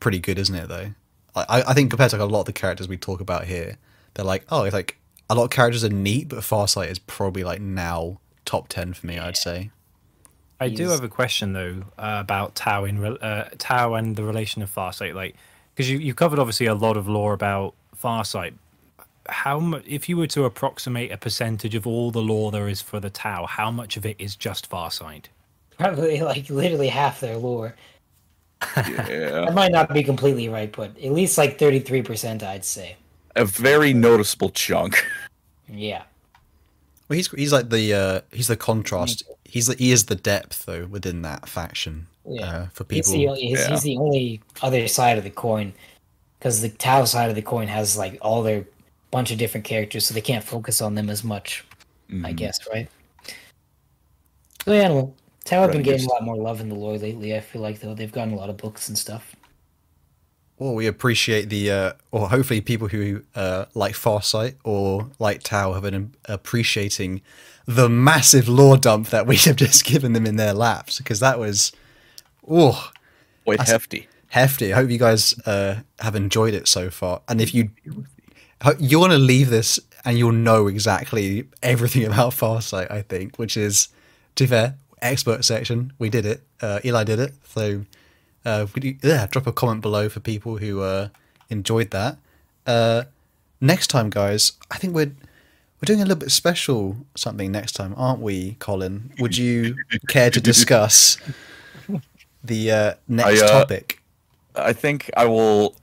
pretty 0.00 0.18
good, 0.18 0.38
isn't 0.38 0.54
it? 0.54 0.68
Though 0.68 0.92
I 1.36 1.62
I 1.68 1.74
think 1.74 1.90
compared 1.90 2.10
to 2.10 2.16
like, 2.16 2.28
a 2.28 2.32
lot 2.32 2.40
of 2.40 2.46
the 2.46 2.52
characters 2.52 2.88
we 2.88 2.96
talk 2.96 3.20
about 3.20 3.44
here, 3.44 3.76
they're 4.14 4.24
like 4.24 4.44
oh 4.50 4.64
it's 4.64 4.74
like 4.74 4.98
a 5.28 5.34
lot 5.34 5.44
of 5.44 5.50
characters 5.50 5.84
are 5.84 5.88
neat, 5.88 6.28
but 6.28 6.38
Farsight 6.40 6.88
is 6.88 6.98
probably 6.98 7.44
like 7.44 7.60
now 7.60 8.20
top 8.44 8.68
ten 8.68 8.94
for 8.94 9.06
me. 9.06 9.18
I'd 9.18 9.36
say. 9.36 9.70
I 10.58 10.70
do 10.70 10.88
have 10.88 11.04
a 11.04 11.08
question 11.08 11.52
though 11.52 11.82
uh, 11.98 12.18
about 12.20 12.54
Tau 12.54 12.84
in 12.84 12.98
re- 12.98 13.18
uh, 13.20 13.44
Tau 13.58 13.94
and 13.94 14.16
the 14.16 14.24
relation 14.24 14.62
of 14.62 14.74
Farsight, 14.74 15.14
like 15.14 15.36
because 15.74 15.90
you 15.90 15.98
you 15.98 16.14
covered 16.14 16.38
obviously 16.38 16.66
a 16.66 16.74
lot 16.74 16.96
of 16.96 17.08
lore 17.08 17.34
about 17.34 17.74
Farsight. 18.02 18.54
How 19.28 19.58
much, 19.58 19.82
if 19.86 20.08
you 20.08 20.16
were 20.16 20.28
to 20.28 20.44
approximate 20.44 21.10
a 21.10 21.16
percentage 21.16 21.74
of 21.74 21.86
all 21.86 22.12
the 22.12 22.22
lore 22.22 22.52
there 22.52 22.68
is 22.68 22.80
for 22.80 23.00
the 23.00 23.10
Tau, 23.10 23.46
how 23.46 23.70
much 23.70 23.96
of 23.96 24.06
it 24.06 24.16
is 24.18 24.36
just 24.36 24.70
Farsight? 24.70 25.26
Probably 25.76 26.20
like 26.20 26.48
literally 26.48 26.88
half 26.88 27.20
their 27.20 27.36
lore. 27.36 27.74
Yeah, 28.76 29.44
That 29.44 29.54
might 29.54 29.72
not 29.72 29.92
be 29.92 30.02
completely 30.02 30.48
right, 30.48 30.70
but 30.72 30.96
at 30.98 31.12
least 31.12 31.36
like 31.38 31.58
33%, 31.58 32.42
I'd 32.42 32.64
say. 32.64 32.96
a 33.36 33.44
very 33.44 33.92
noticeable 33.92 34.50
chunk. 34.50 35.04
Yeah. 35.68 36.02
Well, 37.08 37.16
he's 37.16 37.30
he's 37.30 37.52
like 37.52 37.68
the 37.70 37.92
uh, 37.94 38.20
he's 38.32 38.48
the 38.48 38.56
contrast. 38.56 39.22
He's 39.44 39.66
the, 39.68 39.74
he 39.76 39.92
is 39.92 40.06
the 40.06 40.16
depth 40.16 40.64
though 40.66 40.86
within 40.86 41.22
that 41.22 41.48
faction. 41.48 42.06
Yeah. 42.28 42.44
Uh, 42.46 42.66
for 42.72 42.84
He's 42.90 43.10
people, 43.12 43.34
the, 43.34 43.40
he's, 43.40 43.60
Yeah. 43.60 43.68
he's 43.70 43.82
the 43.82 43.96
only 43.98 44.40
other 44.62 44.88
side 44.88 45.18
of 45.18 45.24
the 45.24 45.30
coin. 45.30 45.72
Because 46.38 46.62
the 46.62 46.68
Tau 46.68 47.04
side 47.04 47.28
of 47.30 47.36
the 47.36 47.42
coin 47.42 47.68
has 47.68 47.96
like 47.96 48.18
all 48.22 48.42
their 48.42 48.64
bunch 49.12 49.30
of 49.30 49.38
different 49.38 49.64
characters, 49.64 50.06
so 50.06 50.14
they 50.14 50.20
can't 50.20 50.44
focus 50.44 50.80
on 50.80 50.94
them 50.96 51.08
as 51.08 51.22
much, 51.22 51.64
I 52.24 52.32
guess, 52.32 52.58
right? 52.72 52.88
So 54.64 54.72
yeah, 54.72 54.88
well, 54.90 55.14
Tau 55.46 55.62
have 55.62 55.72
been 55.72 55.82
getting 55.82 56.04
a 56.06 56.08
lot 56.10 56.24
more 56.24 56.36
love 56.36 56.60
in 56.60 56.68
the 56.68 56.74
lore 56.74 56.98
lately. 56.98 57.34
I 57.36 57.40
feel 57.40 57.62
like 57.62 57.80
though 57.80 57.94
they've 57.94 58.12
gotten 58.12 58.34
a 58.34 58.36
lot 58.36 58.50
of 58.50 58.58
books 58.58 58.88
and 58.88 58.98
stuff. 58.98 59.34
well, 60.58 60.74
we 60.74 60.86
appreciate 60.86 61.48
the 61.50 61.70
uh, 61.70 61.92
or 62.12 62.28
hopefully 62.30 62.60
people 62.60 62.88
who 62.88 63.22
uh, 63.34 63.66
like 63.74 63.94
Farsight 63.94 64.56
or 64.64 65.10
like 65.18 65.42
Tau 65.42 65.72
have 65.74 65.82
been 65.84 66.14
appreciating 66.26 67.22
the 67.66 67.88
massive 67.88 68.48
lore 68.48 68.76
dump 68.78 69.08
that 69.10 69.26
we 69.26 69.36
have 69.46 69.56
just 69.56 69.84
given 69.84 70.12
them 70.14 70.26
in 70.26 70.36
their 70.36 70.54
laps 70.54 70.98
because 70.98 71.20
that 71.20 71.38
was 71.38 71.72
oh 72.48 72.90
Quite 73.44 73.62
hefty. 73.62 74.08
hefty. 74.28 74.72
I 74.72 74.76
hope 74.76 74.90
you 74.90 74.98
guys 74.98 75.38
uh, 75.46 75.80
have 76.00 76.16
enjoyed 76.16 76.54
it 76.54 76.68
so 76.68 76.90
far. 76.90 77.22
And 77.28 77.40
if 77.40 77.54
you 77.54 77.70
you 78.78 78.98
want 78.98 79.12
to 79.12 79.18
leave 79.18 79.50
this 79.50 79.78
and 80.04 80.18
you'll 80.18 80.32
know 80.32 80.66
exactly 80.68 81.48
everything 81.62 82.04
about 82.12 82.32
Farsight, 82.32 82.90
I 82.90 83.02
think, 83.02 83.38
which 83.38 83.56
is 83.56 83.88
to 84.36 84.44
be 84.44 84.48
fair, 84.48 84.76
expert 85.02 85.44
section. 85.44 85.92
We 85.98 86.10
did 86.10 86.26
it. 86.26 86.42
Uh, 86.60 86.80
Eli 86.84 87.04
did 87.04 87.18
it. 87.18 87.34
So 87.44 87.84
uh, 88.44 88.66
yeah, 89.02 89.26
drop 89.26 89.46
a 89.46 89.52
comment 89.52 89.80
below 89.80 90.08
for 90.08 90.20
people 90.20 90.58
who 90.58 90.80
uh, 90.80 91.08
enjoyed 91.50 91.90
that. 91.90 92.18
Uh, 92.66 93.04
next 93.60 93.88
time, 93.88 94.10
guys, 94.10 94.52
I 94.70 94.78
think 94.78 94.94
we're 94.94 95.12
we're 95.80 95.86
doing 95.86 96.00
a 96.00 96.04
little 96.04 96.20
bit 96.20 96.30
special 96.30 96.96
something 97.14 97.52
next 97.52 97.72
time, 97.72 97.94
aren't 97.96 98.20
we, 98.20 98.56
Colin? 98.58 99.12
Would 99.18 99.36
you 99.36 99.76
care 100.08 100.30
to 100.30 100.40
discuss 100.40 101.18
the 102.42 102.70
uh, 102.70 102.94
next 103.08 103.42
I, 103.42 103.44
uh, 103.44 103.48
topic? 103.48 104.00
I 104.54 104.72
think 104.72 105.10
I 105.16 105.26
will. 105.26 105.74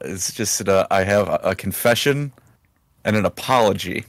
It's 0.00 0.32
just 0.32 0.68
uh, 0.68 0.86
I 0.90 1.04
have 1.04 1.28
a, 1.28 1.40
a 1.44 1.54
confession 1.54 2.32
and 3.04 3.14
an 3.14 3.24
apology. 3.24 4.04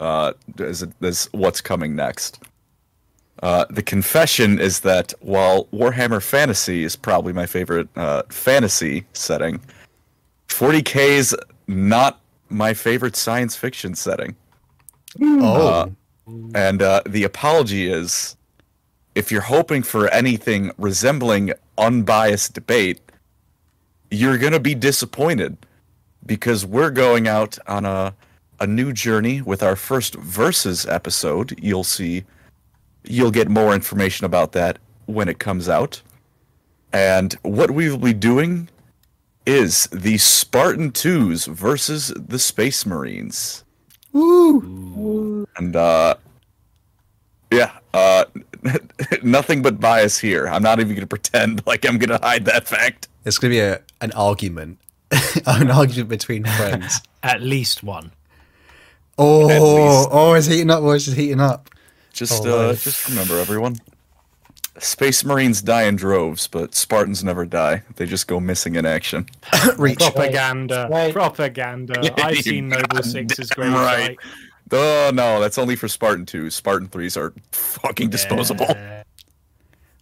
Uh, 0.00 0.32
as 0.58 0.86
as 1.00 1.28
what's 1.32 1.60
coming 1.60 1.94
next. 1.94 2.42
Uh, 3.42 3.66
the 3.68 3.82
confession 3.82 4.58
is 4.58 4.80
that 4.80 5.12
while 5.20 5.66
Warhammer 5.66 6.22
Fantasy 6.22 6.84
is 6.84 6.96
probably 6.96 7.32
my 7.32 7.46
favorite 7.46 7.88
uh, 7.96 8.22
fantasy 8.28 9.04
setting, 9.12 9.60
40k 10.48 10.96
is 10.96 11.36
not 11.66 12.20
my 12.48 12.74
favorite 12.74 13.16
science 13.16 13.56
fiction 13.56 13.94
setting. 13.94 14.36
Oh, 15.20 15.92
And 16.54 16.80
uh, 16.80 17.02
the 17.06 17.24
apology 17.24 17.88
is 17.88 18.36
if 19.14 19.30
you're 19.30 19.42
hoping 19.42 19.82
for 19.82 20.08
anything 20.08 20.70
resembling 20.78 21.52
unbiased 21.78 22.54
debate, 22.54 23.00
you're 24.10 24.38
going 24.38 24.52
to 24.52 24.60
be 24.60 24.74
disappointed 24.74 25.56
because 26.26 26.64
we're 26.64 26.90
going 26.90 27.28
out 27.28 27.58
on 27.66 27.84
a, 27.84 28.14
a 28.60 28.66
new 28.66 28.92
journey 28.92 29.42
with 29.42 29.62
our 29.62 29.76
first 29.76 30.14
Versus 30.14 30.86
episode. 30.86 31.58
You'll 31.60 31.84
see, 31.84 32.24
you'll 33.04 33.30
get 33.30 33.48
more 33.48 33.74
information 33.74 34.24
about 34.24 34.52
that 34.52 34.78
when 35.06 35.28
it 35.28 35.38
comes 35.38 35.68
out. 35.68 36.02
And 36.92 37.34
what 37.42 37.70
we 37.72 37.90
will 37.90 37.98
be 37.98 38.14
doing 38.14 38.68
is 39.46 39.86
the 39.92 40.16
Spartan 40.18 40.92
2s 40.92 41.48
versus 41.48 42.12
the 42.16 42.38
Space 42.38 42.86
Marines. 42.86 43.64
Woo! 44.12 45.46
And 45.56 45.74
uh 45.74 46.14
yeah, 47.50 47.72
uh 47.92 48.24
nothing 49.22 49.60
but 49.60 49.80
bias 49.80 50.18
here. 50.18 50.46
I'm 50.46 50.62
not 50.62 50.78
even 50.78 50.92
going 50.92 51.00
to 51.00 51.06
pretend 51.06 51.62
like 51.66 51.84
I'm 51.84 51.98
going 51.98 52.16
to 52.16 52.24
hide 52.24 52.44
that 52.46 52.66
fact. 52.66 53.08
It's 53.24 53.38
gonna 53.38 53.52
be 53.52 53.60
a 53.60 53.80
an 54.00 54.12
argument, 54.12 54.78
an 55.46 55.70
argument 55.70 56.08
between 56.08 56.44
friends. 56.44 57.00
At 57.22 57.42
least 57.42 57.82
one. 57.82 58.12
Oh, 59.16 59.46
least. 59.46 60.08
oh, 60.12 60.34
it's 60.34 60.46
heating 60.46 60.70
up. 60.70 60.82
Oh, 60.82 60.90
it's 60.90 61.06
heating 61.06 61.40
up. 61.40 61.70
Just 62.14 62.46
Oh, 62.46 62.70
uh 62.70 62.74
just 62.74 63.08
remember 63.08 63.38
everyone. 63.38 63.76
Space 64.78 65.24
Marines 65.24 65.62
die 65.62 65.84
in 65.84 65.94
droves, 65.96 66.48
but 66.48 66.74
Spartans 66.74 67.22
never 67.22 67.44
die. 67.46 67.82
They 67.96 68.06
just 68.06 68.26
go 68.26 68.40
missing 68.40 68.74
in 68.74 68.84
action. 68.86 69.26
Reach. 69.78 69.98
Propaganda. 70.00 70.88
Right. 70.90 71.12
Propaganda. 71.12 72.12
I've 72.24 72.38
seen 72.38 72.68
Noble 72.70 73.02
Six's 73.04 73.50
great 73.50 73.70
right. 73.70 74.18
fight. 74.18 74.18
Oh 74.72 75.10
no, 75.14 75.40
that's 75.40 75.58
only 75.58 75.76
for 75.76 75.86
Spartan 75.88 76.24
2s. 76.26 76.52
Spartan 76.52 76.88
3s 76.88 77.16
are 77.16 77.32
fucking 77.52 78.10
disposable. 78.10 78.66
Yeah. 78.68 79.02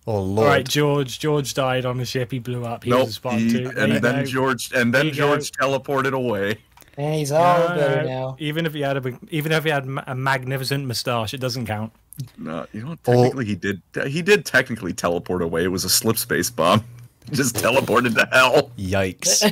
Oh 0.05 0.21
lord. 0.21 0.49
right, 0.49 0.69
George. 0.69 1.21
George 1.21 1.55
died 1.55 1.85
on 1.87 1.97
the 1.97 2.05
ship. 2.05 2.33
He 2.33 2.41
blew 2.41 2.65
up. 2.65 2.83
He 2.83 2.91
Nope. 2.91 3.01
was 3.03 3.09
a 3.11 3.13
Spartan 3.13 3.39
he- 3.41 3.53
too. 3.53 3.69
There 3.69 3.85
and 3.85 3.93
then 4.03 4.25
go. 4.25 4.25
George 4.25 4.73
and 4.75 4.93
then 4.93 5.07
There 5.07 5.15
go. 5.15 5.37
George 5.39 5.53
teleported 5.53 6.13
away. 6.13 6.59
And 6.97 7.15
he's 7.15 7.31
all 7.31 7.69
No, 7.69 7.77
better 7.77 8.03
no. 8.03 8.09
now. 8.09 8.37
Even 8.41 8.67
if 8.67 8.75
he 8.75 8.81
had 8.81 8.97
a, 8.97 9.19
even 9.31 9.53
if 9.53 9.63
he 9.63 9.71
had 9.71 9.87
a 10.09 10.15
magnificent 10.17 10.87
moustache, 10.87 11.35
it 11.35 11.39
doesn't 11.39 11.67
count. 11.67 11.93
No, 12.37 12.67
you 12.73 12.83
know, 12.85 12.97
Or- 13.07 13.25
technically 13.25 13.45
he 13.47 13.55
did. 13.55 13.83
He 14.07 14.23
did 14.23 14.45
technically 14.45 14.93
teleport 14.93 15.43
away. 15.43 15.65
It 15.65 15.69
was 15.69 15.85
a 15.85 15.91
slip 15.91 16.19
space 16.19 16.51
bomb. 16.51 16.85
Just 17.33 17.55
teleported 17.57 18.15
to 18.17 18.29
hell. 18.33 18.71
Yikes. 18.77 19.43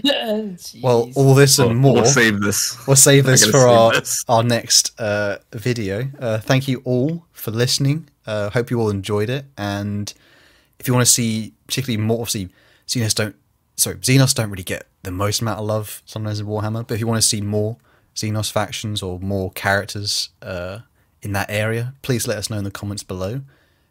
Well, 0.82 1.10
all 1.14 1.34
this 1.34 1.58
and 1.58 1.78
more. 1.78 1.94
We'll 1.94 2.04
save 2.04 2.40
this. 2.40 2.76
We'll 2.86 2.96
save 2.96 3.24
this 3.24 3.44
for 3.46 3.52
save 3.52 3.62
our 3.68 3.92
this. 3.92 4.24
our 4.28 4.42
next 4.42 4.98
uh, 5.00 5.38
video. 5.52 6.08
Uh, 6.18 6.38
thank 6.38 6.66
you 6.68 6.82
all 6.84 7.26
for 7.32 7.50
listening. 7.52 8.08
Uh, 8.26 8.50
hope 8.50 8.70
you 8.70 8.80
all 8.80 8.90
enjoyed 8.90 9.30
it. 9.30 9.46
And 9.56 10.12
if 10.80 10.88
you 10.88 10.94
want 10.94 11.06
to 11.06 11.12
see 11.12 11.54
particularly 11.68 12.02
more, 12.02 12.18
obviously, 12.20 12.50
Xenos 12.88 13.14
don't. 13.14 13.36
Sorry, 13.76 13.96
Xenos 13.96 14.34
don't 14.34 14.50
really 14.50 14.64
get 14.64 14.88
the 15.04 15.10
most 15.12 15.40
amount 15.40 15.60
of 15.60 15.66
love 15.66 16.02
sometimes 16.04 16.40
in 16.40 16.46
Warhammer. 16.46 16.86
But 16.86 16.94
if 16.94 17.00
you 17.00 17.06
want 17.06 17.22
to 17.22 17.26
see 17.26 17.40
more 17.40 17.76
Xenos 18.16 18.50
factions 18.50 19.00
or 19.02 19.20
more 19.20 19.52
characters 19.52 20.30
uh, 20.42 20.80
in 21.22 21.32
that 21.32 21.50
area, 21.50 21.94
please 22.02 22.26
let 22.26 22.38
us 22.38 22.50
know 22.50 22.58
in 22.58 22.64
the 22.64 22.70
comments 22.70 23.02
below. 23.02 23.42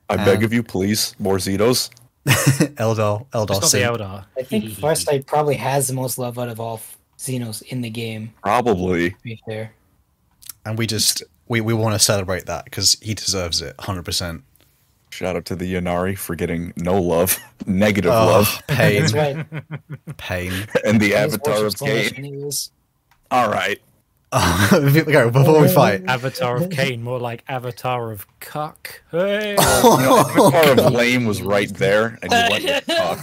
I 0.09 0.15
Um, 0.15 0.25
beg 0.25 0.43
of 0.43 0.51
you, 0.53 0.63
please, 0.63 1.15
more 1.19 1.37
Zetos. 1.37 1.89
Eldar, 2.25 3.25
Eldar, 3.31 3.57
It's 3.57 3.61
not 3.61 3.71
the 3.71 4.03
Eldar. 4.03 4.25
I 4.37 4.43
think 4.43 4.65
Farsight 4.65 5.25
probably 5.25 5.55
has 5.55 5.87
the 5.87 5.93
most 5.93 6.17
love 6.17 6.37
out 6.39 6.49
of 6.49 6.59
all 6.59 6.81
Xenos 7.17 7.61
in 7.63 7.81
the 7.81 7.89
game. 7.89 8.33
Probably. 8.43 9.11
To 9.11 9.15
be 9.23 9.41
fair. 9.45 9.73
and 10.65 10.77
we 10.77 10.85
just 10.87 11.23
we, 11.47 11.61
we 11.61 11.73
want 11.73 11.95
to 11.95 11.99
celebrate 11.99 12.45
that 12.45 12.65
because 12.65 12.97
he 13.01 13.13
deserves 13.13 13.61
it, 13.61 13.75
hundred 13.79 14.03
percent. 14.05 14.43
Shout 15.11 15.35
out 15.35 15.45
to 15.45 15.55
the 15.55 15.73
Ynnari 15.73 16.15
for 16.17 16.35
getting 16.35 16.71
no 16.77 17.01
love, 17.01 17.39
negative 17.65 18.11
Oh, 18.11 18.25
love, 18.27 18.61
pain, 18.67 19.01
That's 19.01 19.13
right. 19.13 19.45
pain. 20.17 20.53
and 20.85 20.99
the 21.01 21.07
He's 21.07 21.15
Avatar 21.15 21.53
of 21.55 21.61
worshiped 21.63 21.79
so 21.79 21.85
much 21.87 21.95
Khaine. 21.95 22.17
anyways. 22.19 22.71
All 23.31 23.49
right. 23.49 23.79
Go 24.71 25.31
before 25.31 25.59
we 25.59 25.67
fight. 25.67 26.03
Avatar 26.07 26.57
of 26.57 26.69
Khaine, 26.69 27.01
more 27.01 27.19
like 27.19 27.43
Avatar 27.47 28.11
of 28.11 28.27
Cuck. 28.39 29.01
Hey. 29.11 29.55
You 29.83 29.83
know, 29.83 30.19
Avatar 30.19 30.71
of 30.87 30.93
Lame 30.93 31.25
was 31.25 31.41
right 31.41 31.73
there, 31.73 32.19
and 32.21 32.31
you 32.31 32.37
went 32.51 32.63
with 32.63 32.85
talk. 32.97 33.19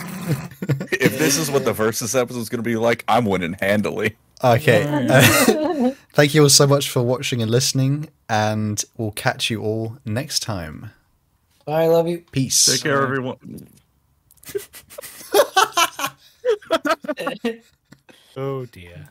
if 0.92 1.18
this 1.18 1.36
is 1.38 1.48
what 1.50 1.64
the 1.64 1.72
versus 1.72 2.16
episode 2.16 2.40
is 2.40 2.48
going 2.48 2.58
to 2.62 2.68
be 2.68 2.76
like, 2.76 3.04
I'm 3.06 3.24
winning 3.24 3.54
handily. 3.60 4.16
Okay. 4.42 4.84
Uh, 4.84 5.92
thank 6.12 6.34
you 6.34 6.42
all 6.42 6.48
so 6.48 6.66
much 6.66 6.90
for 6.90 7.02
watching 7.02 7.40
and 7.40 7.50
listening, 7.50 8.08
and 8.28 8.82
we'll 8.96 9.12
catch 9.12 9.48
you 9.48 9.62
all 9.62 9.98
next 10.04 10.40
time. 10.40 10.90
Bye, 11.66 11.84
I 11.84 11.86
love 11.86 12.08
you. 12.08 12.24
Peace. 12.32 12.66
Take 12.66 12.82
care, 12.82 13.02
everyone. 13.02 13.68
oh 18.36 18.66
dear. 18.66 19.08